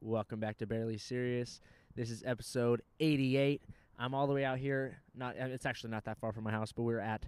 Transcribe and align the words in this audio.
Welcome 0.00 0.38
back 0.38 0.58
to 0.58 0.66
Barely 0.66 0.96
Serious. 0.96 1.60
This 1.96 2.10
is 2.10 2.22
episode 2.24 2.82
88. 3.00 3.60
I'm 3.98 4.14
all 4.14 4.28
the 4.28 4.32
way 4.32 4.44
out 4.44 4.58
here. 4.58 5.02
Not 5.16 5.34
uh, 5.34 5.46
it's 5.46 5.66
actually 5.66 5.90
not 5.90 6.04
that 6.04 6.18
far 6.18 6.32
from 6.32 6.44
my 6.44 6.52
house, 6.52 6.70
but 6.70 6.82
we're 6.84 7.00
at 7.00 7.24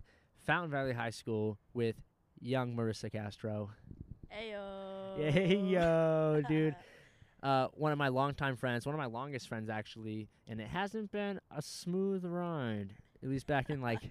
Fountain 0.46 0.70
Valley 0.70 0.92
High 0.92 1.10
School 1.10 1.58
with 1.75 1.96
young 2.41 2.76
Marissa 2.76 3.10
Castro. 3.10 3.70
Ayo. 4.33 5.33
Hey 5.33 5.56
yo, 5.56 6.42
dude. 6.48 6.76
Uh, 7.42 7.67
one 7.72 7.91
of 7.91 7.98
my 7.98 8.06
longtime 8.06 8.54
friends, 8.54 8.87
one 8.87 8.95
of 8.95 9.00
my 9.00 9.07
longest 9.07 9.48
friends 9.48 9.68
actually, 9.68 10.29
and 10.46 10.61
it 10.61 10.68
hasn't 10.68 11.11
been 11.11 11.41
a 11.50 11.61
smooth 11.61 12.25
ride. 12.25 12.95
At 13.21 13.30
least 13.30 13.48
back 13.48 13.68
in 13.68 13.80
like 13.80 14.02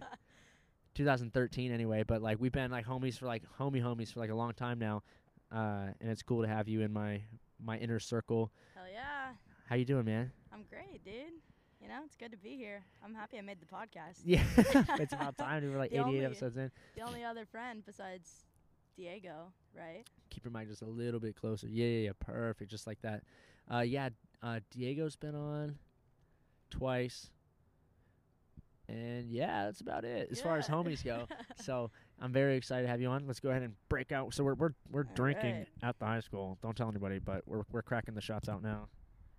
2013 0.95 1.71
anyway, 1.71 2.03
but 2.03 2.21
like 2.21 2.41
we've 2.41 2.51
been 2.51 2.71
like 2.71 2.85
homies 2.85 3.17
for 3.17 3.25
like 3.25 3.43
homie 3.57 3.81
homies 3.81 4.11
for 4.11 4.19
like 4.19 4.31
a 4.31 4.35
long 4.35 4.53
time 4.53 4.79
now. 4.79 5.01
Uh, 5.49 5.87
and 6.01 6.11
it's 6.11 6.23
cool 6.23 6.41
to 6.41 6.47
have 6.47 6.67
you 6.67 6.81
in 6.81 6.91
my 6.91 7.21
my 7.63 7.77
inner 7.77 7.99
circle. 7.99 8.51
Hell 8.75 8.85
yeah. 8.91 9.33
How 9.67 9.75
you 9.75 9.85
doing, 9.85 10.05
man? 10.05 10.31
I'm 10.53 10.63
great, 10.69 11.03
dude. 11.03 11.33
You 11.81 11.87
know, 11.87 12.01
it's 12.05 12.15
good 12.15 12.31
to 12.31 12.37
be 12.37 12.57
here. 12.57 12.83
I'm 13.05 13.13
happy 13.13 13.37
I 13.37 13.41
made 13.41 13.59
the 13.61 13.65
podcast. 13.65 14.19
Yeah, 14.25 14.43
it's 14.99 15.13
about 15.13 15.37
time. 15.37 15.69
We're 15.71 15.77
like 15.77 15.91
The 15.91 15.97
88 15.97 16.05
only- 16.07 16.25
episodes 16.25 16.57
in. 16.57 16.71
The 16.95 17.01
only 17.03 17.23
other 17.23 17.45
friend 17.45 17.83
besides 17.85 18.43
Diego, 18.97 19.53
right? 19.77 20.03
Keep 20.29 20.43
your 20.45 20.51
mic 20.51 20.67
just 20.67 20.81
a 20.81 20.85
little 20.85 21.19
bit 21.19 21.35
closer. 21.35 21.67
Yeah, 21.67 21.85
yeah, 21.85 22.05
yeah. 22.07 22.11
Perfect. 22.19 22.69
Just 22.69 22.85
like 22.87 23.01
that. 23.01 23.23
Uh, 23.73 23.79
yeah. 23.79 24.09
Uh, 24.43 24.59
Diego's 24.71 25.15
been 25.15 25.35
on 25.35 25.77
twice. 26.69 27.29
And 28.87 29.29
yeah, 29.31 29.65
that's 29.65 29.81
about 29.81 30.03
it 30.03 30.29
as 30.31 30.41
far 30.41 30.57
as 30.57 30.67
homies 30.67 31.03
go. 31.03 31.27
so 31.63 31.91
I'm 32.21 32.33
very 32.33 32.57
excited 32.57 32.83
to 32.83 32.89
have 32.89 32.99
you 33.01 33.07
on. 33.09 33.25
Let's 33.27 33.39
go 33.39 33.49
ahead 33.49 33.63
and 33.63 33.73
break 33.87 34.11
out. 34.11 34.33
So 34.33 34.43
we're 34.43 34.55
we're 34.55 34.73
we're 34.91 35.05
All 35.05 35.15
drinking 35.15 35.55
right. 35.55 35.67
at 35.83 35.97
the 35.99 36.05
high 36.05 36.19
school. 36.19 36.57
Don't 36.61 36.75
tell 36.75 36.89
anybody, 36.89 37.19
but 37.19 37.43
we're 37.45 37.63
we're 37.71 37.81
cracking 37.81 38.13
the 38.13 38.21
shots 38.21 38.49
out 38.49 38.61
now. 38.61 38.87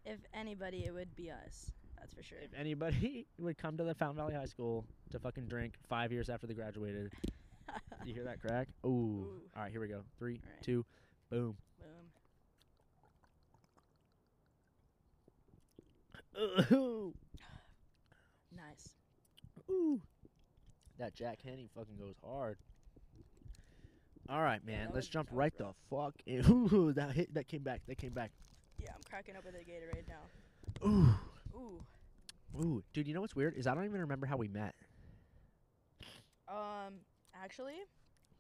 If 0.05 0.19
anybody, 0.33 0.85
it 0.87 0.95
would 0.95 1.15
be 1.15 1.31
us. 1.31 1.71
That's 1.99 2.15
for 2.15 2.23
sure. 2.23 2.39
If 2.43 2.51
anybody 2.59 3.27
would 3.39 3.59
come 3.59 3.77
to 3.77 3.85
the 3.85 3.95
Fountain 3.95 4.17
Valley 4.17 4.35
High 4.35 4.47
School 4.47 4.87
to 5.11 5.19
fucking 5.19 5.47
drink 5.47 5.75
five 5.89 6.11
years 6.11 6.31
after 6.31 6.47
they 6.47 6.55
graduated, 6.55 7.13
you 8.05 8.15
hear 8.15 8.25
that 8.25 8.41
crack? 8.41 8.69
Ooh. 8.85 8.89
Ooh. 8.89 9.41
All 9.55 9.63
right, 9.63 9.71
here 9.71 9.81
we 9.81 9.89
go. 9.89 10.01
Three, 10.19 10.41
right. 10.43 10.63
two, 10.63 10.85
boom. 11.31 11.57
Boom. 16.37 16.65
Ooh. 16.73 17.15
Nice. 18.53 18.89
Ooh. 19.71 20.01
That 20.99 21.15
Jack 21.15 21.39
Honey 21.45 21.69
fucking 21.75 21.97
goes 21.97 22.17
hard. 22.23 22.59
All 24.31 24.43
right, 24.43 24.65
man. 24.65 24.91
Let's 24.95 25.09
jump 25.09 25.29
right 25.33 25.53
the 25.59 25.73
fuck 25.91 26.15
in. 26.25 26.45
Ooh, 26.49 26.93
that 26.93 27.13
hit. 27.13 27.35
That 27.35 27.49
came 27.49 27.63
back. 27.63 27.81
That 27.89 27.99
came 27.99 28.13
back. 28.13 28.31
Yeah, 28.79 28.91
I'm 28.95 29.01
cracking 29.09 29.35
open 29.37 29.53
the 29.53 29.59
Gatorade 29.59 30.07
now. 30.09 30.89
Ooh. 30.89 31.15
Ooh. 31.59 32.61
Ooh, 32.63 32.83
dude. 32.93 33.09
You 33.09 33.15
know 33.15 33.21
what's 33.21 33.35
weird 33.35 33.57
is 33.57 33.67
I 33.67 33.75
don't 33.75 33.85
even 33.85 34.01
remember 34.01 34.27
how 34.27 34.37
we 34.37 34.47
met. 34.49 34.75
Um, 36.49 36.95
actually, 37.43 37.75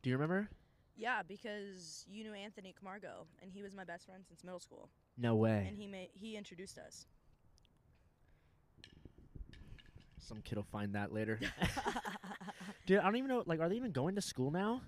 Do 0.03 0.11
you 0.11 0.17
remember? 0.17 0.49
yeah, 0.97 1.23
because 1.27 2.05
you 2.11 2.25
knew 2.25 2.35
Anthony 2.35 2.75
Camargo, 2.77 3.27
and 3.41 3.53
he 3.53 3.63
was 3.63 3.73
my 3.75 3.85
best 3.85 4.07
friend 4.07 4.25
since 4.27 4.43
middle 4.43 4.59
school, 4.59 4.89
No 5.17 5.37
way. 5.37 5.65
and 5.69 5.77
he 5.77 5.87
made 5.87 6.09
he 6.13 6.37
introduced 6.37 6.77
us. 6.79 7.07
Some 10.19 10.41
kid 10.43 10.57
will 10.57 10.65
find 10.65 10.95
that 10.97 11.13
later. 11.13 11.39
dude, 12.87 12.99
I 12.99 13.05
don't 13.05 13.17
even 13.17 13.29
know. 13.29 13.45
Like, 13.47 13.61
are 13.61 13.69
they 13.69 13.77
even 13.77 13.93
going 13.93 14.17
to 14.17 14.21
school 14.21 14.51
now? 14.51 14.83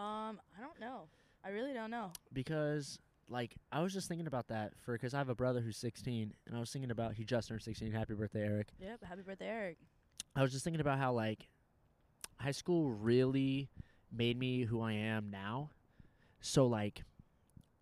Um, 0.00 0.40
I 0.56 0.60
don't 0.60 0.78
know. 0.80 1.02
I 1.44 1.50
really 1.50 1.72
don't 1.72 1.90
know. 1.90 2.12
because 2.32 2.98
like 3.28 3.54
I 3.70 3.80
was 3.80 3.92
just 3.92 4.08
thinking 4.08 4.26
about 4.26 4.48
that 4.48 4.72
for 4.84 4.92
because 4.94 5.14
I 5.14 5.18
have 5.18 5.28
a 5.28 5.34
brother 5.34 5.60
who's 5.60 5.76
16 5.76 6.32
and 6.46 6.56
I 6.56 6.58
was 6.60 6.70
thinking 6.72 6.90
about 6.90 7.14
he 7.14 7.24
just 7.24 7.48
turned 7.48 7.62
16. 7.62 7.92
Happy 7.92 8.14
birthday, 8.14 8.42
Eric. 8.44 8.68
Yep. 8.80 9.04
Happy 9.04 9.22
birthday, 9.22 9.46
Eric. 9.46 9.76
I 10.34 10.42
was 10.42 10.50
just 10.52 10.64
thinking 10.64 10.80
about 10.80 10.98
how 10.98 11.12
like 11.12 11.48
high 12.38 12.50
school 12.50 12.90
really 12.90 13.68
made 14.12 14.36
me 14.38 14.64
who 14.64 14.80
I 14.80 14.92
am 14.94 15.30
now. 15.30 15.70
So 16.40 16.66
like 16.66 17.02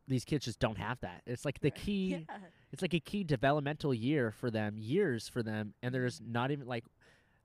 these 0.06 0.24
kids 0.24 0.44
just 0.44 0.58
don't 0.60 0.78
have 0.78 1.00
that. 1.00 1.22
It's 1.26 1.44
like 1.44 1.60
the 1.60 1.70
Right. 1.70 1.74
key. 1.80 2.08
Yeah. 2.28 2.36
It's 2.70 2.82
like 2.82 2.92
a 2.92 3.00
key 3.00 3.24
developmental 3.24 3.94
year 3.94 4.30
for 4.30 4.50
them, 4.50 4.76
years 4.76 5.26
for 5.26 5.42
them, 5.42 5.72
and 5.82 5.94
there's 5.94 6.20
not 6.20 6.50
even 6.50 6.66
like 6.66 6.84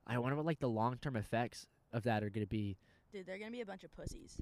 I 0.05 0.17
wonder 0.17 0.35
what 0.35 0.45
like 0.45 0.59
the 0.59 0.67
long 0.69 0.97
term 0.97 1.15
effects 1.15 1.65
of 1.93 2.03
that 2.03 2.23
are 2.23 2.29
gonna 2.29 2.45
be. 2.45 2.75
Dude, 3.13 3.25
they're 3.27 3.37
gonna 3.37 3.51
be 3.51 3.61
a 3.61 3.65
bunch 3.65 3.83
of 3.83 3.95
pussies. 3.95 4.41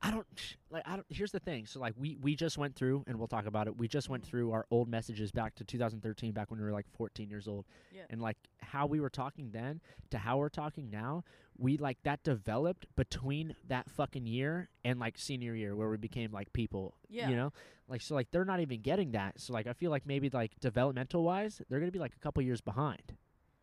I 0.00 0.10
don't 0.12 0.26
like. 0.70 0.84
I 0.86 0.94
don't. 0.94 1.06
Here's 1.08 1.32
the 1.32 1.40
thing. 1.40 1.66
So 1.66 1.80
like, 1.80 1.94
we 1.96 2.16
we 2.20 2.36
just 2.36 2.56
went 2.56 2.76
through, 2.76 3.02
and 3.08 3.18
we'll 3.18 3.26
talk 3.26 3.46
about 3.46 3.66
it. 3.66 3.76
We 3.76 3.88
just 3.88 4.08
went 4.08 4.22
Mhm. 4.22 4.26
through 4.26 4.52
our 4.52 4.64
old 4.70 4.88
messages 4.88 5.32
back 5.32 5.56
to 5.56 5.64
2013, 5.64 6.32
back 6.32 6.50
when 6.50 6.60
we 6.60 6.64
were 6.66 6.70
like 6.72 6.86
14 6.92 7.28
years 7.28 7.48
old, 7.48 7.66
Yeah. 7.92 8.04
and 8.10 8.22
like 8.22 8.36
how 8.60 8.86
we 8.86 9.00
were 9.00 9.10
talking 9.10 9.50
then 9.50 9.80
to 10.10 10.18
how 10.18 10.38
we're 10.38 10.50
talking 10.50 10.88
now. 10.90 11.24
We 11.58 11.78
like 11.78 12.00
that 12.04 12.22
developed 12.22 12.86
between 12.94 13.56
that 13.66 13.90
fucking 13.90 14.26
year 14.26 14.68
and 14.84 15.00
like 15.00 15.18
senior 15.18 15.54
year, 15.56 15.74
where 15.74 15.88
we 15.88 15.96
became 15.96 16.30
like 16.30 16.52
people. 16.52 16.94
Yeah. 17.08 17.28
You 17.30 17.34
know, 17.36 17.52
like 17.88 18.02
so 18.02 18.14
like 18.14 18.30
they're 18.30 18.44
not 18.44 18.60
even 18.60 18.82
getting 18.82 19.10
that. 19.12 19.40
So 19.40 19.52
like 19.54 19.66
I 19.66 19.72
feel 19.72 19.90
like 19.90 20.06
maybe 20.06 20.28
like 20.30 20.60
developmental 20.60 21.24
wise, 21.24 21.60
they're 21.68 21.80
gonna 21.80 21.90
be 21.90 21.98
like 21.98 22.14
a 22.14 22.20
couple 22.20 22.42
years 22.42 22.60
behind. 22.60 23.16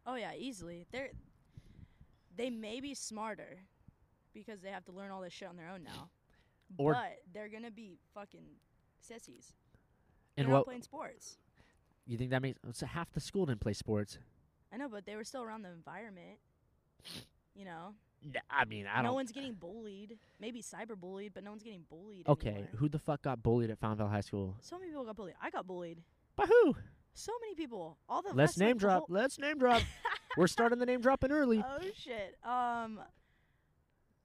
Oh 0.06 0.16
yeah, 0.16 0.34
easily. 0.36 0.88
They're 0.92 1.12
they 2.36 2.50
may 2.50 2.82
be 2.82 2.96
smarter 2.96 3.60
because 4.34 4.62
they 4.62 4.70
have 4.70 4.86
to 4.86 4.92
learn 4.92 5.12
all 5.12 5.22
this 5.22 5.34
shit 5.34 5.48
on 5.48 5.56
their 5.56 5.70
own 5.70 5.84
now. 5.84 6.10
Or- 6.78 6.94
but 6.94 7.20
they're 7.34 7.50
gonna 7.50 7.72
be 7.72 7.98
fucking 8.14 8.46
sissies. 9.00 9.54
And 10.38 10.48
they're 10.48 10.56
what 10.56 10.66
playing 10.66 10.82
sports. 10.82 11.38
you 12.06 12.18
think 12.18 12.32
that 12.32 12.42
makes? 12.42 12.60
So 12.74 12.86
half 12.86 13.12
the 13.12 13.20
school 13.20 13.46
didn't 13.46 13.62
play 13.62 13.74
sports. 13.74 14.18
I 14.72 14.78
know, 14.78 14.90
but 14.90 15.06
they 15.06 15.16
were 15.16 15.24
still 15.24 15.44
around 15.44 15.62
the 15.62 15.70
environment. 15.70 16.40
You 17.54 17.66
know, 17.66 17.94
I 18.50 18.66
mean, 18.66 18.88
I 18.88 18.98
no 18.98 19.04
don't. 19.04 19.04
No 19.12 19.14
one's 19.14 19.32
getting 19.32 19.54
bullied. 19.54 20.18
Maybe 20.40 20.64
cyber 20.64 20.98
bullied, 21.00 21.34
but 21.34 21.44
no 21.44 21.52
one's 21.52 21.64
getting 21.64 21.84
bullied. 21.90 22.28
Okay, 22.28 22.50
anymore. 22.50 22.70
who 22.78 22.90
the 22.90 22.98
fuck 23.00 23.22
got 23.22 23.44
bullied 23.44 23.70
at 23.70 23.78
Fountain 23.80 24.00
Valley 24.00 24.12
High 24.12 24.22
School? 24.22 24.56
So 24.62 24.78
many 24.80 24.90
people 24.90 25.06
got 25.06 25.16
bullied. 25.16 25.36
I 25.42 25.50
got 25.50 25.68
bullied. 25.68 26.02
By 26.36 26.46
who? 26.46 26.76
So 27.14 27.32
many 27.42 27.54
people. 27.54 27.98
All 28.10 28.24
the 28.24 28.34
Let's 28.34 28.58
name 28.58 28.78
drop. 28.78 29.04
Let's 29.10 29.38
name 29.38 29.60
drop. 29.60 29.84
We're 30.38 30.48
starting 30.48 30.80
the 30.80 30.86
name 30.88 31.02
dropping 31.02 31.32
early. 31.32 31.64
Oh 31.64 31.80
shit. 31.96 32.36
Um 32.44 33.00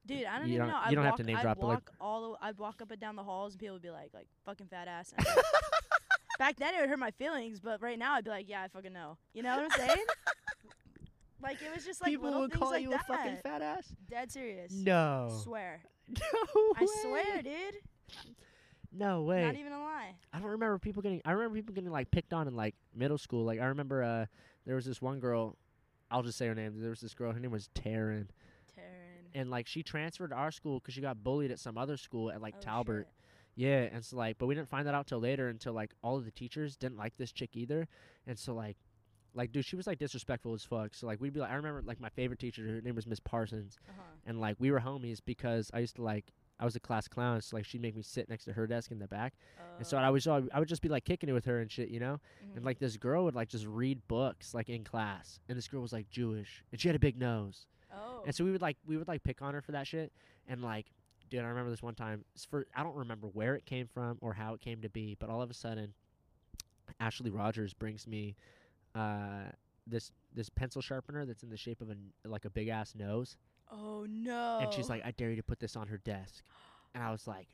Dude, 0.09 0.25
I 0.25 0.39
don't 0.39 0.49
You 0.49 0.55
even 0.55 0.67
don't- 0.67 0.69
know. 0.71 0.75
you 0.81 0.83
I'd 0.87 0.95
don't 0.97 1.05
have 1.05 1.15
to 1.17 1.23
walk- 1.23 1.27
name 1.27 1.37
I'd 1.37 1.43
drop, 1.43 1.59
like- 1.59 1.67
walk 1.69 1.93
all 2.01 2.33
the, 2.33 2.45
I'd 2.45 2.59
walk 2.59 2.83
up 2.83 2.91
and 2.91 3.01
down 3.01 3.15
the 3.15 3.23
halls 3.23 3.53
and 3.53 3.61
people 3.61 3.75
would 3.75 3.83
be 3.83 3.91
like 3.91 4.11
like 4.15 4.27
fucking 4.47 4.67
fat 4.67 4.89
ass. 4.89 5.13
Like- 5.17 5.27
Back 6.41 6.57
then 6.57 6.75
it 6.75 6.81
would 6.81 6.89
hurt 6.89 6.99
my 6.99 7.11
feelings, 7.13 7.61
but 7.61 7.81
right 7.83 7.99
now 7.99 8.15
I'd 8.15 8.25
be 8.25 8.31
like, 8.31 8.49
yeah, 8.49 8.63
I 8.63 8.69
fucking 8.69 8.93
know. 8.93 9.19
You 9.35 9.43
know 9.45 9.57
what 9.57 9.65
I'm 9.65 9.71
saying? 9.89 10.05
like 11.43 11.61
it 11.63 11.73
was 11.75 11.85
just 11.85 12.01
like 12.01 12.11
People 12.11 12.33
would 12.41 12.51
call 12.53 12.71
like 12.71 12.83
you 12.83 12.91
that. 12.91 13.03
a 13.03 13.13
fucking 13.13 13.37
fat 13.43 13.63
ass. 13.63 13.93
Dead 14.11 14.33
serious. 14.33 14.73
No. 14.73 15.39
Swear. 15.45 15.83
No 16.09 16.73
I 16.77 16.87
swear, 17.03 17.43
dude. 17.43 17.75
No 18.91 19.23
way. 19.25 19.45
Not 19.45 19.57
even 19.57 19.73
a 19.73 19.79
lie. 19.79 20.15
I 20.33 20.39
don't 20.39 20.49
remember 20.49 20.79
people 20.79 21.03
getting. 21.03 21.21
I 21.27 21.33
remember 21.33 21.55
people 21.57 21.75
getting 21.75 21.91
like 21.91 22.11
picked 22.11 22.33
on 22.33 22.49
in 22.49 22.57
like 22.57 22.75
middle 22.95 23.19
school. 23.19 23.45
Like 23.45 23.61
I 23.61 23.67
remember 23.67 24.03
uh 24.03 24.25
there 24.65 24.75
was 24.75 24.87
this 24.87 25.03
one 25.03 25.21
girl. 25.21 25.57
I'll 26.11 26.23
just 26.23 26.39
say 26.39 26.47
her 26.47 26.55
name. 26.55 26.81
There 26.81 26.89
was 26.89 27.01
this 27.03 27.13
girl. 27.13 27.31
Her 27.33 27.39
name 27.41 27.51
was 27.51 27.69
Taryn. 27.75 28.29
And 29.38 29.50
like 29.50 29.66
she 29.66 29.82
transferred 29.82 30.31
to 30.31 30.37
our 30.37 30.50
school 30.50 30.81
because 30.81 30.94
she 30.94 31.00
got 31.00 31.22
bullied 31.22 31.50
at 31.50 31.59
some 31.59 31.78
other 31.78 31.97
school 31.97 32.31
at 32.31 32.43
like 32.43 32.54
Oh, 32.59 32.60
Talbert. 32.62 33.06
shit. 33.06 33.15
Yeah, 33.66 33.88
and 33.93 34.04
so 34.04 34.16
like, 34.16 34.38
but 34.38 34.47
we 34.47 34.54
didn't 34.54 34.69
find 34.69 34.87
that 34.87 34.94
out 34.94 35.06
till 35.06 35.19
later 35.21 35.49
until 35.49 35.72
like 35.72 35.91
all 36.03 36.16
of 36.16 36.25
the 36.25 36.31
teachers 36.31 36.76
didn't 36.76 36.97
like 36.99 37.16
this 37.16 37.32
chick 37.32 37.50
either, 37.56 37.88
and 38.26 38.38
so 38.38 38.54
like, 38.54 38.76
like 39.34 39.50
dude, 39.53 39.65
she 39.65 39.76
was 39.76 39.87
like 39.87 39.99
disrespectful 39.99 40.54
as 40.54 40.62
fuck. 40.65 40.94
So 40.94 41.06
like 41.06 41.21
we'd 41.21 41.32
be 41.34 41.41
like, 41.41 41.50
I 41.50 41.54
remember 41.54 41.82
like 41.84 42.00
my 42.00 42.09
favorite 42.09 42.38
teacher, 42.41 42.62
her 42.66 42.81
name 42.81 42.94
was 42.94 43.06
Miss 43.06 43.21
Parsons, 43.21 43.78
Uh-huh. 43.88 44.03
and 44.26 44.41
like 44.41 44.56
we 44.59 44.71
were 44.71 44.81
homies 44.81 45.19
because 45.25 45.70
I 45.75 45.81
used 45.81 45.97
to 45.97 46.03
like 46.03 46.32
I 46.60 46.65
was 46.65 46.75
a 46.76 46.81
class 46.81 47.06
clown, 47.09 47.41
so 47.41 47.56
like 47.56 47.65
she'd 47.65 47.81
make 47.82 47.94
me 47.97 48.03
sit 48.03 48.28
next 48.28 48.44
to 48.47 48.53
her 48.53 48.66
desk 48.66 48.91
in 48.93 48.99
the 49.00 49.06
back, 49.09 49.34
and 49.78 49.87
so 49.87 49.97
Uh, 49.99 50.03
I 50.03 50.10
was 50.10 50.26
I 50.26 50.41
would 50.59 50.69
just 50.69 50.82
be 50.82 50.88
like 50.88 51.05
kicking 51.05 51.28
it 51.28 51.32
with 51.32 51.44
her 51.47 51.60
and 51.60 51.70
shit, 51.70 51.88
you 51.88 52.00
know, 52.00 52.20
and 52.55 52.62
mhm. 52.62 52.67
like 52.67 52.79
this 52.81 52.96
girl 52.96 53.25
would 53.25 53.34
like 53.37 53.49
just 53.49 53.67
read 53.67 54.00
books 54.08 54.55
like 54.55 54.69
in 54.69 54.82
class, 54.84 55.41
and 55.49 55.56
this 55.58 55.67
girl 55.69 55.82
was 55.82 55.93
like 55.93 56.08
Jewish, 56.11 56.64
and 56.73 56.81
she 56.81 56.88
had 56.88 56.94
a 56.96 57.00
big 57.00 57.17
nose, 57.19 57.67
Oh. 57.67 57.75
And 58.29 58.35
so 58.35 58.45
we 58.45 58.53
would 58.53 58.61
like 58.61 58.77
we 58.87 58.99
would 58.99 59.09
like 59.09 59.25
pick 59.25 59.41
on 59.41 59.55
her 59.55 59.63
for 59.63 59.73
that 59.73 59.87
shit, 59.87 60.13
and 60.47 60.63
like, 60.63 60.85
dude, 61.31 61.41
I 61.41 61.47
remember 61.47 61.71
this 61.71 61.83
one 61.83 61.95
time. 61.95 62.27
For 62.51 62.67
I 62.77 62.83
don't 62.83 62.95
remember 62.95 63.27
where 63.29 63.55
it 63.55 63.65
came 63.65 63.87
from 63.87 64.19
or 64.21 64.35
how 64.35 64.53
it 64.53 64.61
came 64.61 64.83
to 64.83 64.91
be, 64.91 65.17
but 65.19 65.31
all 65.31 65.41
of 65.41 65.51
a 65.51 65.55
sudden, 65.55 65.95
Ashley 67.01 67.31
Rogers 67.31 67.73
brings 67.73 68.07
me, 68.07 68.37
uh, 68.95 69.49
this 69.87 70.13
this 70.35 70.51
pencil 70.51 70.83
sharpener 70.83 71.25
that's 71.25 71.43
in 71.43 71.49
the 71.49 71.57
shape 71.57 71.81
of 71.81 71.89
a 71.89 72.29
like 72.29 72.45
a 72.45 72.51
big 72.51 72.69
ass 72.69 72.95
nose, 72.95 73.39
oh 73.73 74.05
no. 74.07 74.59
and 74.61 74.75
she's 74.75 74.91
like, 74.91 75.03
I 75.07 75.13
dare 75.13 75.31
you 75.31 75.37
to 75.37 75.43
put 75.43 75.59
this 75.59 75.75
on 75.75 75.89
her 75.89 75.97
desk, 75.97 76.45
and 76.95 77.03
I 77.03 77.11
was 77.11 77.27
like, 77.27 77.49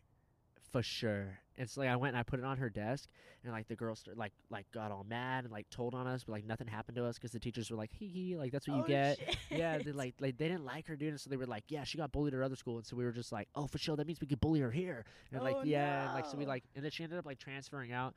for 0.75 0.83
sure. 0.83 1.39
And 1.57 1.71
so 1.71 1.81
like 1.83 1.89
I 1.91 1.95
went 1.97 2.15
and 2.15 2.19
I 2.19 2.25
put 2.25 2.41
it 2.41 2.45
on 2.45 2.57
her 2.59 2.69
desk, 2.69 3.09
and 3.45 3.53
like 3.53 3.69
the 3.69 3.77
girl 3.77 3.95
st- 3.95 4.19
like 4.19 4.33
like 4.51 4.67
got 4.73 4.91
all 4.91 5.05
mad 5.09 5.45
and 5.45 5.53
like 5.53 5.71
told 5.71 5.95
on 5.95 6.07
us, 6.07 6.25
but 6.25 6.33
like 6.33 6.45
nothing 6.45 6.67
happened 6.67 6.97
to 6.97 7.05
us 7.05 7.17
because 7.17 7.31
the 7.31 7.39
teachers 7.39 7.71
were 7.71 7.77
like, 7.77 7.93
hee 7.93 8.09
hee, 8.09 8.37
like 8.37 8.51
that's 8.51 8.67
what 8.67 8.77
you 8.77 8.83
Oh, 8.83 8.87
get. 8.89 9.19
shit. 9.19 9.37
Yeah, 9.59 9.79
they 9.79 9.93
like 9.93 10.15
like 10.21 10.37
they 10.37 10.49
didn't 10.49 10.65
like 10.65 10.89
her, 10.89 10.97
dude. 10.97 11.11
And 11.11 11.21
so 11.21 11.31
they 11.31 11.37
were 11.37 11.47
like, 11.47 11.63
yeah, 11.69 11.85
she 11.85 11.97
got 11.97 12.11
bullied 12.11 12.35
at 12.35 12.39
her 12.39 12.43
other 12.43 12.57
school, 12.57 12.77
and 12.79 12.85
so 12.87 12.97
we 12.97 13.05
were 13.05 13.13
just 13.13 13.31
like, 13.31 13.49
oh, 13.55 13.69
for 13.69 13.79
sure, 13.79 13.95
that 13.97 14.07
means 14.07 14.21
we 14.21 14.27
could 14.27 14.41
bully 14.41 14.61
her 14.61 14.71
here. 14.73 15.05
And 15.33 15.43
like 15.43 15.57
Oh, 15.61 15.63
yeah, 15.65 16.07
and 16.07 16.15
like 16.15 16.27
so 16.27 16.37
we 16.37 16.45
like, 16.45 16.65
and 16.75 16.85
then 16.85 16.91
she 16.91 17.05
ended 17.05 17.19
up 17.21 17.25
like 17.27 17.39
transferring 17.39 17.93
out. 17.93 18.15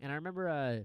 And 0.00 0.10
I 0.10 0.14
remember, 0.14 0.48
uh, 0.48 0.76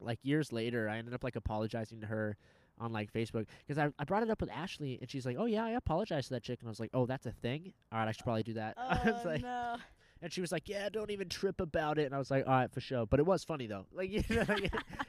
like 0.00 0.18
years 0.22 0.52
later, 0.52 0.88
I 0.88 0.98
ended 0.98 1.14
up 1.14 1.22
like 1.22 1.36
apologizing 1.36 2.00
to 2.00 2.06
her 2.08 2.36
on 2.78 2.92
like 2.92 3.12
Facebook 3.12 3.46
because 3.66 3.78
I, 3.78 3.90
I 3.98 4.04
brought 4.04 4.22
it 4.22 4.30
up 4.30 4.40
with 4.40 4.50
Ashley 4.50 4.98
and 5.00 5.10
she's 5.10 5.24
like, 5.26 5.36
"Oh 5.38 5.46
yeah, 5.46 5.64
I 5.64 5.70
apologize 5.70 6.26
to 6.28 6.34
that 6.34 6.42
chick," 6.42 6.60
and 6.60 6.68
I 6.68 6.70
was 6.70 6.80
like, 6.80 6.90
"Oh, 6.94 7.06
that's 7.06 7.26
a 7.26 7.32
thing. 7.32 7.72
All 7.92 7.98
right, 7.98 8.08
I 8.08 8.12
should 8.12 8.24
probably 8.24 8.42
do 8.42 8.54
that." 8.54 8.74
I 8.78 9.00
oh, 9.04 9.12
was 9.12 9.20
Oh 9.24 9.28
like, 9.28 9.42
no. 9.42 9.76
and 10.22 10.32
she 10.32 10.40
was 10.40 10.50
like, 10.52 10.68
"Yeah, 10.68 10.88
don't 10.88 11.10
even 11.10 11.28
trip 11.28 11.60
about 11.60 11.98
it." 11.98 12.06
And 12.06 12.14
I 12.14 12.18
was 12.18 12.30
like, 12.30 12.46
"All 12.46 12.52
right, 12.52 12.72
for 12.72 12.80
sure." 12.80 13.06
But 13.06 13.20
it 13.20 13.26
was 13.26 13.44
funny 13.44 13.66
though. 13.66 13.86
Like 13.92 14.10
you, 14.12 14.22
know, 14.30 14.44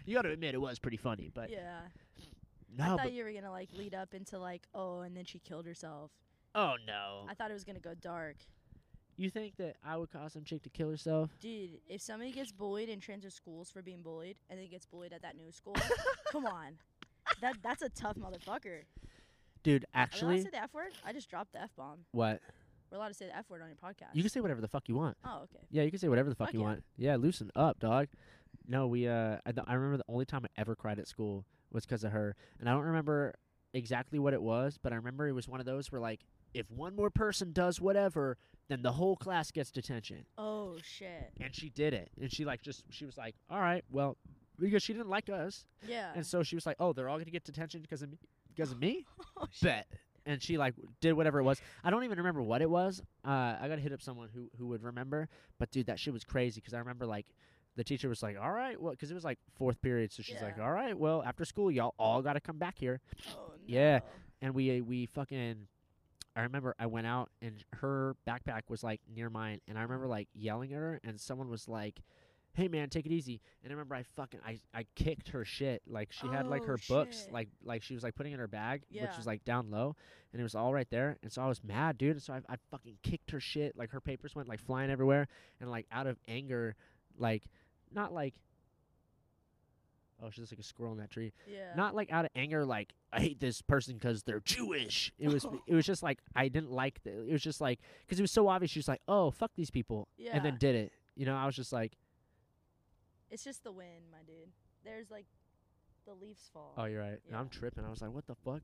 you 0.06 0.14
got 0.16 0.24
to 0.24 0.32
admit, 0.32 0.54
it 0.54 0.62
was 0.62 0.80
pretty 0.80 0.98
funny. 0.98 1.32
But 1.34 1.50
Yeah. 1.50 1.80
no, 2.78 2.94
I 2.96 2.98
thought 2.98 3.12
you 3.14 3.24
were 3.24 3.32
gonna 3.32 3.52
like 3.52 3.70
lead 3.74 3.94
up 3.96 4.14
into 4.14 4.38
like, 4.40 4.68
oh, 4.74 5.00
and 5.02 5.16
then 5.18 5.26
she 5.26 5.40
killed 5.40 5.66
herself. 5.66 6.12
oh 6.54 6.76
no, 6.86 7.26
I 7.30 7.34
thought 7.34 7.50
it 7.50 7.54
was 7.56 7.64
gonna 7.64 7.80
go 7.80 7.94
dark. 7.96 8.38
you 9.18 9.30
think 9.30 9.56
that 9.58 9.78
I 9.84 9.96
would 9.98 10.12
cause 10.12 10.34
some 10.34 10.44
chick 10.44 10.62
to 10.64 10.70
kill 10.70 10.90
herself? 10.90 11.32
Dude, 11.40 11.80
if 11.88 12.02
somebody 12.02 12.32
gets 12.32 12.52
bullied 12.52 12.90
in 12.90 13.00
transfers 13.00 13.34
schools 13.34 13.72
for 13.72 13.82
being 13.82 14.02
bullied, 14.04 14.38
and 14.50 14.60
then 14.60 14.68
gets 14.68 14.86
bullied 14.86 15.14
at 15.14 15.22
that 15.22 15.36
new 15.38 15.52
school, 15.52 15.76
come 16.32 16.46
on, 16.46 16.78
that 17.42 17.58
that's 17.64 17.82
a 17.82 17.90
tough 17.90 18.16
motherfucker. 18.18 18.82
Dude, 19.64 19.84
Are 19.84 19.88
we 19.88 20.00
allowed 20.00 20.04
actually, 20.04 20.38
to 20.38 20.44
say 20.44 20.50
the 20.52 20.62
f 20.64 20.74
word? 20.74 20.92
I 21.06 21.12
just 21.14 21.30
dropped 21.30 21.54
the 21.54 21.62
f 21.62 21.72
bomb. 21.76 22.00
what? 22.12 22.40
We're 22.92 22.98
allowed 23.00 23.08
to 23.10 23.14
say 23.16 23.26
the 23.26 23.36
f 23.36 23.50
word 23.50 23.62
on 23.62 23.68
your 23.68 23.78
podcast. 23.78 24.14
You 24.14 24.22
can 24.22 24.30
say 24.30 24.40
whatever 24.40 24.62
the 24.62 24.68
fuck 24.68 24.88
you 24.88 24.96
want. 24.96 25.18
Oh, 25.26 25.40
okay. 25.44 25.66
Yeah, 25.72 25.84
you 25.84 25.90
can 25.90 26.00
say 26.00 26.08
whatever 26.08 26.30
the 26.30 26.36
fuck, 26.36 26.48
Fuck 26.50 26.54
you 26.54 26.60
yeah. 26.60 26.66
want. 26.66 26.84
Yeah, 26.98 27.16
loosen 27.16 27.50
up, 27.56 27.80
dog. 27.80 28.08
No, 28.68 28.88
we 28.88 29.08
uh, 29.08 29.38
I, 29.46 29.52
th- 29.52 29.66
I 29.68 29.74
remember 29.74 29.98
the 29.98 30.06
only 30.08 30.26
time 30.26 30.46
I 30.46 30.50
ever 30.62 30.76
cried 30.76 31.00
at 31.00 31.08
school 31.08 31.46
was 31.72 31.86
'cause 31.86 32.04
of 32.04 32.12
her, 32.12 32.36
and 32.60 32.70
I 32.70 32.74
don't 32.74 32.84
remember 32.84 33.34
exactly 33.74 34.20
what 34.20 34.34
it 34.34 34.42
was, 34.42 34.78
but 34.82 34.94
I 34.94 34.96
remember 34.98 35.28
it 35.28 35.34
was 35.34 35.48
one 35.48 35.60
of 35.60 35.66
those 35.66 35.92
where 35.92 36.00
like, 36.00 36.22
if 36.54 36.70
one 36.72 36.96
more 36.96 37.10
person 37.10 37.52
does 37.52 37.82
whatever, 37.82 38.38
then 38.70 38.82
the 38.82 38.94
whole 38.94 39.18
class 39.18 39.52
gets 39.52 39.72
detention, 39.72 40.26
Oh 40.38 40.78
shit. 40.82 41.32
and 41.42 41.54
she 41.54 41.70
did 41.70 41.94
it, 41.94 42.12
and 42.22 42.32
she 42.32 42.46
like 42.46 42.62
just 42.62 42.84
she 42.92 43.06
was 43.06 43.18
like, 43.18 43.36
all 43.50 43.60
right, 43.60 43.84
well, 43.92 44.16
because 44.60 44.84
she 44.84 44.94
didn't 44.94 45.10
like 45.10 45.30
us, 45.30 45.66
Yeah. 45.88 46.12
and 46.16 46.26
so 46.26 46.44
she 46.44 46.56
was 46.56 46.66
like, 46.66 46.78
oh, 46.80 46.94
they're 46.94 47.10
all 47.10 47.18
gonna 47.18 47.32
get 47.32 47.44
detention 47.44 47.82
because 47.82 48.02
of 48.02 48.10
me, 48.12 48.18
because 48.54 48.72
of 48.72 48.80
me. 48.80 49.06
oh. 49.38 49.48
Bet. 49.62 49.88
And 50.28 50.42
she 50.42 50.58
like 50.58 50.74
did 51.02 51.14
whatever 51.14 51.40
it 51.40 51.44
was. 51.44 51.62
I 51.84 51.92
don't 51.92 52.04
even 52.04 52.18
remember 52.18 52.42
what 52.42 52.62
it 52.64 52.70
was. 52.70 53.00
Uh, 53.24 53.56
I 53.62 53.68
gotta 53.68 53.82
hit 53.82 53.94
up 53.94 54.02
someone 54.02 54.30
who 54.34 54.50
who 54.58 54.68
would 54.68 54.82
remember. 54.82 55.30
But 55.60 55.70
dude, 55.70 55.86
that 55.86 56.00
shit 56.00 56.14
was 56.14 56.24
crazy 56.24 56.62
because 56.62 56.74
I 56.74 56.80
remember 56.80 57.06
like 57.06 57.28
the 57.76 57.84
teacher 57.84 58.10
was 58.10 58.24
like, 58.24 58.36
"All 58.42 58.52
right, 58.52 58.82
well," 58.82 58.92
because 58.92 59.12
it 59.12 59.14
was 59.14 59.24
like 59.24 59.38
fourth 59.56 59.80
period, 59.84 60.12
so 60.12 60.24
she's 60.24 60.42
like, 60.42 60.58
"All 60.60 60.72
right, 60.72 60.98
well, 60.98 61.22
after 61.22 61.46
school, 61.46 61.70
y'all 61.70 61.94
all 62.00 62.24
gotta 62.24 62.40
come 62.40 62.58
back 62.58 62.80
here." 62.80 63.02
Oh, 63.38 63.50
no. 63.50 63.56
Yeah. 63.68 64.00
And 64.42 64.56
we 64.56 64.80
uh, 64.80 64.84
we 64.84 65.06
fucking. 65.06 65.68
I 66.36 66.42
remember 66.42 66.74
I 66.80 66.88
went 66.88 67.06
out 67.08 67.30
and 67.42 67.64
her 67.74 68.16
backpack 68.28 68.62
was 68.68 68.84
like 68.84 69.02
near 69.14 69.30
mine, 69.30 69.62
and 69.68 69.78
I 69.78 69.84
remember 69.84 70.08
like 70.08 70.28
yelling 70.34 70.74
at 70.74 70.80
her, 70.80 71.00
and 71.04 71.20
someone 71.20 71.50
was 71.50 71.68
like. 71.68 72.02
Hey 72.56 72.68
man, 72.70 72.90
take 72.90 73.06
it 73.06 73.12
easy. 73.12 73.42
And 73.64 73.72
I 73.72 73.74
remember 73.74 73.96
I 73.96 74.04
fucking 74.04 74.40
I, 74.46 74.60
I 74.74 74.86
kicked 74.96 75.30
her 75.30 75.44
shit. 75.46 75.82
Like 75.88 76.12
she 76.12 76.28
had 76.28 76.48
like 76.48 76.62
Oh, 76.64 76.68
her 76.68 76.78
books 76.88 77.24
shit. 77.24 77.34
like 77.34 77.50
like 77.64 77.84
she 77.84 77.94
was 77.94 78.02
like 78.04 78.16
putting 78.16 78.32
in 78.34 78.40
her 78.40 78.48
bag, 78.48 78.84
which 78.90 79.02
Yeah. 79.02 79.16
was 79.18 79.28
like 79.28 79.44
down 79.44 79.70
low, 79.70 79.96
and 80.32 80.40
it 80.40 80.44
was 80.44 80.56
all 80.56 80.74
right 80.74 80.90
there. 80.90 81.18
And 81.22 81.32
so 81.32 81.42
I 81.42 81.48
was 81.48 81.64
mad, 81.64 81.98
dude. 81.98 82.12
And 82.12 82.22
so 82.24 82.34
I, 82.34 82.38
I 82.48 82.56
fucking 82.72 82.98
kicked 83.04 83.32
her 83.32 83.40
shit. 83.40 83.78
Like 83.78 83.92
her 83.92 84.00
papers 84.02 84.36
went 84.36 84.48
like 84.48 84.60
flying 84.62 84.90
everywhere, 84.90 85.28
and 85.60 85.70
like 85.70 85.86
out 85.92 86.08
of 86.08 86.18
anger, 86.28 86.76
like 87.18 87.44
not 87.94 88.14
like 88.14 88.34
oh 90.24 90.30
she's 90.30 90.44
just 90.44 90.52
like 90.54 90.60
a 90.60 90.64
squirrel 90.64 90.94
in 90.94 90.98
that 91.00 91.12
tree. 91.12 91.34
Yeah. 91.48 91.74
Not 91.76 91.94
like 91.94 92.12
out 92.12 92.26
of 92.26 92.32
anger, 92.36 92.66
like 92.66 92.94
I 93.12 93.20
hate 93.20 93.40
this 93.40 93.62
person 93.62 93.96
because 93.96 94.24
they're 94.24 94.40
Jewish. 94.40 95.12
It 95.20 95.28
was 95.28 95.46
it 95.68 95.76
was 95.76 95.86
just 95.86 96.04
like 96.04 96.20
I 96.36 96.48
didn't 96.48 96.72
like 96.72 97.04
the, 97.04 97.28
it 97.28 97.32
was 97.32 97.44
just 97.44 97.60
like 97.62 97.80
because 98.06 98.18
it 98.20 98.24
was 98.24 98.32
so 98.32 98.48
obvious. 98.48 98.72
She 98.72 98.80
was 98.80 98.88
like, 98.88 99.02
oh 99.08 99.32
fuck 99.32 99.52
these 99.56 99.72
people, 99.72 100.08
yeah. 100.18 100.32
and 100.34 100.46
then 100.46 100.58
did 100.58 100.76
it. 100.76 100.92
You 101.16 101.26
know, 101.26 101.36
I 101.36 101.46
was 101.46 101.56
just 101.56 101.72
like, 101.72 101.94
It's 103.32 103.44
just 103.44 103.64
the 103.64 103.72
wind, 103.72 104.06
my 104.12 104.20
dude. 104.26 104.50
There's 104.84 105.10
like 105.12 105.26
the 106.06 106.14
leaves 106.14 106.50
fall. 106.54 106.74
oh 106.78 106.86
you're 106.86 107.02
right. 107.02 107.20
And 107.28 107.36
I'm 107.38 107.50
tripping. 107.50 107.84
I 107.86 107.90
was 107.90 108.02
like, 108.02 108.12
what 108.12 108.28
the 108.28 108.36
fuck. 108.36 108.62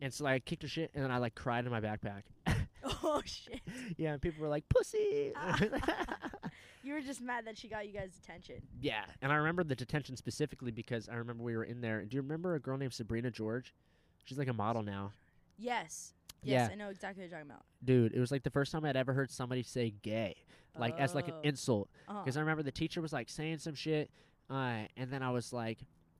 And 0.00 0.12
so 0.12 0.24
like, 0.24 0.34
I 0.34 0.38
kicked 0.40 0.62
her 0.62 0.68
shit, 0.68 0.90
and 0.94 1.04
then 1.04 1.10
I 1.12 1.18
like 1.18 1.34
cried 1.34 1.64
in 1.64 1.70
my 1.70 1.80
backpack. 1.80 2.22
oh 3.04 3.22
shit. 3.24 3.60
yeah, 3.96 4.14
and 4.14 4.20
people 4.22 4.42
were 4.42 4.48
like, 4.48 4.64
"Pussy." 4.68 5.32
You 6.84 6.94
were 6.94 7.00
just 7.00 7.20
mad 7.20 7.46
that 7.46 7.56
she 7.56 7.68
got 7.68 7.86
you 7.86 7.92
guys 7.92 8.10
attention. 8.20 8.56
Yeah, 8.80 9.04
and 9.20 9.30
I 9.30 9.36
remember 9.36 9.62
the 9.62 9.76
detention 9.76 10.16
specifically 10.16 10.72
because 10.72 11.08
I 11.08 11.14
remember 11.14 11.44
we 11.44 11.56
were 11.56 11.62
in 11.62 11.80
there. 11.80 12.02
Do 12.04 12.16
you 12.16 12.22
remember 12.22 12.56
a 12.56 12.60
girl 12.60 12.76
named 12.76 12.92
Sabrina 12.92 13.30
George? 13.30 13.72
She's 14.24 14.36
like 14.36 14.48
a 14.48 14.52
model 14.52 14.82
now. 14.82 15.12
Yes. 15.56 16.12
Yes, 16.42 16.68
Yeah. 16.68 16.72
I 16.72 16.74
know 16.74 16.88
exactly 16.88 17.22
what 17.22 17.30
you're 17.30 17.38
talking 17.38 17.52
about. 17.52 17.62
Dude, 17.84 18.12
it 18.12 18.18
was 18.18 18.32
like 18.32 18.42
the 18.42 18.50
first 18.50 18.72
time 18.72 18.84
I'd 18.84 18.96
ever 18.96 19.12
heard 19.12 19.30
somebody 19.30 19.62
say 19.62 19.94
gay, 20.02 20.34
like 20.78 20.98
as 20.98 21.14
like 21.14 21.28
an 21.28 21.34
Oh. 21.36 21.40
insult. 21.42 21.88
Uh-huh. 22.08 22.20
Because 22.22 22.36
I 22.36 22.40
remember 22.40 22.62
the 22.62 22.72
teacher 22.72 23.00
was 23.00 23.12
like 23.12 23.28
saying 23.28 23.58
some 23.58 23.74
shit, 23.74 24.10
uh, 24.50 24.82
and 24.96 25.10
then 25.10 25.22
I 25.22 25.30
was 25.30 25.52
like, 25.52 25.78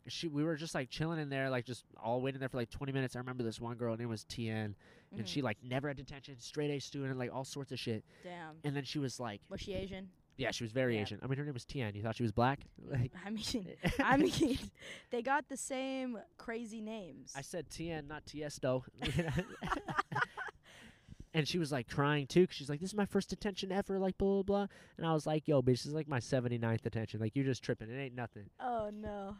she, 0.08 0.26
we 0.28 0.42
were 0.42 0.56
just 0.56 0.74
like 0.74 0.90
chilling 0.90 1.20
in 1.20 1.28
there, 1.28 1.48
like 1.48 1.64
just 1.64 1.84
all 2.02 2.20
waiting 2.20 2.40
there 2.40 2.48
for 2.48 2.56
like 2.56 2.70
20 2.70 2.92
minutes. 2.92 3.14
I 3.14 3.20
remember 3.20 3.42
this 3.44 3.60
one 3.60 3.76
girl, 3.76 3.92
her 3.92 3.96
name 3.98 4.08
was 4.08 4.24
Tien, 4.24 4.74
and 5.12 5.20
Mhm. 5.24 5.26
she 5.26 5.42
like 5.42 5.58
never 5.62 5.88
had 5.88 5.96
detention, 5.96 6.36
straight 6.40 6.70
A 6.70 6.80
student, 6.80 7.18
like 7.18 7.32
all 7.32 7.44
sorts 7.44 7.70
of 7.72 7.78
shit. 7.78 8.04
Damn. 8.24 8.56
And 8.64 8.74
then 8.74 8.84
she 8.84 8.98
was 8.98 9.20
like, 9.20 9.40
Was 9.48 9.60
she 9.60 9.74
Asian? 9.74 10.08
yeah, 10.38 10.50
she 10.50 10.64
was 10.64 10.72
very 10.72 10.96
Yeah. 10.96 11.02
Asian. 11.02 11.20
I 11.22 11.26
mean, 11.28 11.38
her 11.38 11.44
name 11.44 11.54
was 11.54 11.64
Tien. 11.64 11.94
You 11.94 12.02
thought 12.02 12.16
she 12.16 12.22
was 12.24 12.32
black? 12.32 12.60
Like, 12.90 13.12
I 13.24 13.30
mean, 13.30 13.68
I 14.00 14.16
mean, 14.16 14.58
they 15.10 15.22
got 15.22 15.48
the 15.48 15.56
same 15.56 16.18
crazy 16.36 16.80
names. 16.80 17.32
I 17.36 17.42
said 17.42 17.70
Tien, 17.70 18.08
not 18.08 18.24
Tiesto. 18.26 18.82
and 21.34 21.46
she 21.48 21.58
was 21.58 21.72
like 21.72 21.88
crying 21.88 22.26
too, 22.26 22.46
'cause 22.46 22.56
she's 22.56 22.68
like, 22.68 22.80
"This 22.80 22.90
is 22.90 22.96
my 22.96 23.06
first 23.06 23.30
detention 23.30 23.72
ever," 23.72 23.98
like 23.98 24.18
blah 24.18 24.42
blah 24.42 24.44
blah. 24.66 24.66
And 24.96 25.06
I 25.06 25.12
was 25.12 25.26
like, 25.26 25.48
"Yo, 25.48 25.62
bitch, 25.62 25.82
this 25.82 25.86
is 25.86 25.94
like 25.94 26.08
my 26.08 26.18
79th 26.20 26.82
detention. 26.82 27.20
Like 27.20 27.34
you're 27.36 27.44
just 27.44 27.62
tripping. 27.62 27.90
It 27.90 27.98
ain't 27.98 28.14
nothing." 28.14 28.50
oh 28.60 28.90
no, 28.92 29.36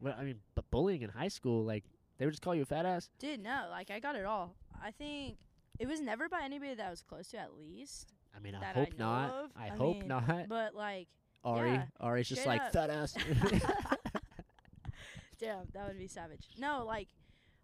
Well, 0.00 0.14
I 0.18 0.24
mean, 0.24 0.40
but 0.54 0.70
bullying 0.70 1.02
in 1.02 1.10
high 1.10 1.28
school, 1.28 1.64
like 1.64 1.84
they 2.18 2.24
would 2.26 2.32
just 2.32 2.42
call 2.42 2.54
you 2.54 2.62
a 2.62 2.66
fat 2.66 2.86
ass. 2.86 3.10
dude, 3.18 3.40
no. 3.40 3.66
Like 3.70 3.90
I 3.90 4.00
got 4.00 4.16
it 4.16 4.24
all. 4.24 4.54
I 4.82 4.90
think 4.90 5.38
it 5.78 5.86
was 5.88 6.00
never 6.00 6.28
by 6.28 6.42
anybody 6.42 6.74
that 6.74 6.86
I 6.86 6.90
was 6.90 7.02
close 7.02 7.28
to, 7.30 7.38
at 7.38 7.54
least. 7.54 8.12
I 8.34 8.38
mean, 8.40 8.54
I 8.54 8.60
That 8.60 8.76
I 8.76 8.80
hope 8.80 8.98
not. 8.98 9.30
of. 9.30 9.50
I, 9.56 9.66
I 9.66 9.68
hope 9.70 9.98
mean, 10.00 10.08
not. 10.08 10.48
But 10.48 10.74
like, 10.74 11.08
Ari, 11.44 11.72
yeah, 11.72 11.84
Ari's 12.00 12.28
just 12.28 12.46
like 12.46 12.60
up. 12.62 12.72
fat 12.72 12.90
ass. 12.90 13.14
damn, 15.38 15.66
that 15.72 15.88
would 15.88 15.98
be 15.98 16.08
savage. 16.08 16.48
No, 16.58 16.84
like. 16.86 17.08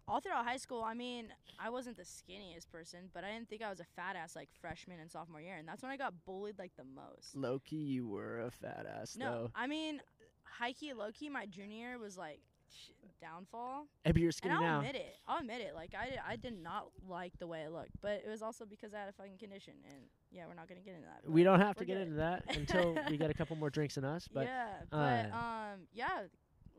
All 0.09 0.19
throughout 0.19 0.45
high 0.45 0.57
school, 0.57 0.83
I 0.83 0.93
mean, 0.95 1.27
I 1.59 1.69
wasn't 1.69 1.97
the 1.97 2.03
skinniest 2.03 2.69
person, 2.71 3.09
but 3.13 3.23
I 3.23 3.31
didn't 3.31 3.47
think 3.47 3.61
I 3.61 3.69
was 3.69 3.79
a 3.79 3.85
fat 3.95 4.15
ass 4.15 4.35
like 4.35 4.49
freshman 4.59 4.99
and 4.99 5.09
sophomore 5.11 5.41
year, 5.41 5.57
and 5.57 5.67
that's 5.67 5.83
when 5.83 5.91
I 5.91 5.97
got 5.97 6.13
bullied 6.25 6.57
like 6.57 6.71
the 6.77 6.83
most. 6.83 7.35
Loki, 7.35 7.75
you 7.75 8.07
were 8.07 8.41
a 8.41 8.51
fat 8.51 8.85
ass 8.89 9.15
No, 9.17 9.31
though. 9.31 9.51
I 9.55 9.67
mean, 9.67 10.01
high 10.43 10.73
key, 10.73 10.93
low 10.93 11.11
key, 11.13 11.29
my 11.29 11.45
junior 11.45 11.77
year 11.77 11.99
was 11.99 12.17
like 12.17 12.39
sh- 12.69 12.89
downfall. 13.21 13.85
Maybe 14.05 14.21
you're 14.21 14.31
skinny 14.31 14.55
and 14.55 14.65
I'll 14.65 14.71
now. 14.71 14.79
admit 14.79 14.95
it. 14.95 15.15
I'll 15.27 15.39
admit 15.39 15.61
it. 15.61 15.75
Like 15.75 15.93
I, 15.93 16.17
I 16.33 16.35
did 16.35 16.61
not 16.61 16.87
like 17.07 17.33
the 17.37 17.47
way 17.47 17.61
it 17.61 17.71
looked, 17.71 18.01
but 18.01 18.23
it 18.25 18.29
was 18.29 18.41
also 18.41 18.65
because 18.65 18.93
I 18.93 18.99
had 18.99 19.09
a 19.09 19.13
fucking 19.13 19.37
condition, 19.37 19.73
and 19.85 20.03
yeah, 20.31 20.45
we're 20.47 20.55
not 20.55 20.67
gonna 20.67 20.81
get 20.81 20.95
into 20.95 21.07
that. 21.07 21.29
We 21.29 21.43
don't 21.43 21.59
have 21.61 21.75
to 21.77 21.85
get 21.85 21.95
good. 21.97 22.07
into 22.07 22.15
that 22.15 22.43
until 22.55 22.97
we 23.09 23.17
get 23.17 23.29
a 23.29 23.33
couple 23.35 23.55
more 23.57 23.69
drinks 23.69 23.97
in 23.97 24.05
us. 24.05 24.27
But 24.31 24.45
yeah, 24.45 24.67
but 24.89 24.97
uh, 24.97 25.37
um, 25.37 25.79
yeah, 25.93 26.21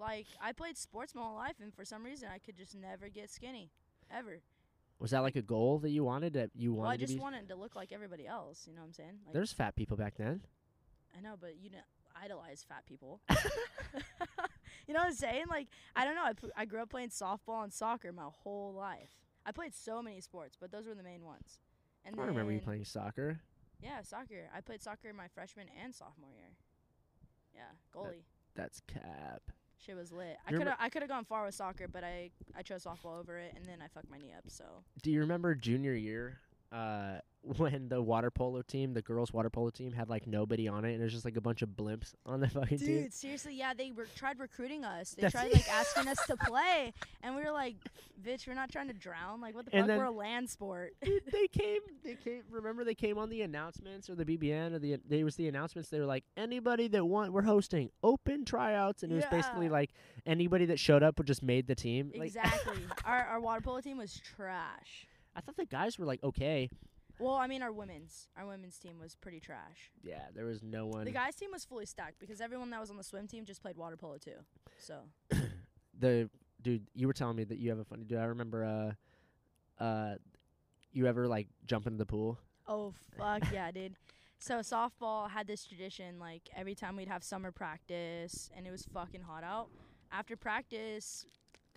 like 0.00 0.26
I 0.42 0.52
played 0.52 0.76
sports 0.78 1.14
my 1.14 1.22
whole 1.22 1.36
life, 1.36 1.56
and 1.62 1.72
for 1.74 1.84
some 1.84 2.04
reason 2.04 2.28
I 2.34 2.38
could 2.38 2.56
just 2.56 2.74
never 2.74 3.08
get 3.08 3.30
skinny, 3.30 3.70
ever. 4.10 4.40
was 4.98 5.10
that 5.12 5.20
like 5.20 5.36
a 5.36 5.42
goal 5.42 5.78
that 5.80 5.90
you 5.90 6.02
wanted? 6.04 6.32
That 6.32 6.50
you 6.54 6.72
wanted 6.72 6.82
Well, 6.82 6.90
I 6.90 6.96
to 6.96 7.00
just 7.02 7.14
be? 7.14 7.20
wanted 7.20 7.48
to 7.48 7.54
look 7.56 7.76
like 7.76 7.92
everybody 7.92 8.26
else. 8.26 8.64
You 8.66 8.74
know 8.74 8.80
what 8.80 8.88
I'm 8.88 8.92
saying? 8.94 9.18
Like, 9.26 9.34
There's 9.34 9.52
fat 9.52 9.76
people 9.76 9.96
back 9.96 10.14
then. 10.16 10.40
I 11.16 11.20
know, 11.20 11.34
but 11.40 11.54
you 11.60 11.70
know, 11.70 11.78
idolize 12.20 12.64
fat 12.68 12.84
people. 12.86 13.20
you 14.86 14.94
know 14.94 15.00
what 15.00 15.08
I'm 15.08 15.14
saying? 15.14 15.44
Like, 15.48 15.68
I 15.96 16.04
don't 16.04 16.14
know. 16.14 16.24
I, 16.24 16.32
p- 16.32 16.50
I 16.56 16.64
grew 16.64 16.80
up 16.82 16.90
playing 16.90 17.10
softball 17.10 17.62
and 17.64 17.72
soccer 17.72 18.12
my 18.12 18.28
whole 18.42 18.72
life. 18.72 19.10
I 19.46 19.52
played 19.52 19.74
so 19.74 20.02
many 20.02 20.20
sports, 20.20 20.56
but 20.60 20.70
those 20.70 20.86
were 20.86 20.94
the 20.94 21.02
main 21.02 21.24
ones. 21.24 21.60
And 22.04 22.18
I 22.18 22.24
remember 22.24 22.52
you 22.52 22.60
playing 22.60 22.84
soccer. 22.84 23.40
Yeah, 23.82 24.02
soccer. 24.02 24.48
I 24.54 24.60
played 24.60 24.82
soccer 24.82 25.12
my 25.12 25.28
freshman 25.28 25.66
and 25.82 25.94
sophomore 25.94 26.30
year. 26.34 26.50
Yeah, 27.54 27.62
goalie. 27.94 28.24
That's 28.54 28.80
cap. 28.86 29.42
Shit 29.84 29.96
was 29.96 30.12
lit. 30.12 30.36
I 30.46 30.52
could 30.52 30.66
have 30.66 30.76
I 30.78 30.88
could 30.90 31.02
have 31.02 31.08
gone 31.08 31.24
far 31.24 31.44
with 31.46 31.54
soccer, 31.54 31.88
but 31.88 32.04
I 32.04 32.30
I 32.54 32.62
chose 32.62 32.84
softball 32.84 33.18
over 33.18 33.38
it, 33.38 33.52
and 33.56 33.64
then 33.66 33.80
I 33.82 33.88
fucked 33.88 34.10
my 34.10 34.18
knee 34.18 34.32
up. 34.36 34.44
So 34.48 34.64
Do 35.02 35.10
you 35.10 35.20
remember 35.20 35.54
junior 35.54 35.94
year 35.94 36.40
uh, 36.72 37.18
when 37.42 37.88
the 37.88 38.02
water 38.02 38.30
polo 38.30 38.60
team, 38.62 38.92
the 38.92 39.00
girls' 39.02 39.32
water 39.32 39.48
polo 39.48 39.70
team, 39.70 39.92
had 39.92 40.08
like 40.10 40.26
nobody 40.26 40.68
on 40.68 40.84
it, 40.84 40.92
and 40.92 41.00
it 41.00 41.04
was 41.04 41.12
just 41.12 41.24
like 41.24 41.36
a 41.36 41.40
bunch 41.40 41.62
of 41.62 41.70
blimps 41.70 42.12
on 42.26 42.40
the 42.40 42.48
fucking 42.50 42.78
team? 42.78 43.02
Dude, 43.04 43.14
seriously, 43.14 43.54
yeah, 43.54 43.72
they 43.72 43.90
re- 43.92 44.04
tried 44.14 44.38
recruiting 44.38 44.84
us. 44.84 45.12
They 45.12 45.22
That's- 45.22 45.32
tried 45.32 45.52
like 45.54 45.68
asking 45.72 46.08
us 46.08 46.18
to 46.26 46.36
play, 46.36 46.92
and 47.22 47.34
we 47.34 47.42
were 47.42 47.50
like, 47.50 47.76
"Bitch, 48.22 48.46
we're 48.46 48.54
not 48.54 48.70
trying 48.70 48.88
to 48.88 48.92
drown. 48.94 49.40
Like, 49.40 49.54
what 49.54 49.64
the 49.64 49.74
And 49.74 49.86
fuck? 49.86 49.96
we're 49.96 50.04
a 50.04 50.10
land 50.10 50.50
sport." 50.50 50.92
They 51.02 51.48
came. 51.48 51.80
They 52.04 52.14
came. 52.16 52.42
Remember, 52.50 52.84
they 52.84 52.94
came 52.94 53.16
on 53.18 53.30
the 53.30 53.40
announcements 53.42 54.10
or 54.10 54.14
the 54.14 54.24
BBN 54.24 54.74
or 54.74 54.78
the. 54.78 54.98
They 55.08 55.24
was 55.24 55.36
the 55.36 55.48
announcements. 55.48 55.88
They 55.88 55.98
were 55.98 56.06
like, 56.06 56.24
anybody 56.36 56.88
that 56.88 57.04
want, 57.04 57.32
we're 57.32 57.42
hosting 57.42 57.90
open 58.02 58.44
tryouts, 58.44 59.02
and 59.02 59.10
it 59.12 59.16
was 59.16 59.24
basically 59.30 59.68
like 59.70 59.90
anybody 60.26 60.66
that 60.66 60.78
showed 60.78 61.02
up 61.02 61.16
would 61.18 61.26
just 61.26 61.42
made 61.42 61.66
the 61.66 61.74
team. 61.74 62.12
Like, 62.14 62.26
exactly. 62.28 62.76
our 63.06 63.24
our 63.24 63.40
water 63.40 63.62
polo 63.62 63.80
team 63.80 63.96
was 63.96 64.20
trash. 64.20 65.06
I 65.34 65.40
thought 65.40 65.56
the 65.56 65.66
guys 65.66 65.98
were 65.98 66.06
like 66.06 66.22
okay. 66.22 66.70
Well, 67.18 67.34
I 67.34 67.48
mean, 67.48 67.62
our 67.62 67.72
women's 67.72 68.28
our 68.36 68.46
women's 68.46 68.78
team 68.78 68.98
was 68.98 69.14
pretty 69.14 69.40
trash. 69.40 69.92
Yeah, 70.02 70.22
there 70.34 70.46
was 70.46 70.62
no 70.62 70.86
one. 70.86 71.04
The 71.04 71.10
guys' 71.10 71.36
team 71.36 71.50
was 71.52 71.64
fully 71.64 71.86
stacked 71.86 72.18
because 72.18 72.40
everyone 72.40 72.70
that 72.70 72.80
was 72.80 72.90
on 72.90 72.96
the 72.96 73.04
swim 73.04 73.26
team 73.28 73.44
just 73.44 73.60
played 73.60 73.76
water 73.76 73.96
polo 73.96 74.16
too. 74.16 74.38
So 74.78 75.00
the 75.98 76.30
dude, 76.62 76.86
you 76.94 77.06
were 77.06 77.12
telling 77.12 77.36
me 77.36 77.44
that 77.44 77.58
you 77.58 77.70
have 77.70 77.78
a 77.78 77.84
funny 77.84 78.04
dude. 78.04 78.18
I 78.18 78.24
remember 78.24 78.64
uh 79.78 79.82
uh 79.82 80.14
you 80.92 81.06
ever 81.06 81.28
like 81.28 81.48
jump 81.66 81.86
into 81.86 81.98
the 81.98 82.06
pool? 82.06 82.38
Oh 82.66 82.94
fuck 83.16 83.42
yeah, 83.52 83.70
dude. 83.70 83.94
So 84.38 84.60
softball 84.60 85.28
had 85.30 85.46
this 85.46 85.66
tradition 85.66 86.18
like 86.18 86.48
every 86.56 86.74
time 86.74 86.96
we'd 86.96 87.08
have 87.08 87.22
summer 87.22 87.52
practice 87.52 88.50
and 88.56 88.66
it 88.66 88.70
was 88.70 88.84
fucking 88.94 89.22
hot 89.22 89.44
out. 89.44 89.68
After 90.10 90.36
practice, 90.36 91.26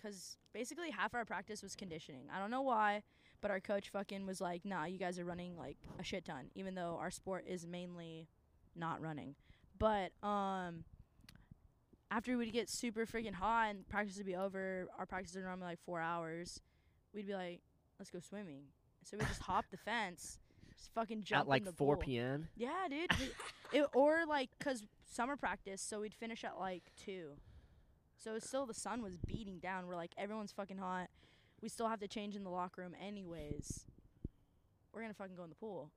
cuz 0.00 0.38
basically 0.54 0.90
half 0.90 1.14
our 1.14 1.26
practice 1.26 1.62
was 1.62 1.76
conditioning. 1.76 2.28
I 2.34 2.38
don't 2.38 2.50
know 2.50 2.62
why, 2.62 3.02
but 3.44 3.50
our 3.50 3.60
coach 3.60 3.90
fucking 3.90 4.24
was 4.24 4.40
like, 4.40 4.64
"Nah, 4.64 4.86
you 4.86 4.96
guys 4.98 5.18
are 5.18 5.24
running 5.26 5.54
like 5.58 5.76
a 6.00 6.02
shit 6.02 6.24
ton," 6.24 6.46
even 6.54 6.74
though 6.74 6.96
our 6.98 7.10
sport 7.10 7.44
is 7.46 7.66
mainly 7.66 8.26
not 8.74 9.02
running. 9.02 9.34
But 9.78 10.12
um 10.26 10.84
after 12.10 12.38
we'd 12.38 12.54
get 12.54 12.70
super 12.70 13.04
freaking 13.04 13.34
hot 13.34 13.68
and 13.68 13.86
practice 13.86 14.16
would 14.16 14.24
be 14.24 14.34
over, 14.34 14.86
our 14.98 15.04
practice 15.04 15.36
are 15.36 15.42
normally 15.42 15.66
like 15.66 15.80
4 15.84 16.00
hours. 16.00 16.62
We'd 17.12 17.26
be 17.26 17.34
like, 17.34 17.60
"Let's 17.98 18.10
go 18.10 18.18
swimming." 18.18 18.62
So 19.02 19.18
we 19.18 19.26
just 19.26 19.42
hop 19.42 19.66
the 19.70 19.76
fence, 19.76 20.38
just 20.74 20.90
fucking 20.94 21.22
jump 21.22 21.42
At 21.42 21.48
like 21.48 21.60
in 21.60 21.66
the 21.66 21.72
4 21.72 21.96
pool. 21.96 22.02
p.m. 22.02 22.48
Yeah, 22.56 22.86
dude. 22.88 23.10
We- 23.18 23.78
it, 23.80 23.86
or 23.92 24.24
like, 24.26 24.48
cause 24.58 24.84
summer 25.04 25.36
practice, 25.36 25.82
so 25.82 26.00
we'd 26.00 26.14
finish 26.14 26.44
at 26.44 26.58
like 26.58 26.92
two. 26.96 27.32
So 28.16 28.36
it's 28.36 28.46
still 28.48 28.64
the 28.64 28.72
sun 28.72 29.02
was 29.02 29.18
beating 29.18 29.58
down. 29.58 29.86
We're 29.86 29.96
like, 29.96 30.12
everyone's 30.16 30.52
fucking 30.52 30.78
hot. 30.78 31.10
We 31.64 31.70
still 31.70 31.88
have 31.88 32.00
to 32.00 32.08
change 32.08 32.36
in 32.36 32.44
the 32.44 32.50
locker 32.50 32.82
room 32.82 32.94
anyways. 33.02 33.86
We're 34.92 35.00
gonna 35.00 35.14
fucking 35.14 35.34
go 35.34 35.44
in 35.44 35.48
the 35.48 35.56
pool. 35.56 35.90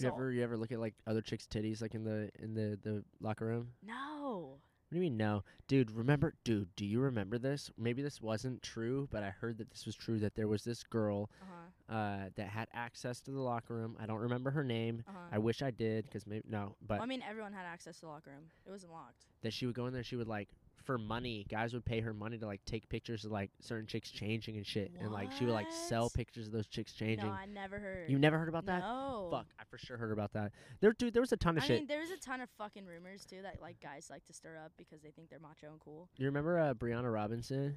You 0.00 0.08
ever 0.08 0.32
you 0.32 0.42
ever 0.42 0.56
look 0.56 0.72
at 0.72 0.80
like 0.80 0.94
other 1.06 1.20
chicks' 1.20 1.46
titties 1.46 1.80
like 1.80 1.94
in 1.94 2.02
the 2.02 2.28
in 2.40 2.54
the 2.54 2.76
the 2.82 3.04
locker 3.20 3.46
room? 3.46 3.68
no. 3.86 4.58
What 4.88 4.96
do 4.96 5.04
you 5.04 5.08
mean 5.10 5.16
no? 5.16 5.44
Dude, 5.68 5.92
remember 5.92 6.34
dude, 6.44 6.74
do 6.74 6.84
you 6.84 6.98
remember 6.98 7.38
this? 7.38 7.70
Maybe 7.78 8.02
this 8.02 8.20
wasn't 8.20 8.62
true, 8.62 9.06
but 9.12 9.22
I 9.22 9.30
heard 9.30 9.58
that 9.58 9.70
this 9.70 9.86
was 9.86 9.94
true 9.94 10.18
that 10.18 10.34
there 10.34 10.48
was 10.48 10.64
this 10.64 10.82
girl 10.82 11.30
Uh 11.40 11.44
huh. 11.88 11.94
uh 11.96 12.28
that 12.34 12.48
had 12.48 12.66
access 12.74 13.20
to 13.20 13.30
the 13.30 13.40
locker 13.40 13.74
room. 13.74 13.96
I 14.00 14.06
don't 14.06 14.18
remember 14.18 14.50
her 14.50 14.64
name. 14.64 15.04
Uh 15.08 15.12
huh. 15.12 15.18
I 15.30 15.38
wish 15.38 15.62
I 15.62 15.70
did 15.70 16.10
cuz 16.10 16.26
maybe 16.26 16.44
no, 16.50 16.74
but 16.84 17.00
I 17.00 17.06
mean, 17.06 17.22
everyone 17.22 17.52
had 17.52 17.64
access 17.64 17.94
to 18.00 18.00
the 18.02 18.08
locker 18.08 18.30
room. 18.32 18.50
It 18.66 18.70
wasn't 18.72 18.92
locked. 18.92 19.26
that 19.42 19.52
she 19.52 19.66
would 19.66 19.76
go 19.76 19.86
in 19.86 19.92
there 19.94 20.02
she 20.02 20.16
would 20.16 20.28
like 20.28 20.48
for 20.84 20.98
money, 20.98 21.46
guys 21.48 21.72
would 21.74 21.84
pay 21.84 22.00
her 22.00 22.12
money 22.12 22.38
to 22.38 22.46
like 22.46 22.64
take 22.64 22.88
pictures 22.88 23.24
of 23.24 23.30
like 23.30 23.50
certain 23.60 23.86
chicks 23.86 24.10
changing 24.10 24.56
and 24.56 24.66
shit 24.66 24.90
and 25.00 25.12
like 25.12 25.30
she 25.32 25.44
would 25.44 25.54
like 25.54 25.70
sell 25.70 26.04
What? 26.04 26.14
pictures 26.14 26.46
of 26.48 26.52
those 26.52 26.66
chicks 26.66 26.92
changing. 26.92 27.26
No, 27.26 27.32
I 27.32 27.46
never 27.46 27.78
heard. 27.78 28.10
you 28.10 28.18
never 28.18 28.38
heard 28.38 28.48
about 28.48 28.66
that? 28.66 28.80
No. 28.80 29.28
Fuck, 29.30 29.46
I 29.60 29.64
for 29.70 29.78
sure 29.78 29.96
heard 29.96 30.10
about 30.12 30.32
that. 30.32 30.50
There 30.80 30.92
dude, 30.92 31.14
there 31.14 31.22
was 31.22 31.32
a 31.32 31.36
ton 31.36 31.56
of 31.56 31.62
I 31.62 31.66
shit. 31.66 31.78
mean, 31.80 31.86
there's 31.86 32.10
a 32.10 32.16
ton 32.18 32.40
of 32.40 32.48
fucking 32.58 32.84
rumors 32.86 33.24
too 33.24 33.42
that 33.42 33.60
like 33.62 33.80
guys 33.80 34.08
like 34.10 34.24
to 34.26 34.32
stir 34.32 34.56
up 34.64 34.72
because 34.76 35.02
they 35.02 35.10
think 35.10 35.30
they're 35.30 35.38
macho 35.38 35.70
and 35.70 35.78
cool. 35.80 36.08
you 36.16 36.26
remember 36.26 36.58
uh, 36.58 36.74
Brianna 36.74 37.12
Robinson? 37.12 37.76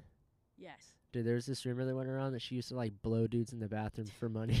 Yes. 0.58 0.92
Dude, 1.12 1.24
there 1.26 1.34
was 1.34 1.46
this 1.46 1.64
rumor 1.64 1.84
that 1.84 1.94
went 1.94 2.08
around 2.08 2.32
that 2.32 2.42
she 2.42 2.56
used 2.56 2.70
to 2.70 2.76
like 2.76 2.92
blow 3.02 3.26
dudes 3.26 3.52
in 3.52 3.60
the 3.60 3.68
bathroom 3.68 4.08
for 4.18 4.28
money. 4.28 4.60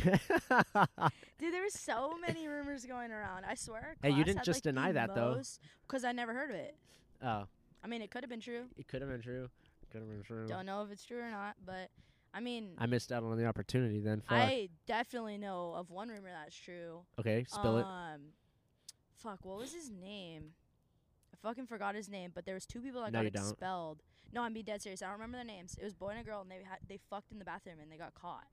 Dude, 1.38 1.52
there 1.52 1.62
was 1.64 1.74
so 1.74 2.16
many 2.18 2.46
rumors 2.48 2.84
going 2.86 3.10
around. 3.12 3.44
I 3.44 3.54
swear. 3.54 3.96
Hey, 4.02 4.10
you 4.10 4.14
class 4.16 4.24
didn't 4.26 4.36
had, 4.38 4.44
just 4.44 4.56
like, 4.64 4.74
deny 4.74 4.92
that, 4.92 5.14
though. 5.14 5.40
Because 5.86 6.04
I 6.04 6.12
never 6.12 6.32
heard 6.32 6.50
of 6.50 6.56
it. 6.56 6.76
oh, 7.22 7.44
I 7.86 7.88
mean, 7.88 8.02
it 8.02 8.10
could 8.10 8.24
have 8.24 8.30
been 8.30 8.40
true. 8.40 8.64
it 8.76 8.88
could 8.88 9.00
have 9.00 9.08
been 9.08 9.22
true. 9.22 9.48
Could 9.92 10.00
have 10.00 10.10
been 10.10 10.24
true. 10.24 10.44
Don't 10.48 10.66
know 10.66 10.82
if 10.82 10.90
it's 10.90 11.04
true 11.04 11.20
or 11.20 11.30
not, 11.30 11.54
but 11.64 11.88
I 12.34 12.40
mean, 12.40 12.70
I 12.78 12.86
missed 12.86 13.12
out 13.12 13.22
on 13.22 13.38
the 13.38 13.46
opportunity 13.46 14.00
then. 14.00 14.22
Fuck. 14.22 14.32
I 14.38 14.70
definitely 14.88 15.38
know 15.38 15.72
of 15.76 15.88
one 15.90 16.08
rumor 16.08 16.30
that's 16.32 16.56
true. 16.56 17.02
okay, 17.20 17.44
spill 17.48 17.78
it. 17.78 17.84
um, 17.86 18.32
Fuck, 19.14 19.44
what 19.44 19.56
was 19.58 19.72
his 19.72 19.88
name? 19.88 20.46
I 21.32 21.36
fucking 21.48 21.66
forgot 21.68 21.94
his 21.94 22.08
name, 22.08 22.32
but 22.34 22.44
there 22.44 22.54
was 22.54 22.66
two 22.66 22.80
people 22.80 23.02
that 23.02 23.12
No, 23.12 23.20
got 23.20 23.24
you 23.26 23.30
don't. 23.30 23.50
expelled. 23.50 24.02
No, 24.32 24.42
I'm 24.42 24.52
being 24.52 24.64
dead 24.66 24.82
serious. 24.82 25.00
I 25.00 25.04
don't 25.06 25.12
remember 25.14 25.36
their 25.38 25.44
names. 25.44 25.76
It 25.80 25.84
was 25.84 25.94
boy 25.94 26.08
and 26.08 26.18
a 26.18 26.24
girl, 26.24 26.40
and 26.40 26.50
they 26.50 26.56
had 26.56 26.78
they 26.88 26.98
fucked 27.08 27.30
in 27.30 27.38
the 27.38 27.44
bathroom 27.44 27.76
and 27.80 27.90
they 27.92 27.96
got 27.96 28.14
caught, 28.14 28.48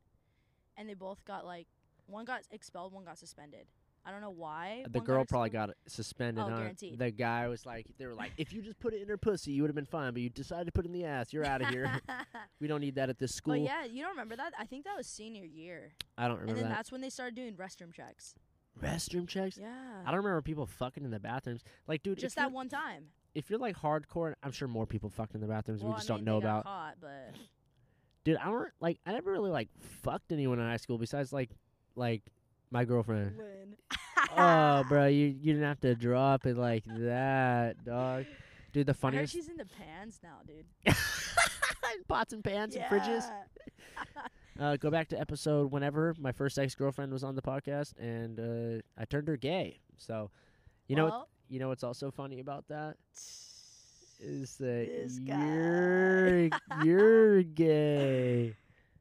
and 0.78 0.88
they 0.88 0.94
both 0.94 1.26
got 1.26 1.44
like 1.44 1.66
one 2.06 2.26
got 2.26 2.42
expelled, 2.52 2.94
one 2.94 3.04
got 3.06 3.18
suspended. 3.18 3.66
I 4.06 4.12
don't 4.12 4.22
know 4.22 4.34
why. 4.36 4.84
The 4.90 5.00
girl 5.00 5.24
probably 5.26 5.50
got 5.50 5.72
suspended. 5.88 6.44
Oh, 6.44 6.50
huh? 6.50 6.58
guaranteed. 6.58 7.00
The 7.00 7.12
guy 7.12 7.48
was 7.48 7.66
like, 7.66 7.86
they 7.98 8.06
were 8.06 8.14
like, 8.14 8.32
if 8.38 8.52
you 8.52 8.62
just 8.62 8.80
put 8.80 8.94
it 8.94 9.02
in 9.02 9.08
her 9.08 9.18
pussy, 9.18 9.52
you 9.52 9.62
would 9.64 9.70
have 9.70 9.76
been 9.76 9.86
fine, 9.86 10.12
but 10.12 10.22
you 10.22 10.30
decided 10.30 10.66
to 10.66 10.72
put 10.72 10.86
it 10.86 10.90
in 10.90 10.94
the 10.94 11.06
ass. 11.06 11.32
You're 11.32 11.46
out 11.46 11.62
of 11.62 11.70
here. 11.70 11.90
we 12.60 12.68
don't 12.68 12.82
need 12.82 12.96
that 12.96 13.10
at 13.10 13.18
this 13.18 13.34
school. 13.34 13.54
But 13.54 13.62
yeah, 13.62 13.86
you 13.86 14.02
don't 14.02 14.12
remember 14.12 14.36
that? 14.36 14.54
I 14.60 14.66
think 14.66 14.86
that 14.86 14.98
was 14.98 15.08
senior 15.08 15.46
year, 15.46 15.94
I 16.18 16.28
don't 16.28 16.40
remember. 16.40 16.52
and 16.52 16.58
then 16.58 16.70
that. 16.70 16.76
that's 16.76 16.92
when 16.92 17.02
they 17.02 17.10
started 17.10 17.36
doing 17.36 17.54
restroom 17.54 17.94
checks. 17.94 18.36
Restroom 18.82 19.28
checks. 19.28 19.58
Yeah, 19.62 19.70
I 20.06 20.08
don't 20.08 20.18
remember 20.18 20.42
people 20.42 20.66
fucking 20.66 21.04
in 21.04 21.12
the 21.12 21.20
bathrooms. 21.20 21.64
Like, 21.88 22.04
dude, 22.04 22.18
just 22.18 22.36
that 22.36 22.52
one 22.52 22.70
time. 22.70 23.06
if 23.36 23.50
you're 23.50 23.60
like 23.60 23.78
hardcore, 23.78 24.34
I'm 24.42 24.52
sure 24.52 24.68
more 24.68 24.88
people 24.88 25.10
fucked 25.10 25.36
in 25.36 25.42
the 25.42 25.48
bathrooms. 25.48 25.82
well, 25.82 25.92
we 25.92 25.98
just 25.98 26.10
I 26.10 26.16
mean, 26.16 26.26
don't 26.26 26.34
know 26.34 26.40
they 26.40 26.48
got 26.48 26.62
about. 26.62 26.66
Caught, 26.66 26.96
but 27.00 27.36
Dude, 28.24 28.38
I 28.38 28.46
don't 28.46 28.70
like. 28.80 29.00
I 29.06 29.12
never 29.12 29.32
really 29.32 29.52
like 29.52 29.70
fucked 30.02 30.32
anyone 30.32 30.60
in 30.60 30.66
high 30.66 30.78
school 30.78 30.98
besides 30.98 31.34
like, 31.34 31.50
like 31.96 32.22
my 32.74 32.84
girlfriend. 32.84 33.36
Oh, 34.36 34.84
bro, 34.90 35.06
you 35.06 35.28
you 35.28 35.54
didn't 35.54 35.68
have 35.68 35.80
to 35.82 35.96
drop 35.96 36.46
it 36.46 36.58
like 36.58 36.84
that, 36.88 37.86
dog. 37.86 38.26
Dude, 38.74 38.88
the 38.88 38.92
I 38.92 38.94
heard 38.94 39.00
funniest 39.00 39.34
she's 39.34 39.46
the 39.46 39.66
pans 39.66 40.20
now, 40.24 40.40
dude. 40.46 40.96
pots 42.08 42.34
and 42.34 42.44
pans 42.44 42.76
and 42.76 42.84
fridges. 42.86 43.24
Uh, 44.60 44.76
go 44.78 44.90
back 44.90 45.08
to 45.10 45.20
episode 45.20 45.72
whenever 45.72 46.16
my 46.20 46.32
first 46.32 46.58
ex 46.60 46.76
girlfriend 46.76 47.12
was 47.12 47.24
on 47.24 47.36
the 47.36 47.42
podcast, 47.42 47.94
and 48.00 48.40
uh, 48.40 48.82
I 49.00 49.06
turned 49.06 49.28
her 49.28 49.38
gay. 49.38 49.80
So, 49.98 50.32
you 50.88 50.96
know, 50.96 51.06
what, 51.06 51.28
you 51.50 51.60
know 51.60 51.70
what's 51.70 51.84
also 51.84 52.10
funny 52.12 52.40
about 52.40 52.68
that 52.70 52.98
is 54.20 54.58
that 54.58 54.88
you're 55.22 56.50
you're 56.84 57.44
gay. 57.44 58.56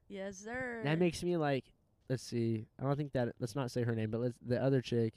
yes, 0.08 0.36
sir. 0.36 0.82
That 0.84 0.98
makes 0.98 1.22
me 1.22 1.36
like. 1.38 1.64
Let's 2.08 2.22
see. 2.22 2.66
I 2.78 2.82
don't 2.84 2.96
think 2.96 3.12
that. 3.12 3.34
Let's 3.38 3.54
not 3.56 3.70
say 3.70 3.82
her 3.82 3.94
name, 3.94 4.10
but 4.10 4.20
let's 4.20 4.34
the 4.46 4.62
other 4.62 4.80
chick. 4.80 5.14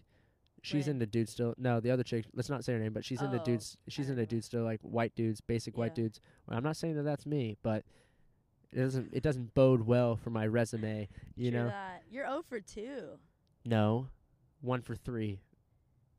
She's 0.62 0.88
Lynn. 0.88 0.96
into 0.96 1.06
dudes 1.06 1.32
still. 1.32 1.54
No, 1.58 1.80
the 1.80 1.92
other 1.92 2.04
chick. 2.04 2.26
Let's 2.34 2.50
not 2.50 2.64
say 2.64 2.74
her 2.74 2.80
name, 2.80 2.94
but 2.94 3.06
she's 3.06 3.22
into 3.22 3.40
Oh, 3.40 3.44
dudes. 3.44 3.78
She's 3.88 4.08
don't 4.08 4.14
into 4.14 4.24
know. 4.24 4.28
dudes 4.28 4.46
still, 4.48 4.64
like 4.64 4.80
white 4.82 5.14
dudes, 5.16 5.40
basic 5.42 5.78
white 5.78 5.92
Yeah. 5.92 6.04
dudes. 6.06 6.22
Well, 6.48 6.58
I'm 6.58 6.64
not 6.64 6.76
saying 6.78 6.96
that 6.96 7.04
that's 7.04 7.26
me, 7.26 7.58
but 7.62 7.84
it 8.72 8.78
doesn't. 8.80 9.10
It 9.14 9.22
doesn't 9.24 9.54
bode 9.54 9.82
well 9.86 10.16
for 10.16 10.30
my 10.32 10.48
resume. 10.48 11.08
You 11.36 11.52
True 11.52 11.60
know. 11.60 11.68
that. 11.68 12.04
You're 12.10 12.26
0 12.28 12.42
for 12.48 12.60
2. 12.62 13.20
No, 13.66 14.08
one 14.62 14.82
for 14.82 14.96
three. 14.96 15.42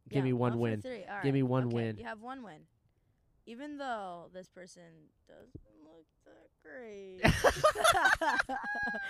Give 0.09 0.19
Yeah, 0.19 0.23
me 0.25 0.33
one 0.35 0.53
oh 0.53 0.55
for 0.55 0.59
win. 0.61 0.83
three. 0.83 1.05
All 1.05 1.23
Give 1.23 1.35
me 1.35 1.43
right. 1.43 1.49
one 1.51 1.67
Okay, 1.67 1.75
win. 1.75 1.97
You 1.97 2.05
have 2.05 2.23
one 2.23 2.43
win. 2.45 2.61
Even 3.47 3.79
though 3.79 4.29
this 4.33 4.49
person 4.49 4.83
doesn't 5.29 5.51
look 5.83 6.07
that 6.25 6.51
great. 6.63 7.21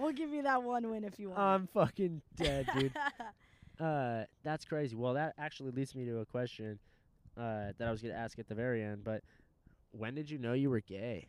we'll 0.00 0.12
give 0.12 0.30
you 0.30 0.42
that 0.42 0.62
one 0.62 0.88
win 0.90 1.04
if 1.04 1.18
you 1.18 1.30
want. 1.30 1.40
I'm 1.40 1.66
fucking 1.68 2.22
dead, 2.36 2.68
dude. 2.76 2.92
uh, 3.80 4.24
that's 4.42 4.64
crazy. 4.64 4.96
Well, 4.96 5.14
that 5.14 5.34
actually 5.38 5.70
leads 5.70 5.94
me 5.94 6.04
to 6.06 6.18
a 6.18 6.26
question 6.26 6.78
uh, 7.36 7.72
that 7.78 7.88
I 7.88 7.90
was 7.90 8.02
gonna 8.02 8.14
ask 8.14 8.38
at 8.38 8.48
the 8.48 8.54
very 8.54 8.82
end. 8.82 9.04
But 9.04 9.22
when 9.92 10.14
did 10.14 10.30
you 10.30 10.38
know 10.38 10.52
you 10.52 10.70
were 10.70 10.80
gay? 10.80 11.28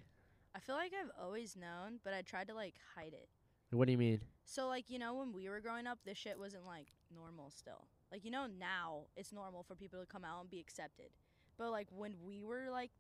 I 0.56 0.60
feel 0.60 0.76
like 0.76 0.92
I've 1.00 1.12
always 1.22 1.56
known, 1.56 2.00
but 2.04 2.14
I 2.14 2.22
tried 2.22 2.48
to 2.48 2.54
like 2.54 2.76
hide 2.96 3.14
it. 3.14 3.28
What 3.72 3.86
do 3.86 3.92
you 3.92 3.98
mean? 3.98 4.20
So 4.46 4.68
like 4.68 4.90
you 4.90 5.00
know 5.00 5.14
when 5.16 5.34
we 5.34 5.48
were 5.50 5.62
growing 5.62 5.88
up, 5.88 6.00
this 6.06 6.18
shit 6.18 6.38
wasn't 6.38 6.66
like 6.66 6.88
normal 7.14 7.52
still. 7.52 7.88
Like 8.12 8.26
you 8.26 8.32
know 8.32 8.48
now 8.60 9.04
it's 9.16 9.32
normal 9.32 9.64
for 9.64 9.76
people 9.76 10.00
to 10.00 10.06
come 10.06 10.26
out 10.26 10.42
and 10.42 10.50
be 10.50 10.60
accepted, 10.60 11.10
but 11.58 11.72
like 11.72 11.88
when 11.96 12.16
we 12.26 12.44
were 12.44 12.68
like 12.70 12.92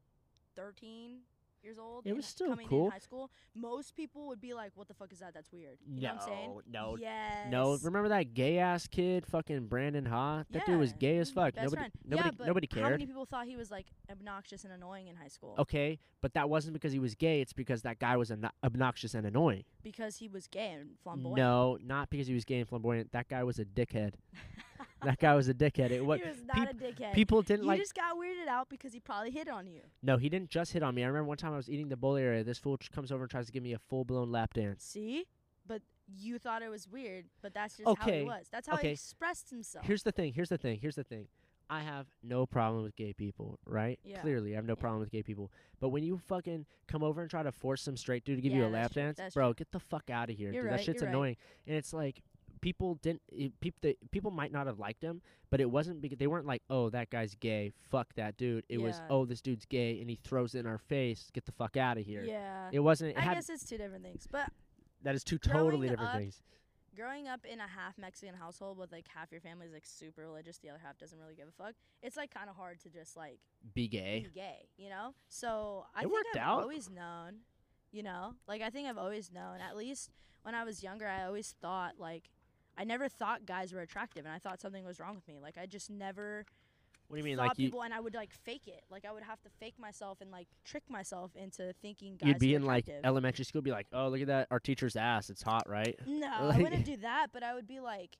thirteen 0.55 1.19
years 1.63 1.77
old, 1.77 2.05
It 2.07 2.15
was 2.15 2.25
still 2.25 2.49
coming 2.49 2.67
cool. 2.67 2.85
in 2.85 2.91
high 2.91 2.99
school, 2.99 3.31
most 3.55 3.95
people 3.95 4.27
would 4.27 4.39
be 4.41 4.53
like, 4.53 4.71
"What 4.75 4.87
the 4.87 4.93
fuck 4.93 5.11
is 5.11 5.19
that? 5.19 5.33
That's 5.33 5.51
weird." 5.51 5.77
You 5.87 6.01
know 6.01 6.13
what 6.13 6.21
I'm 6.23 6.27
saying? 6.27 6.61
no, 6.71 6.97
Yes. 6.97 7.51
no. 7.51 7.77
Remember 7.83 8.09
that 8.09 8.33
gay 8.33 8.57
ass 8.59 8.87
kid, 8.87 9.25
fucking 9.25 9.67
Brandon 9.67 10.05
Ha? 10.05 10.45
That 10.51 10.65
dude 10.65 10.79
was 10.79 10.93
gay 10.93 11.17
as 11.17 11.29
fuck. 11.31 11.53
best 11.55 11.63
Nobody, 11.65 11.75
friend. 11.79 11.93
nobody, 12.05 12.27
yeah, 12.27 12.31
but 12.37 12.47
nobody 12.47 12.67
How 12.71 12.77
cared. 12.81 12.91
many 12.91 13.05
people 13.05 13.25
thought 13.25 13.45
he 13.47 13.55
was 13.57 13.71
like 13.71 13.87
obnoxious 14.09 14.63
and 14.63 14.73
annoying 14.73 15.07
in 15.07 15.15
high 15.15 15.27
school? 15.27 15.55
Okay, 15.57 15.99
but 16.21 16.33
that 16.33 16.49
wasn't 16.49 16.73
because 16.73 16.93
he 16.93 16.99
was 16.99 17.15
gay. 17.15 17.41
It's 17.41 17.53
because 17.53 17.81
that 17.83 17.99
guy 17.99 18.17
was 18.17 18.29
obno- 18.31 18.51
obnoxious 18.63 19.13
and 19.13 19.25
annoying. 19.25 19.63
Because 19.83 20.17
he 20.17 20.27
was 20.27 20.47
gay 20.47 20.71
and 20.73 20.97
flamboyant. 21.03 21.37
No, 21.37 21.77
not 21.83 22.09
because 22.09 22.27
he 22.27 22.33
was 22.33 22.45
gay 22.45 22.59
and 22.59 22.67
flamboyant. 22.67 23.11
That 23.11 23.27
guy 23.27 23.43
was 23.43 23.59
a 23.59 23.65
dickhead. 23.65 24.13
that 25.03 25.19
guy 25.19 25.33
was 25.35 25.47
a 25.47 25.53
dickhead. 25.53 25.91
It 25.91 26.05
what 26.05 26.19
he 26.23 26.27
was 26.27 26.37
not 26.45 26.71
a 26.71 26.73
dickhead. 26.73 27.13
people 27.13 27.41
didn't 27.41 27.65
like- 27.65 27.77
you 27.77 27.79
like. 27.79 27.79
just 27.81 27.95
got 27.95 28.15
weirded 28.17 28.47
out 28.47 28.69
because 28.69 28.93
he 28.93 28.99
probably 28.99 29.31
hit 29.31 29.47
on 29.49 29.67
you. 29.67 29.81
No, 30.01 30.17
he 30.17 30.29
didn't 30.29 30.49
just 30.49 30.73
hit 30.73 30.83
on 30.83 30.93
me. 30.95 31.03
I 31.03 31.07
remember 31.07 31.27
one 31.27 31.37
time 31.37 31.53
I 31.53 31.57
was 31.57 31.69
eating 31.69 31.89
the 31.89 31.97
bowl 31.97 32.15
area. 32.17 32.43
This 32.43 32.57
fool 32.57 32.77
comes 32.93 33.11
over 33.11 33.23
and 33.23 33.31
tries 33.31 33.45
to 33.47 33.51
give 33.51 33.63
me 33.63 33.73
a 33.73 33.79
full 33.79 34.05
blown 34.05 34.31
lap 34.31 34.53
dance. 34.53 34.83
See? 34.83 35.25
But 35.67 35.81
you 36.17 36.39
thought 36.39 36.61
it 36.61 36.69
was 36.69 36.87
weird, 36.89 37.25
but 37.41 37.53
that's 37.53 37.77
just 37.77 37.85
how 37.87 37.91
Okay, 37.93 38.19
he 38.21 38.25
was. 38.25 38.47
That's 38.51 38.67
how 38.67 38.75
okay. 38.75 38.87
he 38.87 38.93
expressed 38.93 39.49
himself. 39.49 39.85
Here's 39.85 40.03
the 40.03 40.11
thing. 40.11 40.33
Here's 40.33 40.49
the 40.49 40.57
thing. 40.57 40.79
Here's 40.81 40.95
the 40.95 41.03
thing. 41.03 41.27
I 41.69 41.79
have 41.79 42.07
no 42.21 42.45
problem 42.45 42.83
with 42.83 42.97
gay 42.97 43.13
people, 43.13 43.57
right? 43.65 43.97
Yeah. 44.03 44.19
Clearly, 44.19 44.51
I 44.51 44.55
have 44.57 44.65
no 44.65 44.73
Yeah. 44.73 44.81
problem 44.81 44.99
with 44.99 45.09
gay 45.09 45.23
people. 45.23 45.51
But 45.79 45.89
when 45.89 46.03
you 46.03 46.17
fucking 46.17 46.65
come 46.87 47.01
over 47.01 47.21
and 47.21 47.29
try 47.29 47.43
to 47.43 47.51
force 47.53 47.81
some 47.81 47.95
straight 47.95 48.25
dude 48.25 48.35
to 48.37 48.41
give 48.41 48.51
you 48.51 48.65
a 48.65 48.67
lap 48.67 48.91
true, 48.91 49.03
dance, 49.03 49.33
bro, 49.33 49.49
true. 49.49 49.53
get 49.53 49.71
the 49.71 49.79
fuck 49.79 50.09
out 50.09 50.29
of 50.29 50.35
here, 50.35 50.51
You're 50.51 50.63
dude. 50.63 50.71
right, 50.71 50.77
that 50.79 50.83
shit's 50.85 51.01
you're 51.01 51.07
right. 51.07 51.15
annoying. 51.15 51.37
And 51.65 51.77
it's 51.77 51.93
like, 51.93 52.21
people 52.61 52.95
didn't 53.01 53.21
eh, 53.37 53.49
people 53.59 53.79
the, 53.81 53.97
people 54.11 54.31
might 54.31 54.51
not 54.51 54.67
have 54.67 54.79
liked 54.79 55.03
him, 55.03 55.21
but 55.49 55.59
it 55.59 55.69
wasn't 55.69 56.01
because 56.01 56.17
they 56.19 56.27
weren't 56.27 56.45
like, 56.45 56.61
oh, 56.69 56.89
that 56.91 57.09
guy's 57.09 57.35
gay, 57.35 57.71
fuck 57.89 58.13
that 58.15 58.37
dude. 58.37 58.63
It 58.69 58.79
was, 58.79 59.01
oh, 59.09 59.25
this 59.25 59.41
dude's 59.41 59.65
gay 59.65 59.99
and 59.99 60.09
he 60.09 60.17
throws 60.23 60.55
it 60.55 60.59
in 60.59 60.65
our 60.67 60.77
face, 60.77 61.29
get 61.33 61.45
the 61.45 61.51
fuck 61.51 61.75
out 61.77 61.97
of 61.97 62.05
here. 62.05 62.23
Yeah. 62.23 62.69
It 62.71 62.79
wasn't. 62.79 63.11
It 63.11 63.17
I 63.17 63.21
had, 63.21 63.33
guess 63.35 63.49
it's 63.49 63.65
two 63.65 63.77
different 63.77 64.03
things. 64.03 64.27
But 64.31 64.49
that 65.03 65.15
is 65.15 65.23
two 65.23 65.37
totally 65.39 65.89
different 65.89 66.11
up- 66.13 66.17
things. 66.19 66.41
growing 66.95 67.27
up 67.27 67.45
in 67.45 67.59
a 67.59 67.67
half 67.67 67.97
Mexican 67.97 68.35
household 68.35 68.77
with 68.77 68.91
like 68.91 69.05
half 69.07 69.31
your 69.31 69.41
family 69.41 69.65
is 69.65 69.73
like 69.73 69.85
super 69.85 70.21
religious, 70.21 70.57
the 70.59 70.69
other 70.69 70.79
half 70.83 70.97
doesn't 70.97 71.17
really 71.19 71.35
give 71.35 71.47
a 71.47 71.63
fuck. 71.63 71.73
It's 72.03 72.17
like 72.17 72.31
kind 72.33 72.49
of 72.49 72.55
hard 72.55 72.79
to 72.81 72.89
just 72.89 73.15
like 73.17 73.39
Be 73.73 73.87
gay. 73.87 74.25
be 74.33 74.39
gay, 74.39 74.67
you 74.77 74.89
know? 74.89 75.13
So 75.29 75.85
I 75.95 75.99
It 75.99 76.03
think 76.03 76.13
worked 76.13 76.27
I've 76.35 76.41
out. 76.41 76.61
always 76.63 76.89
known, 76.89 77.37
you 77.91 78.03
know? 78.03 78.35
Like 78.47 78.61
I 78.61 78.69
think 78.69 78.87
I've 78.87 78.97
always 78.97 79.31
known. 79.31 79.59
At 79.61 79.75
least 79.77 80.11
when 80.43 80.53
I 80.55 80.63
was 80.63 80.83
younger, 80.83 81.07
I 81.07 81.23
always 81.23 81.55
thought 81.61 81.93
like 81.97 82.29
I 82.81 82.83
never 82.83 83.07
thought 83.07 83.45
guys 83.45 83.73
were 83.73 83.81
attractive 83.81 84.25
and 84.25 84.33
I 84.33 84.39
thought 84.39 84.59
something 84.59 84.83
was 84.83 84.99
wrong 84.99 85.13
with 85.13 85.27
me. 85.27 85.37
Like 85.39 85.55
I 85.61 85.67
just 85.67 85.91
never 85.91 86.45
What 87.07 87.15
do 87.15 87.19
you 87.19 87.23
mean? 87.23 87.37
thought 87.37 87.49
Like 87.49 87.59
you, 87.59 87.67
people 87.67 87.83
and 87.83 87.93
I 87.93 87.99
would 87.99 88.15
like 88.15 88.33
fake 88.33 88.67
it. 88.67 88.81
Like 88.89 89.05
I 89.05 89.11
would 89.11 89.21
have 89.21 89.39
to 89.43 89.49
fake 89.59 89.75
myself 89.77 90.19
and 90.19 90.31
like 90.31 90.47
trick 90.65 90.81
myself 90.89 91.31
into 91.35 91.75
thinking 91.79 92.15
guys 92.15 92.29
you'd 92.29 92.39
be 92.39 92.55
in 92.55 92.65
like 92.65 92.85
elementary 93.03 93.45
school, 93.45 93.61
be 93.61 93.69
like, 93.71 93.85
oh, 93.93 94.07
look 94.07 94.21
at 94.21 94.27
that, 94.27 94.47
our 94.49 94.59
teacher's 94.59 94.95
ass, 94.95 95.29
it's 95.29 95.43
hot, 95.43 95.69
right? 95.69 95.95
No, 96.07 96.31
I 96.53 96.57
wouldn't 96.57 96.85
do 96.85 96.97
that, 96.97 97.27
but 97.31 97.43
I 97.43 97.53
would 97.53 97.67
be 97.67 97.79
like, 97.79 98.17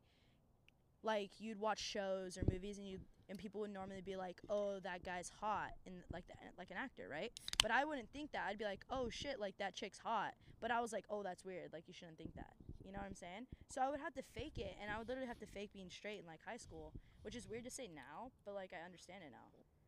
like 1.01 1.31
you'd 1.39 1.59
watch 1.59 1.79
shows 1.79 2.37
or 2.37 2.43
movies 2.51 2.77
and 2.77 2.87
you 2.87 2.99
and 3.29 3.39
people 3.39 3.61
would 3.61 3.73
normally 3.73 4.01
be 4.01 4.15
like, 4.15 4.41
oh, 4.47 4.79
that 4.83 5.03
guy's 5.03 5.31
hot 5.39 5.71
and 5.87 5.95
like 6.13 6.27
the, 6.27 6.33
like 6.59 6.69
an 6.69 6.77
actor, 6.77 7.07
right? 7.09 7.31
But 7.63 7.71
I 7.71 7.83
wouldn't 7.83 8.11
think 8.11 8.33
that. 8.33 8.43
I'd 8.47 8.59
be 8.59 8.65
like, 8.65 8.81
oh 8.91 9.09
shit, 9.09 9.39
like 9.39 9.57
that 9.57 9.73
chick's 9.73 9.97
hot. 9.97 10.33
But 10.59 10.69
I 10.69 10.81
was 10.81 10.93
like, 10.93 11.05
oh, 11.09 11.23
that's 11.23 11.43
weird. 11.43 11.73
Like 11.73 11.87
you 11.87 11.95
shouldn't 11.95 12.19
think 12.19 12.35
that. 12.35 12.53
You 12.85 12.91
know 12.91 12.99
what 12.99 13.07
I'm 13.07 13.15
saying? 13.15 13.47
So 13.69 13.81
I 13.81 13.89
would 13.89 13.99
have 13.99 14.13
to 14.15 14.23
fake 14.33 14.57
it, 14.57 14.75
and 14.81 14.91
I 14.91 14.97
would 14.97 15.07
literally 15.07 15.27
have 15.27 15.39
to 15.39 15.45
fake 15.45 15.71
being 15.73 15.89
straight 15.89 16.19
in 16.19 16.25
like 16.25 16.39
high 16.45 16.57
school, 16.57 16.93
which 17.23 17.35
is 17.35 17.47
weird 17.47 17.63
to 17.65 17.71
say 17.71 17.87
now, 17.93 18.31
but 18.45 18.53
like 18.55 18.71
I 18.73 18.83
understand 18.85 19.23
it 19.25 19.31
now 19.31 19.47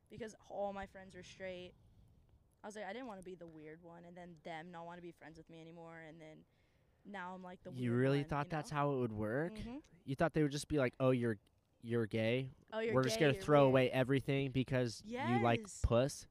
because 0.10 0.36
all 0.50 0.74
my 0.74 0.86
friends 0.86 1.16
were 1.16 1.24
straight. 1.24 1.74
I 2.64 2.68
was 2.68 2.76
like, 2.76 2.86
I 2.90 2.94
didn't 2.94 3.08
want 3.08 3.20
to 3.20 3.26
be 3.26 3.36
the 3.36 3.48
weird 3.48 3.80
one, 3.82 4.04
and 4.08 4.16
then 4.16 4.36
them 4.46 4.68
not 4.72 4.86
want 4.86 4.98
to 4.98 5.02
be 5.02 5.12
friends 5.12 5.38
with 5.38 5.50
me 5.50 5.60
anymore, 5.62 6.02
and 6.08 6.20
then 6.22 6.38
now 7.06 7.34
I'm 7.36 7.44
like 7.44 7.60
the 7.64 7.72
You 7.72 7.90
weird 7.92 8.02
really 8.02 8.18
one, 8.20 8.26
thought 8.30 8.46
you 8.46 8.52
know? 8.52 8.58
that's 8.58 8.72
how 8.72 8.94
it 8.94 9.00
would 9.00 9.12
work? 9.12 9.54
Mhm. 9.56 9.82
You 10.06 10.16
thought 10.16 10.34
they 10.34 10.44
would 10.44 10.52
just 10.52 10.68
be 10.70 10.78
like, 10.78 10.94
oh, 11.00 11.12
you're 11.12 11.38
you're 11.82 12.06
gay. 12.06 12.50
Oh, 12.72 12.80
you're 12.80 12.94
We're 12.94 13.04
just 13.04 13.20
gonna 13.20 13.34
throw 13.34 13.64
weird. 13.64 13.68
away 13.68 13.90
everything 13.92 14.52
because 14.52 15.02
you 15.06 15.20
like 15.42 15.66
puss. 15.82 16.26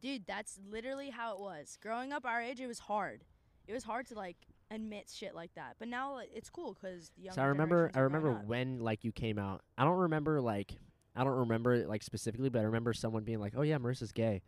Dude, 0.00 0.26
that's 0.26 0.60
literally 0.70 1.10
how 1.10 1.34
it 1.34 1.40
was. 1.40 1.76
Growing 1.82 2.12
up 2.12 2.24
our 2.24 2.40
age, 2.40 2.60
it 2.60 2.66
was 2.68 2.78
hard. 2.78 3.24
It 3.66 3.72
was 3.72 3.82
hard 3.82 4.06
to 4.08 4.14
like 4.14 4.36
admit 4.74 5.10
shit 5.12 5.34
like 5.34 5.54
that. 5.54 5.76
But 5.78 5.88
now 5.88 6.14
like, 6.14 6.30
it's 6.34 6.50
cool 6.50 6.74
because 6.80 7.10
So 7.32 7.42
I 7.42 7.46
remember 7.46 7.90
I 7.94 8.00
remember 8.00 8.32
when 8.32 8.78
like 8.80 9.04
you 9.04 9.12
came 9.12 9.38
out. 9.38 9.62
I 9.78 9.84
don't 9.84 9.96
remember 9.98 10.40
like 10.40 10.76
I 11.16 11.24
don't 11.24 11.38
remember 11.38 11.74
it 11.74 11.88
like 11.88 12.02
specifically, 12.02 12.48
but 12.48 12.60
I 12.60 12.62
remember 12.62 12.92
someone 12.92 13.22
being 13.24 13.40
like, 13.40 13.54
"Oh 13.56 13.62
yeah, 13.62 13.78
Marissa's 13.78 14.12
gay," 14.12 14.42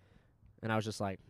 and 0.63 0.73
I 0.73 0.77
was 0.77 0.85
just 0.85 1.01
like, 1.01 1.21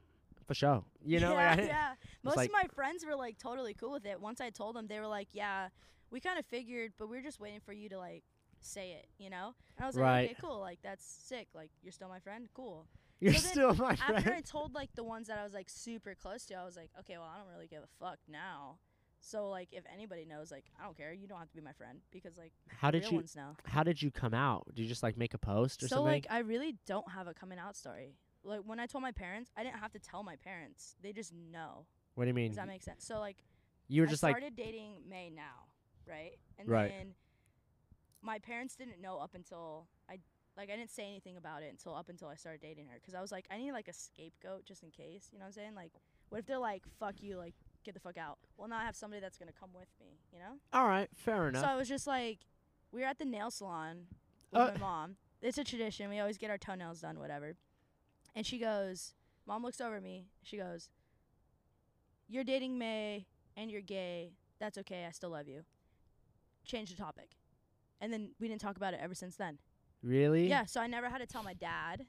"For 0.46 0.54
sure," 0.54 0.82
you 1.04 1.20
know. 1.20 1.32
yeah, 1.32 1.54
like, 1.56 1.66
yeah. 1.66 1.94
Most 2.22 2.36
like- 2.36 2.48
of 2.48 2.52
my 2.54 2.64
friends 2.74 3.04
were 3.04 3.16
like 3.16 3.38
totally 3.38 3.74
cool 3.74 3.92
with 3.92 4.06
it. 4.06 4.20
Once 4.20 4.40
I 4.40 4.50
told 4.50 4.76
them, 4.76 4.86
they 4.86 4.98
were 4.98 5.06
like, 5.06 5.28
"Yeah, 5.32 5.68
we 6.10 6.20
kind 6.20 6.38
of 6.38 6.46
figured, 6.46 6.92
but 6.98 7.08
we 7.08 7.18
are 7.18 7.22
just 7.22 7.38
waiting 7.38 7.60
for 7.60 7.72
you 7.72 7.88
to 7.90 7.98
like 7.98 8.24
say 8.60 8.92
it," 8.92 9.08
you 9.18 9.28
know? 9.28 9.54
And 9.76 9.84
I 9.84 9.86
was 9.86 9.96
like, 9.96 10.02
Right. 10.02 10.30
"Okay, 10.30 10.36
cool. 10.40 10.58
Like 10.60 10.78
that's 10.82 11.04
sick. 11.04 11.48
Like 11.54 11.70
you're 11.82 11.92
still 11.92 12.08
my 12.08 12.20
friend. 12.20 12.48
Cool." 12.54 12.86
You're 13.20 13.34
So 13.34 13.48
still 13.48 13.74
my 13.74 13.96
friend. 13.96 14.18
After 14.18 14.34
I 14.34 14.40
told 14.40 14.74
like 14.74 14.94
the 14.94 15.04
ones 15.04 15.28
that 15.28 15.38
I 15.38 15.44
was 15.44 15.54
like 15.54 15.70
super 15.70 16.14
close 16.14 16.44
to, 16.46 16.54
I 16.54 16.64
was 16.64 16.76
like, 16.76 16.90
"Okay, 17.00 17.16
well, 17.16 17.30
I 17.32 17.38
don't 17.38 17.48
really 17.48 17.66
give 17.68 17.82
a 17.82 17.88
fuck 18.04 18.18
now." 18.28 18.78
So 19.20 19.48
like, 19.48 19.72
if 19.72 19.84
anybody 19.92 20.24
knows, 20.26 20.50
like, 20.50 20.66
I 20.78 20.84
don't 20.84 20.96
care. 20.96 21.12
You 21.12 21.26
don't 21.26 21.38
have 21.38 21.48
to 21.48 21.56
be 21.56 21.62
my 21.62 21.72
friend 21.72 22.00
because 22.10 22.36
like 22.36 22.52
How 22.68 22.90
did 22.90 23.10
you. 23.10 23.24
How 23.64 23.82
did 23.82 24.02
you 24.02 24.10
come 24.10 24.34
out? 24.34 24.66
Did 24.74 24.82
you 24.82 24.88
just 24.88 25.02
like 25.02 25.16
make 25.16 25.34
a 25.34 25.38
post 25.38 25.82
or 25.82 25.88
So 25.88 25.96
something? 25.96 26.12
like, 26.12 26.26
I 26.30 26.38
really 26.40 26.76
don't 26.86 27.10
have 27.10 27.26
a 27.26 27.34
coming 27.34 27.58
out 27.58 27.74
story. 27.76 28.16
Like 28.44 28.60
when 28.64 28.78
I 28.78 28.86
told 28.86 29.02
my 29.02 29.12
parents, 29.12 29.50
I 29.56 29.64
didn't 29.64 29.78
have 29.80 29.92
to 29.92 29.98
tell 29.98 30.22
my 30.22 30.36
parents. 30.36 30.94
They 31.02 31.12
just 31.12 31.32
know. 31.32 31.86
what 32.14 32.24
do 32.24 32.28
you 32.28 32.34
mean? 32.34 32.48
Does 32.50 32.56
that 32.56 32.68
make 32.68 32.82
sense? 32.82 33.04
So 33.04 33.18
like, 33.18 33.38
you 33.88 34.02
were 34.02 34.06
I 34.06 34.10
just 34.10 34.22
like, 34.22 34.32
started 34.36 34.54
dating 34.56 34.96
May 35.08 35.30
now, 35.30 35.66
right? 36.06 36.38
And 36.58 36.68
Right. 36.68 36.90
then 36.90 37.14
my 38.22 38.38
parents 38.38 38.76
didn't 38.76 39.00
know 39.00 39.18
up 39.18 39.34
until 39.34 39.86
like 40.56 40.70
I 40.70 40.76
didn't 40.76 40.90
say 40.90 41.06
anything 41.06 41.36
about 41.36 41.62
it 41.62 41.70
until 41.70 41.94
up 41.94 42.08
until 42.08 42.28
I 42.28 42.34
started 42.36 42.60
dating 42.62 42.86
her 42.88 42.94
because 43.00 43.14
I 43.14 43.20
was 43.20 43.30
like 43.32 43.46
I 43.50 43.58
need 43.58 43.72
like 43.72 43.88
a 43.88 43.92
scapegoat 43.92 44.64
just 44.64 44.82
in 44.82 44.90
case. 44.90 45.28
You 45.32 45.38
know 45.38 45.44
what 45.44 45.48
I'm 45.48 45.52
saying? 45.52 45.74
Like, 45.74 45.92
what 46.30 46.38
if 46.38 46.46
they're 46.46 46.58
like, 46.58 46.82
"Fuck 46.98 47.22
you," 47.22 47.36
like 47.36 47.54
get 47.84 47.94
the 47.94 48.00
fuck 48.00 48.16
out? 48.18 48.38
Well, 48.56 48.68
now 48.68 48.78
I 48.78 48.84
have 48.84 48.96
somebody 48.96 49.20
that's 49.20 49.38
gonna 49.38 49.52
come 49.58 49.70
with 49.74 49.88
me. 50.00 50.18
You 50.32 50.38
know? 50.40 50.54
all 50.72 50.86
right, 50.88 51.08
fair 51.14 51.48
enough. 51.48 51.62
So 51.64 51.68
I 51.70 51.76
was 51.76 51.88
just 51.88 52.06
like, 52.06 52.38
we 52.92 53.00
were 53.00 53.06
at 53.06 53.18
the 53.18 53.24
nail 53.24 53.50
salon 53.50 54.06
with 54.50 54.60
Uh. 54.60 54.72
my 54.72 54.78
mom. 54.78 55.16
It's 55.42 55.58
a 55.58 55.64
tradition. 55.64 56.08
We 56.10 56.18
always 56.18 56.38
get 56.38 56.50
our 56.50 56.58
toenails 56.58 57.00
done, 57.02 57.18
whatever. 57.20 57.54
And 58.34 58.44
she 58.46 58.58
goes, 58.58 59.14
Mom 59.46 59.62
looks 59.62 59.80
over 59.80 59.96
at 59.96 60.02
me. 60.02 60.26
She 60.42 60.56
goes, 60.56 60.88
You're 62.28 62.44
dating 62.44 62.78
May 62.78 63.26
and 63.56 63.70
you're 63.70 63.82
gay. 63.82 64.32
That's 64.58 64.78
okay. 64.78 65.04
I 65.06 65.10
still 65.12 65.30
love 65.30 65.46
you. 65.48 65.62
Change 66.64 66.90
the 66.90 66.96
topic. 66.96 67.30
And 68.00 68.12
then 68.12 68.30
we 68.40 68.48
didn't 68.48 68.60
talk 68.60 68.76
about 68.76 68.94
it 68.94 69.00
ever 69.02 69.14
since 69.14 69.36
then. 69.36 69.58
Really? 70.02 70.48
Yeah. 70.48 70.64
So 70.66 70.80
I 70.80 70.86
never 70.86 71.08
had 71.08 71.18
to 71.18 71.26
tell 71.26 71.42
my 71.42 71.54
dad. 71.54 72.04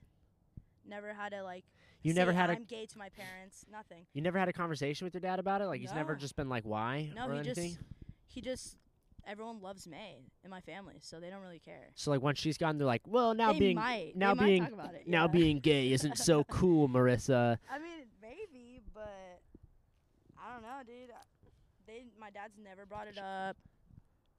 Never 0.88 1.14
had 1.14 1.30
to 1.34 1.44
like. 1.44 1.64
You 2.04 2.14
say 2.14 2.20
never 2.20 2.32
had 2.32 2.50
oh, 2.50 2.54
a 2.54 2.56
I'm 2.58 2.64
gay 2.64 2.86
to 2.86 2.98
my 2.98 3.10
parents. 3.10 3.66
Nothing. 3.72 4.06
you 4.14 4.22
never 4.22 4.38
had 4.40 4.48
a 4.48 4.54
conversation 4.54 5.06
with 5.06 5.14
your 5.14 5.22
dad 5.22 5.40
about 5.40 5.62
it. 5.62 5.66
Like 5.66 5.82
he's 5.82 5.94
never 5.94 6.14
No. 6.14 6.20
just 6.20 6.36
been 6.36 6.48
like, 6.48 6.64
why 6.64 7.12
No, 7.16 7.28
or 7.28 7.34
he 7.34 7.40
anything. 7.40 7.72
just. 7.72 7.80
He 8.28 8.42
just. 8.42 8.78
Everyone 9.28 9.62
loves 9.62 9.86
May 9.90 10.20
in 10.46 10.50
my 10.50 10.62
family, 10.62 11.00
so 11.02 11.20
they 11.20 11.30
don't 11.30 11.42
really 11.42 11.60
care. 11.60 11.90
so 11.96 12.12
like 12.12 12.22
once 12.22 12.40
she's 12.40 12.58
gone, 12.58 12.78
they're 12.78 12.88
like, 12.88 13.02
well, 13.06 13.34
now 13.34 13.52
they 13.52 13.60
being 13.60 13.76
might. 13.76 14.14
now 14.16 14.34
they 14.34 14.46
being 14.46 14.64
might 14.64 14.70
talk 14.70 14.80
about 14.80 14.96
it. 14.96 15.06
now 15.06 15.24
yeah. 15.24 15.28
being 15.28 15.60
gay 15.60 15.92
isn't 15.92 16.18
so 16.18 16.44
cool, 16.50 16.88
Marissa. 16.88 17.58
I 17.70 17.78
mean, 17.80 18.06
maybe, 18.22 18.82
but 18.94 19.42
I 20.42 20.54
don't 20.54 20.62
know, 20.62 20.80
dude. 20.86 21.10
I- 21.12 21.50
They, 21.88 22.06
my 22.18 22.30
dad's 22.30 22.58
never 22.64 22.86
brought 22.86 23.08
it 23.08 23.18
up. 23.20 23.58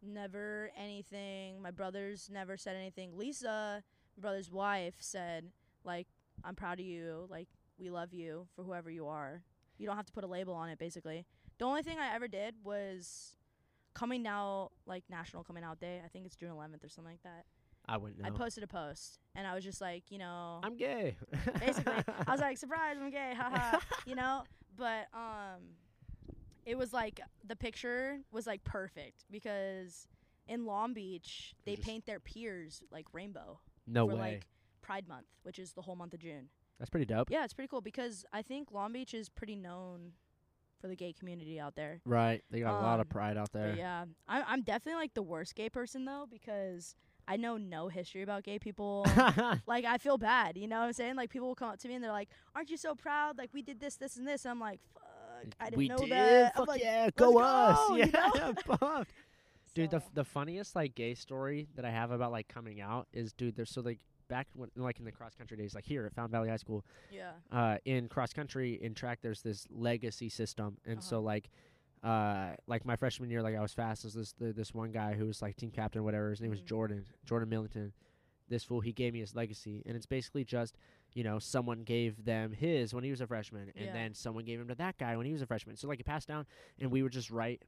Never 0.02 0.70
anything. 0.76 1.60
My 1.60 1.70
brothers 1.70 2.28
never 2.32 2.56
said 2.56 2.76
anything. 2.76 3.16
Lisa, 3.16 3.82
my 4.16 4.20
brother's 4.20 4.50
wife, 4.50 4.94
said 5.00 5.50
like, 5.84 6.06
"I'm 6.44 6.54
proud 6.54 6.80
of 6.80 6.86
you. 6.86 7.26
Like, 7.30 7.48
we 7.78 7.90
love 7.90 8.12
you 8.12 8.46
for 8.54 8.62
whoever 8.62 8.90
you 8.90 9.06
are. 9.06 9.42
You 9.76 9.86
don't 9.86 9.96
have 9.96 10.06
to 10.06 10.12
put 10.12 10.24
a 10.24 10.28
label 10.28 10.54
on 10.54 10.68
it." 10.68 10.78
Basically, 10.78 11.26
the 11.58 11.64
only 11.64 11.82
thing 11.82 11.98
I 11.98 12.14
ever 12.14 12.28
did 12.28 12.54
was 12.62 13.36
coming 13.94 14.26
out 14.26 14.70
like 14.86 15.04
National 15.10 15.42
Coming 15.42 15.64
Out 15.64 15.80
Day. 15.80 16.00
I 16.04 16.08
think 16.08 16.26
it's 16.26 16.36
June 16.36 16.50
11th 16.50 16.84
or 16.84 16.88
something 16.88 17.12
like 17.12 17.22
that. 17.24 17.44
I 17.88 17.96
wouldn't 17.96 18.20
know. 18.20 18.26
I 18.26 18.30
posted 18.30 18.62
a 18.62 18.66
post 18.66 19.18
and 19.34 19.46
I 19.46 19.54
was 19.54 19.64
just 19.64 19.80
like, 19.80 20.04
you 20.10 20.18
know, 20.18 20.60
I'm 20.62 20.76
gay. 20.76 21.16
basically 21.58 21.94
i 22.26 22.30
was 22.32 22.40
like 22.48 22.58
surprise 22.58 22.96
i'm 23.00 23.10
gay 23.10 23.32
haha 23.34 23.78
you 24.06 24.14
know 24.14 24.42
but 24.76 25.06
um 25.14 25.62
it 26.68 26.76
was 26.76 26.92
like 26.92 27.20
the 27.46 27.56
picture 27.56 28.18
was 28.30 28.46
like 28.46 28.62
perfect 28.64 29.24
because 29.30 30.06
in 30.46 30.64
long 30.66 30.92
beach 30.94 31.54
they 31.64 31.74
just- 31.76 31.86
paint 31.86 32.04
their 32.06 32.20
piers 32.20 32.82
like 32.90 33.06
rainbow 33.12 33.58
no 33.86 34.06
for 34.06 34.14
way. 34.14 34.20
like 34.20 34.46
pride 34.82 35.08
month 35.08 35.26
which 35.42 35.58
is 35.58 35.72
the 35.72 35.82
whole 35.82 35.96
month 35.96 36.12
of 36.14 36.20
june 36.20 36.48
That's 36.78 36.90
pretty 36.90 37.06
dope. 37.06 37.30
yeah 37.30 37.44
it's 37.44 37.54
pretty 37.54 37.68
cool 37.68 37.80
because 37.80 38.24
i 38.32 38.42
think 38.42 38.70
long 38.72 38.92
beach 38.92 39.14
is 39.14 39.28
pretty 39.28 39.56
known 39.56 40.12
for 40.80 40.88
the 40.88 40.94
gay 40.96 41.12
community 41.12 41.58
out 41.58 41.74
there 41.74 42.00
Right. 42.04 42.42
They 42.50 42.60
got 42.60 42.78
a 42.78 42.82
lot 42.82 43.00
of 43.00 43.06
Um, 43.06 43.08
pride 43.08 43.36
out 43.36 43.48
But 43.52 43.58
there. 43.60 43.74
yeah 43.76 44.04
I'm, 44.28 44.44
I'm 44.46 44.62
definitely 44.62 45.00
like 45.00 45.14
the 45.14 45.22
worst 45.22 45.54
gay 45.56 45.68
person 45.70 46.04
though 46.04 46.26
because 46.30 46.94
i 47.26 47.36
know 47.36 47.56
no 47.56 47.88
history 47.88 48.22
about 48.22 48.42
gay 48.44 48.58
people 48.58 49.04
like 49.66 49.84
I 49.84 49.98
feel 49.98 50.18
bad, 50.18 50.56
you 50.56 50.66
know 50.68 50.78
what 50.80 50.86
I'm 50.86 50.92
saying? 50.92 51.16
Like 51.16 51.30
people 51.30 51.48
will 51.48 51.54
come 51.62 51.70
up 51.70 51.78
to 51.80 51.88
me 51.88 51.94
and 51.96 52.02
they're 52.04 52.12
like, 52.20 52.30
"Aren't 52.54 52.70
you 52.70 52.78
so 52.78 52.94
proud? 52.94 53.36
Like 53.36 53.50
we 53.52 53.60
did 53.60 53.80
this, 53.80 53.96
this, 53.96 54.16
and 54.16 54.26
this." 54.26 54.44
And 54.46 54.52
I'm 54.52 54.60
like, 54.60 54.80
"Fuck, 54.94 55.02
I 55.60 55.64
didn't 55.66 55.78
we 55.78 55.88
know 55.88 55.96
did. 55.98 56.10
that." 56.10 56.56
Fuck 56.56 56.68
like, 56.68 56.82
yeah, 56.82 57.02
"Let's 57.04 57.16
go 57.16 57.38
us. 57.38 57.78
yeah, 57.96 58.06
you 58.06 58.12
know? 58.80 59.04
Dude, 59.74 59.90
the 59.90 60.02
the 60.14 60.24
funniest 60.24 60.74
like 60.74 60.94
gay 60.94 61.14
story 61.14 61.68
that 61.76 61.84
I 61.84 61.90
have 61.90 62.10
about 62.10 62.32
like 62.32 62.48
coming 62.48 62.80
out 62.80 63.06
is, 63.12 63.32
dude, 63.32 63.54
there's 63.54 63.70
so 63.70 63.80
like 63.80 64.00
back 64.28 64.48
when 64.54 64.70
like 64.76 64.98
in 64.98 65.04
the 65.04 65.12
cross 65.12 65.34
country 65.34 65.56
days, 65.56 65.74
like 65.74 65.84
here 65.86 66.04
at 66.06 66.12
Fountain 66.14 66.32
Valley 66.32 66.48
High 66.48 66.56
School, 66.56 66.84
yeah, 67.12 67.32
uh, 67.52 67.76
in 67.84 68.08
cross 68.08 68.32
country 68.32 68.78
in 68.82 68.94
track, 68.94 69.20
there's 69.22 69.42
this 69.42 69.66
legacy 69.70 70.28
system, 70.28 70.78
and 70.84 71.02
so 71.02 71.18
Uh-huh. 71.18 71.24
like. 71.26 71.50
Uh, 72.00 72.50
like 72.68 72.84
my 72.84 72.94
freshman 72.94 73.28
year, 73.28 73.42
like 73.42 73.56
I 73.56 73.60
was 73.60 73.72
fast 73.72 74.04
as 74.04 74.14
this 74.14 74.32
the, 74.34 74.52
this 74.52 74.72
one 74.72 74.92
guy 74.92 75.14
who 75.14 75.26
was 75.26 75.42
like 75.42 75.56
team 75.56 75.72
captain, 75.72 76.04
whatever. 76.04 76.30
His 76.30 76.40
name 76.40 76.50
was 76.50 76.60
Mhm. 76.60 76.66
Jordan, 76.66 77.04
Jordan 77.24 77.48
Millington. 77.48 77.92
This 78.48 78.62
fool, 78.62 78.80
he 78.80 78.92
gave 78.92 79.12
me 79.14 79.18
his 79.18 79.34
legacy, 79.34 79.82
and 79.84 79.96
it's 79.96 80.06
basically 80.06 80.44
just, 80.44 80.76
you 81.18 81.24
know, 81.24 81.40
someone 81.40 81.82
gave 81.82 82.24
them 82.24 82.52
his 82.52 82.94
when 82.94 83.02
he 83.02 83.10
was 83.10 83.20
a 83.20 83.26
freshman, 83.26 83.72
and 83.74 83.86
Yeah. 83.86 83.92
then 83.92 84.14
someone 84.14 84.44
gave 84.44 84.60
him 84.60 84.68
to 84.68 84.76
that 84.76 84.98
guy 84.98 85.16
when 85.16 85.26
he 85.26 85.32
was 85.32 85.42
a 85.42 85.46
freshman. 85.46 85.74
So 85.76 85.88
like 85.88 85.98
it 85.98 86.06
passed 86.06 86.28
down, 86.28 86.46
and 86.78 86.92
we 86.92 87.02
would 87.02 87.10
just 87.10 87.28
write, 87.28 87.60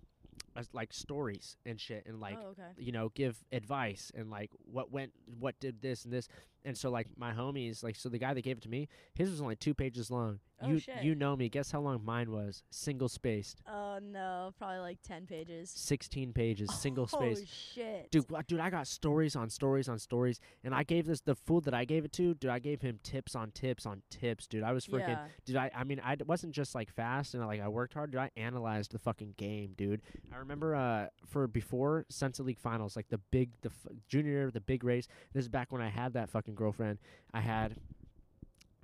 as, 0.54 0.68
like 0.72 0.92
stories 0.92 1.56
and 1.66 1.80
shit, 1.80 2.06
and 2.06 2.20
like 2.20 2.38
oh 2.40 2.50
okay, 2.50 2.70
you 2.78 2.92
know 2.92 3.08
give 3.16 3.42
advice 3.50 4.12
and 4.14 4.30
like 4.30 4.50
what 4.70 4.92
went 4.92 5.12
what 5.40 5.58
did 5.58 5.82
this 5.82 6.04
and 6.04 6.12
this 6.14 6.28
and 6.64 6.76
so 6.76 6.90
like 6.90 7.08
my 7.16 7.32
homies, 7.32 7.82
like 7.82 7.96
so 7.96 8.08
the 8.08 8.18
guy 8.18 8.34
that 8.34 8.42
gave 8.42 8.58
it 8.58 8.62
to 8.62 8.68
me, 8.68 8.88
his 9.14 9.30
was 9.30 9.40
only 9.40 9.56
two 9.56 9.74
pages 9.74 10.10
long. 10.10 10.40
Oh, 10.62 10.68
you 10.68 10.78
shit. 10.78 11.02
you 11.02 11.14
know 11.14 11.34
me. 11.36 11.48
Guess 11.48 11.70
how 11.70 11.80
long 11.80 12.04
mine 12.04 12.30
was? 12.30 12.62
Single 12.70 13.08
spaced, 13.08 13.62
Oh 13.66 13.98
no, 14.02 14.52
probably 14.58 14.80
like 14.80 14.98
ten 15.02 15.24
pages. 15.26 15.70
sixteen 15.74 16.34
pages, 16.34 16.68
single 16.80 17.06
spaced. 17.06 17.44
oh, 17.44 17.46
shit. 17.74 18.10
Dude, 18.10 18.26
dude, 18.46 18.60
I 18.60 18.68
got 18.68 18.86
stories 18.86 19.36
on 19.36 19.48
stories 19.48 19.88
on 19.88 19.98
stories, 19.98 20.38
and 20.62 20.74
I 20.74 20.82
gave 20.82 21.06
this 21.06 21.22
the 21.22 21.34
fool 21.34 21.62
that 21.62 21.72
I 21.72 21.86
gave 21.86 22.04
it 22.04 22.12
to. 22.14 22.34
Dude, 22.34 22.50
I 22.50 22.58
gave 22.58 22.82
him 22.82 23.00
tips 23.02 23.34
on 23.34 23.52
tips 23.52 23.86
on 23.86 24.02
tips. 24.10 24.46
Dude, 24.46 24.62
I 24.62 24.72
was 24.72 24.86
freaking. 24.86 25.08
yeah. 25.08 25.26
Dude, 25.46 25.56
I, 25.56 25.70
I 25.74 25.84
mean, 25.84 26.00
I 26.04 26.16
wasn't 26.26 26.54
just 26.54 26.74
like 26.74 26.90
fast 26.92 27.32
and 27.32 27.46
like 27.46 27.62
I 27.62 27.68
worked 27.68 27.94
hard. 27.94 28.10
Dude, 28.10 28.20
I 28.20 28.30
analyzed 28.36 28.92
the 28.92 28.98
fucking 28.98 29.34
game, 29.38 29.72
dude. 29.78 30.02
I 30.30 30.36
remember 30.36 30.74
uh 30.76 31.06
for 31.26 31.46
before 31.48 32.04
Sunset 32.10 32.44
League 32.44 32.58
finals, 32.60 32.96
like 32.96 33.08
the 33.08 33.18
big, 33.30 33.50
the 33.62 33.70
f- 33.70 33.92
junior 34.08 34.30
year, 34.32 34.50
the 34.50 34.60
big 34.60 34.84
race. 34.84 35.08
This 35.32 35.44
is 35.44 35.48
back 35.48 35.72
when 35.72 35.80
I 35.80 35.88
had 35.88 36.12
that 36.12 36.28
fucking 36.28 36.49
girlfriend. 36.54 36.98
I 37.32 37.40
had. 37.40 37.76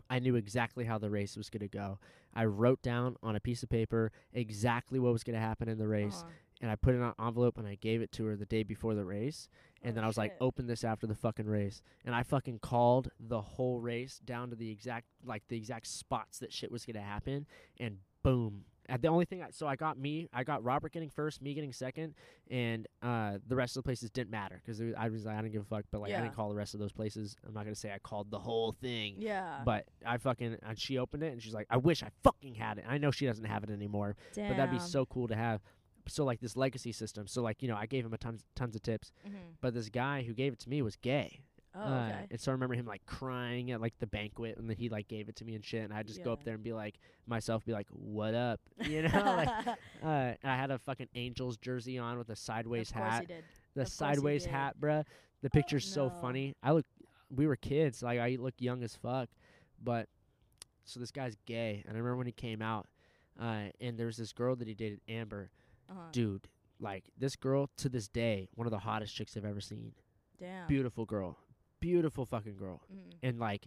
I 0.08 0.20
knew 0.20 0.36
exactly 0.36 0.84
how 0.84 0.98
the 0.98 1.10
race 1.10 1.36
was 1.36 1.50
gonna 1.50 1.66
go. 1.68 1.98
I 2.32 2.44
wrote 2.44 2.80
down 2.82 3.16
on 3.22 3.34
a 3.34 3.40
piece 3.40 3.62
of 3.64 3.68
paper 3.68 4.12
exactly 4.32 4.98
what 5.00 5.12
was 5.12 5.24
gonna 5.24 5.40
happen 5.40 5.68
in 5.68 5.78
the 5.78 5.88
race, 5.88 6.20
Uh-huh. 6.22 6.30
and 6.60 6.70
I 6.70 6.76
put 6.76 6.94
it 6.94 6.98
in 6.98 7.02
an 7.02 7.14
envelope 7.18 7.58
and 7.58 7.66
I 7.66 7.74
gave 7.74 8.02
it 8.02 8.12
to 8.12 8.24
her 8.26 8.36
the 8.36 8.46
day 8.46 8.62
before 8.62 8.94
the 8.94 9.04
race. 9.04 9.48
And 9.82 9.92
Oh, 9.92 9.94
then 9.96 10.04
I 10.04 10.06
was 10.06 10.16
like, 10.16 10.36
open 10.40 10.68
this 10.68 10.84
after 10.84 11.08
the 11.08 11.14
fucking 11.16 11.46
race. 11.46 11.82
And 12.04 12.14
I 12.14 12.22
fucking 12.22 12.60
called 12.60 13.10
the 13.18 13.40
whole 13.40 13.80
race 13.80 14.20
down 14.20 14.50
to 14.50 14.56
the 14.56 14.70
exact 14.70 15.06
like 15.24 15.48
the 15.48 15.56
exact 15.56 15.88
spots 15.88 16.38
that 16.38 16.52
shit 16.52 16.70
was 16.70 16.86
gonna 16.86 17.02
happen. 17.02 17.46
And 17.78 17.98
boom. 18.22 18.64
Uh, 18.88 18.96
the 19.00 19.08
only 19.08 19.24
thing, 19.24 19.42
I, 19.42 19.50
so 19.50 19.66
I 19.66 19.76
got 19.76 19.98
me, 19.98 20.28
I 20.32 20.44
got 20.44 20.62
Robert 20.64 20.92
getting 20.92 21.10
first, 21.10 21.42
me 21.42 21.54
getting 21.54 21.72
second, 21.72 22.14
and 22.50 22.86
uh, 23.02 23.38
the 23.46 23.56
rest 23.56 23.76
of 23.76 23.82
the 23.82 23.86
places 23.88 24.10
didn't 24.10 24.30
matter 24.30 24.60
because 24.64 24.80
I 24.96 25.08
was 25.08 25.24
like, 25.24 25.34
I 25.36 25.40
didn't 25.42 25.52
give 25.52 25.62
a 25.62 25.64
fuck. 25.64 25.84
But 25.90 26.00
like, 26.02 26.12
I 26.12 26.20
didn't 26.20 26.34
call 26.36 26.48
the 26.48 26.54
rest 26.54 26.74
of 26.74 26.80
those 26.80 26.92
places. 26.92 27.36
I'm 27.46 27.52
not 27.54 27.64
gonna 27.64 27.74
say 27.74 27.92
I 27.92 27.98
called 27.98 28.30
the 28.30 28.38
whole 28.38 28.72
thing. 28.72 29.16
Yeah. 29.18 29.60
But 29.64 29.84
I 30.04 30.18
fucking, 30.18 30.56
and 30.62 30.78
she 30.78 30.98
opened 30.98 31.22
it 31.22 31.32
and 31.32 31.42
she's 31.42 31.54
like, 31.54 31.66
I 31.70 31.76
wish 31.78 32.02
I 32.02 32.10
fucking 32.22 32.54
had 32.54 32.78
it. 32.78 32.84
I 32.88 32.98
know 32.98 33.10
she 33.10 33.26
doesn't 33.26 33.44
have 33.44 33.64
it 33.64 33.70
anymore 33.70 34.16
Damn. 34.34 34.48
but 34.48 34.56
that'd 34.56 34.70
be 34.72 34.78
so 34.80 35.04
cool 35.06 35.28
to 35.28 35.36
have. 35.36 35.60
So 36.08 36.24
like 36.24 36.40
this 36.40 36.56
legacy 36.56 36.92
system. 36.92 37.26
So 37.26 37.42
like 37.42 37.62
you 37.62 37.68
know, 37.68 37.76
I 37.76 37.86
gave 37.86 38.04
him 38.06 38.12
a 38.12 38.18
tons 38.18 38.44
tons 38.54 38.76
of 38.76 38.82
tips, 38.82 39.10
Mhm. 39.26 39.56
but 39.60 39.74
this 39.74 39.88
guy 39.88 40.22
who 40.22 40.34
gave 40.34 40.52
it 40.52 40.60
to 40.60 40.68
me 40.68 40.80
was 40.82 40.94
gay. 40.96 41.40
Oh, 41.78 41.82
Uh, 41.82 42.06
okay. 42.08 42.26
and 42.30 42.40
so 42.40 42.50
I 42.50 42.54
remember 42.54 42.74
him 42.74 42.86
like 42.86 43.04
crying 43.06 43.70
at 43.70 43.80
like 43.80 43.98
the 43.98 44.06
banquet, 44.06 44.56
and 44.56 44.68
then 44.70 44.76
he 44.76 44.88
like 44.88 45.08
gave 45.08 45.28
it 45.28 45.36
to 45.36 45.44
me 45.44 45.54
and 45.54 45.64
shit. 45.64 45.82
And 45.82 45.92
I 45.92 46.02
just 46.02 46.22
go 46.24 46.32
up 46.32 46.42
there 46.44 46.54
and 46.54 46.62
be 46.64 46.72
like 46.72 46.98
myself, 47.26 47.64
be 47.66 47.72
like, 47.72 47.88
"What 47.90 48.34
up?" 48.34 48.60
You 48.88 49.02
know, 49.02 49.08
like 49.36 49.48
uh, 49.68 49.74
and 50.02 50.38
I 50.44 50.56
had 50.56 50.70
a 50.70 50.78
fucking 50.78 51.08
Angels 51.14 51.56
jersey 51.58 51.98
on 51.98 52.16
with 52.18 52.30
a 52.30 52.36
sideways 52.36 52.90
hat. 52.90 53.22
he 53.22 53.26
did. 53.26 53.44
The 53.74 53.82
Of 53.82 53.88
sideways 53.88 54.44
hat, 54.46 54.76
bruh. 54.80 55.04
The 55.42 55.50
picture's 55.50 55.84
so 55.84 56.04
no. 56.08 56.14
funny. 56.22 56.54
I 56.62 56.72
look, 56.72 56.86
we 57.30 57.46
were 57.46 57.56
kids, 57.56 58.02
like 58.02 58.18
I 58.20 58.36
look 58.40 58.54
young 58.58 58.82
as 58.82 58.96
fuck, 58.96 59.28
but 59.82 60.08
so 60.84 60.98
this 60.98 61.10
guy's 61.10 61.36
gay, 61.46 61.82
and 61.86 61.94
I 61.94 61.98
remember 61.98 62.16
when 62.16 62.26
he 62.26 62.32
came 62.32 62.62
out, 62.62 62.86
uh, 63.40 63.64
and 63.80 63.98
there 63.98 64.06
was 64.06 64.16
this 64.16 64.32
girl 64.32 64.56
that 64.56 64.66
he 64.68 64.74
dated, 64.74 65.00
Amber 65.08 65.50
Uh-huh. 65.90 66.00
dude, 66.12 66.48
like 66.80 67.04
this 67.18 67.36
girl 67.36 67.68
to 67.78 67.88
this 67.90 68.08
day, 68.08 68.48
one 68.54 68.66
of 68.66 68.70
the 68.70 68.78
hottest 68.78 69.14
chicks 69.14 69.36
I've 69.36 69.44
ever 69.44 69.60
seen. 69.60 69.92
Damn. 70.38 70.68
Beautiful 70.68 71.04
girl, 71.04 71.36
beautiful 71.80 72.24
fucking 72.26 72.56
girl, 72.56 72.82
Mhm. 72.92 73.12
and 73.22 73.38
like, 73.38 73.66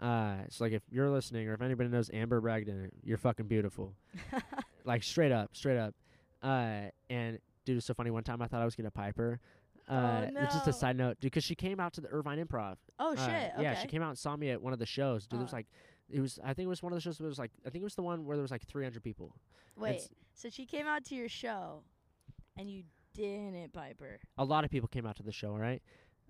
uh, 0.00 0.38
it's 0.44 0.60
like 0.60 0.72
if 0.72 0.82
you're 0.90 1.10
listening 1.10 1.48
or 1.48 1.54
if 1.54 1.62
anybody 1.62 1.88
knows 1.88 2.10
Amber 2.12 2.40
Bragdon, 2.40 2.90
you're 3.02 3.18
fucking 3.18 3.46
beautiful, 3.46 3.94
like 4.84 5.02
straight 5.02 5.32
up, 5.32 5.54
straight 5.56 5.78
up. 5.78 5.94
Uh, 6.42 6.90
and 7.10 7.38
dude, 7.64 7.78
it's 7.78 7.86
so 7.86 7.94
funny. 7.94 8.10
One 8.10 8.22
time 8.24 8.40
I 8.42 8.46
thought 8.46 8.62
I 8.62 8.64
was 8.64 8.76
gonna 8.76 8.90
pipe 8.90 9.16
her. 9.16 9.40
Uh, 9.88 10.26
it's 10.36 10.54
just 10.54 10.68
a 10.68 10.72
side 10.72 10.96
note, 10.96 11.18
dude, 11.18 11.30
because 11.32 11.44
she 11.44 11.54
came 11.54 11.80
out 11.80 11.94
to 11.94 12.00
the 12.02 12.08
Irvine 12.08 12.44
Improv. 12.44 12.76
oh 12.98 13.14
Uh, 13.14 13.16
shit. 13.16 13.52
Okay. 13.54 13.62
Yeah, 13.62 13.74
she 13.74 13.88
came 13.88 14.02
out 14.02 14.10
and 14.10 14.18
saw 14.18 14.36
me 14.36 14.50
at 14.50 14.60
one 14.60 14.72
of 14.74 14.78
the 14.78 14.84
shows. 14.86 15.26
Dude, 15.26 15.40
it 15.40 15.44
was 15.44 15.52
Uh. 15.54 15.56
like, 15.56 15.66
it 16.10 16.20
was. 16.20 16.38
I 16.44 16.52
think 16.54 16.66
it 16.66 16.68
was 16.68 16.82
one 16.82 16.92
of 16.92 16.96
the 16.96 17.00
shows. 17.00 17.18
Where 17.18 17.26
it 17.26 17.30
was 17.30 17.38
like, 17.38 17.52
I 17.66 17.70
think 17.70 17.80
it 17.82 17.84
was 17.84 17.94
the 17.94 18.02
one 18.02 18.26
where 18.26 18.36
there 18.36 18.42
was 18.42 18.50
like 18.50 18.62
300 18.66 19.02
people. 19.02 19.34
Wait. 19.76 19.90
It's- 19.96 20.10
So 20.34 20.50
she 20.50 20.66
came 20.66 20.86
out 20.86 21.04
to 21.06 21.14
your 21.14 21.28
show, 21.28 21.82
and 22.56 22.70
you 22.70 22.84
didn't 23.14 23.72
pipe 23.72 23.98
her. 24.00 24.20
a 24.36 24.44
lot 24.44 24.64
of 24.64 24.70
people 24.70 24.88
came 24.88 25.04
out 25.06 25.16
to 25.16 25.22
the 25.24 25.32
show, 25.32 25.56
right? 25.56 25.82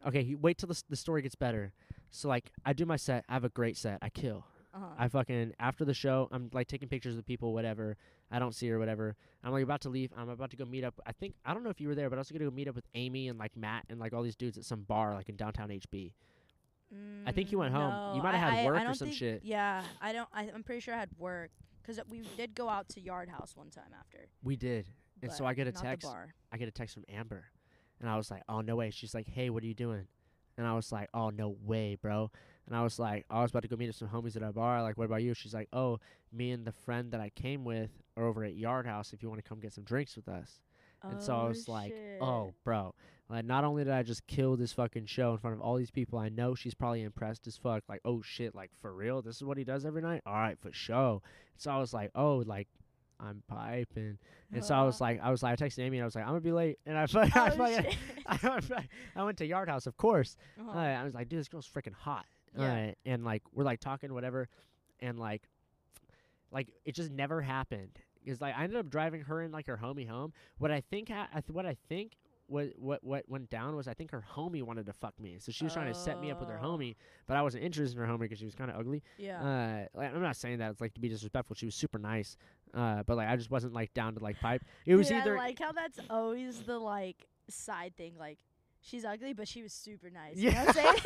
Okay, 0.06 0.22
you 0.22 0.38
wait 0.38 0.58
till 0.58 0.68
the, 0.68 0.82
the 0.88 0.96
story 0.96 1.22
gets 1.22 1.34
better. 1.34 1.72
So, 2.10 2.28
like, 2.28 2.50
I 2.64 2.72
do 2.72 2.86
my 2.86 2.96
set. 2.96 3.24
I 3.28 3.34
have 3.34 3.44
a 3.44 3.48
great 3.50 3.76
set. 3.76 3.98
I 4.00 4.08
kill. 4.08 4.44
Uh-huh. 4.74 4.86
I 4.98 5.08
fucking, 5.08 5.54
after 5.58 5.84
the 5.84 5.94
show, 5.94 6.28
I'm, 6.30 6.50
like, 6.52 6.68
taking 6.68 6.88
pictures 6.88 7.16
of 7.16 7.26
people, 7.26 7.52
whatever. 7.52 7.96
I 8.30 8.38
don't 8.38 8.54
see 8.54 8.68
her, 8.68 8.78
whatever. 8.78 9.16
I'm, 9.42 9.52
like, 9.52 9.62
about 9.64 9.80
to 9.82 9.88
leave. 9.88 10.12
I'm 10.16 10.28
about 10.28 10.50
to 10.50 10.56
go 10.56 10.64
meet 10.64 10.84
up. 10.84 10.94
I 11.06 11.12
think, 11.12 11.34
I 11.44 11.52
don't 11.52 11.64
know 11.64 11.70
if 11.70 11.80
you 11.80 11.88
were 11.88 11.94
there, 11.94 12.08
but 12.10 12.16
I 12.16 12.20
was 12.20 12.30
going 12.30 12.40
to 12.40 12.44
go 12.46 12.50
meet 12.54 12.68
up 12.68 12.74
with 12.74 12.86
Amy 12.94 13.28
and, 13.28 13.38
like, 13.38 13.56
Matt 13.56 13.84
and, 13.90 13.98
like, 13.98 14.12
all 14.12 14.22
these 14.22 14.36
dudes 14.36 14.56
at 14.56 14.64
some 14.64 14.82
bar, 14.82 15.14
like, 15.14 15.28
in 15.28 15.36
downtown 15.36 15.68
HB. 15.70 16.12
I 17.26 17.32
think 17.32 17.52
you 17.52 17.58
went 17.58 17.74
Mm, 17.74 17.76
home. 17.76 18.16
You 18.16 18.22
might 18.22 18.34
have 18.34 18.50
had 18.52 18.60
I- 18.60 18.64
work 18.64 18.80
or 18.88 18.94
some 18.94 19.10
shit. 19.12 19.42
Yeah, 19.44 19.82
I 20.00 20.12
don't. 20.14 20.28
I, 20.32 20.50
I'm 20.54 20.62
pretty 20.62 20.80
sure 20.80 20.94
I 20.94 20.98
had 20.98 21.10
work 21.18 21.50
because 21.82 22.00
we 22.08 22.22
did 22.38 22.54
go 22.54 22.66
out 22.70 22.88
to 22.90 23.00
Yard 23.00 23.28
House 23.28 23.54
one 23.54 23.68
time 23.68 23.92
after. 23.98 24.28
We 24.42 24.56
did. 24.56 24.86
And 25.20 25.30
so 25.30 25.44
I 25.44 25.52
get 25.52 25.66
a 25.66 25.72
text. 25.72 26.08
I 26.50 26.56
get 26.56 26.66
a 26.68 26.70
text 26.70 26.94
from 26.94 27.04
Amber, 27.10 27.44
and 28.00 28.08
I 28.08 28.16
was 28.16 28.30
like, 28.30 28.42
"Oh 28.48 28.60
no 28.60 28.76
way!" 28.76 28.90
She's 28.90 29.14
like, 29.14 29.28
"Hey, 29.28 29.50
what 29.50 29.62
are 29.62 29.66
you 29.66 29.74
doing?" 29.74 30.06
And 30.56 30.66
I 30.66 30.74
was 30.74 30.90
like, 30.92 31.08
"Oh 31.14 31.30
no 31.30 31.56
way, 31.64 31.96
bro!" 32.00 32.30
And 32.66 32.76
I 32.76 32.82
was 32.82 32.98
like, 32.98 33.24
"I 33.30 33.42
was 33.42 33.50
about 33.50 33.62
to 33.62 33.68
go 33.68 33.76
meet 33.76 33.88
up 33.88 33.94
some 33.94 34.08
homies 34.08 34.36
at 34.36 34.42
a 34.42 34.52
bar. 34.52 34.82
Like, 34.82 34.98
what 34.98 35.04
about 35.04 35.22
you?" 35.22 35.34
She's 35.34 35.54
like, 35.54 35.68
"Oh, 35.72 35.98
me 36.32 36.50
and 36.50 36.64
the 36.64 36.72
friend 36.72 37.12
that 37.12 37.20
I 37.20 37.30
came 37.30 37.64
with 37.64 37.90
are 38.16 38.24
over 38.24 38.44
at 38.44 38.54
Yard 38.56 38.86
House. 38.86 39.12
If 39.12 39.22
you 39.22 39.28
want 39.28 39.42
to 39.42 39.48
come 39.48 39.60
get 39.60 39.72
some 39.72 39.84
drinks 39.84 40.16
with 40.16 40.28
us." 40.28 40.60
And 41.02 41.22
so 41.22 41.36
I 41.36 41.44
Oh, 41.44 41.48
was 41.48 41.68
like, 41.68 41.94
"Oh, 42.20 42.54
bro!" 42.64 42.94
Like, 43.28 43.44
not 43.44 43.62
only 43.64 43.84
did 43.84 43.92
I 43.92 44.02
just 44.02 44.26
kill 44.26 44.56
this 44.56 44.72
fucking 44.72 45.06
show 45.06 45.32
in 45.32 45.38
front 45.38 45.54
of 45.54 45.60
all 45.60 45.76
these 45.76 45.90
people, 45.92 46.18
I 46.18 46.28
know 46.28 46.54
she's 46.54 46.74
probably 46.74 47.02
impressed 47.02 47.46
as 47.46 47.56
fuck. 47.56 47.84
Like, 47.88 48.00
oh 48.04 48.20
shit, 48.22 48.54
like 48.54 48.70
for 48.80 48.92
real, 48.92 49.22
this 49.22 49.36
is 49.36 49.44
what 49.44 49.58
he 49.58 49.64
does 49.64 49.84
every 49.84 50.02
night. 50.02 50.22
All 50.26 50.34
right, 50.34 50.58
for 50.58 50.72
show. 50.72 51.22
So 51.56 51.70
I 51.70 51.78
was 51.78 51.92
like, 51.94 52.10
"Oh, 52.14 52.38
like." 52.38 52.68
I'm 53.20 53.42
piping, 53.48 54.18
and 54.52 54.64
so 54.64 54.74
I 54.74 54.82
was 54.84 55.00
like, 55.00 55.20
I 55.22 55.30
was 55.30 55.42
like, 55.42 55.60
I 55.60 55.64
texted 55.64 55.80
Amy, 55.80 55.98
and 55.98 56.02
I 56.02 56.06
was 56.06 56.14
like, 56.14 56.24
I'm 56.24 56.30
gonna 56.30 56.40
be 56.40 56.52
late, 56.52 56.78
and 56.86 56.96
I, 56.96 57.02
I, 57.14 57.30
oh. 57.34 57.62
I, 58.26 58.38
went- 58.48 58.72
I 59.16 59.24
went 59.24 59.38
to 59.38 59.46
Yard 59.46 59.68
House, 59.68 59.86
of 59.86 59.96
course. 59.96 60.36
Uh, 60.58 60.68
Uh-huh. 60.70 60.78
I 60.78 61.04
was 61.04 61.14
like, 61.14 61.28
dude, 61.28 61.40
this 61.40 61.48
girl's 61.48 61.68
freaking 61.68 61.94
hot. 61.94 62.26
Yeah. 62.58 62.90
Uh, 62.90 62.92
and 63.04 63.24
like, 63.24 63.42
we're 63.52 63.64
like 63.64 63.80
talking, 63.80 64.12
whatever, 64.14 64.48
and 65.00 65.18
like, 65.18 65.42
like 66.50 66.68
it 66.84 66.94
just 66.94 67.10
never 67.10 67.40
happened. 67.42 67.98
Cause 68.26 68.40
like 68.42 68.54
I 68.58 68.64
ended 68.64 68.78
up 68.78 68.90
driving 68.90 69.22
her 69.22 69.40
and 69.40 69.52
like 69.54 69.66
her 69.68 69.78
homie 69.82 70.06
home. 70.06 70.32
What 70.58 70.70
I 70.70 70.82
think, 70.82 71.08
ha- 71.08 71.28
I 71.32 71.40
th- 71.40 71.50
what 71.50 71.64
I 71.64 71.76
think, 71.88 72.18
what 72.46 72.70
what 72.78 73.02
what 73.04 73.24
went 73.28 73.48
down 73.48 73.74
was 73.76 73.88
I 73.88 73.94
think 73.94 74.10
her 74.10 74.22
homie 74.34 74.62
wanted 74.62 74.84
to 74.86 74.92
fuck 74.92 75.18
me, 75.20 75.36
so 75.38 75.50
she 75.52 75.64
was 75.64 75.72
trying 75.72 75.90
to 75.90 75.98
set 75.98 76.20
me 76.20 76.30
up 76.30 76.40
with 76.40 76.48
her 76.50 76.58
Oh. 76.62 76.66
homie, 76.76 76.96
but 77.26 77.36
I 77.38 77.42
wasn't 77.42 77.64
interested 77.64 77.98
in 77.98 78.06
her 78.06 78.12
homie 78.12 78.20
because 78.20 78.38
she 78.38 78.44
was 78.44 78.54
kind 78.54 78.70
of 78.70 78.76
ugly. 78.78 79.02
yeah. 79.18 79.86
Uh, 79.94 79.98
like, 79.98 80.14
I'm 80.14 80.20
not 80.22 80.36
saying 80.36 80.58
that 80.58 80.70
it's 80.72 80.80
like 80.80 80.92
to 80.94 81.00
be 81.00 81.08
disrespectful. 81.08 81.56
She 81.56 81.64
was 81.66 81.74
super 81.74 81.98
nice, 81.98 82.36
uh, 82.74 83.02
but 83.06 83.16
like 83.16 83.28
I 83.28 83.36
just 83.36 83.50
wasn't 83.50 83.72
like 83.74 83.92
down 83.94 84.14
to 84.14 84.22
like 84.22 84.38
pipe. 84.40 84.62
It 84.86 84.94
was 84.96 85.08
Dude, 85.08 85.18
either 85.18 85.36
I 85.38 85.46
like 85.48 85.58
how 85.58 85.72
that's 85.72 85.98
always 86.10 86.60
the 86.60 86.78
like 86.78 87.26
side 87.50 87.96
thing. 87.96 88.14
Like 88.18 88.38
she's 88.80 89.04
ugly, 89.04 89.32
but 89.32 89.48
she 89.48 89.62
was 89.62 89.72
super 89.72 90.10
nice. 90.10 90.36
You 90.36 90.50
know 90.50 90.56
Yeah. 90.56 90.64
what 90.64 90.76
I'm 90.76 90.84
saying? 90.84 90.96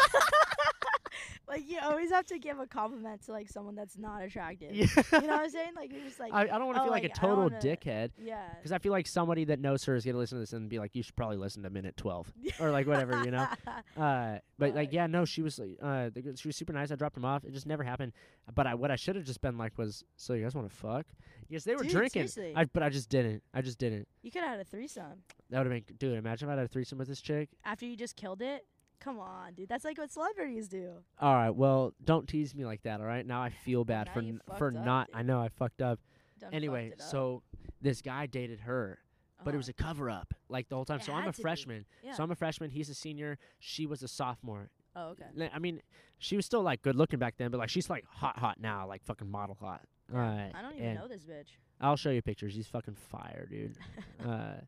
Like 1.53 1.71
you 1.71 1.79
always 1.83 2.11
have 2.11 2.27
to 2.27 2.39
give 2.39 2.59
a 2.59 2.67
compliment 2.67 3.25
to 3.27 3.33
like 3.33 3.49
someone 3.49 3.75
that's 3.75 3.99
not 3.99 4.23
attractive. 4.23 4.75
yeah. 4.75 4.87
You 5.13 5.21
know 5.21 5.27
what 5.29 5.41
I'm 5.45 5.51
saying? 5.51 5.73
Like 5.77 5.93
you're 5.93 6.03
just 6.03 6.19
like, 6.19 6.33
I, 6.35 6.43
I 6.43 6.47
don't 6.47 6.67
want 6.67 6.77
to 6.77 6.81
oh, 6.81 6.85
feel 6.85 6.93
like, 6.93 7.03
like, 7.05 7.13
a 7.13 7.21
total 7.21 7.45
wanna- 7.45 7.59
dickhead. 7.59 8.11
yeah. 8.19 8.49
Because 8.57 8.73
I 8.73 8.79
feel 8.79 8.93
like 8.93 9.07
somebody 9.07 9.45
that 9.45 9.61
knows 9.61 9.85
her 9.85 9.95
is 9.95 10.05
gonna 10.05 10.19
listen 10.19 10.37
to 10.39 10.41
this 10.41 10.53
and 10.53 10.69
be 10.69 10.79
like, 10.79 10.95
"You 10.95 11.03
should 11.03 11.17
probably 11.17 11.37
listen 11.37 11.63
to 11.63 11.71
minute 11.71 11.97
12 11.97 12.33
or 12.61 12.71
like 12.71 12.87
whatever, 12.87 13.23
you 13.25 13.31
know." 13.31 13.47
Uh, 13.97 14.39
but 14.59 14.75
like, 14.75 14.93
yeah, 14.93 15.07
no, 15.07 15.25
she 15.25 15.43
was 15.43 15.59
like, 15.59 15.77
uh, 15.83 16.09
she 16.37 16.49
was 16.49 16.57
super 16.57 16.73
nice. 16.73 16.91
I 16.91 16.95
dropped 16.97 17.17
him 17.17 17.25
off. 17.25 17.45
It 17.45 17.53
just 17.53 17.67
never 17.67 17.83
happened. 17.83 18.13
But 18.55 18.67
I, 18.67 18.75
what 18.75 18.91
I 18.91 18.97
should 18.97 19.17
have 19.17 19.25
just 19.25 19.41
been 19.41 19.59
like 19.59 19.77
was, 19.77 20.03
"So 20.17 20.35
you 20.35 20.43
guys 20.43 20.55
want 20.55 20.69
to 20.71 20.75
fuck?" 20.75 21.07
Yes, 21.49 21.65
they 21.65 21.75
were 21.75 21.83
Dude, 21.83 21.93
drinking. 21.93 22.29
seriously. 22.29 22.55
I, 22.57 22.65
but 22.65 22.83
I 22.83 22.89
just 22.89 23.09
didn't. 23.11 23.43
I 23.53 23.61
just 23.61 23.79
didn't. 23.79 24.09
you 24.23 24.31
could 24.31 24.41
have 24.43 24.53
had 24.53 24.61
a 24.61 24.65
threesome 24.65 25.23
That 25.51 25.59
would 25.59 25.71
have 25.71 25.87
been, 25.87 25.97
dude. 25.97 26.17
Imagine 26.17 26.49
if 26.49 26.53
I 26.53 26.57
had 26.57 26.65
a 26.65 26.69
threesome 26.69 26.99
with 26.99 27.09
this 27.09 27.21
chick. 27.21 27.51
after 27.65 27.85
you 27.85 27.97
just 27.97 28.17
killed 28.17 28.41
it. 28.41 28.65
Come 29.03 29.19
on, 29.19 29.55
dude. 29.55 29.69
That's 29.69 29.85
like 29.85 29.99
what 29.99 30.13
celebrities 30.13 30.69
do. 30.69 30.93
All 31.21 31.35
right, 31.35 31.51
well, 31.51 31.93
don't 32.05 32.29
tease 32.29 32.55
me 32.55 32.65
like 32.65 32.83
that. 32.83 33.01
All 33.01 33.07
right, 33.07 33.27
now 33.27 33.43
I 33.43 33.51
feel 33.51 33.85
bad 33.85 34.07
Now 34.09 34.13
for 34.15 34.21
you 34.21 34.35
n- 34.35 34.41
for 34.59 34.69
up, 34.69 34.75
not. 34.85 35.07
dude. 35.09 35.17
I 35.17 35.23
know 35.23 35.41
I 35.41 35.49
fucked 35.49 35.83
up. 35.83 35.99
Done 36.39 36.49
fucked 36.51 36.55
Anyway, 36.55 36.89
it 36.95 37.01
up. 37.01 37.09
so 37.09 37.43
this 37.81 38.01
guy 38.01 38.27
dated 38.27 38.61
her, 38.61 38.99
but 39.39 39.49
it 39.49 39.51
Uh-huh. 39.51 39.57
was 39.59 39.69
a 39.69 39.73
cover 39.73 40.09
up 40.09 40.35
like 40.49 40.69
the 40.69 40.77
whole 40.77 40.85
time. 40.85 41.01
It 41.01 41.05
so 41.05 41.13
I'm 41.13 41.23
had 41.23 41.29
a 41.31 41.33
to 41.33 41.37
be. 41.39 41.43
freshman. 41.43 41.85
yeah. 42.05 42.13
So 42.15 42.23
I'm 42.23 42.31
a 42.31 42.37
freshman. 42.37 42.71
He's 42.71 42.89
a 42.91 42.95
senior. 42.95 43.39
She 43.59 43.87
was 43.87 44.03
a 44.05 44.09
sophomore. 44.09 44.71
oh 44.95 45.09
okay. 45.11 45.27
Li- 45.35 45.51
I 45.53 45.59
mean, 45.59 45.81
she 46.19 46.37
was 46.37 46.47
still 46.47 46.63
like 46.63 46.83
good 46.83 46.95
looking 46.95 47.19
back 47.19 47.35
then, 47.39 47.51
but 47.51 47.59
like 47.59 47.71
she's 47.71 47.91
like 47.91 48.05
hot, 48.07 48.39
hot 48.39 48.61
now, 48.61 48.87
like 48.87 49.03
fucking 49.05 49.29
model 49.31 49.57
hot. 49.61 49.83
Yeah, 50.13 50.21
Uh, 50.53 50.59
I 50.59 50.63
don't 50.63 50.75
even 50.75 50.87
and 50.87 50.99
know 51.01 51.09
this 51.09 51.25
bitch. 51.25 51.57
I'll 51.81 51.97
show 51.97 52.11
you 52.11 52.23
pictures. 52.23 52.55
He's 52.55 52.69
fucking 52.69 52.95
fire, 52.95 53.47
dude. 53.51 53.75
uh, 54.25 54.61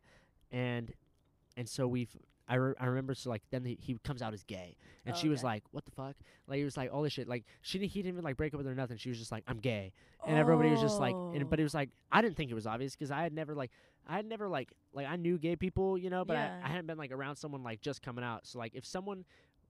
and 0.51 0.93
and 1.57 1.69
so 1.69 1.87
we've. 1.87 2.11
I, 2.47 2.57
re- 2.57 2.75
I 2.79 2.87
remember 2.87 3.15
so 3.15 3.31
like 3.31 3.43
then 3.51 3.65
he, 3.65 3.79
he 3.81 3.97
comes 4.05 4.21
out 4.21 4.35
as 4.35 4.43
gay 4.43 4.77
and 5.07 5.15
Oh, 5.15 5.19
she 5.19 5.29
was 5.29 5.41
okay. 5.41 5.47
like 5.47 5.63
what 5.71 5.85
the 5.87 5.91
fuck 5.91 6.15
like 6.47 6.59
he 6.59 6.65
was 6.65 6.77
like 6.77 6.91
all 6.93 7.03
this 7.03 7.13
shit 7.15 7.27
like 7.27 7.45
she 7.63 7.79
didn't 7.79 7.93
he 7.93 8.01
didn't 8.03 8.15
even 8.17 8.25
like 8.25 8.37
break 8.37 8.53
up 8.53 8.59
with 8.59 8.67
her 8.67 8.73
or 8.73 8.75
nothing 8.75 8.99
she 8.99 9.09
was 9.09 9.19
just 9.19 9.33
like 9.33 9.45
I'm 9.47 9.59
gay 9.59 9.93
and 10.27 10.37
everybody 10.39 10.71
was 10.71 10.81
just 10.81 11.01
like 11.01 11.15
and, 11.15 11.49
but 11.49 11.59
it 11.59 11.63
Oh. 11.63 11.65
was 11.65 11.75
like 11.75 11.89
I 12.13 12.21
didn't 12.21 12.37
think 12.37 12.51
it 12.51 12.55
was 12.55 12.67
obvious 12.67 12.95
because 12.95 13.11
I 13.11 13.23
had 13.23 13.33
never 13.33 13.55
like 13.55 13.71
I 14.07 14.17
had 14.17 14.27
never 14.27 14.49
like 14.49 14.71
like 14.93 15.07
I 15.07 15.17
knew 15.17 15.39
gay 15.39 15.57
people 15.57 15.97
you 15.97 16.11
know 16.11 16.25
but 16.25 16.35
Yeah. 16.35 16.61
I, 16.63 16.67
I 16.67 16.69
hadn't 16.69 16.87
been 16.87 16.99
like 16.99 17.13
around 17.13 17.37
someone 17.37 17.63
like 17.63 17.81
just 17.81 18.03
coming 18.03 18.23
out 18.25 18.47
so 18.47 18.59
like 18.59 18.75
if 18.75 18.85
someone 18.85 19.25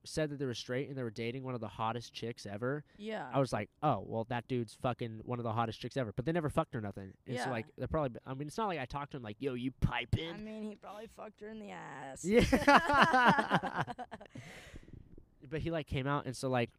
said 0.04 0.30
that 0.30 0.38
they 0.38 0.44
were 0.46 0.54
straight 0.54 0.88
and 0.88 0.96
they 0.98 1.02
were 1.02 1.10
dating 1.10 1.42
one 1.44 1.54
of 1.54 1.60
the 1.60 1.68
hottest 1.68 2.12
chicks 2.12 2.46
ever, 2.46 2.84
Yeah. 2.98 3.26
I 3.32 3.38
was 3.40 3.52
like, 3.52 3.70
oh, 3.82 4.04
well, 4.06 4.24
that 4.28 4.46
dude's 4.48 4.74
fucking 4.82 5.20
one 5.24 5.38
of 5.38 5.44
the 5.44 5.52
hottest 5.52 5.80
chicks 5.80 5.96
ever. 5.96 6.12
But 6.14 6.24
they 6.26 6.32
never 6.32 6.50
fucked 6.50 6.74
or 6.74 6.80
nothing. 6.80 7.12
And 7.26 7.38
so 7.38 7.50
like 7.50 7.66
they're 7.78 7.88
probably. 7.88 8.18
I 8.26 8.34
mean, 8.34 8.48
it's 8.48 8.58
not 8.58 8.68
like 8.68 8.78
I 8.78 8.84
talked 8.84 9.12
to 9.12 9.16
him 9.16 9.22
like, 9.22 9.36
yo, 9.40 9.54
you 9.54 9.70
piping. 9.80 10.30
I 10.30 10.36
mean, 10.36 10.62
he 10.62 10.76
probably 10.76 11.08
fucked 11.16 11.40
her 11.40 11.48
in 11.48 11.58
the 11.58 11.70
ass. 11.72 12.24
Yeah. 12.24 12.44
but 15.50 15.60
he 15.60 15.70
like 15.70 15.86
came 15.86 16.06
out 16.06 16.26
and 16.26 16.36
so 16.36 16.48
like 16.48 16.70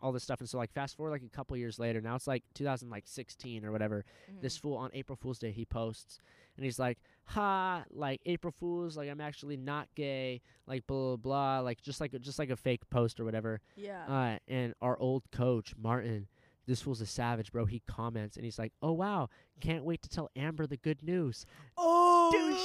all 0.00 0.12
this 0.12 0.22
stuff 0.22 0.40
and 0.40 0.48
so 0.48 0.56
like 0.56 0.72
fast 0.72 0.96
forward 0.96 1.10
like 1.10 1.22
a 1.22 1.36
couple 1.36 1.54
years 1.56 1.78
later 1.78 2.00
now 2.00 2.14
it's 2.14 2.26
like 2.26 2.42
2016 2.54 3.64
or 3.66 3.72
whatever 3.72 4.04
this 4.40 4.56
Mhm. 4.56 4.60
fool 4.62 4.76
on 4.78 4.90
april 4.94 5.14
fool's 5.16 5.38
day 5.38 5.50
he 5.50 5.64
posts 5.66 6.20
and 6.56 6.64
he's 6.64 6.78
like 6.78 6.98
ha 7.26 7.84
like 7.90 8.20
april 8.26 8.52
fools 8.58 8.96
like 8.96 9.08
i'm 9.08 9.20
actually 9.20 9.56
not 9.56 9.88
gay 9.94 10.40
like 10.66 10.86
blah 10.86 11.16
blah 11.16 11.16
blah 11.16 11.60
like 11.60 11.80
just 11.80 12.00
like 12.00 12.12
a, 12.14 12.18
just 12.18 12.38
like 12.38 12.50
a 12.50 12.56
fake 12.56 12.88
post 12.90 13.18
or 13.18 13.24
whatever. 13.24 13.60
Yeah. 13.76 14.04
uh 14.06 14.38
and 14.48 14.74
our 14.82 14.98
old 14.98 15.24
coach 15.30 15.74
martin 15.76 16.26
this 16.66 16.80
fool's 16.80 17.00
a 17.02 17.06
savage 17.06 17.52
bro. 17.52 17.66
He 17.66 17.82
comments 17.86 18.36
and 18.36 18.44
he's 18.44 18.58
like 18.58 18.72
oh 18.82 18.92
wow. 18.92 19.28
Can't 19.60 19.84
wait 19.84 20.02
to 20.02 20.08
tell 20.08 20.30
amber 20.36 20.66
the 20.66 20.76
good 20.76 21.02
news. 21.02 21.46
Oh 21.76 22.30
dude 22.32 22.58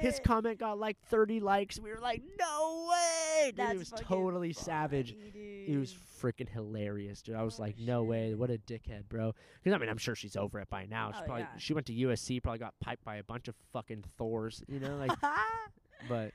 his 0.00 0.20
comment 0.24 0.58
got 0.58 0.78
like 0.78 0.98
30 1.08 1.40
likes. 1.40 1.80
We 1.80 1.90
were 1.90 2.00
like 2.00 2.22
no 2.38 2.86
way 2.90 3.25
dude, 3.50 3.56
That's 3.56 3.74
it 3.74 3.78
was 3.78 3.90
totally 3.90 4.52
savage 4.52 5.12
funny, 5.14 5.64
it 5.68 5.76
was 5.78 5.94
freaking 6.20 6.48
hilarious, 6.48 7.22
dude. 7.22 7.34
I 7.36 7.42
was 7.42 7.58
Oh, 7.58 7.62
like, 7.62 7.78
no 7.78 8.02
way, 8.04 8.34
what 8.34 8.50
a 8.50 8.58
dickhead, 8.58 9.08
bro. 9.08 9.34
Because 9.62 9.74
I 9.74 9.78
mean, 9.78 9.88
I'm 9.88 9.98
sure 9.98 10.14
she's 10.14 10.36
over 10.36 10.60
it 10.60 10.68
by 10.70 10.86
now. 10.86 11.12
She 11.12 11.18
Oh, 11.22 11.24
probably 11.24 11.42
yeah. 11.42 11.58
she 11.58 11.74
went 11.74 11.86
to 11.86 11.92
USC, 11.94 12.42
probably 12.42 12.58
got 12.58 12.74
piped 12.80 13.04
by 13.04 13.16
a 13.16 13.22
bunch 13.24 13.48
of 13.48 13.54
fucking 13.72 14.04
Thors, 14.16 14.62
you 14.68 14.80
know, 14.80 14.96
like. 14.96 15.12
but 16.08 16.32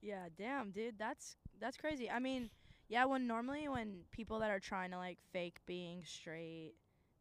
yeah, 0.00 0.26
damn, 0.36 0.70
dude, 0.70 0.98
that's 0.98 1.36
that's 1.60 1.76
crazy. 1.76 2.10
I 2.10 2.18
mean, 2.18 2.50
yeah, 2.88 3.04
when 3.04 3.26
normally 3.26 3.68
when 3.68 4.00
people 4.10 4.40
that 4.40 4.50
are 4.50 4.60
trying 4.60 4.90
to 4.90 4.96
like 4.98 5.18
fake 5.32 5.58
being 5.66 6.02
straight, 6.04 6.74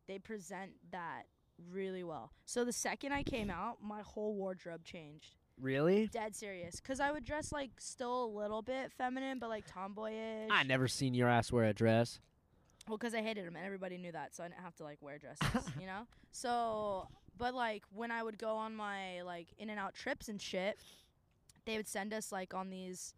they 0.08 0.18
present 0.20 0.72
that 0.92 1.24
really 1.72 2.04
well. 2.04 2.32
So 2.46 2.66
the 2.66 2.74
second 2.74 3.12
I 3.14 3.24
came 3.24 3.50
out, 3.52 3.78
my 3.84 4.02
whole 4.02 4.34
wardrobe 4.36 4.84
changed. 4.84 5.36
Really, 5.62 6.08
Dead 6.08 6.36
serious, 6.36 6.80
cause 6.80 7.00
I 7.00 7.12
would 7.12 7.24
dress 7.26 7.52
like 7.52 7.72
still 7.80 8.26
a 8.26 8.32
little 8.38 8.62
bit 8.62 8.92
feminine, 8.98 9.40
but 9.40 9.50
like 9.50 9.66
tomboyish. 9.72 10.50
I 10.52 10.64
never 10.64 10.88
seen 10.88 11.14
your 11.14 11.30
ass 11.30 11.52
wear 11.52 11.66
a 11.66 11.74
dress. 11.74 12.20
Well, 12.88 12.98
cause 12.98 13.14
I 13.14 13.22
hated 13.22 13.46
them, 13.46 13.56
and 13.56 13.66
everybody 13.66 13.98
knew 13.98 14.12
that, 14.12 14.34
so 14.36 14.44
I 14.44 14.48
didn't 14.48 14.62
have 14.62 14.76
to 14.78 14.84
like 14.84 14.98
wear 15.02 15.18
dresses, 15.18 15.70
you 15.80 15.86
know. 15.86 16.08
So, 16.32 17.08
but 17.38 17.54
like 17.54 17.84
when 17.94 18.12
I 18.12 18.24
would 18.24 18.38
go 18.38 18.56
on 18.56 18.76
my 18.76 19.22
like 19.22 19.48
in 19.58 19.70
and 19.70 19.80
out 19.80 19.94
trips 19.94 20.30
and 20.30 20.42
shit, 20.42 20.80
they 21.66 21.78
would 21.78 21.88
send 21.88 22.14
us 22.14 22.32
like 22.32 22.54
on 22.54 22.70
these, 22.70 23.14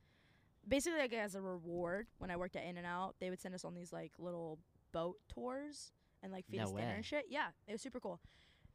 basically 0.68 1.00
like 1.00 1.14
as 1.14 1.36
a 1.36 1.42
reward. 1.42 2.08
When 2.18 2.30
I 2.30 2.36
worked 2.36 2.56
at 2.58 2.66
In 2.66 2.78
and 2.78 2.86
Out, 2.86 3.16
they 3.20 3.30
would 3.30 3.40
send 3.42 3.56
us 3.56 3.64
on 3.64 3.74
these 3.74 3.94
like 3.94 4.12
little 4.20 4.60
boat 4.92 5.18
tours 5.30 5.92
and 6.22 6.32
like 6.32 6.46
feed 6.48 6.58
No 6.58 6.64
us 6.66 6.72
dinner 6.72 6.88
way. 6.88 6.94
and 6.96 7.06
shit. 7.06 7.26
Yeah, 7.30 7.48
it 7.68 7.72
was 7.72 7.82
super 7.82 8.00
cool. 8.02 8.20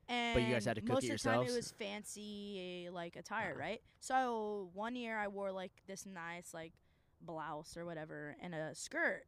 And 0.08 0.34
But 0.34 0.42
you 0.44 0.52
guys 0.54 0.64
had 0.64 0.76
to 0.76 0.80
cook 0.80 0.90
most 0.94 1.04
it 1.04 1.12
of 1.12 1.22
the 1.22 1.28
time 1.28 1.42
it 1.42 1.52
was 1.52 1.70
fancy 1.70 2.88
like 2.92 3.16
attire, 3.16 3.50
Uh-huh. 3.50 3.60
right? 3.60 3.82
So 4.00 4.70
one 4.74 4.96
year 4.96 5.18
I 5.18 5.28
wore 5.28 5.52
like 5.52 5.72
this 5.86 6.06
nice 6.06 6.54
like 6.54 6.72
blouse 7.20 7.76
or 7.76 7.84
whatever 7.84 8.36
and 8.40 8.54
a 8.54 8.74
skirt 8.74 9.24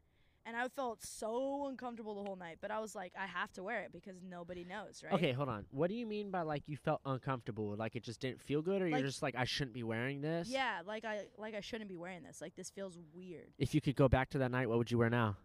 and 0.46 0.56
I 0.56 0.68
felt 0.68 1.02
so 1.02 1.66
uncomfortable 1.66 2.14
the 2.14 2.22
whole 2.26 2.36
night. 2.36 2.58
But 2.62 2.70
I 2.70 2.80
was 2.80 2.94
like, 2.94 3.12
I 3.18 3.26
have 3.26 3.52
to 3.52 3.62
wear 3.62 3.82
it 3.82 3.92
because 3.92 4.22
nobody 4.26 4.64
knows, 4.64 5.02
right? 5.04 5.12
Okay, 5.12 5.32
hold 5.32 5.50
on. 5.50 5.66
What 5.70 5.90
do 5.90 5.94
you 5.94 6.06
mean 6.06 6.30
by 6.30 6.40
like 6.42 6.62
you 6.66 6.78
felt 6.78 7.02
uncomfortable? 7.04 7.74
Like 7.76 7.94
it 7.94 8.02
just 8.02 8.20
didn't 8.20 8.40
feel 8.40 8.62
good, 8.62 8.80
or 8.80 8.86
Like- 8.88 9.00
you're 9.00 9.06
just 9.08 9.20
like 9.22 9.34
I 9.36 9.44
shouldn't 9.44 9.74
be 9.74 9.82
wearing 9.82 10.22
this? 10.22 10.48
Yeah, 10.48 10.80
like 10.86 11.04
I 11.04 11.26
like 11.36 11.54
I 11.54 11.60
shouldn't 11.60 11.90
be 11.90 11.96
wearing 11.98 12.22
this. 12.22 12.40
Like 12.40 12.54
this 12.56 12.70
feels 12.70 12.96
weird. 13.12 13.52
If 13.58 13.74
you 13.74 13.82
could 13.82 13.96
go 13.96 14.08
back 14.08 14.30
to 14.30 14.38
that 14.38 14.50
night, 14.50 14.66
what 14.70 14.78
would 14.78 14.90
you 14.90 14.96
wear 14.96 15.10
now? 15.10 15.36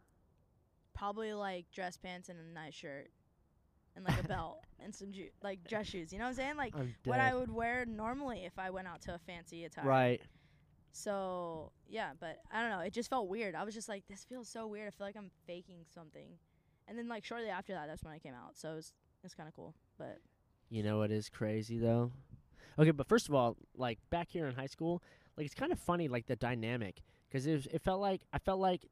Probably 0.94 1.34
like 1.34 1.66
dress 1.74 1.98
pants 1.98 2.30
and 2.30 2.40
a 2.40 2.54
nice 2.54 2.74
shirt, 2.74 3.10
and 3.96 4.06
like 4.06 4.24
a 4.24 4.28
belt 4.28 4.60
and 4.84 4.94
some 4.94 5.12
ju- 5.12 5.30
like 5.44 5.68
dress 5.68 5.88
shoes. 5.88 6.12
You 6.14 6.20
know 6.20 6.26
what 6.26 6.30
I'm 6.30 6.36
saying? 6.36 6.58
Like 6.58 6.74
I'm 6.76 6.94
what. 7.06 7.20
I 7.20 7.34
would 7.36 7.52
wear 7.54 7.86
normally 7.86 8.44
if 8.46 8.58
I 8.60 8.70
went 8.70 8.88
out 8.88 9.02
to 9.04 9.16
a 9.16 9.20
fancy 9.20 9.64
attire. 9.66 9.86
right. 9.86 10.22
So 10.92 11.72
yeah, 11.88 12.12
but 12.20 12.38
I 12.52 12.62
don't 12.62 12.70
know. 12.72 12.80
It 12.80 12.94
just 12.94 13.10
felt 13.10 13.28
weird. 13.28 13.56
I 13.56 13.64
was 13.64 13.74
just 13.74 13.90
like, 13.90 14.04
this 14.08 14.24
feels 14.24 14.48
so 14.48 14.68
weird. 14.68 14.88
I 14.88 14.92
feel 14.92 15.08
like 15.08 15.18
I'm 15.18 15.32
faking 15.46 15.86
something. 15.94 16.38
And 16.88 16.98
then 16.98 17.08
like 17.08 17.26
shortly 17.26 17.50
after 17.50 17.74
that, 17.74 17.88
that's 17.88 18.04
when 18.04 18.14
I 18.14 18.20
came 18.20 18.34
out. 18.34 18.56
So 18.58 18.72
it 18.72 18.76
was 18.76 18.94
it's 19.24 19.34
kind 19.34 19.50
of 19.50 19.56
cool. 19.56 19.74
But 19.98 20.20
You 20.70 20.84
know 20.84 20.98
what 21.00 21.12
is 21.12 21.30
crazy 21.30 21.78
though? 21.80 22.12
Okay, 22.78 22.92
but 22.92 23.08
first 23.08 23.28
of 23.28 23.34
all, 23.36 23.58
like 23.76 24.00
back 24.10 24.30
here 24.30 24.48
in 24.48 24.56
high 24.56 24.66
school, 24.68 25.02
like 25.38 25.46
it's 25.46 25.56
kind 25.56 25.72
of 25.72 25.80
funny, 25.80 26.08
like 26.08 26.28
the 26.28 26.36
dynamic, 26.36 27.02
because 27.28 27.46
it, 27.48 27.54
was- 27.56 27.68
it 27.68 27.82
felt 27.82 28.00
like 28.02 28.22
I 28.34 28.38
felt 28.40 28.60
like 28.60 28.86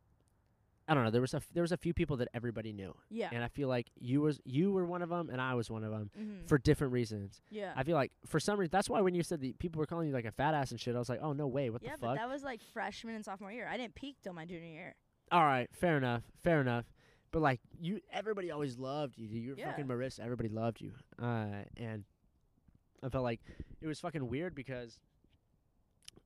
I 0.88 0.94
don't 0.94 1.06
know. 1.06 1.12
There 1.12 1.22
was 1.22 1.34
a 1.34 1.38
f- 1.38 1.48
there 1.54 1.62
was 1.62 1.72
a 1.72 1.78
few 1.78 1.94
people 1.94 2.18
that 2.18 2.28
everybody 2.34 2.74
knew, 2.74 2.94
yeah. 3.10 3.30
and 3.32 3.44
I 3.44 3.48
feel 3.48 3.70
like 3.70 3.88
you 4.00 4.22
was 4.22 4.42
you 4.44 4.72
were 4.72 4.86
one 4.86 5.02
of 5.02 5.10
them, 5.10 5.30
and 5.30 5.40
I 5.40 5.54
was 5.54 5.70
one 5.70 5.84
of 5.84 5.92
them 5.92 6.10
mm-hmm. 6.20 6.46
for 6.46 6.58
different 6.58 6.92
reasons. 6.92 7.42
yeah. 7.50 7.72
I 7.76 7.84
feel 7.84 7.96
like 7.96 8.12
for 8.26 8.40
some 8.40 8.60
reason 8.60 8.72
that's 8.72 8.90
why 8.90 9.00
when 9.02 9.16
you 9.16 9.24
said 9.24 9.40
that 9.42 9.60
people 9.60 9.80
were 9.80 9.86
calling 9.86 10.08
you 10.10 10.14
like 10.14 10.26
a 10.26 10.32
fat 10.32 10.54
ass 10.54 10.72
and 10.72 10.80
shit, 10.80 10.96
I 10.96 11.00
was 11.00 11.08
like, 11.10 11.20
oh 11.22 11.32
no 11.34 11.48
way, 11.48 11.70
what 11.70 11.84
yeah, 11.84 11.92
the 11.94 11.98
but 12.00 12.08
fuck? 12.08 12.18
that 12.18 12.30
was 12.30 12.44
like 12.44 12.62
freshman 12.74 13.16
and 13.16 13.24
sophomore 13.24 13.52
year. 13.52 13.68
I 13.72 13.78
didn't 13.78 13.96
peak 13.96 14.18
till 14.22 14.34
my 14.34 14.46
junior 14.46 14.68
year. 14.68 14.96
all 15.32 15.44
right, 15.46 15.70
fair 15.74 15.98
enough, 15.98 16.24
fair 16.44 16.60
enough. 16.60 16.86
But 17.32 17.42
like 17.42 17.62
you, 17.80 18.00
everybody 18.12 18.52
always 18.52 18.78
loved 18.78 19.18
you. 19.18 19.28
You 19.28 19.50
were 19.52 19.58
Yeah. 19.58 19.72
fucking 19.72 19.88
Marissa. 19.88 20.20
Everybody 20.20 20.50
loved 20.50 20.82
you. 20.82 20.92
Uh, 21.20 21.64
and 21.78 22.04
I 23.02 23.10
felt 23.10 23.24
like 23.24 23.42
it 23.82 23.88
was 23.88 24.00
fucking 24.00 24.28
weird 24.28 24.54
because 24.54 25.00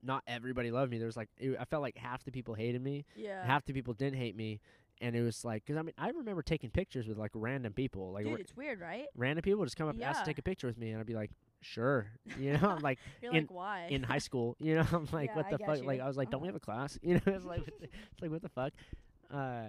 not 0.02 0.22
everybody 0.26 0.70
loved 0.70 0.90
me. 0.90 0.98
There 0.98 1.06
was 1.06 1.16
like 1.16 1.28
it, 1.38 1.56
I 1.58 1.64
felt 1.64 1.82
like 1.82 1.96
half 1.96 2.24
the 2.24 2.30
people 2.32 2.54
hated 2.54 2.82
me, 2.82 3.04
Yeah. 3.16 3.44
half 3.44 3.64
the 3.64 3.72
people 3.72 3.94
didn't 3.94 4.18
hate 4.18 4.36
me, 4.36 4.60
and 5.00 5.14
it 5.16 5.22
was 5.22 5.44
like 5.44 5.64
because 5.64 5.78
I 5.78 5.82
mean 5.82 5.94
I 5.98 6.10
remember 6.10 6.42
taking 6.42 6.70
pictures 6.70 7.06
with 7.06 7.18
like 7.18 7.30
random 7.34 7.72
people, 7.72 8.12
like 8.12 8.24
Dude, 8.24 8.40
it's 8.40 8.56
weird, 8.56 8.80
right? 8.80 9.06
random 9.16 9.42
people 9.42 9.64
just 9.64 9.76
come 9.76 9.88
up 9.88 9.94
and 9.94 10.02
ask 10.04 10.20
to 10.20 10.22
Yeah. 10.22 10.24
take 10.26 10.38
a 10.38 10.42
picture 10.42 10.66
with 10.66 10.78
me, 10.78 10.90
and 10.90 11.00
I'd 11.00 11.06
be 11.06 11.14
like, 11.14 11.30
sure, 11.60 12.06
you 12.38 12.52
know, 12.56 12.68
I'm 12.68 12.80
like 12.82 12.98
You're 13.22 13.32
In- 13.32 13.44
like, 13.44 13.50
why? 13.50 13.86
in 13.90 14.02
high 14.02 14.18
school, 14.28 14.56
you 14.60 14.74
know, 14.76 14.86
I'm 14.92 15.08
like, 15.12 15.30
Yeah, 15.30 15.36
what 15.36 15.46
I 15.46 15.50
the 15.50 15.58
get 15.58 15.66
fuck? 15.66 15.84
Like. 15.84 16.00
I 16.00 16.06
was 16.06 16.16
like, 16.16 16.30
don't 16.30 16.40
we 16.42 16.48
have 16.48 16.54
Uh-huh. 16.56 16.72
a 16.72 16.78
class? 16.78 16.98
You 17.02 17.14
know, 17.14 17.20
it's 17.26 17.44
like, 17.44 17.60
what 17.60 17.80
the, 17.80 17.84
it's 18.12 18.22
like 18.22 18.30
what 18.30 18.42
the 18.42 18.48
fuck? 18.48 18.72
Uh, 19.30 19.66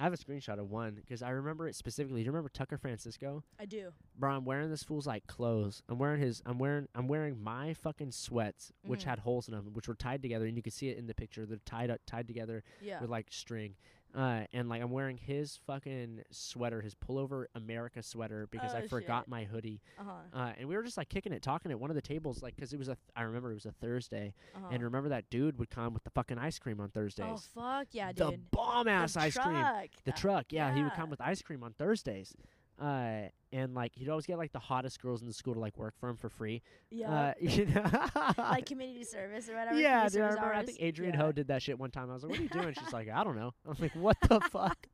I 0.00 0.04
have 0.04 0.14
a 0.14 0.16
screenshot 0.16 0.58
of 0.58 0.70
one 0.70 0.94
because 0.94 1.20
I 1.22 1.28
remember 1.28 1.68
it 1.68 1.74
specifically. 1.74 2.20
Do 2.22 2.24
you 2.24 2.30
remember 2.30 2.48
Tucker 2.48 2.78
Francisco? 2.78 3.44
I 3.60 3.66
do. 3.66 3.90
Bro, 4.18 4.30
I'm 4.34 4.44
wearing 4.46 4.70
this 4.70 4.82
fool's 4.82 5.06
like 5.06 5.26
clothes. 5.26 5.82
I'm 5.90 5.98
wearing 5.98 6.22
his. 6.22 6.42
I'm 6.46 6.58
wearing. 6.58 6.88
I'm 6.94 7.06
wearing 7.06 7.42
my 7.42 7.74
fucking 7.74 8.12
sweats, 8.12 8.72
which 8.82 9.02
Mhm. 9.02 9.08
had 9.10 9.18
holes 9.20 9.46
in 9.46 9.54
them, 9.54 9.74
which 9.74 9.88
were 9.88 9.94
tied 9.94 10.22
together, 10.22 10.46
and 10.46 10.56
you 10.56 10.62
can 10.62 10.72
see 10.72 10.88
it 10.88 10.96
in 10.96 11.06
the 11.06 11.14
picture. 11.14 11.44
They're 11.44 11.58
tied 11.66 11.90
up, 11.90 12.00
tied 12.06 12.26
together 12.26 12.64
Yeah. 12.80 13.00
with 13.02 13.10
like 13.10 13.26
string. 13.30 13.76
Uh, 14.14 14.42
and 14.52 14.68
like 14.68 14.82
I'm 14.82 14.90
wearing 14.90 15.16
his 15.16 15.58
fucking 15.66 16.22
sweater, 16.30 16.80
his 16.80 16.94
pullover 16.94 17.44
America 17.54 18.02
sweater, 18.02 18.48
because 18.50 18.74
I 18.74 18.82
Oh, 18.82 18.88
forgot 18.88 19.22
shit. 19.22 19.28
my 19.28 19.44
hoodie. 19.44 19.80
Uh 19.98 20.02
huh. 20.04 20.38
Uh, 20.38 20.52
and 20.58 20.68
we 20.68 20.74
were 20.76 20.82
just 20.82 20.96
like 20.96 21.08
kicking 21.08 21.32
it, 21.32 21.42
talking 21.42 21.70
at 21.70 21.78
one 21.78 21.90
of 21.90 21.94
the 21.96 22.02
tables, 22.02 22.42
like 22.42 22.56
because 22.56 22.72
it 22.72 22.78
was 22.78 22.88
a. 22.88 22.94
Th- 22.96 22.98
I 23.14 23.22
remember 23.22 23.50
it 23.52 23.54
was 23.54 23.66
a 23.66 23.72
Thursday, 23.72 24.34
Uh-huh. 24.56 24.66
and 24.72 24.82
remember 24.82 25.10
that 25.10 25.30
dude 25.30 25.58
would 25.58 25.70
come 25.70 25.94
with 25.94 26.02
the 26.04 26.10
fucking 26.10 26.38
ice 26.38 26.58
cream 26.58 26.80
on 26.80 26.88
Thursdays. 26.90 27.26
oh 27.28 27.36
fuck 27.54 27.88
yeah, 27.92 28.12
the 28.12 28.30
dude. 28.30 28.50
bomb 28.50 28.88
ass 28.88 29.14
the 29.14 29.20
ice 29.20 29.36
cream. 29.36 29.54
truck. 29.54 29.86
The 30.04 30.10
That- 30.10 30.16
truck, 30.16 30.46
yeah, 30.50 30.74
he 30.74 30.82
would 30.82 30.94
come 30.94 31.08
with 31.10 31.20
ice 31.20 31.40
cream 31.42 31.62
on 31.62 31.72
Thursdays. 31.74 32.34
Uh, 32.80 33.28
and 33.52 33.74
like 33.74 33.94
he'd 33.94 34.08
always 34.08 34.24
get 34.24 34.38
like 34.38 34.52
the 34.52 34.58
hottest 34.58 35.02
girls 35.02 35.20
in 35.20 35.26
the 35.26 35.34
school 35.34 35.52
to 35.52 35.60
like 35.60 35.76
work 35.76 35.94
for 35.98 36.08
him 36.08 36.16
for 36.16 36.30
free. 36.30 36.62
Yeah. 36.90 37.12
Uh, 37.12 37.34
you 37.40 37.66
know, 37.66 37.84
like 38.38 38.64
community 38.72 39.04
service 39.04 39.48
or 39.50 39.56
whatever. 39.56 39.78
yeah, 39.78 40.08
dude, 40.08 40.22
I 40.22 40.28
remember. 40.28 40.54
I 40.54 40.64
think 40.64 40.78
Adrian 40.80 41.12
yeah. 41.14 41.20
Ho 41.20 41.32
did 41.32 41.48
that 41.48 41.60
shit 41.62 41.78
one 41.78 41.90
time. 41.90 42.10
I 42.10 42.14
was 42.14 42.22
like, 42.22 42.30
"What 42.30 42.38
are 42.38 42.42
you 42.42 42.48
doing?" 42.48 42.74
She's 42.82 42.92
like, 42.92 43.08
"I 43.14 43.22
don't 43.22 43.36
know." 43.36 43.52
I 43.66 43.68
was 43.68 43.80
like, 43.80 43.94
"What 43.94 44.16
the 44.28 44.40
fuck?" 44.40 44.86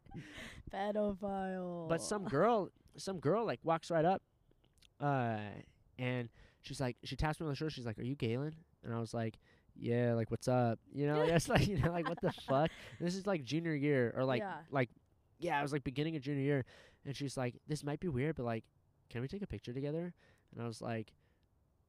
Pedophile. 0.73 1.89
But 1.89 2.03
some 2.03 2.25
girl, 2.25 2.71
some 2.97 3.21
girl 3.21 3.45
like 3.45 3.61
walks 3.63 3.91
right 3.91 4.05
up, 4.05 4.23
uh, 5.01 5.39
and 5.99 6.29
she's 6.63 6.81
like, 6.81 6.97
she 7.05 7.17
taps 7.17 7.41
me 7.41 7.45
on 7.45 7.51
the 7.53 7.57
shoulder. 7.57 7.71
She's 7.71 7.87
like, 7.87 7.99
"Are 7.99 8.05
you 8.05 8.17
Galen?" 8.17 8.55
And 8.85 8.95
I 8.95 8.99
was 8.99 9.15
like, 9.15 9.39
"Yeah." 9.77 10.15
Like, 10.15 10.31
what's 10.31 10.49
up? 10.49 10.79
You 10.93 11.07
know, 11.07 11.23
it's 11.23 11.49
like, 11.49 11.67
you 11.69 11.79
know, 11.79 11.93
like 11.93 12.09
what 12.09 12.21
the 12.21 12.33
fuck? 12.33 12.71
This 13.01 13.15
is 13.15 13.27
like 13.27 13.45
junior 13.45 13.75
year 13.75 14.13
or 14.17 14.25
like, 14.25 14.41
Yeah. 14.41 14.55
like, 14.71 14.91
yeah, 15.39 15.59
it 15.59 15.63
was 15.63 15.73
like 15.73 15.85
beginning 15.85 16.17
of 16.17 16.23
junior 16.23 16.43
year, 16.43 16.65
and 17.07 17.17
she's 17.17 17.37
like, 17.37 17.55
"This 17.67 17.83
might 17.85 18.01
be 18.01 18.09
weird, 18.09 18.37
but 18.37 18.45
like, 18.45 18.65
can 19.09 19.21
we 19.23 19.29
take 19.29 19.43
a 19.43 19.47
picture 19.47 19.73
together?" 19.73 20.13
And 20.53 20.63
I 20.63 20.67
was 20.67 20.83
like, 20.83 21.13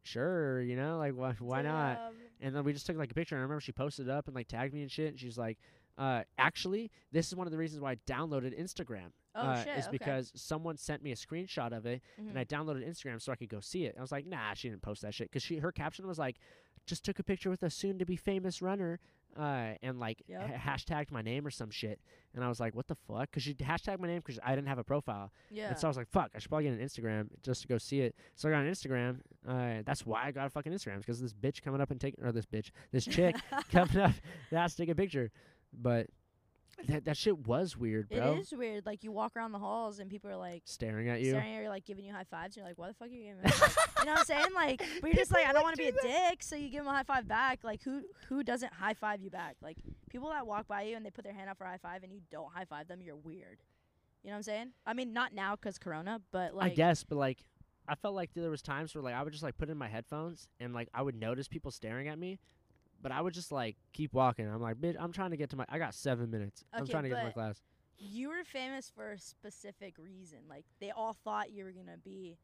"Sure," 0.03 0.61
you 0.61 0.75
know, 0.75 0.97
like 0.97 1.13
why 1.13 1.33
why 1.39 1.61
not? 1.61 2.13
And 2.39 2.55
then 2.55 2.63
we 2.63 2.73
just 2.73 2.85
took 2.85 2.97
like 2.97 3.11
a 3.11 3.15
picture. 3.15 3.35
And 3.35 3.41
I 3.41 3.43
remember 3.43 3.61
she 3.61 3.71
posted 3.71 4.07
it 4.07 4.11
up 4.11 4.27
and 4.27 4.35
like 4.35 4.47
tagged 4.47 4.73
me 4.73 4.81
and 4.81 4.91
shit. 4.91 5.09
And 5.09 5.19
she's 5.19 5.37
like, 5.37 5.57
uh, 5.97 6.21
actually, 6.37 6.91
this 7.11 7.27
is 7.27 7.35
one 7.35 7.47
of 7.47 7.51
the 7.51 7.57
reasons 7.57 7.81
why 7.81 7.91
I 7.91 7.95
downloaded 8.07 8.59
Instagram. 8.59 9.07
Oh 9.35 9.41
uh, 9.41 9.63
shit. 9.63 9.77
Is 9.77 9.87
okay. 9.87 9.97
because 9.97 10.31
someone 10.35 10.77
sent 10.77 11.03
me 11.03 11.11
a 11.11 11.15
screenshot 11.15 11.75
of 11.75 11.85
it 11.85 12.01
Mhm. 12.19 12.29
and 12.29 12.39
I 12.39 12.45
downloaded 12.45 12.87
Instagram 12.87 13.21
so 13.21 13.31
I 13.31 13.35
could 13.35 13.49
go 13.49 13.59
see 13.59 13.85
it. 13.85 13.95
I 13.97 14.01
was 14.01 14.11
like, 14.11 14.25
nah, 14.25 14.53
she 14.53 14.69
didn't 14.69 14.81
post 14.81 15.01
that 15.01 15.13
shit 15.13 15.29
because 15.29 15.43
she 15.43 15.57
her 15.57 15.71
caption 15.71 16.07
was 16.07 16.17
like, 16.19 16.37
just 16.85 17.03
took 17.03 17.19
a 17.19 17.23
picture 17.23 17.49
with 17.49 17.63
a 17.63 17.69
soon 17.69 17.99
to 17.99 18.05
be 18.05 18.15
famous 18.15 18.61
runner, 18.61 18.99
uh, 19.37 19.73
and 19.81 19.99
like 19.99 20.23
Yep. 20.27 20.55
ha- 20.57 20.73
hashtagged 20.75 21.11
my 21.11 21.21
name 21.21 21.45
or 21.45 21.49
some 21.51 21.69
shit. 21.69 21.99
And 22.33 22.43
I 22.43 22.49
was 22.49 22.59
like, 22.59 22.75
what 22.75 22.87
the 22.87 22.95
fuck? 23.07 23.29
Because 23.29 23.43
she 23.43 23.53
hashtagged 23.53 23.99
my 23.99 24.07
name 24.07 24.17
because 24.25 24.39
I 24.43 24.55
didn't 24.55 24.67
have 24.67 24.77
a 24.79 24.83
profile. 24.83 25.31
yeah. 25.51 25.69
And 25.69 25.77
so 25.77 25.87
I 25.87 25.89
was 25.89 25.97
like, 25.97 26.07
fuck, 26.09 26.31
I 26.35 26.39
should 26.39 26.49
probably 26.49 26.65
get 26.69 26.73
an 26.79 26.85
Instagram 26.85 27.29
just 27.43 27.61
to 27.61 27.67
go 27.67 27.77
see 27.77 28.01
it. 28.01 28.15
So 28.35 28.49
I 28.49 28.51
got 28.51 28.63
an 28.65 28.71
Instagram. 28.71 29.19
Uh, 29.47 29.81
that's 29.85 30.05
why 30.05 30.25
I 30.25 30.31
got 30.31 30.47
a 30.47 30.49
fucking 30.49 30.71
Instagram 30.71 30.97
because 30.99 31.19
this 31.21 31.33
bitch 31.33 31.61
coming 31.61 31.81
up 31.81 31.91
and 31.91 31.99
taking, 32.01 32.23
or 32.23 32.31
this 32.31 32.45
bitch, 32.45 32.71
this 32.91 33.05
chick 33.05 33.35
coming 33.71 33.97
up 33.97 34.11
that 34.51 34.59
has 34.61 34.75
to 34.75 34.81
take 34.83 34.89
a 34.89 34.95
picture. 34.95 35.31
But 35.73 36.07
that 36.85 37.05
that 37.05 37.17
shit 37.17 37.47
was 37.47 37.75
weird, 37.75 38.09
bro. 38.09 38.33
It 38.33 38.39
is 38.39 38.51
weird. 38.53 38.85
Like 38.85 39.03
you 39.03 39.11
walk 39.11 39.35
around 39.35 39.51
the 39.51 39.59
halls 39.59 39.99
and 39.99 40.09
people 40.09 40.29
are 40.29 40.37
like 40.37 40.61
Staring 40.65 41.09
at 41.09 41.21
you. 41.21 41.31
staring 41.31 41.55
at 41.55 41.63
you, 41.63 41.69
like 41.69 41.85
giving 41.85 42.05
you 42.05 42.13
high 42.13 42.23
fives. 42.23 42.55
And 42.55 42.61
you're 42.61 42.67
like, 42.67 42.77
why 42.77 42.87
the 42.87 42.93
fuck 42.93 43.07
are 43.07 43.11
you 43.11 43.23
giving 43.23 43.37
me? 43.37 43.43
a 43.45 43.49
high 43.49 43.67
five? 43.67 43.87
you 43.99 44.05
know 44.05 44.11
what 44.11 44.19
I'm 44.19 44.25
saying? 44.25 44.45
Like, 44.55 44.81
but 45.01 45.07
you're 45.07 45.15
just 45.15 45.31
like, 45.31 45.45
I 45.45 45.53
don't 45.53 45.63
want 45.63 45.75
to 45.75 45.81
be 45.81 45.89
a 45.89 45.91
dick, 46.01 46.41
so 46.41 46.55
you 46.55 46.69
give 46.69 46.83
them 46.83 46.93
a 46.93 46.95
high 46.97 47.03
five 47.03 47.27
back. 47.27 47.63
Like, 47.63 47.83
who 47.83 48.01
who 48.29 48.43
doesn't 48.43 48.73
high 48.73 48.93
five 48.93 49.21
you 49.21 49.29
back? 49.29 49.55
Like, 49.61 49.77
people 50.09 50.29
that 50.29 50.47
walk 50.47 50.67
by 50.67 50.83
you 50.83 50.95
and 50.95 51.05
they 51.05 51.09
put 51.11 51.23
their 51.23 51.33
hand 51.33 51.49
out 51.49 51.57
for 51.57 51.65
a 51.65 51.69
high 51.69 51.77
five 51.77 52.03
and 52.03 52.11
you 52.11 52.21
don't 52.31 52.51
high 52.53 52.65
five 52.65 52.87
them, 52.87 53.01
you're 53.01 53.15
weird. 53.15 53.59
You 54.23 54.29
know 54.29 54.33
what 54.33 54.37
I'm 54.37 54.43
saying? 54.43 54.67
I 54.85 54.93
mean, 54.93 55.13
not 55.13 55.33
now 55.33 55.55
because 55.55 55.77
Corona, 55.77 56.21
but 56.31 56.53
like, 56.55 56.71
I 56.71 56.75
guess, 56.75 57.03
but 57.03 57.17
like, 57.17 57.39
I 57.87 57.95
felt 57.95 58.15
like 58.15 58.31
there 58.33 58.49
was 58.49 58.61
times 58.61 58.93
where 58.93 59.01
like 59.03 59.13
I 59.15 59.23
would 59.23 59.31
just 59.31 59.43
like 59.43 59.57
put 59.57 59.69
in 59.69 59.77
my 59.77 59.87
headphones 59.87 60.49
and 60.59 60.73
like 60.73 60.89
I 60.93 61.01
would 61.01 61.15
notice 61.15 61.47
people 61.47 61.71
staring 61.71 62.07
at 62.07 62.17
me, 62.19 62.39
but 63.01 63.11
I 63.11 63.21
would 63.21 63.33
just 63.33 63.51
like 63.51 63.75
keep 63.93 64.13
walking. 64.13 64.47
I'm 64.47 64.61
like, 64.61 64.77
bitch, 64.77 64.95
I'm 64.99 65.11
trying 65.11 65.31
to 65.31 65.37
get 65.37 65.49
to 65.51 65.55
my. 65.57 65.65
I 65.69 65.77
got 65.79 65.93
seven 65.93 66.29
minutes. 66.31 66.63
I'm 66.73 66.83
Okay, 66.83 66.91
trying 66.91 67.03
to 67.03 67.09
get 67.09 67.15
to 67.15 67.21
my 67.23 67.27
but 67.29 67.33
class. 67.33 67.61
you 67.97 68.29
were 68.29 68.43
famous 68.45 68.91
for 68.93 69.11
a 69.13 69.19
specific 69.19 69.95
reason. 69.97 70.39
Like, 70.49 70.65
they 70.79 70.91
all 70.91 71.13
thought 71.23 71.51
you 71.51 71.63
were 71.63 71.71
gonna 71.71 71.97
be 72.03 72.37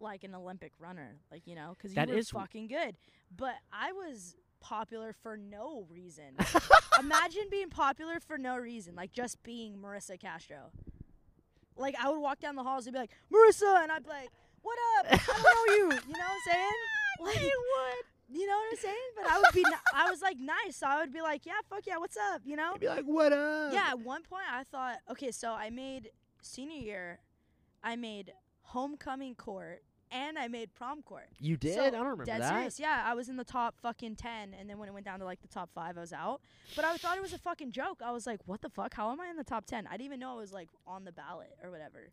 like 0.00 0.24
an 0.24 0.34
Olympic 0.34 0.72
runner, 0.78 1.16
like 1.30 1.42
you 1.46 1.54
know, 1.54 1.74
because 1.76 1.92
you 1.92 1.96
That 1.96 2.08
were 2.08 2.16
is 2.16 2.28
w- 2.28 2.42
fucking 2.44 2.68
good. 2.68 2.96
But 3.34 3.54
I 3.72 3.92
was 3.92 4.36
popular 4.60 5.12
for 5.22 5.36
no 5.36 5.86
reason. 5.90 6.36
Imagine 6.98 7.44
being 7.50 7.68
popular 7.70 8.20
for 8.20 8.36
no 8.38 8.56
reason, 8.56 8.94
like 8.94 9.12
just 9.12 9.42
being 9.42 9.76
Marissa 9.78 10.18
Castro. 10.18 10.70
Like 11.76 11.94
I 12.02 12.08
would 12.10 12.20
walk 12.20 12.40
down 12.40 12.56
the 12.56 12.62
halls 12.62 12.86
and 12.86 12.94
be 12.94 12.98
like, 13.00 13.10
Marissa, 13.32 13.82
and 13.82 13.92
I'd 13.92 14.02
be 14.02 14.08
like, 14.08 14.30
"What 14.62 14.78
up? 14.98 15.06
I 15.12 15.16
don't 15.16 15.42
know 15.42 15.74
you." 15.74 15.82
You 16.08 16.12
know 16.12 16.18
what 16.18 16.30
I'm 16.30 16.40
saying? 16.52 16.70
Like, 17.18 17.38
you 18.28 18.46
know 18.46 18.56
what 18.56 18.72
I'm 18.72 18.78
saying? 18.78 18.96
But 19.16 19.30
I 19.30 19.38
would 19.38 19.54
be, 19.54 19.64
I 19.94 20.10
was 20.10 20.20
like 20.22 20.38
nice, 20.38 20.76
so 20.76 20.86
I 20.86 21.00
would 21.00 21.12
be 21.12 21.20
like, 21.20 21.46
"Yeah, 21.46 21.54
fuck 21.68 21.86
yeah, 21.86 21.98
what's 21.98 22.16
up?" 22.16 22.42
You 22.44 22.56
know? 22.56 22.72
I'd 22.74 22.80
be 22.80 22.88
like, 22.88 23.04
what 23.04 23.32
up? 23.32 23.72
Yeah. 23.72 23.88
At 23.90 24.00
one 24.00 24.22
point, 24.22 24.44
I 24.50 24.64
thought, 24.64 24.98
okay, 25.10 25.30
so 25.30 25.52
I 25.52 25.70
made 25.70 26.10
senior 26.42 26.78
year, 26.78 27.20
I 27.82 27.96
made 27.96 28.32
homecoming 28.62 29.34
court, 29.34 29.82
and 30.10 30.38
I 30.38 30.48
made 30.48 30.74
prom 30.74 31.02
court. 31.02 31.28
You 31.38 31.56
did? 31.56 31.74
So, 31.74 31.84
I 31.84 31.90
don't 31.90 32.02
remember 32.02 32.24
Dead 32.24 32.40
that. 32.42 32.48
serious. 32.54 32.80
Yeah, 32.80 33.02
I 33.04 33.14
was 33.14 33.28
in 33.28 33.36
the 33.36 33.44
top 33.44 33.78
fucking 33.80 34.16
10, 34.16 34.54
and 34.58 34.68
then 34.68 34.78
when 34.78 34.88
it 34.88 34.92
went 34.92 35.04
down 35.04 35.18
to 35.20 35.24
like 35.24 35.40
the 35.42 35.48
top 35.48 35.70
five, 35.74 35.96
I 35.96 36.00
was 36.00 36.12
out. 36.12 36.40
But 36.74 36.84
I 36.84 36.96
thought 36.96 37.16
it 37.16 37.22
was 37.22 37.32
a 37.32 37.38
fucking 37.38 37.72
joke. 37.72 38.00
I 38.04 38.10
was 38.12 38.26
like, 38.26 38.40
what 38.46 38.62
the 38.62 38.68
fuck? 38.68 38.94
How 38.94 39.10
am 39.12 39.20
I 39.20 39.28
in 39.28 39.36
the 39.36 39.44
top 39.44 39.66
10? 39.66 39.86
I 39.86 39.92
didn't 39.92 40.06
even 40.06 40.20
know 40.20 40.32
I 40.32 40.36
was 40.36 40.52
like 40.52 40.68
on 40.86 41.04
the 41.04 41.12
ballot 41.12 41.56
or 41.62 41.70
whatever. 41.70 42.10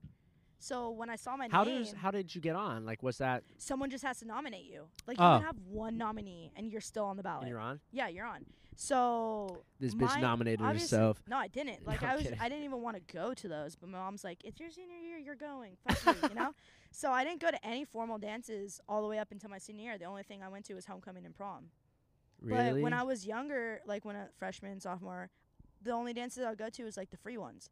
So 0.63 0.91
when 0.91 1.09
I 1.09 1.17
saw 1.17 1.35
my 1.35 1.49
How 1.51 1.65
name, 1.65 1.79
does 1.83 1.91
how 1.91 2.09
did 2.09 2.33
you 2.33 2.39
get 2.39 2.55
on? 2.55 2.85
Like, 2.85 3.03
was 3.03 3.17
that 3.17 3.43
someone 3.57 3.89
just 3.89 4.03
has 4.05 4.19
to 4.19 4.25
nominate 4.25 4.63
you. 4.63 4.85
Like 5.05 5.17
you 5.17 5.23
Oh. 5.23 5.37
can 5.39 5.45
have 5.45 5.57
one 5.67 5.97
nominee 5.97 6.51
and 6.55 6.71
you're 6.71 6.79
still 6.79 7.03
on 7.03 7.17
the 7.17 7.23
ballot. 7.23 7.41
and 7.43 7.49
you're 7.49 7.59
on? 7.59 7.81
yeah, 7.91 8.07
you're 8.07 8.25
on. 8.25 8.45
So 8.77 9.65
This 9.79 9.93
bitch 9.93 10.19
nominated 10.21 10.61
obviously- 10.65 10.97
herself. 10.97 11.21
No, 11.27 11.37
I 11.37 11.47
didn't. 11.47 11.85
Like 11.85 12.01
No, 12.01 12.07
I 12.07 12.11
I'm 12.11 12.15
was 12.17 12.23
kidding. 12.23 12.39
I 12.39 12.47
didn't 12.47 12.63
even 12.63 12.81
want 12.81 12.95
to 12.95 13.13
go 13.13 13.33
to 13.33 13.47
those, 13.49 13.75
but 13.75 13.89
my 13.89 13.97
mom's 13.97 14.23
like, 14.23 14.43
"It's 14.45 14.57
your 14.59 14.71
senior 14.71 14.97
year, 14.97 15.17
you're 15.17 15.35
going." 15.35 15.75
Fuck 15.87 16.15
you, 16.23 16.29
you 16.29 16.35
know? 16.35 16.53
So 16.95 17.11
I 17.11 17.23
didn't 17.23 17.41
go 17.41 17.49
to 17.49 17.65
any 17.65 17.85
formal 17.85 18.19
dances 18.19 18.79
all 18.87 19.01
the 19.01 19.07
way 19.07 19.17
up 19.17 19.31
until 19.31 19.49
my 19.49 19.57
senior 19.57 19.83
year. 19.85 19.97
The 19.97 20.05
only 20.05 20.21
thing 20.21 20.43
I 20.43 20.47
went 20.47 20.63
to 20.65 20.75
was 20.75 20.85
homecoming 20.85 21.25
and 21.25 21.33
prom. 21.35 21.71
Really? 22.39 22.73
But 22.73 22.81
when 22.83 22.93
I 22.93 23.01
was 23.01 23.25
younger, 23.25 23.81
like 23.87 24.05
when 24.05 24.15
a 24.15 24.27
freshman, 24.37 24.79
sophomore, 24.79 25.31
the 25.81 25.89
only 25.89 26.13
dances 26.13 26.43
I 26.45 26.49
would 26.51 26.59
go 26.59 26.69
to 26.69 26.83
was 26.83 26.95
like 26.95 27.09
the 27.09 27.17
free 27.17 27.35
ones. 27.37 27.71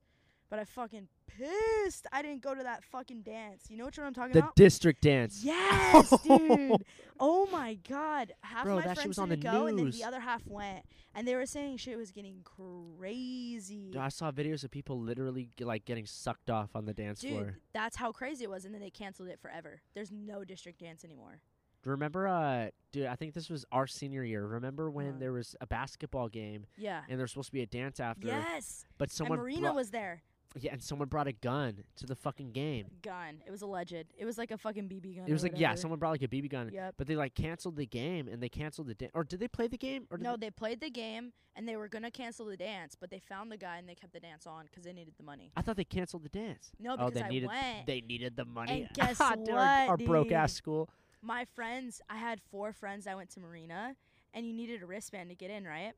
But 0.51 0.59
I 0.59 0.65
fucking 0.65 1.07
pissed 1.25 2.05
I 2.11 2.21
didn't 2.21 2.41
go 2.41 2.53
to 2.53 2.61
that 2.63 2.83
fucking 2.83 3.21
dance. 3.21 3.67
You 3.69 3.77
know 3.77 3.85
what 3.85 3.97
I'm 3.97 4.13
talking 4.13 4.33
the 4.33 4.39
about? 4.39 4.55
district 4.57 5.01
dance. 5.01 5.41
Yes, 5.43 6.13
dude. 6.23 6.83
Oh 7.19 7.47
my 7.51 7.75
god. 7.89 8.33
Half 8.41 8.65
Bro, 8.65 8.75
my 8.75 8.93
friends 8.93 9.17
was 9.17 9.29
didn't 9.29 9.39
go, 9.39 9.65
and 9.67 9.79
then 9.79 9.89
the 9.91 10.03
other 10.03 10.19
half 10.19 10.45
went, 10.45 10.83
and 11.15 11.25
they 11.27 11.35
were 11.35 11.45
saying 11.45 11.77
shit 11.77 11.97
was 11.97 12.11
getting 12.11 12.41
crazy. 12.43 13.91
Dude, 13.91 13.97
I 14.01 14.09
saw 14.09 14.31
videos 14.31 14.63
of 14.63 14.71
people 14.71 14.99
literally 14.99 15.49
g- 15.57 15.63
like 15.65 15.85
getting 15.85 16.05
sucked 16.05 16.49
off 16.49 16.75
on 16.75 16.85
the 16.85 16.93
dance 16.93 17.21
Dude, 17.21 17.31
floor. 17.31 17.57
that's 17.73 17.95
how 17.95 18.11
crazy 18.11 18.43
it 18.43 18.49
was, 18.49 18.65
and 18.65 18.73
then 18.73 18.81
they 18.81 18.89
canceled 18.89 19.29
it 19.29 19.39
forever. 19.41 19.81
There's 19.93 20.11
no 20.11 20.43
district 20.43 20.79
dance 20.79 21.03
anymore. 21.03 21.39
Remember, 21.83 22.27
uh, 22.27 22.69
dude, 22.91 23.07
I 23.07 23.15
think 23.15 23.33
this 23.33 23.49
was 23.49 23.65
our 23.71 23.87
senior 23.87 24.23
year. 24.23 24.45
Remember 24.45 24.91
when 24.91 25.07
Uh-huh. 25.09 25.17
there 25.19 25.31
was 25.33 25.55
a 25.61 25.65
basketball 25.65 26.29
game 26.29 26.67
Yeah. 26.77 27.01
and 27.09 27.17
there 27.17 27.23
was 27.23 27.31
supposed 27.31 27.47
to 27.49 27.53
be 27.53 27.61
a 27.61 27.65
dance 27.65 27.99
after, 27.99 28.27
Yes. 28.27 28.85
but 28.99 29.09
someone 29.09 29.39
and 29.39 29.43
Marina 29.43 29.61
brought, 29.61 29.75
was 29.75 29.89
there. 29.89 30.21
Yeah, 30.59 30.73
and 30.73 30.83
someone 30.83 31.07
brought 31.07 31.27
a 31.27 31.31
gun 31.31 31.83
to 31.97 32.05
the 32.05 32.15
fucking 32.15 32.51
game. 32.51 32.87
Gun. 33.01 33.41
It 33.45 33.51
was 33.51 33.61
alleged. 33.61 33.93
It 33.93 34.25
was 34.25 34.37
like 34.37 34.51
a 34.51 34.57
fucking 34.57 34.89
BB 34.89 35.17
gun. 35.17 35.25
It 35.27 35.31
was 35.31 35.43
like 35.43 35.53
yeah, 35.55 35.75
someone 35.75 35.99
brought 35.99 36.11
like 36.11 36.23
a 36.23 36.27
BB 36.27 36.49
gun, 36.49 36.69
Yep. 36.73 36.95
but 36.97 37.07
they 37.07 37.15
like 37.15 37.35
canceled 37.35 37.77
the 37.77 37.85
game 37.85 38.27
and 38.27 38.41
they 38.43 38.49
canceled 38.49 38.87
the 38.87 38.93
dance. 38.93 39.11
Or 39.15 39.23
did 39.23 39.39
they 39.39 39.47
play 39.47 39.67
the 39.67 39.77
game? 39.77 40.07
Or 40.11 40.17
No, 40.17 40.31
they- 40.35 40.47
they 40.47 40.51
played 40.51 40.81
the 40.81 40.89
game 40.89 41.31
and 41.55 41.67
they 41.67 41.75
were 41.77 41.87
gonna 41.87 42.11
cancel 42.11 42.45
the 42.45 42.57
dance, 42.57 42.95
but 42.99 43.09
they 43.09 43.19
found 43.19 43.51
the 43.51 43.57
guy 43.57 43.77
and 43.77 43.87
they 43.87 43.95
kept 43.95 44.13
the 44.13 44.19
dance 44.19 44.45
on 44.45 44.67
'cause 44.73 44.83
they 44.83 44.93
needed 44.93 45.13
the 45.17 45.23
money. 45.23 45.51
I 45.55 45.61
thought 45.61 45.75
they 45.77 45.83
canceled 45.85 46.23
the 46.23 46.29
dance. 46.29 46.71
No, 46.79 46.93
oh, 46.93 46.97
because 46.97 47.13
they 47.13 47.21
I 47.23 47.29
needed 47.29 47.47
went. 47.47 47.85
they 47.87 48.01
needed 48.01 48.35
the 48.35 48.45
money. 48.45 48.83
And 48.83 48.89
guess 48.93 49.17
Dude, 49.17 49.49
our, 49.51 49.87
our 49.89 49.97
broke 49.97 50.31
ass 50.31 50.53
school. 50.53 50.89
my 51.21 51.45
friends, 51.45 52.01
I 52.09 52.17
had 52.17 52.41
four 52.41 52.73
friends 52.73 53.05
that 53.05 53.15
went 53.15 53.29
to 53.31 53.39
Marina, 53.39 53.95
and 54.33 54.45
you 54.45 54.53
needed 54.53 54.81
a 54.83 54.85
wristband 54.85 55.29
to 55.29 55.35
get 55.35 55.49
in, 55.51 55.65
right? 55.65 55.93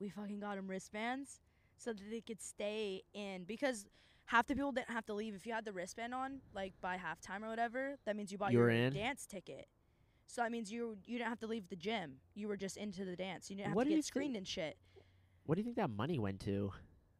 We 0.00 0.08
fucking 0.08 0.40
got 0.40 0.56
them 0.56 0.68
wristbands 0.68 1.40
so 1.82 1.92
that 1.92 2.10
they 2.10 2.20
could 2.20 2.40
stay 2.40 3.02
in 3.14 3.44
because 3.44 3.86
half 4.26 4.46
the 4.46 4.54
people 4.54 4.72
didn't 4.72 4.90
have 4.90 5.04
to 5.06 5.14
leave. 5.14 5.34
If 5.34 5.46
you 5.46 5.52
had 5.52 5.64
the 5.64 5.72
wristband 5.72 6.14
on, 6.14 6.40
like 6.54 6.72
by 6.80 6.96
halftime 6.96 7.42
or 7.42 7.48
whatever, 7.48 7.96
that 8.06 8.16
means 8.16 8.30
you 8.32 8.38
bought 8.38 8.52
You 8.52 8.58
your 8.60 8.70
in? 8.70 8.92
dance 8.92 9.26
ticket. 9.26 9.66
So 10.26 10.42
that 10.42 10.50
means 10.50 10.72
you 10.72 10.96
you 11.06 11.18
didn't 11.18 11.28
have 11.28 11.40
to 11.40 11.46
leave 11.46 11.68
the 11.68 11.76
gym. 11.76 12.14
You 12.34 12.48
were 12.48 12.56
just 12.56 12.76
into 12.76 13.04
the 13.04 13.16
dance. 13.16 13.50
You 13.50 13.56
didn't 13.56 13.68
have 13.68 13.76
What 13.76 13.84
to 13.84 13.88
do 13.90 13.94
you 13.94 13.98
get 13.98 14.04
screened 14.06 14.36
and 14.36 14.46
shit. 14.46 14.76
What 15.44 15.56
do 15.56 15.60
you 15.60 15.64
think 15.64 15.76
that 15.76 15.90
money 15.90 16.18
went 16.18 16.40
to? 16.40 16.72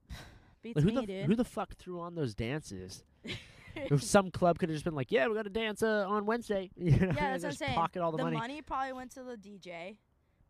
Beats 0.62 0.76
Like, 0.76 0.84
who 0.84 0.90
me, 0.92 1.00
the 1.00 1.06
dude. 1.06 1.26
who 1.26 1.34
the 1.34 1.44
fuck 1.44 1.74
threw 1.74 2.00
on 2.00 2.14
those 2.14 2.34
dances? 2.34 3.04
if 3.74 4.02
some 4.02 4.30
club 4.30 4.58
could 4.58 4.68
have 4.68 4.74
just 4.76 4.84
been 4.84 4.94
like, 4.94 5.10
"Yeah, 5.10 5.26
we 5.28 5.34
got 5.34 5.42
to 5.44 5.50
dance 5.50 5.82
uh, 5.82 6.06
on 6.08 6.24
Wednesday," 6.24 6.70
you 6.76 6.92
know, 6.92 6.98
yeah, 6.98 7.06
that's 7.12 7.18
what 7.18 7.32
I'm 7.32 7.40
just 7.40 7.58
saying. 7.58 7.74
pocket 7.74 8.00
all 8.00 8.12
the, 8.12 8.18
the 8.18 8.30
money. 8.30 8.62
probably 8.62 8.92
went 8.92 9.10
to 9.12 9.22
the 9.22 9.36
DJ. 9.36 9.96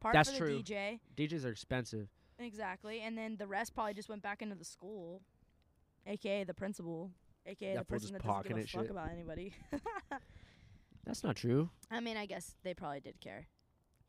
Part 0.00 0.14
That's 0.14 0.30
for 0.36 0.44
the 0.44 0.50
true. 0.50 0.62
DJ. 0.62 0.98
DJs 1.16 1.44
are 1.44 1.50
expensive. 1.50 2.08
Exactly, 2.42 3.00
and 3.00 3.16
then 3.16 3.36
the 3.36 3.46
rest 3.46 3.74
probably 3.74 3.94
just 3.94 4.08
went 4.08 4.22
back 4.22 4.42
into 4.42 4.54
the 4.54 4.64
school, 4.64 5.22
aka 6.06 6.44
the 6.44 6.54
principal, 6.54 7.10
aka 7.46 7.74
That 7.74 7.80
the 7.88 7.92
person 7.94 8.12
that 8.12 8.22
doesn't 8.22 8.48
give 8.48 8.56
a 8.58 8.60
fuck 8.66 8.82
shit. 8.82 8.90
about 8.90 9.10
anybody. 9.10 9.52
That's 11.04 11.24
not 11.24 11.36
true. 11.36 11.68
I 11.90 12.00
mean, 12.00 12.16
I 12.16 12.26
guess 12.26 12.54
they 12.62 12.74
probably 12.74 13.00
did 13.00 13.20
care. 13.20 13.46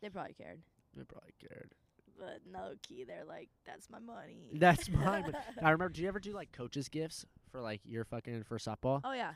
They 0.01 0.09
probably 0.09 0.33
cared, 0.33 0.59
They 0.95 1.03
probably 1.03 1.33
cared. 1.39 1.71
but 2.19 2.41
no 2.51 2.73
key. 2.83 3.03
They're 3.03 3.25
like, 3.25 3.49
"That's 3.65 3.89
my 3.89 3.99
money." 3.99 4.49
That's 4.53 4.89
mine. 4.89 5.23
But 5.25 5.35
I 5.63 5.71
remember. 5.71 5.89
Do 5.93 6.01
you 6.01 6.07
ever 6.07 6.19
do 6.19 6.33
like 6.33 6.51
coaches 6.51 6.89
gifts 6.89 7.25
for 7.51 7.61
like 7.61 7.81
your 7.85 8.03
fucking 8.05 8.43
for 8.43 8.57
softball? 8.57 9.01
oh 9.03 9.13
yeah, 9.13 9.33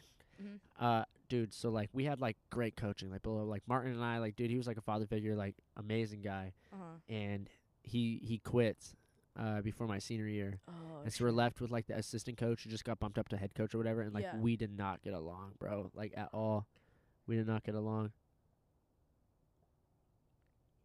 Uh, 0.79 1.03
dude. 1.29 1.53
So 1.53 1.69
like 1.69 1.89
we 1.93 2.03
had 2.03 2.21
like 2.21 2.37
great 2.51 2.75
coaching. 2.75 3.09
Like 3.09 3.23
below, 3.23 3.43
like 3.45 3.63
Martin 3.67 3.93
and 3.93 4.03
I. 4.03 4.19
Like 4.19 4.35
dude, 4.35 4.51
he 4.51 4.57
was 4.57 4.67
like 4.67 4.77
a 4.77 4.81
father 4.81 5.07
figure. 5.07 5.35
Like 5.35 5.55
amazing 5.77 6.21
guy. 6.21 6.53
uh 6.71 6.75
huh. 6.79 7.13
And 7.13 7.49
he 7.87 8.19
he 8.23 8.37
quit. 8.37 8.77
Uh, 9.39 9.61
before 9.61 9.85
my 9.85 9.99
senior 9.99 10.25
year, 10.27 10.59
Oh, 10.67 11.01
and 11.03 11.13
so 11.13 11.23
we're 11.23 11.29
left 11.29 11.61
with 11.61 11.69
like 11.69 11.85
the 11.85 11.95
assistant 11.95 12.39
coach 12.39 12.63
who 12.63 12.71
just 12.71 12.83
got 12.83 12.97
bumped 12.97 13.19
up 13.19 13.29
to 13.29 13.37
head 13.37 13.53
coach 13.53 13.75
or 13.75 13.77
whatever, 13.77 14.01
and 14.01 14.11
like 14.11 14.23
Yeah. 14.23 14.35
we 14.35 14.55
did 14.57 14.75
not 14.75 15.03
get 15.03 15.13
along, 15.13 15.51
bro, 15.59 15.91
like 15.93 16.11
at 16.17 16.29
all. 16.33 16.65
We 17.27 17.35
did 17.35 17.45
not 17.45 17.63
get 17.63 17.75
along. 17.75 18.13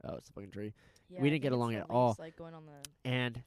Oh, 0.04 0.16
it's 0.16 0.28
a 0.28 0.32
fucking 0.32 0.50
tree. 0.50 0.74
Yeah, 1.08 1.22
we 1.22 1.30
didn't 1.30 1.42
get 1.42 1.52
along 1.52 1.74
at 1.76 1.86
all. 1.88 2.14
Like 2.18 2.36
going 2.36 2.52
on 2.54 2.64
the. 2.66 3.08
And 3.08 3.42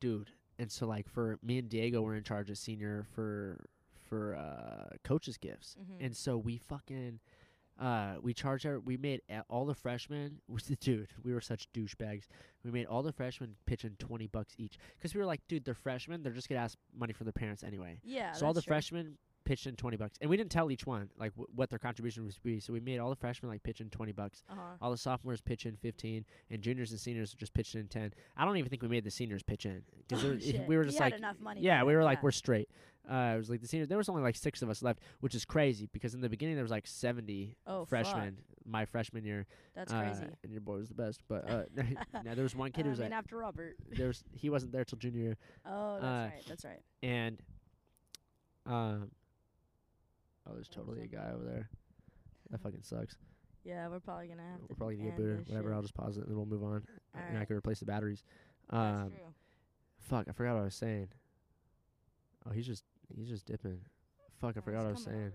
dude, 0.00 0.30
and 0.58 0.72
so 0.72 0.86
like 0.88 1.08
for 1.08 1.38
me 1.42 1.58
and 1.58 1.68
Diego 1.68 2.02
were 2.02 2.14
in 2.16 2.24
charge 2.24 2.50
as 2.50 2.58
senior 2.58 3.06
for 3.14 3.64
for 4.08 4.34
uh 4.34 4.96
coaches 5.04 5.36
gifts. 5.36 5.76
Mhm. 5.80 6.04
And 6.06 6.16
so 6.16 6.36
we 6.36 6.56
fucking 6.56 7.20
uh 7.80 8.14
we 8.22 8.34
charged 8.34 8.66
our 8.66 8.78
we 8.78 8.96
made 8.96 9.22
all 9.48 9.64
the 9.64 9.74
freshmen 9.74 10.40
dude, 10.80 11.08
we 11.24 11.32
were 11.32 11.40
such 11.40 11.66
douchebags. 11.72 12.24
We 12.64 12.70
made 12.70 12.86
all 12.86 13.02
the 13.02 13.12
freshmen 13.12 13.56
pitch 13.66 13.84
in 13.84 13.96
20 13.98 14.26
bucks 14.26 14.54
each 14.58 14.78
cuz 15.00 15.14
we 15.14 15.20
were 15.20 15.26
like, 15.26 15.40
dude, 15.48 15.64
they're 15.64 15.74
freshmen, 15.74 16.22
they're 16.22 16.32
just 16.32 16.48
to 16.58 16.64
ask 16.64 16.78
money 16.94 17.12
from 17.12 17.24
their 17.24 17.32
parents 17.32 17.64
anyway. 17.64 17.98
Yeah. 18.04 18.32
so 18.32 18.46
all 18.46 18.52
the 18.52 18.62
true. 18.62 18.70
freshmen 18.70 19.16
pitched 19.44 19.66
in 19.66 19.76
20 19.76 19.96
bucks. 19.96 20.18
And 20.20 20.28
we 20.30 20.36
didn't 20.36 20.50
tell 20.50 20.70
each 20.70 20.86
one 20.86 21.08
like 21.18 21.32
w- 21.32 21.48
what 21.54 21.70
their 21.70 21.78
contribution 21.78 22.24
was 22.24 22.38
be. 22.38 22.60
So 22.60 22.72
we 22.72 22.80
made 22.80 22.98
all 22.98 23.10
the 23.10 23.16
freshmen 23.16 23.50
like 23.50 23.62
pitch 23.62 23.80
in 23.80 23.90
20 23.90 24.12
bucks. 24.12 24.42
Uh-huh. 24.50 24.60
All 24.80 24.90
the 24.90 24.96
sophomores 24.98 25.40
pitch 25.40 25.66
in 25.66 25.76
15, 25.76 26.24
and 26.50 26.62
juniors 26.62 26.90
and 26.90 27.00
seniors 27.00 27.32
just 27.34 27.54
pitched 27.54 27.74
in 27.74 27.86
10. 27.88 28.12
I 28.36 28.44
don't 28.44 28.56
even 28.56 28.68
think 28.70 28.82
we 28.82 28.88
made 28.88 29.04
the 29.04 29.10
seniors 29.10 29.42
pitch 29.42 29.66
in 29.66 29.82
because 30.08 30.24
Oh, 30.24 30.28
we 30.68 30.76
were 30.76 30.82
You 30.82 30.88
just 30.88 30.98
had 30.98 31.12
like, 31.12 31.18
enough 31.18 31.40
money 31.40 31.60
yeah, 31.62 31.82
we 31.84 31.94
were 31.94 32.04
like 32.04 32.18
yeah. 32.18 32.22
we're 32.24 32.30
straight. 32.32 32.68
Uh, 33.10 33.32
it 33.34 33.38
was 33.38 33.48
like 33.50 33.60
the 33.62 33.66
seniors. 33.66 33.88
There 33.88 33.98
was 33.98 34.08
only 34.10 34.22
like 34.22 34.36
six 34.36 34.60
of 34.62 34.68
us 34.70 34.82
left, 34.82 35.00
which 35.20 35.34
is 35.34 35.44
crazy 35.44 35.88
because 35.92 36.14
in 36.14 36.20
the 36.20 36.28
beginning 36.28 36.54
there 36.54 36.62
was 36.64 36.70
like 36.70 36.86
70 36.86 37.56
Oh, 37.66 37.80
fuck. 37.80 37.88
freshmen. 37.88 38.38
My 38.66 38.84
freshman 38.84 39.24
year, 39.24 39.46
That's 39.74 39.90
uh, 39.92 40.00
crazy. 40.02 40.24
and 40.44 40.52
your 40.52 40.60
boy 40.60 40.76
was 40.76 40.88
the 40.90 40.94
best. 40.94 41.22
But 41.26 41.50
uh, 41.50 41.62
now 42.24 42.34
there 42.34 42.42
was 42.44 42.54
one 42.54 42.70
kid 42.72 42.82
who 42.84 42.90
I 42.90 42.92
was 42.92 43.00
like, 43.00 43.10
after 43.10 43.38
Robert. 43.38 43.74
there 43.90 44.08
was 44.08 44.22
he 44.34 44.50
wasn't 44.50 44.72
there 44.72 44.84
till 44.84 44.98
junior 44.98 45.20
year, 45.22 45.36
Oh, 45.66 45.94
that's 45.94 46.04
uh, 46.04 46.30
right. 46.34 46.44
That's 46.46 46.64
right. 46.66 46.82
and 47.02 47.38
um, 48.66 49.10
oh, 50.50 50.54
there's 50.54 50.68
totally 50.68 51.02
a 51.02 51.06
guy 51.06 51.30
over 51.34 51.44
there. 51.44 51.70
That 52.50 52.60
fucking 52.62 52.82
sucks. 52.82 53.16
Yeah, 53.64 53.88
we're 53.88 54.00
probably 54.00 54.26
gonna 54.26 54.42
have 54.42 54.60
to. 54.60 54.66
We're 54.70 54.76
probably 54.76 54.96
gonna 54.96 55.10
get 55.10 55.16
booted. 55.16 55.48
Whatever. 55.48 55.68
shit. 55.68 55.74
I'll 55.76 55.82
just 55.82 55.94
pause 55.94 56.16
it 56.16 56.22
and 56.22 56.30
then 56.30 56.36
we'll 56.36 56.46
move 56.46 56.64
on, 56.64 56.82
and 57.14 57.38
I 57.38 57.44
can 57.44 57.56
replace 57.56 57.78
the 57.80 57.86
batteries. 57.86 58.24
Um, 58.70 59.10
true. 59.10 59.34
fuck, 59.98 60.26
I 60.28 60.32
forgot 60.32 60.54
what 60.54 60.60
I 60.62 60.64
was 60.64 60.74
saying. 60.74 61.08
Oh, 62.48 62.52
he's 62.52 62.66
just 62.66 62.84
he's 63.14 63.28
just 63.28 63.46
dipping. 63.46 63.80
Fuck, 64.40 64.56
I 64.56 64.60
Oh, 64.60 64.62
forgot 64.62 64.78
what 64.78 64.88
I 64.88 64.92
was 64.92 65.04
saying. 65.04 65.32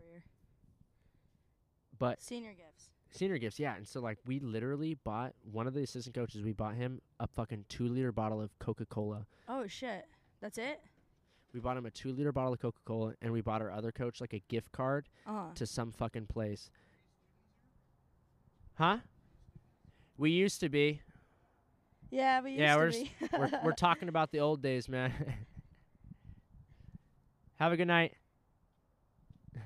But 1.98 2.22
Senior 2.22 2.54
gifts. 2.54 2.90
senior 3.12 3.38
gifts, 3.38 3.60
yeah. 3.60 3.76
And 3.76 3.88
so 3.88 4.02
like 4.02 4.18
we 4.26 4.40
literally 4.40 4.96
bought 4.96 5.34
one 5.50 5.68
of 5.68 5.74
the 5.74 5.82
assistant 5.84 6.16
coaches. 6.16 6.42
We 6.44 6.52
bought 6.52 6.76
him 6.76 7.02
a 7.20 7.28
fucking 7.28 7.66
two 7.70 7.88
liter 7.88 8.12
bottle 8.12 8.42
of 8.42 8.58
Coca 8.60 8.86
Cola. 8.86 9.26
Oh 9.48 9.68
shit. 9.68 10.06
That's 10.42 10.58
it. 10.58 10.82
We 11.56 11.62
bought 11.62 11.78
him 11.78 11.86
a 11.86 11.92
two 11.92 12.12
liter 12.12 12.34
bottle 12.34 12.52
of 12.52 12.60
Coca 12.60 12.82
Cola, 12.84 13.14
and 13.22 13.32
we 13.32 13.40
bought 13.40 13.62
our 13.62 13.72
other 13.72 13.94
coach 13.94 14.20
like 14.20 14.34
a 14.34 14.42
gift 14.50 14.74
card 14.74 15.08
Uh 15.26 15.32
huh. 15.32 15.44
to 15.56 15.66
some 15.66 15.94
fucking 15.94 16.26
place. 16.28 16.70
Huh? 18.74 18.98
We 20.18 20.32
used 20.32 20.60
to 20.60 20.68
be. 20.68 21.00
Yeah, 22.12 22.42
we 22.42 22.50
used 22.52 22.60
Yeah, 22.60 22.74
to 22.74 22.80
we're 22.80 22.92
be. 22.92 23.12
We're 23.38 23.52
we're 23.64 23.72
talking 23.78 24.10
about 24.10 24.34
the 24.34 24.42
old 24.42 24.62
days, 24.62 24.90
man. 24.90 25.14
Have 27.56 27.72
a 27.72 27.78
good 27.78 27.88
night. 27.88 28.16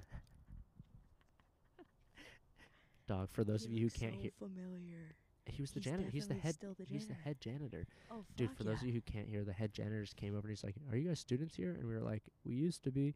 Dog, 3.07 3.29
for 3.31 3.43
those 3.43 3.65
of 3.65 3.71
you 3.71 3.85
who 3.85 3.89
can't 3.89 4.13
hear, 4.13 4.29
familiar. 4.37 5.15
He 5.51 5.61
was 5.61 5.71
the 5.71 5.79
He's 5.79 5.85
janitor. 5.85 6.09
He's 6.11 6.27
the 6.27 6.33
head. 6.35 6.55
the 6.61 6.85
He's 6.85 7.07
the 7.07 7.13
janitor. 7.13 7.23
head 7.23 7.41
janitor. 7.41 7.87
Oh, 8.11 8.23
Dude, 8.37 8.51
for 8.55 8.63
those 8.63 8.81
of 8.81 8.87
you 8.87 8.93
who 8.93 9.01
can't 9.01 9.27
hear, 9.27 9.43
the 9.43 9.53
head 9.53 9.73
janitor 9.73 10.01
just 10.03 10.15
came 10.15 10.33
over 10.35 10.47
and 10.47 10.49
he's 10.49 10.63
like, 10.63 10.75
"Are 10.91 10.97
you 10.97 11.07
guys 11.09 11.19
students 11.19 11.55
here?" 11.55 11.71
And 11.77 11.87
we 11.87 11.93
were 11.93 12.01
like, 12.01 12.23
"We 12.45 12.55
used 12.55 12.83
to 12.83 12.91
be." 12.91 13.15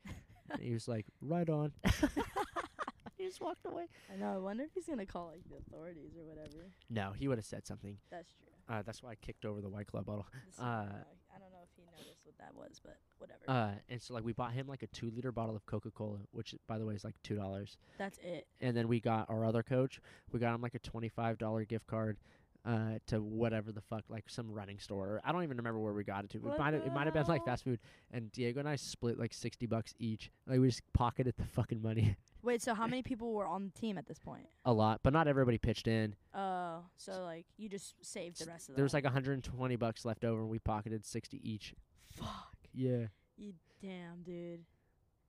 and 0.49 0.61
he 0.61 0.73
was 0.73 0.87
like, 0.87 1.05
"Right 1.21 1.49
on." 1.49 1.71
he 3.17 3.25
just 3.25 3.41
walked 3.41 3.65
away. 3.65 3.85
I 4.11 4.17
know. 4.17 4.33
I 4.33 4.37
wonder 4.37 4.63
if 4.63 4.71
he's 4.73 4.85
gonna 4.87 5.05
call 5.05 5.27
like 5.27 5.43
the 5.49 5.57
authorities 5.57 6.11
or 6.17 6.25
whatever. 6.25 6.69
No, 6.89 7.11
he 7.15 7.27
would 7.27 7.37
have 7.37 7.45
said 7.45 7.65
something. 7.67 7.97
That's 8.11 8.33
true. 8.33 8.47
Uh, 8.75 8.81
that's 8.81 9.03
why 9.03 9.11
I 9.11 9.15
kicked 9.15 9.45
over 9.45 9.61
the 9.61 9.69
White 9.69 9.87
Claw 9.87 10.01
bottle. 10.01 10.25
Uh, 10.59 10.63
I 10.63 11.37
don't 11.39 11.51
know 11.51 11.63
if 11.63 11.69
he 11.75 11.83
noticed 11.83 12.22
what 12.37 12.45
that 12.45 12.55
was, 12.55 12.79
but 12.83 12.97
whatever. 13.17 13.41
Uh, 13.47 13.71
and 13.89 14.01
so 14.01 14.13
like 14.13 14.23
we 14.23 14.33
bought 14.33 14.53
him 14.53 14.67
like 14.67 14.83
a 14.83 14.87
two 14.87 15.11
liter 15.15 15.31
bottle 15.31 15.55
of 15.55 15.65
Coca 15.65 15.91
Cola, 15.91 16.19
which 16.31 16.55
by 16.67 16.77
the 16.77 16.85
way 16.85 16.93
is 16.95 17.03
like 17.03 17.15
two 17.23 17.35
dollars. 17.35 17.77
That's 17.97 18.17
it. 18.19 18.47
And 18.61 18.75
then 18.75 18.87
we 18.87 18.99
got 18.99 19.29
our 19.29 19.45
other 19.45 19.63
coach. 19.63 20.01
We 20.31 20.39
got 20.39 20.53
him 20.53 20.61
like 20.61 20.75
a 20.75 20.79
twenty 20.79 21.09
five 21.09 21.37
dollar 21.37 21.65
gift 21.65 21.87
card. 21.87 22.17
Uh, 22.65 22.97
to 23.07 23.21
whatever 23.21 23.73
the 23.73 23.81
fuck, 23.81 24.05
like 24.07 24.23
some 24.29 24.49
running 24.49 24.79
store. 24.79 25.19
I 25.25 25.33
don't 25.33 25.43
even 25.43 25.57
remember 25.57 25.81
where 25.81 25.91
we 25.91 26.05
got 26.05 26.23
it 26.23 26.29
to. 26.29 26.37
It 26.37 26.57
might 26.57 26.73
have, 26.73 26.83
it 26.85 26.93
might 26.93 27.03
have 27.07 27.13
been 27.13 27.25
like 27.25 27.43
fast 27.43 27.65
food. 27.65 27.77
And 28.09 28.31
Diego 28.31 28.61
and 28.61 28.69
I 28.69 28.77
split 28.77 29.19
like 29.19 29.33
sixty 29.33 29.65
bucks 29.65 29.93
each. 29.99 30.31
Like 30.47 30.61
we 30.61 30.67
just 30.69 30.81
pocketed 30.93 31.33
the 31.37 31.43
fucking 31.43 31.81
money 31.81 32.15
Wait, 32.41 32.61
so 32.61 32.73
how 32.73 32.87
many 32.87 33.01
people 33.01 33.33
were 33.33 33.45
on 33.45 33.65
the 33.65 33.71
team 33.77 33.97
at 33.97 34.07
this 34.07 34.17
point? 34.17 34.45
a 34.63 34.71
lot, 34.71 35.01
but 35.03 35.11
not 35.11 35.27
everybody 35.27 35.57
pitched 35.57 35.89
in. 35.89 36.15
Oh, 36.33 36.85
so 36.95 37.23
like 37.23 37.45
you 37.57 37.67
just 37.67 37.95
saved 38.01 38.39
the 38.39 38.49
rest 38.49 38.69
of 38.69 38.75
the 38.75 38.77
There 38.77 38.83
was 38.83 38.93
like 38.93 39.03
120 39.03 39.75
bucks 39.75 40.05
left 40.05 40.23
over, 40.23 40.39
and 40.39 40.49
we 40.49 40.59
pocketed 40.59 41.05
60 41.05 41.41
each. 41.43 41.73
Fuck. 42.17 42.55
Yeah, 42.73 43.07
You 43.37 43.53
damn 43.81 44.23
dude. 44.23 44.61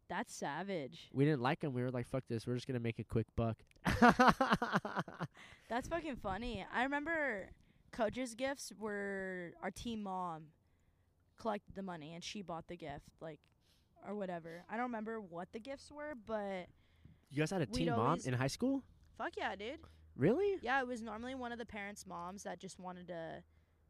That's 0.09 0.35
savage. 0.35 1.09
we 1.13 1.25
didn't 1.25 1.41
like 1.41 1.63
him. 1.63 1.73
We 1.73 1.83
were 1.83 1.91
like, 1.91 2.07
"Fuck 2.07 2.25
this. 2.29 2.47
We're 2.47 2.55
just 2.55 2.67
gonna 2.67 2.79
make 2.81 2.99
a 2.99 3.05
quick 3.05 3.27
buck." 3.37 3.57
That's 5.69 5.89
fucking 5.89 6.17
funny. 6.17 6.65
I 6.73 6.83
remember 6.85 7.51
coach's 7.91 8.35
gifts 8.35 8.73
were 8.79 9.53
our 9.63 9.71
team 9.71 10.03
mom 10.03 10.45
collected 11.41 11.75
the 11.75 11.83
money 11.83 12.15
and 12.15 12.23
she 12.23 12.43
bought 12.43 12.67
the 12.69 12.77
gift, 12.77 13.09
like 13.21 13.41
or 14.07 14.15
whatever. 14.15 14.65
I 14.69 14.77
don't 14.77 14.87
remember 14.87 15.21
what 15.21 15.49
the 15.53 15.59
gifts 15.61 15.91
were, 15.91 16.15
but 16.27 16.67
you 17.31 17.39
guys 17.39 17.51
had 17.51 17.63
a 17.63 17.67
team 17.67 17.91
mom 17.91 18.19
in 18.25 18.35
high 18.35 18.49
school? 18.49 18.83
fuck 19.17 19.33
yeah, 19.37 19.57
dude. 19.57 19.79
Really? 20.17 20.59
Yeah, 20.63 20.81
it 20.81 20.87
was 20.87 21.01
normally 21.03 21.35
one 21.35 21.51
of 21.51 21.59
the 21.59 21.67
parents' 21.67 22.07
moms 22.07 22.43
that 22.45 22.61
just 22.61 22.79
wanted 22.79 23.09
to 23.09 23.43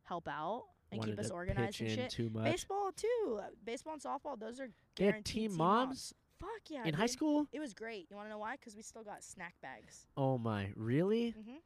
help 0.05 0.29
out 0.29 0.65
and 0.95 1.05
keep 1.05 1.19
us 1.19 1.31
organized 1.31 1.81
and 1.81 1.91
shit. 1.91 2.11
Too 2.11 2.31
much. 2.31 2.45
Baseball 2.45 2.91
too. 2.97 3.41
Baseball 3.65 3.95
and 3.95 4.03
softball, 4.03 4.39
those 4.39 4.61
are 4.61 4.69
They 4.97 5.07
had 5.07 5.25
team 5.25 5.51
team 5.51 5.57
moms 5.59 6.15
Fuck 6.41 6.49
yeah. 6.69 6.85
in 6.85 6.95
high 6.95 7.07
school. 7.07 7.47
It 7.53 7.61
was 7.61 7.73
great. 7.75 8.07
You 8.11 8.17
want 8.17 8.27
to 8.29 8.31
know 8.31 8.39
why? 8.39 8.57
Because 8.57 8.77
we 8.77 8.83
still 8.83 9.05
got 9.05 9.23
snack 9.23 9.55
bags. 9.63 10.07
Oh 10.17 10.37
my, 10.39 10.71
really? 10.77 11.35
Mhm. 11.39 11.61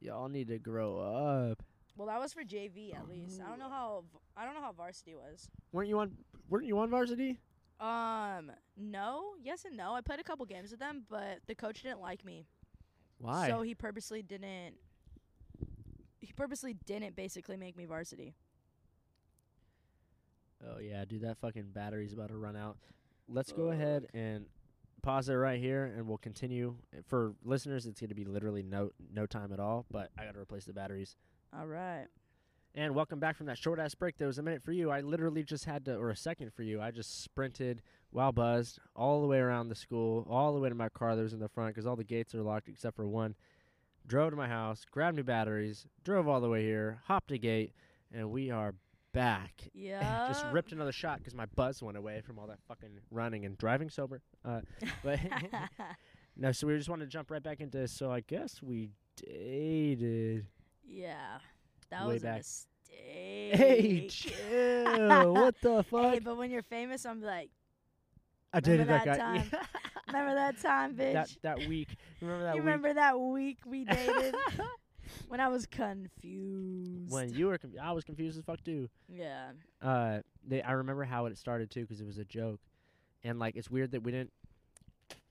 Y'all 0.00 0.28
need 0.28 0.48
to 0.48 0.58
grow 0.58 0.98
up. 0.98 1.62
Well, 1.96 2.08
that 2.08 2.18
was 2.18 2.32
for 2.32 2.42
JV 2.42 2.94
at 2.94 3.08
least. 3.08 3.40
I 3.40 3.48
don't 3.48 3.58
know 3.58 3.68
how 3.68 4.04
I 4.36 4.44
don't 4.44 4.54
know 4.54 4.62
how 4.62 4.72
varsity 4.72 5.14
was. 5.14 5.48
Weren't 5.72 5.88
you 5.88 5.98
on? 5.98 6.16
Weren't 6.48 6.66
you 6.66 6.78
on 6.78 6.90
varsity? 6.90 7.38
Um, 7.78 8.52
no, 8.76 9.34
yes 9.42 9.64
and 9.64 9.76
no. 9.76 9.92
I 9.94 10.00
played 10.00 10.20
a 10.20 10.24
couple 10.24 10.46
games 10.46 10.70
with 10.70 10.80
them, 10.80 11.04
but 11.10 11.40
the 11.46 11.54
coach 11.54 11.82
didn't 11.82 12.00
like 12.00 12.24
me, 12.24 12.46
Why? 13.18 13.48
so 13.48 13.62
he 13.62 13.74
purposely 13.74 14.22
didn't. 14.22 14.76
He 16.20 16.32
purposely 16.32 16.74
didn't 16.74 17.16
basically 17.16 17.56
make 17.56 17.76
me 17.76 17.84
varsity. 17.84 18.34
Oh 20.66 20.78
yeah, 20.78 21.04
dude, 21.04 21.22
that 21.22 21.38
fucking 21.38 21.70
battery's 21.72 22.12
about 22.12 22.28
to 22.28 22.36
run 22.36 22.56
out. 22.56 22.76
Let's 23.28 23.52
go 23.52 23.70
ahead 23.70 24.08
and 24.14 24.46
pause 25.02 25.28
it 25.28 25.34
right 25.34 25.60
here, 25.60 25.92
and 25.96 26.06
we'll 26.06 26.18
continue. 26.18 26.76
For 27.06 27.34
listeners, 27.44 27.86
it's 27.86 28.00
gonna 28.00 28.14
be 28.14 28.24
literally 28.24 28.62
no 28.62 28.90
no 29.12 29.26
time 29.26 29.52
at 29.52 29.60
all. 29.60 29.86
But 29.90 30.10
I 30.18 30.24
gotta 30.24 30.40
replace 30.40 30.64
the 30.64 30.72
batteries. 30.72 31.16
All 31.56 31.66
right. 31.66 32.06
And 32.74 32.94
welcome 32.94 33.20
back 33.20 33.36
from 33.36 33.46
that 33.46 33.58
short 33.58 33.78
ass 33.78 33.94
break. 33.94 34.16
There 34.16 34.26
was 34.26 34.38
a 34.38 34.42
minute 34.42 34.62
for 34.62 34.72
you. 34.72 34.90
I 34.90 35.02
literally 35.02 35.42
just 35.42 35.66
had 35.66 35.84
to, 35.84 35.96
or 35.96 36.08
a 36.08 36.16
second 36.16 36.54
for 36.54 36.62
you. 36.62 36.80
I 36.80 36.90
just 36.90 37.22
sprinted 37.22 37.82
while 38.10 38.32
buzzed 38.32 38.78
all 38.96 39.20
the 39.20 39.26
way 39.26 39.38
around 39.40 39.68
the 39.68 39.74
school, 39.74 40.26
all 40.30 40.54
the 40.54 40.58
way 40.60 40.70
to 40.70 40.74
my 40.74 40.88
car 40.88 41.14
that 41.14 41.22
was 41.22 41.34
in 41.34 41.38
the 41.38 41.50
front 41.50 41.74
because 41.74 41.86
all 41.86 41.96
the 41.96 42.04
gates 42.04 42.34
are 42.34 42.42
locked 42.42 42.68
except 42.68 42.96
for 42.96 43.06
one. 43.06 43.34
Drove 44.06 44.30
to 44.30 44.36
my 44.36 44.48
house, 44.48 44.86
grabbed 44.90 45.16
new 45.16 45.22
batteries, 45.22 45.86
drove 46.02 46.26
all 46.26 46.40
the 46.40 46.48
way 46.48 46.62
here, 46.62 47.02
hopped 47.06 47.30
a 47.30 47.36
gate, 47.36 47.74
and 48.10 48.30
we 48.30 48.50
are 48.50 48.74
back. 49.12 49.52
Yeah. 49.74 50.26
just 50.28 50.44
ripped 50.52 50.72
another 50.72 50.92
shot 50.92 51.18
because 51.18 51.34
my 51.34 51.46
buzz 51.54 51.82
went 51.82 51.96
away 51.96 52.20
from 52.20 52.38
all 52.38 52.46
that 52.46 52.58
fucking 52.68 52.90
running 53.10 53.44
and 53.44 53.56
driving 53.58 53.90
sober. 53.90 54.20
Uh, 54.44 54.60
but 55.04 55.18
no, 56.36 56.52
so 56.52 56.66
we 56.66 56.76
just 56.76 56.88
wanted 56.88 57.04
to 57.04 57.10
jump 57.10 57.30
right 57.30 57.42
back 57.42 57.60
into. 57.60 57.86
So 57.88 58.10
I 58.10 58.20
guess 58.20 58.62
we 58.62 58.90
dated. 59.16 60.46
yeah. 60.84 61.38
That 61.90 62.06
Way 62.06 62.14
was 62.14 62.22
back. 62.22 62.34
a 62.34 62.38
mistake. 62.38 62.68
Hey, 63.54 64.08
chill. 64.10 65.34
what 65.34 65.54
the 65.60 65.82
fuck? 65.82 66.14
Hey, 66.14 66.18
but 66.20 66.38
when 66.38 66.50
you're 66.50 66.62
famous, 66.62 67.04
I'm 67.04 67.20
like, 67.20 67.50
I 68.52 68.60
dated 68.60 68.88
that, 68.88 69.04
that 69.04 69.18
guy. 69.18 69.38
time? 69.38 69.50
remember 70.06 70.34
that 70.34 70.60
time, 70.60 70.94
bitch? 70.94 71.12
that 71.12 71.30
that 71.42 71.68
week. 71.68 71.96
Remember 72.20 72.44
that 72.44 72.54
you 72.54 72.62
week 72.62 72.66
remember 72.66 72.94
that 72.94 73.20
week 73.20 73.58
we 73.66 73.84
dated 73.84 74.34
when 75.28 75.40
I 75.40 75.48
was 75.48 75.66
confused? 75.66 77.10
when 77.12 77.32
you 77.34 77.46
were? 77.46 77.58
Conf- 77.58 77.74
I 77.82 77.92
was 77.92 78.04
confused 78.04 78.38
as 78.38 78.44
fuck 78.44 78.62
too. 78.64 78.88
yeah. 79.08 79.50
Uh, 79.80 80.20
they. 80.46 80.62
I 80.62 80.72
remember 80.72 81.04
how 81.04 81.26
it 81.26 81.36
started 81.38 81.70
too 81.70 81.82
because 81.82 82.00
it 82.00 82.06
was 82.06 82.18
a 82.18 82.24
joke, 82.24 82.60
and 83.24 83.38
like 83.38 83.56
it's 83.56 83.70
weird 83.70 83.92
that 83.92 84.02
we 84.02 84.12
didn't. 84.12 84.32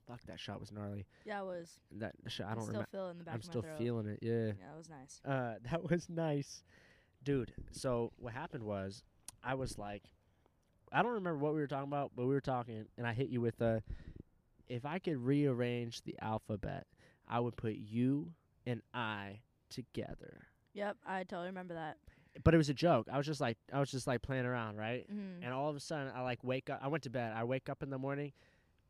Fuck 0.08 0.22
that 0.28 0.40
shot 0.40 0.60
was 0.60 0.72
gnarly. 0.72 1.06
Yeah, 1.26 1.42
it 1.42 1.46
was. 1.46 1.70
That 1.98 2.14
shot 2.28 2.48
I 2.50 2.54
don't 2.56 2.64
still 2.64 2.68
remember. 2.74 2.88
feel 2.92 3.10
it 3.10 3.18
the 3.20 3.24
back 3.24 3.34
I'm 3.34 3.40
of 3.40 3.46
still 3.46 3.62
throat. 3.62 3.78
feeling 3.78 4.08
it. 4.08 4.20
Yeah. 4.22 4.32
Yeah, 4.32 4.74
it 4.74 4.78
was 4.78 4.90
nice. 4.90 5.22
Uh, 5.26 5.56
that 5.72 5.90
was 5.90 6.10
nice, 6.10 6.64
dude. 7.24 7.54
So 7.72 8.12
what 8.18 8.34
happened 8.34 8.64
was, 8.64 9.04
I 9.44 9.54
was 9.54 9.78
like, 9.78 10.04
I 10.92 11.02
don't 11.02 11.14
remember 11.14 11.38
what 11.38 11.54
we 11.54 11.60
were 11.62 11.68
talking 11.68 11.88
about, 11.88 12.12
but 12.16 12.26
we 12.26 12.34
were 12.34 12.42
talking, 12.42 12.86
and 12.98 13.08
I 13.08 13.14
hit 13.14 13.30
you 13.30 13.42
with 13.42 13.62
a. 13.62 13.84
If 14.68 14.86
I 14.86 15.00
could 15.00 15.18
rearrange 15.18 16.02
the 16.04 16.16
alphabet, 16.22 16.88
I 17.28 17.40
would 17.42 17.56
put 17.58 17.74
you 17.76 18.34
and 18.66 18.82
I 18.94 19.40
together. 19.72 20.48
Yep, 20.74 20.98
I 21.06 21.24
totally 21.24 21.48
remember 21.48 21.74
that. 21.74 21.98
But 22.44 22.54
it 22.54 22.58
was 22.58 22.70
a 22.70 22.74
joke. 22.74 23.08
I 23.12 23.18
was 23.18 23.26
just 23.26 23.42
like, 23.42 23.58
I 23.74 23.80
was 23.80 23.92
just 23.92 24.08
like 24.08 24.22
playing 24.22 24.46
around, 24.46 24.78
right? 24.78 25.06
Mm-hmm. 25.12 25.44
And 25.44 25.54
all 25.54 25.70
of 25.70 25.76
a 25.76 25.80
sudden, 25.80 26.12
I 26.16 26.22
like 26.22 26.44
wake 26.44 26.70
up. 26.70 26.80
I 26.82 26.88
went 26.88 27.04
to 27.04 27.10
bed. 27.10 27.34
I 27.36 27.44
wake 27.44 27.68
up 27.68 27.84
in 27.84 27.90
the 27.90 27.98
morning, 27.98 28.32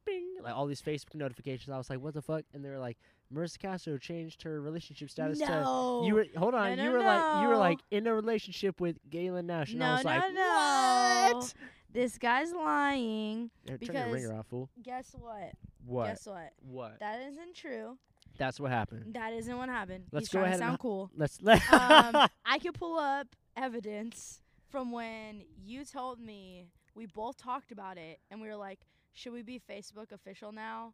bing, 0.06 0.36
like 0.44 0.54
all 0.56 0.68
these 0.68 0.82
Facebook 0.82 1.16
notifications. 1.16 1.74
I 1.74 1.78
was 1.78 1.90
like, 1.90 2.00
what 2.00 2.14
the 2.14 2.22
fuck? 2.22 2.44
And 2.54 2.64
they 2.64 2.70
were 2.70 2.78
like, 2.78 2.98
Marissa 3.34 3.60
Castro 3.60 3.98
changed 3.98 4.44
her 4.44 4.62
relationship 4.62 5.10
status 5.10 5.40
to 5.40 6.02
you 6.06 6.16
were 6.16 6.26
hold 6.38 6.54
on. 6.54 6.76
No, 6.76 6.84
you 6.84 6.90
no, 6.90 6.98
were 6.98 7.04
like 7.04 7.42
you 7.42 7.48
were 7.48 7.58
like 7.58 7.80
in 7.90 8.06
a 8.06 8.14
relationship 8.14 8.80
with 8.80 8.98
Galen 9.10 9.48
Nash, 9.48 9.72
and 9.72 9.80
no, 9.80 9.86
I 9.86 9.94
was 9.94 10.04
no, 10.04 10.10
like, 10.10 10.34
no. 10.34 11.38
what? 11.40 11.54
This 11.94 12.18
guy's 12.18 12.54
lying. 12.54 13.50
Yeah, 13.66 13.78
Turn 13.78 13.96
your 13.96 14.14
ringer 14.14 14.34
off, 14.34 14.48
fool. 14.48 14.70
Guess 14.82 15.16
what? 15.20 15.54
What? 15.86 16.08
Guess 16.08 16.28
what? 16.28 16.54
what? 16.62 17.00
That 17.00 17.22
isn't 17.22 17.56
true. 17.56 17.98
That's 18.42 18.60
what 18.60 18.72
happened. 18.72 19.14
That 19.14 19.34
isn't 19.34 19.56
what 19.56 19.70
happened. 19.70 20.06
Let's 20.12 20.24
He's 20.26 20.30
go 20.30 20.40
trying 20.40 20.48
ahead 20.48 20.60
to 20.60 20.66
and 20.66 20.72
sound 20.72 20.80
cool. 20.80 21.12
Let's 21.16 21.40
let. 21.42 21.58
um, 21.74 22.28
I 22.46 22.58
could 22.60 22.74
pull 22.74 22.98
up 22.98 23.28
evidence 23.56 24.42
from 24.70 24.92
when 24.92 25.44
you 25.64 25.86
told 25.86 26.20
me 26.20 26.70
we 26.96 27.06
both 27.06 27.38
talked 27.38 27.72
about 27.72 27.98
it 27.98 28.20
and 28.32 28.42
we 28.42 28.48
were 28.48 28.56
like, 28.56 28.80
should 29.14 29.34
we 29.34 29.44
be 29.44 29.62
Facebook 29.70 30.12
official 30.12 30.52
now? 30.52 30.94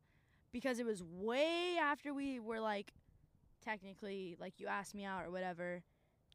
Because 0.51 0.79
it 0.79 0.85
was 0.85 1.01
way 1.01 1.77
after 1.81 2.13
we 2.13 2.39
were 2.39 2.59
like, 2.59 2.91
technically, 3.63 4.35
like 4.39 4.55
you 4.57 4.67
asked 4.67 4.93
me 4.93 5.05
out 5.05 5.23
or 5.25 5.31
whatever, 5.31 5.83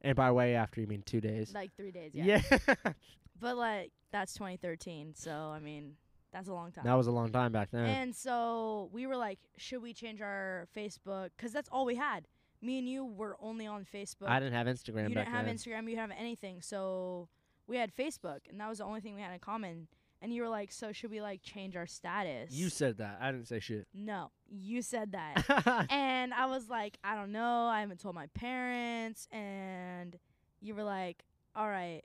and 0.01 0.15
by 0.15 0.31
way 0.31 0.55
after 0.55 0.81
you 0.81 0.87
mean 0.87 1.03
two 1.05 1.21
days. 1.21 1.53
like 1.53 1.75
three 1.75 1.91
days. 1.91 2.11
Yeah. 2.13 2.41
yeah. 2.49 2.75
But 3.39 3.57
like, 3.57 3.91
that's 4.11 4.33
2013. 4.35 5.15
So, 5.15 5.31
I 5.31 5.59
mean, 5.59 5.95
that's 6.33 6.49
a 6.49 6.53
long 6.53 6.71
time. 6.71 6.83
that 6.85 6.93
was 6.95 7.07
a 7.07 7.11
long 7.11 7.31
time 7.31 7.51
back 7.51 7.69
then. 7.71 7.85
And 7.85 8.15
so 8.15 8.89
we 8.91 9.07
were 9.07 9.15
like, 9.15 9.39
should 9.57 9.81
we 9.81 9.93
change 9.93 10.19
our 10.21 10.67
Facebook? 10.75 11.29
Because 11.37 11.53
that's 11.53 11.69
all 11.71 11.85
we 11.85 11.95
had. 11.95 12.27
me 12.61 12.77
and 12.79 12.87
you 12.89 13.05
were 13.05 13.37
only 13.39 13.67
on 13.67 13.85
Facebook. 13.85 14.27
I 14.27 14.39
didn't 14.39 14.53
have 14.53 14.67
Instagram 14.67 15.09
you 15.09 15.15
back 15.15 15.25
didn't 15.25 15.35
have 15.35 15.45
then. 15.45 15.55
Instagram. 15.55 15.83
You 15.83 15.89
didn't 15.95 16.09
have 16.09 16.17
anything. 16.19 16.61
So 16.61 17.29
we 17.67 17.77
had 17.77 17.95
Facebook, 17.95 18.39
and 18.49 18.59
that 18.59 18.67
was 18.67 18.79
the 18.79 18.83
only 18.85 18.99
thing 19.01 19.15
we 19.15 19.21
had 19.21 19.31
in 19.33 19.39
common. 19.39 19.87
And 20.21 20.33
you 20.33 20.41
were 20.41 20.49
like, 20.49 20.71
"So 20.71 20.93
should 20.93 21.11
we 21.11 21.19
like 21.21 21.41
change 21.43 21.75
our 21.75 21.85
status?" 21.85 22.51
You 22.53 22.69
said 22.69 22.97
that. 22.99 23.17
I 23.21 23.31
didn't 23.31 23.47
say 23.49 23.59
shit. 23.59 23.87
no, 23.93 24.31
you 24.49 24.81
said 24.81 25.11
that. 25.11 25.87
and 25.91 26.33
I 26.33 26.45
was 26.45 26.69
like, 26.69 26.97
I 27.03 27.15
don't 27.15 27.33
know. 27.33 27.65
I 27.67 27.81
haven't 27.81 27.99
told 27.99 28.15
my 28.15 28.27
parents. 28.27 29.27
And 29.31 30.17
you 30.61 30.75
were 30.75 30.83
like, 30.85 31.25
all 31.55 31.67
right, 31.67 32.03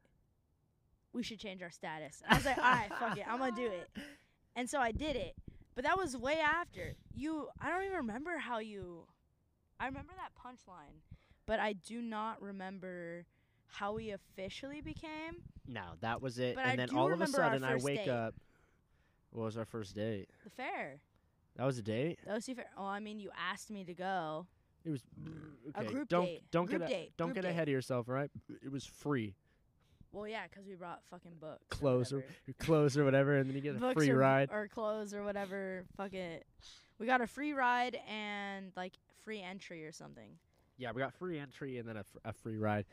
we 1.18 1.22
should 1.24 1.38
change 1.40 1.62
our 1.62 1.70
status. 1.70 2.22
I 2.28 2.36
was 2.36 2.44
like, 2.46 2.56
all 2.58 2.64
right, 2.64 2.88
fuck 2.98 3.18
it. 3.18 3.24
I'm 3.28 3.38
to 3.40 3.50
do 3.60 3.66
it. 3.66 3.90
And 4.56 4.68
so 4.68 4.80
I 4.80 4.90
did 4.90 5.14
it. 5.14 5.36
But 5.76 5.84
that 5.84 5.96
was 5.96 6.16
way 6.16 6.38
after. 6.40 6.96
You, 7.14 7.46
I 7.60 7.68
don't 7.70 7.84
even 7.84 7.98
remember 7.98 8.38
how 8.38 8.58
you, 8.58 9.04
I 9.78 9.86
remember 9.86 10.12
that 10.16 10.32
punchline, 10.34 10.96
but 11.46 11.60
I 11.60 11.74
do 11.74 12.02
not 12.02 12.42
remember 12.42 13.24
how 13.68 13.92
we 13.92 14.10
officially 14.10 14.80
became 14.80 15.42
no, 15.68 15.82
that 16.00 16.20
was 16.22 16.38
it. 16.40 16.54
But 16.56 16.62
and 16.64 16.72
I 16.72 16.76
then 16.86 16.96
all 16.96 17.12
of 17.12 17.20
a 17.20 17.26
sudden, 17.28 17.62
I 17.62 17.76
wake 17.76 18.06
date. 18.06 18.08
up. 18.08 18.34
What 19.30 19.44
was 19.44 19.56
our 19.58 19.66
first 19.66 19.94
date? 19.94 20.28
the 20.42 20.50
fair. 20.50 20.98
That 21.56 21.64
was 21.66 21.78
a 21.78 21.82
date. 21.82 22.18
The 22.26 22.32
OC 22.34 22.44
fair. 22.56 22.66
Oh, 22.76 22.86
I 22.86 22.98
mean, 23.00 23.20
you 23.20 23.30
asked 23.52 23.70
me 23.70 23.84
to 23.84 23.92
go. 23.94 24.46
It 24.84 24.90
was 24.90 25.02
A 25.74 25.84
group 25.84 26.08
don't 26.08 26.24
date. 26.24 26.42
don't 26.50 26.66
Group 26.66 26.80
get 26.80 26.90
a- 26.90 26.92
date. 26.92 27.12
don't 27.18 27.26
Group 27.28 27.34
get 27.36 27.42
date. 27.42 27.50
ahead 27.50 27.68
of 27.68 27.72
yourself, 27.72 28.08
right? 28.08 28.30
It 28.64 28.72
was 28.72 28.84
free, 28.86 29.34
Well, 30.12 30.26
yeah, 30.26 30.46
'cause 30.48 30.64
we 30.66 30.74
brought 30.74 31.00
fucking 31.10 31.34
books. 31.40 31.62
or 31.72 31.76
Clothes 31.76 32.12
or- 32.12 32.16
whatever. 32.16 32.34
clothes 32.58 32.96
or 32.98 33.04
whatever, 33.04 33.36
and 33.36 33.48
then 33.48 33.56
you 33.56 33.62
get 33.62 33.76
a 33.76 33.78
books 33.78 33.94
free 33.94 34.10
or, 34.10 34.18
ride. 34.18 34.48
or 34.52 34.68
clothes 34.68 35.12
or 35.14 35.22
whatever. 35.24 35.84
Fuck 35.96 36.14
it. 36.14 36.46
We 36.98 37.06
got 37.06 37.20
a 37.20 37.26
free 37.26 37.52
ride 37.52 37.98
and 38.08 38.72
like 38.76 38.94
free 39.24 39.40
entry 39.42 39.84
or 39.84 39.92
something. 39.92 40.30
Yeah, 40.78 40.92
we 40.92 41.00
got 41.02 41.12
free 41.14 41.38
entry 41.38 41.78
and 41.78 41.88
then 41.88 41.96
a, 41.98 42.04
fr- 42.04 42.18
a 42.24 42.32
free 42.32 42.56
ride, 42.56 42.86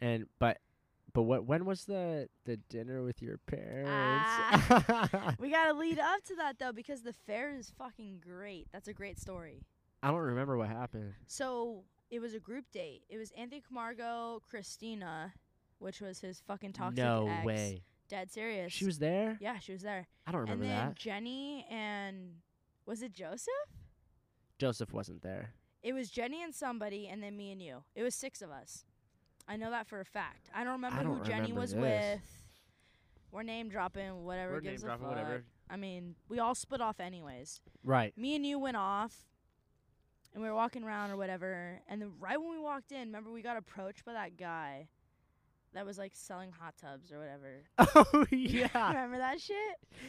and 0.00 0.26
but 0.38 0.58
but 1.12 1.22
what 1.22 1.44
when 1.46 1.64
was 1.64 1.84
the 1.86 2.28
the 2.44 2.56
dinner 2.68 3.02
with 3.02 3.20
your 3.22 3.38
parents? 3.38 3.90
Ah. 3.90 5.34
We 5.40 5.50
gotta 5.50 5.72
lead 5.74 5.98
up 5.98 6.22
to 6.24 6.34
that 6.36 6.58
though 6.58 6.72
because 6.72 7.02
the 7.02 7.12
fair 7.12 7.54
is 7.56 7.70
fucking 7.76 8.20
great. 8.24 8.68
That's 8.72 8.88
a 8.88 8.92
great 8.92 9.18
story. 9.18 9.62
I 10.02 10.08
don't 10.10 10.20
remember 10.20 10.56
what 10.56 10.68
happened. 10.68 11.14
So 11.26 11.84
it 12.10 12.20
was 12.20 12.34
a 12.34 12.38
group 12.38 12.66
date. 12.70 13.02
It 13.08 13.16
was 13.18 13.32
Anthony 13.36 13.62
Camargo, 13.66 14.40
Christina, 14.48 15.32
which 15.78 16.00
was 16.00 16.20
his 16.20 16.40
fucking 16.46 16.72
toxic 16.72 16.98
no 17.04 17.28
ex. 17.28 17.44
way. 17.44 17.82
Dead 18.08 18.30
serious. 18.30 18.72
She 18.72 18.84
was 18.84 18.98
there. 18.98 19.36
Yeah, 19.40 19.58
she 19.58 19.72
was 19.72 19.82
there. 19.82 20.06
I 20.26 20.32
don't 20.32 20.42
remember 20.42 20.64
that. 20.66 20.70
and 20.70 20.80
then 20.80 20.88
that. 20.90 20.96
Jenny 20.96 21.66
and 21.70 22.34
was 22.86 23.02
it 23.02 23.12
Joseph? 23.12 23.52
Joseph 24.58 24.92
wasn't 24.92 25.22
there. 25.22 25.50
It 25.82 25.92
was 25.92 26.10
Jenny 26.10 26.42
and 26.42 26.54
somebody, 26.54 27.08
and 27.08 27.22
then 27.22 27.36
me 27.36 27.52
and 27.52 27.60
you. 27.60 27.82
It 27.94 28.02
was 28.02 28.14
six 28.14 28.42
of 28.42 28.50
us. 28.50 28.84
I 29.48 29.56
know 29.56 29.70
that 29.70 29.86
for 29.86 30.00
a 30.00 30.04
fact. 30.04 30.50
I 30.54 30.64
don't 30.64 30.72
remember 30.74 31.02
don't 31.02 31.18
who 31.18 31.24
Jenny 31.24 31.40
remember 31.52 31.60
was 31.60 31.72
this. 31.72 31.80
with. 31.80 32.20
We're 33.32 33.42
name 33.42 33.68
dropping, 33.68 34.24
whatever 34.24 34.52
We're 34.54 34.60
gives 34.60 34.82
name 34.82 34.90
a 34.92 34.96
dropping, 34.96 35.06
fuck. 35.06 35.16
whatever. 35.16 35.44
I 35.68 35.76
mean, 35.76 36.14
we 36.28 36.38
all 36.38 36.54
split 36.54 36.80
off 36.80 37.00
anyways. 37.00 37.60
Right. 37.84 38.16
Me 38.16 38.34
and 38.36 38.46
you 38.46 38.58
went 38.58 38.76
off, 38.76 39.14
and 40.32 40.42
we 40.42 40.48
were 40.48 40.54
walking 40.54 40.84
around 40.84 41.10
or 41.10 41.16
whatever. 41.16 41.80
And 41.88 42.00
then 42.00 42.12
right 42.18 42.40
when 42.40 42.50
we 42.50 42.58
walked 42.58 42.92
in, 42.92 43.08
remember 43.08 43.30
we 43.30 43.42
got 43.42 43.56
approached 43.56 44.04
by 44.04 44.12
that 44.14 44.36
guy 44.36 44.88
that 45.74 45.84
was 45.84 45.98
like 45.98 46.12
selling 46.14 46.50
hot 46.50 46.74
tubs 46.76 47.12
or 47.12 47.18
whatever. 47.18 47.62
Oh 48.12 48.26
yeah, 48.30 48.88
remember 48.88 49.18
that 49.18 49.40
shit? 49.40 49.56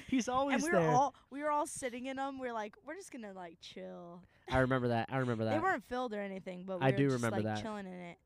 he's 0.07 0.27
always 0.27 0.55
and 0.55 0.63
we 0.63 0.69
there. 0.71 0.81
were 0.89 0.95
all 0.95 1.15
we 1.31 1.41
were 1.41 1.51
all 1.51 1.67
sitting 1.67 2.05
in 2.07 2.17
them. 2.17 2.39
We 2.39 2.47
are 2.49 2.53
like, 2.53 2.75
we're 2.85 2.95
just 2.95 3.11
gonna 3.11 3.33
like 3.33 3.57
chill. 3.61 4.21
I 4.49 4.59
remember 4.59 4.89
that. 4.89 5.09
I 5.11 5.17
remember 5.17 5.45
that. 5.45 5.51
They 5.51 5.59
weren't 5.59 5.83
filled 5.83 6.13
or 6.13 6.21
anything, 6.21 6.63
but 6.65 6.79
we 6.79 6.85
I 6.87 6.91
were 6.91 6.97
do 6.97 7.03
just 7.09 7.15
remember 7.15 7.37
like 7.37 7.55
that. 7.55 7.61
chilling 7.63 7.85
in 7.85 7.93
it. 7.93 8.17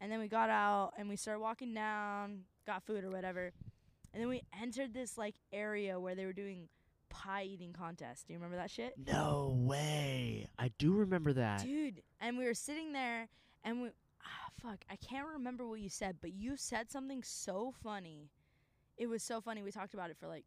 And 0.00 0.10
then 0.10 0.18
we 0.20 0.28
got 0.28 0.50
out 0.50 0.92
and 0.98 1.08
we 1.08 1.16
started 1.16 1.40
walking 1.40 1.72
down, 1.74 2.40
got 2.66 2.82
food 2.84 3.04
or 3.04 3.10
whatever. 3.10 3.52
And 4.12 4.20
then 4.22 4.28
we 4.28 4.42
entered 4.60 4.92
this 4.94 5.16
like 5.18 5.34
area 5.52 5.98
where 5.98 6.14
they 6.14 6.24
were 6.26 6.32
doing 6.32 6.68
pie 7.08 7.44
eating 7.44 7.72
contests. 7.72 8.24
Do 8.24 8.32
you 8.32 8.38
remember 8.38 8.56
that 8.56 8.70
shit? 8.70 8.94
No 9.06 9.54
way. 9.56 10.46
I 10.58 10.70
do 10.78 10.92
remember 10.92 11.32
that. 11.34 11.62
Dude, 11.62 12.02
and 12.20 12.36
we 12.36 12.44
were 12.44 12.54
sitting 12.54 12.92
there 12.92 13.28
and 13.64 13.82
we 13.82 13.88
fuck, 14.64 14.84
I 14.90 14.96
can't 14.96 15.26
remember 15.34 15.66
what 15.66 15.80
you 15.80 15.88
said, 15.88 16.16
but 16.20 16.32
you 16.32 16.56
said 16.56 16.90
something 16.90 17.22
so 17.22 17.72
funny. 17.82 18.30
It 18.96 19.06
was 19.08 19.22
so 19.22 19.40
funny. 19.40 19.62
We 19.62 19.70
talked 19.72 19.94
about 19.94 20.10
it 20.10 20.16
for 20.18 20.26
like 20.28 20.44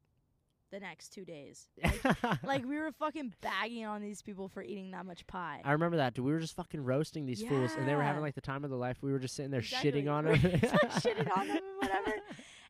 the 0.72 0.80
next 0.80 1.10
2 1.14 1.24
days. 1.26 1.68
Like 2.44 2.66
we 2.66 2.78
were 2.78 2.92
fucking 2.92 3.34
bagging 3.42 3.86
on 3.86 4.02
these 4.02 4.22
people 4.22 4.48
for 4.50 4.62
eating 4.64 4.92
that 4.92 5.06
much 5.06 5.26
pie. 5.28 5.62
I 5.64 5.72
remember 5.74 5.98
that. 5.98 6.14
Dude, 6.14 6.26
we 6.26 6.32
were 6.32 6.40
just 6.40 6.56
fucking 6.56 6.84
roasting 6.84 7.26
these 7.26 7.42
fools, 7.44 7.72
and 7.78 7.88
they 7.88 7.96
were 7.96 8.04
having 8.04 8.22
like 8.22 8.36
the 8.36 8.42
time 8.42 8.64
of 8.64 8.70
their 8.70 8.80
life. 8.80 8.98
We 9.02 9.12
were 9.12 9.20
just 9.20 9.36
sitting 9.36 9.52
there 9.52 9.60
Exactly. 9.62 9.92
shitting 9.92 10.12
on 10.12 10.26
them. 10.26 10.34
like, 10.42 10.52
shitting 11.02 11.38
on 11.38 11.48
them 11.48 11.58
and 11.58 11.78
whatever. 11.80 12.14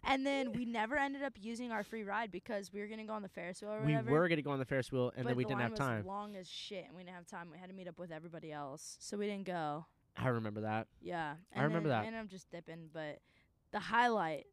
And 0.09 0.25
then 0.25 0.53
we 0.53 0.63
never 0.63 0.95
ended 0.95 1.21
up 1.21 1.33
using 1.37 1.69
our 1.73 1.83
free 1.83 2.03
ride 2.03 2.31
because 2.31 2.71
we 2.71 2.79
were 2.79 2.87
gonna 2.87 3.03
go 3.03 3.11
on 3.11 3.23
the 3.23 3.27
Ferris 3.27 3.61
wheel 3.61 3.71
or 3.73 3.81
we 3.81 3.93
were 3.93 4.29
gonna 4.29 4.41
go 4.41 4.51
on 4.51 4.59
the 4.59 4.63
Ferris 4.63 4.89
wheel, 4.89 5.11
and 5.17 5.23
but 5.25 5.31
then 5.31 5.35
we 5.37 5.43
the 5.43 5.49
didn't 5.49 5.59
line 5.59 5.63
have 5.63 5.71
was 5.71 5.79
time. 5.79 6.05
long 6.05 6.35
as 6.37 6.47
shit, 6.47 6.85
and 6.87 6.95
we 6.95 7.03
didn't 7.03 7.15
have 7.15 7.25
time. 7.27 7.49
We 7.51 7.57
had 7.57 7.67
to 7.69 7.75
meet 7.75 7.89
up 7.89 7.99
with 7.99 8.11
everybody 8.11 8.53
else, 8.53 8.95
so 9.01 9.17
we 9.17 9.25
didn't 9.27 9.47
go. 9.47 9.85
I 10.17 10.29
remember 10.29 10.61
that. 10.61 10.87
Yeah, 11.01 11.33
I 11.55 11.63
remember 11.63 11.89
then 11.89 11.99
that. 12.01 12.07
And 12.07 12.15
I'm 12.15 12.27
just 12.27 12.49
dipping, 12.49 12.89
but 12.93 13.19
the 13.71 13.79
highlight, 13.79 14.47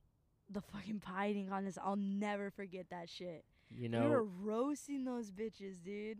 the 0.50 0.60
fucking 0.60 1.00
pie 1.00 1.30
eating 1.30 1.48
contest, 1.48 1.78
I'll 1.82 1.96
never 1.96 2.50
forget 2.50 2.86
that 2.90 3.08
shit. 3.08 3.44
You 3.70 3.88
know, 3.88 4.02
we 4.02 4.08
were 4.08 4.24
roasting 4.24 5.04
those 5.04 5.30
bitches, 5.30 5.82
dude. 5.82 6.18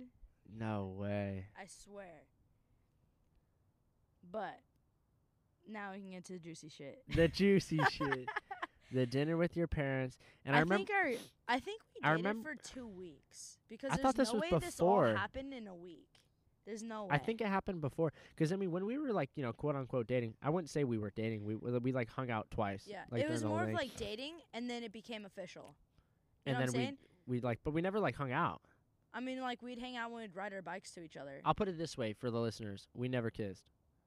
no 0.58 0.94
way. 0.98 1.46
I 1.58 1.66
swear. 1.66 2.22
But 4.30 4.58
now 5.68 5.92
we 5.92 6.00
can 6.00 6.10
get 6.10 6.24
to 6.26 6.32
the 6.34 6.38
juicy 6.38 6.68
shit. 6.68 7.02
The 7.14 7.28
juicy 7.28 7.80
shit. 7.90 8.28
The 8.92 9.06
dinner 9.06 9.36
with 9.36 9.56
your 9.56 9.66
parents, 9.66 10.16
and 10.44 10.54
I, 10.54 10.58
I, 10.58 10.62
remember. 10.62 10.84
think 10.86 10.90
our 10.90 11.12
I 11.48 11.58
think 11.58 11.80
we 11.94 12.08
I 12.08 12.16
dated 12.16 12.36
remem- 12.36 12.42
for 12.44 12.54
two 12.54 12.86
weeks 12.86 13.58
because 13.68 13.90
I 13.90 13.96
there's 13.96 14.02
thought 14.02 14.16
this 14.16 14.28
no 14.28 14.34
was 14.40 14.42
way 14.52 14.58
this 14.60 14.80
all 14.80 15.02
happened 15.02 15.52
in 15.52 15.66
a 15.66 15.74
week. 15.74 16.06
There's 16.66 16.82
no 16.82 17.04
way. 17.04 17.08
I 17.10 17.18
think 17.18 17.40
it 17.40 17.46
happened 17.46 17.80
before, 17.80 18.12
because 18.34 18.52
I 18.52 18.56
mean, 18.56 18.70
when 18.70 18.86
we 18.86 18.96
were 18.98 19.12
like, 19.12 19.30
you 19.34 19.42
know, 19.42 19.52
quote 19.52 19.76
unquote 19.76 20.06
dating, 20.06 20.34
I 20.42 20.50
wouldn't 20.50 20.70
say 20.70 20.84
we 20.84 20.98
were 20.98 21.10
dating. 21.10 21.44
We 21.44 21.56
we, 21.56 21.92
like 21.92 22.08
hung 22.08 22.30
out 22.30 22.50
twice. 22.50 22.84
yeah, 22.86 23.02
like, 23.10 23.22
it 23.22 23.30
was 23.30 23.44
more 23.44 23.60
of 23.60 23.66
thing. 23.66 23.74
like 23.74 23.96
dating, 23.96 24.34
and 24.54 24.68
then 24.68 24.82
it 24.82 24.92
became 24.92 25.24
official. 25.26 25.74
You 26.46 26.54
and 26.54 26.68
then 26.68 26.98
we 27.26 27.34
we 27.36 27.40
like, 27.40 27.60
but 27.64 27.72
we 27.72 27.82
never 27.82 28.00
like 28.00 28.14
hung 28.16 28.32
out. 28.32 28.62
I 29.12 29.20
mean, 29.20 29.40
like 29.40 29.62
we'd 29.62 29.78
hang 29.78 29.96
out 29.96 30.10
when 30.10 30.22
we'd 30.22 30.34
ride 30.34 30.52
our 30.52 30.62
bikes 30.62 30.90
to 30.92 31.02
each 31.04 31.16
other. 31.16 31.40
I'll 31.44 31.54
put 31.54 31.68
it 31.68 31.78
this 31.78 31.96
way 31.98 32.12
for 32.14 32.30
the 32.30 32.40
listeners: 32.40 32.88
we 32.94 33.08
never 33.08 33.30
kissed. 33.30 33.64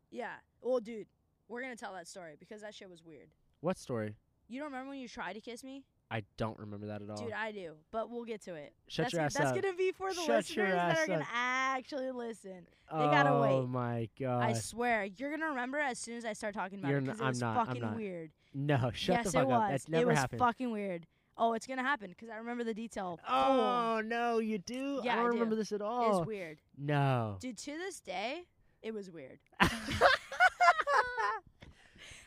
yeah. 0.10 0.34
Well, 0.62 0.80
dude, 0.80 1.08
we're 1.48 1.62
gonna 1.62 1.76
tell 1.76 1.94
that 1.94 2.08
story 2.08 2.36
because 2.40 2.62
that 2.62 2.74
shit 2.74 2.90
was 2.90 3.04
weird. 3.06 3.30
What 3.62 3.78
story? 3.78 4.16
You 4.50 4.60
don't 4.60 4.72
remember 4.72 4.90
when 4.90 5.00
you 5.00 5.08
tried 5.08 5.34
to 5.34 5.42
kiss 5.42 5.64
me, 5.64 5.84
I 6.10 6.24
don't 6.38 6.58
remember 6.60 6.88
that 6.88 7.02
at 7.02 7.10
all. 7.10 7.18
dude? 7.18 7.34
I 7.34 7.52
do, 7.52 7.74
but 7.92 8.10
we'll 8.10 8.24
get 8.24 8.42
to 8.44 8.54
it. 8.56 8.74
Shut 8.88 9.06
that's 9.06 9.14
your 9.14 9.22
ass 9.24 9.34
that's 9.34 9.50
up. 9.50 9.56
gonna 9.62 9.74
be 9.76 9.92
for 9.92 10.10
the 10.10 10.22
Shut 10.22 10.30
listeners 10.30 10.74
that 10.74 10.98
are 11.00 11.08
gonna 11.08 11.20
up. 11.22 11.28
actually 11.34 12.12
listen. 12.12 12.66
oh 12.90 13.00
they 13.00 13.06
gotta 13.14 13.38
wait. 13.42 13.52
Oh 13.52 13.68
my 13.68 14.08
god! 14.20 14.42
I 14.44 14.54
swear, 14.54 15.04
you're 15.18 15.32
gonna 15.32 15.50
remember 15.50 15.78
as 15.80 16.00
soon 16.00 16.16
as 16.18 16.24
I 16.24 16.32
start 16.34 16.54
talking 16.56 16.80
about 16.80 16.90
You're 16.90 17.00
it 17.00 17.06
because 17.06 17.20
it 17.20 17.24
I'm 17.24 17.30
was 17.30 17.42
not, 17.42 17.58
I'm 17.58 17.66
fucking 17.66 17.82
not. 17.82 17.96
weird. 17.98 18.32
no, 18.54 18.78
shut 18.94 19.16
yes, 19.18 19.26
the 19.26 19.32
fuck 19.34 19.42
it 19.48 19.52
up. 19.52 19.62
was. 19.62 19.70
That's 19.72 19.90
never 19.90 20.04
it 20.04 20.08
was 20.08 20.18
happened. 20.18 20.40
fucking 20.40 20.72
weird. 20.72 21.08
Oh, 21.38 21.54
it's 21.54 21.68
gonna 21.68 21.84
happen 21.84 22.10
because 22.10 22.30
I 22.30 22.38
remember 22.38 22.64
the 22.64 22.74
detail. 22.74 23.20
oh 23.28 24.02
no, 24.06 24.40
you 24.40 24.58
do? 24.60 25.02
Yeah, 25.04 25.16
I 25.16 25.20
I 25.20 25.24
don't 25.24 25.32
do. 25.32 25.38
remember 25.40 25.56
this 25.58 25.72
at 25.74 25.82
all. 25.82 26.20
It's 26.20 26.26
weird, 26.28 26.60
No. 26.78 27.36
dude. 27.42 27.58
To 27.58 27.72
this 27.78 28.00
day, 28.00 28.44
it 28.82 28.94
was 28.94 29.12
weird. 29.12 29.40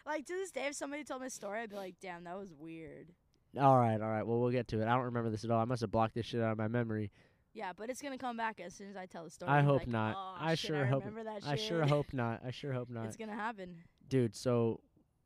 like 0.06 0.26
to 0.26 0.34
this 0.34 0.50
day, 0.50 0.66
if 0.66 0.74
somebody 0.74 1.04
told 1.04 1.20
me 1.22 1.28
a 1.28 1.30
story, 1.30 1.60
I'd 1.60 1.70
be 1.70 1.76
like, 1.76 1.94
"Damn, 2.00 2.24
that 2.24 2.36
was 2.38 2.52
weird." 2.52 3.08
All 3.58 3.76
right, 3.78 4.00
all 4.00 4.08
right. 4.08 4.26
Well, 4.26 4.38
we'll 4.40 4.50
get 4.50 4.68
to 4.68 4.80
it. 4.80 4.86
I 4.86 4.94
don't 4.94 5.04
remember 5.06 5.30
this 5.30 5.44
at 5.44 5.50
all. 5.50 5.60
I 5.60 5.64
must 5.64 5.80
have 5.80 5.90
blocked 5.90 6.14
this 6.14 6.26
shit 6.26 6.40
out 6.40 6.52
of 6.52 6.58
my 6.58 6.68
memory. 6.68 7.10
Yeah, 7.52 7.72
but 7.76 7.90
it's 7.90 8.00
gonna 8.00 8.18
come 8.18 8.36
back 8.36 8.60
as 8.60 8.74
soon 8.74 8.88
as 8.90 8.96
I 8.96 9.06
tell 9.06 9.24
the 9.24 9.30
story. 9.30 9.50
I 9.50 9.62
hope 9.62 9.80
like, 9.80 9.88
not. 9.88 10.14
"Oh, 10.16 10.36
I 10.38 10.54
shit, 10.54 10.68
sure 10.68 10.84
I 10.84 10.86
hope- 10.86 11.04
I 11.46 11.56
sure 11.56 11.84
hope 11.84 12.12
not. 12.12 12.42
I 12.46 12.50
sure 12.52 12.72
hope 12.72 12.88
not. 12.90 13.06
it's 13.06 13.16
gonna 13.16 13.34
happen. 13.34 13.76
Dude, 14.08 14.36
so 14.36 14.80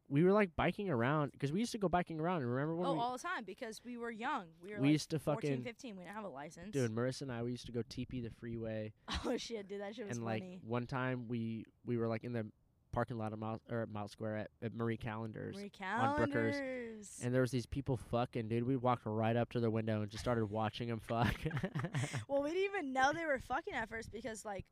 we 0.09 0.23
were 0.23 0.33
like 0.33 0.55
biking 0.57 0.89
around 0.89 1.33
because 1.33 1.53
we 1.53 1.61
used 1.61 1.73
to 1.73 1.79
go 1.79 1.89
biking 1.89 2.19
around. 2.21 2.41
And 2.43 2.51
remember 2.51 2.77
when 2.77 2.87
Oh, 2.87 2.95
we 2.95 2.99
all 3.01 3.13
the 3.13 3.19
time 3.23 3.45
because 3.45 3.83
we 3.85 3.99
were 3.99 4.11
young. 4.11 4.45
We 4.63 4.71
were 4.71 4.77
we 4.81 4.87
like 4.89 4.93
used 4.93 5.11
to 5.11 5.19
14, 5.19 5.51
fucking 5.51 5.65
15. 5.65 5.97
We 5.97 6.03
didn't 6.05 6.15
have 6.15 6.25
a 6.25 6.29
license. 6.29 6.71
dude, 6.73 6.91
Marissa 6.95 7.23
and 7.23 7.33
I 7.33 7.43
we 7.43 7.51
used 7.51 7.67
to 7.67 7.73
go 7.73 7.83
TP 7.83 8.23
the 8.23 8.31
freeway 8.31 8.93
Oh 9.27 9.37
shit, 9.37 9.69
dude, 9.69 9.81
that 9.83 9.95
shit 9.95 10.07
was 10.09 10.17
and 10.17 10.27
funny. 10.27 10.61
like 10.63 10.71
one 10.71 10.87
time 10.87 11.29
we 11.29 11.65
we 11.85 11.99
were 11.99 12.09
like 12.09 12.25
in 12.25 12.33
the 12.33 12.47
parking 12.95 13.19
lot 13.19 13.33
of 13.33 13.39
Mile 13.39 13.61
or 13.71 13.87
Mile 13.93 14.09
Square 14.09 14.37
at, 14.37 14.51
at 14.63 14.75
Marie 14.75 14.97
Callender's 14.97 15.57
Marie 15.57 15.71
on 15.83 16.17
Brookhurst, 16.17 17.25
and 17.25 17.35
there 17.35 17.41
was 17.41 17.51
these 17.51 17.67
people 17.67 17.97
fucking 17.97 18.49
dude. 18.49 18.67
We 18.67 18.77
walked 18.77 19.03
right 19.05 19.37
up 19.37 19.51
to 19.53 19.61
their 19.61 19.71
window 19.71 20.01
and 20.03 20.11
just 20.11 20.23
started 20.23 20.47
watching 20.47 20.89
them 20.89 21.01
fuck. 21.01 21.35
well, 22.29 22.43
we 22.43 22.51
didn't 22.51 22.65
even 22.65 22.93
know 22.93 23.13
they 23.13 23.27
were 23.27 23.39
fucking 23.41 23.75
at 23.75 23.89
first 23.89 24.13
because 24.13 24.45
like 24.45 24.65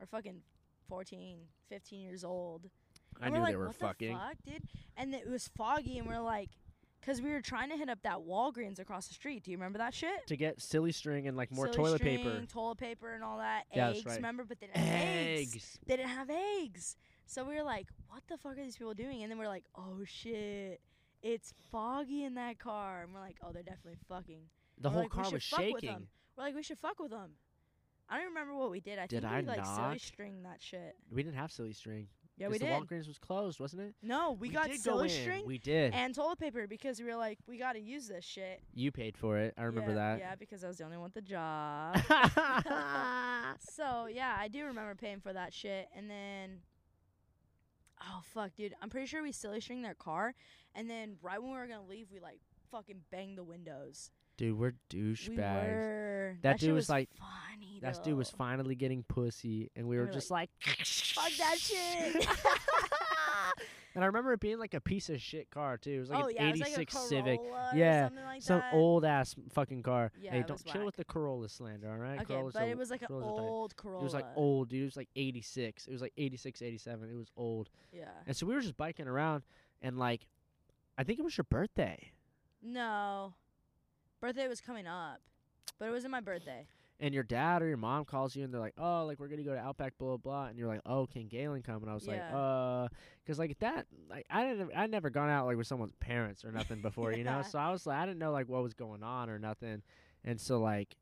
we're 0.00 0.06
fucking 0.06 0.40
14, 0.88 1.36
15 1.68 2.00
years 2.00 2.24
old. 2.24 2.68
I 3.20 3.26
And 3.26 3.34
knew 3.34 3.40
we're 3.40 3.46
they 3.46 3.52
like, 3.52 3.58
were 3.58 3.66
what 3.66 3.76
fucking. 3.76 4.12
The 4.12 4.18
fuck, 4.18 4.36
dude? 4.44 4.62
And 4.96 5.14
it 5.14 5.28
was 5.28 5.48
foggy, 5.56 5.98
and 5.98 6.06
we're 6.08 6.20
like, 6.20 6.50
cause 7.04 7.20
we 7.20 7.30
were 7.30 7.40
trying 7.42 7.68
to 7.70 7.76
hit 7.76 7.88
up 7.88 7.98
that 8.02 8.18
Walgreens 8.18 8.78
across 8.78 9.08
the 9.08 9.14
street. 9.14 9.44
Do 9.44 9.50
you 9.50 9.56
remember 9.56 9.78
that 9.78 9.92
shit? 9.94 10.26
To 10.28 10.36
get 10.36 10.60
silly 10.62 10.92
string 10.92 11.26
and 11.28 11.36
like 11.36 11.50
more 11.50 11.66
Silly 11.66 11.76
toilet 11.76 11.98
string, 11.98 12.18
paper. 12.18 12.42
toilet 12.50 12.78
paper, 12.78 13.12
and 13.12 13.22
all 13.22 13.38
that. 13.38 13.64
Yeah, 13.74 13.90
eggs, 13.90 14.06
right. 14.06 14.16
remember? 14.16 14.44
But 14.44 14.60
they 14.60 14.66
didn't 14.66 14.78
have 14.78 14.94
eggs. 15.06 15.54
Eggs. 15.54 15.78
They 15.86 15.96
didn't 15.96 16.10
have 16.10 16.30
eggs. 16.30 16.96
So 17.28 17.44
we 17.44 17.54
were 17.54 17.62
like, 17.62 17.88
what 18.08 18.22
the 18.26 18.38
fuck 18.38 18.52
are 18.52 18.64
these 18.64 18.78
people 18.78 18.94
doing? 18.94 19.22
And 19.22 19.30
then 19.30 19.38
we're 19.38 19.48
like, 19.48 19.64
oh 19.76 19.98
shit, 20.04 20.80
it's 21.22 21.52
foggy 21.70 22.24
in 22.24 22.34
that 22.34 22.58
car. 22.58 23.02
And 23.02 23.12
we're 23.12 23.20
like, 23.20 23.36
oh, 23.44 23.52
they're 23.52 23.62
definitely 23.62 23.98
fucking. 24.08 24.40
The 24.80 24.88
We're 24.88 24.92
whole 24.92 25.02
like, 25.02 25.16
we 25.16 25.22
car 25.22 25.32
was 25.32 25.42
shaking. 25.42 26.08
We're 26.36 26.44
like, 26.44 26.54
we 26.54 26.62
should 26.62 26.78
fuck 26.78 26.98
with 26.98 27.10
them. 27.10 27.32
I 28.08 28.16
don't 28.16 28.28
remember 28.28 28.54
what 28.54 28.70
we 28.70 28.80
did. 28.80 28.98
I 28.98 29.06
Did 29.06 29.22
think 29.22 29.32
I 29.32 29.40
we 29.40 29.46
like 29.46 29.66
silly 29.66 29.98
string 29.98 30.42
that 30.44 30.62
shit. 30.62 30.96
We 31.10 31.22
didn't 31.22 31.36
have 31.36 31.52
silly 31.52 31.74
string. 31.74 32.08
Yeah, 32.38 32.48
we 32.48 32.56
the 32.56 32.66
did. 32.66 32.72
Walgreens 32.72 33.08
was 33.08 33.18
closed, 33.18 33.60
wasn't 33.60 33.82
it? 33.82 33.94
No, 34.00 34.36
we, 34.40 34.48
got 34.48 34.68
did 34.68 34.82
go 34.84 34.92
silly 34.92 35.08
string 35.10 35.44
We 35.44 35.58
did. 35.58 35.92
and 35.92 36.14
toilet 36.14 36.38
paper 36.38 36.66
because 36.66 37.00
we 37.00 37.06
were 37.06 37.16
like, 37.16 37.38
we 37.46 37.58
got 37.58 37.72
to 37.72 37.80
use 37.80 38.08
this 38.08 38.24
shit. 38.24 38.62
you 38.72 38.90
paid 38.92 39.18
for 39.18 39.36
it. 39.38 39.52
I 39.58 39.64
remember 39.64 39.90
yeah, 39.90 39.96
that. 39.96 40.18
Yeah, 40.20 40.34
because 40.36 40.64
I 40.64 40.68
was 40.68 40.78
the 40.78 40.84
only 40.84 40.96
one 40.96 41.10
with 41.12 41.14
the 41.14 41.20
job. 41.20 41.96
so 43.58 44.06
yeah, 44.06 44.36
I 44.38 44.48
do 44.48 44.64
remember 44.64 44.94
paying 44.94 45.20
for 45.20 45.32
that 45.32 45.52
shit. 45.52 45.88
And 45.94 46.08
then, 46.08 46.60
oh 48.02 48.20
fuck, 48.34 48.54
dude, 48.56 48.74
I'm 48.82 48.90
pretty 48.90 49.06
sure 49.06 49.22
we 49.22 49.32
silly 49.32 49.60
string 49.60 49.82
their 49.82 49.94
car. 49.94 50.34
And 50.74 50.88
then 50.88 51.16
right 51.22 51.40
when 51.42 51.50
we 51.52 51.58
were 51.58 51.66
gonna 51.66 51.86
leave, 51.88 52.08
we 52.12 52.20
like 52.20 52.40
fucking 52.70 53.00
banged 53.10 53.38
the 53.38 53.44
windows. 53.44 54.10
Dude, 54.36 54.56
we're 54.56 54.74
We 54.92 54.98
douchebags. 55.00 55.66
were. 55.68 56.36
That 56.42 56.60
shit 56.60 56.68
dude 56.68 56.74
was 56.76 56.88
like- 56.88 57.08
funny. 57.18 57.80
That 57.82 58.02
dude 58.04 58.16
was 58.16 58.30
finally 58.30 58.74
getting 58.76 59.02
pussy, 59.04 59.70
and 59.76 59.86
we 59.86 59.96
We 59.96 60.00
were 60.00 60.06
were 60.06 60.12
just 60.12 60.30
like, 60.30 60.50
Fuck 60.60 61.32
that 61.38 61.56
shit. 61.58 62.26
and 63.98 64.04
I 64.04 64.06
remember 64.06 64.32
it 64.32 64.38
being 64.38 64.60
like 64.60 64.74
a 64.74 64.80
piece 64.80 65.08
of 65.08 65.20
shit 65.20 65.50
car 65.50 65.76
too. 65.76 65.90
It 65.90 65.98
was 65.98 66.10
like 66.10 66.24
oh 66.24 66.28
an 66.28 66.34
yeah, 66.36 66.44
it 66.44 66.50
was 66.52 66.60
'86 66.60 66.78
like 66.94 67.04
Civic, 67.08 67.40
Yeah, 67.74 68.10
like 68.24 68.40
some 68.42 68.60
that. 68.60 68.72
old 68.72 69.04
ass 69.04 69.34
fucking 69.52 69.82
car. 69.82 70.12
Yeah, 70.20 70.30
hey, 70.30 70.44
don't 70.46 70.64
chill 70.64 70.82
whack. 70.82 70.86
with 70.86 70.96
the 70.98 71.04
Corolla 71.04 71.48
slander, 71.48 71.90
all 71.90 71.96
right? 71.96 72.20
Okay, 72.20 72.26
Corolla's 72.26 72.54
but 72.54 72.62
a- 72.62 72.68
it 72.68 72.78
was 72.78 72.90
like 72.92 73.02
an 73.02 73.08
Corolla's 73.08 73.38
a 73.40 73.42
old 73.42 73.76
Corolla. 73.76 74.00
It 74.00 74.04
was 74.04 74.14
like 74.14 74.26
old, 74.36 74.68
dude. 74.68 74.82
It 74.82 74.84
was 74.84 74.96
like 74.96 75.08
'86. 75.16 75.88
It 75.88 75.92
was 75.92 76.00
like 76.00 76.12
'86, 76.16 76.62
'87. 76.62 77.10
It 77.10 77.16
was 77.16 77.32
old. 77.36 77.70
Yeah. 77.92 78.04
And 78.24 78.36
so 78.36 78.46
we 78.46 78.54
were 78.54 78.60
just 78.60 78.76
biking 78.76 79.08
around, 79.08 79.42
and 79.82 79.98
like, 79.98 80.28
I 80.96 81.02
think 81.02 81.18
it 81.18 81.22
was 81.22 81.36
your 81.36 81.46
birthday, 81.50 82.12
No. 82.62 83.34
Birthday 84.20 84.46
was 84.46 84.60
coming 84.60 84.86
up, 84.86 85.20
but 85.76 85.88
it 85.88 85.90
wasn't 85.90 86.12
my 86.12 86.20
birthday. 86.20 86.68
And 87.00 87.14
your 87.14 87.22
dad 87.22 87.62
or 87.62 87.68
your 87.68 87.76
mom 87.76 88.04
calls 88.04 88.34
you, 88.34 88.44
and 88.44 88.52
they're 88.52 88.60
like, 88.60 88.74
"Oh, 88.78 89.04
like 89.06 89.20
we're 89.20 89.28
gonna 89.28 89.42
go 89.42 89.54
to 89.54 89.60
Outback, 89.60 89.96
blah 89.98 90.08
blah,", 90.08 90.16
blah. 90.16 90.46
and 90.46 90.58
you're 90.58 90.68
like, 90.68 90.80
"Oh, 90.86 91.06
can 91.06 91.28
Galen 91.28 91.62
come?" 91.62 91.82
And 91.82 91.90
I 91.90 91.94
was 91.94 92.06
like, 92.06 92.20
"Uh," 92.34 92.88
because 93.24 93.38
like 93.38 93.58
that, 93.60 93.86
like 94.10 94.26
I 94.30 94.44
didn't, 94.44 94.70
I 94.74 94.86
never 94.86 95.10
gone 95.10 95.30
out 95.30 95.46
like 95.46 95.56
with 95.56 95.66
someone's 95.66 95.94
parents 96.00 96.44
or 96.44 96.52
nothing 96.52 96.80
before, 96.82 97.12
you 97.12 97.24
know. 97.24 97.42
So 97.42 97.58
I 97.58 97.70
was 97.70 97.86
like, 97.86 97.98
I 97.98 98.06
didn't 98.06 98.18
know 98.18 98.32
like 98.32 98.48
what 98.48 98.62
was 98.62 98.74
going 98.74 99.02
on 99.02 99.30
or 99.30 99.38
nothing, 99.38 99.82
and 100.24 100.40
so 100.40 100.60
like. 100.60 100.96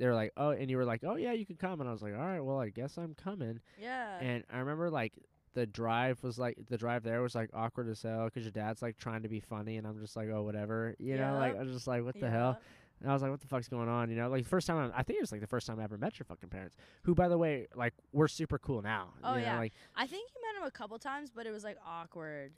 They 0.00 0.06
were 0.06 0.14
like, 0.14 0.30
oh, 0.36 0.50
and 0.50 0.70
you 0.70 0.76
were 0.76 0.84
like, 0.84 1.02
oh 1.02 1.16
yeah, 1.16 1.32
you 1.32 1.44
can 1.44 1.56
come, 1.56 1.80
and 1.80 1.88
I 1.88 1.92
was 1.92 2.02
like, 2.02 2.14
all 2.14 2.20
right, 2.24 2.38
well, 2.38 2.60
I 2.60 2.68
guess 2.68 2.96
I'm 2.98 3.14
coming. 3.14 3.58
Yeah. 3.80 4.20
And 4.20 4.44
I 4.48 4.58
remember 4.60 4.90
like 4.90 5.12
the 5.54 5.66
drive 5.66 6.22
was 6.22 6.38
like 6.38 6.56
the 6.68 6.78
drive 6.78 7.02
there 7.02 7.20
was 7.20 7.34
like 7.34 7.50
awkward 7.52 7.88
as 7.88 8.00
hell 8.02 8.26
because 8.26 8.44
your 8.44 8.52
dad's 8.52 8.80
like 8.80 8.96
trying 8.96 9.24
to 9.24 9.28
be 9.28 9.40
funny, 9.40 9.76
and 9.76 9.88
I'm 9.88 9.98
just 9.98 10.14
like, 10.14 10.28
oh 10.32 10.44
whatever, 10.44 10.94
you 11.00 11.16
know, 11.16 11.32
like 11.40 11.56
I 11.58 11.64
was 11.64 11.72
just 11.72 11.88
like, 11.88 12.04
what 12.04 12.14
the 12.20 12.30
hell? 12.30 12.58
And 13.00 13.10
I 13.10 13.12
was 13.12 13.22
like, 13.22 13.30
what 13.30 13.40
the 13.40 13.46
fuck's 13.46 13.68
going 13.68 13.88
on? 13.88 14.10
You 14.10 14.16
know, 14.16 14.28
like 14.28 14.42
the 14.42 14.48
first 14.48 14.66
time 14.66 14.92
I, 14.92 15.00
I 15.00 15.02
think 15.02 15.18
it 15.18 15.22
was 15.22 15.30
like 15.30 15.40
the 15.40 15.46
first 15.46 15.66
time 15.66 15.78
I 15.78 15.84
ever 15.84 15.96
met 15.96 16.18
your 16.18 16.24
fucking 16.24 16.48
parents, 16.48 16.76
who 17.02 17.14
by 17.14 17.28
the 17.28 17.38
way, 17.38 17.68
like 17.74 17.94
we're 18.12 18.28
super 18.28 18.58
cool 18.58 18.82
now. 18.82 19.10
Oh, 19.22 19.34
you 19.34 19.42
know, 19.42 19.46
yeah. 19.46 19.58
like 19.58 19.72
I 19.96 20.06
think 20.06 20.30
you 20.34 20.42
met 20.42 20.60
him 20.60 20.66
a 20.66 20.70
couple 20.70 20.98
times, 20.98 21.30
but 21.30 21.46
it 21.46 21.52
was 21.52 21.64
like 21.64 21.76
awkward. 21.86 22.52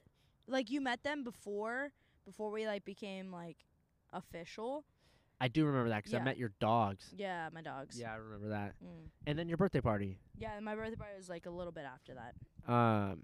Like 0.46 0.70
you 0.70 0.80
met 0.80 1.02
them 1.02 1.24
before, 1.24 1.92
before 2.24 2.50
we 2.50 2.66
like 2.66 2.84
became 2.84 3.30
like 3.30 3.58
official. 4.12 4.84
I 5.42 5.48
do 5.48 5.64
remember 5.64 5.88
that 5.90 6.04
because 6.04 6.14
I 6.14 6.22
met 6.22 6.36
your 6.36 6.52
dogs. 6.60 7.14
Yeah, 7.16 7.48
my 7.54 7.62
dogs. 7.62 7.98
Yeah, 7.98 8.12
I 8.12 8.16
remember 8.16 8.50
that. 8.50 8.74
Mm. 8.84 9.08
And 9.26 9.38
then 9.38 9.48
your 9.48 9.56
birthday 9.56 9.80
party. 9.80 10.18
Yeah, 10.36 10.58
my 10.60 10.74
birthday 10.74 10.96
party 10.96 11.12
was 11.16 11.30
like 11.30 11.46
a 11.46 11.50
little 11.50 11.72
bit 11.72 11.84
after 11.90 12.12
that. 12.14 12.72
Um, 12.72 13.22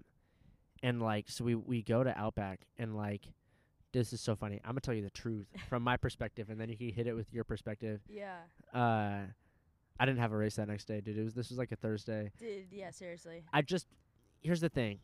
and 0.81 1.01
like 1.01 1.29
so 1.29 1.43
we 1.43 1.55
we 1.55 1.81
go 1.81 2.03
to 2.03 2.15
Outback 2.17 2.61
and 2.77 2.95
like. 2.95 3.25
This 3.97 4.13
is 4.13 4.21
so 4.21 4.35
funny. 4.35 4.59
I'm 4.63 4.71
gonna 4.71 4.81
tell 4.81 4.93
you 4.93 5.01
the 5.03 5.09
truth 5.09 5.47
from 5.69 5.81
my 5.83 5.97
perspective, 5.97 6.49
and 6.49 6.59
then 6.59 6.69
you 6.69 6.77
can 6.77 6.89
hit 6.89 7.07
it 7.07 7.13
with 7.13 7.33
your 7.33 7.43
perspective. 7.43 8.01
Yeah. 8.07 8.37
uh 8.73 9.21
I 9.99 10.05
didn't 10.05 10.19
have 10.19 10.31
a 10.31 10.37
race 10.37 10.57
that 10.57 10.67
next 10.67 10.85
day, 10.85 11.01
dude. 11.01 11.17
It 11.17 11.23
was 11.23 11.33
this 11.33 11.49
was 11.49 11.57
like 11.57 11.71
a 11.71 11.75
Thursday. 11.75 12.31
Dude, 12.37 12.67
yeah, 12.71 12.91
seriously. 12.91 13.43
I 13.51 13.61
just 13.63 13.87
here's 14.41 14.61
the 14.61 14.69
thing. 14.69 14.99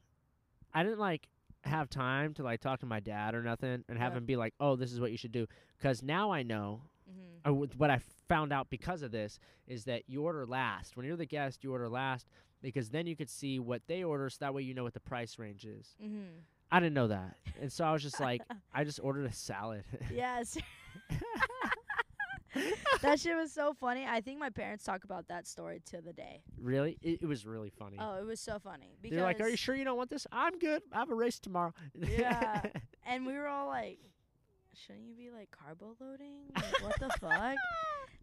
I 0.73 0.83
didn't 0.83 0.99
like 0.99 1.27
have 1.63 1.89
time 1.89 2.33
to 2.35 2.43
like 2.43 2.59
talk 2.61 2.81
to 2.81 2.85
my 2.85 2.99
dad 2.99 3.33
or 3.35 3.41
nothing 3.41 3.83
and 3.89 3.97
have 3.97 4.13
him 4.15 4.25
be 4.25 4.35
like, 4.35 4.53
"Oh, 4.59 4.75
this 4.75 4.91
is 4.91 4.99
what 4.99 5.11
you 5.11 5.17
should 5.17 5.31
do." 5.31 5.47
Cuz 5.81 6.03
now 6.03 6.31
I 6.31 6.43
know 6.43 6.83
Mhm. 7.09 7.49
or 7.51 7.67
what 7.77 7.89
I 7.89 7.99
found 8.29 8.53
out 8.53 8.69
because 8.69 9.01
of 9.01 9.11
this 9.11 9.39
is 9.67 9.85
that 9.85 10.03
you 10.07 10.23
order 10.23 10.45
last. 10.45 10.95
When 10.95 11.05
you're 11.05 11.17
the 11.17 11.25
guest, 11.25 11.63
you 11.63 11.71
order 11.71 11.89
last 11.89 12.27
because 12.61 12.89
then 12.91 13.07
you 13.07 13.15
could 13.15 13.29
see 13.29 13.59
what 13.59 13.81
they 13.87 14.03
order 14.03 14.29
so 14.29 14.37
that 14.41 14.53
way 14.53 14.61
you 14.61 14.73
know 14.73 14.83
what 14.83 14.93
the 14.93 14.99
price 14.99 15.37
range 15.39 15.65
is. 15.65 15.95
Mhm. 16.01 16.43
I 16.73 16.79
didn't 16.79 16.95
know 16.95 17.09
that. 17.09 17.35
And 17.61 17.71
so 17.71 17.85
I 17.85 17.93
was 17.93 18.01
just 18.01 18.19
like 18.19 18.41
I 18.73 18.83
just 18.83 18.99
ordered 19.01 19.25
a 19.25 19.31
salad. 19.31 19.83
Yes. 20.11 20.57
that 23.01 23.19
shit 23.19 23.35
was 23.35 23.51
so 23.51 23.73
funny. 23.79 24.05
I 24.09 24.21
think 24.21 24.39
my 24.39 24.49
parents 24.49 24.83
talk 24.83 25.03
about 25.03 25.27
that 25.27 25.47
story 25.47 25.81
to 25.87 26.01
the 26.01 26.13
day. 26.13 26.41
really? 26.59 26.97
It, 27.01 27.19
it 27.21 27.25
was 27.27 27.45
really 27.45 27.69
funny. 27.69 27.97
Oh, 27.99 28.19
it 28.19 28.25
was 28.25 28.39
so 28.39 28.57
funny 28.57 28.95
because 29.01 29.15
They're 29.15 29.25
like, 29.25 29.39
"Are 29.39 29.49
you 29.49 29.55
sure 29.55 29.75
you 29.75 29.83
don't 29.83 29.97
want 29.97 30.09
this?" 30.09 30.25
I'm 30.31 30.57
good. 30.57 30.81
I 30.91 30.99
have 30.99 31.11
a 31.11 31.15
race 31.15 31.39
tomorrow. 31.39 31.73
Yeah. 31.95 32.61
and 33.05 33.25
we 33.25 33.33
were 33.33 33.47
all 33.47 33.67
like, 33.67 33.99
shouldn't 34.75 35.05
you 35.05 35.15
be 35.15 35.29
like 35.29 35.49
carbo 35.51 35.95
loading? 35.99 36.41
Like, 36.55 36.81
what 36.83 36.99
the 36.99 37.09
fuck? 37.19 37.55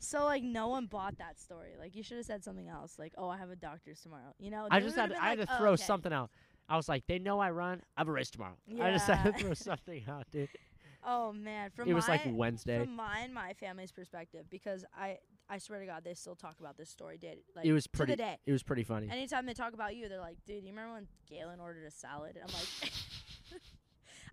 So 0.01 0.24
like 0.24 0.42
no 0.42 0.68
one 0.68 0.86
bought 0.86 1.18
that 1.18 1.38
story. 1.38 1.74
Like 1.78 1.94
you 1.94 2.03
should 2.03 2.16
have 2.16 2.26
said 2.26 2.42
something 2.42 2.68
else. 2.68 2.98
Like, 2.98 3.12
oh, 3.18 3.28
I 3.28 3.36
have 3.36 3.51
a 3.51 3.57
doctor's 3.57 4.01
tomorrow. 4.01 4.34
You 4.38 4.51
know? 4.51 4.66
I 4.70 4.80
just 4.80 4.96
had 4.96 5.12
I 5.12 5.30
had 5.30 5.38
to 5.38 5.46
oh, 5.53 5.59
throw 5.59 5.70
oh, 5.70 5.72
okay. 5.74 5.82
something 5.82 6.12
out. 6.12 6.30
I 6.70 6.76
was 6.76 6.88
like, 6.88 7.04
they 7.08 7.18
know 7.18 7.40
I 7.40 7.50
run. 7.50 7.82
I 7.96 8.00
have 8.00 8.08
a 8.08 8.12
race 8.12 8.30
tomorrow. 8.30 8.54
I 8.80 8.92
just 8.92 9.06
had 9.06 9.24
to 9.24 9.32
throw 9.32 9.54
something 9.54 10.04
out, 10.08 10.24
dude. 10.30 10.48
Oh 11.04 11.32
man, 11.32 11.70
from 11.70 11.88
it 11.88 11.94
was 11.94 12.06
my 12.06 12.14
like 12.14 12.22
Wednesday. 12.26 12.78
from 12.78 12.94
my 12.94 13.20
and 13.20 13.34
my 13.34 13.54
family's 13.54 13.90
perspective, 13.90 14.44
because 14.48 14.84
I 14.96 15.18
I 15.48 15.58
swear 15.58 15.80
to 15.80 15.86
God, 15.86 16.04
they 16.04 16.14
still 16.14 16.36
talk 16.36 16.60
about 16.60 16.76
this 16.76 16.88
story 16.88 17.18
day 17.18 17.38
like 17.56 17.64
it 17.64 17.72
was 17.72 17.88
pretty. 17.88 18.14
day. 18.14 18.36
It 18.46 18.52
was 18.52 18.62
pretty 18.62 18.84
funny. 18.84 19.08
Anytime 19.10 19.46
they 19.46 19.54
talk 19.54 19.72
about 19.72 19.96
you, 19.96 20.08
they're 20.08 20.20
like, 20.20 20.36
"Dude, 20.46 20.62
you 20.62 20.70
remember 20.70 20.94
when 20.94 21.08
Galen 21.28 21.58
ordered 21.58 21.86
a 21.86 21.90
salad?" 21.90 22.36
And 22.36 22.44
I'm 22.48 22.54
like, 22.54 22.92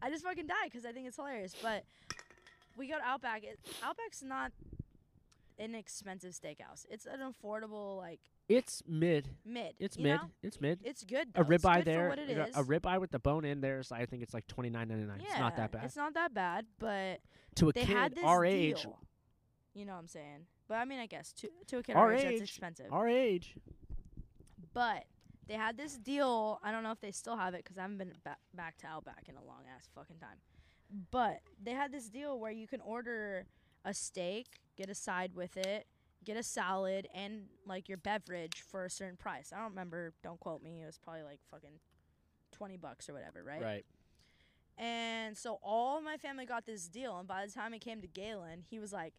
I 0.01 0.09
just 0.11 0.23
fucking 0.23 0.45
die 0.45 0.53
because 0.65 0.85
I 0.85 0.91
think 0.91 1.07
it's 1.07 1.15
hilarious. 1.15 1.55
But 1.59 1.85
we 2.77 2.87
go 2.87 2.97
to 2.97 3.03
Outback. 3.03 3.43
It, 3.45 3.59
Outback's 3.83 4.21
not 4.21 4.51
an 5.57 5.73
expensive 5.73 6.33
steakhouse. 6.33 6.85
It's 6.89 7.05
an 7.05 7.19
affordable 7.21 7.97
like 7.97 8.19
it's 8.49 8.81
mid. 8.87 9.29
mid. 9.45 9.73
It's 9.79 9.97
mid. 9.97 10.15
know? 10.15 10.29
It's 10.41 10.61
mid. 10.61 10.79
It's 10.83 11.03
good. 11.03 11.27
a 11.35 11.43
Though. 11.43 11.51
It's 11.53 11.63
ribeye 11.63 11.83
there. 11.85 12.03
For 12.03 12.09
what 12.09 12.19
it 12.19 12.37
a- 12.37 12.59
a 12.59 12.63
ribeye 12.63 12.99
with 13.01 13.11
the 13.11 13.19
bone 13.19 13.43
in 13.45 13.61
there. 13.61 13.83
So 13.83 13.95
I 13.95 14.05
think 14.05 14.23
it's 14.23 14.33
like 14.33 14.47
twenty 14.47 14.69
nine 14.69 14.87
ninety 14.87 15.05
nine. 15.05 15.19
yeah, 15.21 15.31
It's 15.31 15.39
not 15.39 15.55
that 15.57 15.71
bad. 15.71 15.83
It's 15.85 15.95
not 15.97 16.13
that 16.13 16.33
bad, 16.33 16.65
but 16.79 17.19
to 17.55 17.69
a 17.69 17.73
they 17.73 17.81
kid 17.85 17.95
had 17.97 18.15
this 18.15 18.23
our 18.23 18.43
deal. 18.45 18.53
age, 18.53 18.87
You 19.73 19.85
know 19.85 19.93
what 19.93 19.99
I'm 19.99 20.07
saying? 20.07 20.45
But 20.67 20.75
I 20.75 20.85
mean, 20.85 20.99
I 20.99 21.05
guess 21.07 21.33
to 21.33 21.49
to 21.67 21.77
a 21.79 21.83
kid 21.83 21.95
Our 21.95 22.05
our 22.07 22.13
age, 22.13 22.23
age. 22.25 22.39
that's 22.39 22.51
expensive. 22.51 22.91
our 22.91 23.07
age. 23.07 23.55
But 24.73 25.05
they 25.47 25.55
had 25.55 25.77
this 25.77 25.97
deal. 25.97 26.59
I 26.63 26.71
don't 26.71 26.83
know 26.83 26.91
if 26.91 26.99
they 27.01 27.11
still 27.11 27.37
have 27.37 27.53
it 27.53 27.63
because 27.63 27.77
I 27.77 27.81
haven't 27.81 27.97
been 27.97 28.13
ba- 28.23 28.37
back 28.53 28.77
to 28.79 28.87
Outback 28.87 29.25
in 29.29 29.35
a 29.35 29.43
long 29.43 29.63
ass 29.75 29.87
fucking 29.95 30.17
time. 30.19 30.37
But 31.11 31.39
they 31.61 31.71
had 31.71 31.91
this 31.91 32.09
deal 32.09 32.39
where 32.39 32.51
you 32.51 32.67
can 32.67 32.81
order 32.81 33.45
a 33.85 33.93
steak, 33.93 34.47
get 34.77 34.89
a 34.89 34.95
side 34.95 35.33
with 35.35 35.57
it, 35.57 35.87
get 36.27 36.37
a 36.37 36.43
salad, 36.43 37.07
and 37.15 37.45
like 37.65 37.87
your 37.87 37.97
beverage 37.97 38.63
for 38.69 38.85
a 38.85 38.89
certain 38.89 39.15
price. 39.15 39.51
I 39.55 39.59
don't 39.59 39.69
remember. 39.69 40.13
Don't 40.21 40.39
quote 40.39 40.61
me. 40.61 40.81
It 40.83 40.85
was 40.85 40.99
probably 40.99 41.23
like 41.23 41.39
fucking 41.49 41.79
twenty 42.51 42.77
bucks 42.77 43.09
or 43.09 43.13
whatever, 43.13 43.43
right? 43.43 43.61
Right. 43.61 43.85
And 44.77 45.35
so 45.35 45.57
all 45.63 46.01
my 46.01 46.17
family 46.17 46.45
got 46.45 46.65
this 46.65 46.87
deal, 46.87 47.17
and 47.17 47.27
by 47.27 47.45
the 47.45 47.51
time 47.51 47.73
it 47.73 47.79
came 47.79 48.01
to 48.01 48.07
Galen, 48.07 48.63
he 48.69 48.77
was 48.77 48.91
like, 48.91 49.13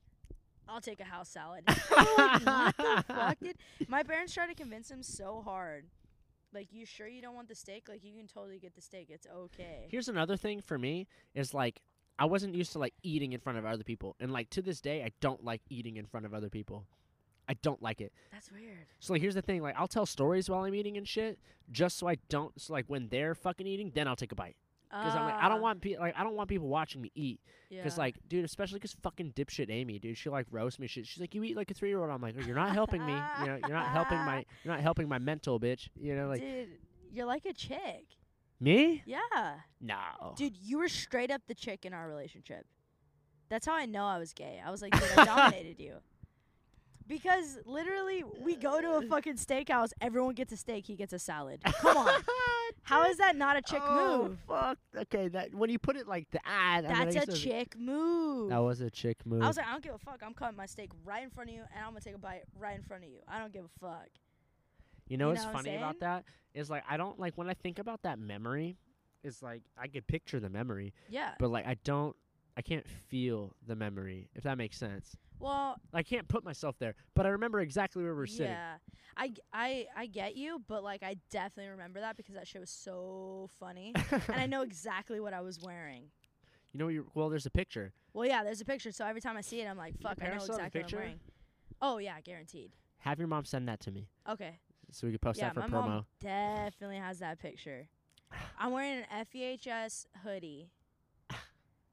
"I'll 0.68 0.82
take 0.82 1.00
a 1.00 1.04
house 1.04 1.30
salad." 1.30 1.64
Like, 1.90 2.46
what 2.46 2.76
the 2.76 3.04
fuck, 3.14 3.38
dude? 3.40 3.56
My 3.88 4.02
parents 4.02 4.34
tried 4.34 4.48
to 4.48 4.54
convince 4.54 4.90
him 4.90 5.02
so 5.02 5.42
hard. 5.44 5.86
Like, 6.52 6.68
you 6.72 6.86
sure 6.86 7.08
you 7.08 7.20
don't 7.22 7.34
want 7.34 7.48
the 7.48 7.54
steak? 7.54 7.88
Like, 7.88 8.04
you 8.04 8.12
can 8.14 8.26
totally 8.26 8.58
get 8.58 8.74
the 8.74 8.80
steak. 8.80 9.08
It's 9.10 9.26
okay. 9.26 9.86
Here's 9.90 10.08
another 10.08 10.36
thing 10.36 10.60
for 10.60 10.78
me 10.78 11.06
is 11.34 11.52
like 11.54 11.80
I 12.18 12.24
wasn't 12.24 12.54
used 12.54 12.72
to 12.72 12.78
like 12.78 12.94
eating 13.02 13.32
in 13.32 13.40
front 13.40 13.58
of 13.58 13.64
other 13.64 13.84
people, 13.84 14.16
and 14.20 14.32
like 14.32 14.50
to 14.50 14.62
this 14.62 14.80
day 14.80 15.02
I 15.02 15.10
don't 15.20 15.44
like 15.44 15.62
eating 15.70 15.96
in 15.96 16.06
front 16.06 16.26
of 16.26 16.34
other 16.34 16.48
people. 16.50 16.84
I 17.48 17.54
don't 17.54 17.80
like 17.82 18.00
it. 18.02 18.12
That's 18.30 18.52
weird. 18.52 18.76
So 19.00 19.14
like 19.14 19.22
here's 19.22 19.34
the 19.34 19.42
thing, 19.42 19.62
like 19.62 19.74
I'll 19.78 19.88
tell 19.88 20.04
stories 20.06 20.50
while 20.50 20.64
I'm 20.64 20.74
eating 20.74 20.96
and 20.96 21.08
shit, 21.08 21.38
just 21.70 21.96
so 21.98 22.08
I 22.08 22.16
don't. 22.28 22.58
So 22.60 22.72
like 22.72 22.84
when 22.88 23.08
they're 23.08 23.34
fucking 23.34 23.66
eating, 23.66 23.92
then 23.94 24.06
I'll 24.08 24.16
take 24.16 24.32
a 24.32 24.34
bite. 24.34 24.56
Because 24.90 25.14
I'm 25.14 25.24
like 25.24 25.34
I 25.34 25.48
don't 25.50 25.58
Ah, 25.58 25.62
want 25.62 25.80
people 25.82 26.02
like 26.02 26.14
I 26.16 26.24
don't 26.24 26.34
want 26.34 26.48
people 26.48 26.68
watching 26.68 27.00
me 27.02 27.12
eat. 27.14 27.40
Because 27.68 27.96
yeah. 27.96 28.02
like, 28.04 28.16
dude, 28.28 28.44
especially 28.44 28.78
because 28.78 28.96
fucking 29.02 29.32
dipshit 29.34 29.70
Amy, 29.70 29.98
dude, 29.98 30.16
she 30.16 30.30
like 30.30 30.46
roast 30.50 30.80
me. 30.80 30.86
Shit. 30.86 31.06
She's 31.06 31.20
like, 31.20 31.34
you 31.34 31.44
eat 31.44 31.56
like 31.56 31.70
a 31.70 31.74
three 31.74 31.90
year 31.90 32.00
old. 32.00 32.10
I'm 32.10 32.22
like, 32.22 32.34
oh, 32.38 32.44
you're 32.46 32.56
not 32.56 32.72
helping 32.72 33.04
me. 33.04 33.12
You 33.12 33.46
know, 33.46 33.58
you're 33.66 33.76
not 33.76 33.88
helping 33.88 34.18
my, 34.18 34.36
you're 34.64 34.74
not 34.74 34.80
helping 34.80 35.06
my 35.08 35.18
mental, 35.18 35.60
bitch. 35.60 35.88
You 36.00 36.16
know, 36.16 36.28
like 36.28 36.40
dude, 36.40 36.68
you're 37.12 37.26
like 37.26 37.44
a 37.44 37.52
chick. 37.52 38.06
Me? 38.60 39.02
Yeah. 39.06 39.56
No. 39.80 40.34
Dude, 40.36 40.56
you 40.56 40.78
were 40.78 40.88
straight 40.88 41.30
up 41.30 41.42
the 41.46 41.54
chick 41.54 41.84
in 41.84 41.92
our 41.92 42.08
relationship. 42.08 42.66
That's 43.48 43.66
how 43.66 43.74
I 43.74 43.86
know 43.86 44.04
I 44.04 44.18
was 44.18 44.32
gay. 44.32 44.60
I 44.64 44.70
was 44.70 44.82
like, 44.82 44.92
dude, 44.92 45.18
I 45.18 45.24
dominated 45.24 45.80
you. 45.80 45.96
Because 47.06 47.58
literally, 47.64 48.22
we 48.38 48.54
go 48.54 48.82
to 48.82 48.96
a 48.96 49.02
fucking 49.02 49.36
steakhouse, 49.36 49.92
everyone 49.98 50.34
gets 50.34 50.52
a 50.52 50.58
steak, 50.58 50.86
he 50.86 50.94
gets 50.94 51.14
a 51.14 51.18
salad. 51.18 51.62
Come 51.64 51.96
on. 51.96 52.20
How 52.82 53.08
is 53.08 53.16
that 53.16 53.34
not 53.34 53.56
a 53.56 53.62
chick 53.62 53.80
oh, 53.82 54.24
move? 54.24 54.38
Fuck. 54.46 54.78
Okay, 54.94 55.28
that 55.28 55.54
when 55.54 55.70
you 55.70 55.78
put 55.78 55.96
it 55.96 56.06
like 56.06 56.30
that, 56.32 56.42
ah, 56.46 56.76
I 56.76 56.80
mean, 56.82 56.88
That's 56.88 57.16
a 57.16 57.18
that's- 57.20 57.40
chick 57.40 57.78
move. 57.78 58.50
That 58.50 58.58
was 58.58 58.82
a 58.82 58.90
chick 58.90 59.24
move. 59.24 59.42
I 59.42 59.46
was 59.48 59.56
like, 59.56 59.66
I 59.66 59.72
don't 59.72 59.82
give 59.82 59.94
a 59.94 59.98
fuck. 59.98 60.20
I'm 60.22 60.34
cutting 60.34 60.56
my 60.56 60.66
steak 60.66 60.90
right 61.02 61.22
in 61.22 61.30
front 61.30 61.48
of 61.48 61.56
you, 61.56 61.62
and 61.74 61.82
I'm 61.82 61.92
gonna 61.92 62.00
take 62.00 62.14
a 62.14 62.18
bite 62.18 62.42
right 62.58 62.76
in 62.76 62.82
front 62.82 63.04
of 63.04 63.08
you. 63.08 63.20
I 63.26 63.38
don't 63.38 63.54
give 63.54 63.64
a 63.64 63.80
fuck. 63.80 64.08
You 65.08 65.16
know 65.16 65.26
you 65.26 65.30
what's 65.32 65.42
know 65.42 65.48
what 65.48 65.58
I'm 65.58 65.64
funny 65.64 65.76
about 65.76 66.00
that 66.00 66.24
is 66.54 66.70
like 66.70 66.84
I 66.88 66.96
don't 66.96 67.18
like 67.18 67.36
when 67.36 67.48
I 67.48 67.54
think 67.54 67.78
about 67.78 68.02
that 68.02 68.18
memory. 68.18 68.76
It's 69.24 69.42
like 69.42 69.62
I 69.76 69.88
could 69.88 70.06
picture 70.06 70.38
the 70.40 70.48
memory, 70.48 70.94
Yeah. 71.08 71.32
but 71.38 71.50
like 71.50 71.66
I 71.66 71.74
don't, 71.84 72.14
I 72.56 72.62
can't 72.62 72.86
feel 73.08 73.52
the 73.66 73.74
memory. 73.74 74.28
If 74.34 74.44
that 74.44 74.56
makes 74.56 74.78
sense. 74.78 75.16
Well, 75.40 75.76
I 75.92 76.02
can't 76.02 76.26
put 76.28 76.44
myself 76.44 76.76
there, 76.78 76.94
but 77.14 77.24
I 77.26 77.30
remember 77.30 77.60
exactly 77.60 78.02
where 78.02 78.14
we're 78.14 78.26
sitting. 78.26 78.52
yeah. 78.52 78.74
I, 79.16 79.32
I, 79.52 79.86
I 79.96 80.06
get 80.06 80.36
you, 80.36 80.62
but 80.68 80.82
like 80.84 81.02
I 81.02 81.16
definitely 81.30 81.70
remember 81.70 82.00
that 82.00 82.16
because 82.16 82.34
that 82.36 82.46
shit 82.46 82.60
was 82.60 82.70
so 82.70 83.48
funny, 83.58 83.92
and 84.10 84.36
I 84.40 84.46
know 84.46 84.62
exactly 84.62 85.18
what 85.20 85.34
I 85.34 85.40
was 85.40 85.60
wearing. 85.60 86.04
you 86.72 86.78
know, 86.78 86.88
you 86.88 87.10
well, 87.14 87.28
there's 87.28 87.46
a 87.46 87.50
picture. 87.50 87.92
Well, 88.14 88.26
yeah, 88.26 88.42
there's 88.44 88.60
a 88.60 88.64
picture, 88.64 88.90
so 88.92 89.04
every 89.04 89.20
time 89.20 89.36
I 89.36 89.40
see 89.42 89.60
it, 89.60 89.66
I'm 89.66 89.76
like, 89.78 89.98
fuck, 90.00 90.16
I 90.20 90.24
know 90.24 90.26
parents 90.26 90.44
still 90.44 90.58
have 90.58 90.72
the 90.72 90.78
exactly 90.78 90.96
what 90.96 91.02
I'm 91.02 91.06
wearing. 91.06 91.20
Oh 91.82 91.98
yeah, 91.98 92.20
guaranteed. 92.20 92.72
Have 92.98 93.18
your 93.18 93.28
mom 93.28 93.44
send 93.44 93.68
that 93.68 93.80
to 93.80 93.90
me 93.92 94.08
Okay. 94.28 94.58
So 94.90 95.06
we 95.06 95.12
could 95.12 95.20
post 95.20 95.38
yeah, 95.38 95.52
that 95.52 95.54
for 95.54 95.60
my 95.60 95.78
promo. 95.78 95.86
mom 95.88 96.06
definitely 96.20 96.96
has 96.96 97.18
that 97.20 97.38
picture. 97.38 97.88
I'm 98.58 98.72
wearing 98.72 99.04
an 99.10 99.26
FEHS 99.32 100.06
hoodie, 100.22 100.70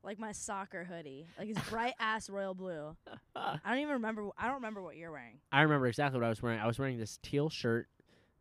like 0.04 0.20
my 0.20 0.32
soccer 0.32 0.84
hoodie, 0.84 1.28
like 1.40 1.50
it's 1.50 1.70
bright 1.70 1.94
ass 2.00 2.30
royal 2.30 2.54
blue. 2.54 2.96
I 3.36 3.58
don't 3.68 3.80
even 3.80 3.94
remember. 3.94 4.30
I 4.38 4.46
don't 4.46 4.56
remember 4.56 4.82
what 4.82 4.98
you're 4.98 5.12
wearing. 5.12 5.40
I 5.52 5.62
remember 5.62 5.88
exactly 5.88 6.20
what 6.20 6.26
I 6.26 6.30
was 6.30 6.42
wearing. 6.42 6.60
I 6.60 6.68
was 6.68 6.78
wearing 6.78 6.98
this 7.00 7.18
teal 7.24 7.50
shirt, 7.50 7.88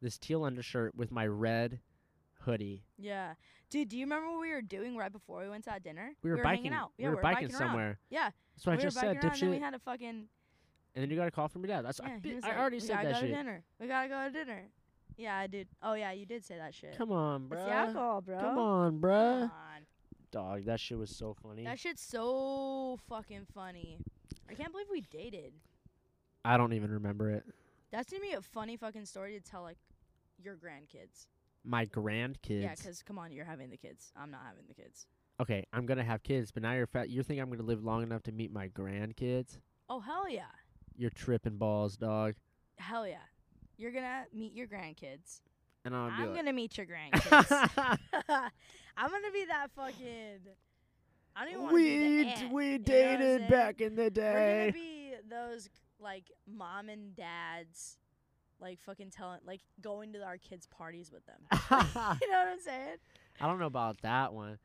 this 0.03 0.19
teal 0.19 0.45
undershirt 0.45 0.95
with 0.95 1.11
my 1.11 1.27
red 1.27 1.81
hoodie. 2.41 2.85
Yeah, 2.99 3.35
dude. 3.71 3.89
Do 3.89 3.97
you 3.97 4.05
remember 4.05 4.31
what 4.31 4.41
we 4.41 4.51
were 4.51 4.63
doing 4.63 4.97
right 4.97 5.13
before 5.13 5.41
we 5.43 5.49
went 5.49 5.65
to 5.65 5.71
that 5.71 5.83
dinner? 5.83 6.13
We 6.23 6.31
were, 6.31 6.37
hanging 6.37 6.65
biking. 6.65 6.73
out. 6.73 6.91
We 6.99 7.05
Yeah, 7.05 7.11
were, 7.11 7.15
we 7.15 7.17
were 7.17 7.23
biking, 7.23 7.51
around. 7.51 7.59
somewhere. 7.59 7.99
Yeah, 8.11 8.31
That's 8.57 8.67
what 8.67 8.73
we 8.77 8.79
I 8.79 8.83
just 8.83 8.97
were 8.97 9.01
said, 9.01 9.07
biking 9.15 9.25
around, 9.25 9.33
and 9.35 9.43
then 9.43 9.51
we 9.51 9.59
had 9.61 9.75
a 9.75 9.79
fucking. 9.79 10.25
And 10.95 11.03
then 11.03 11.11
you 11.11 11.17
got 11.17 11.27
a 11.29 11.31
call 11.31 11.49
from 11.49 11.63
your 11.63 11.69
dad. 11.75 11.83
That's 11.85 12.01
Yeah, 12.03 12.11
I, 12.11 12.19
he 12.23 12.29
bi- 12.31 12.35
was 12.37 12.45
I 12.45 12.49
like, 12.49 12.59
already 12.59 12.77
we 12.77 12.81
said 12.81 12.93
gotta 12.95 13.09
that 13.09 13.15
go 13.15 13.21
shit. 13.21 13.31
to 13.31 13.35
dinner. 13.37 13.65
We 13.81 13.87
gotta 13.89 14.09
go 14.09 14.25
to 14.27 14.31
dinner. 14.31 14.63
Yeah, 15.17 15.37
I 15.37 15.47
did. 15.47 15.69
Oh 15.83 15.95
yeah, 15.95 16.13
you 16.13 16.27
did 16.27 16.45
say 16.45 16.57
that 16.57 16.75
shit. 16.75 16.97
Come 16.97 17.13
on, 17.13 17.49
bro. 17.49 17.59
It's 17.59 17.67
the 17.67 17.73
alcohol, 17.73 18.21
bro. 18.21 18.39
Come 18.41 18.59
on, 18.59 18.99
bro. 18.99 19.13
Come 19.41 19.43
on. 19.51 19.51
Dog, 20.31 20.65
that 20.65 20.81
shit 20.81 20.99
was 20.99 21.11
so 21.15 21.35
funny. 21.43 21.65
That 21.65 21.79
shit's 21.79 22.03
so 22.03 22.99
fucking 23.09 23.47
funny. 23.55 23.99
I 24.51 24.55
can't 24.55 24.73
believe 24.73 24.87
we 24.91 25.01
dated. 25.03 25.53
I 26.45 26.57
don't 26.57 26.73
even 26.73 26.91
remember 26.91 27.31
it. 27.31 27.45
That's 27.93 28.11
gonna 28.11 28.23
be 28.23 28.33
a 28.33 28.41
funny 28.41 28.77
fucking 28.77 29.07
story 29.07 29.39
to 29.39 29.41
tell 29.41 29.63
like 29.63 29.79
your 30.43 30.57
grandkids. 30.57 31.27
My 31.65 31.87
grandkids. 31.87 32.63
Yeah, 32.63 32.75
'cause 32.75 33.03
come 33.07 33.19
on, 33.19 33.33
you're 33.33 33.45
having 33.45 33.71
the 33.71 33.77
kids. 33.77 34.13
I'm 34.17 34.31
not 34.31 34.43
having 34.47 34.65
the 34.69 34.75
kids. 34.75 35.07
okay, 35.41 35.65
I'm 35.73 35.87
gonna 35.87 36.05
have 36.05 36.23
kids, 36.23 36.51
but 36.53 36.63
now 36.63 36.73
you're 36.75 36.87
fat. 36.87 37.09
You 37.11 37.23
think 37.23 37.41
I'm 37.41 37.51
gonna 37.51 37.63
live 37.63 37.83
long 37.85 38.03
enough 38.03 38.23
to 38.25 38.33
meet 38.33 38.53
my 38.53 38.69
grandkids? 38.69 39.59
Oh 39.89 40.01
hell 40.01 40.29
yeah, 40.29 40.47
You're 40.97 41.11
tripping 41.11 41.57
balls, 41.57 41.97
dog. 41.97 42.35
hell 42.79 43.07
yeah. 43.07 43.17
You're 43.77 43.91
gonna 43.93 44.25
meet 44.33 44.53
your 44.55 44.67
grandkids. 44.67 45.41
And 45.85 45.95
I'm 45.95 46.13
I'm 46.13 46.25
gonna 46.27 46.37
gonna 46.37 46.53
meet 46.53 46.79
your 46.79 46.87
grandkids. 46.95 47.71
I'm 48.97 49.11
gonna 49.11 49.33
be 49.33 49.45
that 49.47 49.69
fucking. 49.75 50.41
I 51.37 51.45
don't 51.45 51.53
even 51.53 51.63
want 51.63 51.73
to 51.73 51.77
be 51.77 51.83
we 51.83 52.23
the 52.23 52.29
aunt, 52.29 52.53
we 52.53 52.65
you 52.67 52.79
know 52.79 52.85
dated 52.85 53.49
back 53.49 53.81
in 53.81 53.97
the 53.97 54.11
day. 54.11 54.33
We're 54.33 54.33
day. 54.35 54.61
gonna 54.61 54.73
be 54.73 55.15
those 55.29 55.69
like 55.99 56.31
mom 56.47 56.89
and 56.89 57.15
dads, 57.17 57.99
like 58.61 58.81
fucking 58.81 59.11
telling, 59.11 59.41
like 59.45 59.61
going 59.81 60.13
to 60.13 60.23
our 60.23 60.39
kids' 60.39 60.67
parties 60.69 61.11
with 61.13 61.27
them. 61.27 61.41
you 61.53 62.31
know 62.31 62.39
what 62.39 62.49
I'm 62.49 62.61
saying? 62.61 62.97
I 63.41 63.47
don't 63.49 63.59
know 63.59 63.67
about 63.67 64.01
that 64.03 64.33
one. 64.33 64.59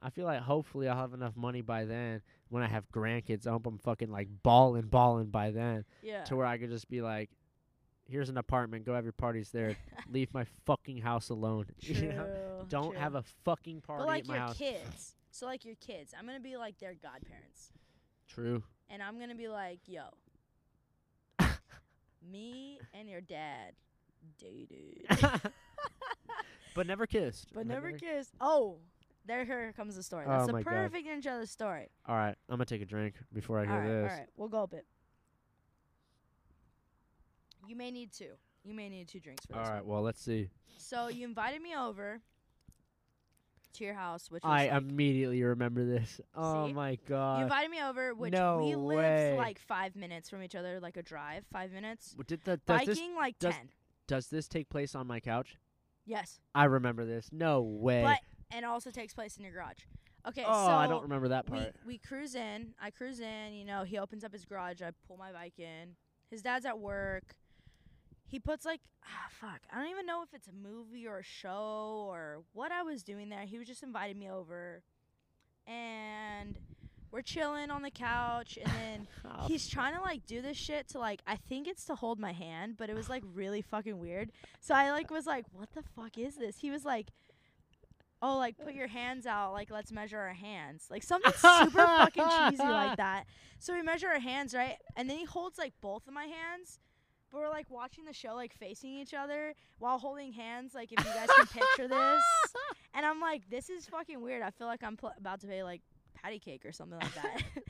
I 0.00 0.10
feel 0.10 0.24
like 0.26 0.40
hopefully 0.40 0.88
I'll 0.88 0.96
have 0.96 1.12
enough 1.14 1.36
money 1.36 1.60
by 1.60 1.84
then. 1.84 2.22
When 2.50 2.62
I 2.62 2.66
have 2.68 2.88
grandkids, 2.92 3.46
I 3.46 3.50
hope 3.50 3.66
I'm 3.66 3.78
fucking 3.78 4.10
like 4.10 4.28
balling, 4.42 4.82
balling 4.86 5.26
by 5.26 5.50
then, 5.50 5.84
Yeah. 6.02 6.24
to 6.24 6.36
where 6.36 6.46
I 6.46 6.56
could 6.58 6.70
just 6.70 6.88
be 6.88 7.02
like, 7.02 7.30
"Here's 8.08 8.28
an 8.28 8.38
apartment. 8.38 8.84
Go 8.86 8.94
have 8.94 9.04
your 9.04 9.12
parties 9.12 9.50
there. 9.50 9.76
Leave 10.10 10.32
my 10.32 10.44
fucking 10.64 10.98
house 10.98 11.28
alone. 11.30 11.66
True. 11.82 11.94
You 12.02 12.08
know? 12.12 12.64
Don't 12.68 12.90
true. 12.92 13.00
have 13.00 13.14
a 13.16 13.22
fucking 13.44 13.80
party 13.82 14.02
But 14.02 14.06
like 14.06 14.22
at 14.22 14.28
my 14.28 14.34
your 14.36 14.42
house." 14.46 14.56
kids. 14.58 15.14
So 15.30 15.46
like 15.46 15.64
your 15.64 15.74
kids, 15.76 16.14
I'm 16.18 16.26
gonna 16.26 16.40
be 16.40 16.56
like 16.56 16.78
their 16.78 16.94
godparents, 16.94 17.72
True. 18.28 18.62
and 18.88 19.02
I'm 19.02 19.18
gonna 19.20 19.34
be 19.34 19.48
like, 19.48 19.80
yo, 19.86 20.02
me 22.30 22.80
and 22.94 23.08
your 23.08 23.20
dad 23.20 23.72
dated, 24.38 25.06
but 26.74 26.86
never 26.86 27.06
kissed. 27.06 27.48
but 27.54 27.66
never 27.66 27.92
kissed. 27.92 28.34
Oh, 28.40 28.78
there 29.28 29.44
here 29.44 29.72
comes 29.76 29.94
the 29.94 30.02
story. 30.02 30.24
Oh 30.26 30.30
That's 30.30 30.52
my 30.52 30.58
the 30.58 30.64
God. 30.64 30.70
perfect 30.90 31.22
to 31.22 31.38
the 31.40 31.46
story. 31.46 31.88
All 32.06 32.16
right, 32.16 32.34
I'm 32.48 32.56
gonna 32.56 32.64
take 32.64 32.82
a 32.82 32.86
drink 32.86 33.14
before 33.32 33.60
I 33.60 33.64
hear 33.64 33.74
all 33.74 33.78
right, 33.80 33.86
this. 33.88 34.10
all 34.12 34.18
right, 34.18 34.26
we'll 34.36 34.48
gulp 34.48 34.72
it. 34.74 34.86
You 37.68 37.76
may 37.76 37.90
need 37.90 38.12
two. 38.12 38.30
You 38.64 38.74
may 38.74 38.88
need 38.88 39.08
two 39.08 39.20
drinks 39.20 39.46
for 39.46 39.54
All 39.56 39.60
this. 39.62 39.70
right, 39.70 39.84
one. 39.84 39.94
well, 39.94 40.02
let's 40.02 40.20
see. 40.22 40.48
So 40.78 41.08
you 41.08 41.24
invited 41.26 41.62
me 41.62 41.76
over 41.76 42.20
to 43.74 43.84
your 43.84 43.94
house, 43.94 44.30
which 44.30 44.42
I 44.44 44.68
like, 44.68 44.82
immediately 44.82 45.42
remember 45.42 45.84
this. 45.84 46.20
Oh 46.34 46.66
See? 46.66 46.72
my 46.72 46.98
God! 47.06 47.38
You 47.38 47.42
invited 47.44 47.70
me 47.70 47.82
over, 47.82 48.14
which 48.14 48.32
no 48.32 48.64
we 48.64 48.74
lived 48.74 48.98
way. 48.98 49.34
like 49.36 49.58
five 49.60 49.94
minutes 49.94 50.30
from 50.30 50.42
each 50.42 50.54
other, 50.54 50.80
like 50.80 50.96
a 50.96 51.02
drive, 51.02 51.44
five 51.52 51.70
minutes. 51.72 52.16
Did 52.26 52.42
the, 52.44 52.56
does 52.66 52.86
this 52.86 52.98
Biking 52.98 53.14
like 53.14 53.38
does- 53.38 53.54
ten. 53.54 53.68
does 54.06 54.28
this 54.28 54.48
take 54.48 54.70
place 54.70 54.94
on 54.94 55.06
my 55.06 55.20
couch? 55.20 55.56
Yes, 56.06 56.40
I 56.54 56.64
remember 56.64 57.04
this. 57.04 57.28
No 57.32 57.60
way. 57.60 58.02
but 58.02 58.18
and 58.50 58.64
also 58.64 58.90
takes 58.90 59.14
place 59.14 59.36
in 59.36 59.44
your 59.44 59.52
garage. 59.52 59.84
Okay, 60.26 60.44
oh, 60.46 60.66
so 60.66 60.72
I 60.72 60.86
don't 60.86 61.02
remember 61.02 61.28
that 61.28 61.48
we 61.48 61.58
part. 61.58 61.74
we 61.86 61.98
cruise 61.98 62.34
in. 62.34 62.74
I 62.80 62.90
cruise 62.90 63.20
in. 63.20 63.54
You 63.54 63.64
know, 63.64 63.84
he 63.84 63.98
opens 63.98 64.24
up 64.24 64.32
his 64.32 64.44
garage. 64.44 64.82
I 64.82 64.90
pull 65.06 65.16
my 65.16 65.32
bike 65.32 65.58
in. 65.58 65.94
His 66.30 66.42
dad's 66.42 66.66
at 66.66 66.78
work. 66.78 67.34
He 68.26 68.38
puts 68.38 68.66
like 68.66 68.80
ah, 69.04 69.28
fuck. 69.40 69.60
I 69.72 69.78
don't 69.78 69.90
even 69.90 70.06
know 70.06 70.22
if 70.22 70.34
it's 70.34 70.48
a 70.48 70.52
movie 70.52 71.06
or 71.06 71.18
a 71.18 71.24
show 71.24 72.06
or 72.08 72.42
what 72.52 72.72
I 72.72 72.82
was 72.82 73.02
doing 73.02 73.28
there. 73.30 73.42
He 73.42 73.58
was 73.58 73.66
just 73.66 73.82
invited 73.82 74.18
me 74.18 74.28
over, 74.30 74.82
and 75.66 76.58
we're 77.10 77.22
chilling 77.22 77.70
on 77.70 77.82
the 77.82 77.90
couch, 77.90 78.58
and 78.62 78.72
then. 78.72 79.08
Oh, 79.30 79.46
He's 79.46 79.68
trying 79.68 79.94
to 79.94 80.00
like 80.00 80.24
do 80.26 80.40
this 80.40 80.56
shit 80.56 80.88
to 80.88 80.98
like 80.98 81.20
I 81.26 81.36
think 81.36 81.68
it's 81.68 81.84
to 81.86 81.94
hold 81.94 82.18
my 82.18 82.32
hand, 82.32 82.76
but 82.78 82.88
it 82.88 82.96
was 82.96 83.10
like 83.10 83.22
really 83.34 83.60
fucking 83.60 83.98
weird. 83.98 84.32
So 84.60 84.74
I 84.74 84.90
like 84.90 85.10
was 85.10 85.26
like, 85.26 85.44
"What 85.52 85.70
the 85.72 85.82
fuck 85.82 86.16
is 86.16 86.36
this?" 86.36 86.58
He 86.58 86.70
was 86.70 86.84
like, 86.84 87.08
"Oh, 88.20 88.36
like 88.38 88.56
put 88.58 88.74
your 88.74 88.88
hands 88.88 89.26
out, 89.26 89.52
like 89.52 89.70
let's 89.70 89.92
measure 89.92 90.18
our 90.18 90.34
hands." 90.34 90.86
Like 90.90 91.02
something 91.02 91.32
super 91.32 91.70
fucking 91.70 92.24
cheesy 92.50 92.62
like 92.62 92.96
that. 92.98 93.26
So 93.58 93.74
we 93.74 93.82
measure 93.82 94.08
our 94.08 94.18
hands, 94.20 94.54
right? 94.54 94.76
And 94.96 95.08
then 95.08 95.18
he 95.18 95.24
holds 95.24 95.58
like 95.58 95.72
both 95.80 96.06
of 96.06 96.14
my 96.14 96.24
hands. 96.24 96.78
But 97.30 97.40
we're 97.40 97.50
like 97.50 97.68
watching 97.70 98.06
the 98.06 98.12
show 98.14 98.34
like 98.34 98.54
facing 98.54 98.90
each 98.94 99.12
other 99.12 99.54
while 99.78 99.98
holding 99.98 100.32
hands 100.32 100.74
like 100.74 100.90
if 100.92 100.98
you 101.04 101.12
guys 101.12 101.28
can 101.36 101.46
picture 101.46 101.88
this. 101.88 102.22
And 102.94 103.06
I'm 103.06 103.20
like, 103.20 103.48
this 103.48 103.70
is 103.70 103.86
fucking 103.86 104.20
weird. 104.20 104.42
I 104.42 104.50
feel 104.50 104.66
like 104.66 104.82
I'm 104.82 104.96
pl- 104.96 105.12
about 105.18 105.40
to 105.42 105.46
pay 105.46 105.62
like 105.62 105.82
patty 106.14 106.40
cake 106.40 106.64
or 106.64 106.72
something 106.72 106.98
like 106.98 107.14
that. 107.14 107.42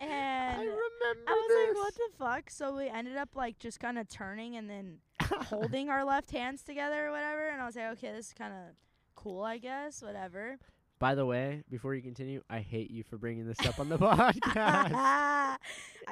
and 0.00 0.10
I 0.10 0.58
remember 0.60 1.24
I 1.26 1.32
was 1.32 1.48
this. 1.48 1.68
like, 1.68 1.76
what 1.76 1.94
the 1.94 2.16
fuck? 2.18 2.50
So 2.50 2.76
we 2.76 2.88
ended 2.88 3.16
up 3.16 3.30
like 3.34 3.58
just 3.58 3.80
kind 3.80 3.98
of 3.98 4.08
turning 4.08 4.54
and 4.56 4.68
then 4.70 4.98
holding 5.46 5.88
our 5.88 6.04
left 6.04 6.30
hands 6.30 6.62
together 6.62 7.06
or 7.08 7.10
whatever. 7.10 7.48
And 7.48 7.60
I 7.60 7.66
was 7.66 7.74
like, 7.74 7.86
okay, 7.92 8.12
this 8.12 8.28
is 8.28 8.32
kind 8.34 8.52
of 8.52 8.76
cool, 9.24 9.42
I 9.42 9.58
guess. 9.58 10.02
Whatever. 10.02 10.58
By 11.00 11.16
the 11.16 11.26
way, 11.26 11.64
before 11.70 11.94
you 11.94 12.02
continue, 12.02 12.40
I 12.48 12.60
hate 12.60 12.90
you 12.90 13.02
for 13.02 13.18
bringing 13.18 13.46
this 13.46 13.58
up 13.66 13.80
on 13.80 13.88
the 13.88 13.98
podcast. 13.98 14.92
I 14.94 15.58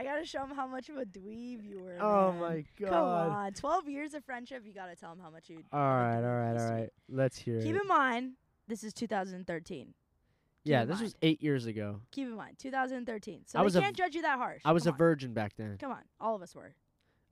gotta 0.03 0.25
show 0.27 0.45
him 0.45 0.57
how 0.57 0.67
much 0.67 0.89
of 0.89 0.97
a 0.97 1.05
dweeb 1.05 1.65
you 1.65 1.81
were. 1.83 1.99
oh 2.01 2.33
man. 2.33 2.41
my 2.41 2.65
god! 2.81 2.91
Come 2.91 3.05
on, 3.05 3.53
twelve 3.53 3.89
years 3.89 4.13
of 4.15 4.25
friendship. 4.25 4.65
You 4.67 4.75
gotta 4.75 4.97
tell 4.97 5.13
him 5.13 5.21
how 5.23 5.31
much 5.31 5.49
you. 5.49 5.63
All 5.73 5.79
right, 5.81 6.17
all 6.17 6.23
right, 6.23 6.61
all 6.61 6.71
right. 6.71 6.89
Let's 7.09 7.39
hear 7.39 7.61
Keep 7.63 7.77
it. 7.77 7.83
in 7.83 7.89
mind, 7.89 8.33
this 8.67 8.83
is 8.83 8.93
2013. 8.93 9.95
yeah, 10.65 10.83
in 10.83 10.89
this 10.89 11.01
was 11.01 11.15
eight 11.23 11.43
years 11.43 11.67
ago. 11.67 12.01
Keep 12.11 12.29
in 12.29 12.37
mind, 12.37 12.59
2013. 12.59 13.43
So 13.47 13.59
I 13.59 13.63
was 13.63 13.75
can't 13.75 13.97
judge 13.97 14.15
you 14.15 14.23
that 14.23 14.39
harsh. 14.39 14.63
I 14.65 14.73
was 14.73 14.83
Come 14.83 14.91
a 14.91 14.95
on. 14.95 14.99
virgin 14.99 15.33
back 15.33 15.53
then. 15.57 15.77
Come 15.79 15.93
on, 15.93 16.03
all 16.21 16.35
of 16.35 16.43
us 16.43 16.55
were. 16.55 16.75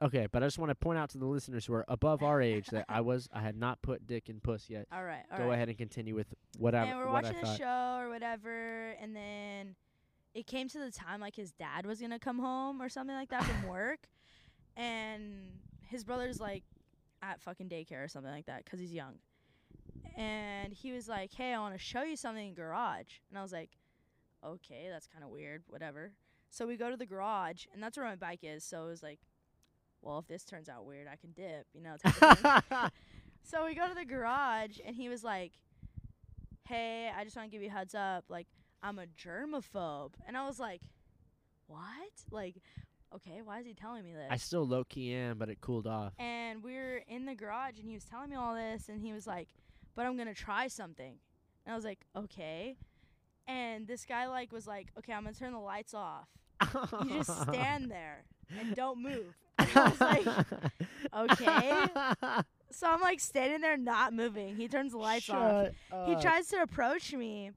Okay, 0.02 0.26
but 0.32 0.42
I 0.42 0.46
just 0.46 0.58
want 0.58 0.70
to 0.70 0.74
point 0.74 0.98
out 0.98 1.10
to 1.10 1.18
the 1.18 1.26
listeners 1.26 1.66
who 1.66 1.74
are 1.74 1.84
above 1.88 2.22
our 2.22 2.40
age 2.40 2.68
that 2.68 2.86
I 2.88 3.02
was 3.02 3.28
I 3.32 3.40
had 3.40 3.54
not 3.56 3.82
put 3.82 4.06
dick 4.06 4.28
in 4.30 4.40
puss 4.40 4.70
yet. 4.70 4.86
All 4.92 5.04
right, 5.04 5.24
all 5.30 5.38
Go 5.38 5.48
right. 5.48 5.54
ahead 5.54 5.68
and 5.68 5.76
continue 5.76 6.14
with 6.14 6.32
whatever 6.58 6.86
and 6.90 6.98
we're 6.98 7.12
what 7.12 7.24
watching 7.24 7.36
a 7.38 7.42
thought. 7.46 7.58
show 7.58 7.96
or 8.00 8.08
whatever, 8.08 8.94
and 9.00 9.14
then 9.14 9.76
it 10.34 10.46
came 10.46 10.68
to 10.68 10.78
the 10.78 10.90
time 10.90 11.20
like 11.20 11.36
his 11.36 11.52
dad 11.52 11.84
was 11.84 12.00
gonna 12.00 12.18
come 12.18 12.38
home 12.38 12.80
or 12.80 12.88
something 12.88 13.14
like 13.14 13.28
that 13.28 13.44
from 13.44 13.62
work, 13.68 14.08
and 14.76 15.60
his 15.88 16.04
brother's 16.04 16.40
like 16.40 16.64
at 17.22 17.40
fucking 17.42 17.68
daycare 17.68 18.04
or 18.04 18.08
something 18.08 18.32
like 18.32 18.46
that 18.46 18.64
'cause 18.64 18.80
he's 18.80 18.92
young, 18.94 19.18
and 20.16 20.72
he 20.72 20.92
was 20.92 21.08
like, 21.08 21.32
"Hey, 21.34 21.52
I 21.52 21.58
want 21.58 21.74
to 21.74 21.78
show 21.78 22.02
you 22.02 22.16
something 22.16 22.48
in 22.48 22.54
the 22.54 22.60
garage," 22.60 23.18
and 23.28 23.38
I 23.38 23.42
was 23.42 23.52
like, 23.52 23.70
"Okay, 24.42 24.88
that's 24.88 25.06
kind 25.06 25.22
of 25.24 25.30
weird, 25.30 25.64
whatever." 25.66 26.12
So 26.48 26.66
we 26.66 26.76
go 26.76 26.90
to 26.90 26.96
the 26.96 27.06
garage, 27.06 27.66
and 27.72 27.82
that's 27.82 27.96
where 27.98 28.06
my 28.06 28.16
bike 28.16 28.40
is. 28.42 28.64
So 28.64 28.84
it 28.84 28.88
was 28.88 29.02
like, 29.02 29.20
well, 30.02 30.18
if 30.18 30.26
this 30.26 30.44
turns 30.44 30.68
out 30.68 30.84
weird, 30.86 31.06
I 31.06 31.16
can 31.16 31.32
dip, 31.32 31.66
you 31.74 31.82
know. 31.82 31.96
Type 32.02 32.22
of 32.22 32.38
thing. 32.68 32.78
So 33.42 33.64
we 33.64 33.74
go 33.74 33.88
to 33.88 33.94
the 33.94 34.04
garage, 34.04 34.78
and 34.84 34.94
he 34.94 35.08
was 35.08 35.24
like, 35.24 35.52
"Hey, 36.68 37.10
I 37.16 37.24
just 37.24 37.34
want 37.36 37.50
to 37.50 37.50
give 37.50 37.62
you 37.62 37.68
a 37.68 37.72
heads 37.72 37.94
up. 37.94 38.24
Like, 38.28 38.46
I'm 38.82 38.98
a 38.98 39.06
germaphobe." 39.06 40.12
And 40.26 40.36
I 40.36 40.46
was 40.46 40.60
like, 40.60 40.82
"What? 41.66 41.80
Like, 42.30 42.56
okay, 43.14 43.40
why 43.42 43.60
is 43.60 43.66
he 43.66 43.74
telling 43.74 44.04
me 44.04 44.12
this?" 44.12 44.28
I 44.30 44.36
still 44.36 44.66
low 44.66 44.84
key 44.84 45.14
am, 45.14 45.38
but 45.38 45.48
it 45.48 45.60
cooled 45.60 45.86
off. 45.86 46.12
and 46.18 46.62
we 46.62 46.74
were 46.74 47.00
in 47.08 47.24
the 47.24 47.34
garage, 47.34 47.78
and 47.78 47.88
he 47.88 47.94
was 47.94 48.04
telling 48.04 48.30
me 48.30 48.36
all 48.36 48.54
this, 48.54 48.88
and 48.88 49.00
he 49.00 49.12
was 49.12 49.26
like, 49.26 49.48
"But 49.96 50.06
I'm 50.06 50.16
gonna 50.16 50.34
try 50.34 50.68
something." 50.68 51.18
And 51.64 51.72
I 51.72 51.76
was 51.76 51.84
like, 51.84 52.00
"Okay." 52.14 52.76
And 53.48 53.86
this 53.88 54.04
guy 54.04 54.28
like 54.28 54.52
was 54.52 54.66
like, 54.66 54.88
"Okay, 54.98 55.12
I'm 55.12 55.24
gonna 55.24 55.34
turn 55.34 55.52
the 55.52 55.58
lights 55.58 55.94
off. 55.94 56.28
You 57.02 57.08
just 57.14 57.42
stand 57.48 57.90
there 57.90 58.24
and 58.58 58.76
don't 58.76 59.02
move." 59.02 59.34
I 59.74 59.88
was 59.88 60.00
like, 60.00 60.26
"Okay." 61.30 61.86
So 62.72 62.86
I'm 62.86 63.00
like 63.00 63.18
standing 63.18 63.60
there 63.62 63.76
not 63.76 64.12
moving. 64.14 64.54
He 64.54 64.68
turns 64.68 64.92
the 64.92 64.98
lights 64.98 65.28
off. 65.28 65.70
Shut 65.90 66.08
He 66.08 66.14
tries 66.22 66.46
to 66.50 66.62
approach 66.62 67.12
me, 67.12 67.50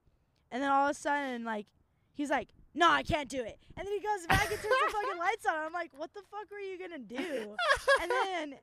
and 0.51 0.64
then 0.64 0.72
all 0.72 0.88
of 0.88 0.91
a 0.95 0.99
sudden, 0.99 1.43
like, 1.43 1.68
he's 2.16 2.32
like, 2.32 2.49
"No, 2.74 2.89
I 2.89 3.04
can't 3.04 3.30
do 3.30 3.43
it." 3.43 3.60
And 3.78 3.86
then 3.88 3.93
he 3.93 3.99
goes 3.99 4.26
back 4.28 4.49
and 4.49 4.60
turns 4.60 4.64
the 4.64 4.91
fucking 4.91 5.20
lights 5.20 5.45
on. 5.45 5.54
I'm 5.54 5.72
like, 5.72 5.91
"What 5.95 6.12
the 6.16 6.22
fuck 6.32 6.49
were 6.51 6.58
you 6.58 6.80
gonna 6.80 6.97
do?" 6.97 7.56
And 8.01 8.10
then 8.10 8.56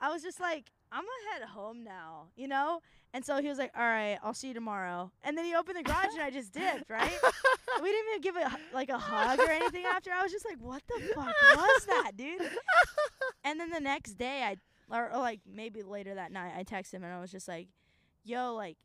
I 0.00 0.10
was 0.10 0.22
just 0.22 0.40
like, 0.40 0.72
"I'm 0.92 1.02
gonna 1.02 1.38
head 1.40 1.48
home 1.48 1.84
now," 1.84 2.28
you 2.36 2.48
know. 2.48 2.80
And 3.12 3.24
so 3.24 3.40
he 3.40 3.48
was 3.48 3.58
like, 3.58 3.72
"All 3.76 3.82
right, 3.82 4.18
I'll 4.22 4.34
see 4.34 4.48
you 4.48 4.54
tomorrow." 4.54 5.10
And 5.22 5.36
then 5.36 5.44
he 5.44 5.54
opened 5.54 5.78
the 5.78 5.82
garage, 5.82 6.12
and 6.12 6.22
I 6.22 6.30
just 6.30 6.52
dipped. 6.52 6.88
Right? 6.90 7.12
We 7.82 7.90
didn't 7.90 8.08
even 8.10 8.20
give 8.20 8.36
a 8.36 8.48
hu- 8.48 8.74
like 8.74 8.88
a 8.90 8.98
hug 8.98 9.38
or 9.38 9.50
anything 9.50 9.84
after. 9.86 10.10
I 10.12 10.22
was 10.22 10.32
just 10.32 10.44
like, 10.44 10.58
"What 10.60 10.82
the 10.88 11.00
fuck 11.14 11.34
was 11.56 11.84
that, 11.86 12.12
dude?" 12.16 12.42
And 13.44 13.58
then 13.58 13.70
the 13.70 13.80
next 13.80 14.14
day, 14.14 14.42
I 14.42 14.56
or, 14.94 15.10
or 15.12 15.18
like 15.18 15.40
maybe 15.50 15.82
later 15.82 16.14
that 16.14 16.32
night, 16.32 16.52
I 16.56 16.64
texted 16.64 16.94
him 16.94 17.04
and 17.04 17.12
I 17.12 17.20
was 17.20 17.30
just 17.30 17.48
like, 17.48 17.68
"Yo, 18.24 18.54
like, 18.54 18.76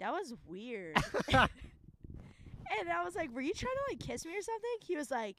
that 0.00 0.12
was 0.12 0.34
weird." 0.46 0.96
and 1.32 2.90
I 2.90 3.04
was 3.04 3.14
like, 3.14 3.32
"Were 3.32 3.40
you 3.40 3.52
trying 3.54 3.74
to 3.74 3.92
like 3.92 4.00
kiss 4.00 4.24
me 4.24 4.32
or 4.36 4.42
something?" 4.42 4.76
He 4.80 4.96
was 4.96 5.10
like, 5.10 5.36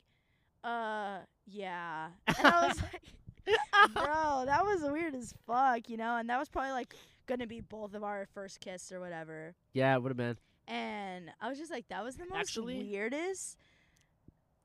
"Uh, 0.64 1.20
yeah." 1.48 2.10
And 2.38 2.48
I 2.48 2.68
was 2.68 2.82
like, 2.82 3.02
"Bro, 3.94 4.44
that 4.46 4.64
was 4.66 4.82
weird 4.84 5.16
as 5.16 5.34
fuck," 5.46 5.90
you 5.90 5.98
know. 5.98 6.18
And 6.18 6.30
that 6.30 6.40
was 6.40 6.50
probably 6.50 6.72
like 6.72 6.94
gonna 7.28 7.48
be 7.48 7.60
both 7.62 7.94
of 7.94 8.04
our 8.04 8.28
first 8.34 8.60
kiss 8.60 8.92
or 8.92 9.00
whatever. 9.00 9.56
yeah, 9.74 9.96
it 9.96 10.02
would 10.02 10.10
have 10.10 10.18
been. 10.18 10.38
And 10.68 11.32
I 11.42 11.50
was 11.50 11.58
just 11.60 11.72
like, 11.72 11.88
that 11.90 12.04
was 12.04 12.16
the 12.16 12.26
most 12.26 12.40
Actually- 12.40 12.84
weirdest, 12.84 13.58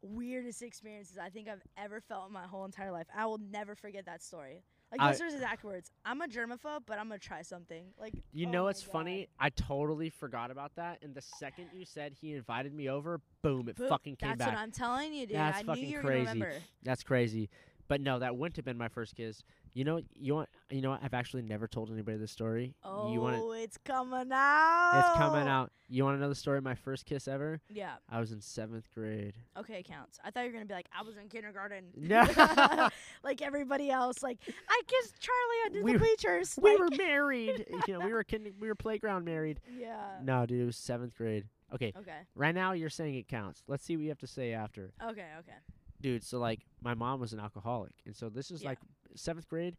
weirdest 0.02 0.62
experiences 0.62 1.18
I 1.18 1.28
think 1.28 1.48
I've 1.48 1.62
ever 1.76 2.00
felt 2.00 2.28
in 2.28 2.32
my 2.32 2.46
whole 2.46 2.64
entire 2.64 2.90
life. 2.92 3.06
I 3.14 3.26
will 3.26 3.38
never 3.38 3.74
forget 3.74 4.06
that 4.06 4.22
story. 4.22 4.62
Like 4.90 5.00
I- 5.00 5.12
those 5.12 5.20
are 5.20 5.24
his 5.26 5.34
exact 5.34 5.62
words. 5.62 5.90
I'm 6.04 6.20
a 6.22 6.26
germaphobe, 6.26 6.80
but 6.86 6.98
I'm 6.98 7.08
gonna 7.08 7.18
try 7.18 7.42
something. 7.42 7.84
Like 7.98 8.14
You 8.32 8.46
oh 8.48 8.50
know 8.50 8.64
God. 8.64 8.76
funny? 8.78 9.28
I 9.38 9.50
totally 9.50 10.10
forgot 10.10 10.50
about 10.50 10.74
that. 10.76 10.98
And 11.02 11.14
the 11.14 11.20
second 11.22 11.66
you 11.74 11.84
said 11.84 12.14
he 12.20 12.32
invited 12.34 12.72
me 12.74 12.88
over, 12.88 13.20
boom, 13.42 13.68
it 13.68 13.76
Boop, 13.76 13.88
fucking 13.88 14.16
came 14.16 14.30
That's 14.30 14.38
back. 14.38 14.46
That's 14.48 14.56
what 14.56 14.62
I'm 14.62 14.70
telling 14.72 15.12
you, 15.14 15.26
dude. 15.26 15.36
That's 15.36 15.58
I 15.58 15.62
knew 15.62 15.66
fucking 15.68 15.84
you 15.88 15.96
were 15.98 16.02
crazy. 16.02 16.24
gonna 16.24 16.40
remember. 16.40 16.54
That's 16.82 17.02
crazy. 17.02 17.50
But 17.90 18.00
no, 18.00 18.20
that 18.20 18.36
wouldn't 18.36 18.54
have 18.54 18.64
been 18.64 18.78
my 18.78 18.86
first 18.86 19.16
kiss. 19.16 19.42
You 19.74 19.82
know, 19.82 20.00
you 20.14 20.36
want, 20.36 20.48
you 20.70 20.80
know 20.80 20.90
what? 20.90 21.00
I've 21.02 21.12
actually 21.12 21.42
never 21.42 21.66
told 21.66 21.90
anybody 21.90 22.18
this 22.18 22.30
story. 22.30 22.76
Oh, 22.84 23.12
you 23.12 23.20
want 23.20 23.34
it? 23.34 23.62
it's 23.64 23.78
coming 23.78 24.30
out. 24.32 24.92
It's 24.94 25.18
coming 25.18 25.48
out. 25.48 25.72
You 25.88 26.04
want 26.04 26.16
to 26.16 26.20
know 26.20 26.28
the 26.28 26.36
story 26.36 26.56
of 26.58 26.62
my 26.62 26.76
first 26.76 27.04
kiss 27.04 27.26
ever? 27.26 27.60
Yeah. 27.68 27.94
I 28.08 28.20
was 28.20 28.30
in 28.30 28.40
seventh 28.40 28.86
grade. 28.94 29.34
Okay, 29.58 29.82
counts. 29.82 30.20
I 30.24 30.30
thought 30.30 30.42
you 30.42 30.46
were 30.50 30.52
gonna 30.52 30.66
be 30.66 30.74
like, 30.74 30.86
I 30.96 31.02
was 31.02 31.16
in 31.16 31.28
kindergarten. 31.28 31.86
No. 31.96 32.88
like 33.24 33.42
everybody 33.42 33.90
else. 33.90 34.22
Like 34.22 34.38
I 34.68 34.82
kissed 34.86 35.14
Charlie 35.18 35.40
under 35.66 35.82
We 35.82 35.94
the 35.94 35.98
were- 35.98 36.04
bleachers. 36.04 36.56
We 36.62 36.76
were 36.76 36.90
married. 36.96 37.66
you 37.88 37.94
know, 37.98 38.06
we 38.06 38.12
were 38.12 38.22
kinder, 38.22 38.50
we 38.60 38.68
were 38.68 38.76
playground 38.76 39.24
married. 39.24 39.58
Yeah. 39.76 39.96
No, 40.22 40.46
dude, 40.46 40.60
it 40.62 40.64
was 40.66 40.76
seventh 40.76 41.16
grade. 41.16 41.46
Okay, 41.74 41.92
Okay. 41.98 42.18
right 42.36 42.54
now 42.54 42.70
you're 42.72 42.88
saying 42.90 43.16
it 43.16 43.26
counts. 43.26 43.62
Let's 43.66 43.84
see 43.84 43.96
what 43.96 44.02
you 44.04 44.08
have 44.10 44.18
to 44.18 44.26
say 44.28 44.52
after. 44.52 44.92
Okay. 45.02 45.26
Okay. 45.40 45.58
Dude 46.00 46.24
so 46.24 46.38
like 46.38 46.60
my 46.82 46.94
mom 46.94 47.20
was 47.20 47.32
an 47.32 47.40
alcoholic 47.40 47.92
and 48.06 48.16
so 48.16 48.28
this 48.28 48.50
is 48.50 48.62
Yeah. 48.62 48.70
like 48.70 48.78
seventh 49.14 49.48
grade 49.48 49.76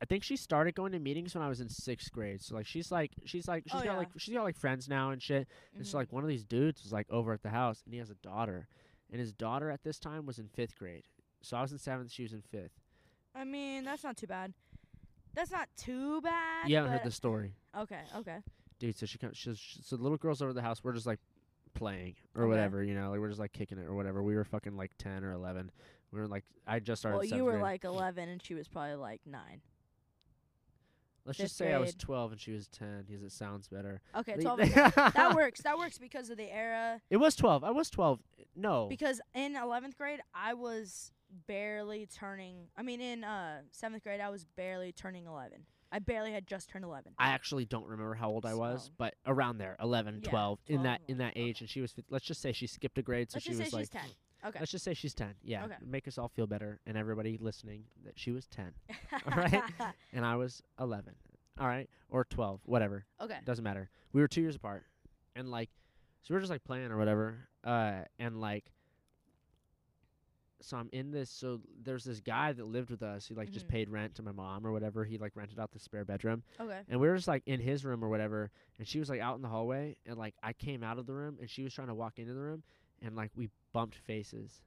i 0.00 0.04
think 0.04 0.22
she 0.24 0.36
started 0.36 0.74
going 0.74 0.92
to 0.92 0.98
meetings 0.98 1.34
when 1.34 1.42
i 1.44 1.48
was 1.48 1.60
in 1.60 1.68
sixth 1.68 2.10
grade 2.12 2.42
so 2.42 2.54
like 2.54 2.66
she's 2.66 2.90
like 2.90 3.12
she's 3.24 3.46
like 3.48 3.64
she's 3.66 3.74
Oh, 3.80 3.84
got 3.84 3.92
yeah. 3.92 3.96
like 3.98 4.08
she's 4.18 4.34
got 4.34 4.44
like 4.44 4.56
friends 4.56 4.88
now 4.88 5.10
and 5.10 5.22
shit 5.22 5.46
and 5.76 5.86
so 5.86 5.96
Mhm. 5.96 6.00
like 6.00 6.12
one 6.12 6.22
of 6.22 6.28
these 6.28 6.44
dudes 6.44 6.82
was 6.82 6.92
like 6.92 7.06
over 7.10 7.32
at 7.32 7.42
the 7.42 7.50
house 7.50 7.82
and 7.84 7.92
he 7.92 7.98
has 7.98 8.10
a 8.10 8.14
daughter 8.16 8.68
and 9.10 9.20
his 9.20 9.32
daughter 9.32 9.70
at 9.70 9.82
this 9.82 9.98
time 9.98 10.26
was 10.26 10.38
in 10.38 10.48
fifth 10.48 10.76
grade 10.76 11.04
so 11.42 11.56
i 11.56 11.62
was 11.62 11.72
in 11.72 11.78
seventh 11.78 12.10
she 12.10 12.22
was 12.22 12.32
in 12.32 12.42
fifth 12.42 12.72
I 13.34 13.44
mean, 13.44 13.84
that's 13.84 14.02
not 14.02 14.16
too 14.16 14.26
bad. 14.26 14.54
That's 15.34 15.50
not 15.50 15.68
too 15.76 16.22
bad. 16.22 16.70
you 16.70 16.76
haven't 16.76 16.92
heard 16.92 17.04
the 17.04 17.10
story 17.10 17.52
Okay. 17.78 18.00
Okay. 18.16 18.38
dude 18.78 18.96
so 18.96 19.04
she 19.04 19.18
comes 19.18 19.36
she's 19.36 19.58
she, 19.58 19.82
so 19.82 19.96
the 19.96 20.02
little 20.02 20.16
girls 20.16 20.40
over 20.40 20.54
the 20.54 20.62
house 20.62 20.82
we're 20.82 20.94
just 20.94 21.06
like 21.06 21.20
playing 21.76 22.16
or 22.34 22.42
Okay. 22.42 22.48
whatever 22.50 22.82
you 22.82 22.94
know 22.94 23.10
like 23.10 23.20
we're 23.20 23.28
just 23.28 23.38
like 23.40 23.52
kicking 23.52 23.78
it 23.78 23.84
or 23.86 23.94
whatever 23.94 24.22
we 24.22 24.34
were 24.34 24.44
fucking 24.44 24.76
like 24.76 24.90
10 24.98 25.22
or 25.24 25.32
11 25.32 25.70
we 26.10 26.18
were 26.20 26.26
like 26.26 26.44
i 26.66 26.78
just 26.80 27.00
started 27.02 27.16
Well, 27.18 27.24
you 27.26 27.44
were 27.44 27.52
grade. 27.52 27.62
like 27.62 27.84
11 27.84 28.28
and 28.28 28.42
she 28.42 28.54
was 28.54 28.66
probably 28.66 28.96
like 28.96 29.20
9. 29.26 29.40
let's 31.24 31.38
fifth 31.38 31.46
just 31.46 31.56
say 31.56 31.72
i 31.72 31.78
was 31.78 31.94
12 31.94 32.32
and 32.32 32.40
she 32.40 32.52
was 32.52 32.68
10 32.68 33.04
because 33.06 33.22
it 33.22 33.32
sounds 33.32 33.68
better 33.68 34.00
Okay, 34.16 34.34
12. 34.36 34.60
and 34.60 34.72
10. 34.72 34.92
that 34.96 35.34
works. 35.34 35.60
That 35.62 35.78
works 35.78 35.98
because 35.98 36.30
of 36.30 36.36
the 36.38 36.50
era. 36.52 37.00
It 37.10 37.18
was 37.18 37.36
12. 37.36 37.62
I 37.64 37.70
was 37.70 37.90
12. 37.90 38.20
No. 38.56 38.86
Because 38.88 39.20
in 39.34 39.54
11th 39.54 39.96
grade, 39.96 40.20
I 40.34 40.54
was 40.54 41.12
barely 41.46 42.06
turning. 42.06 42.68
I 42.76 42.82
mean, 42.82 43.00
in 43.00 43.24
uh 43.24 43.60
7th 43.78 44.02
grade, 44.02 44.20
I 44.20 44.30
was 44.30 44.44
barely 44.56 44.92
turning 44.92 45.26
11. 45.26 45.58
I 45.92 45.98
barely 46.00 46.32
had 46.32 46.46
just 46.46 46.68
turned 46.68 46.84
11. 46.84 47.12
I 47.18 47.28
actually 47.30 47.64
don't 47.64 47.86
remember 47.86 48.14
how 48.14 48.28
old 48.30 48.44
I 48.44 48.54
was, 48.54 48.84
So- 48.86 48.90
but 48.98 49.14
around 49.26 49.58
there, 49.58 49.76
11, 49.80 50.20
Yeah, 50.24 50.30
12, 50.30 50.58
in 50.66 50.82
that 50.82 51.00
in 51.08 51.18
that 51.18 51.32
okay. 51.32 51.40
age 51.42 51.60
and 51.60 51.70
she 51.70 51.80
was 51.80 51.92
fif- 51.92 52.04
let's 52.10 52.24
just 52.24 52.40
say 52.40 52.52
she 52.52 52.66
skipped 52.66 52.98
a 52.98 53.02
grade 53.02 53.30
so 53.30 53.36
Let's 53.36 53.44
she 53.44 53.50
just 53.50 53.58
say 53.58 53.64
was 53.78 53.86
she's 53.88 53.94
like 53.94 54.02
10. 54.02 54.10
Okay. 54.48 54.58
Let's 54.60 54.70
just 54.72 54.84
say 54.84 54.94
she's 54.94 55.14
10. 55.14 55.34
Yeah. 55.42 55.64
Okay. 55.64 55.74
Make 55.84 56.06
us 56.08 56.18
all 56.18 56.28
feel 56.28 56.46
better 56.46 56.80
and 56.86 56.96
everybody 56.96 57.38
listening 57.38 57.84
that 58.04 58.18
she 58.18 58.30
was 58.32 58.46
10 58.48 58.72
Alright. 59.26 59.62
and 60.12 60.24
I 60.26 60.36
was 60.36 60.62
11. 60.78 61.14
All 61.58 61.66
right? 61.66 61.88
Or 62.10 62.24
12, 62.24 62.60
whatever. 62.64 63.06
okay. 63.20 63.38
Doesn't 63.44 63.64
matter. 63.64 63.88
We 64.12 64.20
were 64.20 64.28
2 64.28 64.42
years 64.42 64.56
apart. 64.56 64.84
And 65.34 65.50
like 65.50 65.70
so 66.22 66.32
we 66.32 66.36
were 66.36 66.40
just 66.40 66.50
like 66.50 66.64
playing 66.64 66.90
or 66.90 66.98
whatever. 66.98 67.48
Uh 67.64 68.02
and 68.18 68.40
like 68.40 68.64
so 70.62 70.76
I'm 70.78 70.88
in 70.92 71.10
this 71.10 71.28
so 71.30 71.60
there's 71.82 72.04
this 72.04 72.20
guy 72.20 72.52
that 72.52 72.64
lived 72.66 72.90
with 72.90 73.02
us. 73.02 73.26
He 73.26 73.34
like 73.34 73.50
just 73.50 73.66
Mhm. 73.66 73.70
paid 73.70 73.88
rent 73.90 74.14
to 74.16 74.22
my 74.22 74.32
mom 74.32 74.66
or 74.66 74.72
whatever. 74.72 75.04
He 75.04 75.18
like 75.18 75.36
rented 75.36 75.58
out 75.58 75.70
the 75.72 75.78
spare 75.78 76.04
bedroom. 76.04 76.42
Okay. 76.58 76.80
And 76.88 76.98
we 77.00 77.08
were 77.08 77.16
just 77.16 77.28
like 77.28 77.42
in 77.46 77.60
his 77.60 77.84
room 77.84 78.02
or 78.04 78.08
whatever, 78.08 78.50
and 78.78 78.86
she 78.88 78.98
was 78.98 79.08
like 79.10 79.20
out 79.20 79.36
in 79.36 79.42
the 79.42 79.48
hallway, 79.48 79.96
and 80.06 80.16
like 80.16 80.34
I 80.42 80.52
came 80.52 80.82
out 80.82 80.98
of 80.98 81.06
the 81.06 81.14
room, 81.14 81.36
and 81.40 81.48
she 81.50 81.62
was 81.62 81.74
trying 81.74 81.88
to 81.88 81.94
walk 81.94 82.18
into 82.18 82.32
the 82.34 82.40
room, 82.40 82.62
and 83.02 83.14
like 83.14 83.30
we 83.36 83.50
bumped 83.72 83.96
faces, 83.96 84.62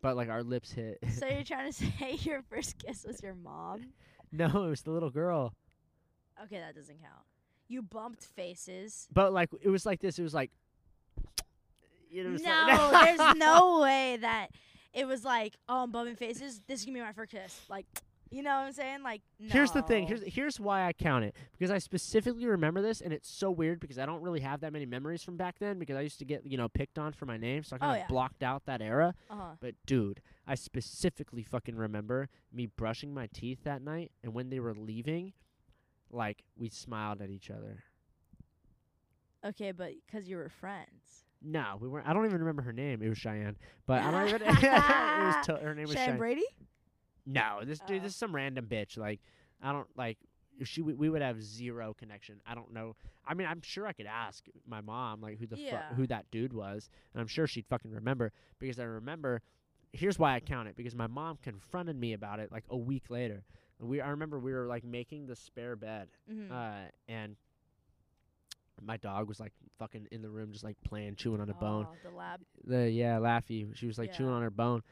but 0.00 0.14
like 0.16 0.28
our 0.28 0.42
lips 0.44 0.70
hit. 0.72 0.98
so 1.18 1.26
you're 1.26 1.42
trying 1.44 1.72
to 1.72 1.72
say 1.98 2.12
your 2.20 2.42
first 2.42 2.78
kiss 2.78 3.04
was 3.04 3.20
your 3.22 3.34
mom? 3.34 3.92
no, 4.30 4.46
it 4.64 4.70
was 4.70 4.82
the 4.82 4.90
little 4.92 5.10
girl, 5.10 5.52
Okay, 6.44 6.58
that 6.60 6.74
doesn't 6.74 7.00
count. 7.02 7.24
You 7.68 7.82
bumped 7.82 8.24
faces. 8.24 9.08
but 9.12 9.32
like 9.32 9.50
it 9.60 9.68
was 9.68 9.84
like 9.84 10.00
this. 10.00 10.18
It 10.18 10.22
was 10.22 10.34
like, 10.34 10.50
you 12.10 12.24
know, 12.24 12.36
No, 12.36 12.90
like 12.92 13.16
there's 13.16 13.36
no 13.36 13.80
way 13.82 14.18
that 14.20 14.48
it 14.92 15.06
was 15.06 15.24
like, 15.24 15.56
oh, 15.68 15.84
I'm 15.84 15.90
bumping 15.90 16.16
faces. 16.16 16.60
This 16.66 16.80
is 16.80 16.86
gonna 16.86 16.98
be 16.98 17.02
my 17.02 17.12
first 17.12 17.30
kiss. 17.32 17.60
Like, 17.68 17.86
you 18.30 18.42
know 18.42 18.50
what 18.50 18.66
I'm 18.66 18.72
saying? 18.72 19.02
Like, 19.02 19.20
no. 19.38 19.50
Here's 19.52 19.72
the 19.72 19.82
thing. 19.82 20.06
Here's 20.06 20.22
here's 20.24 20.58
why 20.60 20.86
I 20.86 20.92
count 20.94 21.24
it 21.24 21.36
because 21.52 21.70
I 21.70 21.78
specifically 21.78 22.46
remember 22.46 22.80
this, 22.80 23.00
and 23.02 23.12
it's 23.12 23.30
so 23.30 23.50
weird 23.50 23.78
because 23.80 23.98
I 23.98 24.06
don't 24.06 24.22
really 24.22 24.40
have 24.40 24.60
that 24.60 24.72
many 24.72 24.86
memories 24.86 25.22
from 25.22 25.36
back 25.36 25.58
then 25.58 25.78
because 25.78 25.96
I 25.96 26.00
used 26.00 26.18
to 26.20 26.24
get 26.24 26.46
you 26.46 26.56
know 26.56 26.68
picked 26.68 26.98
on 26.98 27.12
for 27.12 27.26
my 27.26 27.36
name, 27.36 27.62
so 27.62 27.76
I 27.76 27.78
kind 27.78 27.90
Oh, 27.90 27.94
of 27.94 27.98
yeah. 28.00 28.06
blocked 28.08 28.42
out 28.42 28.64
that 28.66 28.80
era. 28.80 29.14
Uh 29.28 29.34
huh. 29.36 29.50
But 29.60 29.74
dude, 29.86 30.22
I 30.46 30.54
specifically 30.54 31.42
fucking 31.42 31.76
remember 31.76 32.28
me 32.52 32.66
brushing 32.66 33.12
my 33.12 33.28
teeth 33.34 33.60
that 33.64 33.82
night, 33.82 34.12
and 34.22 34.32
when 34.32 34.48
they 34.48 34.60
were 34.60 34.74
leaving, 34.74 35.34
like 36.10 36.42
we 36.56 36.70
smiled 36.70 37.20
at 37.20 37.28
each 37.30 37.50
other. 37.50 37.84
Okay, 39.44 39.72
but 39.72 39.92
because 40.06 40.28
you 40.28 40.36
were 40.36 40.48
friends. 40.48 41.24
No, 41.44 41.76
we 41.80 41.88
weren't. 41.88 42.06
I 42.06 42.12
don't 42.12 42.24
even 42.26 42.38
remember 42.40 42.62
her 42.62 42.72
name. 42.72 43.02
It 43.02 43.08
was 43.08 43.18
Cheyenne, 43.18 43.56
but 43.86 44.02
I 44.02 44.10
don't 44.10 44.28
even. 44.28 44.42
it 44.48 44.54
was 44.62 45.36
to, 45.46 45.56
her 45.62 45.74
name 45.74 45.84
was 45.86 45.92
Cheyenne 45.94 46.06
Cheyenne. 46.06 46.18
Brady. 46.18 46.44
No, 47.26 47.60
this 47.64 47.78
dude, 47.80 48.00
Oh. 48.00 48.02
this 48.04 48.12
is 48.12 48.16
some 48.18 48.34
random 48.34 48.66
bitch. 48.66 48.96
Like, 48.96 49.20
I 49.62 49.72
don't 49.72 49.86
like. 49.96 50.18
If 50.58 50.68
she, 50.68 50.82
we 50.82 50.94
we 50.94 51.08
would 51.08 51.22
have 51.22 51.42
zero 51.42 51.94
connection. 51.94 52.40
I 52.46 52.54
don't 52.54 52.72
know. 52.72 52.94
I 53.26 53.34
mean, 53.34 53.46
I'm 53.48 53.62
sure 53.62 53.86
I 53.86 53.92
could 53.92 54.06
ask 54.06 54.44
my 54.66 54.80
mom 54.80 55.20
like 55.20 55.38
who 55.38 55.46
the 55.46 55.56
fu- 55.56 55.94
who 55.96 56.06
that 56.08 56.26
dude 56.30 56.52
was, 56.52 56.90
and 57.14 57.20
I'm 57.20 57.26
sure 57.26 57.46
she'd 57.46 57.66
fucking 57.66 57.90
remember 57.90 58.32
because 58.58 58.78
I 58.78 58.84
remember. 58.84 59.40
Here's 59.94 60.18
why 60.18 60.34
I 60.34 60.40
count 60.40 60.68
it 60.68 60.76
because 60.76 60.94
my 60.94 61.06
mom 61.06 61.36
confronted 61.42 61.96
me 61.96 62.14
about 62.14 62.40
it 62.40 62.50
like 62.50 62.64
a 62.70 62.76
week 62.76 63.10
later. 63.10 63.44
We 63.78 64.00
I 64.00 64.08
remember 64.08 64.38
we 64.38 64.52
were 64.54 64.66
like 64.66 64.84
making 64.84 65.26
the 65.26 65.36
spare 65.36 65.76
bed, 65.76 66.08
Mm-hmm. 66.32 66.50
uh, 66.52 66.88
and 67.08 67.36
my 68.84 68.96
dog 68.96 69.28
was 69.28 69.40
like 69.40 69.52
fucking 69.78 70.08
in 70.12 70.22
the 70.22 70.28
room 70.30 70.52
just 70.52 70.64
like 70.64 70.76
playing, 70.84 71.16
chewing 71.16 71.40
on 71.40 71.48
a 71.50 71.54
bone 71.54 71.86
Oh, 71.88 72.08
the 72.10 72.16
lab. 72.16 72.40
the 72.64 72.90
yeah 72.90 73.16
Laffy. 73.18 73.74
She 73.76 73.86
was 73.86 73.98
like 73.98 74.12
chewing 74.12 74.32
on 74.32 74.42
her 74.42 74.50
bone. 74.50 74.82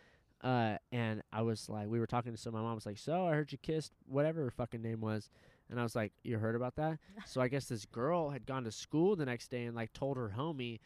Uh, 0.43 0.77
and 0.91 1.23
I 1.33 1.43
was 1.43 1.69
like, 1.69 1.89
we 1.89 2.01
were 2.01 2.07
talking 2.07 2.33
to 2.33 2.39
so 2.39 2.51
my 2.51 2.61
mom 2.63 2.75
was 2.75 2.87
like, 2.87 2.97
so 2.99 3.27
I 3.27 3.33
heard 3.33 3.53
you 3.53 3.59
kissed 3.59 3.93
whatever 4.07 4.45
her 4.45 4.51
fucking 4.51 4.81
name 4.81 5.01
was, 5.01 5.29
And 5.69 5.79
I 5.79 5.83
was 5.83 5.95
like, 5.95 6.13
"You 6.25 6.39
heard 6.39 6.57
about 6.57 6.77
that?" 6.77 6.99
so 7.27 7.41
I 7.41 7.49
guess 7.49 7.67
this 7.67 7.85
girl 7.85 8.31
had 8.31 8.47
gone 8.47 8.65
to 8.65 8.73
school 8.73 9.17
the 9.17 9.27
next 9.27 9.49
day 9.49 9.65
and 9.65 9.77
like 9.77 9.93
told 9.93 10.17
her 10.17 10.33
homie, 10.37 10.81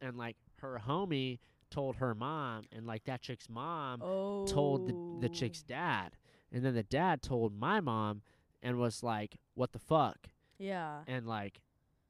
and 0.00 0.16
like 0.16 0.36
her 0.60 0.80
homie 0.86 1.40
told 1.70 1.96
her 1.96 2.14
mom, 2.14 2.66
and 2.70 2.86
like 2.86 3.04
that 3.04 3.22
chick's 3.22 3.48
mom 3.48 4.02
oh. 4.02 4.46
told 4.46 4.86
the, 4.86 5.26
the 5.26 5.34
chick's 5.34 5.62
dad, 5.62 6.16
and 6.52 6.64
then 6.64 6.74
the 6.74 6.82
dad 6.84 7.22
told 7.22 7.58
my 7.58 7.80
mom, 7.80 8.22
and 8.62 8.78
was 8.78 9.02
like, 9.02 9.36
"What 9.54 9.72
the 9.72 9.78
fuck?" 9.80 10.28
Yeah. 10.58 11.00
and 11.08 11.26
like 11.26 11.60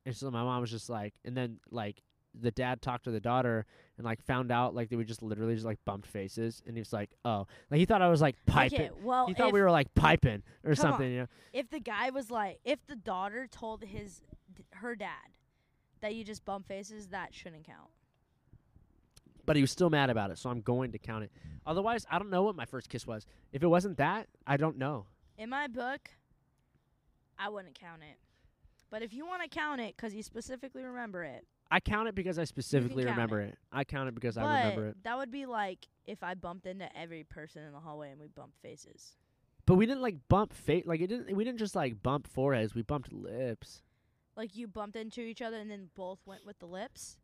and 0.07 0.17
so 0.17 0.31
my 0.31 0.43
mom 0.43 0.61
was 0.61 0.71
just 0.71 0.89
like 0.91 1.15
and 1.25 1.37
then 1.37 1.59
like 1.71 2.03
the 2.41 2.51
dad 2.51 2.81
talked 2.81 3.05
to 3.05 3.11
the 3.11 3.21
daughter 3.21 3.67
and 3.99 4.07
like 4.07 4.23
found 4.23 4.51
out 4.51 4.75
like 4.75 4.89
they 4.89 4.97
were 4.97 5.05
just 5.05 5.23
literally 5.23 5.55
just 5.55 5.67
like 5.67 5.79
bumped 5.85 6.07
faces. 6.07 6.63
And 6.67 6.75
he 6.75 6.81
was 6.81 6.91
like 6.93 7.11
oh. 7.27 7.47
Like 7.71 7.79
he 7.79 7.85
thought 7.85 8.01
i 8.01 8.09
was 8.09 8.23
like 8.23 8.37
piping. 8.47 8.81
Okay, 8.81 8.91
well, 9.03 9.27
he 9.27 9.35
thought 9.35 9.53
we 9.53 9.61
were 9.61 9.71
like 9.71 9.93
piping 9.95 10.43
or 10.65 10.75
something 10.75 11.07
on. 11.07 11.13
you 11.13 11.19
know? 11.21 11.27
If 11.53 11.69
the 11.69 11.79
guy 11.81 12.09
was 12.09 12.31
like, 12.31 12.59
if 12.65 12.79
the 12.87 12.97
daughter 12.97 13.47
told 13.51 13.85
his 13.85 14.23
her 14.77 14.97
dad 14.97 15.37
that 16.01 16.15
you 16.15 16.25
just 16.25 16.45
bump 16.45 16.67
faces, 16.67 17.09
that 17.09 17.35
shouldn't 17.35 17.65
count. 17.65 17.91
but 19.45 19.57
he 19.57 19.63
was 19.63 19.71
still 19.71 19.91
mad 19.91 20.09
about 20.09 20.31
it 20.31 20.39
so 20.39 20.49
i'm 20.49 20.63
going 20.63 20.93
to 20.93 20.99
count 20.99 21.25
it. 21.25 21.33
Otherwise 21.67 22.07
i 22.11 22.19
don't 22.19 22.31
know 22.31 22.43
what 22.43 22.57
my 22.57 22.65
first 22.65 22.89
kiss 22.89 23.07
was. 23.07 23.27
If 23.53 23.63
it 23.63 23.67
wasn't 23.69 23.99
that 23.99 24.27
i 24.47 24.57
don't 24.57 24.79
know. 24.79 25.05
In 25.37 25.51
my 25.51 25.67
book, 25.67 26.09
I 27.39 27.51
wouldn't 27.51 27.79
count 27.79 28.03
it. 28.03 28.17
But 28.93 29.03
if 29.03 29.15
you 29.15 29.27
want 29.27 29.43
to 29.43 29.49
count 29.49 29.81
it 29.81 29.97
because 29.97 30.15
you 30.15 30.23
specifically 30.23 30.85
remember 30.85 31.25
it, 31.25 31.45
i 31.71 31.81
count 31.81 32.07
it 32.09 32.15
because 32.15 32.39
i 32.39 32.45
specifically 32.45 33.07
remember 33.07 33.41
it. 33.41 33.57
i 33.73 33.83
count 33.83 34.07
it 34.07 34.15
because 34.15 34.35
but 34.35 34.45
i 34.45 34.59
remember 34.65 34.89
it 34.89 34.97
that 35.03 35.17
would 35.17 35.31
be 35.31 35.47
like 35.47 35.89
if 36.05 36.23
I 36.23 36.35
bumped 36.35 36.67
into 36.67 36.87
every 36.95 37.25
person 37.25 37.63
in 37.63 37.73
the 37.73 37.81
hallway 37.81 38.11
and 38.11 38.21
we 38.21 38.27
bumped 38.29 38.59
faces. 38.61 39.17
but 39.65 39.77
we 39.77 39.87
didn't 39.87 40.03
like 40.03 40.17
bump 40.29 40.53
face 40.53 40.85
like 40.87 41.01
it 41.01 41.07
didn't 41.07 41.35
we 41.35 41.43
didn't 41.43 41.59
just 41.59 41.75
like 41.75 42.03
bump 42.03 42.29
foreheads 42.29 42.75
we 42.75 42.83
bumped 42.83 43.11
lips 43.13 43.81
Like 44.37 44.55
you 44.55 44.69
bumped 44.69 44.97
into 44.97 45.23
each 45.23 45.41
other 45.41 45.57
and 45.57 45.71
then 45.71 45.89
both 45.97 46.19
went 46.27 46.45
with 46.45 46.59
the 46.59 46.67
lips. 46.67 47.17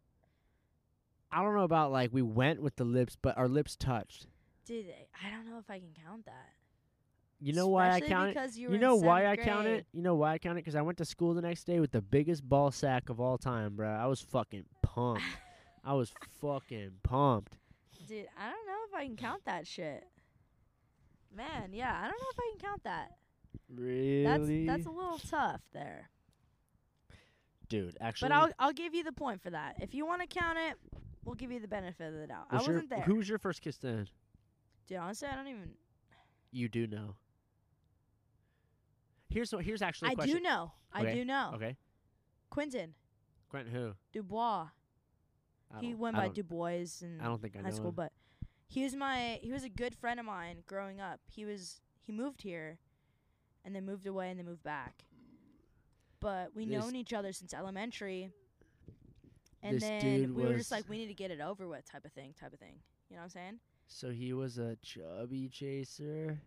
i 1.31 1.43
don't 1.43 1.55
know 1.55 1.65
about 1.65 1.93
like 1.93 2.11
we 2.15 2.23
went 2.23 2.63
with 2.63 2.77
the 2.77 2.85
lips 2.85 3.15
but 3.21 3.37
our 3.37 3.49
lips 3.49 3.77
touched 3.77 4.27
Did 4.65 4.87
I 5.23 5.29
don't 5.31 5.47
know 5.51 5.59
if 5.59 5.69
I 5.71 5.79
can 5.79 5.93
count 6.07 6.25
that. 6.25 6.49
You 7.41 7.53
know 7.53 7.69
why 7.69 7.91
I 7.91 8.01
count 8.01 8.31
it? 8.31 8.35
because 8.35 8.59
You, 8.59 8.73
You, 8.73 8.79
know 8.79 8.97
why 8.97 9.27
I 9.27 9.37
seventh 9.37 9.47
count 9.49 9.67
it? 9.69 9.87
You 9.93 10.03
know 10.03 10.17
why 10.17 10.35
I 10.35 10.39
count 10.39 10.59
it? 10.59 10.63
Because 10.63 10.75
I 10.75 10.83
went 10.83 10.99
to 10.99 11.05
school 11.05 11.35
the 11.35 11.43
next 11.43 11.65
day 11.65 11.79
with 11.79 11.93
the 11.93 12.03
biggest 12.03 12.49
ball 12.49 12.71
sack 12.71 13.11
of 13.11 13.21
all 13.21 13.39
time, 13.39 13.77
bro. 13.77 13.89
I 13.89 14.07
was 14.07 14.21
fucking 14.21 14.65
pumped. 14.83 15.23
I 15.85 15.95
was 15.95 16.13
fucking 16.41 16.93
pumped. 17.05 17.57
Dude, 18.09 18.27
I 18.37 18.51
don't 18.51 18.67
know 18.67 18.79
if 18.89 18.95
I 18.95 19.05
can 19.07 19.17
count 19.17 19.45
that 19.45 19.67
shit. 19.67 20.05
Man, 21.35 21.71
yeah, 21.73 21.97
I 21.97 22.03
don't 22.09 22.21
know 22.21 22.27
if 22.33 22.39
I 22.39 22.51
can 22.51 22.69
count 22.69 22.85
that. 22.85 23.13
Really? 23.73 24.67
That's 24.67 24.79
that's 24.79 24.87
a 24.87 24.91
little 24.91 25.19
tough 25.19 25.61
there. 25.73 26.09
Dude, 27.69 27.97
actually. 28.01 28.31
But 28.31 28.35
I'll 28.35 28.51
I'll 28.59 28.73
give 28.73 28.95
you 28.95 29.05
the 29.05 29.13
point 29.13 29.43
for 29.43 29.51
that. 29.51 29.77
If 29.81 29.95
you 29.95 30.07
want 30.07 30.23
to 30.23 30.27
count 30.27 30.59
it, 30.59 30.77
we'll 31.25 31.35
give 31.35 31.53
you 31.53 31.61
the 31.61 31.69
benefit 31.69 32.13
of 32.15 32.19
the 32.19 32.27
doubt. 32.27 32.47
I 32.51 32.57
was 32.57 32.67
your- 32.67 32.77
wasn't 32.77 32.91
there. 32.91 33.01
Who 33.03 33.17
was 33.17 33.29
your 33.29 33.39
first 33.39 33.61
kiss 33.61 33.77
then? 33.77 34.09
Dude, 34.87 34.99
honestly, 34.99 35.29
I 35.31 35.35
don't 35.37 35.49
even. 35.49 35.71
You 36.51 36.69
do 36.69 36.87
know. 36.87 37.15
Here's 39.29 39.53
what. 39.53 39.65
Here's 39.65 39.83
actually 39.83 40.09
a 40.09 40.13
I 40.13 40.15
question. 40.15 40.37
I 40.37 40.39
do 40.39 40.43
know. 40.43 40.73
I 40.93 41.15
do 41.15 41.25
know. 41.25 41.53
Okay. 41.55 41.77
Quentin 42.51 42.95
Quentin 43.51 43.73
who? 43.73 43.93
Dubois. 44.13 44.69
He 45.81 45.95
went 45.95 46.17
by 46.17 46.29
Dubois 46.29 47.03
in 47.03 47.21
I 47.21 47.25
don't 47.25 47.43
think 47.43 47.55
I 47.55 47.59
high 47.61 47.69
know 47.69 47.75
school, 47.75 47.89
him. 47.91 47.95
but 47.97 48.13
he 48.69 48.85
was 48.85 48.95
my 48.97 49.39
he 49.43 49.53
was 49.53 49.65
a 49.65 49.69
good 49.69 49.95
friend 49.95 50.19
of 50.19 50.25
mine 50.27 50.63
growing 50.67 51.01
up. 51.01 51.21
He 51.27 51.45
was 51.45 51.81
he 52.01 52.13
moved 52.13 52.41
here, 52.43 52.79
and 53.65 53.75
then 53.77 53.85
moved 53.85 54.07
away 54.07 54.31
and 54.31 54.39
then 54.39 54.47
moved 54.47 54.63
back. 54.63 55.05
But 56.21 56.55
we 56.55 56.65
This- 56.65 56.81
known 56.83 56.97
each 56.97 57.13
other 57.13 57.33
since 57.33 57.53
elementary. 57.53 58.31
And 59.61 59.81
then 59.81 60.35
we 60.35 60.45
were 60.45 60.57
just 60.57 60.71
like, 60.71 60.89
we 60.89 60.99
need 60.99 61.09
to 61.09 61.15
get 61.15 61.33
it 61.33 61.41
over 61.41 61.67
with, 61.67 61.85
type 61.85 62.05
of 62.05 62.13
thing, 62.13 62.33
type 62.39 62.53
of 62.53 62.61
thing. 62.61 62.77
You 63.11 63.17
know 63.17 63.23
what 63.23 63.25
I'm 63.25 63.31
saying? 63.31 63.59
So 63.89 64.11
he 64.11 64.33
was 64.33 64.57
a 64.59 64.77
chubby 64.83 65.49
chaser. 65.49 66.41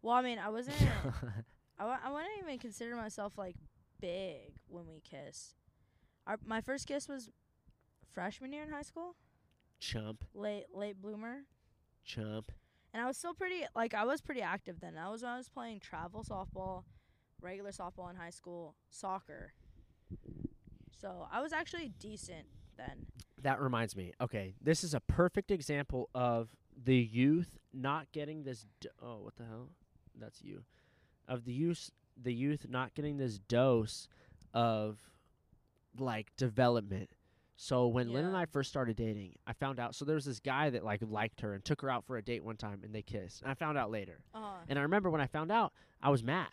Well, 0.00 0.14
I 0.14 0.22
mean, 0.22 0.38
I 0.38 0.48
wasn't. 0.48 0.76
I, 1.78 1.82
w- 1.82 1.98
I 2.04 2.10
wouldn't 2.10 2.30
even 2.42 2.58
consider 2.58 2.96
myself 2.96 3.36
like 3.36 3.56
big 4.00 4.52
when 4.68 4.86
we 4.86 5.00
kissed. 5.00 5.54
Our 6.26 6.38
my 6.44 6.60
first 6.60 6.86
kiss 6.86 7.08
was 7.08 7.28
freshman 8.12 8.52
year 8.52 8.62
in 8.62 8.70
high 8.70 8.82
school, 8.82 9.14
chump, 9.78 10.24
late 10.34 10.64
late 10.74 11.00
bloomer, 11.00 11.44
chump. 12.04 12.50
and 12.94 13.02
I 13.02 13.06
was 13.06 13.16
still 13.16 13.34
pretty 13.34 13.64
like 13.74 13.94
I 13.94 14.04
was 14.04 14.20
pretty 14.20 14.42
active 14.42 14.80
then. 14.80 14.94
That 14.94 15.10
was 15.10 15.22
when 15.22 15.32
I 15.32 15.36
was 15.36 15.48
playing 15.48 15.80
travel 15.80 16.24
softball, 16.24 16.84
regular 17.40 17.70
softball 17.70 18.08
in 18.10 18.16
high 18.16 18.30
school, 18.30 18.74
soccer. 18.90 19.52
So 21.00 21.28
I 21.30 21.40
was 21.42 21.52
actually 21.52 21.92
decent 22.00 22.46
then. 22.76 23.06
That 23.42 23.60
reminds 23.60 23.94
me. 23.96 24.12
Okay, 24.20 24.54
this 24.60 24.82
is 24.82 24.94
a 24.94 25.00
perfect 25.00 25.50
example 25.50 26.08
of 26.14 26.48
the 26.84 26.96
youth 26.96 27.58
not 27.72 28.10
getting 28.12 28.42
this. 28.44 28.66
Do- 28.80 28.88
oh, 29.02 29.18
what 29.20 29.36
the 29.36 29.44
hell? 29.44 29.68
That's 30.18 30.42
you. 30.42 30.62
Of 31.28 31.44
the 31.44 31.52
youth, 31.52 31.90
the 32.20 32.32
youth 32.32 32.66
not 32.68 32.94
getting 32.94 33.16
this 33.18 33.38
dose 33.38 34.08
of 34.54 34.98
like 35.98 36.34
development. 36.36 37.10
So 37.58 37.86
when 37.86 38.12
Lynn 38.12 38.26
and 38.26 38.36
I 38.36 38.44
first 38.44 38.68
started 38.68 38.96
dating, 38.96 39.32
I 39.46 39.54
found 39.54 39.80
out. 39.80 39.94
So 39.94 40.04
there 40.04 40.14
was 40.14 40.26
this 40.26 40.40
guy 40.40 40.68
that 40.70 40.84
like 40.84 41.00
liked 41.08 41.40
her 41.40 41.54
and 41.54 41.64
took 41.64 41.80
her 41.80 41.90
out 41.90 42.04
for 42.04 42.16
a 42.18 42.22
date 42.22 42.44
one 42.44 42.56
time, 42.56 42.82
and 42.84 42.94
they 42.94 43.00
kissed. 43.02 43.40
And 43.42 43.50
I 43.50 43.54
found 43.54 43.78
out 43.78 43.90
later. 43.90 44.18
Uh, 44.34 44.56
And 44.68 44.78
I 44.78 44.82
remember 44.82 45.08
when 45.10 45.20
I 45.22 45.26
found 45.26 45.50
out, 45.50 45.72
I 46.02 46.10
was 46.10 46.22
mad. 46.22 46.48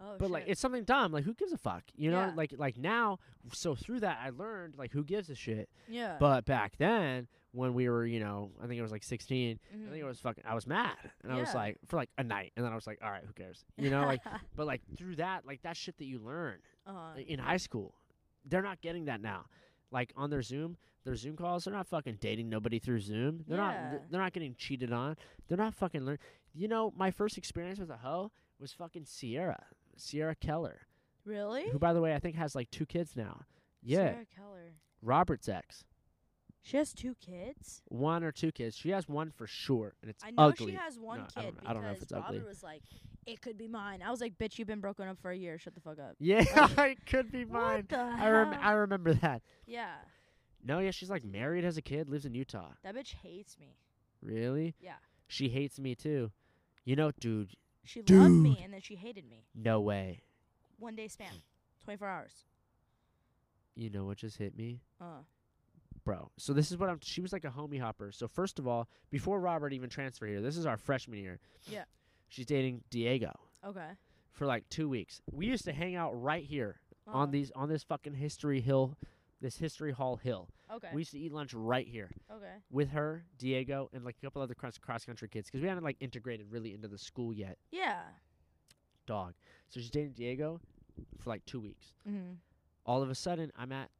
oh 0.00 0.16
But 0.18 0.30
like 0.30 0.44
it's 0.48 0.60
something 0.60 0.82
dumb. 0.84 1.12
Like 1.12 1.22
who 1.24 1.34
gives 1.34 1.52
a 1.52 1.58
fuck? 1.58 1.84
You 1.96 2.10
know? 2.10 2.20
Yeah. 2.20 2.32
Like 2.34 2.54
like 2.56 2.76
now. 2.76 3.18
So 3.52 3.76
through 3.76 4.00
that, 4.00 4.18
I 4.22 4.30
learned 4.30 4.74
like 4.76 4.90
who 4.90 5.04
gives 5.04 5.30
a 5.30 5.36
shit. 5.36 5.68
yeah. 5.88 6.16
But 6.18 6.44
back 6.46 6.76
then, 6.78 7.28
when 7.52 7.74
we 7.74 7.88
were, 7.88 8.06
you 8.06 8.20
know, 8.20 8.50
I 8.62 8.66
think 8.66 8.78
it 8.78 8.82
was 8.82 8.92
like 8.92 9.02
16, 9.02 9.58
I 9.72 9.76
think 9.76 9.96
it 9.96 10.00
Mhm. 10.02 10.06
was 10.06 10.20
fucking, 10.20 10.44
I 10.46 10.54
was 10.54 10.66
mad. 10.66 10.96
And 11.24 11.32
I 11.32 11.40
was 11.40 11.52
like, 11.54 11.78
for 11.88 11.96
like 11.96 12.10
a 12.16 12.22
night. 12.22 12.52
And 12.56 12.64
then 12.64 12.70
I 12.72 12.76
was 12.76 12.86
like, 12.86 12.98
all 13.02 13.10
right, 13.10 13.24
who 13.26 13.32
cares? 13.32 13.64
You 13.76 13.90
know, 13.90 14.02
like, 14.04 14.20
but 14.56 14.66
like 14.66 14.82
through 14.96 15.16
that, 15.16 15.44
like 15.46 15.62
that 15.62 15.76
shit 15.76 15.98
that 15.98 16.04
you 16.04 16.20
learn 16.20 16.58
uh-huh. 16.86 17.18
in 17.26 17.38
high 17.40 17.56
school, 17.56 17.94
they're 18.44 18.62
not 18.62 18.80
getting 18.80 19.06
that 19.06 19.20
now. 19.20 19.46
Like 19.90 20.12
on 20.16 20.30
their 20.30 20.42
Zoom, 20.42 20.76
their 21.04 21.16
Zoom 21.16 21.34
calls, 21.36 21.64
they're 21.64 21.74
not 21.74 21.88
fucking 21.88 22.18
dating 22.20 22.48
nobody 22.48 22.78
through 22.78 23.00
Zoom. 23.00 23.44
They're 23.48 23.56
not, 23.56 23.74
Yeah. 23.74 23.90
th- 23.90 24.02
they're 24.10 24.20
not 24.20 24.32
getting 24.32 24.54
cheated 24.54 24.92
on. 24.92 25.16
They're 25.48 25.58
not 25.58 25.74
fucking 25.74 26.04
learn. 26.04 26.18
You 26.54 26.68
know, 26.68 26.92
my 26.96 27.10
first 27.10 27.36
experience 27.36 27.78
with 27.80 27.90
a 27.90 27.96
hoe 27.96 28.30
was 28.60 28.72
fucking 28.72 29.06
Sierra, 29.06 29.64
Sierra 29.96 30.34
Keller, 30.36 30.82
really? 31.24 31.68
who, 31.70 31.78
by 31.80 31.92
the 31.92 32.00
way, 32.00 32.14
I 32.14 32.18
think 32.20 32.36
has 32.36 32.54
like 32.54 32.70
two 32.70 32.86
kids 32.86 33.16
now. 33.16 33.42
Yeah, 33.82 33.96
Sarah 34.12 34.26
Keller. 34.36 34.72
Robert's 35.02 35.48
ex. 35.48 35.84
She 36.62 36.76
has 36.76 36.92
two 36.92 37.14
kids. 37.14 37.82
one 37.88 38.22
or 38.22 38.32
two 38.32 38.52
kids. 38.52 38.76
She 38.76 38.90
has 38.90 39.08
one 39.08 39.30
for 39.30 39.46
sure, 39.46 39.94
and 40.02 40.10
it's 40.10 40.22
ugly. 40.22 40.34
I 40.38 40.42
know 40.42 40.48
ugly. 40.50 40.66
she 40.72 40.76
has 40.76 40.98
one 40.98 41.18
No, 41.20 41.24
I 41.36 41.40
kid 41.42 41.54
don't- 41.56 41.66
I 41.70 41.72
don't 41.72 41.82
know 41.82 41.88
if 41.88 41.94
because 42.00 42.02
it's 42.02 42.12
ugly. 42.28 42.40
Was 42.40 42.62
like, 42.62 42.82
"It 43.26 43.40
could 43.40 43.56
be 43.56 43.66
mine." 43.66 44.02
I 44.02 44.10
was 44.10 44.20
like, 44.20 44.36
"Bitch, 44.38 44.58
you've 44.58 44.68
been 44.68 44.80
broken 44.80 45.08
up 45.08 45.18
for 45.20 45.30
a 45.30 45.36
year. 45.36 45.58
Shut 45.58 45.74
the 45.74 45.80
fuck 45.80 45.98
up." 45.98 46.16
yeah, 46.18 46.44
it 46.84 47.06
could 47.06 47.32
be 47.32 47.44
mine. 47.46 47.76
What 47.76 47.88
the 47.88 47.96
I 47.98 48.28
rem- 48.30 48.52
hell? 48.52 48.60
I 48.62 48.72
remember 48.72 49.14
that. 49.14 49.42
yeah, 49.66 49.94
No, 50.62 50.78
yeah, 50.80 50.90
she's 50.90 51.08
like 51.10 51.24
married, 51.24 51.64
has 51.64 51.78
a 51.78 51.82
kid, 51.82 52.08
lives 52.10 52.26
in 52.26 52.34
Utah. 52.34 52.72
that 52.82 52.94
bitch 52.94 53.14
hates 53.14 53.58
me. 53.58 53.78
Really? 54.22 54.74
Yeah, 54.80 54.96
She 55.28 55.48
hates 55.48 55.78
me 55.80 55.94
too. 55.94 56.30
You 56.84 56.94
know, 56.96 57.10
dude, 57.20 57.56
she 57.84 58.02
loved 58.02 58.30
me 58.32 58.54
Dude. 58.56 58.64
and 58.64 58.74
then 58.74 58.80
she 58.82 58.96
hated 58.96 59.28
me. 59.30 59.46
no 59.54 59.80
way. 59.80 60.20
One 60.78 60.94
day 60.94 61.08
span, 61.08 61.32
twenty 61.82 61.96
four 61.96 62.08
hours. 62.08 62.44
You 63.74 63.88
know 63.88 64.04
what 64.04 64.18
just 64.18 64.36
hit 64.36 64.56
me? 64.56 64.82
Uh, 65.00 65.22
Bro. 66.10 66.30
So 66.38 66.52
this 66.52 66.72
is 66.72 66.76
what 66.76 66.90
I'm 66.90 66.98
she 67.00 67.20
was 67.20 67.32
like 67.32 67.44
a 67.44 67.50
homie 67.50 67.80
hopper. 67.80 68.10
So 68.10 68.26
first 68.26 68.58
of 68.58 68.66
all, 68.66 68.88
before 69.10 69.38
Robert 69.38 69.72
even 69.72 69.88
transferred 69.88 70.28
here, 70.28 70.40
this 70.40 70.56
is 70.56 70.66
our 70.66 70.76
freshman 70.76 71.20
year. 71.20 71.38
Yeah. 71.68 71.84
She's 72.28 72.46
dating 72.46 72.82
Diego 72.90 73.38
okay. 73.64 73.90
for 74.32 74.44
like 74.44 74.68
2 74.70 74.88
weeks. 74.88 75.22
We 75.30 75.46
used 75.46 75.64
to 75.66 75.72
hang 75.72 75.94
out 75.94 76.20
right 76.20 76.44
here 76.44 76.80
on 77.06 77.30
these 77.30 77.52
on 77.54 77.68
this 77.68 77.84
fucking 77.84 78.14
history 78.14 78.60
hill, 78.60 78.96
this 79.40 79.56
history 79.56 79.92
hall 79.92 80.16
hill. 80.16 80.48
Okay. 80.74 80.88
We 80.92 81.02
used 81.02 81.12
to 81.12 81.18
eat 81.20 81.32
lunch 81.32 81.54
right 81.54 81.86
here. 81.86 82.10
okay. 82.28 82.54
with 82.72 82.90
her, 82.90 83.24
Diego, 83.38 83.88
and 83.92 84.04
like 84.04 84.16
a 84.20 84.26
couple 84.26 84.42
other 84.42 84.54
cross 84.54 84.78
cross 84.78 85.04
country 85.04 85.28
kids 85.28 85.48
because 85.48 85.62
we 85.62 85.68
hadn't 85.68 85.84
like 85.84 85.96
integrated 86.00 86.50
really 86.50 86.74
into 86.74 86.88
the 86.88 86.98
school 86.98 87.32
yet. 87.32 87.56
Yeah. 87.70 88.00
Dog. 89.06 89.34
So 89.68 89.78
she's 89.78 89.90
dating 89.90 90.14
Diego 90.14 90.60
for 91.18 91.30
like 91.30 91.44
two 91.46 91.60
weeks. 91.60 91.92
Mm-hmm. 92.08 92.32
All 92.84 93.00
of 93.00 93.10
a 93.10 93.14
sudden, 93.14 93.52
I'm 93.56 93.70
at 93.70 93.90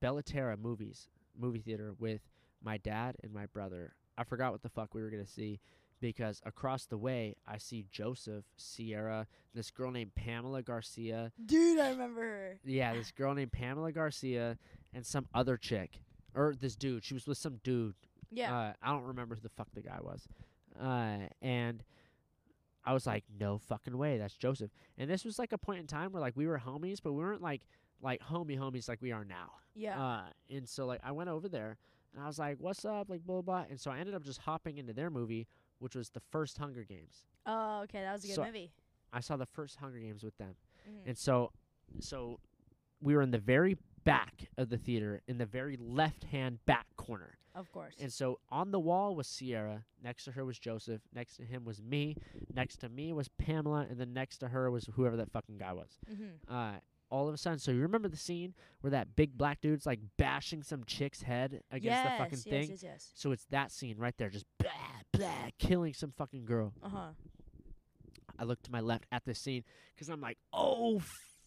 Bellaterra 0.00 0.58
movies, 0.58 1.08
movie 1.38 1.60
theater 1.60 1.94
with 1.98 2.20
my 2.62 2.76
dad 2.78 3.16
and 3.22 3.32
my 3.32 3.46
brother. 3.46 3.94
I 4.18 4.24
forgot 4.24 4.52
what 4.52 4.62
the 4.62 4.68
fuck 4.68 4.94
we 4.94 5.02
were 5.02 5.10
gonna 5.10 5.26
see 5.26 5.60
because 6.00 6.40
across 6.44 6.86
the 6.86 6.98
way 6.98 7.36
I 7.46 7.58
see 7.58 7.86
Joseph, 7.90 8.44
Sierra, 8.56 9.26
this 9.54 9.70
girl 9.70 9.90
named 9.90 10.14
Pamela 10.14 10.62
Garcia. 10.62 11.32
Dude, 11.44 11.78
I 11.78 11.90
remember 11.90 12.20
her. 12.22 12.60
Yeah, 12.64 12.94
this 12.94 13.12
girl 13.12 13.34
named 13.34 13.52
Pamela 13.52 13.92
Garcia 13.92 14.58
and 14.92 15.04
some 15.06 15.26
other 15.34 15.56
chick. 15.56 16.00
Or 16.34 16.54
this 16.58 16.76
dude. 16.76 17.02
She 17.04 17.14
was 17.14 17.26
with 17.26 17.38
some 17.38 17.60
dude 17.64 17.94
Yeah. 18.30 18.54
Uh, 18.54 18.72
I 18.82 18.92
don't 18.92 19.04
remember 19.04 19.34
who 19.34 19.40
the 19.40 19.48
fuck 19.48 19.68
the 19.74 19.80
guy 19.80 19.98
was. 20.02 20.28
Uh, 20.78 21.28
and 21.40 21.82
I 22.84 22.92
was 22.92 23.06
like, 23.06 23.24
no 23.40 23.58
fucking 23.58 23.96
way, 23.96 24.18
that's 24.18 24.36
Joseph. 24.36 24.70
And 24.98 25.08
this 25.10 25.24
was 25.24 25.38
like 25.38 25.52
a 25.52 25.58
point 25.58 25.80
in 25.80 25.86
time 25.86 26.12
where 26.12 26.20
like 26.20 26.36
we 26.36 26.46
were 26.46 26.58
homies, 26.58 26.98
but 27.02 27.14
we 27.14 27.22
weren't 27.22 27.42
like 27.42 27.62
like 28.02 28.20
homie 28.22 28.58
homies 28.58 28.88
like 28.88 29.00
we 29.02 29.12
are 29.12 29.24
now. 29.24 29.52
Yeah. 29.74 30.02
Uh, 30.02 30.22
and 30.50 30.68
so 30.68 30.86
like 30.86 31.00
I 31.04 31.12
went 31.12 31.28
over 31.30 31.48
there 31.48 31.76
and 32.14 32.22
I 32.22 32.26
was 32.26 32.38
like, 32.38 32.56
"What's 32.60 32.84
up?" 32.84 33.08
Like 33.10 33.24
blah 33.24 33.42
blah. 33.42 33.62
blah. 33.62 33.64
And 33.70 33.80
so 33.80 33.90
I 33.90 33.98
ended 33.98 34.14
up 34.14 34.22
just 34.24 34.40
hopping 34.40 34.78
into 34.78 34.92
their 34.92 35.10
movie, 35.10 35.46
which 35.78 35.94
was 35.94 36.10
the 36.10 36.20
first 36.30 36.58
Hunger 36.58 36.84
Games. 36.84 37.24
oh, 37.46 37.82
okay, 37.82 38.00
that 38.02 38.12
was 38.12 38.24
a 38.24 38.28
good 38.28 38.34
so- 38.36 38.44
movie. 38.44 38.72
I 39.12 39.20
saw 39.20 39.36
the 39.36 39.46
first 39.46 39.76
Hunger 39.76 39.98
Games 39.98 40.22
with 40.24 40.36
them, 40.36 40.56
Mhm. 40.88 41.08
and 41.08 41.18
so 41.18 41.52
so 42.00 42.40
we 43.00 43.14
were 43.14 43.22
in 43.22 43.30
the 43.30 43.38
very 43.38 43.76
back 44.04 44.48
of 44.56 44.68
the 44.68 44.78
theater, 44.78 45.20
in 45.26 45.38
the 45.38 45.46
very 45.46 45.76
left 45.76 46.24
hand 46.24 46.64
back 46.66 46.86
corner. 46.96 47.38
Of 47.54 47.72
course. 47.72 47.94
And 48.00 48.12
so 48.12 48.40
on 48.50 48.70
the 48.70 48.78
wall 48.80 49.16
was 49.16 49.26
Sierra, 49.26 49.84
next 50.02 50.24
to 50.24 50.32
her 50.32 50.44
was 50.44 50.58
Joseph, 50.58 51.00
next 51.14 51.36
to 51.36 51.44
him 51.44 51.64
was 51.64 51.80
me, 51.82 52.16
next 52.52 52.78
to 52.80 52.88
me 52.88 53.12
was 53.12 53.28
Pamela, 53.28 53.86
and 53.88 53.98
then 53.98 54.12
next 54.12 54.38
to 54.38 54.48
her 54.48 54.70
was 54.70 54.88
whoever 54.94 55.16
that 55.16 55.30
fucking 55.30 55.56
guy 55.58 55.72
was. 55.72 55.98
mm-hmm. 56.10 56.52
uh, 56.54 56.78
all 57.10 57.28
of 57.28 57.34
a 57.34 57.38
sudden, 57.38 57.58
so 57.58 57.70
you 57.70 57.80
remember 57.80 58.08
the 58.08 58.16
scene 58.16 58.54
where 58.80 58.90
that 58.90 59.14
big 59.16 59.36
black 59.36 59.60
dude's 59.60 59.86
like 59.86 60.00
bashing 60.16 60.62
some 60.62 60.84
chick's 60.84 61.22
head 61.22 61.60
against 61.70 61.84
yes, 61.84 62.04
the 62.04 62.24
fucking 62.24 62.38
yes, 62.38 62.42
thing? 62.44 62.70
Yes, 62.70 62.82
yes, 62.82 63.12
So 63.14 63.32
it's 63.32 63.44
that 63.50 63.70
scene 63.70 63.96
right 63.98 64.14
there, 64.18 64.28
just 64.30 64.46
blah, 64.58 64.70
blah, 65.12 65.48
killing 65.58 65.94
some 65.94 66.12
fucking 66.16 66.44
girl. 66.44 66.72
Uh 66.82 66.88
huh. 66.88 67.08
I 68.38 68.44
look 68.44 68.62
to 68.62 68.72
my 68.72 68.80
left 68.80 69.06
at 69.12 69.24
this 69.24 69.38
scene 69.38 69.64
because 69.94 70.08
I'm 70.08 70.20
like, 70.20 70.38
oh, 70.52 71.00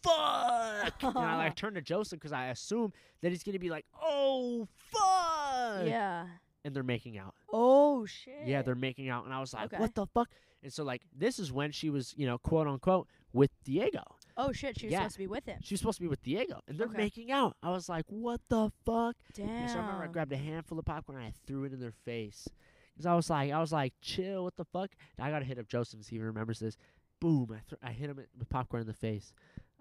fuck. 0.03 0.93
and 1.03 1.17
I 1.17 1.35
like 1.37 1.55
turn 1.55 1.75
to 1.75 1.81
Joseph 1.81 2.19
because 2.19 2.31
I 2.31 2.47
assume 2.47 2.93
that 3.21 3.29
he's 3.29 3.43
going 3.43 3.53
to 3.53 3.59
be 3.59 3.69
like, 3.69 3.85
oh, 4.01 4.67
fuck. 4.91 5.85
Yeah. 5.85 6.25
And 6.65 6.75
they're 6.75 6.83
making 6.83 7.17
out. 7.17 7.35
Oh 7.51 8.05
shit. 8.05 8.45
Yeah, 8.45 8.61
they're 8.61 8.75
making 8.75 9.09
out. 9.09 9.25
And 9.25 9.33
I 9.33 9.39
was 9.39 9.53
like, 9.53 9.65
Okay. 9.65 9.77
what 9.77 9.95
the 9.95 10.05
fuck? 10.07 10.29
And 10.61 10.73
so, 10.73 10.83
like, 10.83 11.03
this 11.17 11.39
is 11.39 11.53
when 11.53 11.71
she 11.71 11.89
was, 11.89 12.13
you 12.17 12.25
know, 12.25 12.37
quote 12.37 12.67
unquote, 12.67 13.07
with 13.31 13.51
Diego. 13.63 14.03
Oh 14.41 14.51
shit, 14.53 14.79
she 14.79 14.85
was 14.87 14.93
Yeah. 14.93 14.99
supposed 14.99 15.15
to 15.15 15.19
be 15.19 15.27
with 15.27 15.45
him. 15.45 15.59
She 15.61 15.73
was 15.73 15.81
supposed 15.81 15.97
to 15.97 16.01
be 16.03 16.07
with 16.07 16.23
Diego, 16.23 16.61
and 16.67 16.77
they're 16.77 16.87
Okay. 16.87 16.97
making 16.97 17.31
out. 17.31 17.57
I 17.61 17.71
was 17.71 17.89
like, 17.89 18.05
"What 18.07 18.39
the 18.47 18.71
fuck?" 18.85 19.15
Damn. 19.33 19.49
And 19.49 19.69
so 19.69 19.77
I 19.79 19.81
remember 19.81 20.03
I 20.03 20.07
grabbed 20.07 20.31
a 20.31 20.37
handful 20.37 20.79
of 20.79 20.85
popcorn 20.85 21.17
and 21.17 21.27
I 21.27 21.31
threw 21.45 21.65
it 21.65 21.73
in 21.73 21.79
their 21.79 21.91
face, 21.91 22.47
because 22.93 23.05
I 23.05 23.15
was 23.15 23.29
like, 23.29 23.51
"I 23.51 23.59
was 23.59 23.71
like, 23.73 23.93
chill, 24.01 24.43
what 24.45 24.55
the 24.55 24.63
fuck?" 24.65 24.91
And 25.17 25.27
I 25.27 25.29
gotta 25.29 25.45
hit 25.45 25.59
up 25.59 25.67
Joseph 25.67 25.99
to 25.99 26.05
see 26.05 26.15
if 26.15 26.21
he 26.21 26.25
remembers 26.25 26.59
this. 26.59 26.77
Boom! 27.19 27.51
I 27.51 27.59
th- 27.69 27.79
I 27.81 27.91
hit 27.91 28.09
him 28.09 28.15
with 28.37 28.47
popcorn 28.49 28.79
in 28.81 28.87
the 28.87 28.93
face, 28.93 29.33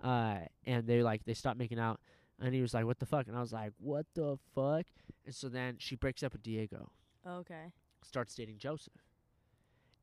uh, 0.02 0.40
and 0.64 0.86
they 0.88 1.02
like 1.04 1.24
they 1.24 1.34
stopped 1.34 1.58
making 1.58 1.78
out, 1.78 2.00
and 2.40 2.52
he 2.52 2.60
was 2.60 2.74
like, 2.74 2.84
"What 2.84 2.98
the 2.98 3.06
fuck?" 3.06 3.28
And 3.28 3.36
I 3.36 3.40
was 3.40 3.52
like, 3.52 3.72
"What 3.78 4.06
the 4.14 4.38
fuck?" 4.54 4.86
And 5.24 5.32
so 5.34 5.48
then 5.48 5.78
she 5.78 5.94
breaks 5.94 6.24
up 6.24 6.32
with 6.32 6.42
Diego, 6.42 6.90
Okay. 7.24 7.72
starts 8.02 8.34
dating 8.34 8.58
Joseph. 8.58 9.04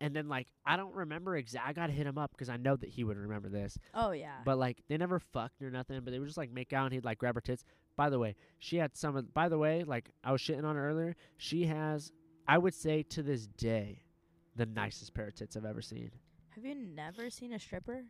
And 0.01 0.13
then, 0.15 0.27
like, 0.27 0.47
I 0.65 0.75
don't 0.75 0.93
remember 0.93 1.37
exact. 1.37 1.67
I 1.67 1.73
gotta 1.73 1.93
hit 1.93 2.05
him 2.05 2.17
up 2.17 2.31
because 2.31 2.49
I 2.49 2.57
know 2.57 2.75
that 2.75 2.89
he 2.89 3.03
would 3.05 3.15
remember 3.17 3.47
this. 3.49 3.77
Oh 3.93 4.11
yeah. 4.11 4.35
But 4.43 4.57
like 4.57 4.83
they 4.89 4.97
never 4.97 5.19
fucked 5.19 5.61
or 5.61 5.71
nothing, 5.71 6.01
but 6.03 6.11
they 6.11 6.19
would 6.19 6.25
just 6.27 6.37
like 6.37 6.51
make 6.51 6.73
out 6.73 6.85
and 6.85 6.93
he'd 6.93 7.05
like 7.05 7.17
grab 7.17 7.35
her 7.35 7.41
tits. 7.41 7.63
By 7.95 8.09
the 8.09 8.19
way, 8.19 8.35
she 8.59 8.75
had 8.77 8.97
some 8.97 9.15
of 9.15 9.33
by 9.33 9.47
the 9.47 9.57
way, 9.57 9.83
like 9.85 10.09
I 10.23 10.33
was 10.33 10.41
shitting 10.41 10.65
on 10.65 10.75
her 10.75 10.89
earlier, 10.89 11.15
she 11.37 11.65
has 11.67 12.11
I 12.47 12.57
would 12.57 12.73
say 12.73 13.03
to 13.03 13.23
this 13.23 13.47
day 13.47 14.03
the 14.57 14.65
nicest 14.65 15.13
pair 15.13 15.27
of 15.27 15.35
tits 15.35 15.55
I've 15.55 15.63
ever 15.65 15.81
seen. 15.81 16.11
Have 16.49 16.65
you 16.65 16.75
never 16.75 17.29
seen 17.29 17.53
a 17.53 17.59
stripper, 17.59 18.03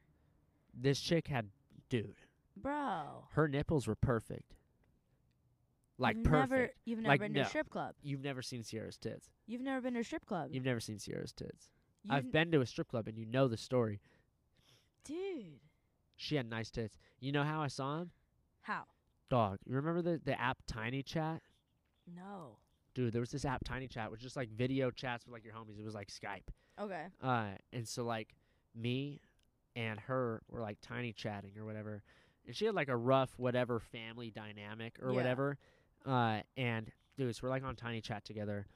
This 0.73 0.99
chick 0.99 1.27
had 1.27 1.49
dude, 1.89 2.15
bro? 2.57 3.25
her 3.33 3.47
nipples 3.47 3.85
were 3.87 3.95
perfect. 3.95 4.55
Like 5.97 6.17
you've 6.17 6.25
perfect. 6.25 6.51
Never, 6.51 6.69
you've 6.83 6.99
never 6.99 7.09
Like, 7.13 7.19
been 7.21 7.33
to 7.35 7.39
no. 7.41 7.45
a 7.45 7.49
strip 7.49 7.69
club. 7.69 7.95
You've 8.03 8.23
never 8.23 8.41
seen 8.41 8.63
Sierra's 8.63 8.97
tits. 8.97 9.29
You've 9.47 9.61
never 9.61 9.81
been 9.81 9.93
to 9.93 10.01
a 10.01 10.03
strip 10.03 10.25
club. 10.25 10.49
You've 10.51 10.65
never 10.65 10.79
seen 10.81 10.99
Sierra's 10.99 11.31
tits. 11.31 11.69
You've 12.05 12.11
I've 12.13 12.31
been 12.31 12.51
to 12.51 12.61
a 12.61 12.65
strip 12.65 12.87
club 12.89 13.07
and 13.07 13.17
you 13.17 13.25
know 13.25 13.47
the 13.47 13.57
story. 13.57 13.99
Dude. 15.03 15.59
She 16.15 16.35
had 16.35 16.49
nice 16.49 16.71
tits. 16.71 16.97
You 17.19 17.31
know 17.31 17.43
how 17.43 17.61
I 17.61 17.67
saw 17.67 17.99
him? 18.01 18.11
How? 18.61 18.83
Dog. 19.29 19.59
You 19.65 19.75
remember 19.75 20.01
the, 20.01 20.19
the 20.23 20.39
app 20.39 20.59
Tiny 20.67 21.03
Chat? 21.03 21.41
No. 22.15 22.57
Dude, 22.93 23.11
there 23.13 23.19
was 23.21 23.31
this 23.31 23.43
app 23.45 23.63
Tiny 23.63 23.87
Chat, 23.87 24.09
which 24.11 24.21
just 24.21 24.35
like 24.37 24.49
video 24.49 24.89
chats 24.91 25.25
with 25.25 25.33
like 25.33 25.43
your 25.43 25.53
homies. 25.53 25.77
It 25.79 25.83
was 25.83 25.93
like 25.95 26.07
Skype. 26.09 26.47
Okay. 26.81 27.05
Uh, 27.21 27.49
and 27.73 27.87
so 27.87 28.03
like 28.03 28.35
me 28.73 29.19
and 29.75 29.99
her 29.99 30.41
were 30.49 30.61
like 30.61 30.77
tiny 30.81 31.11
chatting 31.11 31.51
or 31.57 31.65
whatever, 31.65 32.01
and 32.45 32.55
she 32.55 32.65
had 32.65 32.75
like 32.75 32.87
a 32.87 32.95
rough 32.95 33.31
whatever 33.37 33.79
family 33.79 34.31
dynamic 34.31 34.97
or 35.01 35.09
Yeah. 35.09 35.15
whatever. 35.15 35.57
Uh, 36.05 36.41
and 36.55 36.89
dude, 37.17 37.35
so 37.35 37.41
we're 37.43 37.49
like 37.49 37.63
on 37.63 37.75
tiny 37.75 37.99
chat 38.01 38.23
together, 38.23 38.67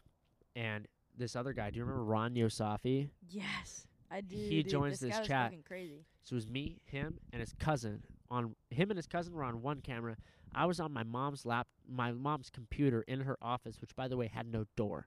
and 0.56 0.88
this 1.20 1.36
other 1.36 1.54
guy, 1.54 1.70
do 1.70 1.78
you 1.78 1.84
remember 1.84 2.04
Ron 2.04 2.34
Yosafi? 2.34 3.10
Yes. 3.30 3.88
I 4.12 4.22
do. 4.22 4.36
He 4.36 4.64
dude. 4.64 4.70
joins 4.70 5.00
this, 5.00 5.12
this 5.12 5.20
was 5.20 5.28
chat. 5.28 5.54
crazy. 5.68 6.06
So 6.24 6.34
it 6.34 6.36
was 6.36 6.48
me, 6.48 6.80
him, 6.86 7.20
and 7.32 7.40
his 7.40 7.54
cousin. 7.60 8.04
On 8.32 8.56
him 8.70 8.90
and 8.90 8.98
his 8.98 9.08
cousin 9.08 9.34
were 9.34 9.44
on 9.44 9.62
one 9.62 9.82
camera. 9.82 10.16
I 10.54 10.66
was 10.66 10.80
on 10.80 10.92
my 10.92 11.04
mom's 11.04 11.46
lap, 11.46 11.68
my 11.88 12.12
mom's 12.12 12.50
computer 12.50 13.04
in 13.04 13.22
her 13.22 13.38
office, 13.42 13.80
which 13.82 13.96
by 13.96 14.08
the 14.08 14.18
way 14.18 14.28
had 14.28 14.52
no 14.52 14.66
door. 14.76 15.06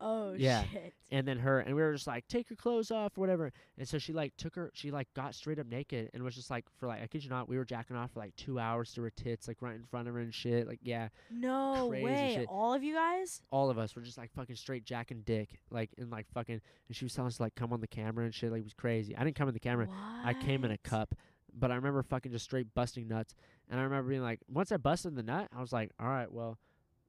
Oh 0.00 0.32
Yeah. 0.34 0.64
shit. 0.72 0.92
and 1.10 1.26
then 1.26 1.38
her 1.38 1.60
and 1.60 1.74
we 1.74 1.80
were 1.80 1.92
just 1.92 2.06
like 2.06 2.26
take 2.28 2.50
your 2.50 2.56
clothes 2.56 2.90
off 2.90 3.16
or 3.16 3.20
whatever 3.20 3.52
and 3.78 3.86
so 3.88 3.96
she 3.98 4.12
like 4.12 4.36
took 4.36 4.54
her 4.56 4.70
she 4.74 4.90
like 4.90 5.06
got 5.14 5.34
straight 5.34 5.58
up 5.58 5.66
naked 5.66 6.10
and 6.12 6.22
was 6.22 6.34
just 6.34 6.50
like 6.50 6.64
for 6.78 6.88
like 6.88 7.00
i 7.00 7.06
kid 7.06 7.22
you 7.22 7.30
not 7.30 7.48
we 7.48 7.56
were 7.56 7.64
jacking 7.64 7.96
off 7.96 8.10
for 8.10 8.18
like 8.20 8.34
two 8.36 8.58
hours 8.58 8.92
to 8.92 9.00
her 9.02 9.10
tits 9.10 9.46
like 9.46 9.56
right 9.62 9.76
in 9.76 9.84
front 9.84 10.08
of 10.08 10.14
her 10.14 10.20
and 10.20 10.34
shit 10.34 10.66
like 10.66 10.80
yeah 10.82 11.08
No 11.30 11.86
way. 11.86 12.32
shit. 12.34 12.46
All 12.48 12.74
of 12.74 12.82
you 12.82 12.94
guys? 12.94 13.40
all 13.52 13.70
of 13.70 13.78
us 13.78 13.94
were 13.94 14.02
just 14.02 14.18
like 14.18 14.32
fucking 14.34 14.56
straight 14.56 14.84
jacking 14.84 15.22
dick 15.24 15.60
like 15.70 15.90
and 15.96 16.10
like 16.10 16.26
fucking 16.34 16.60
and 16.88 16.96
she 16.96 17.04
was 17.04 17.14
telling 17.14 17.28
us 17.28 17.36
to 17.36 17.42
like 17.42 17.54
come 17.54 17.72
on 17.72 17.80
the 17.80 17.86
camera 17.86 18.24
and 18.24 18.34
shit 18.34 18.50
like 18.50 18.60
it 18.60 18.64
was 18.64 18.74
crazy 18.74 19.16
i 19.16 19.22
didn't 19.24 19.36
come 19.36 19.46
in 19.48 19.54
the 19.54 19.60
camera 19.60 19.86
i 20.24 20.34
came 20.34 20.64
in 20.64 20.70
a 20.72 20.78
cup 20.78 21.14
but 21.56 21.70
i 21.70 21.76
remember 21.76 22.02
fucking 22.02 22.32
just 22.32 22.44
straight 22.44 22.66
busting 22.74 23.06
nuts 23.06 23.34
and 23.70 23.78
i 23.78 23.82
remember 23.84 24.08
being 24.10 24.22
like 24.22 24.40
once 24.48 24.72
i 24.72 24.76
busted 24.76 25.14
the 25.14 25.22
nut 25.22 25.48
i 25.56 25.60
was 25.60 25.72
like 25.72 25.92
all 26.00 26.08
right 26.08 26.32
well 26.32 26.58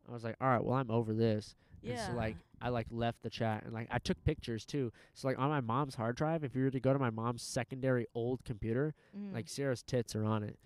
i 0.08 0.12
was 0.14 0.24
like 0.24 0.36
all 0.40 0.48
right 0.48 0.64
well 0.64 0.76
i'm 0.76 0.92
over 0.92 1.14
this 1.14 1.56
Yeah. 1.86 1.92
And 1.94 2.00
so 2.14 2.14
like 2.18 2.36
I 2.62 2.70
like 2.70 2.88
left 2.90 3.22
the 3.22 3.30
chat 3.30 3.64
and 3.64 3.74
like 3.74 3.88
I 3.92 4.00
took 4.00 4.22
pictures 4.24 4.66
too. 4.66 4.92
So 5.14 5.28
like 5.28 5.38
on 5.40 5.50
my 5.50 5.62
mom's 5.62 5.96
hard 5.96 6.16
drive, 6.16 6.44
if 6.44 6.56
you 6.56 6.64
were 6.64 6.72
to 6.72 6.80
go 6.80 6.94
to 6.94 7.00
my 7.00 7.10
mom's 7.10 7.42
secondary 7.44 8.08
old 8.16 8.44
computer, 8.44 8.94
Mm. 9.18 9.34
like 9.34 9.48
Sarah's 9.50 9.84
tits 9.84 10.16
are 10.16 10.24
on 10.26 10.44
it. 10.44 10.58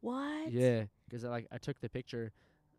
what? 0.00 0.52
Yeah, 0.52 0.84
'cause 1.10 1.24
I 1.24 1.28
like 1.28 1.46
I 1.50 1.58
took 1.58 1.80
the 1.80 1.88
picture. 1.88 2.32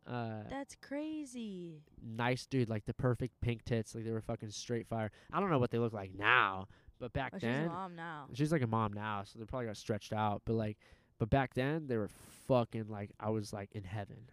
Uh, 0.07 0.43
That's 0.49 0.75
crazy. 0.75 1.83
nice 2.01 2.45
dude, 2.47 2.69
like 2.69 2.85
the 2.85 2.93
perfect 2.93 3.39
pink 3.41 3.63
tits, 3.65 3.93
like 3.93 4.05
they 4.05 4.11
were 4.11 4.21
fucking 4.21 4.49
straight 4.49 4.87
fire. 4.87 5.11
I 5.31 5.39
don't 5.39 5.49
know 5.49 5.59
what 5.59 5.69
they 5.71 5.77
look 5.77 5.93
like 5.93 6.15
now, 6.15 6.67
but 6.99 7.13
back 7.13 7.33
Oh, 7.35 7.37
she's 7.37 7.43
a 7.43 7.51
then 7.51 7.67
mom 7.67 7.95
now. 7.95 8.27
she's 8.33 8.51
like 8.51 8.61
a 8.63 8.67
mom 8.67 8.93
now, 8.93 9.23
so 9.23 9.37
they 9.37 9.45
probably 9.45 9.67
got 9.67 9.77
stretched 9.77 10.13
out. 10.13 10.41
But 10.45 10.53
like, 10.53 10.77
but 11.19 11.29
back 11.29 11.53
then 11.53 11.87
they 11.87 11.97
were 11.97 12.09
fucking 12.47 12.87
like 12.89 13.11
I 13.19 13.29
was 13.29 13.51
like 13.53 13.69
in 13.73 13.83
heaven. 13.83 14.29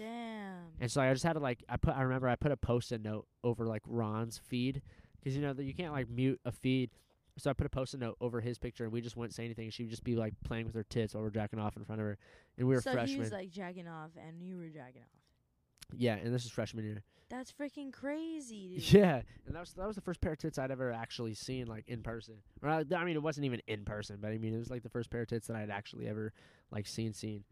Damn. 0.00 0.54
And 0.80 0.90
so 0.90 1.00
I 1.00 1.12
just 1.12 1.24
had 1.24 1.34
to 1.34 1.40
like 1.40 1.62
I 1.68 1.76
put 1.76 1.94
I 1.96 2.02
remember 2.02 2.28
I 2.28 2.36
put 2.36 2.52
a 2.52 2.56
post-it 2.56 3.02
note 3.02 3.26
over 3.44 3.66
like 3.66 3.82
Ron's 3.86 4.38
feed 4.38 4.82
because 5.18 5.36
you 5.36 5.42
know 5.42 5.52
that 5.52 5.64
you 5.64 5.74
can't 5.74 5.92
like 5.92 6.08
mute 6.08 6.40
a 6.44 6.52
feed. 6.52 6.90
So 7.38 7.50
I 7.50 7.52
put 7.52 7.66
a 7.66 7.70
post-it 7.70 8.00
note 8.00 8.16
over 8.20 8.40
his 8.40 8.58
picture 8.58 8.84
and 8.84 8.92
we 8.92 9.00
just 9.00 9.16
wouldn't 9.16 9.34
say 9.34 9.44
anything. 9.44 9.70
She 9.70 9.82
would 9.84 9.90
just 9.90 10.04
be 10.04 10.16
like 10.16 10.34
playing 10.44 10.66
with 10.66 10.74
her 10.74 10.82
tits 10.84 11.14
while 11.14 11.22
we're 11.22 11.30
jacking 11.30 11.58
off 11.58 11.76
in 11.76 11.84
front 11.84 12.00
of 12.00 12.06
her, 12.06 12.18
and 12.58 12.66
we 12.66 12.74
were 12.74 12.80
so 12.80 12.92
freshmen. 12.92 13.14
he 13.14 13.20
was 13.20 13.30
like 13.32 13.50
jacking 13.50 13.88
off 13.88 14.10
and 14.16 14.42
you 14.42 14.56
were 14.58 14.68
jacking 14.68 15.02
off. 15.02 15.96
yeah, 15.96 16.14
and 16.14 16.34
this 16.34 16.44
is 16.44 16.50
freshman 16.50 16.84
year. 16.84 17.02
That's 17.28 17.52
freaking 17.52 17.92
crazy, 17.92 18.68
dude. 18.78 18.92
Yeah, 18.92 19.22
and 19.46 19.54
that 19.54 19.60
was 19.60 19.72
that 19.74 19.86
was 19.86 19.96
the 19.96 20.02
first 20.02 20.20
pair 20.20 20.32
of 20.32 20.38
tits 20.38 20.58
I'd 20.58 20.70
ever 20.72 20.92
actually 20.92 21.34
seen 21.34 21.66
like 21.66 21.84
in 21.86 22.02
person. 22.02 22.34
Or 22.62 22.68
I, 22.68 22.84
I 22.96 23.04
mean, 23.04 23.14
it 23.16 23.22
wasn't 23.22 23.44
even 23.44 23.60
in 23.68 23.84
person, 23.84 24.18
but 24.20 24.32
I 24.32 24.38
mean 24.38 24.54
it 24.54 24.58
was 24.58 24.70
like 24.70 24.82
the 24.82 24.88
first 24.88 25.10
pair 25.10 25.20
of 25.22 25.28
tits 25.28 25.46
that 25.46 25.56
I'd 25.56 25.70
actually 25.70 26.08
ever 26.08 26.32
like 26.70 26.86
seen 26.86 27.12
seen. 27.12 27.44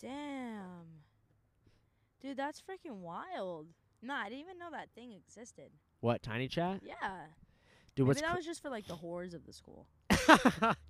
Damn. 0.00 1.03
Dude, 2.20 2.36
that's 2.36 2.60
freaking 2.62 2.98
wild. 3.00 3.66
Nah, 4.02 4.16
I 4.20 4.24
didn't 4.28 4.40
even 4.40 4.58
know 4.58 4.70
that 4.70 4.88
thing 4.94 5.12
existed. 5.12 5.70
What 6.00 6.22
tiny 6.22 6.48
chat? 6.48 6.80
Yeah. 6.84 7.26
Dude, 7.96 8.08
maybe 8.08 8.20
that 8.20 8.36
was 8.36 8.44
just 8.44 8.60
for 8.62 8.70
like 8.70 8.86
the 8.86 8.96
whores 8.96 9.34
of 9.34 9.46
the 9.46 9.52
school. 9.52 9.86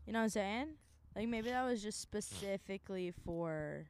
You 0.06 0.12
know 0.12 0.18
what 0.18 0.24
I'm 0.24 0.28
saying? 0.28 0.68
Like 1.16 1.28
maybe 1.28 1.50
that 1.50 1.64
was 1.64 1.82
just 1.82 2.00
specifically 2.00 3.12
for 3.24 3.86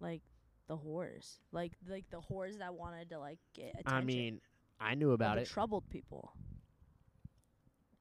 like 0.00 0.22
the 0.68 0.76
whores. 0.76 1.38
Like 1.50 1.72
like 1.88 2.04
the 2.10 2.20
whores 2.20 2.58
that 2.58 2.74
wanted 2.74 3.10
to 3.10 3.18
like 3.18 3.38
get 3.54 3.70
attention. 3.70 3.92
I 3.92 4.00
mean, 4.02 4.40
I 4.80 4.94
knew 4.94 5.12
about 5.12 5.36
the 5.36 5.42
it. 5.42 5.48
troubled 5.48 5.88
people. 5.90 6.32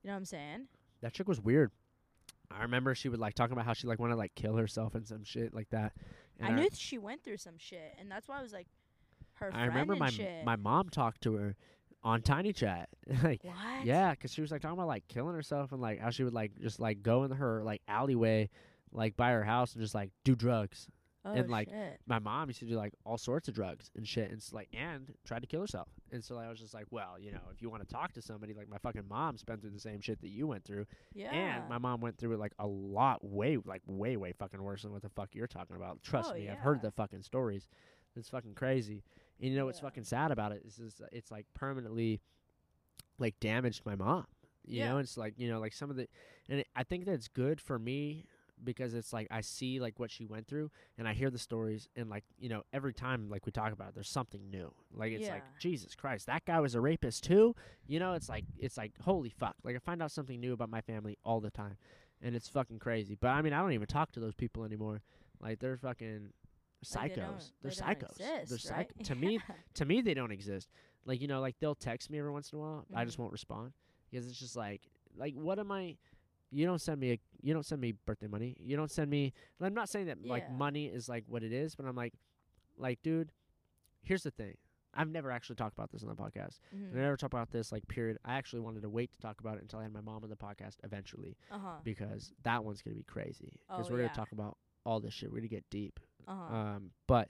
You 0.04 0.08
know 0.08 0.14
what 0.14 0.18
I'm 0.18 0.26
saying? 0.26 0.68
That 1.02 1.14
chick 1.14 1.28
was 1.28 1.40
weird. 1.40 1.72
I 2.52 2.64
remember 2.64 2.94
she 2.96 3.08
would 3.10 3.20
like 3.20 3.34
talking 3.34 3.54
about 3.54 3.66
how 3.66 3.74
she 3.74 3.88
like 3.88 4.00
wanted 4.00 4.14
to 4.14 4.20
like 4.20 4.36
kill 4.36 4.56
herself 4.58 4.94
and 4.96 5.08
some 5.08 5.24
shit 5.24 5.54
like 5.54 5.70
that. 5.70 5.94
And 6.42 6.54
I 6.54 6.56
knew 6.56 6.70
th- 6.70 6.76
she 6.80 6.98
went 6.98 7.24
through 7.24 7.38
some 7.38 7.58
shit, 7.58 7.96
and 8.00 8.10
that's 8.12 8.28
why 8.28 8.40
I 8.40 8.42
was 8.42 8.54
like, 8.54 8.68
her 9.36 9.48
I 9.48 9.52
friend 9.52 9.68
remember 9.70 9.96
my 9.96 10.10
shit. 10.10 10.44
my 10.46 10.56
mom 10.56 10.90
talked 10.90 11.22
to 11.22 11.34
her 11.36 11.56
on 12.04 12.22
Tiny 12.22 12.54
Chat. 12.54 12.90
like 13.24 13.44
what? 13.44 13.86
yeah, 13.86 14.14
'cause 14.16 14.32
she 14.34 14.42
was 14.42 14.52
like 14.52 14.62
talking 14.62 14.78
about 14.78 14.88
like 14.88 15.08
killing 15.08 15.36
herself 15.36 15.72
and 15.72 15.82
like 15.82 16.00
how 16.00 16.10
she 16.10 16.24
would 16.24 16.34
like 16.34 16.52
just 16.60 16.80
like 16.80 17.02
go 17.02 17.24
in 17.24 17.32
her 17.32 17.64
like 17.64 17.82
alleyway, 17.88 18.50
like 18.92 19.16
by 19.16 19.32
her 19.32 19.44
house 19.44 19.74
and 19.74 19.82
just 19.82 19.96
like 19.96 20.12
do 20.24 20.36
drugs. 20.36 20.88
Oh, 21.24 21.34
and, 21.34 21.52
like, 21.52 21.70
shit. 21.70 22.00
my 22.08 22.18
mom 22.18 22.50
used 22.50 22.62
to 22.62 22.66
do 22.66 22.76
like 22.76 22.94
all 23.06 23.18
sorts 23.18 23.48
of 23.48 23.54
drugs 23.54 23.92
and 23.96 24.08
shit 24.08 24.32
and 24.32 24.44
like 24.52 24.70
and 24.74 25.14
tried 25.24 25.42
to 25.42 25.48
kill 25.48 25.62
herself. 25.62 25.88
And 26.12 26.24
so 26.24 26.38
I 26.38 26.50
was 26.50 26.60
just 26.60 26.74
like 26.74 26.86
well 26.90 27.18
you 27.20 27.32
know 27.32 27.42
if 27.54 27.62
you 27.62 27.70
want 27.70 27.88
to 27.88 27.94
talk 27.94 28.12
to 28.14 28.22
somebody 28.24 28.54
like 28.56 28.68
my 28.68 28.80
fucking 28.80 29.08
mom's 29.08 29.44
been 29.44 29.58
through 29.60 29.70
the 29.70 29.80
same 29.80 30.02
shit 30.02 30.20
that 30.22 30.30
you 30.30 30.48
went 30.48 30.64
through. 30.66 30.86
Yeah. 31.14 31.32
and 31.32 31.70
my 31.70 31.78
mom 31.78 32.02
went 32.02 32.18
through 32.18 32.34
it 32.34 32.40
like 32.40 32.54
a 32.58 32.66
lot 32.66 33.24
way 33.24 33.58
like 33.66 33.84
way 33.86 34.18
way 34.18 34.32
fucking 34.32 34.62
worse 34.64 34.82
than 34.82 34.92
what 34.94 35.04
the 35.04 35.10
fuck 35.10 35.30
you're 35.34 35.46
talking 35.48 35.76
about. 35.76 36.02
Trust 36.02 36.32
Oh, 36.32 36.36
me 36.38 36.50
i've 36.50 36.58
heard 36.58 36.82
the 36.82 36.90
fucking 36.92 37.22
stories. 37.22 37.68
It's 38.16 38.30
fucking 38.30 38.56
crazy. 38.56 39.04
And 39.40 39.52
you 39.52 39.58
know 39.58 39.66
what's 39.68 39.80
fucking 39.80 40.04
sad 40.06 40.32
about 40.32 40.52
it 40.54 40.64
is, 40.66 40.80
is 40.80 41.02
it's 41.12 41.30
like 41.32 41.46
permanently 41.54 42.20
like 43.20 43.40
damaged 43.40 43.84
my 43.86 43.96
mom. 43.96 44.26
You 44.66 44.80
Yeah. 44.80 44.90
know 44.90 44.98
it's 44.98 45.18
like 45.18 45.36
you 45.38 45.50
know 45.50 45.60
like 45.60 45.74
some 45.74 45.90
of 45.90 45.96
the 45.96 46.08
and 46.50 46.60
it, 46.62 46.68
i 46.76 46.84
think 46.84 47.06
that's 47.06 47.28
good 47.28 47.60
for 47.62 47.78
me 47.80 48.26
because 48.64 48.94
it's 48.94 49.12
like 49.14 49.28
i 49.32 49.42
see 49.42 49.80
like 49.80 50.00
what 50.00 50.12
she 50.12 50.26
went 50.26 50.48
through 50.48 50.70
and 50.98 51.08
i 51.08 51.14
hear 51.14 51.30
the 51.30 51.38
stories 51.40 51.88
and 51.96 52.10
like 52.10 52.24
you 52.40 52.48
know 52.50 52.62
every 52.74 52.94
time 52.94 53.30
like 53.30 53.46
we 53.46 53.52
talk 53.52 53.72
about 53.74 53.90
it 53.90 53.96
there's 53.96 54.10
something 54.10 54.50
new. 54.50 54.72
Like 54.94 55.12
it's 55.14 55.28
like 55.30 55.44
jesus 55.60 55.96
christ 55.96 56.28
that 56.28 56.46
guy 56.46 56.60
was 56.60 56.76
a 56.76 56.82
rapist 56.82 57.24
too? 57.24 57.56
You 57.88 58.00
know 58.00 58.14
it's 58.14 58.30
like 58.30 58.46
it's 58.60 58.78
like 58.78 58.94
holy 59.02 59.30
fuck. 59.30 59.56
Like 59.64 59.76
i 59.76 59.80
find 59.80 60.02
out 60.02 60.12
something 60.12 60.40
new 60.40 60.54
about 60.54 60.70
my 60.70 60.82
family 60.82 61.18
all 61.26 61.40
the 61.40 61.50
time 61.52 61.78
and 62.22 62.36
it's 62.36 62.48
fucking 62.48 62.80
crazy. 62.80 63.18
But 63.20 63.30
i 63.30 63.42
mean 63.42 63.54
i 63.54 63.60
don't 63.62 63.74
even 63.74 63.88
talk 63.88 64.12
to 64.14 64.20
those 64.20 64.36
people 64.36 64.64
anymore. 64.64 65.02
Like 65.40 65.60
they're 65.60 65.78
fucking 65.78 66.34
psychos. 66.86 66.96
Like, 66.96 67.16
they 67.16 67.22
don't 67.22 67.42
psychos. 67.72 68.18
they're 68.50 68.58
psych- 68.58 68.92
right? 68.98 69.06
to 69.06 69.16
me 69.24 69.40
to 69.76 69.86
me 69.86 70.02
they 70.02 70.14
don't 70.14 70.32
exist. 70.32 70.70
Like 71.06 71.22
you 71.22 71.28
know 71.28 71.42
like 71.42 71.56
they'll 71.60 71.76
text 71.76 72.10
me 72.10 72.20
every 72.20 72.32
once 72.32 72.52
in 72.52 72.60
a 72.60 72.62
while 72.62 72.86
i 72.94 73.04
just 73.06 73.18
Mhm. 73.18 73.22
won't 73.22 73.32
respond 73.32 73.74
because 74.10 74.28
it's 74.28 74.38
just 74.40 74.56
like 74.56 74.82
like 75.18 75.34
what 75.36 75.58
am 75.60 75.72
i 75.72 75.96
you 76.52 76.66
don't 76.66 76.82
send 76.82 77.00
me 77.00 77.12
a 77.14 77.20
you 77.42 77.54
don't 77.54 77.66
send 77.66 77.80
me 77.82 77.94
birthday 78.06 78.28
money 78.28 78.56
you 78.60 78.76
don't 78.78 78.92
send 78.92 79.10
me 79.10 79.34
and 79.60 79.66
i'm 79.68 79.74
not 79.74 79.90
saying 79.90 80.06
that 80.08 80.18
like 80.26 80.52
money 80.52 80.86
is 80.88 81.08
like 81.10 81.24
what 81.28 81.44
it 81.44 81.52
is 81.54 81.76
but 81.76 81.86
i'm 81.86 81.96
like 81.96 82.14
like 82.78 83.02
dude 83.04 83.32
here's 84.04 84.24
the 84.24 84.32
thing 84.32 84.56
i've 84.94 85.10
never 85.10 85.32
actually 85.32 85.56
talked 85.56 85.74
about 85.74 85.90
this 85.92 86.04
on 86.04 86.10
the 86.10 86.16
podcast 86.16 86.60
Mhm. 86.76 86.94
I 86.94 87.00
never 87.02 87.16
talked 87.18 87.34
about 87.34 87.52
this 87.52 87.72
like 87.72 87.88
period 87.88 88.18
i 88.26 88.36
actually 88.36 88.60
wanted 88.62 88.82
to 88.82 88.90
wait 88.90 89.12
to 89.14 89.20
talk 89.20 89.40
about 89.40 89.58
it 89.58 89.62
until 89.62 89.80
i 89.80 89.84
had 89.84 89.94
my 89.94 90.02
mom 90.02 90.24
on 90.24 90.30
the 90.30 90.36
podcast 90.36 90.76
eventually 90.84 91.38
Uh-huh. 91.52 91.76
because 91.84 92.34
that 92.44 92.64
one's 92.66 92.82
gonna 92.82 92.96
be 92.98 93.04
crazy 93.04 93.60
because 93.70 93.90
Oh, 93.90 93.94
we're 93.94 94.02
yeah. 94.02 94.08
gonna 94.08 94.16
talk 94.16 94.32
about 94.34 94.58
all 94.86 95.00
this 95.00 95.14
shit 95.14 95.32
we're 95.32 95.40
gonna 95.40 95.48
get 95.48 95.70
deep 95.70 96.00
Uh-huh. 96.28 96.56
um, 96.56 96.92
but 97.08 97.30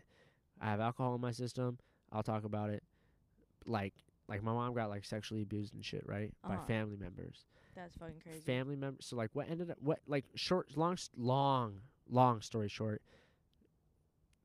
I 0.59 0.69
have 0.71 0.79
alcohol 0.79 1.15
in 1.15 1.21
my 1.21 1.31
system. 1.31 1.79
I'll 2.11 2.21
talk 2.21 2.43
about 2.43 2.69
it. 2.69 2.83
Like, 3.65 3.93
like 4.27 4.43
my 4.43 4.51
mom 4.53 4.75
got 4.75 4.89
like 4.89 5.05
sexually 5.05 5.41
abused 5.41 5.73
and 5.73 5.83
shit, 5.83 6.03
right, 6.05 6.31
by 6.47 6.53
Uh-huh. 6.55 6.65
family 6.67 6.97
members. 6.97 7.45
That's 7.75 7.95
fucking 7.95 8.19
crazy. 8.21 8.41
Family 8.41 8.75
members. 8.75 9.05
So 9.05 9.15
like, 9.15 9.29
what 9.33 9.49
ended 9.49 9.71
up? 9.71 9.77
What 9.81 9.99
like 10.07 10.25
short, 10.35 10.75
long, 10.77 10.93
s- 10.93 11.09
long, 11.17 11.81
long 12.09 12.41
story 12.41 12.67
short. 12.69 13.01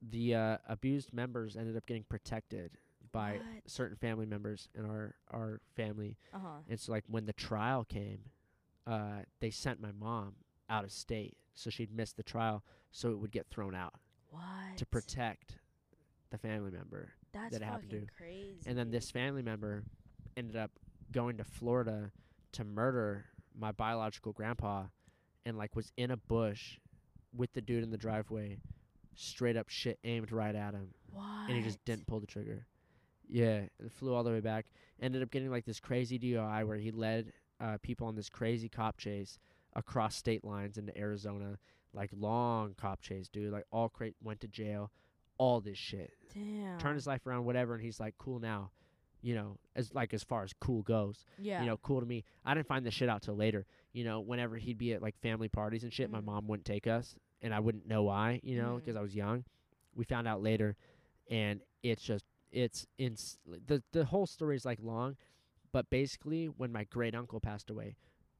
The 0.02 0.34
uh, 0.34 0.56
abused 0.68 1.12
members 1.12 1.56
ended 1.56 1.76
up 1.76 1.86
getting 1.86 2.04
protected 2.04 2.72
by 3.12 3.32
What? 3.34 3.42
certain 3.70 3.96
family 3.96 4.26
members 4.26 4.68
in 4.74 4.84
our 4.84 5.14
our 5.30 5.60
family, 5.74 6.16
Uh-huh. 6.34 6.58
and 6.68 6.78
so 6.78 6.92
like 6.92 7.04
when 7.08 7.24
the 7.26 7.32
trial 7.32 7.84
came, 7.84 8.20
uh, 8.86 9.20
they 9.40 9.50
sent 9.50 9.80
my 9.80 9.92
mom 9.92 10.34
out 10.68 10.84
of 10.84 10.92
state, 10.92 11.36
so 11.54 11.70
she'd 11.70 11.92
miss 11.94 12.12
the 12.12 12.22
trial, 12.22 12.62
so 12.90 13.10
it 13.10 13.18
would 13.18 13.32
get 13.32 13.46
thrown 13.48 13.74
out 13.74 13.94
What? 14.30 14.76
to 14.76 14.84
protect 14.86 15.56
the 16.30 16.38
family 16.38 16.70
member. 16.70 17.12
That's 17.32 17.56
that 17.58 17.62
happened 17.64 17.90
fucking 17.90 18.06
to. 18.06 18.12
crazy. 18.16 18.60
And 18.66 18.76
then 18.76 18.90
this 18.90 19.10
family 19.10 19.42
member 19.42 19.84
ended 20.36 20.56
up 20.56 20.72
going 21.12 21.38
to 21.38 21.44
Florida 21.44 22.10
to 22.52 22.64
murder 22.64 23.26
my 23.58 23.72
biological 23.72 24.32
grandpa 24.32 24.84
and 25.44 25.56
like 25.56 25.74
was 25.76 25.92
in 25.96 26.10
a 26.10 26.16
bush 26.16 26.78
with 27.34 27.52
the 27.52 27.60
dude 27.60 27.82
in 27.82 27.90
the 27.90 27.96
driveway, 27.98 28.58
straight 29.14 29.56
up 29.56 29.68
shit 29.68 29.98
aimed 30.04 30.32
right 30.32 30.54
at 30.54 30.74
him. 30.74 30.88
What? 31.12 31.48
And 31.48 31.56
he 31.56 31.62
just 31.62 31.84
didn't 31.84 32.06
pull 32.06 32.20
the 32.20 32.26
trigger. 32.26 32.66
Yeah, 33.28 33.62
it 33.78 33.92
flew 33.92 34.14
all 34.14 34.22
the 34.24 34.30
way 34.30 34.40
back. 34.40 34.66
Ended 35.00 35.22
up 35.22 35.30
getting 35.30 35.50
like 35.50 35.64
this 35.64 35.80
crazy 35.80 36.18
DUI 36.18 36.66
where 36.66 36.76
he 36.76 36.90
led 36.90 37.32
uh, 37.60 37.78
people 37.82 38.06
on 38.06 38.14
this 38.14 38.28
crazy 38.28 38.68
cop 38.68 38.96
chase 38.98 39.38
across 39.74 40.16
state 40.16 40.44
lines 40.44 40.78
into 40.78 40.96
Arizona, 40.96 41.58
like 41.92 42.10
long 42.16 42.74
cop 42.78 43.00
chase, 43.00 43.28
dude. 43.28 43.52
Like 43.52 43.64
all 43.70 43.88
cra- 43.88 44.12
went 44.22 44.40
to 44.40 44.48
jail, 44.48 44.90
all 45.38 45.60
this 45.60 45.78
shit 45.78 46.12
Damn. 46.32 46.78
turn 46.78 46.94
his 46.94 47.06
life 47.06 47.26
around, 47.26 47.44
whatever, 47.44 47.74
and 47.74 47.82
he's 47.82 48.00
like, 48.00 48.14
cool 48.18 48.38
now. 48.38 48.70
You 49.26 49.34
know, 49.34 49.58
as 49.74 49.92
like 49.92 50.14
as 50.14 50.22
far 50.22 50.44
as 50.44 50.52
cool 50.60 50.82
goes. 50.82 51.24
Yeah. 51.36 51.60
You 51.60 51.66
know, 51.66 51.76
cool 51.78 51.98
to 51.98 52.06
me. 52.06 52.22
I 52.44 52.54
didn't 52.54 52.68
find 52.68 52.86
this 52.86 52.94
shit 52.94 53.08
out 53.08 53.22
till 53.22 53.34
later. 53.34 53.66
You 53.92 54.04
know, 54.04 54.20
whenever 54.20 54.56
he'd 54.56 54.78
be 54.78 54.92
at 54.92 55.02
like 55.02 55.16
family 55.20 55.48
parties 55.48 55.82
and 55.82 55.92
shit, 55.92 56.10
my 56.10 56.20
Mhm. 56.20 56.24
mom 56.26 56.46
wouldn't 56.46 56.64
take 56.64 56.86
us, 56.86 57.16
and 57.42 57.52
I 57.52 57.58
wouldn't 57.58 57.86
know 57.88 58.04
why. 58.04 58.38
You 58.44 58.56
know, 58.56 58.76
Mhm. 58.78 58.84
'cause 58.84 58.94
I 58.94 59.00
was 59.00 59.16
young. 59.16 59.44
We 59.96 60.04
found 60.04 60.28
out 60.28 60.42
later, 60.42 60.76
and 61.28 61.60
it's 61.82 62.02
just 62.04 62.24
it's 62.52 62.86
in 62.98 63.16
the 63.46 63.82
the 63.90 64.04
whole 64.04 64.26
story 64.26 64.54
is 64.54 64.64
like 64.64 64.78
long, 64.80 65.16
but 65.72 65.90
basically 65.90 66.46
when 66.46 66.70
my 66.70 66.84
great 66.84 67.14
uncle 67.16 67.40
passed 67.40 67.68
away, 67.68 67.96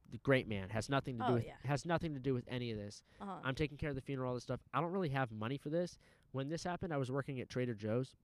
the 0.09 0.19
great 0.19 0.47
man 0.47 0.71
has 0.71 0.89
nothing 0.89 1.19
to 1.19 1.25
do 1.27 1.31
Oh, 1.33 1.35
with 1.35 1.47
yeah. 1.47 1.57
has 1.65 1.85
nothing 1.85 2.15
to 2.15 2.21
do 2.21 2.33
with 2.33 2.47
any 2.47 2.71
of 2.71 2.79
this. 2.79 3.03
uh-huh. 3.21 3.41
I'm 3.43 3.57
taking 3.57 3.77
care 3.77 3.91
of 3.91 3.97
the 3.97 4.01
funeral, 4.03 4.29
all 4.29 4.35
this 4.35 4.45
stuff. 4.45 4.61
I 4.73 4.81
don't 4.81 4.93
really 4.93 5.09
have 5.09 5.33
money 5.33 5.59
for 5.59 5.69
this. 5.69 5.99
When 6.31 6.49
this 6.49 6.63
happened, 6.63 6.93
I 6.95 6.97
was 6.97 7.11
working 7.11 7.41
at 7.41 7.49
Trader 7.49 7.75
Joe's. 7.75 8.15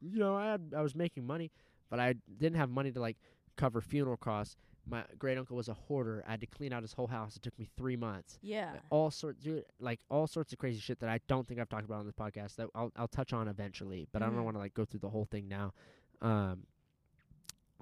You 0.00 0.18
know, 0.18 0.36
I 0.36 0.52
had 0.52 0.72
I 0.76 0.82
was 0.82 0.94
making 0.94 1.26
money, 1.26 1.50
but 1.92 2.00
I 2.00 2.14
didn't 2.38 2.56
have 2.56 2.70
money 2.70 2.90
to 2.90 2.98
like 3.00 3.18
cover 3.58 3.82
funeral 3.82 4.16
costs. 4.16 4.56
My 4.88 5.04
great 5.18 5.36
uncle 5.36 5.56
was 5.56 5.68
a 5.68 5.74
hoarder. 5.74 6.24
I 6.26 6.30
had 6.32 6.40
to 6.40 6.46
clean 6.46 6.72
out 6.72 6.80
his 6.82 6.94
whole 6.94 7.06
house. 7.06 7.36
It 7.36 7.42
took 7.42 7.56
me 7.58 7.68
three 7.76 7.96
months. 7.96 8.38
yeah. 8.40 8.72
All 8.88 9.10
sorts, 9.10 9.38
dude, 9.44 9.64
like 9.78 10.00
all 10.10 10.26
sorts 10.26 10.52
of 10.54 10.58
crazy 10.58 10.80
shit 10.80 10.98
that 11.00 11.10
I 11.10 11.20
don't 11.28 11.46
think 11.46 11.60
I've 11.60 11.68
talked 11.68 11.84
about 11.84 12.00
on 12.00 12.06
this 12.06 12.14
podcast. 12.14 12.56
That 12.56 12.68
I'll 12.74 12.90
I'll 12.96 13.08
touch 13.08 13.34
on 13.34 13.46
eventually, 13.46 14.08
but 14.10 14.22
I 14.22 14.26
Mhm. 14.28 14.36
don't 14.36 14.44
want 14.44 14.54
to 14.56 14.58
like 14.60 14.72
go 14.74 14.86
through 14.86 15.00
the 15.00 15.10
whole 15.10 15.26
thing 15.26 15.46
now. 15.48 15.74
Um, 16.22 16.66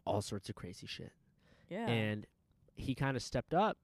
all 0.05 0.21
sorts 0.23 0.49
of 0.49 0.55
crazy 0.57 0.87
shit 0.87 1.13
Yeah. 1.69 1.87
and 1.87 2.27
he 2.75 2.95
kind 2.95 3.17
of 3.17 3.23
stepped 3.23 3.55
up 3.55 3.79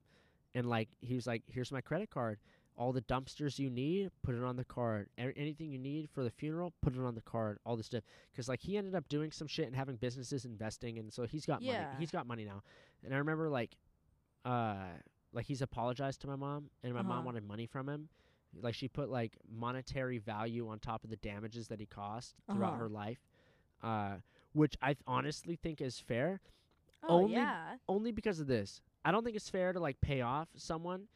and 0.54 0.66
like 0.68 0.88
he 1.00 1.14
was 1.14 1.26
like 1.26 1.42
here's 1.46 1.70
my 1.70 1.80
credit 1.82 2.10
card 2.10 2.38
all 2.78 2.92
the 2.92 3.00
dumpsters 3.02 3.58
you 3.58 3.70
need 3.70 4.10
put 4.22 4.34
it 4.34 4.42
on 4.44 4.56
the 4.56 4.64
card 4.64 5.08
anything 5.18 5.70
you 5.70 5.78
need 5.78 6.08
for 6.10 6.22
the 6.22 6.30
funeral 6.30 6.72
put 6.82 6.94
it 6.94 7.00
on 7.00 7.14
the 7.14 7.20
card 7.22 7.58
all 7.64 7.76
this 7.76 7.86
stuff 7.86 8.02
because 8.30 8.48
like 8.48 8.60
he 8.60 8.76
ended 8.76 8.94
up 8.94 9.08
doing 9.08 9.30
some 9.32 9.46
shit 9.46 9.66
and 9.66 9.74
having 9.74 9.96
businesses 9.96 10.44
investing 10.44 10.98
and 10.98 11.12
so 11.12 11.24
he's 11.26 11.46
got 11.46 11.60
money 11.62 11.72
Yeah. 11.72 11.98
he's 11.98 12.10
got 12.10 12.26
money 12.26 12.44
now 12.44 12.62
and 13.04 13.14
i 13.14 13.16
remember 13.18 13.48
like 13.48 13.76
uh 14.44 14.76
like 15.32 15.46
he's 15.46 15.62
apologized 15.62 16.20
to 16.22 16.26
my 16.26 16.36
mom 16.36 16.70
and 16.82 16.92
my 16.94 17.02
mom 17.02 17.18
Uh-huh. 17.18 17.26
wanted 17.26 17.44
money 17.46 17.66
from 17.66 17.88
him 17.88 18.08
like 18.60 18.74
she 18.74 18.88
put 18.88 19.10
like 19.10 19.36
monetary 19.50 20.18
value 20.18 20.68
on 20.68 20.78
top 20.78 21.04
of 21.04 21.10
the 21.10 21.16
damages 21.16 21.68
that 21.68 21.80
he 21.80 21.86
caused 21.86 22.34
throughout 22.50 22.74
Uh-huh. 22.74 22.82
her 22.82 22.88
life 22.88 23.20
uh 23.82 24.14
which 24.52 24.76
i 24.82 24.88
th- 24.94 25.02
honestly 25.06 25.56
think 25.56 25.80
is 25.80 25.98
fair 25.98 26.40
oh 27.02 27.20
only- 27.22 27.32
yeah. 27.34 27.76
only 27.88 28.10
because 28.12 28.40
of 28.40 28.46
this. 28.46 28.80
I 29.04 29.12
don't 29.12 29.22
think 29.22 29.36
it's 29.36 29.48
fair 29.48 29.72
to 29.72 29.78
like 29.78 30.00
pay 30.00 30.22
off 30.22 30.48
someone. 30.56 31.06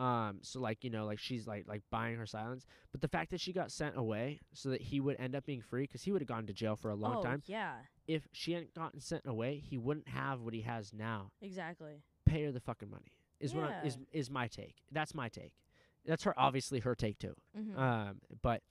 Um, 0.00 0.38
so 0.40 0.60
like 0.60 0.82
you 0.82 0.88
know, 0.88 1.04
like 1.04 1.18
she's 1.18 1.46
like 1.46 1.68
like 1.68 1.82
buying 1.90 2.16
her 2.16 2.24
silence, 2.24 2.64
but 2.90 3.02
the 3.02 3.08
fact 3.08 3.30
that 3.32 3.40
she 3.40 3.52
got 3.52 3.70
sent 3.70 3.98
away 3.98 4.40
so 4.54 4.70
that 4.70 4.80
he 4.80 4.98
would 4.98 5.16
end 5.20 5.36
up 5.36 5.44
being 5.44 5.60
free 5.60 5.82
because 5.82 6.02
he 6.02 6.10
would 6.10 6.22
have 6.22 6.28
gone 6.28 6.46
to 6.46 6.54
jail 6.54 6.74
for 6.74 6.90
a 6.90 6.94
long 6.94 7.16
oh, 7.18 7.22
time. 7.22 7.42
Yeah. 7.44 7.74
If 8.08 8.26
she 8.32 8.52
hadn't 8.52 8.74
gotten 8.74 8.98
sent 8.98 9.26
away, 9.26 9.62
he 9.62 9.76
wouldn't 9.76 10.08
have 10.08 10.40
what 10.40 10.54
he 10.54 10.62
has 10.62 10.94
now. 10.94 11.32
Exactly. 11.42 12.02
Pay 12.24 12.44
her 12.44 12.50
the 12.50 12.60
fucking 12.60 12.88
money. 12.88 13.12
Is 13.40 13.54
what 13.54 13.64
I, 13.64 13.82
is 13.84 13.98
is 14.10 14.30
my 14.30 14.48
take. 14.48 14.76
That's 14.90 15.14
my 15.14 15.28
take. 15.28 15.52
That's 16.06 16.24
her 16.24 16.32
obviously 16.38 16.80
her 16.80 16.94
take 16.94 17.18
too. 17.18 17.34
Mm-hmm. 17.58 17.78
Um, 17.78 18.20
but 18.40 18.62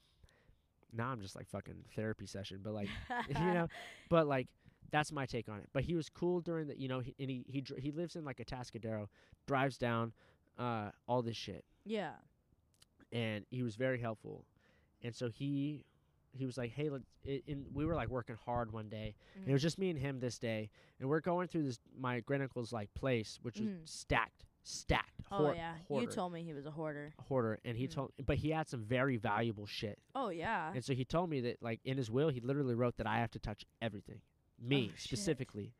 now 0.91 1.09
I'm 1.09 1.21
just 1.21 1.35
like 1.35 1.47
fucking 1.47 1.85
therapy 1.95 2.25
session. 2.25 2.61
But 2.63 2.73
like 2.73 2.89
you 3.27 3.53
know, 3.53 3.67
but 4.09 4.25
like 4.25 4.47
that's 4.91 5.11
my 5.11 5.25
take 5.25 5.49
on 5.49 5.59
it. 5.59 5.69
But 5.73 5.83
he 5.83 5.95
was 5.95 6.09
cool 6.09 6.41
during 6.41 6.67
the, 6.67 6.79
you 6.79 6.87
know, 6.87 6.99
he, 6.99 7.13
and 7.19 7.29
he 7.29 7.45
he 7.47 7.61
dr- 7.61 7.79
he 7.79 7.91
lives 7.91 8.15
in 8.15 8.25
like 8.25 8.37
Atascadero, 8.37 9.07
drives 9.47 9.77
down, 9.77 10.13
uh, 10.59 10.91
all 11.07 11.21
this 11.21 11.37
shit, 11.37 11.63
yeah. 11.85 12.11
and 13.11 13.45
he 13.49 13.63
was 13.63 13.75
very 13.75 13.99
helpful, 13.99 14.45
and 15.01 15.15
so 15.15 15.29
he 15.29 15.83
he 16.31 16.45
was 16.45 16.57
like, 16.57 16.71
hey, 16.71 16.89
let's. 16.89 17.05
i 17.27 17.41
and 17.47 17.65
we 17.73 17.85
were 17.85 17.95
like 17.95 18.09
working 18.09 18.37
hard 18.45 18.71
one 18.71 18.87
day, 18.89 19.15
and 19.35 19.47
it 19.47 19.53
was 19.53 19.61
just 19.63 19.79
me 19.79 19.89
and 19.89 19.97
him 19.97 20.19
this 20.19 20.37
day, 20.37 20.69
and 20.99 21.09
we're 21.09 21.21
going 21.21 21.47
through 21.47 21.63
this 21.63 21.79
my 21.97 22.19
great 22.19 22.41
uncle's 22.41 22.71
like 22.71 22.93
place, 22.93 23.39
which 23.41 23.59
was 23.59 23.69
Mhm. 23.69 23.87
stacked, 23.89 24.45
stacked. 24.63 25.21
Oh 25.31 25.37
hoard- 25.37 25.55
yeah. 25.57 25.73
hoarder, 25.87 26.05
You 26.05 26.11
told 26.11 26.33
me 26.33 26.43
he 26.43 26.53
was 26.53 26.65
a 26.67 26.71
hoarder. 26.71 27.13
A 27.17 27.21
hoarder, 27.23 27.59
and 27.65 27.75
he 27.77 27.87
Mhm. 27.87 27.91
told, 27.91 28.11
but 28.25 28.37
he 28.37 28.49
had 28.51 28.67
some 28.69 28.83
very 28.83 29.17
valuable 29.17 29.65
shit. 29.65 29.97
Oh 30.13 30.29
yeah. 30.29 30.71
And 30.73 30.83
so 30.83 30.93
he 30.93 31.03
told 31.05 31.29
me 31.29 31.41
that, 31.41 31.61
like, 31.63 31.79
in 31.83 31.97
his 31.97 32.11
will, 32.11 32.29
he 32.29 32.39
literally 32.41 32.75
wrote 32.75 32.97
that 32.97 33.07
I 33.07 33.17
have 33.19 33.31
to 33.31 33.39
touch 33.39 33.65
everything. 33.81 34.21
Me, 34.59 34.89
Oh, 34.91 34.95
specifically. 34.97 35.73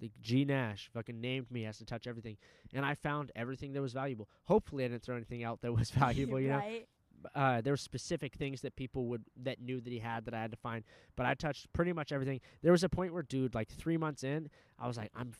The 0.00 0.10
G 0.20 0.44
Nash 0.44 0.90
fucking 0.92 1.20
named 1.20 1.50
me 1.50 1.62
has 1.62 1.78
to 1.78 1.84
touch 1.84 2.06
everything. 2.06 2.36
And 2.74 2.84
I 2.84 2.94
found 2.94 3.32
everything 3.34 3.72
that 3.72 3.80
was 3.80 3.92
valuable. 3.92 4.28
Hopefully, 4.44 4.84
I 4.84 4.88
didn't 4.88 5.02
throw 5.02 5.16
anything 5.16 5.42
out 5.44 5.60
that 5.62 5.72
was 5.72 5.90
valuable, 6.04 6.38
you 6.40 6.48
know? 6.48 6.56
right? 6.58 6.86
B- 7.22 7.28
Uh, 7.34 7.60
there 7.62 7.72
were 7.72 7.76
specific 7.78 8.34
things 8.34 8.60
that 8.60 8.76
people 8.76 9.06
would, 9.06 9.24
that 9.42 9.60
knew 9.60 9.80
that 9.80 9.90
he 9.90 9.98
had 9.98 10.26
that 10.26 10.34
I 10.34 10.40
had 10.42 10.50
to 10.50 10.56
find. 10.58 10.84
But 11.16 11.24
I 11.26 11.34
touched 11.34 11.72
pretty 11.72 11.92
much 11.94 12.12
everything. 12.12 12.40
There 12.62 12.72
was 12.72 12.84
a 12.84 12.88
point 12.90 13.14
where, 13.14 13.22
dude, 13.22 13.54
like 13.54 13.68
three 13.68 13.96
months 13.96 14.22
in, 14.22 14.50
I 14.78 14.86
was 14.86 14.96
like, 14.98 15.10
I'm 15.14 15.32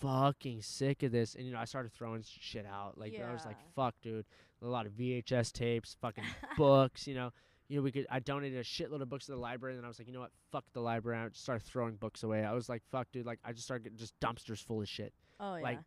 fucking 0.00 0.62
sick 0.62 1.02
of 1.02 1.12
this. 1.12 1.34
And, 1.34 1.44
you 1.46 1.52
know, 1.52 1.58
I 1.58 1.64
started 1.64 1.92
throwing 1.92 2.22
shit 2.24 2.66
out. 2.66 2.98
Like, 2.98 3.12
I 3.28 3.32
was 3.32 3.44
like, 3.44 3.56
fuck, 3.74 3.94
dude. 4.02 4.26
A 4.62 4.66
lot 4.66 4.86
of 4.86 4.92
VHS 4.92 5.52
tapes, 5.52 5.96
fucking 6.00 6.24
books, 6.56 7.06
you 7.06 7.14
know, 7.14 7.32
you 7.74 7.80
know, 7.80 7.82
we 7.82 7.90
could. 7.90 8.06
I 8.08 8.20
donated 8.20 8.56
a 8.56 8.62
shitload 8.62 9.02
of 9.02 9.08
books 9.08 9.26
to 9.26 9.32
the 9.32 9.38
library, 9.38 9.74
and 9.74 9.80
then 9.80 9.84
I 9.84 9.88
was 9.88 9.98
like, 9.98 10.06
you 10.06 10.14
know 10.14 10.20
what? 10.20 10.30
Fuck 10.52 10.64
the 10.74 10.80
library. 10.80 11.18
I 11.18 11.28
just 11.28 11.42
started 11.42 11.66
throwing 11.66 11.96
books 11.96 12.22
away. 12.22 12.44
I 12.44 12.52
was 12.52 12.68
like, 12.68 12.82
fuck, 12.92 13.08
dude. 13.10 13.26
Like, 13.26 13.40
I 13.44 13.50
just 13.50 13.64
started 13.64 13.82
getting 13.82 13.98
just 13.98 14.14
dumpsters 14.20 14.62
full 14.62 14.80
of 14.80 14.88
shit. 14.88 15.12
Oh 15.40 15.56
yeah. 15.56 15.62
like, 15.62 15.78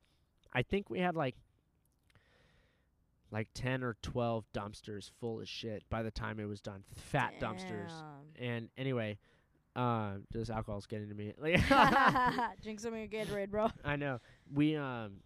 I 0.52 0.64
think 0.64 0.90
we 0.90 1.00
had 1.00 1.16
like 1.16 1.36
like 3.32 3.48
10 3.54 3.84
or 3.84 3.96
12 4.02 4.44
dumpsters 4.54 5.12
full 5.22 5.40
of 5.40 5.48
shit 5.48 5.84
by 5.90 6.04
the 6.04 6.12
time 6.12 6.42
it 6.42 6.46
was 6.46 6.60
done. 6.60 6.84
Fat 6.94 7.36
dumpsters. 7.40 7.94
And 8.38 8.68
anyway, 8.78 9.18
um 9.78 10.24
this 10.32 10.50
alcohol's 10.50 10.88
getting 10.88 11.08
to 11.08 11.16
me. 11.16 11.34
Drink 12.64 12.82
some 12.82 12.94
of 12.94 13.00
your 13.00 13.08
Gatorade, 13.08 13.50
bro. 13.50 13.70
I 13.86 13.96
know. 13.96 14.20
We 14.54 14.76
um 14.76 15.22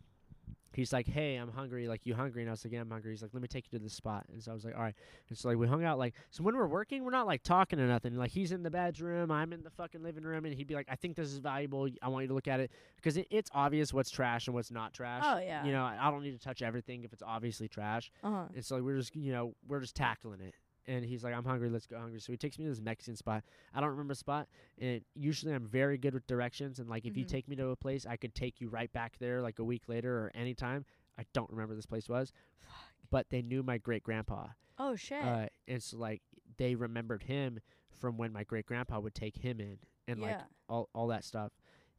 he's 0.73 0.93
like, 0.93 1.07
"Hey, 1.07 1.35
I'm 1.35 1.49
hungry. 1.51 1.87
Like, 1.87 2.01
you 2.05 2.13
hungry?" 2.15 2.41
And 2.41 2.49
I 2.49 2.53
was 2.53 2.63
like, 2.65 2.73
"Yeah, 2.73 2.81
I'm 2.81 2.89
hungry." 2.89 3.11
He's 3.11 3.21
like, 3.21 3.31
"Let 3.33 3.41
me 3.41 3.47
take 3.47 3.65
you 3.71 3.77
to 3.77 3.83
this 3.83 3.93
spot." 3.93 4.25
And 4.31 4.41
so 4.41 4.51
I 4.51 4.53
was 4.53 4.65
like, 4.65 4.75
"All 4.75 4.81
right." 4.81 4.95
And 5.29 5.37
so 5.37 5.49
like 5.49 5.57
we 5.57 5.67
hung 5.67 5.83
out 5.83 5.97
like 5.97 6.13
so 6.29 6.43
when 6.43 6.55
we're 6.55 6.67
working, 6.67 7.03
we're 7.03 7.11
not 7.11 7.27
like 7.27 7.43
talking 7.43 7.79
or 7.79 7.87
nothing. 7.87 8.15
Like 8.15 8.31
he's 8.31 8.51
in 8.51 8.63
the 8.63 8.71
bedroom, 8.71 9.31
I'm 9.31 9.53
in 9.53 9.63
the 9.63 9.69
fucking 9.69 10.03
living 10.03 10.23
room, 10.23 10.45
and 10.45 10.53
he'd 10.53 10.67
be 10.67 10.75
like, 10.75 10.87
"I 10.89 10.95
think 10.95 11.15
this 11.15 11.31
is 11.31 11.39
valuable. 11.39 11.87
I 12.01 12.07
want 12.09 12.23
you 12.23 12.27
to 12.29 12.33
look 12.33 12.47
at 12.47 12.59
it 12.59 12.71
because 12.95 13.17
it, 13.17 13.27
it's 13.29 13.49
obvious 13.53 13.93
what's 13.93 14.09
trash 14.09 14.47
and 14.47 14.53
what's 14.55 14.71
not 14.71 14.93
trash." 14.93 15.23
Oh 15.25 15.39
yeah. 15.39 15.65
You 15.65 15.71
know, 15.71 15.83
I 15.83 15.97
I 15.99 16.11
don't 16.11 16.23
need 16.23 16.31
to 16.31 16.43
touch 16.43 16.61
everything 16.61 17.03
if 17.03 17.13
it's 17.13 17.23
obviously 17.25 17.67
trash. 17.67 18.11
Uh 18.23 18.31
huh. 18.31 18.43
And 18.55 18.63
so 18.65 18.75
like, 18.75 18.83
we're 18.83 18.97
just 18.97 19.15
you 19.15 19.31
know 19.31 19.55
we're 19.67 19.81
just 19.81 19.95
tackling 19.95 20.41
it. 20.41 20.55
And 20.87 21.05
he's 21.05 21.23
like, 21.23 21.33
I'm 21.33 21.45
hungry. 21.45 21.69
Let's 21.69 21.85
go 21.85 21.99
hungry. 21.99 22.19
So 22.19 22.31
he 22.33 22.37
takes 22.37 22.57
me 22.57 22.65
to 22.65 22.69
this 22.71 22.81
Mexican 22.81 23.15
spot. 23.15 23.43
I 23.73 23.79
don't 23.81 23.89
remember 23.91 24.13
the 24.13 24.17
spot. 24.17 24.47
And 24.79 25.01
usually 25.15 25.53
I'm 25.53 25.67
very 25.67 25.97
good 25.97 26.13
with 26.13 26.25
directions. 26.27 26.79
And 26.79 26.89
like 26.89 27.05
if 27.05 27.15
you 27.15 27.23
Mhm. 27.25 27.29
take 27.29 27.47
me 27.47 27.55
to 27.57 27.67
a 27.69 27.75
place, 27.75 28.05
I 28.05 28.17
could 28.17 28.33
take 28.33 28.59
you 28.59 28.67
right 28.69 28.91
back 28.91 29.17
there 29.19 29.41
like 29.41 29.59
a 29.59 29.63
week 29.63 29.87
later 29.87 30.17
or 30.25 30.31
anytime. 30.33 30.85
I 31.17 31.25
don't 31.33 31.49
remember 31.51 31.75
this 31.75 31.85
place 31.85 32.09
was, 32.09 32.31
Fuck. 32.59 32.71
but 33.11 33.29
they 33.29 33.41
knew 33.41 33.61
my 33.63 33.77
great 33.77 34.01
grandpa. 34.03 34.47
Oh 34.79 34.95
shit. 34.95 35.23
Uh, 35.23 35.47
and 35.67 35.83
so 35.83 35.97
like 35.97 36.21
they 36.57 36.73
remembered 36.75 37.23
him 37.23 37.59
from 37.91 38.17
when 38.17 38.31
my 38.33 38.43
great 38.43 38.65
grandpa 38.65 38.99
would 38.99 39.13
take 39.13 39.37
him 39.37 39.59
in 39.59 39.77
and 40.07 40.19
like 40.19 40.37
all 40.67 40.89
all 40.95 41.07
that 41.07 41.23
stuff. 41.23 41.51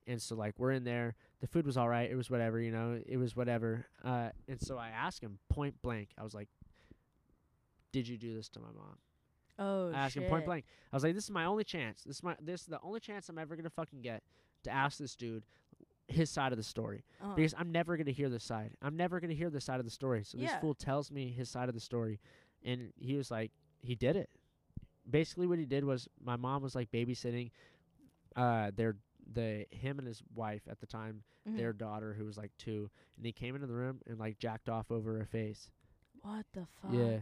And 0.09 0.20
so 0.20 0.34
like 0.34 0.59
we're 0.59 0.72
in 0.72 0.82
there. 0.82 1.14
The 1.40 1.46
food 1.46 1.64
was 1.66 1.76
all 1.76 1.88
right. 1.88 2.10
It 2.10 2.16
was 2.16 2.28
whatever, 2.28 2.60
you 2.60 2.72
know. 2.72 3.00
It 3.06 3.18
was 3.18 3.36
whatever. 3.36 3.86
Uh, 4.02 4.30
and 4.48 4.60
so 4.60 4.76
I 4.76 4.88
asked 4.88 5.22
him 5.22 5.38
point 5.48 5.80
blank. 5.82 6.09
I 6.18 6.24
was 6.24 6.34
like, 6.34 6.48
"Did 7.93 8.09
you 8.09 8.16
do 8.19 8.35
this 8.35 8.48
to 8.51 8.60
my 8.60 8.70
mom?" 8.77 8.98
oh 9.59 9.90
I 9.93 10.05
asked 10.06 10.14
shit. 10.14 10.23
him 10.24 10.28
point 10.31 10.44
blank. 10.47 10.64
I 10.93 10.97
was 10.97 11.02
like, 11.05 11.14
"This 11.14 11.24
is 11.24 11.31
my 11.31 11.44
only 11.44 11.64
chance. 11.64 12.02
This 12.02 12.16
is 12.16 12.23
my 12.23 12.36
this 12.40 12.62
is 12.62 12.66
the 12.66 12.81
only 12.82 13.01
chance 13.01 13.28
I'm 13.28 13.39
ever 13.39 13.55
gonna 13.56 13.70
fucking 13.70 14.01
get 14.02 14.23
to 14.64 14.70
ask 14.70 14.98
this 14.98 15.14
dude 15.16 15.44
his 16.09 16.28
side 16.31 16.52
of 16.52 16.59
the 16.59 16.64
story 16.64 17.05
Uh-huh. 17.20 17.35
because 17.35 17.55
I'm 17.56 17.70
never 17.73 17.97
gonna 17.97 18.10
hear 18.10 18.28
this 18.28 18.44
side. 18.44 18.77
I'm 18.82 18.97
never 18.97 19.20
gonna 19.20 19.35
hear 19.35 19.51
this 19.51 19.64
side 19.64 19.78
of 19.78 19.85
the 19.86 19.90
story. 19.90 20.24
So 20.24 20.36
this 20.39 20.52
fool 20.60 20.74
tells 20.74 21.10
me 21.10 21.31
his 21.31 21.48
side 21.48 21.69
of 21.69 21.74
the 21.74 21.81
story, 21.81 22.20
and 22.62 22.93
he 22.98 23.14
was 23.16 23.31
like, 23.31 23.52
he 23.82 23.94
did 23.94 24.16
it. 24.16 24.28
Basically, 25.09 25.47
what 25.47 25.59
he 25.59 25.64
did 25.66 25.85
was 25.85 26.09
my 26.23 26.36
mom 26.36 26.62
was 26.62 26.74
like 26.74 26.90
babysitting, 26.90 27.51
uh, 28.36 28.70
their 28.74 28.97
the 29.32 29.66
him 29.70 29.98
and 29.98 30.06
his 30.09 30.23
wife 30.35 30.62
at 30.69 30.81
the 30.81 30.86
time, 30.86 31.23
Mhm. 31.48 31.56
their 31.56 31.73
daughter 31.73 32.12
who 32.14 32.24
was 32.24 32.36
like 32.36 32.51
two, 32.59 32.90
and 33.16 33.24
he 33.24 33.32
came 33.32 33.55
into 33.55 33.66
the 33.66 33.74
room 33.74 34.01
and 34.06 34.19
like 34.19 34.39
jacked 34.39 34.69
off 34.69 34.90
over 34.90 35.19
her 35.19 35.24
face. 35.27 35.70
What 36.23 36.47
the 36.52 36.66
fuck? 36.66 36.93
Yeah. 36.93 37.20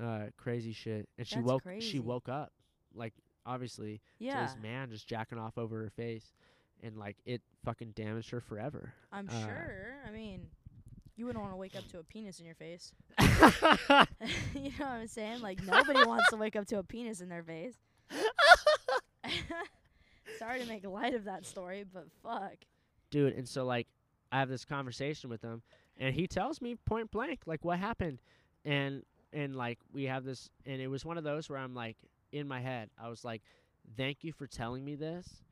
Uh, 0.00 0.26
crazy 0.36 0.72
shit. 0.72 1.08
And 1.18 1.26
she 1.26 1.36
That's 1.36 1.46
woke 1.46 1.62
crazy. 1.62 1.88
she 1.88 1.98
woke 2.00 2.28
up, 2.28 2.52
like 2.94 3.14
obviously 3.44 4.00
to 4.20 4.24
this 4.26 4.56
man 4.60 4.90
just 4.90 5.06
jacking 5.06 5.38
off 5.38 5.56
over 5.56 5.82
her 5.82 5.90
face, 5.90 6.34
and 6.82 6.96
like 6.96 7.16
it 7.24 7.40
fucking 7.64 7.92
damaged 7.92 8.30
her 8.30 8.40
forever. 8.40 8.92
I'm 9.12 9.28
uh, 9.28 9.40
sure. 9.46 9.94
I 10.06 10.10
mean, 10.10 10.46
you 11.16 11.24
wouldn't 11.24 11.42
want 11.42 11.54
to 11.54 11.56
wake 11.56 11.76
up 11.76 11.88
to 11.92 11.98
a 11.98 12.02
penis 12.02 12.40
in 12.40 12.46
your 12.46 12.54
face. 12.54 12.92
you 13.18 14.70
know 14.78 14.84
what 14.84 14.88
I'm 14.88 15.08
saying? 15.08 15.40
Like 15.40 15.62
nobody 15.62 16.04
wants 16.04 16.28
to 16.30 16.36
wake 16.36 16.56
up 16.56 16.66
to 16.66 16.78
a 16.78 16.82
penis 16.82 17.20
in 17.20 17.28
their 17.28 17.42
face. 17.42 17.74
Sorry 20.38 20.60
to 20.60 20.66
make 20.66 20.86
light 20.86 21.14
of 21.14 21.24
that 21.24 21.46
story, 21.46 21.84
but 21.90 22.06
fuck. 22.22 22.56
dude 23.10 23.32
and 23.32 23.48
so 23.48 23.64
like 23.64 23.86
i 24.32 24.40
have 24.40 24.48
this 24.48 24.64
conversation 24.64 25.30
with 25.30 25.40
him 25.40 25.62
and 25.96 26.14
he 26.14 26.26
tells 26.26 26.60
me 26.60 26.74
point 26.74 27.10
blank 27.10 27.40
like 27.46 27.64
what 27.64 27.78
happened 27.78 28.18
and 28.64 29.02
and 29.36 29.54
like 29.54 29.78
we 29.92 30.04
have 30.04 30.24
this 30.24 30.48
and 30.64 30.80
it 30.80 30.88
was 30.88 31.04
one 31.04 31.18
of 31.18 31.24
those 31.24 31.48
where 31.50 31.58
i'm 31.58 31.74
like 31.74 31.96
in 32.32 32.48
my 32.48 32.60
head 32.60 32.88
i 32.98 33.08
was 33.08 33.24
like 33.24 33.42
thank 33.96 34.24
you 34.24 34.32
for 34.32 34.46
telling 34.46 34.84
me 34.84 34.94
this 34.96 35.42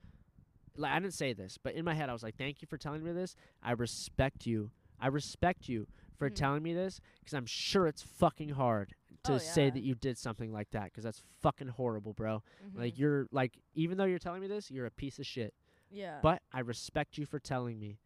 like 0.76 0.90
i 0.92 0.98
didn't 0.98 1.14
say 1.14 1.32
this 1.32 1.58
but 1.62 1.74
in 1.74 1.84
my 1.84 1.94
head 1.94 2.08
i 2.08 2.12
was 2.12 2.22
like 2.22 2.36
thank 2.36 2.62
you 2.62 2.66
for 2.66 2.78
telling 2.78 3.04
me 3.04 3.12
this 3.12 3.36
i 3.62 3.70
respect 3.72 4.46
you 4.46 4.70
i 5.00 5.06
respect 5.06 5.68
you 5.68 5.86
for 6.16 6.30
Mhm. 6.30 6.34
telling 6.34 6.62
me 6.62 6.72
this 6.72 7.00
because 7.20 7.34
i'm 7.34 7.46
sure 7.46 7.86
it's 7.86 8.02
fucking 8.02 8.50
hard 8.50 8.94
to 9.24 9.34
Oh, 9.34 9.38
say 9.38 9.70
that 9.70 9.80
you 9.82 9.94
did 9.94 10.18
something 10.18 10.52
like 10.52 10.70
that 10.70 10.84
because 10.86 11.04
that's 11.04 11.22
fucking 11.40 11.68
horrible 11.68 12.12
bro 12.14 12.42
like 12.74 12.94
Mhm. 12.94 12.98
you're 12.98 13.26
like 13.30 13.58
even 13.74 13.98
though 13.98 14.04
you're 14.04 14.18
telling 14.18 14.40
me 14.40 14.46
this 14.48 14.70
you're 14.70 14.86
a 14.86 14.90
piece 14.90 15.18
of 15.18 15.26
shit 15.26 15.54
yeah. 15.90 16.18
but 16.22 16.42
I 16.52 16.60
respect 16.60 17.18
you 17.18 17.24
for 17.26 17.38
telling 17.38 17.78
me. 17.78 17.98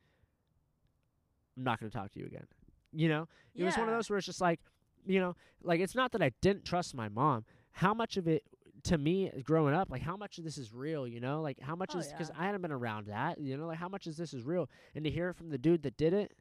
I'm 1.56 1.64
not 1.64 1.80
going 1.80 1.90
to 1.90 1.96
talk 1.96 2.10
to 2.12 2.20
you 2.20 2.26
again. 2.26 2.46
You 2.92 3.08
know, 3.08 3.28
it 3.54 3.64
was 3.64 3.76
one 3.78 3.88
of 3.88 3.94
those 3.94 4.08
where 4.10 4.18
it's 4.18 4.26
just 4.26 4.40
like, 4.42 4.60
you 5.06 5.20
know, 5.20 5.36
like 5.62 5.80
it's 5.80 5.94
not 5.94 6.12
that 6.12 6.22
I 6.22 6.32
didn't 6.40 6.64
trust 6.64 6.94
my 6.94 7.08
mom. 7.08 7.44
How 7.72 7.94
much 7.94 8.16
of 8.16 8.26
it 8.28 8.42
to 8.84 8.96
me 8.96 9.30
growing 9.44 9.74
up, 9.74 9.90
like 9.90 10.02
how 10.02 10.16
much 10.16 10.38
of 10.38 10.44
this 10.44 10.56
is 10.58 10.72
real, 10.72 11.06
you 11.06 11.20
know? 11.20 11.40
Like 11.42 11.58
how 11.60 11.74
much 11.74 11.90
Oh, 11.94 11.98
is 11.98 12.12
cuz 12.16 12.30
yeah. 12.32 12.40
I 12.40 12.46
hadn't 12.46 12.62
been 12.62 12.72
around 12.72 13.06
that, 13.06 13.38
you 13.40 13.56
know, 13.56 13.66
like 13.66 13.78
how 13.78 13.88
much 13.88 14.06
is 14.06 14.16
this 14.16 14.32
is 14.32 14.44
real? 14.44 14.68
And 14.94 15.04
to 15.04 15.10
hear 15.10 15.28
it 15.30 15.34
from 15.36 15.50
the 15.50 15.58
dude 15.58 15.82
that 15.82 15.96
did 15.96 16.12
it, 16.12 16.32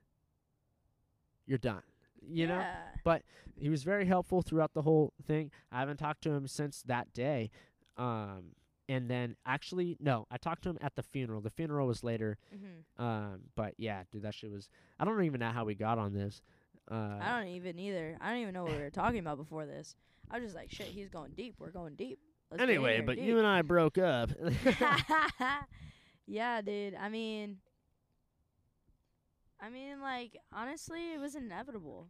you're 1.46 1.58
done. 1.58 1.82
You 2.22 2.48
know? 2.48 2.60
But 3.04 3.24
He 3.60 3.70
was 3.70 3.84
very 3.84 4.06
helpful 4.06 4.42
throughout 4.44 4.74
the 4.74 4.84
whole 4.84 5.14
thing. 5.26 5.50
I 5.72 5.80
haven't 5.80 5.98
talked 5.98 6.22
to 6.24 6.32
him 6.32 6.48
since 6.48 6.84
that 6.84 7.14
day. 7.14 7.50
Um 7.98 8.52
and 8.90 9.10
then 9.10 9.36
actually 9.46 9.98
no, 10.00 10.28
I 10.32 10.38
talked 10.38 10.64
to 10.64 10.70
him 10.70 10.78
at 10.82 10.96
the 10.96 11.04
funeral. 11.04 11.42
The 11.42 11.50
funeral 11.50 11.88
was 11.88 12.04
later. 12.04 12.38
hmm 12.52 13.04
Um, 13.04 13.42
but 13.56 13.74
yeah, 13.78 14.04
dude, 14.12 14.22
that 14.22 14.34
shit 14.34 14.50
was. 14.52 14.70
I 15.00 15.06
don't 15.06 15.22
even 15.24 15.40
know 15.40 15.50
how 15.52 15.66
we 15.66 15.76
got 15.76 15.98
on 15.98 16.14
this. 16.14 16.42
Uh, 16.90 17.20
I 17.22 17.38
don't 17.40 17.50
even 17.50 17.80
either. 17.80 18.18
I 18.22 18.32
don't 18.32 18.42
even 18.42 18.54
know 18.54 18.64
what 18.64 18.74
we 18.74 18.80
were 18.80 18.90
talking 18.90 19.20
about 19.20 19.38
before 19.38 19.66
this. 19.66 19.96
I 20.32 20.36
was 20.36 20.46
just 20.46 20.56
like, 20.56 20.72
shit, 20.72 20.88
he's 20.88 21.10
going 21.10 21.32
deep. 21.36 21.56
We're 21.60 21.72
going 21.72 21.96
deep. 21.96 22.20
Let's 22.52 22.64
anyway, 22.64 23.02
but 23.02 23.16
deep. 23.16 23.26
you 23.26 23.38
and 23.38 23.48
I 23.48 23.62
broke 23.62 23.98
up. 23.98 24.32
yeah, 26.28 26.62
dude. 26.62 26.96
I 26.96 27.10
mean, 27.10 27.58
I 29.62 29.70
mean, 29.70 30.02
like 30.02 30.38
honestly, 30.54 31.14
it 31.14 31.20
was 31.20 31.36
inevitable. 31.36 32.08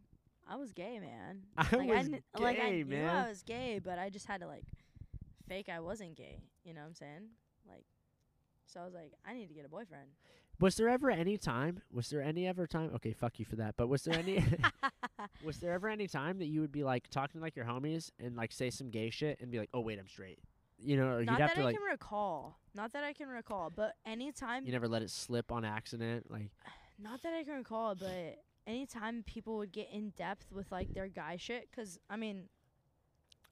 I 0.48 0.56
was 0.56 0.72
gay, 0.72 1.00
man. 1.00 1.42
I 1.58 1.64
like, 1.76 1.90
was 1.90 2.10
kn- 2.10 2.24
like 2.38 2.60
I 2.60 2.70
gay, 2.70 2.84
knew. 2.84 3.06
I 3.06 3.28
was 3.28 3.44
gay, 3.44 3.80
but 3.84 4.00
I 4.00 4.10
just 4.10 4.28
had 4.28 4.42
to 4.42 4.48
like 4.48 4.64
fake 5.48 5.70
I 5.70 5.80
wasn't 5.80 6.16
gay. 6.16 6.40
You 6.64 6.74
know 6.74 6.82
what 6.82 6.88
I'm 6.88 6.96
saying? 6.96 7.30
Like, 7.68 7.86
so 8.66 8.80
I 8.80 8.86
was 8.86 8.94
like, 8.94 9.14
I 9.26 9.34
need 9.34 9.48
to 9.48 9.54
get 9.54 9.66
a 9.66 9.70
boyfriend. 9.70 10.10
Was 10.60 10.76
there 10.76 10.90
ever 10.90 11.10
any 11.10 11.38
time? 11.38 11.82
Was 11.92 12.10
there 12.10 12.22
any 12.22 12.48
ever 12.48 12.66
time? 12.68 12.92
Okay, 12.96 13.14
fuck 13.14 13.40
you 13.40 13.46
for 13.46 13.56
that. 13.58 13.76
But 13.78 13.88
was 13.88 14.04
there 14.04 14.18
any? 14.18 14.44
was 15.46 15.58
there 15.58 15.72
ever 15.74 15.88
any 15.88 16.08
time 16.08 16.40
that 16.40 16.48
you 16.48 16.62
would 16.62 16.72
be 16.72 16.84
like 16.84 17.10
talking 17.10 17.40
to 17.40 17.44
like 17.46 17.56
your 17.56 17.66
homies 17.66 18.12
and 18.20 18.36
like 18.36 18.52
say 18.52 18.70
some 18.70 18.90
gay 18.90 19.10
shit 19.10 19.40
and 19.42 19.52
be 19.52 19.60
like, 19.60 19.70
oh 19.74 19.80
wait, 19.82 20.00
I'm 20.00 20.08
straight. 20.08 20.40
You 20.80 20.96
know, 20.98 21.08
or 21.08 21.24
Not 21.24 21.32
you'd 21.34 21.42
have 21.42 21.50
that 21.50 21.56
to 21.56 21.62
I 21.62 21.66
like. 21.66 21.76
can 21.76 21.86
recall. 21.86 22.60
Not 22.76 22.94
that 22.94 23.04
I 23.04 23.14
can 23.14 23.28
recall. 23.30 23.72
But 23.76 23.96
anytime 24.06 24.66
You 24.66 24.72
never 24.72 24.88
let 24.88 25.02
it 25.02 25.10
slip 25.10 25.52
on 25.52 25.66
accident, 25.66 26.30
like. 26.30 26.52
not 27.00 27.22
that 27.24 27.34
I 27.34 27.44
can 27.44 27.56
recall, 27.56 27.96
but 27.96 28.38
anytime 28.68 29.24
people 29.26 29.58
would 29.58 29.72
get 29.72 29.90
in 29.92 30.12
depth 30.12 30.52
with 30.52 30.72
like 30.72 30.94
their 30.94 31.08
guy 31.08 31.38
shit, 31.38 31.70
'cause 31.72 32.00
I 32.10 32.16
mean, 32.18 32.50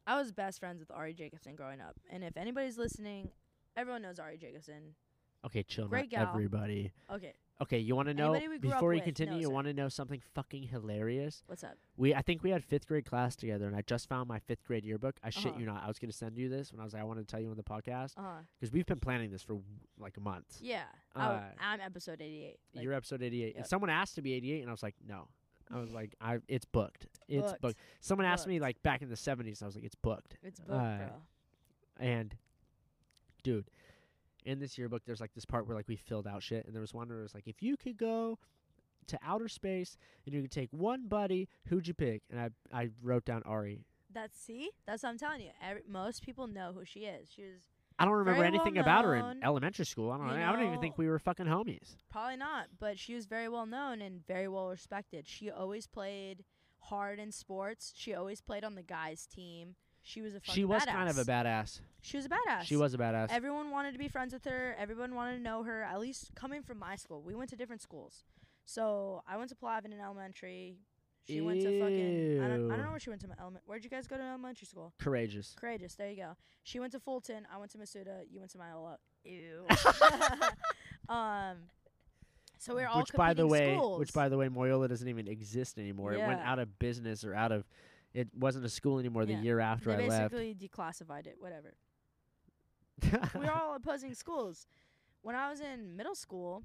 I 0.08 0.18
was 0.18 0.32
best 0.32 0.60
friends 0.60 0.80
with 0.80 0.92
Ari 0.92 1.14
Jacobson 1.16 1.56
growing 1.56 1.82
up, 1.82 1.96
and 2.12 2.24
if 2.24 2.38
anybody's 2.38 2.78
listening, 2.78 3.30
everyone 3.76 4.04
knows 4.04 4.20
Ari 4.20 4.38
Jacobson. 4.38 4.94
Okay, 5.46 5.64
chill, 5.64 5.88
Great 5.88 6.10
gal. 6.10 6.28
everybody. 6.28 6.92
Okay, 7.12 7.34
Okay, 7.62 7.80
you 7.80 7.96
want 7.96 8.10
to 8.10 8.14
know 8.14 8.34
Anybody 8.34 8.50
we 8.50 8.58
grew 8.60 8.72
up 8.72 8.76
before 8.78 8.94
you 8.94 8.98
with 8.98 9.06
continue? 9.06 9.36
knows 9.36 9.42
You 9.44 9.50
want 9.50 9.68
to 9.68 9.74
know 9.74 9.88
something 9.88 10.22
fucking 10.34 10.64
hilarious? 10.64 11.42
what's 11.48 11.64
up? 11.64 11.78
We 11.96 12.14
I 12.14 12.22
think 12.22 12.44
we 12.44 12.50
had 12.50 12.64
fifth 12.66 12.86
grade 12.88 13.06
class 13.06 13.36
together, 13.38 13.66
and 13.68 13.76
I 13.76 13.82
just 13.82 14.10
found 14.10 14.28
my 14.28 14.40
fifth 14.40 14.66
grade 14.66 14.84
yearbook. 14.84 15.16
I 15.24 15.30
shit 15.30 15.52
Uh-huh. 15.52 15.60
you 15.60 15.66
not. 15.66 15.84
I 15.84 15.88
was 15.88 15.98
gonna 16.00 16.12
send 16.12 16.38
you 16.38 16.50
this 16.50 16.74
when 16.74 16.82
I 16.82 16.84
was 16.84 16.94
like, 16.94 17.02
I 17.02 17.06
wanted 17.06 17.28
to 17.28 17.32
tell 17.32 17.40
you 17.40 17.50
on 17.52 17.56
the 17.56 17.64
podcast 17.64 18.18
Uh 18.18 18.22
huh. 18.24 18.30
because 18.60 18.74
we've 18.74 18.86
been 18.86 19.00
planning 19.00 19.32
this 19.32 19.42
for 19.44 19.60
like 19.98 20.18
a 20.18 20.20
month. 20.20 20.58
Yeah, 20.62 20.84
I 21.16 21.26
Uh, 21.26 21.30
w- 21.34 21.52
I'm 21.62 21.80
episode 21.80 22.22
88. 22.22 22.60
Like, 22.74 22.84
You're 22.84 22.94
episode 22.94 23.22
88, 23.24 23.56
and 23.56 23.56
Yep. 23.64 23.68
someone 23.68 23.90
asked 23.90 24.16
to 24.16 24.22
be 24.22 24.34
88, 24.34 24.60
and 24.62 24.70
I 24.70 24.74
was 24.74 24.84
like, 24.84 24.96
no. 25.08 25.28
I 25.72 25.80
was 25.80 25.92
like, 25.92 26.14
I 26.20 26.40
it's 26.50 26.66
booked. 26.66 27.08
It's 27.30 27.52
booked. 27.52 27.62
Booked. 27.62 27.80
Someone 28.02 28.26
asked 28.28 28.48
me 28.48 28.56
Booked. 28.60 28.64
like 28.64 28.84
back 28.84 29.02
in 29.02 29.08
the 29.10 29.16
70s, 29.16 29.64
I 29.64 29.66
was 29.66 29.76
like, 29.76 29.86
it's 29.86 29.96
booked. 29.96 30.38
it's 30.44 30.60
booked, 30.60 30.72
uh, 30.74 30.98
bro. 30.98 31.22
And 31.98 32.36
dude, 33.44 33.70
in 34.46 34.60
this 34.60 34.78
yearbook, 34.78 35.04
there's 35.06 35.22
like 35.22 35.34
this 35.34 35.46
part 35.46 35.68
where 35.68 35.76
like 35.76 35.88
we 35.88 35.96
filled 35.96 36.28
out 36.28 36.44
shit, 36.44 36.66
and 36.66 36.74
there 36.74 36.82
was 36.82 36.94
one 36.94 37.10
where 37.10 37.20
it 37.20 37.24
was 37.24 37.34
like, 37.34 37.48
if 37.48 37.62
you 37.62 37.78
could 37.78 37.98
go 37.98 38.38
to 39.08 39.20
outer 39.24 39.48
space 39.48 39.98
and 40.26 40.34
you 40.34 40.42
could 40.42 40.52
take 40.52 40.70
one 40.72 41.08
buddy, 41.08 41.50
who'd 41.68 41.88
you 41.88 41.94
pick? 41.94 42.24
And 42.30 42.40
I 42.40 42.50
I 42.72 42.90
wrote 43.02 43.26
down 43.26 43.44
Ari. 43.46 43.86
That's 44.14 44.40
see, 44.40 44.70
that's 44.86 45.04
what 45.04 45.10
I'm 45.10 45.18
telling 45.18 45.42
you. 45.42 45.50
Every, 45.62 45.82
most 45.90 46.24
people 46.24 46.48
know 46.48 46.72
who 46.74 46.86
she 46.86 47.02
is. 47.02 47.30
She 47.30 47.42
was 47.44 47.68
I 47.98 48.06
don't 48.06 48.14
remember 48.14 48.42
Very 48.42 48.52
well 48.52 48.62
anything 48.62 48.78
about 48.78 49.06
her 49.06 49.16
in 49.16 49.44
elementary 49.44 49.86
school. 49.86 50.12
I 50.12 50.18
don't. 50.18 50.28
you 50.28 50.44
I 50.44 50.52
don't 50.52 50.66
even 50.68 50.80
think 50.80 50.98
we 50.98 51.08
were 51.08 51.20
fucking 51.20 51.46
homies. 51.46 51.96
Probably 52.12 52.36
not, 52.36 52.68
but 52.80 53.00
she 53.00 53.16
was 53.16 53.26
very 53.26 53.48
well 53.48 53.66
known 53.66 54.02
and 54.02 54.26
very 54.28 54.48
well 54.48 54.70
respected. 54.70 55.28
She 55.28 55.50
always 55.50 55.88
played 55.88 56.44
hard 56.80 57.20
in 57.20 57.32
sports. 57.32 57.94
She 57.96 58.14
always 58.14 58.42
played 58.42 58.64
on 58.64 58.76
the 58.76 58.84
guys' 58.84 59.26
team. 59.26 59.76
She 60.08 60.22
was 60.22 60.36
a 60.36 60.40
fucking 60.40 60.54
She 60.54 60.66
was 60.66 60.84
badass. 60.84 60.92
kind 60.94 61.10
of 61.10 61.18
a 61.18 61.26
badass. 61.26 61.80
She 62.02 62.18
was 62.18 62.28
a 62.28 62.30
badass. 62.30 62.62
She 62.62 62.76
was 62.76 62.94
a 62.94 62.98
badass. 62.98 63.32
Everyone 63.32 63.72
wanted 63.72 63.94
to 63.94 63.98
be 63.98 64.08
friends 64.08 64.34
with 64.34 64.46
her. 64.46 64.76
Everyone 64.78 65.16
wanted 65.16 65.38
to 65.38 65.42
know 65.42 65.64
her. 65.64 65.82
At 65.84 66.00
least 66.00 66.36
coming 66.36 66.62
from 66.62 66.78
my 66.78 66.96
school, 66.96 67.24
we 67.24 67.34
went 67.34 67.50
to 67.50 67.56
different 67.56 67.82
schools. 67.82 68.24
So 68.66 69.24
I 69.28 69.36
went 69.38 69.50
to 69.50 69.56
Plavan 69.56 69.86
in 69.86 70.00
elementary. 70.00 70.78
She 71.28 71.42
went 71.42 71.60
to 71.62 71.80
fucking. 71.80 72.40
I 72.40 72.48
don't. 72.48 72.72
I 72.72 72.76
don't 72.76 72.86
know 72.86 72.92
where 72.92 73.00
she 73.00 73.10
went 73.10 73.22
to 73.22 73.28
element. 73.40 73.64
Where'd 73.66 73.84
you 73.84 73.90
guys 73.90 74.06
go 74.06 74.16
to 74.16 74.22
elementary 74.22 74.68
school? 74.68 74.94
Courreges. 75.02 75.56
Courreges. 75.56 75.96
There 75.96 76.12
you 76.12 76.18
go. 76.18 76.38
She 76.62 76.80
went 76.80 76.92
to 76.92 77.00
Fulton. 77.00 77.48
I 77.52 77.58
went 77.58 77.72
to 77.72 77.80
Masuda. 77.80 78.26
You 78.30 78.42
went 78.42 78.52
to 78.52 78.60
Moiola. 78.60 78.98
Ew. 79.24 79.66
um. 81.10 81.58
So 82.60 82.76
we're 82.76 82.88
all 82.88 83.00
which 83.00 83.12
by 83.14 83.34
the 83.34 83.48
way, 83.48 83.76
schools. 83.76 84.00
which 84.00 84.14
by 84.14 84.30
the 84.30 84.38
way, 84.38 84.50
Moiola 84.50 84.88
doesn't 84.88 85.08
even 85.08 85.28
exist 85.28 85.80
anymore. 85.80 86.14
It 86.14 86.20
went 86.20 86.42
out 86.42 86.60
of 86.60 86.78
business 86.78 87.26
or 87.26 87.34
out 87.34 87.52
of. 87.52 87.66
It 88.16 88.30
wasn't 88.34 88.64
a 88.64 88.70
school 88.70 88.98
anymore 88.98 89.26
the 89.26 89.34
year 89.34 89.60
after 89.60 89.96
they 89.96 90.06
I 90.06 90.08
left. 90.08 90.32
basically 90.32 90.56
declassified 90.56 91.28
it. 91.28 91.36
Whatever. 91.38 91.76
we 93.38 93.46
are 93.46 93.52
all 93.52 93.76
opposing 93.76 94.14
schools. 94.14 94.68
When 95.22 95.36
I 95.36 95.52
was 95.52 95.60
in 95.60 95.98
middle 95.98 96.16
school, 96.16 96.64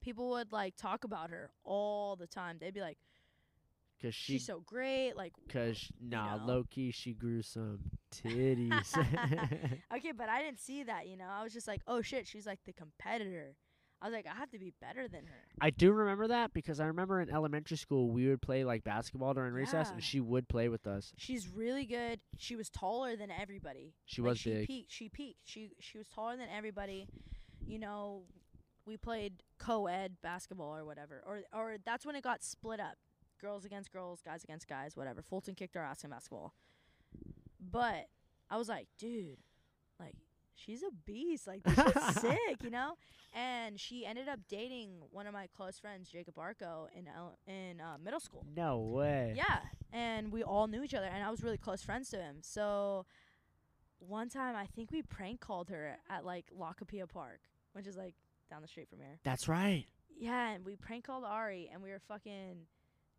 people 0.00 0.30
would 0.30 0.52
like 0.52 0.76
talk 0.76 1.02
about 1.02 1.30
her 1.30 1.50
all 1.64 2.14
the 2.14 2.28
time. 2.28 2.58
They'd 2.60 2.72
be 2.72 2.80
like, 2.80 2.98
Cause 4.00 4.14
she, 4.14 4.34
"She's 4.34 4.46
so 4.46 4.62
great." 4.64 5.14
Like, 5.14 5.32
cause 5.52 5.90
nah, 6.00 6.36
know. 6.36 6.46
low 6.46 6.64
key, 6.70 6.90
she 6.90 7.12
grew 7.12 7.42
some 7.42 7.80
titties. 8.14 8.96
okay, 9.96 10.12
but 10.12 10.28
I 10.28 10.40
didn't 10.40 10.60
see 10.60 10.84
that. 10.84 11.06
You 11.06 11.16
know, 11.18 11.26
I 11.28 11.42
was 11.42 11.52
just 11.52 11.68
like, 11.68 11.82
"Oh 11.86 12.00
shit, 12.00 12.26
she's 12.26 12.46
like 12.46 12.60
the 12.64 12.72
competitor." 12.72 13.56
I 14.02 14.06
was 14.06 14.14
like, 14.14 14.26
I 14.26 14.34
have 14.38 14.50
to 14.52 14.58
be 14.58 14.72
better 14.80 15.08
than 15.08 15.26
her. 15.26 15.42
I 15.60 15.68
do 15.70 15.92
remember 15.92 16.28
that 16.28 16.54
because 16.54 16.80
I 16.80 16.86
remember 16.86 17.20
in 17.20 17.28
elementary 17.30 17.76
school 17.76 18.10
we 18.10 18.28
would 18.28 18.40
play 18.40 18.64
like 18.64 18.82
basketball 18.82 19.34
during 19.34 19.52
recess, 19.52 19.90
and 19.90 20.02
she 20.02 20.20
would 20.20 20.48
play 20.48 20.68
with 20.70 20.86
us. 20.86 21.12
She's 21.18 21.48
really 21.48 21.84
good. 21.84 22.20
She 22.38 22.56
was 22.56 22.70
taller 22.70 23.14
than 23.16 23.30
everybody. 23.30 23.92
She 24.06 24.22
Like, 24.22 24.30
was 24.30 24.38
she 24.38 24.50
big. 24.54 24.66
Peaked. 24.66 24.92
She 24.92 25.08
peaked. 25.10 25.40
She 25.44 25.70
she 25.80 25.98
was 25.98 26.08
taller 26.08 26.36
than 26.36 26.48
everybody. 26.48 27.08
You 27.66 27.78
know, 27.78 28.22
we 28.86 28.96
played 28.96 29.42
co-ed 29.58 30.16
basketball 30.22 30.74
or 30.74 30.84
whatever, 30.86 31.22
or 31.26 31.42
or 31.52 31.76
that's 31.84 32.06
when 32.06 32.16
it 32.16 32.22
got 32.24 32.42
split 32.42 32.80
up, 32.80 32.96
girls 33.38 33.66
against 33.66 33.92
girls, 33.92 34.22
guys 34.24 34.42
against 34.44 34.66
guys, 34.66 34.96
whatever. 34.96 35.20
Fulton 35.20 35.54
kicked 35.54 35.76
our 35.76 35.84
ass 35.84 36.04
in 36.04 36.10
basketball, 36.10 36.54
but 37.60 38.06
I 38.48 38.56
was 38.56 38.68
like, 38.68 38.88
dude, 38.98 39.36
like 39.98 40.14
she's 40.54 40.82
a 40.82 40.90
beast. 41.06 41.46
Like 41.46 41.62
this 41.62 41.74
shit's 41.74 42.20
sick, 42.20 42.62
you 42.62 42.70
know. 42.70 42.94
And 43.34 43.78
she 43.78 44.04
ended 44.04 44.28
up 44.28 44.40
dating 44.48 45.02
one 45.12 45.26
of 45.26 45.32
my 45.32 45.46
close 45.56 45.78
friends, 45.78 46.08
Jacob 46.08 46.38
Arco, 46.38 46.88
in 46.96 47.06
in 47.52 47.80
uh, 47.80 47.96
middle 48.02 48.20
school. 48.20 48.44
No 48.56 48.78
way. 48.78 49.34
Yeah, 49.36 49.60
and 49.92 50.32
we 50.32 50.42
all 50.42 50.66
knew 50.66 50.82
each 50.82 50.94
other, 50.94 51.06
and 51.06 51.22
I 51.22 51.30
was 51.30 51.42
really 51.42 51.58
close 51.58 51.82
friends 51.82 52.10
to 52.10 52.16
him. 52.16 52.38
So 52.42 53.06
one 54.00 54.28
time, 54.28 54.56
I 54.56 54.66
think 54.66 54.90
we 54.90 55.02
prank 55.02 55.40
called 55.40 55.68
her 55.68 55.96
at 56.08 56.24
like 56.24 56.46
Lockapia 56.58 57.08
Park, 57.08 57.40
which 57.72 57.86
is 57.86 57.96
like 57.96 58.14
down 58.50 58.62
the 58.62 58.68
street 58.68 58.88
from 58.88 58.98
here. 58.98 59.18
That's 59.22 59.48
right. 59.48 59.86
Yeah, 60.18 60.50
and 60.50 60.64
we 60.64 60.76
prank 60.76 61.04
called 61.04 61.24
Ari, 61.24 61.70
and 61.72 61.82
we 61.82 61.90
were 61.90 62.00
fucking 62.08 62.66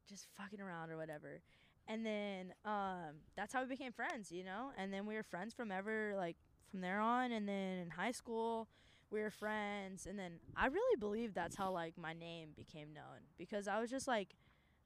just 0.07 0.27
fucking 0.37 0.59
around 0.59 0.91
or 0.91 0.97
whatever. 0.97 1.41
And 1.87 2.05
then 2.05 2.53
um, 2.63 3.21
that's 3.35 3.53
how 3.53 3.61
we 3.61 3.67
became 3.67 3.91
friends, 3.91 4.31
you 4.31 4.43
know. 4.43 4.71
And 4.77 4.93
then 4.93 5.05
we 5.05 5.15
were 5.15 5.23
friends 5.23 5.53
from 5.53 5.71
ever 5.71 6.13
like 6.15 6.37
from 6.71 6.81
there 6.81 6.99
on. 6.99 7.31
And 7.31 7.47
then 7.47 7.77
in 7.77 7.89
high 7.91 8.11
school, 8.11 8.67
we 9.11 9.21
were 9.21 9.29
friends. 9.29 10.05
And 10.07 10.17
then 10.17 10.39
I 10.55 10.67
really 10.67 10.97
believe 10.97 11.33
that's 11.33 11.55
how 11.55 11.71
like 11.71 11.97
my 11.97 12.13
name 12.13 12.49
became 12.55 12.93
known 12.93 13.27
because 13.37 13.67
I 13.67 13.79
was 13.79 13.89
just 13.89 14.07
like 14.07 14.29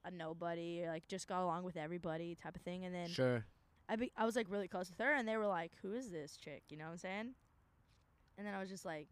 a 0.03 0.12
nobody, 0.12 0.84
like 0.88 1.07
just 1.07 1.28
got 1.28 1.41
along 1.44 1.64
with 1.64 1.78
everybody 1.78 2.36
type 2.36 2.56
of 2.56 2.62
thing. 2.64 2.84
And 2.86 2.94
then 2.94 3.07
Sure. 3.10 3.45
I 3.88 3.95
be- 3.95 4.12
I 4.18 4.26
was 4.26 4.36
like 4.36 4.48
really 4.49 4.68
close 4.68 4.90
with 4.90 4.99
her, 4.99 5.14
and 5.14 5.28
they 5.28 5.38
were 5.38 5.45
like, 5.45 5.72
"Who 5.84 5.94
is 5.94 6.10
this 6.10 6.36
chick?" 6.38 6.64
You 6.70 6.78
know 6.78 6.86
what 6.86 6.91
I'm 6.94 6.98
saying? 6.98 7.36
And 8.38 8.48
then 8.48 8.56
I 8.56 8.60
was 8.60 8.68
just 8.68 8.84
like, 8.84 9.07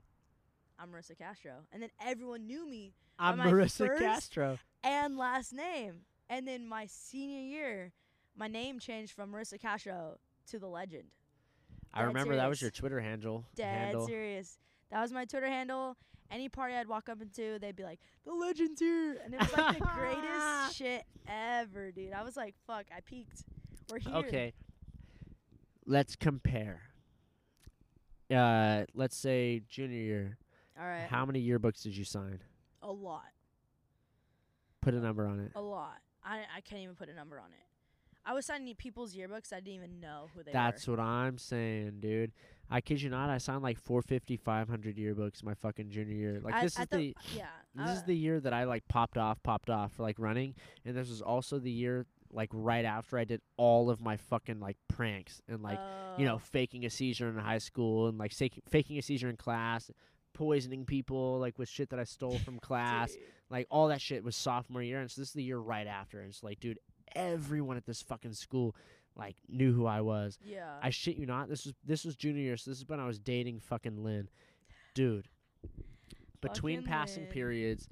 "I'm 0.80 0.92
Marissa 0.92 1.16
Castro," 1.16 1.68
and 1.72 1.82
then 1.84 1.92
everyone 2.04 2.48
knew 2.48 2.68
me 2.68 2.96
I'm 3.20 3.38
Marissa 3.38 3.96
Castro. 4.00 4.58
and 4.84 5.16
last 5.16 5.54
name. 5.54 6.06
And 6.28 6.48
then 6.48 6.68
my 6.68 6.88
senior 6.88 7.42
year, 7.42 7.92
my 8.36 8.48
name 8.48 8.80
changed 8.80 9.14
from 9.14 9.32
Marissa 9.32 9.60
Castro 9.60 10.18
to 10.48 10.58
the 10.58 10.68
Legend. 10.68 11.10
I 11.94 12.04
remember 12.04 12.36
that 12.36 12.50
was 12.50 12.62
your. 12.62 12.72
Twitter 12.72 13.00
handle. 13.00 13.46
Dead 13.56 13.66
handle. 13.66 14.08
serious. 14.08 14.58
That 14.92 15.02
was 15.02 15.12
my 15.12 15.26
Twitter 15.26 15.48
handle. 15.48 15.98
Any 16.32 16.50
party 16.50 16.74
I'd 16.74 16.88
walk 16.88 17.10
up 17.10 17.22
into, 17.22 17.60
they'd 17.60 17.76
be 17.76 17.84
like, 17.84 18.00
"The 18.26 18.34
Legend's 18.34 18.80
here," 18.80 19.18
and 19.24 19.34
it 19.34 19.40
was 19.40 19.54
like 19.56 19.78
the 19.80 19.86
greatest 19.86 20.76
shit 20.76 21.04
ever, 21.28 21.92
dude. 21.92 22.14
I 22.14 22.24
was 22.24 22.36
like, 22.36 22.56
"Fuck, 22.66 22.86
I 22.96 23.02
peaked. 23.02 23.44
We're 23.92 24.00
here." 24.00 24.16
Okay. 24.16 24.54
Let's 25.86 26.16
compare. 26.16 26.82
Uh, 28.34 28.86
let's 28.96 29.18
say 29.18 29.62
junior 29.70 30.00
year. 30.00 30.38
All 30.80 30.88
right. 30.88 31.08
How 31.08 31.26
many 31.26 31.46
yearbooks 31.46 31.84
did 31.84 31.96
you 31.96 32.06
sign? 32.06 32.40
A 32.82 32.92
lot. 32.92 33.22
Put 34.82 34.94
a 34.94 35.00
number 35.00 35.28
on 35.28 35.40
it. 35.40 35.52
A 35.56 35.62
lot. 35.62 35.98
I 36.24 36.42
I 36.56 36.62
can't 36.62 36.82
even 36.82 36.96
put 36.96 37.10
a 37.10 37.14
number 37.14 37.40
on 37.40 37.48
it. 37.52 37.66
I 38.26 38.34
was 38.34 38.46
signing 38.46 38.74
people's 38.76 39.16
yearbooks. 39.16 39.52
I 39.52 39.58
didn't 39.58 39.76
even 39.76 40.00
know 40.00 40.30
who 40.34 40.44
they 40.44 40.52
were. 40.52 40.54
That's 40.54 40.88
were. 40.88 40.96
what 40.96 41.04
I'm 41.04 41.38
saying, 41.38 41.98
dude. 42.00 42.32
I 42.70 42.82
kid 42.82 43.02
you 43.02 43.10
not. 43.10 43.30
I 43.30 43.38
signed 43.38 43.62
like 43.62 43.78
450, 43.78 44.38
500 44.38 44.96
yearbooks 44.96 45.44
my 45.44 45.54
fucking 45.54 45.90
junior 45.90 46.16
year. 46.16 46.40
Like 46.42 46.62
this 46.62 46.80
is 46.80 46.88
the 46.88 47.16
yeah. 47.36 47.48
this 47.76 47.90
is 47.90 48.00
uh, 48.00 48.06
the 48.08 48.16
year 48.16 48.40
that 48.40 48.54
I 48.54 48.64
like 48.64 48.88
popped 48.88 49.18
off, 49.18 49.44
popped 49.44 49.70
off 49.70 49.94
for 49.94 50.04
like 50.04 50.18
running, 50.18 50.56
and 50.86 50.96
this 50.96 51.10
was 51.10 51.22
also 51.22 51.60
the 51.60 51.72
year 51.72 52.06
like 52.32 52.50
right 52.52 52.86
after 52.86 53.18
I 53.18 53.26
did 53.26 53.42
all 53.58 53.90
of 53.90 54.02
my 54.02 54.18
fucking 54.18 54.60
like 54.60 54.78
pranks 54.88 55.42
and 55.48 55.62
like 55.62 55.80
you 56.18 56.26
know 56.26 56.36
oh, 56.36 56.40
faking 56.40 56.86
a 56.86 56.90
seizure 56.90 57.30
in 57.30 57.38
high 57.38 57.60
school 57.60 58.08
and 58.08 58.18
like 58.18 58.34
faking 58.34 58.98
a 58.98 59.02
seizure 59.02 59.30
in 59.30 59.38
class, 59.38 59.92
poisoning 60.34 60.86
people 60.86 61.40
like 61.40 61.60
with 61.60 61.70
shit 61.70 61.90
that 61.90 62.00
I 62.00 62.06
stole 62.06 62.40
from 62.40 62.60
class. 62.62 63.12
dude. 63.12 63.22
Like 63.50 63.68
all 63.70 63.90
that 63.90 64.02
shit 64.02 64.24
was 64.24 64.36
sophomore 64.36 64.82
year, 64.82 65.00
and 65.00 65.12
so 65.12 65.22
this 65.22 65.28
is 65.28 65.34
the 65.34 65.44
year 65.44 65.60
right 65.60 65.86
after. 65.86 66.22
And 66.22 66.30
it's 66.30 66.42
like, 66.42 66.60
dude, 66.60 66.80
everyone 67.16 67.78
at 67.78 67.86
this 67.86 68.02
fucking 68.02 68.34
school 68.34 68.76
like 69.16 69.36
knew 69.48 69.74
who 69.74 69.86
I 69.86 70.02
was. 70.02 70.38
Yeah. 70.44 70.72
I 70.82 70.90
shit 70.90 71.18
you 71.18 71.26
not. 71.26 71.50
This 71.50 71.66
was 71.66 71.74
this 71.86 72.04
was 72.06 72.16
junior 72.16 72.42
year, 72.42 72.58
so 72.58 72.72
this 72.72 72.80
is 72.80 72.88
when 72.88 73.00
I 73.00 73.06
was 73.06 73.20
dating 73.20 73.60
fucking 73.60 74.04
Lynn, 74.04 74.30
dude. 74.96 75.28
Between 76.42 76.80
Fucking 76.80 76.92
passing 76.92 77.24
Lynn. 77.24 77.32
periods, 77.32 77.88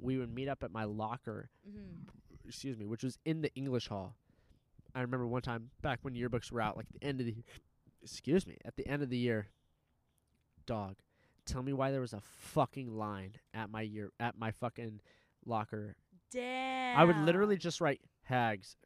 we 0.00 0.18
would 0.18 0.34
meet 0.34 0.48
up 0.48 0.62
at 0.62 0.70
my 0.72 0.84
locker. 0.84 1.50
hmm 1.64 2.02
Excuse 2.48 2.78
me, 2.78 2.86
which 2.86 3.02
was 3.02 3.18
in 3.24 3.42
the 3.42 3.52
English 3.56 3.88
hall. 3.88 4.14
I 4.94 5.00
remember 5.00 5.26
one 5.26 5.42
time 5.42 5.70
back 5.82 5.98
when 6.02 6.14
yearbooks 6.14 6.52
were 6.52 6.60
out, 6.60 6.76
like 6.76 6.86
the 6.92 7.04
end 7.04 7.18
of 7.20 7.26
the, 7.26 7.34
excuse 8.04 8.46
me, 8.46 8.56
at 8.64 8.76
the 8.76 8.86
end 8.86 9.02
of 9.02 9.10
the 9.10 9.16
year. 9.16 9.48
Dog, 10.64 10.94
tell 11.44 11.62
me 11.62 11.72
why 11.72 11.90
there 11.90 12.00
was 12.00 12.12
a 12.12 12.20
fucking 12.20 12.96
line 12.96 13.32
at 13.52 13.68
my 13.70 13.82
year 13.82 14.12
at 14.20 14.38
my 14.38 14.52
fucking 14.52 15.00
locker. 15.44 15.96
Damn. 16.32 16.98
I 16.98 17.04
would 17.04 17.16
literally 17.18 17.56
just 17.56 17.80
write 17.80 18.00
hags. 18.26 18.76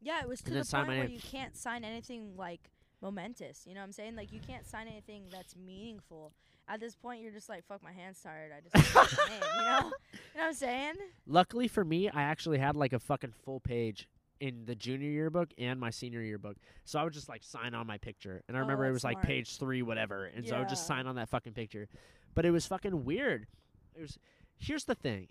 Yeah, 0.00 0.20
it 0.20 0.28
was 0.28 0.40
to 0.42 0.50
the 0.50 0.64
point 0.64 0.88
where 0.88 1.04
you 1.06 1.20
can't 1.20 1.56
sign 1.56 1.84
anything 1.84 2.36
like 2.36 2.70
momentous. 3.00 3.64
You 3.66 3.74
know 3.74 3.80
what 3.80 3.86
I'm 3.86 3.92
saying? 3.92 4.16
Like 4.16 4.32
you 4.32 4.40
can't 4.40 4.66
sign 4.66 4.88
anything 4.88 5.24
that's 5.30 5.54
meaningful. 5.56 6.32
At 6.68 6.80
this 6.80 6.94
point, 6.94 7.20
you're 7.22 7.32
just 7.32 7.48
like, 7.48 7.64
"Fuck, 7.66 7.82
my 7.82 7.92
hand's 7.92 8.20
tired." 8.22 8.52
I 8.56 8.60
just 8.78 8.94
name. 9.28 9.40
You 9.58 9.62
know? 9.62 9.92
You 10.34 10.38
know 10.38 10.44
what 10.44 10.48
I'm 10.48 10.54
saying? 10.54 10.94
Luckily 11.26 11.68
for 11.68 11.84
me, 11.84 12.08
I 12.08 12.22
actually 12.22 12.58
had 12.58 12.74
like 12.76 12.92
a 12.94 12.98
fucking 12.98 13.32
full 13.44 13.60
page 13.60 14.08
in 14.40 14.64
the 14.64 14.74
junior 14.74 15.10
yearbook 15.10 15.50
and 15.58 15.78
my 15.78 15.90
senior 15.90 16.22
yearbook. 16.22 16.56
So 16.84 16.98
I 16.98 17.04
would 17.04 17.12
just 17.12 17.28
like 17.28 17.42
sign 17.44 17.74
on 17.74 17.86
my 17.86 17.98
picture. 17.98 18.42
And 18.48 18.56
I 18.56 18.60
Oh, 18.60 18.62
remember 18.62 18.86
it 18.86 18.92
was 18.92 19.04
like 19.04 19.20
page 19.22 19.58
three, 19.58 19.82
whatever. 19.82 20.24
And 20.26 20.46
so 20.48 20.56
I 20.56 20.60
would 20.60 20.68
just 20.68 20.86
sign 20.86 21.06
on 21.06 21.16
that 21.16 21.28
fucking 21.28 21.52
picture. 21.52 21.86
But 22.34 22.44
it 22.46 22.50
was 22.50 22.66
fucking 22.66 23.04
weird. 23.04 23.46
It 23.94 24.00
was 24.00 24.18
here's 24.58 24.84
the 24.84 24.94
thing. 24.94 25.28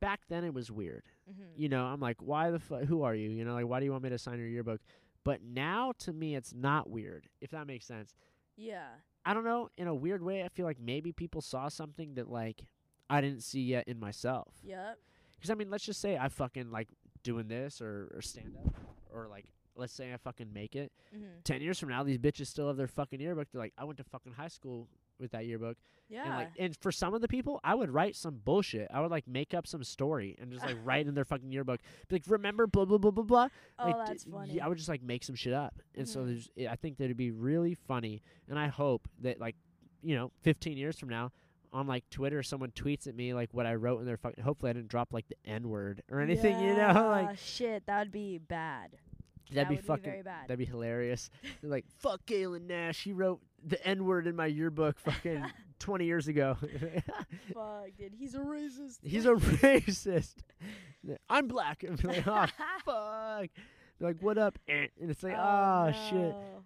Back 0.00 0.20
then 0.28 0.44
it 0.44 0.54
was 0.54 0.70
weird. 0.70 1.04
hmm 1.26 1.44
You 1.56 1.68
know, 1.68 1.84
I'm 1.84 2.00
like, 2.00 2.16
why 2.20 2.50
the 2.50 2.58
fuck 2.58 2.84
who 2.84 3.02
are 3.02 3.14
you? 3.14 3.30
You 3.30 3.44
know, 3.44 3.54
like 3.54 3.66
why 3.66 3.80
do 3.80 3.84
you 3.84 3.92
want 3.92 4.04
me 4.04 4.10
to 4.10 4.18
sign 4.18 4.38
your 4.38 4.48
yearbook? 4.48 4.80
But 5.24 5.42
now 5.42 5.92
to 6.00 6.12
me 6.12 6.36
it's 6.36 6.54
not 6.54 6.88
weird, 6.88 7.28
if 7.40 7.50
that 7.50 7.66
makes 7.66 7.86
sense. 7.86 8.14
Yeah. 8.56 8.86
I 9.24 9.34
don't 9.34 9.44
know, 9.44 9.68
in 9.76 9.86
a 9.88 9.94
weird 9.94 10.22
way, 10.22 10.42
I 10.44 10.48
feel 10.48 10.64
like 10.64 10.78
maybe 10.80 11.12
people 11.12 11.40
saw 11.40 11.68
something 11.68 12.14
that 12.14 12.30
like 12.30 12.62
I 13.10 13.20
didn't 13.20 13.42
see 13.42 13.60
yet 13.62 13.86
in 13.88 13.98
myself. 13.98 14.54
Yep. 14.62 14.98
Because 15.36 15.50
I 15.50 15.54
mean, 15.54 15.70
let's 15.70 15.84
just 15.84 16.00
say 16.00 16.16
I 16.16 16.28
fucking 16.28 16.70
like 16.70 16.88
doing 17.22 17.48
this 17.48 17.80
or, 17.80 18.10
or 18.14 18.22
stand 18.22 18.56
up 18.64 18.74
or 19.12 19.28
like 19.28 19.46
let's 19.76 19.92
say 19.92 20.12
I 20.12 20.16
fucking 20.16 20.52
make 20.52 20.76
it. 20.76 20.92
hmm 21.12 21.24
Ten 21.44 21.60
years 21.60 21.78
from 21.78 21.88
now, 21.90 22.02
these 22.04 22.18
bitches 22.18 22.46
still 22.46 22.68
have 22.68 22.76
their 22.76 22.88
fucking 22.88 23.20
yearbook. 23.20 23.48
They're 23.52 23.60
like, 23.60 23.74
I 23.78 23.84
went 23.84 23.98
to 23.98 24.04
fucking 24.04 24.32
high 24.32 24.48
school 24.48 24.88
with 25.20 25.32
that 25.32 25.46
yearbook. 25.46 25.76
Yeah. 26.08 26.24
And 26.24 26.34
like, 26.34 26.48
and 26.58 26.76
for 26.76 26.90
some 26.90 27.12
of 27.14 27.20
the 27.20 27.28
people, 27.28 27.60
I 27.62 27.74
would 27.74 27.90
write 27.90 28.16
some 28.16 28.40
bullshit. 28.42 28.88
I 28.92 29.00
would 29.00 29.10
like 29.10 29.28
make 29.28 29.52
up 29.52 29.66
some 29.66 29.84
story 29.84 30.36
and 30.40 30.50
just 30.50 30.64
like 30.64 30.76
write 30.84 31.06
in 31.06 31.14
their 31.14 31.24
fucking 31.26 31.52
yearbook. 31.52 31.80
Be 32.08 32.16
like, 32.16 32.22
remember 32.28 32.66
blah 32.66 32.84
blah 32.86 32.96
blah 32.98 33.10
blah 33.10 33.24
blah. 33.24 33.48
oh, 33.78 33.84
like, 33.86 33.94
d- 33.96 34.02
that's 34.06 34.24
funny. 34.24 34.54
Yeah, 34.54 34.64
I 34.64 34.68
would 34.68 34.78
just 34.78 34.88
like 34.88 35.02
make 35.02 35.22
some 35.24 35.34
shit 35.34 35.52
up. 35.52 35.74
And 35.94 36.08
so 36.08 36.20
Mhm. 36.20 36.26
there's, 36.26 36.50
I 36.70 36.76
think 36.76 36.96
that'd 36.96 37.16
be 37.16 37.30
really 37.30 37.74
funny. 37.74 38.22
And 38.48 38.58
I 38.58 38.68
hope 38.68 39.06
that 39.20 39.38
like, 39.40 39.56
you 40.02 40.14
know, 40.16 40.32
15 40.42 40.76
years 40.78 40.98
from 40.98 41.08
now. 41.10 41.32
On 41.70 41.86
like 41.86 42.08
Twitter, 42.08 42.42
someone 42.42 42.70
tweets 42.70 43.06
at 43.06 43.14
me 43.14 43.34
like 43.34 43.50
what 43.52 43.66
I 43.66 43.74
wrote 43.74 44.00
in 44.00 44.06
their 44.06 44.16
fucking. 44.16 44.42
Hopefully, 44.42 44.70
I 44.70 44.72
didn't 44.72 44.88
drop 44.88 45.12
like 45.12 45.28
the 45.28 45.36
N 45.44 45.68
word 45.68 46.02
or 46.10 46.20
anything, 46.20 46.58
you 46.60 46.72
know. 46.74 47.08
Like 47.10 47.36
shit, 47.36 47.84
that 47.84 47.98
would 47.98 48.12
be 48.12 48.38
bad. 48.38 48.96
That'd 49.52 49.68
that 49.68 49.82
be 49.82 49.86
fucking. 49.86 50.12
be. 50.12 50.22
That'd 50.22 50.58
be 50.58 50.64
hilarious. 50.64 51.30
They're 51.60 51.70
like, 51.70 51.86
"Fuck 51.98 52.26
Galen 52.26 52.66
Nash. 52.66 53.02
He 53.02 53.12
wrote 53.12 53.40
the 53.64 53.84
N 53.86 54.04
word 54.04 54.26
in 54.26 54.36
my 54.36 54.46
yearbook 54.46 54.98
fucking 54.98 55.44
20 55.78 56.04
years 56.04 56.28
ago. 56.28 56.56
Fuck, 57.54 57.88
dude, 57.96 58.14
he's 58.18 58.34
a 58.34 58.38
racist. 58.38 58.98
He's 59.02 59.26
a 59.26 59.34
racist. 59.34 60.34
I'm 61.28 61.48
black." 61.48 61.82
And 61.82 62.02
like, 62.04 62.26
"Oh 62.26 62.46
fuck." 62.84 63.48
They're 63.98 64.08
like, 64.08 64.22
"What 64.22 64.38
up?" 64.38 64.58
eh," 64.68 64.86
And 65.00 65.10
it's 65.10 65.22
like, 65.22 65.36
"Oh, 65.36 65.92
shit." 66.08 66.14
no. 66.14 66.64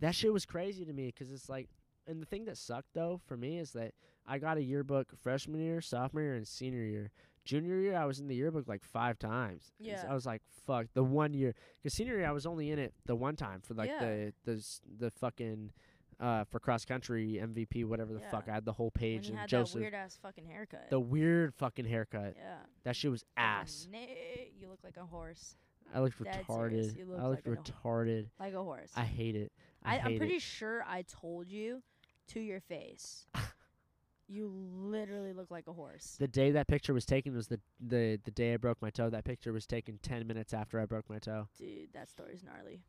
That 0.00 0.14
shit 0.14 0.32
was 0.32 0.44
crazy 0.44 0.84
to 0.84 0.92
me 0.92 1.06
because 1.06 1.32
it's 1.32 1.48
like, 1.48 1.68
and 2.06 2.20
the 2.20 2.26
thing 2.26 2.44
that 2.44 2.58
sucked 2.58 2.92
though 2.94 3.20
for 3.26 3.36
me 3.36 3.58
is 3.58 3.72
that 3.72 3.92
I 4.26 4.38
got 4.38 4.58
a 4.58 4.62
yearbook 4.62 5.08
freshman 5.22 5.60
year, 5.60 5.80
sophomore 5.80 6.22
year, 6.22 6.34
and 6.34 6.46
senior 6.46 6.82
year. 6.82 7.10
Junior 7.46 7.80
year, 7.80 7.96
I 7.96 8.04
was 8.04 8.20
in 8.20 8.28
the 8.28 8.34
yearbook 8.34 8.68
like 8.68 8.84
five 8.84 9.18
times. 9.18 9.72
Yeah. 9.78 10.04
I 10.06 10.12
was 10.12 10.26
like, 10.26 10.42
fuck, 10.66 10.86
the 10.92 11.02
one 11.04 11.32
year. 11.32 11.54
Because 11.82 11.94
senior 11.94 12.18
year, 12.18 12.26
I 12.26 12.32
was 12.32 12.44
only 12.44 12.70
in 12.70 12.78
it 12.78 12.92
the 13.06 13.16
one 13.16 13.36
time 13.36 13.62
for 13.62 13.72
like 13.72 13.88
Yeah. 13.88 14.00
the 14.00 14.32
the 14.44 14.64
the 14.98 15.10
fucking 15.12 15.70
uh 16.20 16.44
for 16.44 16.58
cross 16.60 16.84
country 16.84 17.38
MVP, 17.42 17.84
whatever 17.86 18.12
the 18.12 18.20
fuck. 18.20 18.44
I 18.48 18.52
had 18.54 18.64
the 18.64 18.72
whole 18.72 18.90
page 18.90 19.28
and 19.28 19.38
had 19.38 19.48
Joseph. 19.48 19.80
weird 19.80 19.94
ass 19.94 20.18
fucking 20.20 20.46
haircut. 20.46 20.90
the 20.90 21.00
weird 21.00 21.54
fucking 21.54 21.84
haircut. 21.86 22.34
yeah. 22.36 22.56
That 22.84 22.96
shit 22.96 23.10
was 23.10 23.24
ass. 23.36 23.86
you 24.60 24.68
look 24.68 24.80
like 24.84 24.96
a 24.98 25.06
horse. 25.06 25.56
I 25.94 26.00
looked 26.00 26.22
Dead 26.22 26.44
retarded. 26.48 27.08
look 27.08 27.18
I 27.20 27.26
looked 27.28 27.46
like 27.46 27.58
a- 27.58 27.62
retarded. 27.72 28.26
Like 28.40 28.54
a 28.54 28.62
horse. 28.62 28.90
I 28.96 29.04
hate 29.04 29.36
it. 29.36 29.52
I, 29.84 29.98
I'm 29.98 30.16
pretty 30.18 30.36
it. 30.36 30.42
sure 30.42 30.82
I 30.84 31.02
told 31.02 31.48
you 31.48 31.80
to 32.28 32.40
your 32.40 32.60
face. 32.60 33.26
you 34.28 34.50
literally 34.74 35.32
look 35.32 35.50
like 35.50 35.66
a 35.68 35.72
horse. 35.72 36.16
The 36.18 36.28
day 36.28 36.50
that 36.52 36.66
picture 36.66 36.92
was 36.94 37.04
taken 37.04 37.34
was 37.34 37.48
the 37.48 37.60
the 37.80 38.18
the 38.24 38.30
day 38.30 38.54
I 38.54 38.56
broke 38.56 38.80
my 38.82 38.90
toe. 38.90 39.10
That 39.10 39.24
picture 39.24 39.52
was 39.52 39.66
taken 39.66 39.98
ten 40.02 40.26
minutes 40.26 40.52
after 40.52 40.80
I 40.80 40.86
broke 40.86 41.08
my 41.08 41.18
toe. 41.18 41.48
Dude, 41.58 41.92
that 41.92 42.08
story's 42.08 42.42
gnarly. 42.42 42.82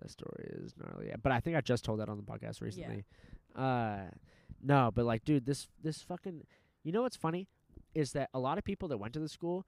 That 0.00 0.10
story 0.10 0.48
is 0.50 0.74
gnarly. 0.76 1.08
Yeah, 1.08 1.16
But 1.22 1.32
I 1.32 1.40
think 1.40 1.56
I 1.56 1.60
just 1.60 1.84
told 1.84 2.00
that 2.00 2.08
on 2.08 2.16
the 2.16 2.22
podcast 2.22 2.60
recently. 2.62 3.04
Yeah. 3.54 3.62
Uh, 3.62 4.10
no, 4.62 4.90
but 4.94 5.04
like, 5.04 5.24
dude, 5.24 5.46
this 5.46 5.68
this 5.82 6.02
fucking. 6.02 6.42
You 6.82 6.92
know 6.92 7.02
what's 7.02 7.16
funny 7.16 7.46
is 7.94 8.12
that 8.12 8.30
a 8.32 8.38
lot 8.38 8.56
of 8.56 8.64
people 8.64 8.88
that 8.88 8.96
went 8.96 9.12
to 9.12 9.20
the 9.20 9.28
school, 9.28 9.66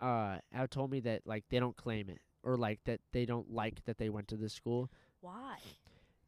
uh, 0.00 0.38
have 0.52 0.70
told 0.70 0.90
me 0.90 1.00
that 1.00 1.22
like 1.26 1.44
they 1.50 1.60
don't 1.60 1.76
claim 1.76 2.08
it 2.08 2.18
or 2.42 2.56
like 2.56 2.80
that 2.84 3.00
they 3.12 3.24
don't 3.24 3.52
like 3.52 3.84
that 3.84 3.98
they 3.98 4.08
went 4.08 4.28
to 4.28 4.36
this 4.36 4.52
school. 4.52 4.90
Why? 5.20 5.58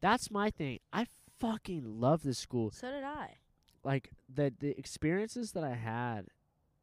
That's 0.01 0.31
my 0.31 0.51
thing. 0.51 0.79
I 0.93 1.07
fucking 1.39 1.83
love 2.01 2.23
this 2.23 2.39
school. 2.39 2.71
So 2.71 2.91
did 2.91 3.05
I. 3.05 3.37
Like 3.85 4.11
the 4.33 4.53
the 4.59 4.79
experiences 4.79 5.53
that 5.53 5.65
I 5.65 5.75
had 5.75 6.27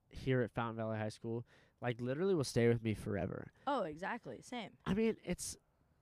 here 0.09 0.41
at 0.41 0.51
Fountain 0.51 0.75
Valley 0.77 0.97
High 0.97 1.09
School, 1.09 1.45
like 1.81 2.01
literally 2.01 2.35
will 2.35 2.43
stay 2.43 2.67
with 2.67 2.83
me 2.83 2.93
forever. 2.93 3.51
Oh, 3.67 3.83
exactly. 3.83 4.39
Same. 4.41 4.69
I 4.85 4.93
mean, 4.93 5.15
it's. 5.23 5.55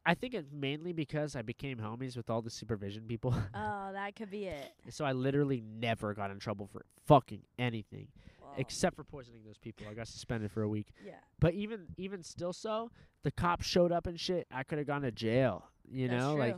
I 0.06 0.14
think 0.14 0.34
it's 0.34 0.48
mainly 0.54 0.94
because 0.94 1.36
I 1.36 1.42
became 1.42 1.80
homies 1.80 2.16
with 2.16 2.30
all 2.30 2.42
the 2.42 2.50
supervision 2.50 3.04
people. 3.08 3.36
Oh, 3.54 3.92
that 3.92 4.16
could 4.16 4.32
be 4.32 4.46
it. 4.46 4.72
so 4.90 5.04
I 5.04 5.12
literally 5.12 5.62
never 5.62 6.14
got 6.14 6.32
in 6.32 6.40
trouble 6.40 6.66
for 6.68 6.86
fucking 7.08 7.42
anything 7.60 8.08
Well, 8.42 8.54
except 8.58 8.96
for 8.96 9.04
poisoning 9.04 9.42
those 9.46 9.58
people. 9.58 9.86
I 9.90 9.94
got 9.94 10.08
suspended 10.08 10.50
for 10.52 10.62
a 10.64 10.70
week. 10.70 10.88
yeah. 11.06 11.16
But 11.40 11.54
even 11.56 11.88
even 11.98 12.24
still 12.24 12.54
so, 12.54 12.90
the 13.24 13.32
cops 13.32 13.66
showed 13.66 13.92
up 13.92 14.08
and 14.08 14.18
shit. 14.20 14.48
I 14.52 14.64
could 14.64 14.78
have 14.78 14.88
gone 14.88 15.02
to 15.02 15.12
jail. 15.12 15.66
You 15.92 16.08
That's 16.08 16.22
know, 16.22 16.32
true. 16.34 16.40
like 16.42 16.56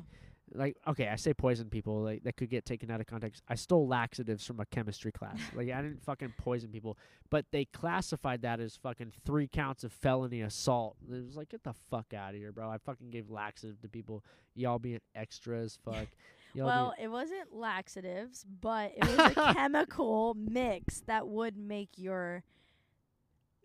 like 0.53 0.77
okay, 0.87 1.07
I 1.07 1.15
say 1.15 1.33
poison 1.33 1.69
people 1.69 2.01
like 2.01 2.23
that 2.23 2.37
could 2.37 2.49
get 2.49 2.65
taken 2.65 2.89
out 2.91 2.99
of 3.01 3.07
context. 3.07 3.41
I 3.47 3.55
stole 3.55 3.87
laxatives 3.87 4.45
from 4.45 4.59
a 4.59 4.65
chemistry 4.65 5.11
class. 5.11 5.39
like 5.53 5.69
I 5.71 5.81
didn't 5.81 6.01
fucking 6.03 6.33
poison 6.37 6.69
people, 6.69 6.97
but 7.29 7.45
they 7.51 7.65
classified 7.65 8.41
that 8.43 8.59
as 8.59 8.75
fucking 8.75 9.11
three 9.25 9.47
counts 9.47 9.83
of 9.83 9.91
felony 9.91 10.41
assault. 10.41 10.97
It 11.11 11.25
was 11.25 11.35
like 11.35 11.49
get 11.49 11.63
the 11.63 11.73
fuck 11.89 12.13
out 12.13 12.31
of 12.31 12.35
here, 12.39 12.51
bro. 12.51 12.69
I 12.69 12.77
fucking 12.77 13.09
gave 13.11 13.29
laxative 13.29 13.81
to 13.81 13.89
people. 13.89 14.23
Y'all 14.55 14.79
being 14.79 15.01
extra 15.15 15.59
as 15.59 15.77
fuck. 15.85 16.07
Well, 16.55 16.95
it 16.99 17.09
wasn't 17.09 17.53
laxatives, 17.53 18.43
but 18.61 18.91
it 18.97 19.05
was 19.05 19.33
a 19.37 19.53
chemical 19.53 20.33
mix 20.35 21.01
that 21.05 21.27
would 21.27 21.55
make 21.57 21.89
your 21.95 22.43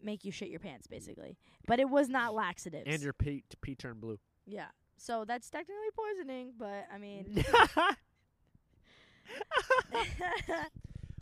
make 0.02 0.24
you 0.24 0.30
shit 0.30 0.48
your 0.50 0.60
pants, 0.60 0.86
basically. 0.86 1.38
But 1.66 1.80
it 1.80 1.88
was 1.88 2.10
not 2.10 2.34
laxatives. 2.34 2.84
and 2.86 3.02
your 3.02 3.14
pee 3.14 3.42
pee 3.62 3.74
turned 3.74 4.00
blue. 4.00 4.18
yeah. 4.46 4.66
So 4.96 5.24
that's 5.26 5.50
technically 5.50 5.90
poisoning, 5.96 6.52
but 6.58 6.86
I 6.92 6.98
mean, 6.98 7.44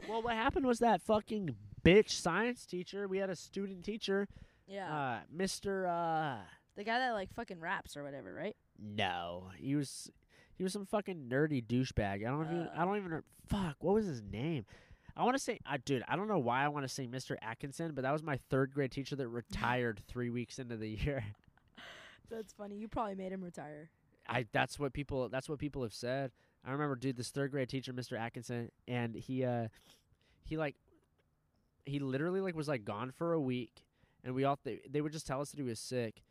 well, 0.08 0.22
what 0.22 0.34
happened 0.34 0.66
was 0.66 0.80
that 0.80 1.00
fucking 1.02 1.54
bitch 1.84 2.10
science 2.10 2.66
teacher. 2.66 3.08
We 3.08 3.18
had 3.18 3.30
a 3.30 3.36
student 3.36 3.84
teacher, 3.84 4.28
yeah, 4.66 4.94
uh, 4.94 5.18
Mister. 5.32 5.86
Uh, 5.86 6.38
the 6.76 6.84
guy 6.84 6.98
that 6.98 7.12
like 7.12 7.32
fucking 7.34 7.60
raps 7.60 7.96
or 7.96 8.02
whatever, 8.02 8.32
right? 8.32 8.56
no, 8.78 9.44
he 9.56 9.76
was 9.76 10.10
he 10.56 10.62
was 10.62 10.72
some 10.72 10.86
fucking 10.86 11.28
nerdy 11.30 11.64
douchebag. 11.64 12.26
I 12.26 12.30
don't 12.30 12.44
even. 12.46 12.58
Uh. 12.60 12.70
I 12.76 12.84
don't 12.84 12.96
even. 12.96 13.12
re- 13.12 13.20
Fuck. 13.48 13.76
What 13.80 13.94
was 13.94 14.06
his 14.06 14.22
name? 14.22 14.64
I 15.16 15.24
want 15.24 15.36
to 15.36 15.42
say, 15.42 15.58
uh, 15.70 15.76
dude. 15.84 16.02
I 16.08 16.16
don't 16.16 16.28
know 16.28 16.38
why 16.38 16.64
I 16.64 16.68
want 16.68 16.84
to 16.86 16.88
say 16.88 17.06
Mister 17.06 17.36
Atkinson, 17.42 17.92
but 17.94 18.02
that 18.02 18.12
was 18.12 18.22
my 18.22 18.38
third 18.48 18.72
grade 18.72 18.92
teacher 18.92 19.14
that 19.16 19.28
retired 19.28 20.00
three 20.08 20.30
weeks 20.30 20.58
into 20.58 20.76
the 20.76 20.88
year. 20.88 21.24
That's 22.30 22.52
funny. 22.52 22.76
You 22.76 22.88
probably 22.88 23.14
made 23.14 23.32
him 23.32 23.42
retire. 23.42 23.90
I 24.28 24.46
that's 24.52 24.78
what 24.78 24.92
people 24.92 25.28
that's 25.28 25.48
what 25.48 25.58
people 25.58 25.82
have 25.82 25.92
said. 25.94 26.30
I 26.64 26.70
remember 26.72 26.94
dude 26.96 27.16
this 27.16 27.30
third 27.30 27.50
grade 27.50 27.68
teacher 27.68 27.92
Mr. 27.92 28.18
Atkinson 28.18 28.70
and 28.86 29.14
he 29.16 29.44
uh 29.44 29.68
he 30.44 30.56
like 30.56 30.76
he 31.84 31.98
literally 31.98 32.40
like 32.40 32.54
was 32.54 32.68
like 32.68 32.84
gone 32.84 33.10
for 33.10 33.32
a 33.32 33.40
week 33.40 33.84
and 34.24 34.34
we 34.34 34.44
all 34.44 34.58
they, 34.64 34.80
they 34.88 35.00
would 35.00 35.12
just 35.12 35.26
tell 35.26 35.40
us 35.40 35.50
that 35.50 35.56
he 35.58 35.64
was 35.64 35.80
sick 35.80 36.22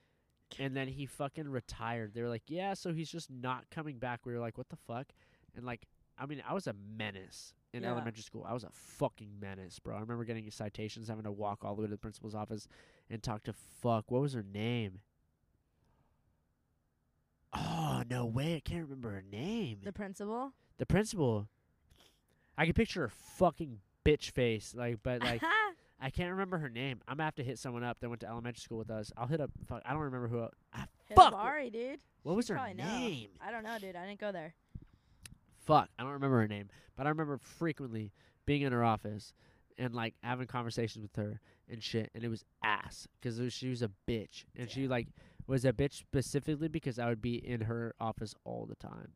and 0.60 0.76
then 0.76 0.88
he 0.88 1.06
fucking 1.06 1.48
retired. 1.50 2.14
They 2.14 2.22
were 2.22 2.28
like, 2.30 2.44
"Yeah, 2.48 2.74
so 2.74 2.92
he's 2.94 3.10
just 3.10 3.30
not 3.30 3.70
coming 3.70 4.00
back." 4.00 4.26
We 4.26 4.34
were 4.34 4.40
like, 4.40 4.58
"What 4.58 4.68
the 4.68 4.76
fuck?" 4.76 5.08
And 5.56 5.66
like 5.66 5.86
I 6.18 6.26
mean, 6.26 6.44
I 6.48 6.54
was 6.54 6.68
a 6.68 6.74
menace 6.98 7.54
in 7.74 7.84
Yeah. 7.84 7.92
elementary 7.92 8.24
school. 8.24 8.46
I 8.48 8.54
was 8.54 8.64
a 8.66 8.70
fucking 8.72 9.40
menace, 9.40 9.80
bro. 9.80 9.96
I 9.96 10.00
remember 10.02 10.26
getting 10.26 10.50
citations, 10.52 11.08
having 11.08 11.24
to 11.24 11.32
walk 11.32 11.64
all 11.64 11.74
the 11.76 11.82
way 11.82 11.88
to 11.88 11.92
the 11.92 11.98
principal's 11.98 12.36
office 12.36 12.68
and 13.10 13.24
talk 13.24 13.44
to 13.44 13.54
fuck. 13.54 14.12
What 14.12 14.22
was 14.22 14.34
her 14.34 14.44
name? 14.44 15.00
Oh 18.02 18.04
no 18.10 18.26
way! 18.26 18.56
I 18.56 18.60
can't 18.60 18.84
remember 18.84 19.12
her 19.12 19.24
name. 19.32 19.80
The 19.84 19.94
principal. 19.94 20.54
The 20.78 20.86
principal. 20.86 21.48
I 22.58 22.66
can 22.66 22.74
picture 22.74 23.02
her 23.02 23.10
fucking 23.10 23.80
bitch 24.04 24.32
face, 24.32 24.74
like, 24.76 25.00
but 25.04 25.22
like 25.24 25.42
I 26.00 26.10
can't 26.10 26.32
remember 26.32 26.58
her 26.58 26.70
name. 26.70 27.02
I'm 27.08 27.18
gonna 27.18 27.26
have 27.26 27.36
to 27.36 27.44
hit 27.44 27.60
someone 27.60 27.84
up 27.84 28.00
that 28.00 28.10
went 28.10 28.22
to 28.22 28.28
elementary 28.28 28.62
school 28.62 28.80
with 28.80 28.90
us. 28.90 29.12
I'll 29.18 29.28
hit 29.28 29.40
up. 29.40 29.52
Fuck, 29.68 29.84
I 29.86 29.92
don't 29.92 30.02
remember 30.02 30.28
who. 30.28 30.42
Hit 31.06 31.16
fuck. 31.16 31.34
Ari, 31.34 31.70
dude. 31.70 32.00
What 32.24 32.36
was 32.36 32.48
her 32.48 32.56
probably 32.56 32.74
know. 32.74 32.86
name? 32.86 33.30
I 33.40 33.52
don't 33.52 33.64
know, 33.64 33.78
dude. 33.80 33.96
I 33.96 34.08
didn't 34.08 34.20
go 34.20 34.32
there. 34.32 34.56
Fuck, 35.66 35.90
I 36.00 36.04
don't 36.04 36.14
remember 36.14 36.40
her 36.40 36.48
name, 36.48 36.70
but 36.98 37.06
I 37.06 37.10
remember 37.10 37.38
frequently 37.38 38.12
being 38.48 38.64
in 38.64 38.72
her 38.72 38.84
office 38.84 39.34
and 39.78 39.94
like 39.94 40.16
having 40.24 40.48
conversations 40.48 41.04
with 41.04 41.16
her 41.24 41.40
and 41.70 41.84
shit, 41.84 42.10
and 42.16 42.24
it 42.24 42.30
was 42.30 42.46
ass 42.64 43.08
because 43.20 43.54
she 43.54 43.70
was 43.70 43.84
a 43.84 43.92
bitch, 44.08 44.46
and 44.56 44.70
she 44.70 44.88
like 44.88 45.08
was 45.48 45.66
a 45.66 45.74
bitch 45.74 45.94
specifically 45.94 46.68
because 46.68 47.00
I 47.00 47.08
would 47.10 47.22
be 47.22 47.36
in 47.36 47.62
her 47.62 47.94
office 48.00 48.34
all 48.44 48.66
the 48.66 48.76
time. 48.76 49.14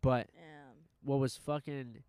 But 0.00 0.28
Um, 0.36 0.76
what 1.02 1.18
was 1.18 1.36
fucking 1.36 2.02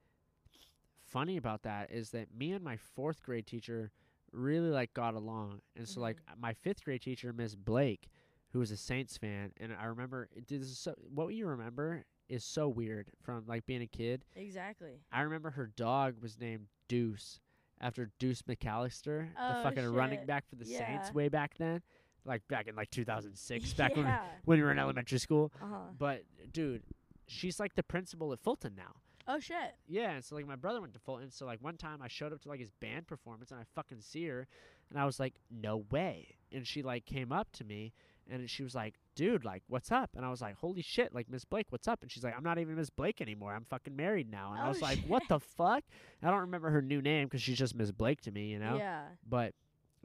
funny 1.03 1.37
about 1.37 1.63
that 1.63 1.91
is 1.91 2.11
that 2.11 2.33
me 2.35 2.51
and 2.53 2.63
my 2.63 2.77
fourth 2.77 3.23
grade 3.23 3.47
teacher 3.47 3.91
really 4.31 4.69
like 4.69 4.93
got 4.93 5.15
along, 5.15 5.61
and 5.75 5.87
so 5.87 5.99
like 6.01 6.17
my 6.37 6.53
fifth 6.53 6.83
grade 6.83 7.01
teacher, 7.01 7.33
Miss 7.33 7.55
Blake, 7.55 8.09
who 8.51 8.59
was 8.59 8.71
a 8.71 8.77
Saints 8.77 9.17
fan, 9.17 9.51
and 9.59 9.73
I 9.73 9.85
remember 9.85 10.29
this 10.47 10.61
is 10.61 10.77
so 10.77 10.93
what 11.13 11.29
you 11.33 11.47
remember 11.47 12.03
is 12.27 12.43
so 12.43 12.67
weird 12.67 13.09
from 13.23 13.43
like 13.47 13.65
being 13.65 13.81
a 13.81 13.87
kid. 13.87 14.23
exactly. 14.35 15.01
I 15.11 15.21
remember 15.21 15.49
her 15.51 15.65
dog 15.75 16.21
was 16.21 16.39
named 16.39 16.67
Deuce 16.87 17.39
after 17.81 18.11
Deuce 18.19 18.43
McAllister, 18.43 19.33
the 19.33 19.59
Oh, 19.59 19.63
fucking 19.63 19.85
running 19.93 20.25
back 20.27 20.47
for 20.47 20.55
the 20.55 20.65
Saints 20.85 21.11
way 21.13 21.29
back 21.29 21.57
then, 21.57 21.81
like 22.25 22.47
back 22.47 22.67
in 22.67 22.75
like 22.75 22.89
2006, 22.91 23.73
back 23.75 23.95
when 23.95 24.05
yeah. 24.05 24.21
when 24.45 24.57
we 24.59 24.63
were 24.63 24.71
in 24.71 24.79
elementary 24.79 25.19
school. 25.19 25.51
Uh 25.61 25.65
huh. 25.69 25.77
But 25.97 26.23
dude, 26.51 26.83
she's 27.27 27.59
like 27.59 27.75
the 27.75 27.83
principal 27.83 28.33
at 28.33 28.39
Fulton 28.39 28.73
now. 28.75 28.95
Oh 29.27 29.39
shit. 29.39 29.75
Yeah, 29.87 30.11
and 30.11 30.23
so 30.25 30.35
like 30.35 30.47
my 30.47 30.55
brother 30.55 30.81
went 30.81 30.93
to 30.93 30.99
Fulton, 30.99 31.29
so 31.31 31.45
like 31.45 31.61
one 31.61 31.77
time 31.77 32.01
I 32.01 32.07
showed 32.07 32.33
up 32.33 32.41
to 32.41 32.49
like 32.49 32.59
his 32.59 32.71
band 32.71 33.07
performance 33.07 33.51
and 33.51 33.59
I 33.59 33.63
fucking 33.75 34.01
see 34.01 34.25
her, 34.27 34.47
and 34.89 34.99
I 34.99 35.05
was 35.05 35.19
like, 35.19 35.35
no 35.51 35.85
way, 35.91 36.35
and 36.51 36.65
she 36.65 36.81
like 36.81 37.05
came 37.05 37.31
up 37.31 37.51
to 37.53 37.63
me 37.63 37.93
and 38.31 38.49
she 38.49 38.63
was 38.63 38.75
like, 38.75 38.95
dude, 39.15 39.43
like 39.43 39.63
what's 39.67 39.91
up? 39.91 40.11
And 40.15 40.25
I 40.25 40.29
was 40.29 40.41
like, 40.41 40.55
holy 40.55 40.81
shit, 40.81 41.13
like 41.13 41.29
Miss 41.29 41.45
Blake, 41.45 41.67
what's 41.69 41.87
up? 41.87 42.01
And 42.01 42.11
she's 42.11 42.23
like, 42.23 42.35
I'm 42.37 42.43
not 42.43 42.57
even 42.59 42.75
Miss 42.75 42.89
Blake 42.89 43.21
anymore. 43.21 43.53
I'm 43.53 43.65
fucking 43.65 43.95
married 43.95 44.29
now. 44.31 44.51
And 44.53 44.61
I 44.61 44.65
Oh, 44.65 44.69
was 44.69 44.81
like, 44.81 44.99
what 45.07 45.23
the 45.29 45.39
fuck? 45.39 45.83
I 46.21 46.29
don't 46.29 46.41
remember 46.41 46.69
her 46.69 46.81
new 46.81 47.01
name 47.01 47.25
because 47.27 47.41
she's 47.41 47.57
just 47.57 47.75
Miss 47.75 47.91
Blake 47.91 48.21
to 48.21 48.31
me, 48.31 48.45
you 48.45 48.59
know. 48.59 48.77
Yeah. 48.77 49.03
But 49.27 49.53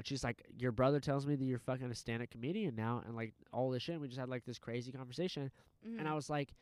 she's 0.02 0.24
like, 0.24 0.42
your 0.58 0.72
brother 0.72 0.98
tells 1.00 1.26
me 1.26 1.36
that 1.36 1.44
you're 1.44 1.58
fucking 1.58 1.90
a 1.90 1.94
stand-up 1.94 2.30
comedian 2.30 2.74
now, 2.74 3.02
and 3.06 3.14
like 3.14 3.32
all 3.52 3.70
this 3.70 3.82
shit. 3.82 3.94
And 3.94 4.02
we 4.02 4.08
just 4.08 4.18
had 4.20 4.28
like 4.28 4.44
this 4.44 4.58
crazy 4.58 4.90
conversation. 4.92 5.50
Mhm. 5.86 6.00
And 6.00 6.08
I 6.08 6.14
was 6.14 6.28
like, 6.28 6.52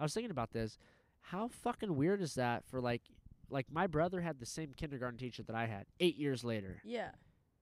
I 0.00 0.02
was 0.04 0.14
thinking 0.14 0.30
about 0.30 0.52
this. 0.52 0.78
How 1.20 1.48
fucking 1.48 1.94
weird 1.96 2.22
is 2.22 2.34
that 2.36 2.64
for 2.66 2.80
like, 2.80 3.02
like 3.50 3.66
my 3.70 3.86
brother 3.86 4.20
had 4.20 4.38
the 4.40 4.46
same 4.46 4.72
kindergarten 4.76 5.18
teacher 5.18 5.42
that 5.42 5.54
I 5.56 5.66
had 5.66 5.86
eight 6.00 6.16
years 6.16 6.44
later. 6.44 6.80
yeah. 6.84 7.10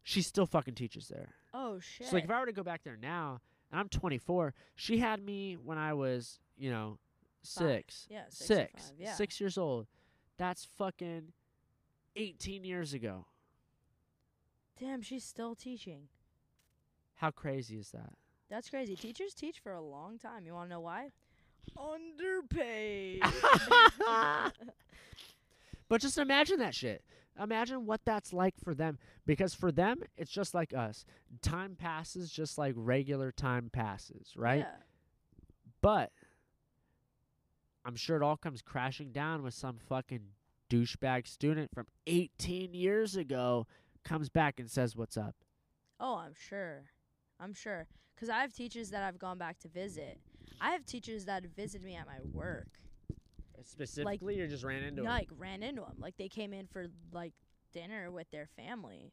She 0.08 0.22
still 0.22 0.46
fucking 0.46 0.74
teaches 0.76 1.08
there. 1.08 1.34
Oh 1.52 1.80
shit. 1.80 2.06
So 2.06 2.14
like, 2.14 2.24
if 2.24 2.30
I 2.30 2.38
were 2.38 2.46
to 2.46 2.52
go 2.52 2.62
back 2.62 2.84
there 2.84 2.96
now, 2.96 3.40
and 3.72 3.80
I'm 3.80 3.88
24. 3.88 4.54
She 4.76 4.98
had 4.98 5.20
me 5.20 5.54
when 5.56 5.78
I 5.78 5.94
was, 5.94 6.38
you 6.56 6.70
know, 6.70 6.98
Five. 7.44 7.64
six, 7.66 8.06
Yeah, 8.08 8.22
six 8.28 8.46
six, 8.46 8.82
five, 8.90 8.92
yeah. 9.00 9.14
six 9.14 9.40
years 9.40 9.58
old. 9.58 9.88
That's 10.38 10.64
fucking 10.78 11.32
18 12.14 12.62
years 12.64 12.94
ago. 12.94 13.26
Damn, 14.78 15.02
she's 15.02 15.24
still 15.24 15.54
teaching. 15.54 16.08
How 17.14 17.30
crazy 17.30 17.78
is 17.78 17.90
that? 17.90 18.12
That's 18.50 18.70
crazy. 18.70 18.94
Teachers 18.94 19.34
teach 19.34 19.58
for 19.58 19.72
a 19.72 19.80
long 19.80 20.18
time. 20.18 20.44
You 20.46 20.52
want 20.54 20.68
to 20.68 20.74
know 20.74 20.80
why? 20.80 21.10
Underpaid. 21.76 23.22
But 25.88 26.00
just 26.00 26.18
imagine 26.18 26.58
that 26.58 26.74
shit. 26.74 27.04
Imagine 27.40 27.86
what 27.86 28.00
that's 28.04 28.32
like 28.32 28.54
for 28.62 28.74
them. 28.74 28.98
Because 29.26 29.54
for 29.54 29.70
them, 29.70 29.98
it's 30.16 30.30
just 30.30 30.54
like 30.54 30.74
us. 30.74 31.04
Time 31.42 31.76
passes 31.78 32.30
just 32.30 32.58
like 32.58 32.74
regular 32.76 33.30
time 33.30 33.70
passes, 33.72 34.32
right? 34.36 34.60
Yeah. 34.60 34.82
But 35.82 36.10
I'm 37.84 37.96
sure 37.96 38.16
it 38.16 38.22
all 38.22 38.36
comes 38.36 38.62
crashing 38.62 39.12
down 39.12 39.42
with 39.42 39.54
some 39.54 39.78
fucking 39.88 40.22
douchebag 40.70 41.28
student 41.28 41.72
from 41.72 41.86
18 42.06 42.74
years 42.74 43.14
ago 43.14 43.66
comes 44.06 44.28
back 44.28 44.60
and 44.60 44.70
says, 44.70 44.96
What's 44.96 45.16
up? 45.16 45.34
Oh, 46.00 46.16
I'm 46.16 46.34
sure. 46.34 46.84
I'm 47.40 47.52
sure. 47.54 47.86
Because 48.14 48.28
I 48.30 48.40
have 48.40 48.54
teachers 48.54 48.90
that 48.90 49.02
I've 49.02 49.18
gone 49.18 49.38
back 49.38 49.58
to 49.60 49.68
visit. 49.68 50.18
I 50.60 50.70
have 50.70 50.86
teachers 50.86 51.26
that 51.26 51.42
have 51.42 51.52
visited 51.52 51.84
me 51.84 51.96
at 51.96 52.06
my 52.06 52.18
work. 52.32 52.68
Specifically, 53.62 54.34
like, 54.36 54.44
or 54.44 54.48
just 54.48 54.64
ran 54.64 54.82
into 54.82 55.02
him? 55.02 55.08
like 55.08 55.28
ran 55.36 55.62
into 55.62 55.80
them. 55.80 55.96
Like 55.98 56.16
they 56.16 56.28
came 56.28 56.52
in 56.52 56.66
for 56.66 56.86
like 57.12 57.32
dinner 57.72 58.10
with 58.10 58.30
their 58.30 58.46
family, 58.56 59.12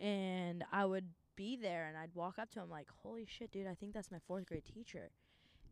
and 0.00 0.64
I 0.72 0.84
would 0.86 1.08
be 1.36 1.56
there 1.56 1.86
and 1.86 1.96
I'd 1.96 2.14
walk 2.14 2.38
up 2.38 2.50
to 2.52 2.60
him 2.60 2.70
like, 2.70 2.86
"Holy 3.02 3.26
shit, 3.26 3.50
dude! 3.52 3.66
I 3.66 3.74
think 3.74 3.92
that's 3.92 4.10
my 4.10 4.20
fourth 4.26 4.46
grade 4.46 4.64
teacher." 4.64 5.10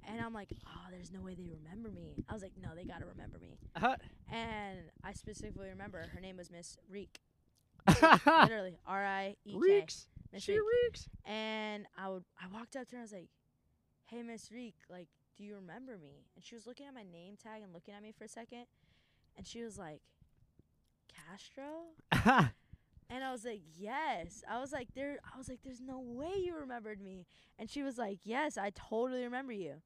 And 0.07 0.21
I'm 0.21 0.35
like, 0.35 0.49
"Oh, 0.67 0.91
there's 0.91 1.13
no 1.13 1.23
way 1.23 1.35
they 1.35 1.49
remember 1.49 1.91
me." 1.91 2.17
I 2.29 2.35
was 2.35 2.43
like, 2.43 2.53
"No, 2.61 2.71
they 2.75 2.85
gotta 2.85 3.07
remember 3.07 3.39
me." 3.39 3.57
Uh, 3.77 3.81
huh. 3.81 3.97
And 4.31 4.81
I 5.05 5.13
specifically 5.13 5.69
remember 5.69 6.05
her 6.13 6.21
name 6.21 6.37
was 6.37 6.51
Miss 6.51 6.77
Reek, 6.91 7.11
Uh-huh. 7.15 7.23
Literally 7.87 8.79
R 8.87 9.05
I 9.05 9.37
E 9.45 9.53
K. 9.53 9.59
Reeks. 9.59 10.07
Miss 10.33 10.43
She 10.43 10.53
Reek. 10.53 10.63
reeks. 10.85 11.09
And 11.25 11.87
I 11.97 12.09
would 12.09 12.25
I 12.43 12.47
walked 12.53 12.77
up 12.77 12.87
to 12.89 12.97
her 12.97 12.99
and 12.99 13.01
I 13.01 13.03
was 13.03 13.13
like, 13.13 13.29
"Hey, 14.07 14.23
Miss 14.23 14.51
Reek, 14.53 14.75
like, 14.89 15.09
do 15.37 15.45
you 15.45 15.55
remember 15.57 15.99
me?" 15.99 16.27
And 16.37 16.45
she 16.45 16.55
was 16.55 16.67
looking 16.67 16.87
at 16.87 16.95
my 16.95 17.03
name 17.05 17.37
tag 17.43 17.63
and 17.63 17.73
looking 17.73 17.95
at 17.95 18.03
me 18.03 18.13
for 18.17 18.25
a 18.25 18.29
second, 18.29 18.67
and 19.37 19.47
she 19.47 19.63
was 19.63 19.79
like, 19.79 20.01
"Castro?" 21.09 21.91
And 23.15 23.23
I 23.23 23.31
was 23.31 23.45
like, 23.45 23.61
"Yes." 23.77 24.43
I 24.49 24.59
was 24.59 24.73
like, 24.73 24.89
"There." 24.95 25.19
I 25.35 25.37
was 25.37 25.47
like, 25.47 25.59
"There's 25.63 25.83
no 25.83 25.99
way 26.01 26.33
you 26.43 26.57
remembered 26.57 26.99
me." 26.99 27.27
And 27.59 27.69
she 27.69 27.83
was 27.83 27.99
like, 27.99 28.21
"Yes, 28.25 28.57
I 28.57 28.71
totally 28.71 29.23
remember 29.25 29.53
you." 29.53 29.83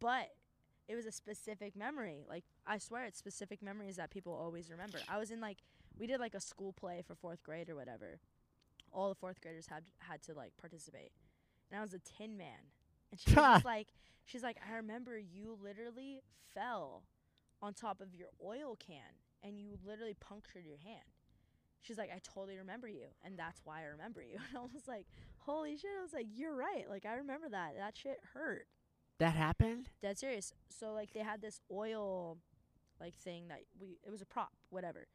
But 0.00 0.30
it 0.88 0.94
was 0.94 1.04
a 1.04 1.12
specific 1.12 1.76
memory. 1.76 2.24
Like 2.26 2.44
I 2.66 2.78
swear, 2.78 3.04
it's 3.04 3.18
specific 3.18 3.60
memories 3.60 3.96
that 3.96 4.08
people 4.10 4.32
always 4.32 4.70
remember. 4.70 4.98
I 5.10 5.18
was 5.18 5.30
in 5.30 5.40
like 5.42 5.58
we 5.98 6.06
did 6.06 6.20
like 6.20 6.34
a 6.34 6.40
school 6.40 6.72
play 6.72 7.02
for 7.06 7.14
fourth 7.14 7.42
grade 7.42 7.68
or 7.68 7.76
whatever. 7.76 8.20
All 8.92 9.08
the 9.08 9.14
fourth 9.14 9.40
graders 9.40 9.66
had 9.66 9.84
had 9.98 10.22
to 10.22 10.34
like 10.34 10.52
participate, 10.58 11.12
and 11.70 11.78
I 11.78 11.82
was 11.82 11.94
a 11.94 11.98
Tin 11.98 12.36
Man. 12.36 12.72
And 13.10 13.20
she 13.20 13.34
was 13.34 13.64
like, 13.64 13.88
she's 14.24 14.42
like, 14.42 14.58
I 14.68 14.76
remember 14.76 15.18
you 15.18 15.56
literally 15.62 16.20
fell 16.54 17.04
on 17.62 17.74
top 17.74 18.00
of 18.00 18.14
your 18.14 18.28
oil 18.44 18.76
can 18.78 19.16
and 19.42 19.58
you 19.58 19.78
literally 19.84 20.14
punctured 20.18 20.64
your 20.66 20.78
hand. 20.78 21.04
She's 21.80 21.96
like, 21.98 22.10
I 22.14 22.20
totally 22.22 22.56
remember 22.58 22.88
you, 22.88 23.06
and 23.24 23.38
that's 23.38 23.60
why 23.64 23.80
I 23.82 23.84
remember 23.84 24.20
you. 24.22 24.36
And 24.50 24.58
I 24.58 24.60
was 24.62 24.88
like, 24.88 25.06
holy 25.38 25.76
shit! 25.76 25.90
I 25.98 26.02
was 26.02 26.12
like, 26.12 26.26
you're 26.34 26.54
right. 26.54 26.84
Like 26.88 27.06
I 27.06 27.14
remember 27.14 27.48
that. 27.50 27.74
That 27.78 27.96
shit 27.96 28.18
hurt. 28.34 28.66
that 29.18 29.34
happened? 29.34 29.88
Dead 30.02 30.18
serious. 30.18 30.52
So 30.70 30.92
like 30.92 31.12
they 31.12 31.20
had 31.20 31.40
this 31.40 31.60
oil, 31.70 32.38
like 33.00 33.14
thing 33.14 33.48
that 33.48 33.60
we. 33.80 33.98
It 34.04 34.10
was 34.10 34.20
a 34.22 34.26
prop, 34.26 34.52
whatever. 34.70 35.06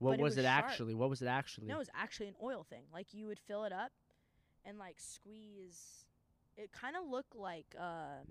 What 0.00 0.12
But 0.12 0.18
it 0.18 0.22
was, 0.22 0.30
was 0.36 0.44
it 0.44 0.48
actually? 0.48 0.94
What 0.94 1.08
was 1.10 1.22
it 1.22 1.26
actually? 1.28 1.68
No, 1.68 1.76
it 1.76 1.78
was 1.78 1.90
actually 1.94 2.26
an 2.28 2.34
oil 2.42 2.64
thing. 2.68 2.82
Like 2.92 3.14
you 3.14 3.26
would 3.28 3.38
fill 3.38 3.64
it 3.64 3.72
up, 3.72 3.92
and 4.64 4.78
like 4.78 4.96
squeeze. 4.98 6.04
It 6.56 6.72
kind 6.72 6.96
of 6.96 7.08
looked 7.08 7.36
like 7.36 7.66
uh, 7.78 8.24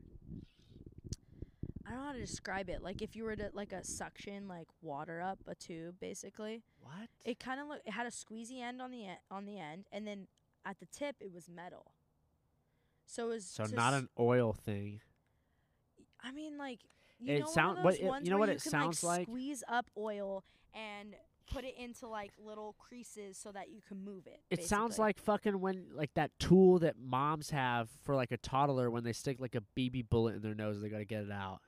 I 1.87 1.91
don't 1.91 1.99
know 1.99 2.05
how 2.07 2.11
to 2.13 2.19
describe 2.19 2.69
it. 2.69 2.83
Like 2.83 3.01
if 3.01 3.15
you 3.15 3.23
were 3.23 3.35
to 3.35 3.49
like 3.53 3.71
a 3.71 3.83
suction 3.83 4.47
like 4.47 4.67
water 4.81 5.21
up 5.21 5.39
a 5.47 5.55
tube, 5.55 5.95
basically. 5.99 6.63
what? 6.81 7.07
It 7.25 7.39
kind 7.39 7.59
of 7.61 7.67
looked. 7.67 7.87
It 7.87 7.91
had 7.91 8.05
a 8.05 8.11
squeezy 8.11 8.61
end 8.61 8.81
on 8.81 8.91
the 8.91 8.97
e- 9.03 9.19
on 9.31 9.45
the 9.45 9.59
end, 9.59 9.85
and 9.91 10.05
then 10.05 10.27
at 10.65 10.79
the 10.79 10.85
tip 10.87 11.15
it 11.19 11.31
was 11.31 11.49
metal. 11.49 11.93
So 13.05 13.25
it 13.27 13.33
was. 13.35 13.45
so 13.45 13.65
not 13.65 13.93
an 13.93 14.09
oil 14.19 14.53
thing. 14.53 15.01
I 16.23 16.31
mean, 16.31 16.57
like 16.57 16.79
you 17.19 17.33
It 17.33 17.39
know, 17.41 17.45
sound- 17.47 17.77
one 17.77 17.85
of 17.87 17.93
those 17.93 17.99
it- 18.01 18.05
ones 18.07 18.25
you 18.25 18.31
know 18.31 18.37
where 18.37 18.47
what 18.47 18.49
you 18.49 18.55
it 18.57 18.61
can, 18.63 18.71
sounds 18.71 19.03
like? 19.03 19.27
Squeeze 19.27 19.63
up 19.67 19.89
oil 19.97 20.43
and 20.73 21.15
put 21.49 21.65
it 21.65 21.75
into 21.77 22.07
like 22.07 22.31
little 22.37 22.75
creases 22.77 23.37
so 23.37 23.51
that 23.51 23.69
you 23.69 23.81
can 23.87 24.03
move 24.03 24.27
it. 24.27 24.41
It 24.49 24.63
sounds 24.63 24.99
like 24.99 25.19
fucking 25.19 25.59
when 25.59 25.85
like 25.93 26.13
that 26.15 26.31
tool 26.39 26.79
that 26.79 26.95
moms 26.97 27.49
have 27.49 27.89
for 28.03 28.15
like 28.15 28.31
a 28.31 28.37
toddler 28.37 28.89
when 28.89 29.03
they 29.03 29.13
stick 29.13 29.37
like 29.39 29.55
a 29.55 29.61
BB 29.77 30.09
bullet 30.09 30.35
in 30.35 30.41
their 30.41 30.55
nose, 30.55 30.81
they 30.81 30.89
gotta 30.89 31.05
get 31.05 31.23
it 31.23 31.31
out. 31.31 31.59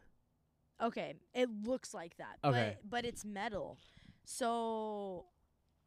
Okay, 0.82 1.16
it 1.34 1.50
looks 1.64 1.94
like 1.94 2.18
that. 2.18 2.38
Okay. 2.44 2.78
But 2.84 2.90
but 2.90 3.06
it's 3.06 3.24
metal. 3.26 3.78
So 4.24 5.26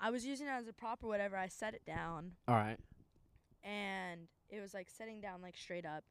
I 0.00 0.10
was 0.10 0.26
using 0.26 0.46
it 0.46 0.50
as 0.50 0.68
a 0.68 0.72
prop 0.72 1.02
or 1.02 1.08
whatever. 1.08 1.36
I 1.36 1.48
set 1.48 1.74
it 1.74 1.84
down 1.86 2.32
All 2.48 2.54
right. 2.54 2.78
and 3.62 4.22
it 4.50 4.60
was 4.60 4.74
like 4.74 4.88
setting 4.90 5.20
down 5.20 5.40
like 5.40 5.56
straight 5.56 5.86
up 5.86 6.04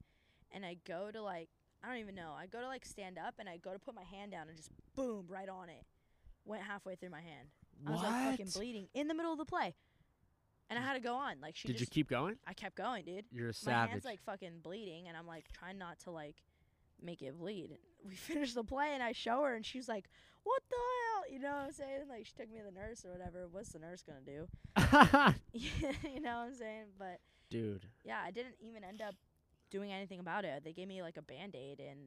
and 0.51 0.65
I 0.65 0.77
go 0.85 1.11
to 1.11 1.21
like 1.21 1.49
I 1.83 1.89
don't 1.89 1.97
even 1.97 2.15
know. 2.15 2.31
I 2.37 2.47
go 2.47 2.61
to 2.61 2.67
like 2.67 2.85
stand 2.85 3.17
up 3.17 3.35
and 3.39 3.49
I 3.49 3.57
go 3.57 3.73
to 3.73 3.79
put 3.79 3.93
my 3.93 4.03
hand 4.03 4.31
down 4.31 4.47
and 4.47 4.55
just 4.55 4.69
boom 4.95 5.25
right 5.27 5.49
on 5.49 5.69
it. 5.69 5.83
Went 6.45 6.63
halfway 6.63 6.95
through 6.95 7.09
my 7.09 7.21
hand. 7.21 7.49
I 7.87 7.91
was 7.91 8.01
like 8.01 8.31
fucking 8.31 8.49
bleeding 8.53 8.87
in 8.93 9.07
the 9.07 9.13
middle 9.13 9.31
of 9.31 9.37
the 9.37 9.45
play. 9.45 9.75
And 10.69 10.79
I 10.79 10.81
had 10.81 10.93
to 10.93 10.99
go 10.99 11.15
on. 11.15 11.35
Like 11.41 11.55
she 11.55 11.67
Did 11.67 11.75
you 11.75 11.79
just 11.79 11.91
keep 11.91 12.09
going? 12.09 12.37
I 12.47 12.53
kept 12.53 12.75
going, 12.75 13.05
dude. 13.05 13.25
You're 13.31 13.45
a 13.45 13.47
My 13.49 13.53
savage. 13.53 13.89
hand's 13.91 14.05
like 14.05 14.21
fucking 14.23 14.59
bleeding, 14.63 15.07
and 15.07 15.15
I'm 15.17 15.27
like 15.27 15.45
trying 15.51 15.77
not 15.77 15.99
to 16.01 16.11
like 16.11 16.35
make 17.01 17.21
it 17.21 17.37
bleed. 17.37 17.77
We 18.05 18.15
finished 18.15 18.55
the 18.55 18.65
play, 18.65 18.89
and 18.93 19.01
I 19.01 19.13
show 19.13 19.43
her, 19.43 19.55
and 19.55 19.65
she's 19.65 19.87
like, 19.87 20.09
"What 20.43 20.61
the 20.69 20.75
hell?" 20.75 21.23
You 21.31 21.39
know 21.39 21.51
what 21.51 21.67
I'm 21.67 21.71
saying? 21.71 22.01
Like 22.09 22.25
she 22.25 22.33
took 22.33 22.51
me 22.51 22.57
to 22.57 22.65
the 22.65 22.71
nurse 22.71 23.05
or 23.05 23.11
whatever. 23.11 23.47
What's 23.49 23.69
the 23.69 23.79
nurse 23.79 24.03
gonna 24.03 24.19
do? 24.25 24.47
you 25.53 26.19
know 26.19 26.39
what 26.39 26.47
I'm 26.47 26.53
saying? 26.53 26.85
But 26.99 27.19
Dude. 27.49 27.85
yeah, 28.03 28.19
I 28.21 28.31
didn't 28.31 28.55
even 28.59 28.83
end 28.83 29.01
up 29.01 29.15
doing 29.69 29.93
anything 29.93 30.19
about 30.19 30.43
it. 30.43 30.65
They 30.65 30.73
gave 30.73 30.89
me 30.89 31.01
like 31.01 31.15
a 31.15 31.21
band 31.21 31.55
aid 31.55 31.79
and 31.79 31.99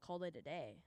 called 0.00 0.22
it 0.22 0.34
a 0.36 0.40
day. 0.40 0.78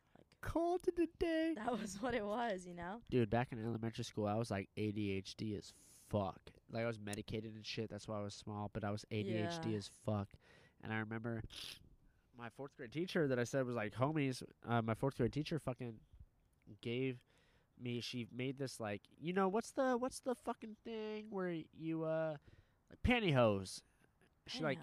Like 0.46 0.54
Called 0.54 0.82
it 0.88 1.00
a 1.00 1.08
day. 1.20 1.54
that 1.56 1.80
was 1.80 1.98
what 2.02 2.14
it 2.14 2.26
was, 2.26 2.66
you 2.68 2.76
know? 2.76 3.02
Dude, 3.10 3.30
back 3.30 3.50
in 3.52 3.64
elementary 3.64 4.04
school, 4.04 4.28
I 4.28 4.36
was 4.36 4.52
like 4.52 4.70
ADHD 4.78 5.58
as 5.58 5.74
fuck. 6.10 6.40
Like 6.72 6.84
I 6.84 6.88
was 6.88 7.00
medicated 7.00 7.56
and 7.56 7.66
shit. 7.66 7.90
That's 7.90 8.08
why 8.08 8.20
I 8.20 8.24
was 8.24 8.34
small, 8.34 8.70
but 8.74 8.84
I 8.84 8.92
was 8.92 9.06
ADHD 9.12 9.72
Yeah. 9.72 9.78
as 9.78 9.90
fuck. 10.06 10.28
And 10.84 10.94
I 10.94 10.98
remember 11.00 11.42
my 12.38 12.50
fourth 12.50 12.76
grade 12.78 12.92
teacher 12.92 13.28
that 13.28 13.40
I 13.40 13.44
said 13.44 13.66
was 13.66 13.76
like 13.76 13.94
homies. 13.94 14.44
Uh, 14.68 14.82
my 14.82 14.94
fourth 14.94 15.18
grade 15.18 15.34
teacher 15.34 15.58
fucking 15.60 15.96
gave 16.82 17.18
me. 17.82 18.02
She 18.02 18.28
made 18.36 18.58
this 18.58 18.80
like 18.80 19.02
you 19.20 19.34
know 19.34 19.48
what's 19.48 19.72
the 19.72 19.98
what's 19.98 20.20
the 20.20 20.36
fucking 20.36 20.76
thing 20.84 21.28
where 21.30 21.56
you 21.78 22.04
uh 22.04 22.36
like 22.90 23.00
pantyhose. 23.04 23.82
She 24.48 24.64
like 24.64 24.80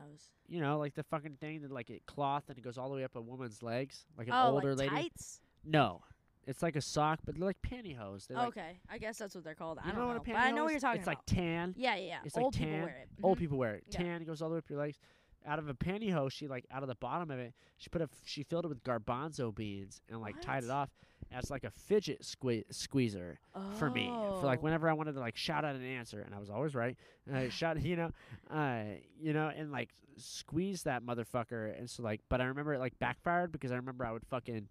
you 0.48 0.60
know 0.60 0.78
like 0.78 0.94
the 0.94 1.04
fucking 1.04 1.36
thing 1.40 1.62
that 1.62 1.70
like 1.70 1.88
it 1.90 2.04
cloth 2.06 2.44
and 2.48 2.58
it 2.58 2.62
goes 2.62 2.78
all 2.78 2.88
the 2.88 2.96
way 2.96 3.04
up 3.04 3.14
a 3.14 3.20
woman's 3.20 3.62
legs 3.62 4.04
like 4.18 4.26
an 4.26 4.34
oh, 4.36 4.52
older 4.52 4.74
like 4.74 4.90
lady. 4.90 5.02
tights? 5.02 5.40
No, 5.64 6.02
it's 6.46 6.62
like 6.62 6.76
a 6.76 6.80
sock, 6.80 7.20
but 7.24 7.36
they're 7.36 7.44
like 7.46 7.62
pantyhose. 7.62 8.26
They're 8.26 8.36
like 8.36 8.48
okay, 8.48 8.78
I 8.90 8.98
guess 8.98 9.18
that's 9.18 9.34
what 9.34 9.44
they're 9.44 9.54
called. 9.54 9.78
I 9.82 9.90
don't 9.90 9.98
know 10.00 10.06
what 10.08 10.16
a 10.16 10.20
pantyhose. 10.20 10.32
but 10.34 10.36
I 10.36 10.50
know 10.50 10.64
what 10.64 10.70
you're 10.72 10.80
talking 10.80 11.02
about. 11.02 11.14
it's 11.16 11.28
about. 11.30 11.38
like 11.38 11.44
tan. 11.46 11.74
yeah, 11.76 11.94
yeah, 11.96 12.06
yeah. 12.06 12.18
it's 12.24 12.36
like 12.36 12.44
Old 12.44 12.54
people 12.54 12.70
tan. 12.72 12.82
wear 12.82 12.96
it. 13.02 13.08
Old 13.22 13.36
Mhm. 13.36 13.40
people 13.40 13.58
wear 13.58 13.74
it. 13.76 13.84
Yeah. 13.90 13.98
Tan 13.98 14.24
goes 14.24 14.42
all 14.42 14.48
the 14.48 14.54
way 14.54 14.58
up 14.58 14.68
your 14.70 14.78
legs. 14.78 14.98
Out 15.44 15.58
of 15.58 15.68
a 15.68 15.74
pantyhose, 15.74 16.30
she 16.32 16.46
like 16.48 16.66
out 16.70 16.82
of 16.82 16.88
the 16.88 16.94
bottom 16.96 17.30
of 17.30 17.38
it, 17.38 17.52
she 17.76 17.90
put 17.90 18.00
a 18.00 18.04
f- 18.04 18.10
she 18.24 18.42
filled 18.44 18.64
it 18.64 18.68
with 18.68 18.82
garbanzo 18.84 19.52
beans 19.54 20.00
and 20.08 20.20
like 20.20 20.40
tied 20.40 20.62
it 20.62 20.68
What? 20.68 20.74
off 20.74 20.90
as 21.32 21.50
like 21.50 21.64
a 21.64 21.70
fidget 21.70 22.22
sque- 22.22 22.64
squeezer 22.70 23.40
for 23.78 23.90
me. 23.90 24.06
For 24.06 24.42
like 24.46 24.60
Oh. 24.60 24.62
whenever 24.62 24.88
I 24.88 24.92
wanted 24.92 25.14
to 25.14 25.20
like 25.20 25.36
shout 25.36 25.64
out 25.64 25.74
an 25.74 25.84
answer, 25.84 26.20
and 26.20 26.32
I 26.34 26.38
was 26.38 26.48
always 26.50 26.74
right. 26.76 26.96
And 27.26 27.36
I 27.36 27.48
shout, 27.48 27.80
you 27.82 27.96
know, 27.96 28.10
uh, 28.50 28.84
you 29.20 29.32
know, 29.32 29.48
and 29.48 29.72
like 29.72 29.90
squeeze 30.16 30.84
that 30.84 31.02
motherfucker. 31.02 31.76
And 31.76 31.90
so 31.90 32.02
like, 32.04 32.20
but 32.28 32.40
I 32.40 32.44
remember 32.44 32.74
it 32.74 32.78
like 32.78 32.96
backfired 33.00 33.50
because 33.50 33.72
I 33.72 33.76
remember 33.76 34.04
I 34.06 34.12
would 34.12 34.24
fucking. 34.26 34.68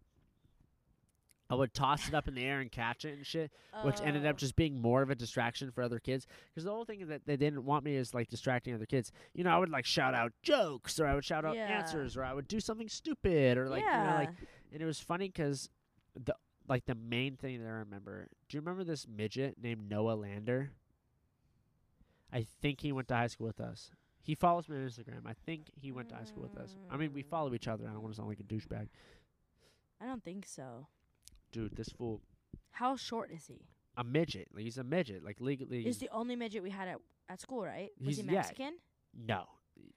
I 1.51 1.55
would 1.55 1.73
toss 1.73 2.07
it 2.07 2.13
up 2.13 2.27
in 2.27 2.33
the 2.35 2.43
air 2.45 2.59
and 2.61 2.71
catch 2.71 3.03
it 3.05 3.13
and 3.17 3.25
shit 3.25 3.51
which 3.83 3.99
ended 4.01 4.25
Oh. 4.25 4.29
up 4.29 4.37
just 4.37 4.55
being 4.55 4.81
more 4.81 5.01
of 5.01 5.09
a 5.09 5.15
distraction 5.15 5.69
for 5.71 5.81
other 5.81 5.99
kids. 5.99 6.25
Because 6.49 6.63
the 6.63 6.71
whole 6.71 6.85
thing 6.85 7.05
that 7.07 7.25
they 7.25 7.35
didn't 7.37 7.65
want 7.65 7.83
me 7.85 7.95
is 7.95 8.13
like 8.13 8.29
distracting 8.29 8.73
other 8.73 8.85
kids. 8.85 9.11
You 9.33 9.43
know, 9.43 9.49
I 9.51 9.57
would 9.57 9.69
like 9.69 9.85
shout 9.85 10.13
out 10.13 10.31
jokes, 10.43 10.99
or 10.99 11.07
I 11.07 11.15
would 11.15 11.25
shout 11.25 11.43
out 11.45 11.55
Yeah. 11.55 11.67
answers, 11.67 12.15
or 12.17 12.23
I 12.23 12.33
would 12.33 12.47
do 12.47 12.59
something 12.59 12.87
stupid, 12.89 13.57
or 13.57 13.69
like 13.69 13.83
yeah. 13.83 14.03
you 14.03 14.09
know, 14.11 14.15
like. 14.17 14.29
And 14.73 14.81
it 14.81 14.85
was 14.85 14.99
funny 14.99 15.27
because 15.27 15.69
the 16.15 16.35
like 16.67 16.85
the 16.85 16.95
main 16.95 17.35
thing 17.35 17.59
that 17.61 17.67
I 17.67 17.71
remember. 17.71 18.27
Do 18.47 18.55
you 18.55 18.61
remember 18.61 18.83
this 18.83 19.07
midget 19.07 19.57
named 19.61 19.89
Noah 19.89 20.13
Lander? 20.13 20.71
I 22.31 22.45
think 22.61 22.81
he 22.81 22.91
went 22.91 23.07
to 23.09 23.15
high 23.15 23.27
school 23.27 23.47
with 23.47 23.59
us. 23.59 23.91
He 24.23 24.35
follows 24.35 24.69
me 24.69 24.77
on 24.77 24.83
Instagram. 24.87 25.25
I 25.25 25.33
think 25.45 25.65
he 25.75 25.91
went 25.91 26.09
to 26.09 26.15
high 26.15 26.23
school 26.23 26.43
with 26.43 26.55
us. 26.57 26.77
I 26.89 26.95
mean, 26.95 27.11
we 27.11 27.23
Mm. 27.23 27.27
follow 27.29 27.53
each 27.53 27.67
other. 27.67 27.87
I 27.89 27.91
don't 27.93 28.01
want 28.01 28.13
to 28.13 28.17
sound 28.17 28.29
like 28.29 28.39
a 28.39 28.43
douchebag, 28.43 28.87
I 29.99 30.05
don't 30.05 30.23
think 30.23 30.45
so. 30.45 30.87
Dude. 31.51 31.75
This 31.75 31.89
fool, 31.89 32.21
How 32.71 32.95
short 32.95 33.31
is 33.31 33.47
he? 33.47 33.65
a 33.97 34.03
midget. 34.03 34.47
Like, 34.53 34.63
he's 34.63 34.77
a 34.77 34.83
midget. 34.83 35.23
Like 35.23 35.41
legally, 35.41 35.83
He's 35.83 35.97
the 35.99 36.09
only 36.11 36.35
midget 36.35 36.63
we 36.63 36.69
had 36.69 36.87
at 36.87 36.97
at 37.29 37.39
school, 37.41 37.63
right? 37.63 37.89
Was 37.99 38.15
He's- 38.17 38.27
he 38.27 38.33
yeah. 38.33 38.39
Mexican? 38.39 38.73
no, 39.13 39.45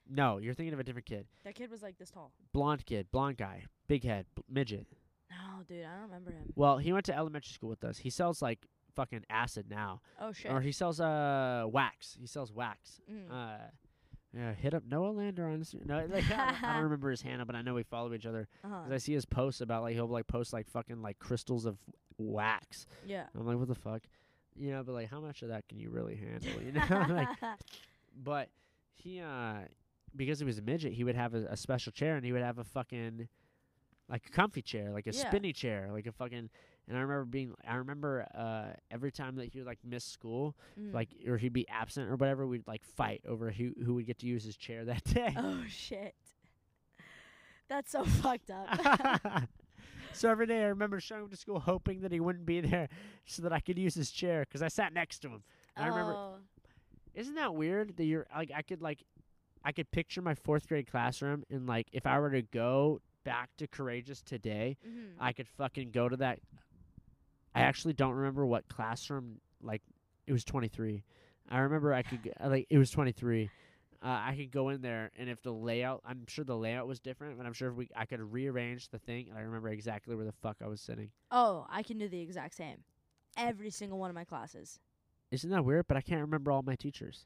no. 0.09 0.37
You're 0.37 0.53
thinking 0.53 0.73
of 0.73 0.79
a 0.79 0.83
different 0.83 1.05
kid. 1.05 1.27
That 1.43 1.55
kid 1.55 1.69
was 1.71 1.81
like 1.81 1.97
this 1.97 2.11
tall. 2.11 2.31
Blonde 2.53 2.85
kid, 2.85 3.07
blonde 3.11 3.37
guy, 3.37 3.63
big 3.87 4.03
head, 4.03 4.25
b- 4.35 4.43
midget. 4.49 4.87
No, 5.29 5.63
dude, 5.67 5.85
I 5.85 5.93
don't 5.93 6.03
remember 6.03 6.31
him. 6.31 6.51
Well, 6.55 6.77
he 6.77 6.93
went 6.93 7.05
to 7.05 7.15
elementary 7.15 7.51
school 7.53 7.69
with 7.69 7.83
us. 7.83 7.97
He 7.97 8.09
sells 8.09 8.41
like 8.41 8.67
fucking 8.95 9.25
acid 9.29 9.65
now, 9.69 10.01
Oh 10.21 10.31
shit. 10.31 10.51
or 10.51 10.61
he 10.61 10.71
sells 10.71 10.99
uh 11.01 11.65
wax. 11.69 12.15
He 12.19 12.27
sells 12.27 12.51
wax. 12.53 13.01
Mm. 13.11 13.31
Uh, 13.31 13.57
yeah, 14.35 14.53
hit 14.53 14.73
up 14.73 14.83
Noah 14.89 15.11
Lander 15.11 15.45
on 15.47 15.59
Instagram. 15.61 15.85
No, 15.87 16.05
like 16.11 16.25
I, 16.31 16.51
don't, 16.51 16.63
I 16.63 16.73
don't 16.73 16.83
remember 16.83 17.09
his 17.11 17.21
handle, 17.21 17.45
but 17.45 17.55
I 17.55 17.61
know 17.61 17.73
we 17.73 17.83
follow 17.83 18.13
each 18.13 18.25
other. 18.25 18.47
uh-huh. 18.63 18.83
'Cause 18.83 18.91
I 18.91 18.97
see 18.97 19.13
his 19.13 19.25
posts 19.25 19.61
about 19.61 19.83
like 19.83 19.93
he'll 19.93 20.07
like 20.07 20.27
post 20.27 20.51
like 20.53 20.67
fucking 20.67 21.01
like 21.01 21.19
crystals 21.19 21.65
of 21.65 21.77
wax. 22.17 22.85
Yeah. 23.05 23.25
I'm 23.37 23.45
like, 23.45 23.57
what 23.57 23.67
the 23.67 23.75
fuck, 23.75 24.01
you 24.55 24.71
know? 24.71 24.83
But 24.83 24.93
like, 24.93 25.09
how 25.09 25.19
much 25.21 25.41
of 25.41 25.49
that 25.49 25.67
can 25.67 25.79
you 25.79 25.89
really 25.89 26.15
handle? 26.15 26.61
You 26.61 26.71
know, 26.73 27.05
like, 27.15 27.27
but 28.23 28.49
he 28.93 29.21
uh, 29.21 29.59
because 30.15 30.39
he 30.39 30.45
was 30.45 30.57
a 30.57 30.61
midget, 30.61 30.93
he 30.93 31.03
would 31.03 31.15
have 31.15 31.33
a, 31.33 31.45
a 31.49 31.57
special 31.57 31.91
chair, 31.91 32.15
and 32.15 32.25
he 32.25 32.31
would 32.31 32.41
have 32.41 32.57
a 32.57 32.63
fucking 32.63 33.27
like 34.09 34.23
a 34.27 34.29
comfy 34.29 34.61
chair, 34.61 34.91
like 34.91 35.07
a 35.07 35.11
Yeah. 35.11 35.27
spinny 35.27 35.53
chair, 35.53 35.89
like 35.91 36.07
a 36.07 36.11
fucking. 36.11 36.49
And 36.87 36.97
I 36.97 37.01
remember 37.01 37.25
being, 37.25 37.53
I 37.67 37.75
remember 37.75 38.27
uh, 38.35 38.73
every 38.91 39.11
time 39.11 39.35
that 39.37 39.51
he 39.51 39.59
would 39.59 39.67
like 39.67 39.79
miss 39.83 40.03
school, 40.05 40.55
Mm. 40.79 40.93
like 40.93 41.09
or 41.27 41.37
he'd 41.37 41.53
be 41.53 41.67
absent 41.67 42.09
or 42.09 42.15
whatever, 42.15 42.45
we'd 42.45 42.67
like 42.67 42.83
fight 42.83 43.21
over 43.27 43.49
who 43.51 43.71
who 43.83 43.95
would 43.95 44.05
get 44.05 44.19
to 44.19 44.27
use 44.27 44.43
his 44.43 44.55
chair 44.57 44.85
that 44.85 45.03
day. 45.13 45.33
Oh 45.37 45.63
shit. 45.67 46.13
That's 47.67 47.91
so 47.91 48.03
fucked 48.03 48.51
up. 48.51 49.47
so 50.13 50.29
every 50.29 50.45
day 50.45 50.61
I 50.63 50.67
remember 50.67 50.99
showing 50.99 51.23
him 51.23 51.29
to 51.29 51.35
school, 51.37 51.59
hoping 51.59 52.01
that 52.01 52.11
he 52.11 52.19
wouldn't 52.19 52.45
be 52.45 52.61
there, 52.61 52.89
so 53.25 53.41
that 53.41 53.51
I 53.51 53.59
could 53.59 53.77
use 53.79 53.95
his 53.95 54.11
chair 54.11 54.41
because 54.47 54.61
I 54.61 54.67
sat 54.67 54.93
next 54.93 55.19
to 55.19 55.29
him. 55.29 55.43
And 55.75 55.85
I 55.85 55.87
remember, 55.89 56.13
Oh, 56.13 56.35
isn't 57.15 57.35
that 57.35 57.55
weird 57.55 57.97
that 57.97 58.05
you're 58.05 58.27
like 58.35 58.51
I 58.55 58.61
could 58.61 58.81
like, 58.81 59.03
I 59.63 59.71
could 59.71 59.89
picture 59.91 60.21
my 60.21 60.35
fourth 60.35 60.67
grade 60.67 60.89
classroom 60.89 61.43
and 61.49 61.65
like 61.65 61.87
if 61.91 62.05
I 62.05 62.19
were 62.19 62.29
to 62.31 62.43
go 62.43 63.01
back 63.23 63.49
to 63.57 63.67
Courreges 63.67 64.23
today, 64.23 64.77
mhm. 64.87 65.13
I 65.19 65.33
could 65.33 65.47
fucking 65.47 65.89
go 65.91 66.07
to 66.07 66.17
that. 66.17 66.39
I 67.55 67.61
actually 67.61 67.93
don't 67.93 68.13
remember 68.13 68.45
what 68.45 68.67
classroom. 68.67 69.39
Like 69.61 69.81
it 70.27 70.33
was 70.33 70.43
23. 70.43 71.03
I 71.49 71.59
remember 71.59 71.93
I 71.93 72.01
could 72.03 72.23
g- 72.23 72.31
uh, 72.39 72.49
like 72.49 72.67
it 72.69 72.77
was 72.77 72.89
23. 72.91 73.49
Uh, 74.03 74.07
I 74.07 74.35
could 74.35 74.51
go 74.51 74.69
in 74.69 74.81
there 74.81 75.09
and 75.17 75.29
if 75.29 75.41
the 75.41 75.51
layout, 75.53 76.01
I'm 76.05 76.25
sure 76.27 76.43
the 76.45 76.55
layout 76.57 76.87
was 76.87 76.99
different, 76.99 77.37
but 77.37 77.45
I'm 77.47 77.53
sure 77.53 77.69
if 77.69 77.75
we 77.75 77.87
I 77.95 78.05
could 78.05 78.19
rearrange 78.21 78.89
the 78.89 78.99
thing 78.99 79.27
and 79.29 79.37
I 79.37 79.41
remember 79.41 79.69
exactly 79.69 80.15
where 80.15 80.25
the 80.25 80.31
fuck 80.43 80.57
I 80.63 80.67
was 80.67 80.81
sitting. 80.81 81.09
oh, 81.31 81.65
I 81.69 81.81
can 81.81 81.97
do 81.97 82.07
the 82.07 82.19
exact 82.19 82.55
same. 82.55 82.83
Every 83.37 83.69
single 83.69 83.97
one 83.97 84.09
of 84.09 84.15
my 84.15 84.23
classes. 84.25 84.79
Isn't 85.31 85.49
that 85.49 85.65
weird? 85.65 85.87
But 85.87 85.97
I 85.97 86.01
can't 86.01 86.21
remember 86.21 86.51
all 86.51 86.61
my 86.61 86.75
teachers. 86.75 87.25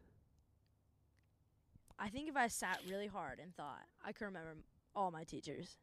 I 2.00 2.08
think 2.10 2.30
if 2.30 2.38
I 2.38 2.48
sat 2.48 2.80
really 2.90 3.08
hard 3.08 3.40
and 3.40 3.54
thought, 3.56 3.84
I 4.06 4.14
could 4.14 4.26
remember 4.26 4.56
all 4.96 5.12
my 5.12 5.24
teachers. 5.26 5.78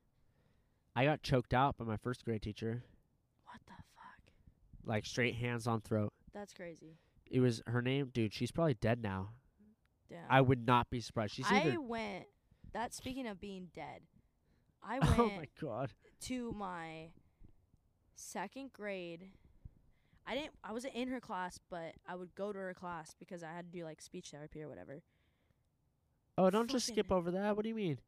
I 0.95 1.05
got 1.05 1.23
choked 1.23 1.53
out 1.53 1.77
by 1.77 1.85
my 1.85 1.99
first 1.99 2.25
grade 2.25 2.41
teacher, 2.43 2.83
What 3.45 3.61
the 3.67 3.73
fuck? 3.95 3.96
Like 4.87 5.05
straight 5.05 5.35
hands 5.35 5.67
on 5.67 5.81
throat. 5.81 6.13
That's 6.33 6.55
crazy. 6.55 6.97
It 7.31 7.41
was 7.41 7.63
her 7.67 7.83
name, 7.83 8.11
dude. 8.13 8.33
She's 8.33 8.51
probably 8.51 8.75
dead 8.75 9.03
now. 9.03 9.31
Damn. 10.09 10.19
I 10.31 10.41
would 10.41 10.65
not 10.67 10.89
be 10.91 11.01
surprised. 11.01 11.35
She's 11.35 11.47
I 11.49 11.77
went. 11.79 12.27
That 12.73 12.95
speaking 12.95 13.27
of 13.27 13.41
being 13.41 13.69
dead, 13.75 14.03
I 14.83 15.01
went. 15.01 15.19
Oh 15.19 15.31
my 15.37 15.49
god. 15.61 15.91
to 16.23 16.55
my 16.57 17.09
second 18.15 18.73
grade. 18.73 19.31
I 20.27 20.35
didn't. 20.35 20.53
I 20.65 20.73
wasn't 20.73 20.95
in 20.95 21.09
her 21.09 21.21
class, 21.21 21.59
but 21.71 21.95
I 22.07 22.15
would 22.15 22.35
go 22.35 22.53
to 22.53 22.59
her 22.59 22.75
class 22.75 23.15
because 23.19 23.43
I 23.43 23.53
had 23.53 23.73
to 23.73 23.79
do 23.79 23.85
like 23.85 24.01
speech 24.01 24.31
therapy 24.31 24.63
or 24.63 24.69
whatever. 24.69 25.03
Oh, 26.39 26.51
don't 26.51 26.71
just 26.71 26.87
skip 26.87 27.11
over 27.11 27.31
that. 27.31 27.57
What 27.57 27.63
do 27.63 27.69
you 27.69 27.75
mean? 27.75 27.99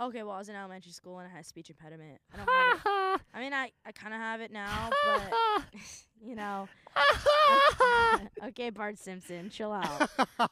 Okay, 0.00 0.22
well, 0.22 0.34
I 0.34 0.38
was 0.38 0.48
in 0.48 0.54
elementary 0.54 0.92
school 0.92 1.18
and 1.18 1.28
I 1.28 1.30
had 1.30 1.40
a 1.40 1.44
speech 1.44 1.70
impediment. 1.70 2.20
I 2.32 2.36
don't 2.36 2.48
have. 2.48 2.80
I 3.34 3.40
mean, 3.40 3.52
I 3.52 3.70
I 3.86 3.92
kind 3.92 4.14
of 4.14 4.20
have 4.20 4.40
it 4.40 4.50
now, 4.52 4.90
but 5.06 5.64
you 6.20 6.34
know. 6.34 6.68
okay, 8.44 8.70
Bart 8.70 8.98
Simpson, 8.98 9.50
chill 9.50 9.72
out. 9.72 10.02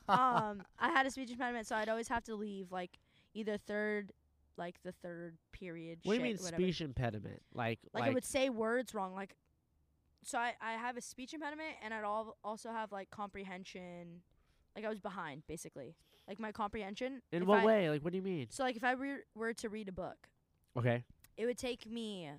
um, 0.08 0.62
I 0.78 0.90
had 0.90 1.06
a 1.06 1.10
speech 1.10 1.30
impediment, 1.30 1.66
so 1.66 1.76
I'd 1.76 1.88
always 1.88 2.08
have 2.08 2.24
to 2.24 2.34
leave 2.34 2.70
like 2.72 2.98
either 3.34 3.56
third, 3.58 4.12
like 4.56 4.76
the 4.82 4.92
third 4.92 5.36
period. 5.52 5.98
what 6.04 6.14
do 6.14 6.18
you 6.18 6.22
mean 6.24 6.36
whatever. 6.36 6.62
speech 6.62 6.80
impediment? 6.80 7.42
Like, 7.54 7.80
Like, 7.92 8.02
like, 8.02 8.10
I 8.10 8.14
would 8.14 8.24
say 8.24 8.48
words 8.50 8.94
wrong. 8.94 9.14
Like, 9.14 9.36
so 10.22 10.38
I 10.38 10.54
I 10.60 10.72
have 10.72 10.96
a 10.96 11.00
speech 11.00 11.34
impediment, 11.34 11.74
and 11.82 11.92
I'd 11.94 12.04
all 12.04 12.36
also 12.44 12.70
have 12.70 12.92
like 12.92 13.10
comprehension. 13.10 14.22
Like 14.74 14.84
I 14.84 14.88
was 14.88 15.00
behind, 15.00 15.42
basically. 15.46 15.94
Like 16.28 16.38
my 16.40 16.52
comprehension. 16.52 17.22
in 17.32 17.46
what 17.46 17.60
I- 17.60 17.64
way? 17.64 17.90
Like, 17.90 18.02
what 18.02 18.12
do 18.12 18.16
you 18.18 18.22
mean? 18.22 18.48
So 18.50 18.62
like 18.64 18.76
if 18.76 18.84
I 18.84 18.92
re- 18.92 19.22
were 19.34 19.52
to 19.54 19.68
read 19.68 19.88
a 19.88 19.92
book, 19.92 20.28
Okay. 20.76 21.04
It 21.36 21.46
would 21.46 21.58
take 21.58 21.86
me 21.90 22.30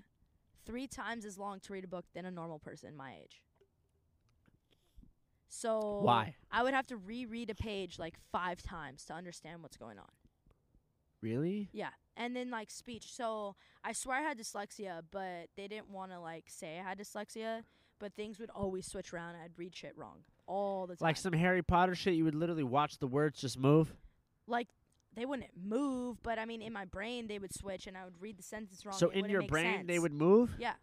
three 0.66 0.86
times 0.86 1.24
as 1.24 1.38
long 1.38 1.60
to 1.60 1.72
read 1.72 1.84
a 1.84 1.88
book 1.88 2.04
than 2.14 2.24
a 2.24 2.30
normal 2.30 2.58
person 2.58 2.96
my 2.96 3.14
age. 3.22 3.42
So 5.48 6.00
Why? 6.02 6.34
I 6.52 6.62
would 6.62 6.74
have 6.74 6.86
to 6.88 6.96
reread 6.96 7.50
a 7.50 7.54
page 7.54 7.98
like 7.98 8.14
five 8.30 8.62
times 8.62 9.04
to 9.06 9.14
understand 9.14 9.62
what's 9.62 9.76
going 9.76 9.98
on. 9.98 10.10
Really? 11.22 11.68
Yeah. 11.72 11.88
And 12.16 12.36
then 12.36 12.50
like 12.50 12.70
speech. 12.70 13.12
So 13.14 13.56
I 13.84 13.92
swear 13.92 14.18
I 14.18 14.22
had 14.22 14.38
dyslexia, 14.38 15.02
but 15.10 15.48
they 15.56 15.66
didn't 15.68 15.90
want 15.90 16.12
to 16.12 16.20
like 16.20 16.44
say 16.48 16.78
I 16.78 16.82
had 16.82 16.98
dyslexia, 16.98 17.62
but 17.98 18.12
things 18.14 18.38
would 18.38 18.50
always 18.50 18.86
switch 18.86 19.12
around 19.12 19.36
I'd 19.36 19.52
read 19.56 19.74
shit 19.74 19.96
wrong 19.96 20.18
all 20.46 20.86
the 20.86 20.96
time. 20.96 21.06
Like 21.06 21.16
some 21.16 21.32
Harry 21.32 21.62
Potter 21.62 21.94
shit, 21.94 22.14
you 22.14 22.24
would 22.24 22.34
literally 22.34 22.62
watch 22.62 22.98
the 22.98 23.06
words 23.06 23.40
just 23.40 23.58
move. 23.58 23.92
like 24.46 24.68
they 25.18 25.26
wouldn't 25.26 25.50
move, 25.60 26.22
but 26.22 26.38
I 26.38 26.44
mean 26.44 26.62
in 26.62 26.72
my 26.72 26.84
brain 26.84 27.26
they 27.26 27.38
would 27.38 27.52
switch 27.54 27.86
and 27.86 27.96
I 27.96 28.04
would 28.04 28.20
read 28.20 28.38
the 28.38 28.42
sentence 28.42 28.84
wrong. 28.86 28.96
so 28.96 29.10
in 29.10 29.28
your 29.28 29.42
brain, 29.42 29.86
they 29.86 29.98
would 29.98 30.12
move. 30.12 30.54
Yeah. 30.58 30.74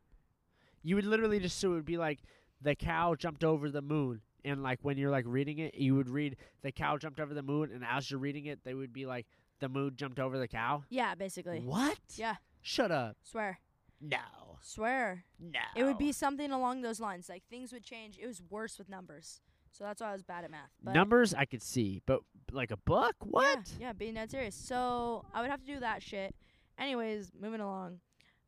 You 0.84 0.96
would 0.96 1.06
literally 1.06 1.40
just 1.40 1.60
so 1.60 1.72
it 1.72 1.76
would 1.76 1.86
be 1.86 1.98
like 1.98 2.20
the 2.62 2.76
cow 2.76 3.16
jumped 3.16 3.44
over 3.44 3.70
the 3.70 3.82
moon, 3.82 4.22
and 4.44 4.62
like 4.64 4.80
when 4.82 4.98
you're 4.98 5.12
like 5.12 5.26
reading 5.28 5.60
it, 5.60 5.76
you 5.76 5.96
would 5.96 6.10
read 6.10 6.38
the 6.62 6.72
cow 6.72 6.98
jumped 6.98 7.20
over 7.20 7.34
the 7.34 7.44
moon, 7.44 7.72
and 7.74 7.84
as 7.84 8.10
you're 8.10 8.20
reading 8.20 8.46
it, 8.46 8.60
they 8.64 8.74
would 8.74 8.94
be 8.94 9.06
like 9.06 9.26
the 9.60 9.70
moon 9.70 9.94
jumped 9.96 10.20
over 10.20 10.38
the 10.38 10.48
cow. 10.48 10.84
Yeah, 10.90 11.16
basically. 11.16 11.62
What? 11.62 11.98
Yeah. 12.16 12.36
Shut 12.62 12.92
up. 12.92 13.18
Swear. 13.24 13.60
No. 14.02 14.18
Swear. 14.62 15.26
No. 15.40 15.60
It 15.76 15.84
would 15.84 15.98
be 15.98 16.12
something 16.12 16.52
along 16.52 16.82
those 16.82 17.00
lines. 17.00 17.30
Like 17.30 17.44
things 17.50 17.72
would 17.72 17.84
change. 17.84 18.18
It 18.22 18.28
was 18.28 18.42
worse 18.50 18.78
with 18.78 18.90
numbers. 18.90 19.42
So 19.78 19.84
that's 19.84 20.00
why 20.02 20.10
I 20.10 20.14
was 20.14 20.24
bad 20.24 20.46
at 20.46 20.52
math. 20.52 20.70
But 20.82 20.94
numbers. 20.94 21.34
I 21.34 21.44
could 21.46 21.62
see, 21.62 22.02
but 22.06 22.22
like 22.52 22.72
a 22.72 22.78
book, 22.78 23.16
what? 23.22 23.60
Yeah, 23.80 23.92
being 23.92 24.14
dead 24.14 24.32
serious. 24.32 24.56
So 24.56 25.26
I 25.34 25.42
would 25.42 25.50
have 25.50 25.60
to 25.60 25.66
do 25.66 25.80
that 25.82 26.02
shit. 26.02 26.34
Anyways, 26.80 27.32
moving 27.40 27.60
along. 27.60 28.00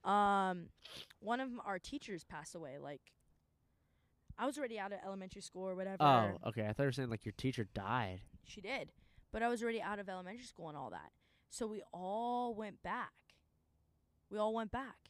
Um, 0.05 0.67
one 1.19 1.41
of 1.41 1.49
our 1.65 1.79
teachers 1.79 2.23
passed 2.23 2.55
away. 2.55 2.77
Like, 2.81 3.01
I 4.37 4.45
was 4.45 4.57
already 4.57 4.79
out 4.79 4.93
of 4.93 4.99
elementary 5.05 5.41
school 5.41 5.67
or 5.67 5.75
whatever. 5.75 5.97
Oh, 6.01 6.37
okay. 6.49 6.63
I 6.67 6.71
thought 6.73 6.83
you 6.83 6.87
were 6.87 6.91
saying 6.93 7.09
like 7.09 7.25
your 7.25 7.33
teacher 7.37 7.67
died. 7.73 8.21
She 8.45 8.61
did, 8.61 8.91
but 9.33 9.43
I 9.43 9.49
was 9.49 9.61
already 9.61 9.81
out 9.81 9.99
of 9.99 10.07
elementary 10.07 10.45
school 10.45 10.69
and 10.69 10.77
all 10.77 10.91
that. 10.91 11.11
So 11.49 11.67
we 11.67 11.81
all 11.91 12.53
went 12.55 12.81
back. 12.83 13.11
We 14.29 14.37
all 14.37 14.53
went 14.53 14.71
back, 14.71 15.09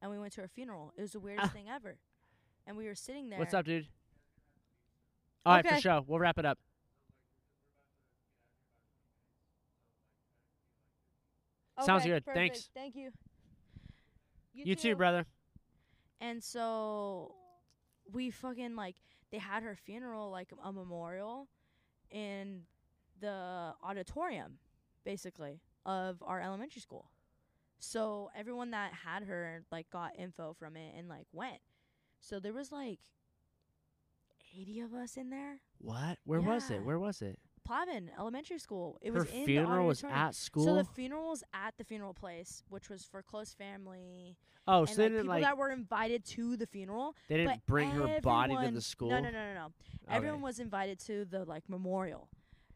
and 0.00 0.10
we 0.10 0.18
went 0.18 0.32
to 0.34 0.40
her 0.42 0.48
funeral. 0.48 0.92
It 0.96 1.02
was 1.02 1.12
the 1.12 1.20
weirdest 1.20 1.48
Ah. 1.50 1.52
thing 1.54 1.66
ever. 1.68 1.96
And 2.66 2.76
we 2.76 2.86
were 2.86 2.94
sitting 2.94 3.28
there. 3.28 3.38
What's 3.38 3.52
up, 3.54 3.64
dude? 3.66 3.88
All 5.46 5.54
right, 5.54 5.66
for 5.66 5.80
sure. 5.80 6.02
We'll 6.06 6.18
wrap 6.18 6.38
it 6.38 6.44
up. 6.44 6.58
Sounds 11.84 12.04
good. 12.04 12.24
perfect. 12.24 12.36
Thanks. 12.36 12.70
Thank 12.74 12.94
you. 12.94 13.10
You 14.52 14.74
too, 14.74 14.96
brother. 14.96 15.24
And 16.20 16.42
so 16.42 17.34
we 18.12 18.30
fucking 18.30 18.76
like 18.76 18.96
they 19.30 19.38
had 19.38 19.62
her 19.62 19.74
funeral 19.74 20.30
like 20.30 20.48
a 20.62 20.72
memorial 20.72 21.48
in 22.10 22.62
the 23.20 23.72
auditorium 23.82 24.58
basically 25.04 25.60
of 25.86 26.22
our 26.22 26.40
elementary 26.40 26.80
school. 26.80 27.10
So 27.78 28.30
everyone 28.36 28.72
that 28.72 28.92
had 28.92 29.22
her 29.22 29.62
like 29.72 29.88
got 29.90 30.18
info 30.18 30.54
from 30.58 30.76
it 30.76 30.94
and 30.96 31.08
like 31.08 31.26
went. 31.32 31.60
So 32.20 32.38
there 32.38 32.52
was 32.52 32.70
like 32.70 32.98
80 34.58 34.80
of 34.80 34.94
us 34.94 35.16
in 35.16 35.30
there. 35.30 35.60
What? 35.78 36.18
Where 36.24 36.40
was 36.40 36.70
Yeah. 36.70 36.76
it? 36.76 36.84
Where 36.84 36.98
was 36.98 37.22
it? 37.22 37.38
Plavan 37.68 38.08
Elementary 38.18 38.58
School. 38.58 38.98
It 39.00 39.12
Her 39.12 39.20
was 39.20 39.30
in 39.30 39.40
the 39.40 39.46
funeral 39.46 39.86
was 39.86 39.98
auditorium. 40.02 40.26
at 40.28 40.34
school. 40.34 40.64
So 40.64 40.74
the 40.76 40.84
funeral 40.84 41.28
was 41.28 41.44
at 41.52 41.76
the 41.76 41.84
funeral 41.84 42.14
place, 42.14 42.64
which 42.68 42.88
was 42.88 43.04
for 43.04 43.22
close 43.22 43.52
family 43.54 44.36
oh, 44.66 44.80
and 44.80 44.88
so 44.88 44.94
they 44.96 45.02
like 45.04 45.10
didn't 45.10 45.22
people 45.22 45.34
like 45.34 45.42
that 45.44 45.58
were 45.58 45.70
invited 45.70 46.24
to 46.24 46.56
the 46.56 46.66
funeral. 46.66 47.14
they 47.28 47.36
didn't 47.36 47.50
but 47.58 47.66
bring 47.66 47.90
her 47.90 48.20
body 48.22 48.52
to 48.52 48.56
everyone- 48.56 48.74
the 48.74 48.80
school. 48.80 49.10
No, 49.10 49.20
no, 49.20 49.30
no, 49.30 49.52
no, 49.52 49.54
no. 49.54 49.64
Okay. 49.66 50.16
Everyone 50.16 50.40
was 50.40 50.58
invited 50.58 50.98
to 51.00 51.24
the 51.26 51.44
like 51.44 51.68
memorial. 51.68 52.28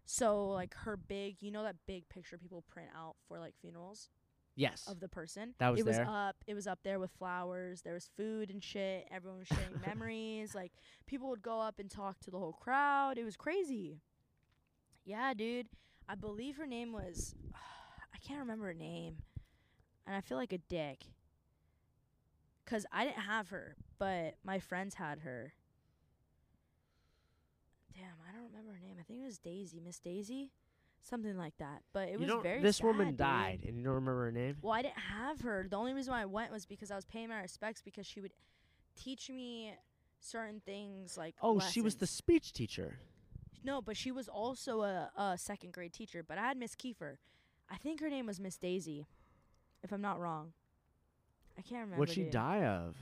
So 0.04 0.50
like 0.50 0.74
her 0.74 0.96
big, 0.96 1.42
you 1.42 1.50
know 1.50 1.62
that 1.64 1.76
big 1.86 2.08
picture 2.08 2.36
people 2.38 2.62
print 2.62 2.90
out 2.94 3.16
for 3.26 3.38
like 3.38 3.54
funerals 3.60 4.10
Yes. 4.56 4.86
of 4.86 5.00
the 5.00 5.08
person. 5.08 5.54
That 5.58 5.70
was 5.70 5.80
it 5.80 5.86
was 5.86 5.98
up. 5.98 6.36
It 6.46 6.54
was 6.54 6.66
up 6.66 6.80
there 6.84 6.98
with 6.98 7.10
flowers. 7.18 7.82
There 7.82 7.94
was 7.94 8.08
food 8.16 8.50
and 8.50 8.62
shit. 8.62 9.08
Everyone 9.10 9.40
was 9.40 9.48
sharing 9.48 9.80
memories. 9.86 10.54
Like 10.54 10.72
people 11.06 11.28
would 11.30 11.42
go 11.42 11.60
up 11.60 11.78
and 11.78 11.90
talk 11.90 12.20
to 12.20 12.30
the 12.30 12.38
whole 12.38 12.52
crowd. 12.52 13.18
It 13.18 13.24
was 13.24 13.36
crazy. 13.36 14.00
Yeah, 15.04 15.34
dude. 15.34 15.66
I 16.08 16.14
believe 16.14 16.56
her 16.56 16.66
name 16.66 16.92
was 16.92 17.34
I 17.54 18.18
can't 18.18 18.40
remember 18.40 18.66
her 18.66 18.74
name. 18.74 19.16
And 20.06 20.14
I 20.14 20.20
feel 20.20 20.38
like 20.38 20.52
a 20.52 20.58
dick. 20.58 21.04
Cuz 22.64 22.86
I 22.92 23.04
didn't 23.04 23.22
have 23.22 23.48
her, 23.48 23.76
but 23.98 24.36
my 24.44 24.58
friends 24.58 24.94
had 24.94 25.20
her. 25.20 25.54
Damn, 27.94 28.16
I 28.28 28.32
don't 28.32 28.50
remember 28.50 28.72
her 28.72 28.80
name. 28.80 28.96
I 28.98 29.02
think 29.02 29.20
it 29.20 29.24
was 29.24 29.38
Daisy, 29.38 29.80
Miss 29.80 30.00
Daisy, 30.00 30.50
something 31.04 31.36
like 31.36 31.54
that. 31.58 31.82
But 31.92 32.08
it 32.08 32.12
you 32.20 32.26
was 32.26 32.42
very 32.42 32.60
This 32.60 32.78
sad, 32.78 32.86
woman 32.86 33.08
dude. 33.08 33.16
died, 33.18 33.60
and 33.66 33.76
you 33.78 33.84
don't 33.84 33.94
remember 33.94 34.24
her 34.24 34.32
name. 34.32 34.56
Well, 34.62 34.72
I 34.72 34.82
didn't 34.82 34.98
have 34.98 35.40
her. 35.42 35.66
The 35.68 35.76
only 35.76 35.92
reason 35.92 36.12
why 36.12 36.22
I 36.22 36.26
went 36.26 36.50
was 36.50 36.66
because 36.66 36.90
I 36.90 36.96
was 36.96 37.04
paying 37.04 37.28
my 37.28 37.40
respects 37.40 37.82
because 37.82 38.06
she 38.06 38.20
would 38.20 38.32
teach 38.96 39.28
me 39.30 39.74
certain 40.20 40.60
things 40.64 41.16
like 41.18 41.34
Oh, 41.42 41.60
she 41.60 41.80
was 41.80 41.96
the 41.96 42.06
speech 42.06 42.52
teacher. 42.52 42.98
no, 43.62 43.80
but 43.82 43.96
she 43.96 44.10
was 44.10 44.28
also 44.28 44.82
a, 44.82 45.10
a 45.16 45.38
second 45.38 45.72
grade 45.72 45.92
teacher. 45.92 46.22
But 46.22 46.38
I 46.38 46.42
had 46.42 46.56
Miss 46.56 46.74
Kiefer. 46.74 47.16
I 47.70 47.76
think 47.76 48.00
her 48.00 48.10
name 48.10 48.26
was 48.26 48.38
Miss 48.40 48.56
Daisy, 48.58 49.06
if 49.82 49.92
I'm 49.92 50.02
not 50.02 50.20
wrong. 50.20 50.52
I 51.58 51.62
can't 51.62 51.80
remember. 51.82 51.96
What'd 52.00 52.14
she 52.14 52.22
dude. 52.24 52.32
die 52.32 52.64
of? 52.64 52.96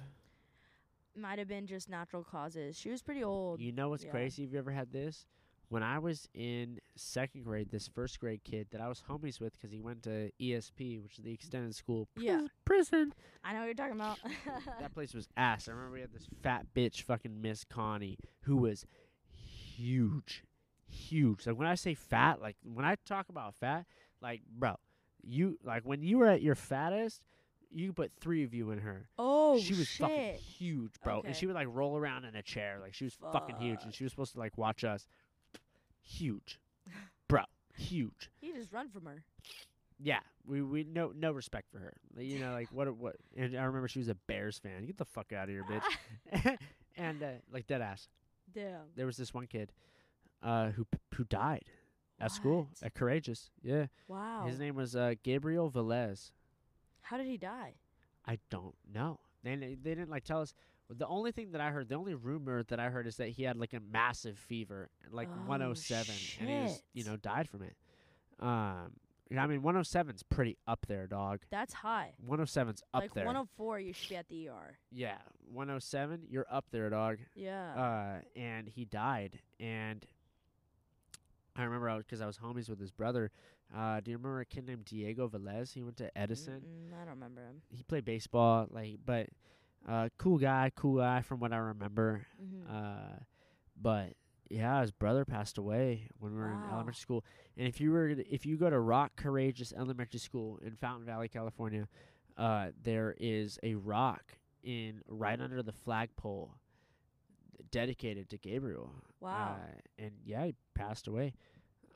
Might 1.15 1.39
have 1.39 1.49
been 1.49 1.67
just 1.67 1.89
natural 1.91 2.25
causes. 2.25 2.79
She 2.79 2.91
was 2.91 3.03
pretty 3.03 3.23
old. 3.23 3.61
You 3.61 3.73
know 3.73 3.91
what's 3.91 4.05
yeah. 4.05 4.11
crazy? 4.11 4.43
Have 4.45 4.53
you 4.53 4.59
ever 4.59 4.71
had 4.71 4.93
this? 4.93 5.27
When 5.73 5.83
I 5.83 5.99
was 6.01 6.29
in 6.35 6.81
second 6.97 7.45
grade, 7.45 7.71
this 7.71 7.89
first 7.89 8.21
grade 8.21 8.45
kid 8.45 8.67
that 8.73 8.83
I 8.83 8.89
was 8.89 9.03
homies 9.09 9.41
with 9.41 9.55
because 9.55 9.73
he 9.73 9.81
went 9.81 10.03
to 10.03 10.31
ESP, 10.39 11.03
which 11.03 11.17
is 11.19 11.25
the 11.25 11.33
extended 11.33 11.75
school 11.75 12.09
Yeah. 12.15 12.47
prison. 12.67 13.15
I 13.43 13.55
know 13.55 13.61
what 13.61 13.65
you're 13.65 13.75
talking 13.75 13.95
about. 13.95 14.19
that 14.81 14.93
place 14.93 15.15
was 15.15 15.29
ass. 15.35 15.69
I 15.69 15.73
remember 15.73 15.95
we 15.95 16.03
had 16.03 16.13
this 16.13 16.27
fat 16.43 16.67
bitch, 16.77 17.01
fucking 17.05 17.41
Miss 17.41 17.65
Connie, 17.65 18.19
who 18.43 18.59
was 18.59 18.85
huge, 19.31 20.45
huge. 20.91 21.47
Like 21.47 21.57
when 21.57 21.67
I 21.69 21.75
say 21.75 21.95
fat, 21.95 22.43
like 22.43 22.57
when 22.63 22.85
I 22.85 22.97
talk 23.07 23.31
about 23.31 23.55
fat, 23.55 23.87
like 24.21 24.43
bro, 24.55 24.77
you 25.23 25.59
like 25.65 25.85
when 25.85 26.03
you 26.03 26.19
were 26.19 26.27
at 26.29 26.43
your 26.43 26.55
fattest, 26.55 27.23
you 27.71 27.95
put 27.95 28.13
three 28.21 28.45
of 28.45 28.53
you 28.53 28.71
in 28.73 28.79
her. 28.81 29.09
oh 29.19 29.59
she 29.59 29.73
was 29.73 29.87
shit! 29.89 30.01
fucking 30.07 30.35
huge, 30.37 30.93
bro, 31.03 31.19
Okay. 31.21 31.29
and 31.29 31.37
she 31.37 31.47
would 31.47 31.55
like 31.55 31.69
roll 31.71 31.97
around 31.97 32.27
in 32.27 32.37
a 32.37 32.43
chair, 32.43 32.79
like 32.81 32.93
she 32.93 33.05
was 33.05 33.15
fucking 33.33 33.57
huge, 33.57 33.83
and 33.85 33.95
she 33.95 34.05
was 34.05 34.13
supposed 34.13 34.35
to 34.35 34.39
like 34.39 34.59
watch 34.59 34.85
us. 34.85 35.07
Huge, 36.03 36.59
bro, 37.29 37.43
huge. 37.77 38.31
You 38.41 38.55
just 38.55 38.73
run 38.73 38.91
from 38.91 39.07
her. 39.07 39.25
Yeah, 39.99 40.21
we 40.47 40.63
we 40.63 40.85
no 40.85 41.13
no 41.15 41.31
respect 41.33 41.71
for 41.71 41.79
her. 41.79 41.95
You 42.19 42.39
know, 42.41 42.53
like 42.53 42.69
what 42.73 42.95
what? 42.97 43.17
And 43.37 43.57
I 43.57 43.63
remember 43.65 43.87
she 43.89 44.01
was 44.01 44.09
a 44.09 44.15
Bears 44.15 44.59
fan. 44.59 44.85
Get 44.87 44.99
the 44.99 45.05
fuck 45.05 45.33
out 45.33 45.45
of 45.45 45.51
here, 45.51 45.65
bitch. 45.65 46.57
and 46.97 47.23
uh, 47.23 47.27
like 47.53 47.67
dead 47.67 47.81
ass. 47.83 48.09
Damn. 48.53 48.81
There 48.97 49.07
was 49.07 49.17
this 49.17 49.33
one 49.33 49.47
kid, 49.47 49.73
uh, 50.43 50.71
who 50.71 50.87
who 51.15 51.25
died 51.25 51.65
at 52.21 52.33
school 52.33 52.69
at 52.83 52.95
Courreges. 52.95 53.51
Yeah, 53.63 53.87
Wow. 54.09 54.45
his 54.47 54.59
name 54.59 54.75
was 54.75 54.95
uh, 54.97 55.15
Gabriel 55.23 55.71
Velez. 55.71 56.33
How 57.03 57.17
did 57.17 57.27
he 57.27 57.37
die? 57.37 57.75
I 58.27 58.39
don't 58.51 58.75
know. 58.93 59.21
They 59.45 59.55
they 59.57 59.75
didn't 59.95 60.11
like 60.11 60.25
tell 60.25 60.41
us. 60.41 60.53
The 60.97 61.07
only 61.07 61.33
thing 61.33 61.53
that 61.53 61.61
I 61.61 61.71
heard, 61.71 61.89
the 61.89 61.95
only 61.97 62.15
rumor 62.15 62.63
that 62.65 62.79
I 62.81 62.91
heard 62.91 63.07
is 63.07 63.17
that 63.17 63.29
he 63.31 63.43
had 63.45 63.57
like 63.57 63.73
a 63.73 63.81
massive 63.81 64.39
fever, 64.39 64.91
like 65.11 65.29
Oh, 65.31 65.49
107, 65.49 66.15
and 66.41 66.49
he 66.49 66.55
was 66.65 66.83
you 66.93 67.05
know 67.05 67.17
died 67.17 67.49
from 67.49 67.63
it. 67.63 67.75
Um, 68.41 68.93
I 69.39 69.47
mean 69.47 69.63
107's 69.63 70.23
pretty 70.25 70.59
up 70.67 70.85
there, 70.89 71.07
dog. 71.07 71.41
That's 71.51 71.73
high. 71.73 72.13
107's 72.29 72.83
up 72.93 73.03
like 73.03 73.15
there. 73.15 73.25
104, 73.25 73.81
you 73.81 73.93
should 73.93 74.11
be 74.11 74.17
at 74.17 74.29
the 74.29 74.49
ER. 74.49 74.77
yeah, 74.91 75.19
107, 75.51 76.27
you're 76.29 76.47
up 76.51 76.67
there, 76.71 76.91
dog. 76.91 77.19
Yeah. 77.35 77.73
Uh, 77.75 78.21
and 78.39 78.69
he 78.69 78.85
died, 78.85 79.39
and 79.59 80.05
I 81.57 81.65
remember 81.65 81.97
because 81.99 82.21
I 82.21 82.27
was 82.27 82.37
homies 82.39 82.69
with 82.69 82.81
his 82.81 82.91
brother. 82.91 83.31
Uh, 83.75 84.01
do 84.01 84.11
you 84.11 84.19
remember 84.19 84.41
a 84.41 84.45
kid 84.45 84.67
named 84.67 84.85
Diego 84.85 85.29
Velez? 85.29 85.73
He 85.73 85.83
went 85.83 85.97
to 85.97 86.17
Edison. 86.19 86.61
Mm-mm, 86.61 86.95
I 86.95 87.05
don't 87.05 87.15
remember 87.15 87.41
him. 87.43 87.63
He 87.71 87.83
played 87.83 88.05
baseball, 88.05 88.67
like, 88.71 88.99
but 89.07 89.29
uh, 89.89 90.09
cool 90.19 90.39
guy, 90.39 90.71
cool 90.75 90.99
guy 90.99 91.21
from 91.23 91.41
what 91.41 91.53
I 91.53 91.59
remember. 91.59 92.27
Mm-hmm. 92.43 92.75
Uh, 92.75 93.17
but 93.81 94.15
yeah, 94.49 94.81
his 94.83 94.93
brother 94.93 95.25
passed 95.25 95.59
away 95.59 96.09
when 96.19 96.33
we 96.33 96.39
were 96.39 96.53
in 96.53 96.61
elementary 96.71 96.95
school. 96.95 97.25
And 97.57 97.67
if 97.67 97.81
you 97.81 97.91
were 97.91 98.09
if 98.09 98.45
you 98.47 98.57
go 98.57 98.71
to 98.71 98.79
Rock 98.79 99.13
Courreges 99.17 99.73
Elementary 99.77 100.21
School 100.21 100.59
in 100.65 100.77
Fountain 100.77 101.07
Valley, 101.07 101.29
California, 101.29 101.89
uh, 102.37 102.69
there 102.83 103.15
is 103.19 103.59
a 103.63 103.75
rock 103.75 104.23
in 104.63 105.01
right 105.09 105.41
under 105.41 105.63
the 105.63 105.73
flagpole 105.73 106.55
dedicated 107.71 108.29
to 108.31 108.39
Gabriel. 108.39 108.93
wow. 109.21 109.57
Uh, 109.59 109.81
and 109.99 110.13
yeah, 110.25 110.45
he 110.47 110.55
passed 110.75 111.09
away. 111.09 111.33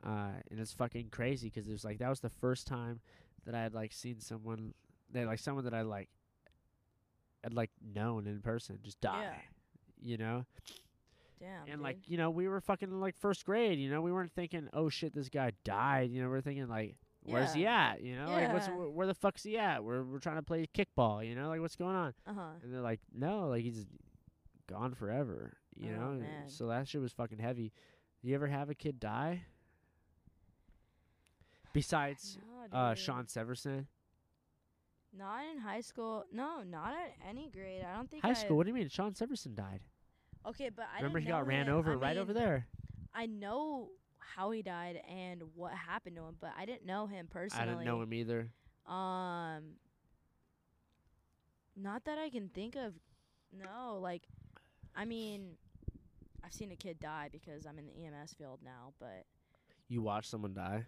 Uh, 0.04 0.30
and 0.50 0.60
it's 0.60 0.72
fucking 0.72 1.08
crazy 1.10 1.50
'cause 1.50 1.66
it 1.66 1.72
was 1.72 1.84
like 1.84 1.98
that 1.98 2.08
was 2.08 2.20
the 2.20 2.28
first 2.30 2.66
time 2.66 3.00
that 3.44 3.54
I 3.54 3.62
had 3.62 3.74
like 3.74 3.92
seen 3.92 4.20
someone 4.20 4.74
that 5.12 5.26
like 5.26 5.38
someone 5.38 5.64
that 5.64 5.74
I 5.74 5.82
like 5.82 6.08
had 7.46 7.54
like 7.54 7.70
known 7.94 8.26
in 8.26 8.40
person 8.40 8.78
just 8.82 9.00
die. 9.00 9.22
Yeah. 9.22 9.34
You 10.02 10.16
know? 10.18 10.44
Damn. 11.38 11.62
and 11.66 11.72
dude. 11.72 11.80
like 11.80 11.98
you 12.06 12.16
know 12.16 12.30
we 12.30 12.48
were 12.48 12.60
fucking 12.60 12.88
in 12.90 12.98
like 13.00 13.14
first 13.14 13.44
grade 13.44 13.78
you 13.78 13.90
know 13.90 14.00
we 14.00 14.10
weren't 14.10 14.32
thinking 14.32 14.68
oh 14.72 14.88
shit 14.88 15.14
this 15.14 15.28
guy 15.28 15.52
died 15.64 16.10
you 16.10 16.22
know 16.22 16.30
we're 16.30 16.40
thinking 16.40 16.66
like 16.66 16.96
where's 17.24 17.52
he 17.52 17.66
at 17.66 18.00
you 18.02 18.16
know 18.16 18.26
yeah. 18.28 18.34
like 18.36 18.52
what's 18.54 18.66
wh- 18.68 18.96
where 18.96 19.06
the 19.06 19.12
fuck's 19.14 19.42
he 19.42 19.58
at 19.58 19.84
we're 19.84 20.02
we're 20.02 20.18
trying 20.18 20.36
to 20.36 20.42
play 20.42 20.66
kickball 20.74 21.26
you 21.28 21.34
know 21.34 21.48
like 21.48 21.60
what's 21.60 21.76
going 21.76 21.94
on 21.94 22.14
Uh 22.26 22.32
huh. 22.34 22.40
and 22.62 22.72
they're 22.72 22.80
like 22.80 23.00
no 23.14 23.48
like 23.48 23.62
he's 23.62 23.84
gone 24.66 24.94
forever 24.94 25.58
you 25.76 25.90
Oh, 25.94 26.00
know 26.00 26.10
man. 26.20 26.48
so 26.48 26.68
that 26.68 26.88
shit 26.88 27.02
was 27.02 27.12
fucking 27.12 27.38
heavy 27.38 27.70
you 28.22 28.34
ever 28.34 28.46
have 28.46 28.70
a 28.70 28.74
kid 28.74 28.98
die 28.98 29.42
besides 31.74 32.38
No, 32.72 32.78
uh. 32.78 32.94
Sean 32.94 33.26
Severson 33.26 33.86
Not 35.18 35.40
in 35.52 35.58
high 35.58 35.80
school. 35.80 36.24
No, 36.32 36.62
not 36.62 36.92
at 36.92 37.14
any 37.28 37.48
grade. 37.50 37.84
I 37.84 37.96
don't 37.96 38.10
think. 38.10 38.22
high 38.22 38.30
I- 38.30 38.34
school 38.34 38.56
what 38.56 38.64
do 38.64 38.70
you 38.70 38.74
mean 38.74 38.88
Sean 38.88 39.12
Severson 39.12 39.54
died 39.54 39.80
Okay, 40.46 40.70
but 40.74 40.86
I 40.92 40.98
remember 40.98 41.18
he 41.18 41.26
got 41.26 41.46
ran 41.46 41.66
him. 41.68 41.74
over 41.74 41.92
I 41.92 41.96
right 41.96 42.16
over 42.16 42.32
there 42.32 42.66
I 43.14 43.26
know 43.26 43.88
how 44.18 44.50
he 44.50 44.62
died 44.62 45.00
and 45.08 45.42
what 45.54 45.72
happened 45.72 46.16
to 46.16 46.22
him, 46.22 46.36
but 46.40 46.50
I 46.58 46.66
didn't 46.66 46.84
know 46.84 47.06
him 47.06 47.26
personally. 47.30 47.62
I 47.62 47.66
didn't 47.72 47.84
know 47.84 48.02
him 48.02 48.12
either 48.12 48.50
Um, 48.86 49.76
not 51.74 52.04
that 52.04 52.18
I 52.18 52.28
can 52.30 52.48
think 52.48 52.76
of. 52.76 52.94
No, 53.52 53.98
like, 54.00 54.22
I 54.94 55.04
mean, 55.04 55.56
I've 56.44 56.52
seen 56.52 56.70
a 56.72 56.76
kid 56.76 56.98
die 57.00 57.28
because 57.32 57.64
I'm 57.66 57.78
in 57.78 57.86
the 57.86 58.04
EMS 58.04 58.34
field 58.34 58.60
now, 58.64 58.92
but 59.00 59.24
you 59.88 60.02
watched 60.02 60.30
someone 60.30 60.52
die 60.54 60.86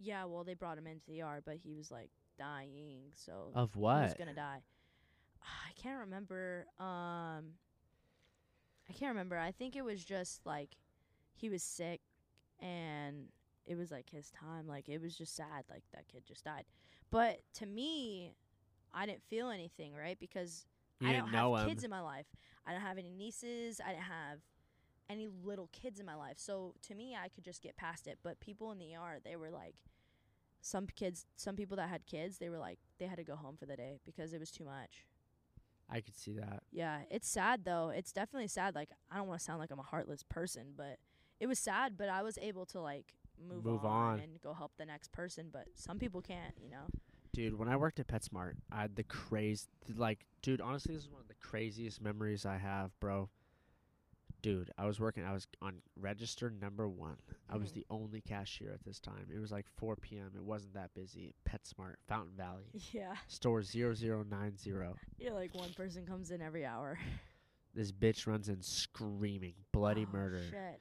yeah, 0.00 0.24
well, 0.26 0.44
they 0.44 0.54
brought 0.54 0.78
him 0.78 0.86
into 0.86 1.04
the 1.08 1.22
ER, 1.22 1.42
but 1.44 1.56
he 1.56 1.74
was 1.74 1.90
like 1.90 2.10
dying, 2.38 3.12
so 3.14 3.50
of 3.54 3.74
he 3.74 3.80
was 3.80 4.14
gonna 4.18 4.34
die. 4.34 4.62
I 5.42 5.72
can't 5.80 6.00
remember. 6.00 6.66
Um, 6.78 7.54
I 8.88 8.92
can't 8.94 9.10
remember. 9.10 9.38
I 9.38 9.52
think 9.52 9.76
it 9.76 9.84
was 9.84 10.04
just 10.04 10.44
like 10.46 10.76
he 11.34 11.48
was 11.48 11.62
sick, 11.62 12.00
and 12.60 13.26
it 13.66 13.76
was 13.76 13.90
like 13.90 14.10
his 14.10 14.30
time. 14.30 14.66
Like 14.66 14.88
it 14.88 15.00
was 15.00 15.16
just 15.16 15.36
sad. 15.36 15.64
Like 15.70 15.82
that 15.94 16.08
kid 16.08 16.24
just 16.26 16.44
died. 16.44 16.64
But 17.10 17.40
to 17.54 17.66
me, 17.66 18.34
I 18.92 19.06
didn't 19.06 19.22
feel 19.22 19.50
anything, 19.50 19.94
right? 19.94 20.18
Because 20.18 20.66
you 21.00 21.08
I 21.08 21.12
don't 21.12 21.32
know 21.32 21.54
have 21.54 21.64
him 21.64 21.70
kids 21.70 21.84
in 21.84 21.90
my 21.90 22.00
life. 22.00 22.26
I 22.66 22.72
don't 22.72 22.80
have 22.80 22.98
any 22.98 23.14
nieces. 23.14 23.80
I 23.84 23.90
didn't 23.90 24.04
have 24.04 24.40
any 25.08 25.28
little 25.44 25.68
kids 25.72 26.00
in 26.00 26.06
my 26.06 26.14
life. 26.14 26.36
So 26.38 26.74
to 26.82 26.94
me, 26.94 27.16
I 27.16 27.28
could 27.28 27.44
just 27.44 27.62
get 27.62 27.76
past 27.76 28.06
it. 28.06 28.18
But 28.22 28.40
people 28.40 28.72
in 28.72 28.78
the 28.78 28.94
ER, 28.94 29.20
they 29.24 29.36
were 29.36 29.50
like, 29.50 29.76
some 30.60 30.86
kids, 30.86 31.26
some 31.36 31.56
people 31.56 31.76
that 31.76 31.88
had 31.88 32.06
kids, 32.06 32.38
they 32.38 32.48
were 32.48 32.58
like, 32.58 32.78
they 32.98 33.06
had 33.06 33.16
to 33.18 33.24
go 33.24 33.36
home 33.36 33.56
for 33.56 33.66
the 33.66 33.76
day 33.76 33.98
because 34.04 34.32
it 34.32 34.40
was 34.40 34.50
too 34.50 34.64
much. 34.64 35.06
I 35.90 36.00
could 36.02 36.18
see 36.18 36.34
that 36.34 36.62
Yeah, 36.70 37.00
it's 37.10 37.26
sad 37.28 37.64
though. 37.64 37.88
It's 37.88 38.12
definitely 38.12 38.48
sad. 38.48 38.74
Like 38.74 38.90
I 39.10 39.16
don't 39.16 39.26
want 39.26 39.40
to 39.40 39.44
sound 39.44 39.58
like 39.58 39.70
I'm 39.70 39.78
a 39.78 39.82
heartless 39.82 40.22
person, 40.22 40.74
but 40.76 40.98
it 41.40 41.46
was 41.46 41.58
sad. 41.58 41.96
But 41.96 42.08
I 42.10 42.22
was 42.22 42.36
able 42.38 42.66
to 42.66 42.80
like 42.80 43.14
move, 43.40 43.64
Move 43.64 43.84
on, 43.84 44.14
on. 44.14 44.20
and 44.20 44.40
go 44.42 44.52
help 44.52 44.72
the 44.76 44.84
next 44.84 45.12
person. 45.12 45.48
But 45.50 45.66
some 45.74 45.98
people 45.98 46.20
can't, 46.20 46.54
you 46.62 46.68
know. 46.70 46.86
Dude, 47.32 47.58
when 47.58 47.68
I 47.68 47.76
worked 47.76 48.00
at 48.00 48.06
PetSmart, 48.08 48.54
I 48.72 48.82
had 48.82 48.96
the 48.96 49.04
craze. 49.04 49.68
Like, 49.96 50.26
dude, 50.42 50.60
honestly, 50.60 50.94
this 50.94 51.04
is 51.04 51.10
one 51.10 51.20
of 51.22 51.28
the 51.28 51.34
craziest 51.34 52.02
memories 52.02 52.44
I 52.44 52.56
have, 52.58 52.90
bro. 53.00 53.30
Dude, 54.40 54.70
I 54.78 54.86
was 54.86 55.00
working. 55.00 55.24
I 55.24 55.32
was 55.32 55.46
on 55.60 55.82
register 55.96 56.48
number 56.50 56.88
one. 56.88 57.16
I 57.50 57.56
was 57.56 57.70
Mhm. 57.70 57.74
the 57.74 57.86
only 57.90 58.20
cashier 58.20 58.70
at 58.72 58.84
this 58.84 59.00
time. 59.00 59.28
It 59.34 59.38
was 59.40 59.50
like 59.50 59.66
4 59.76 59.96
p.m. 59.96 60.32
It 60.36 60.44
wasn't 60.44 60.74
that 60.74 60.94
busy. 60.94 61.34
PetSmart, 61.44 61.96
Fountain 62.06 62.36
Valley, 62.36 62.70
Yeah, 62.92 63.16
store 63.26 63.62
0090. 63.62 64.70
you're 65.18 65.32
like 65.34 65.54
one 65.54 65.72
person 65.74 66.06
comes 66.06 66.30
in 66.30 66.40
every 66.40 66.64
hour. 66.64 66.98
This 67.74 67.92
bitch 67.92 68.26
runs 68.26 68.48
in 68.48 68.60
screaming, 68.62 69.54
bloody 69.72 70.04
Oh, 70.08 70.12
murder. 70.12 70.42
Shit. 70.42 70.80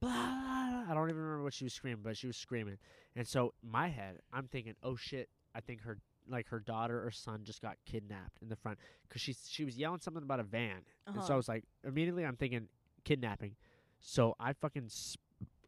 blah, 0.00 0.10
blah, 0.10 0.22
blah. 0.24 0.90
I 0.90 0.94
don't 0.94 1.08
even 1.08 1.22
remember 1.22 1.44
what 1.44 1.54
she 1.54 1.64
was 1.64 1.72
screaming, 1.72 2.02
but 2.02 2.16
she 2.16 2.26
was 2.26 2.36
screaming. 2.36 2.78
And 3.14 3.26
so 3.26 3.54
my 3.62 3.88
head, 3.88 4.18
I'm 4.32 4.48
thinking, 4.48 4.74
oh 4.82 4.96
shit, 4.96 5.30
I 5.54 5.60
think 5.60 5.82
her 5.82 5.98
like 6.30 6.48
her 6.48 6.60
daughter 6.60 7.04
or 7.04 7.10
son 7.10 7.40
just 7.44 7.60
got 7.62 7.76
kidnapped 7.84 8.38
in 8.42 8.48
the 8.48 8.56
front 8.56 8.78
because 9.08 9.20
she 9.20 9.32
she 9.32 9.64
was 9.64 9.76
yelling 9.76 10.00
something 10.00 10.22
about 10.22 10.40
a 10.40 10.44
van, 10.44 10.82
and 11.06 11.16
so 11.16 11.20
I 11.20 11.24
Uh-huh. 11.24 11.36
was 11.36 11.48
like, 11.48 11.64
immediately 11.84 12.24
I'm 12.24 12.36
thinking 12.36 12.68
kidnapping. 13.04 13.56
So 14.00 14.34
I 14.40 14.52
fucking 14.52 14.88
sp- 14.90 15.20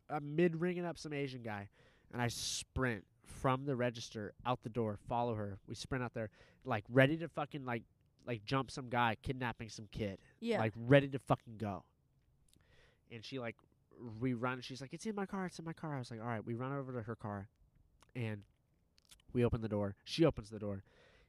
I'm 0.09 0.35
mid 0.37 0.61
ringing 0.61 0.85
up 0.85 0.99
some 0.99 1.13
Asian 1.13 1.43
guy, 1.43 1.69
and 2.13 2.21
I 2.23 2.29
sprint 2.29 3.05
from 3.25 3.65
the 3.65 3.75
register 3.77 4.35
out 4.45 4.63
the 4.63 4.69
door, 4.69 4.99
follow 5.09 5.35
her. 5.35 5.59
We 5.67 5.75
sprint 5.75 6.05
out 6.05 6.13
there, 6.15 6.31
like 6.65 6.85
ready 6.89 7.17
to 7.19 7.29
fucking 7.29 7.65
like 7.65 7.83
like 8.27 8.45
jump 8.45 8.71
some 8.71 8.89
guy 8.89 9.17
kidnapping 9.23 9.69
some 9.69 9.89
kid 9.91 10.19
Yeah. 10.41 10.61
like 10.61 10.73
ready 10.77 11.09
to 11.09 11.19
fucking 11.19 11.57
go. 11.59 11.85
And 13.11 13.25
she 13.25 13.39
like 13.39 13.57
we 14.21 14.33
run. 14.35 14.61
She's 14.61 14.81
like, 14.81 14.93
"It's 14.95 15.07
in 15.07 15.15
my 15.15 15.27
car. 15.27 15.47
It's 15.47 15.59
in 15.59 15.65
my 15.65 15.73
car." 15.73 15.95
I 15.95 15.99
was 15.99 16.11
like, 16.11 16.21
"All 16.21 16.27
right." 16.27 16.45
We 16.45 16.55
run 16.55 16.73
over 16.73 16.93
to 16.93 17.03
her 17.03 17.15
car, 17.17 17.49
and 18.17 18.43
we 19.33 19.45
open 19.45 19.61
the 19.61 19.69
door. 19.69 19.97
She 20.05 20.25
opens 20.25 20.51
the 20.51 20.59
door, 20.59 20.83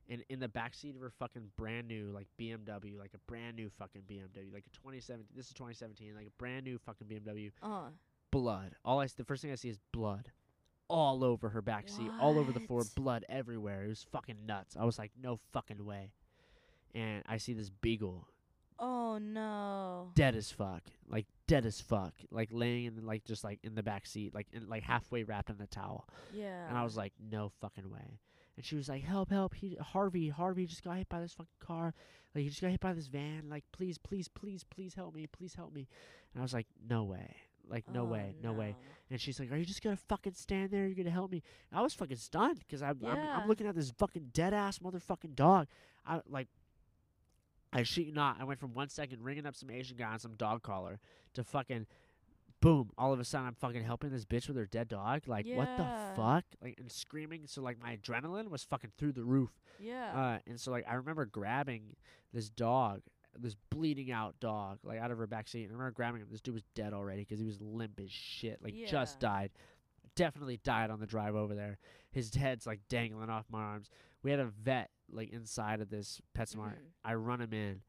and 0.10 0.24
in 0.30 0.40
the 0.40 0.48
back 0.48 0.74
seat 0.74 0.96
of 0.96 1.02
her 1.02 1.12
fucking 1.20 1.52
brand 1.58 1.88
new 1.88 2.12
like 2.14 2.28
BMW, 2.40 2.98
like 2.98 3.12
a 3.14 3.20
brand 3.28 3.56
new 3.56 3.70
fucking 3.78 4.04
BMW, 4.10 4.52
like 4.54 4.66
a 4.68 4.76
2017. 4.78 5.26
This 5.36 5.48
is 5.48 5.54
2017, 5.54 6.16
like 6.16 6.28
a 6.28 6.32
brand 6.38 6.66
new 6.66 6.78
fucking 6.78 7.08
BMW. 7.08 7.52
uh. 7.62 7.90
Blood. 8.32 8.76
All 8.84 9.00
I 9.00 9.08
the 9.16 9.24
first 9.24 9.44
thing 9.44 9.52
I 9.52 9.56
see 9.56 9.70
is 9.70 9.78
blood. 9.92 10.32
All 10.90 11.24
over 11.24 11.50
her 11.50 11.62
back 11.62 11.88
seat, 11.88 12.10
all 12.20 12.38
over 12.38 12.52
the 12.52 12.60
floor, 12.60 12.84
blood 12.96 13.26
everywhere. 13.30 13.84
It 13.86 13.88
was 13.90 14.06
fucking 14.12 14.46
nuts. 14.46 14.76
I 14.80 14.86
was 14.86 14.98
like, 15.00 15.12
no 15.22 15.40
fucking 15.52 15.84
way. 15.86 16.12
And 16.94 17.24
I 17.28 17.38
see 17.38 17.54
this 17.54 17.70
beagle 17.70 18.28
Oh 18.80 19.18
no. 19.18 20.12
dead 20.16 20.36
as 20.36 20.52
fuck, 20.52 20.84
like 21.10 21.26
dead 21.48 21.66
as 21.66 21.80
fuck, 21.82 22.14
like 22.32 22.50
laying 22.52 22.86
in 22.86 23.06
like 23.06 23.24
just 23.26 23.44
like 23.44 23.60
in 23.64 23.76
the 23.76 23.84
back 23.84 24.06
seat, 24.06 24.34
like 24.34 24.48
in, 24.54 24.68
like 24.68 24.84
halfway 24.84 25.24
wrapped 25.24 25.50
in 25.50 25.60
a 25.62 25.68
towel. 25.68 26.08
Yeah. 26.34 26.68
And 26.68 26.78
I 26.78 26.84
was 26.84 26.98
like, 26.98 27.14
no 27.32 27.52
fucking 27.62 27.90
way. 27.90 28.20
And 28.56 28.66
she 28.66 28.76
was 28.76 28.88
like, 28.90 29.04
help, 29.04 29.32
help, 29.32 29.56
he 29.56 29.78
Harvey, 29.82 30.30
Harvey 30.30 30.66
just 30.66 30.84
got 30.84 30.98
hit 30.98 31.10
by 31.10 31.20
this 31.22 31.34
fucking 31.34 31.52
car, 31.60 31.94
like 32.36 32.44
he 32.44 32.50
just 32.50 32.62
got 32.62 32.72
hit 32.72 32.80
by 32.80 32.94
this 32.94 33.08
van, 33.08 33.44
like 33.50 33.64
please, 33.72 33.98
please, 33.98 34.28
please, 34.28 34.64
please 34.64 34.94
help 34.94 35.16
me, 35.16 35.28
please 35.28 35.56
help 35.56 35.74
me. 35.74 35.88
And 36.34 36.42
I 36.42 36.44
was 36.44 36.54
like, 36.54 36.68
no 36.88 37.04
way, 37.04 37.36
like 37.68 37.86
no 37.92 38.02
Oh, 38.02 38.06
way, 38.06 38.36
no 38.44 38.54
way. 38.54 38.76
And 39.10 39.20
she's 39.22 39.40
like, 39.40 39.52
"Are 39.52 39.58
you 39.58 39.66
just 39.66 39.82
gonna 39.84 39.96
fucking 39.96 40.34
stand 40.34 40.72
there? 40.72 40.86
You're 40.86 40.96
gonna 40.96 41.10
help 41.12 41.32
me?" 41.32 41.42
And 41.72 41.80
I 41.80 41.84
was 41.84 41.94
fucking 41.94 42.18
stunned 42.18 42.60
because 42.60 42.82
I'm, 42.82 43.00
I'm 43.06 43.18
I'm 43.18 43.48
looking 43.48 43.68
at 43.68 43.76
this 43.76 43.92
fucking 43.98 44.30
dead 44.34 44.54
ass 44.54 44.80
motherfucking 44.80 45.36
dog. 45.36 45.68
I 46.06 46.20
like, 46.28 46.48
I 47.74 47.84
shit 47.84 48.06
you 48.06 48.12
not. 48.14 48.38
I 48.40 48.44
went 48.44 48.60
from 48.60 48.74
one 48.74 48.90
second 48.90 49.24
ringing 49.24 49.46
up 49.46 49.56
some 49.56 49.70
Asian 49.70 49.98
guy 49.98 50.12
on 50.12 50.20
some 50.20 50.34
dog 50.36 50.64
collar 50.64 51.00
to 51.34 51.44
fucking, 51.44 51.88
boom! 52.62 52.92
All 52.98 53.12
of 53.12 53.20
a 53.20 53.26
sudden, 53.26 53.48
I'm 53.48 53.56
fucking 53.56 53.84
helping 53.84 54.12
this 54.12 54.26
bitch 54.26 54.48
with 54.48 54.58
her 54.58 54.66
dead 54.66 54.88
dog. 54.88 55.28
Like, 55.28 55.46
what 55.48 55.76
the 55.78 55.84
Yeah. 55.84 56.14
fuck? 56.16 56.46
Like, 56.62 56.76
and 56.80 56.92
screaming. 56.92 57.48
So 57.48 57.62
like, 57.62 57.82
my 57.82 57.98
adrenaline 57.98 58.50
was 58.50 58.64
fucking 58.64 58.92
through 58.98 59.14
the 59.14 59.24
roof. 59.26 59.52
Yeah. 59.80 60.12
Uh, 60.16 60.40
and 60.48 60.60
so 60.60 60.72
like 60.72 60.86
I 60.88 60.94
remember 60.96 61.26
grabbing 61.26 61.96
this 62.32 62.50
dog, 62.50 63.02
this 63.38 63.56
bleeding 63.70 64.12
out 64.12 64.40
dog, 64.40 64.80
like 64.84 65.00
out 65.00 65.12
of 65.12 65.18
her 65.18 65.28
backseat. 65.28 65.64
And 65.64 65.70
I 65.72 65.74
remember 65.74 65.92
grabbing 65.92 66.22
him. 66.22 66.28
This 66.32 66.42
dude 66.42 66.54
was 66.54 66.64
dead 66.76 66.94
already 66.94 67.22
because 67.22 67.40
he 67.40 67.46
was 67.46 67.60
limp 67.62 68.00
as 68.00 68.12
shit, 68.12 68.62
like 68.64 68.76
just 68.88 69.18
Yeah. 69.22 69.30
died. 69.30 69.52
Definitely 70.16 70.58
died 70.58 70.92
on 70.92 71.00
the 71.00 71.08
drive 71.08 71.36
over 71.36 71.56
there. 71.56 71.80
His 72.12 72.34
head's 72.36 72.68
like 72.68 72.82
dangling 72.88 73.30
off 73.32 73.46
my 73.50 73.62
arms. 73.62 73.90
We 74.22 74.30
had 74.32 74.40
a 74.40 74.46
vet 74.46 74.92
like 75.14 75.30
inside 75.30 75.82
of 75.82 75.90
this 75.90 76.22
PetSmart. 76.38 76.78
Mhm. 76.80 76.92
I 77.04 77.14
run 77.16 77.42
him 77.42 77.54
in, 77.54 77.82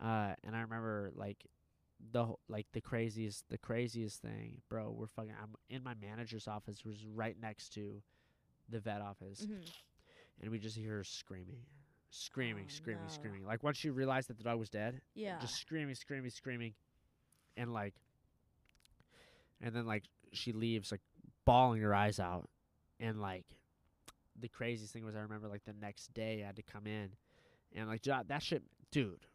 uh, 0.00 0.34
and 0.44 0.54
I 0.56 0.60
remember 0.60 1.10
like 1.14 1.46
the 2.12 2.34
like 2.48 2.66
the 2.72 2.80
craziest 2.80 3.48
the 3.48 3.58
craziest 3.58 4.22
thing, 4.22 4.62
bro. 4.68 4.90
We're 4.90 5.06
fucking. 5.08 5.34
I'm 5.40 5.54
in 5.68 5.82
my 5.82 5.94
manager's 5.94 6.46
office, 6.48 6.84
which 6.84 6.96
is 6.96 7.06
right 7.06 7.36
next 7.38 7.70
to 7.74 8.02
the 8.68 8.78
vet 8.80 9.00
office 9.00 9.46
Mhm. 9.46 9.72
and 10.40 10.50
we 10.50 10.58
just 10.58 10.76
hear 10.76 10.96
her 10.98 11.04
screaming, 11.04 11.64
screaming, 12.10 12.66
Oh, 12.66 12.72
screaming, 12.72 13.04
no. 13.04 13.08
screaming. 13.08 13.44
Like 13.44 13.62
once 13.62 13.78
she 13.78 13.88
realized 13.90 14.28
that 14.28 14.36
the 14.36 14.44
dog 14.44 14.58
was 14.58 14.68
dead, 14.70 15.00
Yeah. 15.14 15.38
just 15.40 15.54
screaming, 15.56 15.94
screaming, 15.94 16.30
screaming, 16.30 16.74
and 17.56 17.72
like, 17.72 17.94
and 19.60 19.74
then 19.74 19.86
like 19.86 20.04
she 20.32 20.52
leaves 20.52 20.92
like 20.92 21.00
bawling 21.44 21.80
her 21.80 21.94
eyes 21.94 22.20
out, 22.20 22.48
and 23.00 23.20
like, 23.20 23.46
the 24.40 24.48
craziest 24.48 24.92
thing 24.92 25.04
was 25.04 25.16
I 25.16 25.20
remember 25.20 25.48
like 25.48 25.64
the 25.64 25.72
next 25.72 26.12
day 26.14 26.42
I 26.42 26.46
had 26.46 26.56
to 26.56 26.62
come 26.62 26.86
in, 26.86 27.10
and 27.74 27.88
like 27.88 28.02
that 28.02 28.42
shit, 28.42 28.62
dude, 28.92 29.26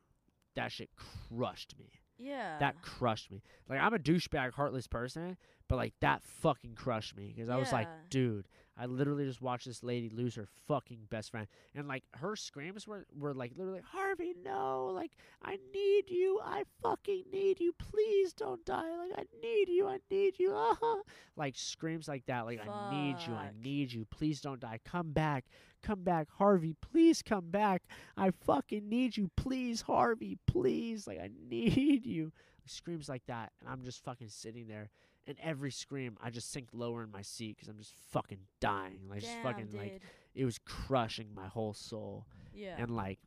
that 0.56 0.72
shit 0.72 0.90
crushed 1.30 1.76
me. 1.78 1.92
yeah. 2.18 2.58
That 2.60 2.82
crushed 2.82 3.32
me. 3.32 3.42
Like 3.70 3.80
I'm 3.80 3.94
a 3.94 4.00
douchebag, 4.00 4.54
heartless 4.54 4.88
person, 4.88 5.38
but 5.68 5.76
like 5.78 5.94
that 6.02 6.24
fucking 6.24 6.76
crushed 6.76 7.16
me 7.18 7.34
because 7.36 7.50
I 7.50 7.58
was 7.58 7.72
like, 7.72 7.88
dude, 8.10 8.48
I 8.78 8.88
literally 8.88 9.26
just 9.26 9.42
watched 9.42 9.68
this 9.68 9.84
lady 9.84 10.10
lose 10.10 10.36
her 10.36 10.48
fucking 10.68 11.08
best 11.10 11.32
friend, 11.32 11.48
and 11.76 11.88
like 11.88 12.04
her 12.14 12.36
screams 12.36 12.88
were 12.88 13.06
were 13.16 13.34
like 13.34 13.52
literally, 13.56 13.82
Harvey, 13.92 14.34
no, 14.44 14.88
like 14.94 15.12
I 15.44 15.58
need 15.74 16.10
you, 16.10 16.40
I 16.44 16.64
fucking 16.82 17.26
need 17.32 17.60
you, 17.60 17.74
please 17.78 18.34
don't 18.34 18.66
die, 18.66 18.90
like 18.98 19.12
I 19.18 19.26
need 19.42 19.70
you, 19.70 19.88
I 19.88 20.00
need 20.10 20.40
you, 20.40 20.54
uh-huh. 20.54 21.04
like 21.36 21.56
screams 21.56 22.08
like 22.08 22.26
that, 22.26 22.46
like 22.46 22.62
I 22.68 22.92
need 22.92 23.18
you, 23.28 23.34
I 23.34 23.52
need 23.62 23.92
you, 23.92 24.06
please 24.06 24.42
don't 24.42 24.60
die, 24.60 24.80
come 24.84 25.12
back, 25.12 25.46
come 25.84 26.04
back, 26.04 26.28
Harvey, 26.38 26.76
please 26.82 27.22
come 27.22 27.52
back, 27.52 27.84
I 28.18 28.32
fucking 28.46 28.90
need 28.90 29.18
you, 29.18 29.30
please, 29.38 29.82
Harvey, 29.82 30.38
please, 30.48 31.06
like 31.06 31.20
I 31.20 31.30
need 31.50 32.06
you, 32.06 32.32
screams 32.66 33.08
like 33.08 33.26
that, 33.28 33.52
and 33.62 33.70
I'm 33.70 33.84
just 33.84 34.04
fucking 34.04 34.30
sitting 34.30 34.68
there. 34.68 34.90
And 35.26 35.38
every 35.42 35.72
scream, 35.72 36.18
I 36.22 36.30
just 36.30 36.52
sink 36.52 36.68
lower 36.74 37.02
in 37.04 37.12
my 37.12 37.22
seat 37.22 37.56
because 37.56 37.70
I'm 37.70 37.78
just 37.78 37.94
fucking 38.12 38.40
dying. 38.60 39.00
Like, 39.10 39.22
just 39.22 39.38
fucking, 39.42 39.68
dude. 39.68 39.80
like, 39.80 40.02
it 40.36 40.44
was 40.44 40.60
crushing 40.66 41.28
my 41.34 41.48
whole 41.48 41.74
soul. 41.74 42.26
yeah. 42.54 42.76
And, 42.78 42.92
like, 42.92 43.20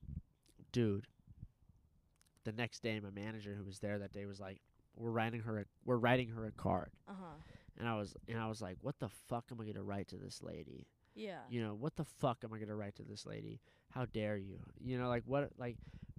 dude, 0.72 1.06
the 2.44 2.52
next 2.52 2.82
day, 2.82 3.00
my 3.00 3.10
manager 3.10 3.54
who 3.58 3.64
was 3.64 3.78
there 3.78 3.98
that 3.98 4.12
day 4.12 4.26
was 4.26 4.38
like, 4.40 4.60
we're 4.94 5.10
writing 5.10 5.40
her 5.40 5.60
a, 5.60 5.64
we're 5.84 5.96
writing 5.96 6.28
her 6.30 6.46
a 6.46 6.52
card. 6.52 6.90
uh 7.08 7.12
huh. 7.18 7.34
And 7.78 7.86
I 7.86 7.94
was, 7.96 8.14
and 8.26 8.38
I 8.38 8.48
was 8.48 8.62
like, 8.62 8.78
what 8.80 8.98
the 9.00 9.10
fuck 9.28 9.44
am 9.52 9.60
I 9.60 9.64
going 9.64 9.74
to 9.76 9.82
write 9.82 10.08
to 10.08 10.16
this 10.16 10.42
lady? 10.42 10.86
Yeah. 11.14 11.40
You 11.50 11.62
know, 11.62 11.74
what 11.74 11.96
the 11.96 12.04
fuck 12.04 12.38
am 12.42 12.52
I 12.52 12.56
going 12.56 12.68
to 12.68 12.74
write 12.74 12.96
to 12.96 13.02
this 13.02 13.26
lady? 13.26 13.60
How 13.90 14.06
dare 14.06 14.38
you? 14.38 14.60
You 14.82 14.98
know, 14.98 15.08
like, 15.08 15.24
what, 15.26 15.50
like, 15.58 15.76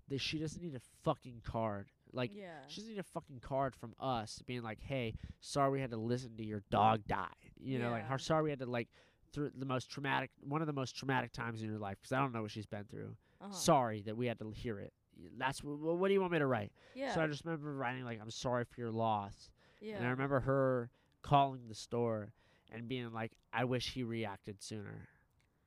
the, 0.07 0.19
she 0.19 0.37
doesn't 0.37 0.61
need 0.61 0.75
a 0.75 0.81
fucking 1.03 1.41
card. 1.43 1.87
Like, 2.13 2.31
yeah. 2.33 2.51
she 2.67 2.81
doesn't 2.81 2.93
need 2.93 2.99
a 2.99 3.03
fucking 3.03 3.39
card 3.39 3.75
from 3.75 3.93
us 3.99 4.41
being 4.45 4.61
like, 4.63 4.79
"Hey, 4.81 5.13
sorry 5.39 5.71
we 5.71 5.81
had 5.81 5.91
to 5.91 5.97
listen 5.97 6.35
to 6.37 6.45
your 6.45 6.63
dog 6.69 7.01
die." 7.07 7.27
You 7.59 7.79
know, 7.79 7.91
like, 7.91 8.07
how 8.07 8.17
sorry 8.17 8.43
we 8.43 8.49
had 8.49 8.59
to 8.59 8.65
like 8.65 8.87
through 9.33 9.51
the 9.57 9.65
most 9.65 9.89
traumatic, 9.91 10.31
one 10.41 10.61
of 10.61 10.67
the 10.67 10.73
most 10.73 10.95
traumatic 10.95 11.31
times 11.33 11.61
in 11.61 11.69
your 11.69 11.79
life, 11.79 11.97
because 12.01 12.13
I 12.13 12.19
don't 12.19 12.33
know 12.33 12.41
what 12.41 12.51
she's 12.51 12.65
been 12.65 12.85
through. 12.85 13.15
uh-huh. 13.41 13.51
Sorry 13.53 14.01
that 14.03 14.15
we 14.15 14.25
had 14.27 14.39
to 14.39 14.49
hear 14.51 14.79
it. 14.79 14.93
That's 15.37 15.63
what. 15.63 15.79
What 15.97 16.07
do 16.07 16.13
you 16.13 16.21
want 16.21 16.31
me 16.33 16.39
to 16.39 16.45
write? 16.47 16.71
Yeah. 16.95 17.13
So 17.13 17.21
I 17.21 17.27
just 17.27 17.43
remember 17.45 17.73
writing 17.73 18.03
like, 18.05 18.19
"I'm 18.21 18.31
sorry 18.31 18.63
for 18.65 18.79
your 18.79 18.91
loss," 18.91 19.49
yeah. 19.81 19.95
and 19.97 20.05
I 20.05 20.09
remember 20.09 20.39
her 20.41 20.89
calling 21.23 21.67
the 21.67 21.75
store 21.75 22.31
and 22.71 22.87
being 22.87 23.11
like, 23.11 23.31
"I 23.51 23.63
wish 23.65 23.93
he 23.93 24.03
reacted 24.03 24.61
sooner, 24.61 25.07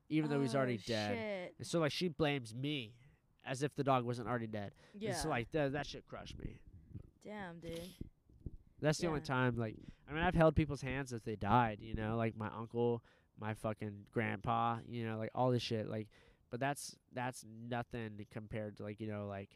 even 0.08 0.30
though 0.30 0.40
he's 0.40 0.54
already 0.54 0.78
Oh, 0.78 0.86
dead." 0.86 1.16
Shit. 1.18 1.54
And 1.58 1.66
so 1.66 1.80
like 1.80 1.92
she 1.92 2.08
blames 2.08 2.54
me, 2.54 2.94
as 3.44 3.62
if 3.62 3.74
the 3.74 3.84
dog 3.84 4.04
wasn't 4.04 4.28
already 4.28 4.46
dead. 4.46 4.72
Yeah. 4.98 5.14
so 5.14 5.28
like 5.28 5.50
that, 5.52 5.72
that 5.72 5.86
shit 5.86 6.06
crushed 6.06 6.38
me. 6.38 6.60
Damn, 7.24 7.58
dude. 7.60 7.80
That's 8.80 8.98
the 8.98 9.06
only 9.08 9.20
time, 9.20 9.56
like, 9.56 9.76
I 10.08 10.12
mean, 10.14 10.22
I've 10.22 10.34
held 10.34 10.56
people's 10.56 10.80
hands 10.80 11.12
if 11.12 11.22
they 11.22 11.36
died, 11.36 11.78
you 11.80 11.94
know, 11.94 12.16
like 12.16 12.36
my 12.36 12.48
uncle, 12.56 13.02
my 13.38 13.52
fucking 13.54 14.06
grandpa, 14.10 14.78
you 14.88 15.06
know, 15.06 15.18
like 15.18 15.30
all 15.34 15.50
this 15.50 15.62
shit, 15.62 15.88
like, 15.88 16.08
but 16.50 16.60
that's 16.60 16.96
that's 17.12 17.44
nothing 17.68 18.24
compared 18.32 18.76
to 18.78 18.82
like, 18.82 18.98
you 19.00 19.06
know, 19.06 19.26
like 19.28 19.50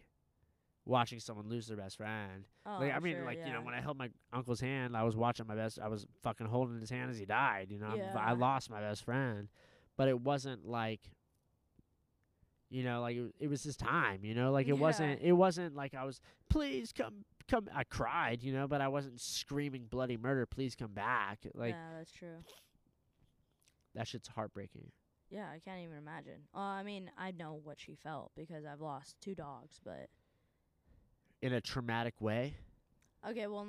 watching 0.85 1.19
someone 1.19 1.49
lose 1.49 1.67
their 1.67 1.77
best 1.79 1.97
friend. 1.97 2.45
Oh, 2.67 2.77
like, 2.81 2.95
I 2.95 2.99
mean, 3.01 3.17
sure, 3.17 3.25
like, 3.25 3.39
you 3.47 3.53
know, 3.55 3.63
when 3.63 3.73
I 3.75 3.81
held 3.81 3.97
my 3.97 4.11
uncle's 4.33 4.61
hand, 4.61 4.95
I 4.97 5.03
was 5.03 5.17
watching 5.17 5.47
my 5.47 5.55
best, 5.57 5.79
I 5.81 5.89
was 5.89 6.07
fucking 6.23 6.47
holding 6.47 6.79
his 6.79 6.91
hand 6.91 7.11
as 7.11 7.19
he 7.19 7.25
died, 7.25 7.69
you 7.71 7.79
know, 7.79 7.87
I'm- 7.87 7.99
I 8.19 8.33
lost 8.33 8.69
my 8.71 8.81
best 8.81 9.03
friend, 9.05 9.49
but 9.97 10.09
it 10.09 10.21
wasn't 10.21 10.67
like. 10.67 11.01
You 12.71 12.83
know, 12.83 13.01
like 13.03 13.17
it, 13.17 13.35
it 13.41 13.49
was 13.49 13.63
his 13.63 13.77
time. 13.77 14.25
You 14.25 14.35
know, 14.35 14.51
like 14.51 14.67
it 14.67 14.75
Yeah. 14.75 14.81
wasn't. 14.81 15.21
It 15.23 15.33
wasn't 15.33 15.75
like 15.77 15.95
I 15.95 16.05
was. 16.05 16.21
Please 16.51 16.93
come 16.93 17.25
come 17.49 17.69
I 17.75 17.85
cried, 17.85 18.43
you 18.43 18.53
know, 18.53 18.67
but 18.67 18.81
I 18.81 18.89
wasn't 18.89 19.21
screaming 19.21 19.87
bloody 19.87 20.17
murder, 20.17 20.47
please 20.47 20.75
come 20.75 20.93
back. 20.93 21.41
Like 21.55 21.75
yeah, 21.75 21.99
that's 21.99 22.11
true. 22.11 22.43
that 23.95 24.09
shit's 24.09 24.29
heartbreaking. 24.29 24.91
Yeah, 25.31 25.47
I 25.53 25.59
can't 25.59 25.81
even 25.83 25.97
imagine. 25.99 26.41
Uh, 26.55 26.59
I 26.61 26.83
mean, 26.85 27.11
I 27.19 27.33
know 27.33 27.61
what 27.63 27.79
she 27.81 27.95
felt 27.97 28.33
because 28.37 28.65
I've 28.65 28.81
lost 28.81 29.17
two 29.21 29.35
dogs, 29.35 29.81
but 29.85 30.09
In 31.43 31.53
a 31.53 31.61
traumatic 31.61 32.21
way. 32.21 32.55
okay, 33.29 33.47
well, 33.47 33.67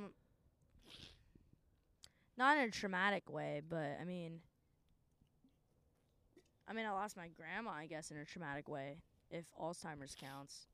not 2.37 2.57
in 2.57 2.63
a 2.65 2.71
traumatic 2.71 3.29
way, 3.31 3.61
but 3.67 3.97
I 3.99 4.03
mean, 4.05 4.39
I 6.67 6.73
mean, 6.73 6.85
I 6.85 6.91
lost 6.91 7.15
my 7.17 7.27
grandma, 7.29 7.71
I 7.71 7.85
guess, 7.85 8.11
in 8.11 8.17
a 8.17 8.25
traumatic 8.25 8.67
way, 8.67 8.97
if 9.29 9.45
Alzheimer's 9.59 10.15
counts. 10.19 10.67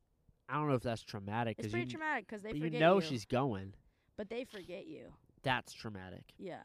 I 0.48 0.54
don't 0.54 0.68
know 0.68 0.74
if 0.74 0.82
that's 0.82 1.02
traumatic 1.02 1.56
It's 1.58 1.66
because 1.66 1.72
pretty 1.72 1.86
you, 1.86 1.90
traumatic 1.92 2.28
'cause 2.28 2.42
they 2.42 2.50
but 2.50 2.58
you 2.58 2.64
forget 2.64 2.80
know 2.80 2.96
you, 2.96 3.00
she's 3.02 3.24
going. 3.24 3.74
but 4.16 4.28
they 4.28 4.44
forget 4.44 4.86
you. 4.86 5.12
That's 5.42 5.72
traumatic. 5.72 6.24
Yeah. 6.38 6.62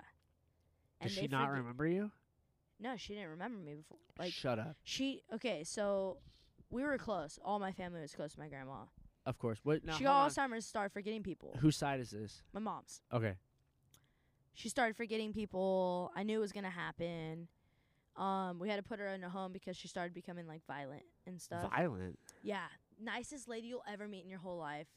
Does 1.02 1.12
she 1.12 1.28
not 1.28 1.48
forget- 1.48 1.60
remember 1.60 1.88
you? 1.88 2.12
No, 2.80 2.96
she 2.96 3.14
didn't 3.16 3.30
remember 3.32 3.58
me 3.60 3.76
before. 3.76 3.98
Like 4.20 4.32
Shut 4.34 4.60
up. 4.60 4.76
she 4.84 5.24
okay, 5.34 5.64
so 5.64 6.18
we 6.70 6.84
were 6.84 6.98
close. 6.98 7.40
All 7.44 7.60
my 7.60 7.72
family 7.72 8.02
was 8.02 8.14
close 8.14 8.34
to 8.34 8.40
my 8.40 8.48
grandma. 8.48 8.86
Of 9.26 9.38
course. 9.40 9.60
What? 9.64 9.84
Now, 9.84 9.98
she 9.98 10.04
got. 10.06 10.32
Alzheimer's, 10.32 10.66
started 10.66 10.92
forgetting 10.94 11.22
people. 11.24 11.56
Whose 11.60 11.76
side 11.76 12.00
is 12.00 12.12
this? 12.12 12.44
My 12.54 12.60
mom's. 12.60 13.02
Okay. 13.12 13.36
She 14.54 14.70
started 14.70 14.96
forgetting 14.96 15.34
people. 15.34 16.12
I 16.16 16.24
knew 16.24 16.38
it 16.38 16.42
was 16.42 16.52
gonna 16.52 16.70
happen. 16.70 17.48
Um, 18.18 18.58
we 18.60 18.68
had 18.68 18.78
to 18.78 18.84
put 18.84 19.00
her 19.00 19.08
in 19.10 19.24
a 19.24 19.30
home 19.30 19.54
because 19.54 19.78
she 19.78 19.88
started 19.88 20.14
becoming 20.14 20.48
like 20.48 20.66
violent 20.66 21.04
and 21.26 21.40
stuff. 21.40 21.70
Violent. 21.70 22.18
Yeah, 22.42 22.66
nicest 23.02 23.48
lady 23.48 23.68
you'll 23.68 23.84
ever 23.92 24.08
meet 24.08 24.24
in 24.24 24.30
your 24.30 24.40
whole 24.40 24.58
life. 24.58 24.88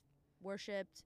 Worshipped 0.42 1.04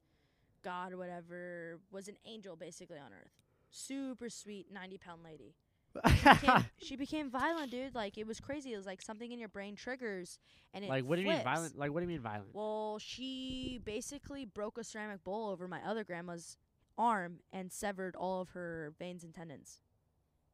God 0.63 0.93
or 0.93 0.97
whatever. 0.97 1.81
Was 1.91 2.09
an 2.09 2.17
angel 2.25 2.57
basically 2.57 2.99
on 2.99 3.13
earth. 3.13 3.33
Super 3.71 4.31
sweet, 4.31 4.67
ninety 4.73 4.99
pound 4.99 5.23
lady. 5.25 5.57
Became, 6.03 6.65
she 6.77 6.97
became 6.97 7.31
violent, 7.31 7.71
dude. 7.71 7.95
Like 7.95 8.19
it 8.19 8.27
was 8.27 8.41
crazy. 8.41 8.73
It 8.73 8.77
was 8.77 8.87
like 8.87 9.03
something 9.03 9.31
in 9.31 9.39
your 9.39 9.49
brain 9.49 9.75
triggers, 9.77 10.39
and 10.73 10.85
it 10.85 10.89
like 10.89 11.05
what 11.05 11.17
do 11.17 11.23
you 11.23 11.29
mean 11.29 11.43
violent? 11.43 11.77
Like 11.77 11.93
what 11.93 12.01
do 12.01 12.05
you 12.05 12.09
mean 12.09 12.21
violent? 12.21 12.49
Well, 12.53 12.99
she 13.01 13.81
basically 13.85 14.45
broke 14.45 14.79
a 14.79 14.85
ceramic 14.85 15.25
bowl 15.25 15.51
over 15.51 15.67
my 15.67 15.81
other 15.85 16.05
grandma's 16.05 16.57
arm 16.97 17.41
and 17.53 17.73
severed 17.73 18.15
all 18.17 18.41
of 18.41 18.51
her 18.51 18.93
veins 18.99 19.25
and 19.25 19.35
tendons. 19.35 19.81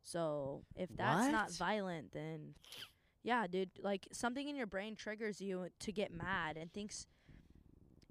So 0.03 0.63
if 0.77 0.89
that's 0.97 1.31
not 1.31 1.53
violent, 1.53 2.13
then 2.13 2.55
yeah, 3.23 3.47
dude. 3.47 3.71
Like 3.83 4.09
something 4.13 4.49
in 4.49 4.57
your 4.57 4.67
brain 4.67 4.97
triggers 4.97 5.41
you 5.41 5.69
to 5.81 5.93
get 5.93 6.13
mad 6.13 6.57
and 6.57 6.73
thinks 6.73 7.07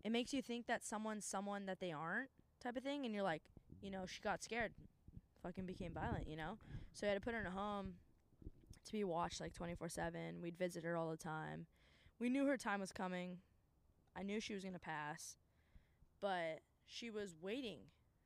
it 0.04 0.12
makes 0.12 0.34
you 0.34 0.42
think 0.42 0.68
that 0.68 0.86
someone's 0.86 1.26
someone 1.26 1.66
that 1.66 1.80
they 1.80 1.92
aren't, 1.92 2.30
type 2.62 2.78
of 2.78 2.84
thing. 2.84 3.06
And 3.06 3.14
you're 3.14 3.24
like, 3.24 3.42
you 3.82 3.92
know, 3.92 4.06
she 4.06 4.22
got 4.22 4.44
scared, 4.44 4.72
fucking 5.44 5.66
became 5.66 5.94
violent, 5.94 6.28
you 6.28 6.38
know. 6.38 6.58
So 6.94 7.06
I 7.08 7.10
had 7.10 7.16
to 7.16 7.22
put 7.22 7.34
her 7.34 7.40
in 7.40 7.46
a 7.46 7.52
home 7.52 7.94
to 8.86 8.92
be 8.92 9.04
watched 9.04 9.42
like 9.42 9.54
24 9.54 9.90
seven. 9.90 10.42
We'd 10.42 10.58
visit 10.58 10.84
her 10.84 10.96
all 10.96 11.10
the 11.10 11.18
time. 11.18 11.66
We 12.20 12.30
knew 12.30 12.46
her 12.46 12.58
time 12.58 12.80
was 12.80 12.92
coming. 12.92 13.38
I 14.16 14.24
knew 14.24 14.40
she 14.40 14.54
was 14.54 14.64
gonna 14.64 14.80
pass, 14.80 15.38
but 16.22 16.60
she 16.86 17.10
was 17.10 17.36
waiting 17.42 17.80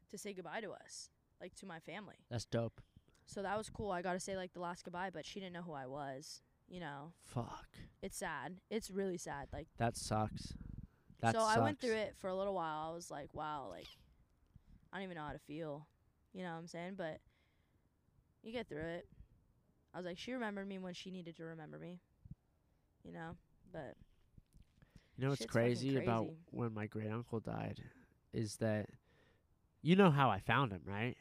to 0.09 0.17
say 0.17 0.33
goodbye 0.33 0.61
to 0.61 0.71
us, 0.71 1.09
like 1.41 1.53
to 1.55 1.65
my 1.65 1.79
family. 1.79 2.15
That's 2.31 2.45
dope. 2.45 2.81
So 3.25 3.41
that 3.41 3.57
was 3.57 3.69
cool. 3.69 3.91
I 3.91 4.01
got 4.01 4.13
to 4.13 4.19
say 4.19 4.35
like 4.35 4.53
the 4.53 4.59
last 4.59 4.83
goodbye, 4.83 5.09
but 5.13 5.25
she 5.25 5.39
didn't 5.39 5.53
know 5.53 5.61
who 5.61 5.73
I 5.73 5.87
was. 5.87 6.41
You 6.69 6.79
know, 6.79 7.13
Fuck. 7.25 7.67
it's 8.01 8.17
sad. 8.17 8.55
It's 8.69 8.89
really 8.89 9.17
sad. 9.17 9.47
Like 9.51 9.67
That 9.77 9.95
sucks. 9.95 10.53
That 11.21 11.35
so 11.35 11.41
I 11.41 11.59
went 11.59 11.79
through 11.79 11.95
it 11.95 12.15
for 12.17 12.29
a 12.29 12.35
little 12.35 12.53
while. 12.53 12.89
I 12.89 12.93
was 12.93 13.11
like, 13.11 13.33
wow, 13.33 13.67
like 13.69 13.87
I 14.91 14.97
don't 14.97 15.03
even 15.03 15.15
know 15.17 15.23
how 15.23 15.33
to 15.33 15.39
feel. 15.39 15.87
You 16.33 16.43
know 16.43 16.51
what 16.51 16.57
I'm 16.57 16.67
saying? 16.67 16.93
But 16.97 17.19
you 18.41 18.51
get 18.51 18.67
through 18.67 18.81
it. 18.81 19.07
I 19.93 19.97
was 19.97 20.05
like, 20.05 20.17
she 20.17 20.33
remembered 20.33 20.67
me 20.67 20.79
when 20.79 20.93
she 20.93 21.11
needed 21.11 21.37
to 21.37 21.43
remember 21.43 21.77
me. 21.77 21.99
You 23.03 23.13
know, 23.13 23.35
but 23.71 23.95
You 25.17 25.25
know 25.25 25.29
what's 25.29 25.41
fucking 25.41 25.51
crazy, 25.51 25.97
about 25.97 26.27
when 26.51 26.73
my 26.73 26.87
great 26.87 27.11
uncle 27.11 27.39
died 27.39 27.81
is 28.33 28.55
that 28.57 28.87
you 29.81 29.95
know 29.95 30.09
how 30.09 30.29
I 30.29 30.39
found 30.39 30.71
him, 30.71 30.81
right? 30.85 31.15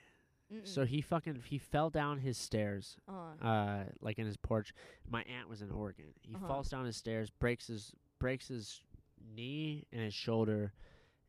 So 0.64 0.84
he 0.84 1.00
fucking 1.00 1.42
he 1.46 1.58
fell 1.58 1.90
down 1.90 2.18
his 2.18 2.36
stairs, 2.38 2.96
uh, 3.08 3.44
uh, 3.44 3.84
like 4.00 4.18
in 4.18 4.26
his 4.26 4.36
porch. 4.36 4.72
My 5.08 5.22
aunt 5.22 5.48
was 5.48 5.62
in 5.62 5.70
Oregon. 5.70 6.06
He 6.22 6.34
Uh-huh. 6.34 6.46
falls 6.46 6.68
down 6.68 6.84
his 6.84 6.96
stairs, 6.96 7.30
breaks 7.30 7.66
his 7.66 7.92
breaks 8.18 8.48
his 8.48 8.80
knee 9.34 9.84
and 9.92 10.00
his 10.02 10.14
shoulder, 10.14 10.72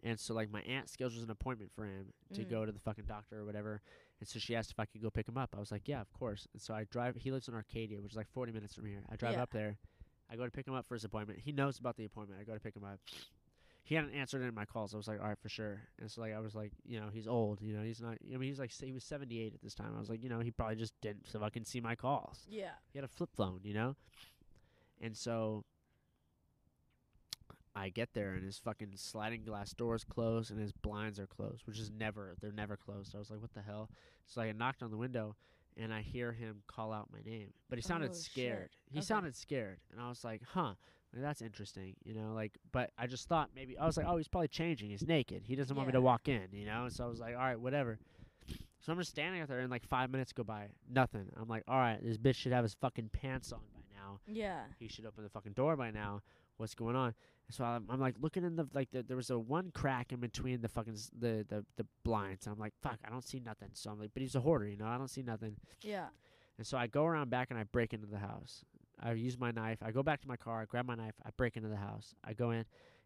and 0.04 0.20
so 0.20 0.34
like 0.34 0.50
my 0.52 0.62
aunt 0.62 0.90
schedules 0.90 1.24
an 1.24 1.30
appointment 1.32 1.72
for 1.74 1.86
him 1.86 2.14
to 2.34 2.41
Mm. 2.45 2.50
go 2.50 2.66
to 2.66 2.72
the 2.72 2.80
fucking 2.80 3.06
doctor 3.06 3.40
or 3.40 3.45
whatever. 3.45 3.82
And 4.20 4.28
so 4.30 4.40
she 4.40 4.56
asked 4.56 4.72
if 4.72 4.80
I 4.80 4.86
could 4.86 5.02
go 5.02 5.10
pick 5.10 5.28
him 5.28 5.38
up. 5.38 5.54
I 5.56 5.60
was 5.60 5.72
like, 5.72 5.88
yeah, 5.88 6.00
of 6.02 6.12
course. 6.14 6.48
And 6.54 6.62
so 6.62 6.74
I 6.74 6.86
drive. 6.86 7.16
He 7.16 7.32
lives 7.32 7.48
in 7.48 7.54
Arcadia, 7.56 8.02
which 8.02 8.12
is 8.14 8.18
like 8.18 8.30
40 8.30 8.52
minutes 8.54 8.74
from 8.74 8.86
here. 8.86 9.04
I 9.10 9.16
drive 9.16 9.34
Yeah. 9.34 9.44
up 9.44 9.52
there. 9.52 9.78
I 10.30 10.36
go 10.38 10.45
to 10.45 10.52
pick 10.52 10.66
him 10.68 10.74
up 10.74 10.88
for 10.88 10.95
his 10.95 11.04
appointment. 11.04 11.40
He 11.40 11.52
knows 11.52 11.78
about 11.80 11.98
the 11.98 12.06
appointment. 12.06 12.40
I 12.40 12.44
go 12.45 12.54
to 12.54 12.60
pick 12.60 12.76
him 12.76 12.84
up. 12.86 13.00
He 13.85 13.95
hadn't 13.95 14.14
answered 14.14 14.38
any 14.39 14.47
of 14.47 14.53
my 14.55 14.64
calls. 14.65 14.93
I 14.93 14.97
was 14.97 15.07
like, 15.10 15.19
all 15.22 15.27
right, 15.27 15.38
for 15.38 15.49
sure. 15.49 15.81
And 15.99 16.10
so 16.10 16.22
like 16.22 16.34
I 16.34 16.39
was 16.39 16.55
like, 16.55 16.72
you 16.85 16.99
know, 17.01 17.07
he's 17.11 17.27
old. 17.27 17.61
You 17.61 17.76
know, 17.76 17.84
he's 17.84 17.99
not. 18.01 18.18
I 18.34 18.38
mean, 18.38 18.47
he's 18.49 18.60
like 18.60 18.72
he 18.72 18.93
was 18.93 19.03
78 19.03 19.53
at 19.53 19.61
this 19.61 19.76
time. 19.76 19.91
I 19.95 19.99
was 19.99 20.10
like, 20.10 20.23
you 20.23 20.30
know, 20.30 20.39
he 20.39 20.51
probably 20.51 20.77
just 20.77 20.93
didn't 21.01 21.27
fucking 21.27 21.65
see 21.65 21.81
my 21.81 21.95
calls. 21.95 22.45
yeah, 22.49 22.69
He 22.93 22.97
had 22.97 23.03
a 23.03 23.10
flip 23.10 23.30
phone, 23.35 23.60
you 23.64 23.73
know? 23.73 23.95
And 25.01 25.18
so 25.18 25.65
I 27.76 27.89
get 27.89 28.14
there 28.14 28.34
and 28.34 28.43
his 28.45 28.57
fucking 28.60 28.91
sliding 28.95 29.43
glass 29.43 29.73
doors 29.73 30.03
closed 30.03 30.51
and 30.51 30.60
his 30.60 30.72
blinds 30.72 31.19
are 31.19 31.26
closed, 31.27 31.64
which 31.65 31.80
is 31.80 31.89
never 31.91 32.35
they're 32.39 32.51
never 32.51 32.77
closed. 32.77 33.15
I 33.15 33.19
was 33.19 33.31
like, 33.31 33.41
what 33.41 33.53
the 33.53 33.61
hell? 33.64 33.89
So 34.27 34.41
I 34.41 34.51
knocked 34.53 34.84
on 34.84 34.91
the 34.91 34.97
window 34.97 35.35
and 35.76 35.91
I 35.93 36.01
hear 36.01 36.31
him 36.31 36.61
call 36.68 36.93
out 36.93 37.10
my 37.11 37.19
name. 37.30 37.51
But 37.69 37.80
he 37.80 37.81
sounded 37.81 38.11
Oh, 38.11 38.14
shit. 38.14 38.23
scared. 38.23 38.69
He 38.91 38.99
Okay. 38.99 39.05
sounded 39.05 39.35
scared. 39.35 39.80
And 39.91 39.99
I 39.99 40.07
was 40.07 40.23
like, 40.23 40.41
huh. 40.53 40.76
Like, 41.14 41.22
that's 41.22 41.41
interesting, 41.41 41.95
you 42.03 42.14
know, 42.15 42.34
like 42.34 42.53
but 42.72 42.91
I 42.98 43.06
just 43.07 43.27
thought 43.27 43.49
maybe 43.56 43.77
I 43.77 43.85
was 43.85 43.98
like, 43.98 44.06
Oh, 44.07 44.18
he's 44.18 44.27
probably 44.27 44.48
changing, 44.48 44.90
he's 44.90 45.06
naked. 45.07 45.44
He 45.45 45.56
doesn't 45.56 45.76
want 45.76 45.88
me 45.88 45.91
to 45.94 45.99
Yeah. 45.99 46.03
walk 46.03 46.27
in, 46.27 46.48
you 46.52 46.65
know? 46.65 46.84
And 46.85 46.91
so 46.94 47.03
I 47.03 47.07
was 47.07 47.19
like, 47.19 47.35
All 47.35 47.41
right, 47.41 47.60
whatever. 47.60 47.99
So 48.81 48.91
I'm 48.91 48.98
just 48.98 49.11
standing 49.11 49.40
out 49.41 49.48
there 49.48 49.60
and 49.60 49.72
like 49.72 49.85
five 49.85 50.10
minutes 50.10 50.34
go 50.34 50.44
by. 50.44 50.68
Nothing. 50.91 51.27
I'm 51.40 51.48
like, 51.48 51.64
all 51.69 51.77
right, 51.77 51.99
this 52.03 52.18
bitch 52.18 52.35
should 52.35 52.52
have 52.52 52.64
his 52.64 52.73
fucking 52.73 53.11
pants 53.14 53.53
on 53.53 53.61
by 53.73 53.80
now. 53.95 54.19
yeah, 54.27 54.64
He 54.77 54.90
should 54.90 55.06
open 55.06 55.23
the 55.23 55.30
fucking 55.30 55.53
door 55.53 55.77
by 55.77 55.90
now. 55.91 56.22
What's 56.57 56.76
going 56.76 56.95
on? 56.98 57.14
So 57.49 57.64
I'm, 57.64 57.85
I'm 57.90 57.99
like 58.02 58.15
looking 58.19 58.44
in 58.44 58.57
the 58.57 58.68
like 58.73 58.91
the, 58.91 59.02
there 59.02 59.15
was 59.15 59.30
a 59.30 59.40
one 59.40 59.72
crack 59.73 60.11
in 60.11 60.19
between 60.19 60.60
the 60.61 60.68
fucking 60.68 60.94
s- 60.95 61.10
the 61.18 61.45
the 61.48 61.64
the 61.77 61.85
blinds. 62.03 62.45
I'm 62.45 62.60
like, 62.60 62.73
fuck, 62.81 62.99
I 63.06 63.10
don't 63.10 63.23
see 63.23 63.40
nothing. 63.40 63.69
So 63.73 63.90
I'm 63.90 63.99
like, 63.99 64.10
but 64.14 64.22
he's 64.22 64.35
a 64.35 64.41
hoarder, 64.41 64.68
you 64.68 64.76
know. 64.77 64.85
I 64.88 64.98
don't 64.98 65.10
see 65.10 65.23
nothing. 65.23 65.56
yeah. 65.81 66.07
And 66.57 66.68
so 66.68 66.77
I 66.77 66.85
go 66.88 67.06
around 67.06 67.30
back 67.31 67.49
and 67.52 67.57
I 67.60 67.64
break 67.64 67.94
into 67.94 68.06
the 68.07 68.19
house. 68.19 68.64
I 69.04 69.12
use 69.14 69.38
my 69.38 69.52
knife. 69.52 69.80
I 69.84 69.92
go 69.92 70.02
back 70.02 70.22
to 70.22 70.28
my 70.28 70.38
car. 70.38 70.62
I 70.62 70.66
grab 70.66 70.88
my 70.88 70.96
knife. 70.96 71.16
I 71.26 71.30
break 71.36 71.58
into 71.58 71.70
the 71.70 71.76
house. 71.76 72.16
I 72.24 72.34
go 72.34 72.52
in, 72.52 72.64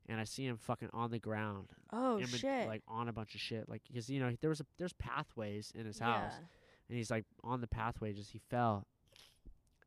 and 0.07 0.19
I 0.19 0.23
see 0.25 0.45
him 0.45 0.57
fucking 0.57 0.89
on 0.93 1.09
the 1.11 1.19
ground, 1.19 1.71
Oh 1.91 2.21
shit. 2.23 2.67
like 2.67 2.83
on 2.87 3.07
a 3.09 3.13
bunch 3.13 3.33
of 3.35 3.41
shit. 3.41 3.67
Like 3.67 3.81
because 3.87 4.09
you 4.09 4.19
know 4.19 4.31
there 4.41 4.49
was 4.49 4.59
a 4.61 4.65
there's 4.77 4.93
pathways 4.93 5.71
in 5.75 5.85
his 5.85 5.99
house 5.99 6.33
Yeah. 6.37 6.45
and 6.89 6.97
he's 6.97 7.09
like 7.11 7.25
on 7.43 7.61
the 7.61 7.67
pathway 7.67 8.13
just 8.13 8.31
he 8.31 8.39
fell 8.49 8.85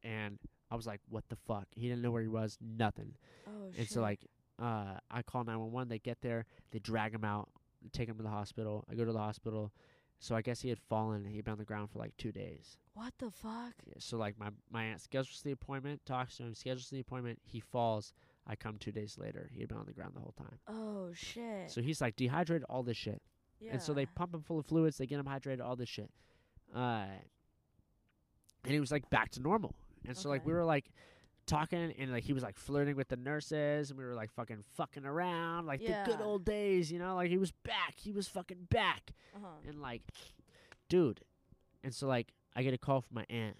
and 0.03 0.39
i 0.70 0.74
was 0.77 0.87
like 0.87 1.01
what 1.09 1.24
the 1.28 1.37
fuck 1.47 1.66
he 1.74 1.89
didn't 1.89 2.01
know 2.03 2.11
where 2.11 2.23
he 2.23 2.28
was 2.28 2.57
nothing 2.61 3.12
Oh 3.47 3.66
and 3.66 3.77
shit. 3.77 3.91
so 3.91 4.01
like 4.01 4.20
uh 4.61 4.95
i 5.11 5.23
call 5.23 5.45
911 5.45 5.89
they 5.89 5.99
get 5.99 6.19
there 6.23 6.47
they 6.70 6.78
drag 6.78 7.15
him 7.15 7.24
out 7.24 7.49
take 7.93 8.09
him 8.09 8.16
to 8.16 8.23
the 8.23 8.31
hospital 8.31 8.85
i 8.91 8.95
go 8.95 9.05
to 9.05 9.12
the 9.12 9.19
hospital 9.19 9.73
so 10.20 10.36
i 10.36 10.40
guess 10.42 10.60
he 10.60 10.68
had 10.68 10.78
fallen 10.78 11.24
and 11.24 11.34
he'd 11.34 11.44
been 11.44 11.52
on 11.52 11.59
the 11.59 11.64
ground 11.64 11.90
for 11.90 11.98
like 11.98 12.16
two 12.16 12.30
days 12.32 12.76
what 12.94 13.12
the 13.18 13.30
fuck? 13.30 13.72
Yeah, 13.86 13.94
so 13.98 14.16
like 14.18 14.38
my 14.38 14.51
my 14.70 14.84
aunt 14.84 15.01
schedules 15.01 15.40
the 15.42 15.52
appointment 15.52 16.01
talks 16.06 16.36
to 16.36 16.44
him 16.44 16.55
schedules 16.55 16.88
the 16.90 17.01
appointment 17.01 17.38
he 17.44 17.59
falls 17.60 18.12
i 18.47 18.55
come 18.55 18.76
two 18.78 18.92
days 18.92 19.16
later 19.18 19.48
he 19.52 19.60
had 19.60 19.68
been 19.68 19.78
on 19.78 19.86
the 19.86 19.92
ground 19.92 20.12
the 20.14 20.20
whole 20.20 20.34
time 20.38 20.59
Oh 20.68 21.10
shit. 21.14 21.70
so 21.70 21.80
he's 21.80 22.01
like 22.01 22.14
dehydrated 22.16 22.64
all 22.68 22.82
this 22.84 22.97
shit 22.97 23.20
yeah. 23.60 23.72
and 23.72 23.82
so 23.82 23.92
they 23.92 24.06
pump 24.06 24.34
him 24.34 24.42
full 24.42 24.59
of 24.59 24.64
fluids, 24.66 24.97
they 24.97 25.06
get 25.06 25.18
him 25.20 25.26
hydrated, 25.26 25.60
all 25.60 25.76
this 25.76 25.88
shit. 25.90 26.10
Uh, 26.74 27.05
and 28.64 28.72
he 28.72 28.80
was 28.80 28.90
like 28.90 29.09
back 29.10 29.30
to 29.32 29.40
normal. 29.40 29.74
And 30.06 30.16
so 30.16 30.28
like 30.30 30.47
we 30.47 30.52
were 30.52 30.64
like 30.64 30.86
talking 31.51 31.93
and 31.98 32.12
like 32.12 32.24
he 32.24 32.32
was 32.32 32.43
like 32.43 32.56
flirting 32.56 32.97
with 32.97 33.09
the 33.09 33.16
nurses 33.16 33.90
and 33.90 33.98
we 33.98 34.05
were 34.05 34.14
like 34.14 34.31
fucking 34.31 34.64
fucking 34.77 35.05
around 35.05 35.66
like 35.66 35.81
the 35.81 36.10
good 36.12 36.20
old 36.20 36.44
days, 36.44 36.90
you 36.90 36.98
know, 36.98 37.14
like 37.16 37.28
he 37.28 37.39
was 37.39 37.51
back. 37.64 37.94
He 37.97 38.12
was 38.12 38.28
fucking 38.28 38.68
back. 38.70 39.12
Uh-huh. 39.36 39.47
And 39.68 39.81
like 39.81 40.02
dude. 40.89 41.20
And 41.85 41.94
so 41.94 42.06
like 42.06 42.32
I 42.55 42.62
get 42.62 42.74
a 42.74 42.78
call 42.78 43.01
from 43.01 43.14
my 43.16 43.27
aunt 43.28 43.56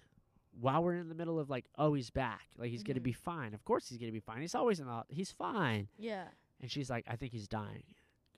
while 0.59 0.83
we're 0.83 0.95
in 0.95 1.07
the 1.09 1.15
middle 1.15 1.39
of 1.39 1.49
like, 1.49 1.65
oh, 1.77 1.93
he's 1.93 2.09
back. 2.09 2.41
Like 2.57 2.69
he's 2.71 2.83
gonna 2.83 2.99
Mhm. 2.99 3.03
be 3.03 3.13
fine. 3.13 3.53
Of 3.53 3.63
course 3.65 3.87
he's 3.89 3.97
gonna 3.97 4.11
be 4.11 4.19
fine. 4.19 4.41
He's 4.41 4.55
always 4.55 4.79
in 4.79 4.87
the 4.87 5.03
he's 5.09 5.31
fine. 5.31 5.87
Yeah. 5.97 6.25
And 6.61 6.69
she's 6.69 6.89
like, 6.89 7.05
I 7.07 7.15
think 7.15 7.31
he's 7.31 7.47
dying. 7.47 7.83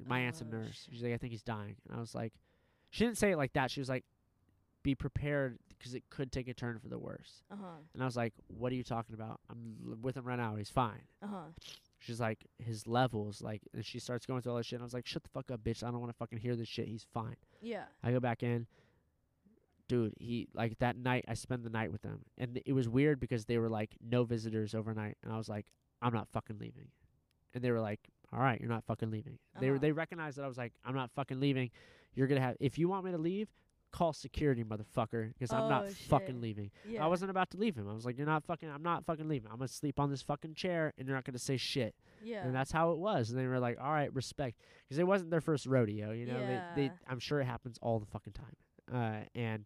My 0.05 0.19
aunt's 0.19 0.41
a 0.41 0.45
Oh, 0.45 0.49
nurse. 0.49 0.88
She's 0.91 1.03
like, 1.03 1.13
I 1.13 1.17
think 1.17 1.31
he's 1.31 1.43
dying. 1.43 1.75
And 1.88 1.97
I 1.97 1.99
was 1.99 2.13
like, 2.15 2.34
she 2.89 3.03
didn't 3.05 3.17
say 3.17 3.31
it 3.31 3.38
like 3.38 3.53
that. 3.53 3.69
She 3.71 3.80
was 3.80 3.89
like, 3.89 4.05
be 4.84 4.95
prepared 4.95 5.59
because 5.84 5.95
it 5.95 6.03
could 6.10 6.31
take 6.31 6.47
a 6.47 6.53
turn 6.53 6.80
for 6.80 6.88
the 6.88 6.97
worse. 6.97 7.43
Uh 7.51 7.55
huh. 7.61 7.68
And 7.93 8.01
I 8.01 8.05
was 8.05 8.15
like, 8.15 8.34
what 8.47 8.72
are 8.72 8.76
you 8.76 8.84
talking 8.84 9.14
about? 9.15 9.41
I'm 9.49 10.01
with 10.01 10.15
him 10.15 10.23
right 10.26 10.38
now. 10.39 10.55
He's 10.55 10.69
fine. 10.69 11.01
Uh 11.22 11.27
huh. 11.27 11.45
She's 11.99 12.19
like, 12.22 12.45
his 12.57 12.88
levels, 12.88 13.41
like, 13.41 13.61
and 13.73 13.85
she 13.85 13.99
starts 13.99 14.26
going 14.26 14.41
through 14.41 14.53
all 14.53 14.57
this 14.60 14.68
shit. 14.68 14.77
And 14.77 14.84
I 14.84 14.85
was 14.85 14.93
like, 14.93 15.05
shut 15.05 15.23
the 15.23 15.30
fuck 15.30 15.51
up, 15.51 15.61
bitch. 15.64 15.84
I 15.84 15.91
don't 15.91 15.99
want 15.99 16.11
to 16.11 16.18
fucking 16.18 16.39
hear 16.39 16.55
this 16.55 16.68
shit. 16.69 16.88
He's 16.88 17.05
fine. 17.14 17.35
Yeah. 17.61 17.84
I 18.03 18.11
go 18.11 18.19
back 18.22 18.43
in. 18.43 18.65
Dude, 19.89 20.14
he, 20.19 20.47
like, 20.53 20.80
that 20.80 20.97
night, 20.97 21.26
I 21.27 21.34
spent 21.34 21.64
the 21.64 21.69
night 21.69 21.91
with 21.91 22.01
them. 22.01 22.22
And 22.38 22.61
it 22.65 22.72
was 22.73 22.88
weird 22.88 23.19
because 23.19 23.45
they 23.45 23.57
were 23.57 23.69
like, 23.69 23.95
no 24.01 24.23
visitors 24.23 24.73
overnight. 24.73 25.18
And 25.23 25.31
I 25.34 25.38
was 25.38 25.49
like, 25.49 25.65
I'm 26.01 26.14
not 26.14 26.30
fucking 26.30 26.57
leaving. 26.60 26.88
And 27.53 27.64
they 27.64 27.69
were 27.72 27.81
like, 27.81 27.99
all 28.34 28.39
right, 28.39 28.60
you're 28.60 28.69
not 28.69 28.85
fucking 28.85 29.11
leaving. 29.11 29.38
They 29.60 29.69
were 29.69 29.76
Uh-huh. 29.76 29.81
they 29.81 29.91
recognized 29.91 30.38
that 30.38 30.43
I 30.45 30.47
was 30.47 30.57
like, 30.57 30.73
I'm 30.84 30.95
not 30.95 31.11
fucking 31.11 31.39
leaving. 31.39 31.69
You're 32.15 32.27
gonna 32.27 32.41
have 32.41 32.57
if 32.60 32.77
you 32.77 32.88
want 32.88 33.05
me 33.05 33.11
to 33.11 33.18
leave, 33.18 33.47
call 33.93 34.11
security, 34.11 34.63
motherfucker, 34.65 35.29
because 35.29 35.53
I'm 35.53 35.69
not 35.69 35.85
Oh, 35.85 35.89
fucking 36.09 36.41
leaving. 36.41 36.71
Yeah. 36.85 37.05
I 37.05 37.07
wasn't 37.07 37.31
about 37.31 37.49
to 37.51 37.57
leave 37.57 37.75
him. 37.77 37.87
I 37.89 37.93
was 37.93 38.05
like, 38.05 38.17
you're 38.17 38.27
not 38.27 38.43
fucking. 38.43 38.69
I'm 38.69 38.83
not 38.83 39.05
fucking 39.05 39.29
leaving. 39.29 39.49
I'm 39.49 39.59
gonna 39.59 39.69
sleep 39.69 39.99
on 39.99 40.09
this 40.09 40.21
fucking 40.21 40.55
chair, 40.55 40.93
and 40.97 41.07
you're 41.07 41.15
not 41.15 41.23
gonna 41.23 41.39
say 41.39 41.55
shit. 41.55 41.95
Yeah. 42.21 42.45
and 42.45 42.53
that's 42.53 42.71
how 42.71 42.91
it 42.91 42.97
was. 42.97 43.29
And 43.29 43.39
they 43.39 43.47
were 43.47 43.59
like, 43.59 43.77
"All 43.79 43.91
right, 43.93 44.13
respect," 44.13 44.57
because 44.85 44.97
it 44.97 45.07
wasn't 45.07 45.29
their 45.31 45.41
first 45.41 45.65
rodeo. 45.65 46.11
You 46.11 46.25
know, 46.25 46.39
they, 46.39 46.61
they 46.75 46.83
Yeah. 46.87 46.91
I'm 47.07 47.19
sure 47.19 47.39
it 47.39 47.45
happens 47.45 47.77
all 47.81 47.99
the 47.99 48.05
fucking 48.07 48.33
time. 48.33 48.55
Uh, 48.91 49.25
and 49.33 49.65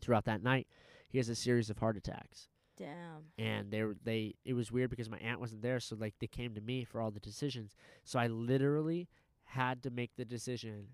throughout 0.00 0.24
that 0.26 0.42
night, 0.42 0.66
he 1.08 1.18
has 1.18 1.28
a 1.28 1.34
series 1.34 1.70
of 1.70 1.78
heart 1.78 1.96
attacks. 1.96 2.48
Damn. 2.76 3.26
And 3.38 3.70
they 3.70 3.82
were 3.84 3.96
they 4.02 4.34
it 4.44 4.54
was 4.54 4.72
weird 4.72 4.90
because 4.90 5.08
my 5.08 5.18
aunt 5.18 5.40
wasn't 5.40 5.62
there, 5.62 5.78
so 5.80 5.96
like 5.96 6.14
they 6.18 6.26
came 6.26 6.54
to 6.54 6.60
me 6.60 6.84
for 6.84 7.00
all 7.00 7.10
the 7.10 7.20
decisions. 7.20 7.74
So 8.04 8.18
I 8.18 8.26
literally 8.26 9.08
had 9.44 9.82
to 9.84 9.90
make 9.90 10.16
the 10.16 10.24
decision 10.24 10.88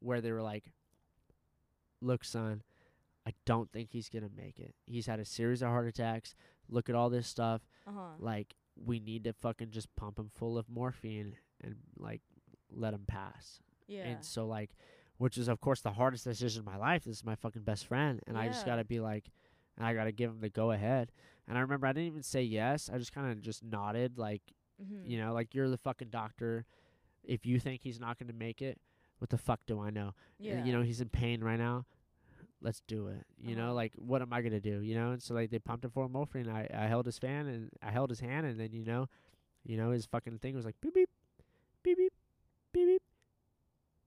where 0.00 0.20
they 0.22 0.32
were 0.32 0.42
like, 0.42 0.64
"Look, 2.00 2.24
son, 2.24 2.62
I 3.26 3.34
don't 3.44 3.70
think 3.72 3.90
he's 3.92 4.08
gonna 4.08 4.30
make 4.34 4.58
it. 4.58 4.74
He's 4.86 5.06
had 5.06 5.20
a 5.20 5.24
series 5.24 5.62
of 5.62 5.68
heart 5.68 5.86
attacks. 5.86 6.34
Look 6.68 6.88
at 6.88 6.94
all 6.94 7.10
this 7.10 7.26
stuff." 7.26 7.62
Uh 7.86 7.92
huh. 7.94 8.08
like 8.18 8.54
we 8.84 9.00
need 9.00 9.24
to 9.24 9.32
fucking 9.32 9.70
just 9.70 9.94
pump 9.96 10.18
him 10.18 10.30
full 10.34 10.58
of 10.58 10.68
morphine 10.68 11.36
and 11.62 11.76
like 11.96 12.20
let 12.70 12.94
him 12.94 13.04
pass. 13.06 13.60
Yeah. 13.86 14.04
And 14.04 14.24
so 14.24 14.46
like 14.46 14.70
which 15.16 15.36
is 15.36 15.48
of 15.48 15.60
course 15.60 15.80
the 15.80 15.92
hardest 15.92 16.24
decision 16.24 16.60
of 16.60 16.66
my 16.66 16.76
life. 16.76 17.04
This 17.04 17.16
is 17.16 17.24
my 17.24 17.34
fucking 17.34 17.62
best 17.62 17.86
friend 17.86 18.20
and 18.26 18.38
I 18.38 18.48
just 18.48 18.66
got 18.66 18.76
to 18.76 18.84
be 18.84 19.00
like 19.00 19.30
and 19.76 19.86
I 19.86 19.94
got 19.94 20.04
to 20.04 20.12
give 20.12 20.30
him 20.30 20.40
the 20.40 20.48
go 20.48 20.70
ahead. 20.70 21.10
And 21.48 21.56
I 21.56 21.62
remember 21.62 21.86
I 21.86 21.92
didn't 21.92 22.08
even 22.08 22.22
say 22.22 22.42
yes. 22.42 22.90
I 22.92 22.98
just 22.98 23.12
kind 23.12 23.30
of 23.30 23.40
just 23.40 23.64
nodded 23.64 24.18
like, 24.18 24.42
mm-hmm. 24.82 25.08
you 25.08 25.18
know, 25.18 25.32
like 25.32 25.54
you're 25.54 25.70
the 25.70 25.78
fucking 25.78 26.10
doctor. 26.10 26.66
If 27.24 27.46
you 27.46 27.58
think 27.58 27.82
he's 27.82 28.00
not 28.00 28.18
going 28.18 28.28
to 28.28 28.34
make 28.34 28.62
it, 28.62 28.78
what 29.18 29.30
the 29.30 29.38
fuck 29.38 29.60
do 29.66 29.80
I 29.80 29.90
know? 29.90 30.14
Yeah. 30.38 30.60
Uh, 30.62 30.64
You 30.64 30.72
know, 30.72 30.82
he's 30.82 31.00
in 31.00 31.08
pain 31.08 31.42
right 31.42 31.58
now. 31.58 31.86
Let's 32.60 32.80
do 32.88 33.06
it. 33.08 33.24
You 33.40 33.54
know, 33.54 33.66
Uh-huh. 33.66 33.74
like 33.74 33.92
what 33.96 34.20
am 34.22 34.32
I 34.32 34.42
gonna 34.42 34.60
do? 34.60 34.80
You 34.80 34.94
know, 34.96 35.12
and 35.12 35.22
so 35.22 35.34
like 35.34 35.50
they 35.50 35.58
pumped 35.60 35.84
him 35.84 35.90
for 35.92 36.04
of 36.04 36.10
morphine. 36.10 36.48
I 36.48 36.66
I 36.74 36.86
held 36.88 37.06
his 37.06 37.18
fan 37.18 37.46
and 37.46 37.70
I 37.82 37.90
held 37.92 38.10
his 38.10 38.20
hand, 38.20 38.46
and 38.46 38.58
then 38.58 38.72
you 38.72 38.84
know, 38.84 39.08
you 39.64 39.76
know 39.76 39.90
his 39.92 40.06
fucking 40.06 40.38
thing 40.38 40.54
was 40.56 40.64
like 40.64 40.74
beep, 40.80 40.94
beep 40.94 41.08
beep, 41.84 42.12
beep 42.72 43.02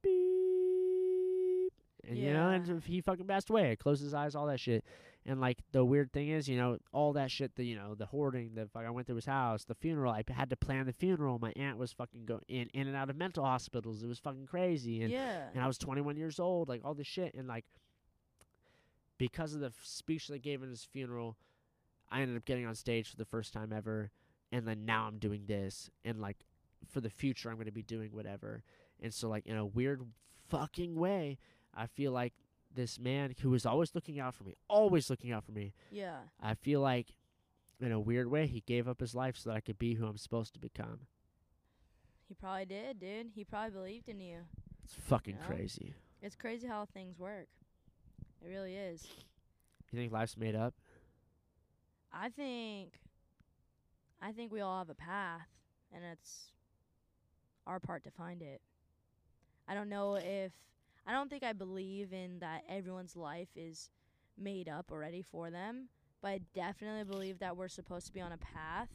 beep, 0.04 1.74
and 2.08 2.18
you 2.18 2.34
know, 2.34 2.50
and 2.50 2.68
Yeah. 2.68 2.80
he 2.86 3.02
fucking 3.02 3.28
passed 3.28 3.50
away. 3.50 3.72
I 3.72 3.76
closed 3.76 4.02
his 4.02 4.14
eyes, 4.14 4.36
all 4.36 4.48
that 4.48 4.60
shit. 4.60 4.84
And 5.24 5.40
like 5.40 5.60
the 5.72 5.86
weird 5.86 6.12
thing 6.12 6.30
is, 6.30 6.50
you 6.50 6.58
know, 6.58 6.80
all 6.92 7.14
that 7.14 7.30
shit, 7.30 7.56
the 7.56 7.64
you 7.64 7.76
know, 7.76 7.94
the 7.94 8.08
hoarding, 8.08 8.56
the 8.56 8.68
fuck, 8.68 8.86
I 8.86 8.90
went 8.90 9.06
to 9.08 9.16
his 9.16 9.26
house, 9.26 9.64
the 9.66 9.76
funeral. 9.76 10.12
I 10.12 10.24
had 10.32 10.50
to 10.50 10.56
plan 10.56 10.88
the 10.88 10.94
funeral. 10.94 11.38
My 11.40 11.54
aunt 11.56 11.78
was 11.78 11.92
fucking 11.92 12.26
go 12.26 12.40
in 12.48 12.70
in 12.74 12.88
and 12.88 12.96
out 12.96 13.10
of 13.12 13.16
mental 13.16 13.46
hospitals. 13.46 14.02
It 14.02 14.08
was 14.08 14.18
fucking 14.18 14.48
crazy. 14.48 15.02
And 15.04 15.12
yeah. 15.12 15.50
and 15.54 15.64
I 15.64 15.68
was 15.68 15.78
21 15.78 16.18
years 16.18 16.40
old, 16.40 16.70
like 16.70 16.82
all 16.84 16.96
this 16.96 17.06
shit, 17.08 17.36
and 17.36 17.48
like 17.48 17.66
because 19.18 19.54
of 19.54 19.60
the 19.62 19.72
speech 19.84 20.28
they 20.28 20.40
gave 20.40 20.64
at 20.64 20.70
his 20.70 20.84
funeral, 20.84 21.38
I 22.10 22.22
ended 22.22 22.38
up 22.38 22.46
getting 22.46 22.66
on 22.66 22.76
stage 22.76 23.10
for 23.10 23.18
the 23.18 23.26
first 23.26 23.54
time 23.54 23.72
ever, 23.72 24.12
and 24.52 24.68
then 24.68 24.86
now 24.86 25.06
I'm 25.06 25.20
doing 25.20 25.44
this, 25.46 25.90
and 26.04 26.20
like 26.20 26.38
for 26.90 27.00
the 27.02 27.10
future 27.10 27.50
I'm 27.52 27.58
gonna 27.58 27.72
be 27.72 27.84
doing 27.84 28.12
whatever, 28.12 28.64
and 29.00 29.14
so 29.14 29.30
like 29.30 29.46
in 29.46 29.56
a 29.56 29.66
weird 29.66 30.02
fucking 30.50 30.96
way, 30.96 31.38
I 31.76 31.88
feel 31.88 32.12
like 32.12 32.34
this 32.74 33.00
man 33.00 33.34
who 33.42 33.50
was 33.50 33.66
always 33.66 33.94
looking 33.96 34.20
out 34.20 34.34
for 34.36 34.44
me, 34.44 34.56
always 34.68 35.10
looking 35.10 35.32
out 35.32 35.44
for 35.44 35.52
me, 35.52 35.74
yeah. 35.92 36.18
I 36.42 36.54
feel 36.54 36.82
like 36.82 37.08
in 37.80 37.92
a 37.92 38.00
weird 38.00 38.28
way 38.28 38.48
he 38.48 38.62
gave 38.62 38.88
up 38.88 39.00
his 39.00 39.16
life 39.16 39.36
so 39.38 39.50
that 39.50 39.56
I 39.56 39.60
could 39.62 39.80
be 39.80 39.96
who 39.96 40.06
I'm 40.06 40.18
supposed 40.18 40.54
to 40.54 40.60
become. 40.60 41.02
He 42.28 42.34
probably 42.36 42.66
did, 42.66 43.00
dude. 43.00 43.32
He 43.36 43.44
probably 43.44 43.72
believed 43.72 44.08
in 44.10 44.20
you. 44.20 44.38
It's 44.84 44.94
fucking 44.94 45.38
Yeah. 45.42 45.46
crazy. 45.48 45.96
It's 46.22 46.36
crazy 46.36 46.68
how 46.68 46.86
things 46.86 47.18
work. 47.20 47.48
It 48.42 48.48
really 48.48 48.76
is. 48.76 49.06
You 49.92 50.00
think 50.00 50.12
life's 50.14 50.38
made 50.38 50.56
up? 50.56 50.74
I 52.14 52.30
think 52.30 53.00
I 54.22 54.32
think 54.32 54.52
we 54.52 54.62
all 54.62 54.78
have 54.78 54.90
a 54.90 54.96
path 54.96 55.48
and 55.92 56.04
it's 56.06 56.52
our 57.66 57.80
part 57.80 58.04
to 58.04 58.12
find 58.12 58.42
it. 58.42 58.62
I 59.68 59.74
don't 59.74 59.90
know 59.90 60.16
if 60.16 60.52
I 61.06 61.14
don't 61.14 61.30
think 61.30 61.44
I 61.44 61.54
believe 61.54 62.14
in 62.14 62.40
that 62.40 62.64
everyone's 62.70 63.16
life 63.16 63.50
is 63.56 63.90
made 64.38 64.70
up 64.70 64.92
already 64.92 65.22
for 65.22 65.50
them, 65.50 65.90
but 66.22 66.30
I 66.30 66.40
definitely 66.54 67.04
believe 67.04 67.40
that 67.40 67.58
we're 67.58 67.68
supposed 67.68 68.08
to 68.08 68.14
be 68.14 68.22
on 68.22 68.32
a 68.32 68.38
path 68.38 68.90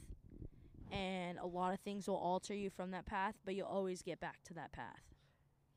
and 0.91 1.37
a 1.37 1.45
lot 1.45 1.73
of 1.73 1.79
things 1.81 2.07
will 2.07 2.15
alter 2.15 2.53
you 2.53 2.69
from 2.69 2.91
that 2.91 3.05
path, 3.05 3.35
but 3.45 3.55
you'll 3.55 3.67
always 3.67 4.01
get 4.01 4.19
back 4.19 4.43
to 4.45 4.53
that 4.53 4.71
path. 4.71 5.03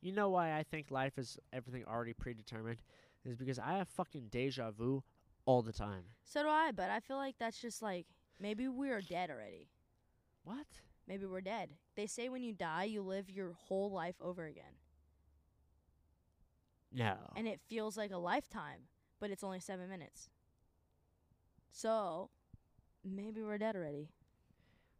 You 0.01 0.13
know 0.13 0.29
why 0.29 0.57
I 0.57 0.63
think 0.63 0.89
life 0.89 1.17
is 1.17 1.37
everything 1.53 1.83
already 1.85 2.13
predetermined? 2.13 2.77
Is 3.23 3.35
because 3.35 3.59
I 3.59 3.73
have 3.73 3.87
fucking 3.89 4.29
deja 4.31 4.71
vu 4.71 5.03
all 5.45 5.61
the 5.61 5.73
time. 5.73 6.03
So 6.23 6.41
do 6.41 6.49
I, 6.49 6.71
but 6.71 6.89
I 6.89 6.99
feel 6.99 7.17
like 7.17 7.35
that's 7.37 7.61
just 7.61 7.81
like 7.81 8.07
maybe 8.39 8.67
we're 8.67 9.01
dead 9.01 9.29
already. 9.29 9.69
What? 10.43 10.65
Maybe 11.07 11.25
we're 11.25 11.41
dead. 11.41 11.69
They 11.95 12.07
say 12.07 12.29
when 12.29 12.41
you 12.41 12.53
die, 12.53 12.85
you 12.85 13.01
live 13.01 13.29
your 13.29 13.53
whole 13.53 13.91
life 13.91 14.15
over 14.21 14.45
again. 14.45 14.80
No. 16.93 17.15
And 17.35 17.47
it 17.47 17.59
feels 17.67 17.95
like 17.97 18.11
a 18.11 18.17
lifetime, 18.17 18.81
but 19.19 19.31
it's 19.31 19.43
only 19.43 19.59
seven 19.59 19.89
minutes. 19.89 20.29
So, 21.71 22.29
maybe 23.03 23.41
we're 23.41 23.57
dead 23.57 23.75
already. 23.75 24.09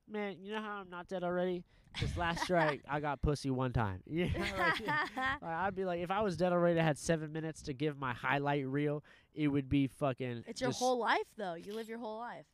Man, 0.09 0.37
you 0.41 0.51
know 0.53 0.61
how 0.61 0.77
I'm 0.81 0.89
not 0.89 1.07
dead 1.07 1.23
already? 1.23 1.63
'Cause 1.99 2.15
last 2.15 2.47
year 2.49 2.57
I, 2.59 2.79
I 2.89 2.99
got 3.01 3.21
pussy 3.21 3.49
one 3.49 3.73
time. 3.73 4.01
Yeah, 4.09 4.27
like, 4.57 4.79
like, 5.17 5.43
I'd 5.43 5.75
be 5.75 5.83
like, 5.85 5.99
if 6.01 6.09
I 6.11 6.21
was 6.21 6.37
dead 6.37 6.53
already, 6.53 6.79
I 6.79 6.83
had 6.83 6.97
seven 6.97 7.33
minutes 7.33 7.61
to 7.63 7.73
give 7.73 7.97
my 7.99 8.13
highlight 8.13 8.65
reel. 8.67 9.03
It 9.33 9.49
would 9.49 9.67
be 9.67 9.87
fucking. 9.87 10.45
it's 10.47 10.61
your 10.61 10.71
whole 10.71 10.99
life, 10.99 11.27
though. 11.37 11.53
You 11.55 11.73
live 11.73 11.89
your 11.89 11.99
whole 11.99 12.17
life. 12.19 12.45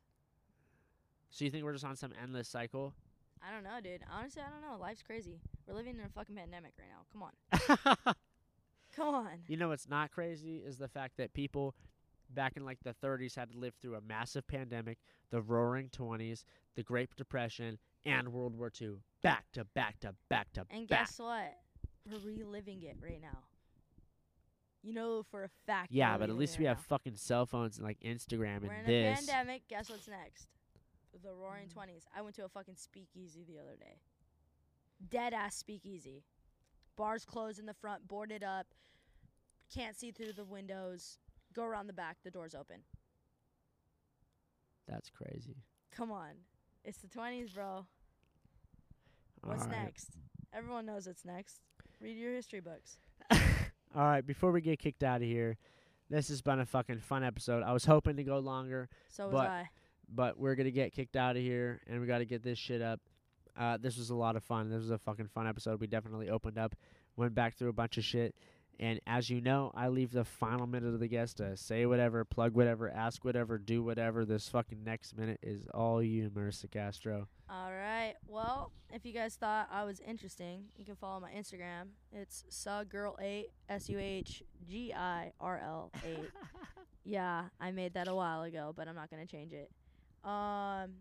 So 1.30 1.46
you 1.46 1.52
think 1.52 1.64
we're 1.66 1.74
just 1.74 1.86
on 1.86 1.96
some 1.96 2.14
endless 2.22 2.48
cycle? 2.48 2.94
I 3.48 3.52
don't 3.54 3.64
know, 3.64 3.80
dude. 3.84 4.02
Honestly, 4.12 4.42
I 4.42 4.50
don't 4.50 4.62
know. 4.68 4.80
Life's 4.82 5.04
crazy. 5.04 5.40
We're 5.68 5.76
living 5.76 6.00
in 6.00 6.06
a 6.06 6.10
fucking 6.10 6.36
pandemic 6.36 6.74
right 6.80 6.90
now. 6.90 7.06
Come 7.14 7.24
on. 8.08 8.16
Come 8.98 9.14
on. 9.14 9.44
You 9.48 9.58
know 9.58 9.70
what's 9.70 9.88
not 9.88 10.12
crazy 10.12 10.58
is 10.66 10.80
the 10.80 10.88
fact 10.88 11.18
that 11.18 11.34
people 11.34 11.76
back 12.34 12.58
in 12.58 12.66
like 12.66 12.80
the 12.84 12.96
30s 13.04 13.36
had 13.36 13.52
to 13.52 13.58
live 13.58 13.76
through 13.80 13.96
a 13.96 14.02
massive 14.02 14.48
pandemic, 14.48 14.98
the 15.30 15.42
roaring 15.42 15.90
20s, 15.90 16.44
the 16.76 16.84
Great 16.84 17.16
Depression, 17.16 17.78
and 18.06 18.30
World 18.30 18.58
War 18.58 18.72
II. 18.82 18.96
Back 19.22 19.46
to 19.54 19.66
back 19.76 20.00
to 20.00 20.16
back 20.30 20.52
to 20.54 20.62
And 20.62 20.68
back. 20.68 20.78
And 20.78 20.90
guess 20.90 21.20
what? 21.20 21.58
We're 22.10 22.38
reliving 22.38 22.82
it 22.84 22.98
right 23.02 23.22
now. 23.22 23.40
You 24.82 24.94
know 24.94 25.24
for 25.30 25.44
a 25.44 25.50
fact. 25.66 25.92
Yeah, 25.92 26.18
but 26.18 26.30
at 26.30 26.38
least 26.38 26.58
we 26.58 26.66
right 26.66 26.76
have 26.76 26.86
fucking 26.86 27.18
cell 27.18 27.46
phones 27.46 27.78
and 27.78 27.86
like 27.86 28.00
Instagram 28.00 28.64
We're 28.64 28.72
and 28.72 28.88
in 28.88 28.94
a 28.94 29.10
this. 29.10 29.26
pandemic. 29.26 29.68
Guess 29.68 29.90
what's 29.90 30.08
next? 30.08 30.48
The 31.24 31.34
Roaring 31.34 31.68
mm. 31.68 31.74
Twenties. 31.74 32.06
I 32.16 32.22
went 32.22 32.36
to 32.38 32.46
a 32.46 32.50
fucking 32.50 32.76
speakeasy 32.78 33.44
the 33.48 33.60
other 33.60 33.76
day. 33.80 34.00
Dead 35.10 35.34
ass 35.34 35.56
speakeasy. 35.56 36.24
Bars 36.98 37.24
closed 37.24 37.60
in 37.60 37.66
the 37.66 37.74
front, 37.74 38.08
boarded 38.08 38.44
up. 38.44 38.68
Can't 39.74 39.96
see 39.96 40.12
through 40.12 40.34
the 40.34 40.44
windows. 40.44 41.20
Go 41.54 41.64
around 41.64 41.88
the 41.88 41.94
back. 41.94 42.18
The 42.24 42.32
doors 42.32 42.56
open. 42.56 42.78
That's 44.88 45.10
crazy. 45.10 45.56
Come 45.96 46.12
on, 46.12 46.32
it's 46.84 47.00
the 47.00 47.08
twenties, 47.08 47.52
bro. 47.52 47.86
What's 49.44 49.64
right. 49.66 49.84
next? 49.84 50.10
Everyone 50.54 50.86
knows 50.86 51.08
what's 51.08 51.26
next. 51.26 51.60
Read 52.02 52.18
your 52.18 52.34
history 52.34 52.60
books. 52.60 52.98
All 53.32 54.04
right, 54.04 54.26
before 54.26 54.52
we 54.52 54.62
get 54.62 54.80
kicked 54.80 55.04
out 55.04 55.18
of 55.18 55.28
here, 55.28 55.58
this 56.10 56.30
has 56.30 56.42
been 56.42 56.60
a 56.60 56.66
fucking 56.66 57.00
fun 57.00 57.24
episode. 57.24 57.64
I 57.64 57.74
was 57.74 57.86
hoping 57.86 58.16
to 58.18 58.24
go 58.24 58.40
longer, 58.40 58.90
So 59.10 59.26
was 59.26 59.34
But- 59.34 59.48
I. 59.50 59.70
but 60.10 60.40
we're 60.40 60.56
gonna 60.56 60.72
get 60.72 60.94
kicked 60.94 61.16
out 61.16 61.36
of 61.36 61.42
here, 61.42 61.82
and 61.88 62.00
we 62.00 62.08
got 62.08 62.20
to 62.20 62.26
get 62.26 62.44
this 62.44 62.58
shit 62.58 62.82
up. 62.82 63.02
Uh, 63.58 63.78
this 63.78 63.98
was 63.98 64.10
a 64.10 64.16
lot 64.16 64.36
of 64.36 64.44
fun. 64.44 64.70
This 64.70 64.80
was 64.80 64.92
a 64.92 64.98
fucking 65.00 65.28
fun 65.28 65.48
episode. 65.48 65.80
We 65.80 65.88
definitely 65.88 66.30
opened 66.30 66.58
up, 66.58 66.76
went 67.16 67.34
back 67.34 67.58
through 67.58 67.70
a 67.70 67.74
bunch 67.74 67.98
of 67.98 68.04
shit, 68.04 68.36
and 68.80 69.00
as 69.08 69.30
you 69.30 69.42
know, 69.42 69.72
I 69.76 69.88
leave 69.88 70.12
the 70.12 70.24
final 70.24 70.68
minute 70.68 70.94
of 70.94 71.00
the 71.00 71.08
guest 71.08 71.38
to 71.38 71.58
say 71.58 71.86
whatever, 71.88 72.24
plug 72.24 72.54
whatever, 72.54 72.90
ask 72.90 73.26
whatever, 73.26 73.58
do 73.58 73.82
whatever. 73.82 74.24
This 74.24 74.48
fucking 74.50 74.84
next 74.84 75.18
minute 75.18 75.40
is 75.42 75.66
all 75.74 76.04
you, 76.04 76.30
Marissa 76.30 76.70
Castro. 76.70 77.28
All 77.50 77.72
right. 77.72 78.14
Well, 78.28 78.72
if 78.94 79.04
you 79.06 79.14
guys 79.14 79.36
thought 79.36 79.68
I 79.72 79.84
was 79.84 80.00
interesting, 80.02 80.66
you 80.78 80.86
can 80.86 80.96
follow 80.96 81.20
my 81.20 81.32
Instagram. 81.32 81.88
It's 82.12 82.46
sugirl8 82.52 83.46
s 83.70 83.90
u 83.90 83.98
h 83.98 84.44
g 84.68 84.94
i 84.94 85.32
r 85.40 85.60
l 85.60 85.92
8. 86.06 86.20
yeah, 87.04 87.46
I 87.60 87.72
made 87.72 87.96
that 87.96 88.08
a 88.08 88.14
while 88.14 88.44
ago, 88.44 88.74
but 88.76 88.88
I'm 88.88 88.96
not 88.96 89.10
gonna 89.10 89.26
change 89.26 89.54
it. 89.54 89.72
Um, 90.24 90.92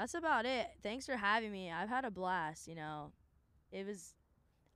that's 0.00 0.14
about 0.14 0.46
it. 0.46 0.66
Thanks 0.82 1.06
for 1.06 1.16
having 1.16 1.50
me. 1.52 1.70
I've 1.70 1.88
had 1.88 2.04
a 2.04 2.10
blast. 2.10 2.68
You 2.68 2.74
know, 2.76 3.12
it 3.72 3.86
was 3.86 4.14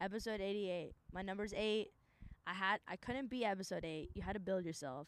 episode 0.01 0.41
88. 0.41 0.93
My 1.13 1.23
number's 1.23 1.53
eight. 1.57 1.93
I 2.47 2.55
had 2.55 2.81
I 2.89 2.97
couldn't 2.97 3.31
be 3.31 3.45
episode 3.45 3.85
eight. 3.85 4.11
You 4.15 4.23
had 4.23 4.33
to 4.33 4.41
build 4.41 4.65
yourself, 4.65 5.07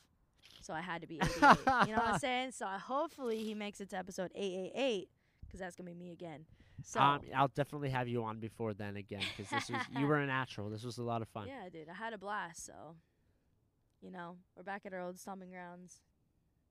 so 0.62 0.73
I 0.73 0.81
had 0.81 1.01
to 1.01 1.09
be 1.09 1.16
88. 1.16 1.35
you 1.43 1.49
know 1.49 1.97
what 1.97 2.07
I'm 2.15 2.19
saying? 2.20 2.53
So 2.53 2.66
I, 2.66 2.78
hopefully 2.78 3.39
he 3.43 3.55
makes 3.55 3.81
it 3.81 3.91
to 3.91 3.99
episode 3.99 4.31
888 4.36 5.09
because 5.45 5.59
that's 5.61 5.74
gonna 5.74 5.91
be 5.91 5.97
me 5.97 6.12
again. 6.12 6.45
So 6.85 7.01
um, 7.01 7.20
I'll 7.35 7.49
definitely 7.49 7.91
have 7.91 8.09
you 8.09 8.23
on 8.24 8.39
before 8.39 8.74
then 8.74 8.97
again 8.97 9.23
because 9.36 9.51
this 9.51 9.70
was 9.70 9.82
you 9.99 10.07
were 10.07 10.19
a 10.20 10.27
natural. 10.27 10.70
This 10.70 10.85
was 10.85 10.99
a 10.99 11.03
lot 11.03 11.23
of 11.23 11.28
fun. 11.28 11.49
yeah, 11.49 11.69
dude, 11.73 11.89
I 11.89 11.95
had 11.95 12.12
a 12.12 12.19
blast. 12.19 12.65
So 12.66 12.95
you 14.01 14.11
know, 14.12 14.36
we're 14.57 14.62
back 14.62 14.82
at 14.86 14.93
our 14.93 15.01
old 15.01 15.19
stomping 15.19 15.51
grounds. 15.51 16.03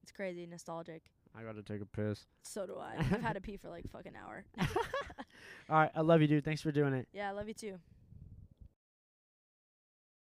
It's 0.01 0.11
crazy 0.11 0.45
nostalgic. 0.45 1.01
I 1.37 1.43
gotta 1.43 1.63
take 1.63 1.81
a 1.81 1.85
piss. 1.85 2.25
So 2.43 2.65
do 2.67 2.77
I. 2.77 2.95
I've 2.99 3.21
had 3.21 3.33
to 3.33 3.41
pee 3.41 3.57
for 3.57 3.69
like 3.69 3.89
fucking 3.91 4.13
hour. 4.15 4.45
All 5.69 5.77
right, 5.79 5.91
I 5.95 6.01
love 6.01 6.21
you, 6.21 6.27
dude. 6.27 6.45
Thanks 6.45 6.61
for 6.61 6.71
doing 6.71 6.93
it. 6.93 7.07
Yeah, 7.13 7.29
I 7.29 7.31
love 7.31 7.47
you 7.47 7.53
too. 7.53 7.79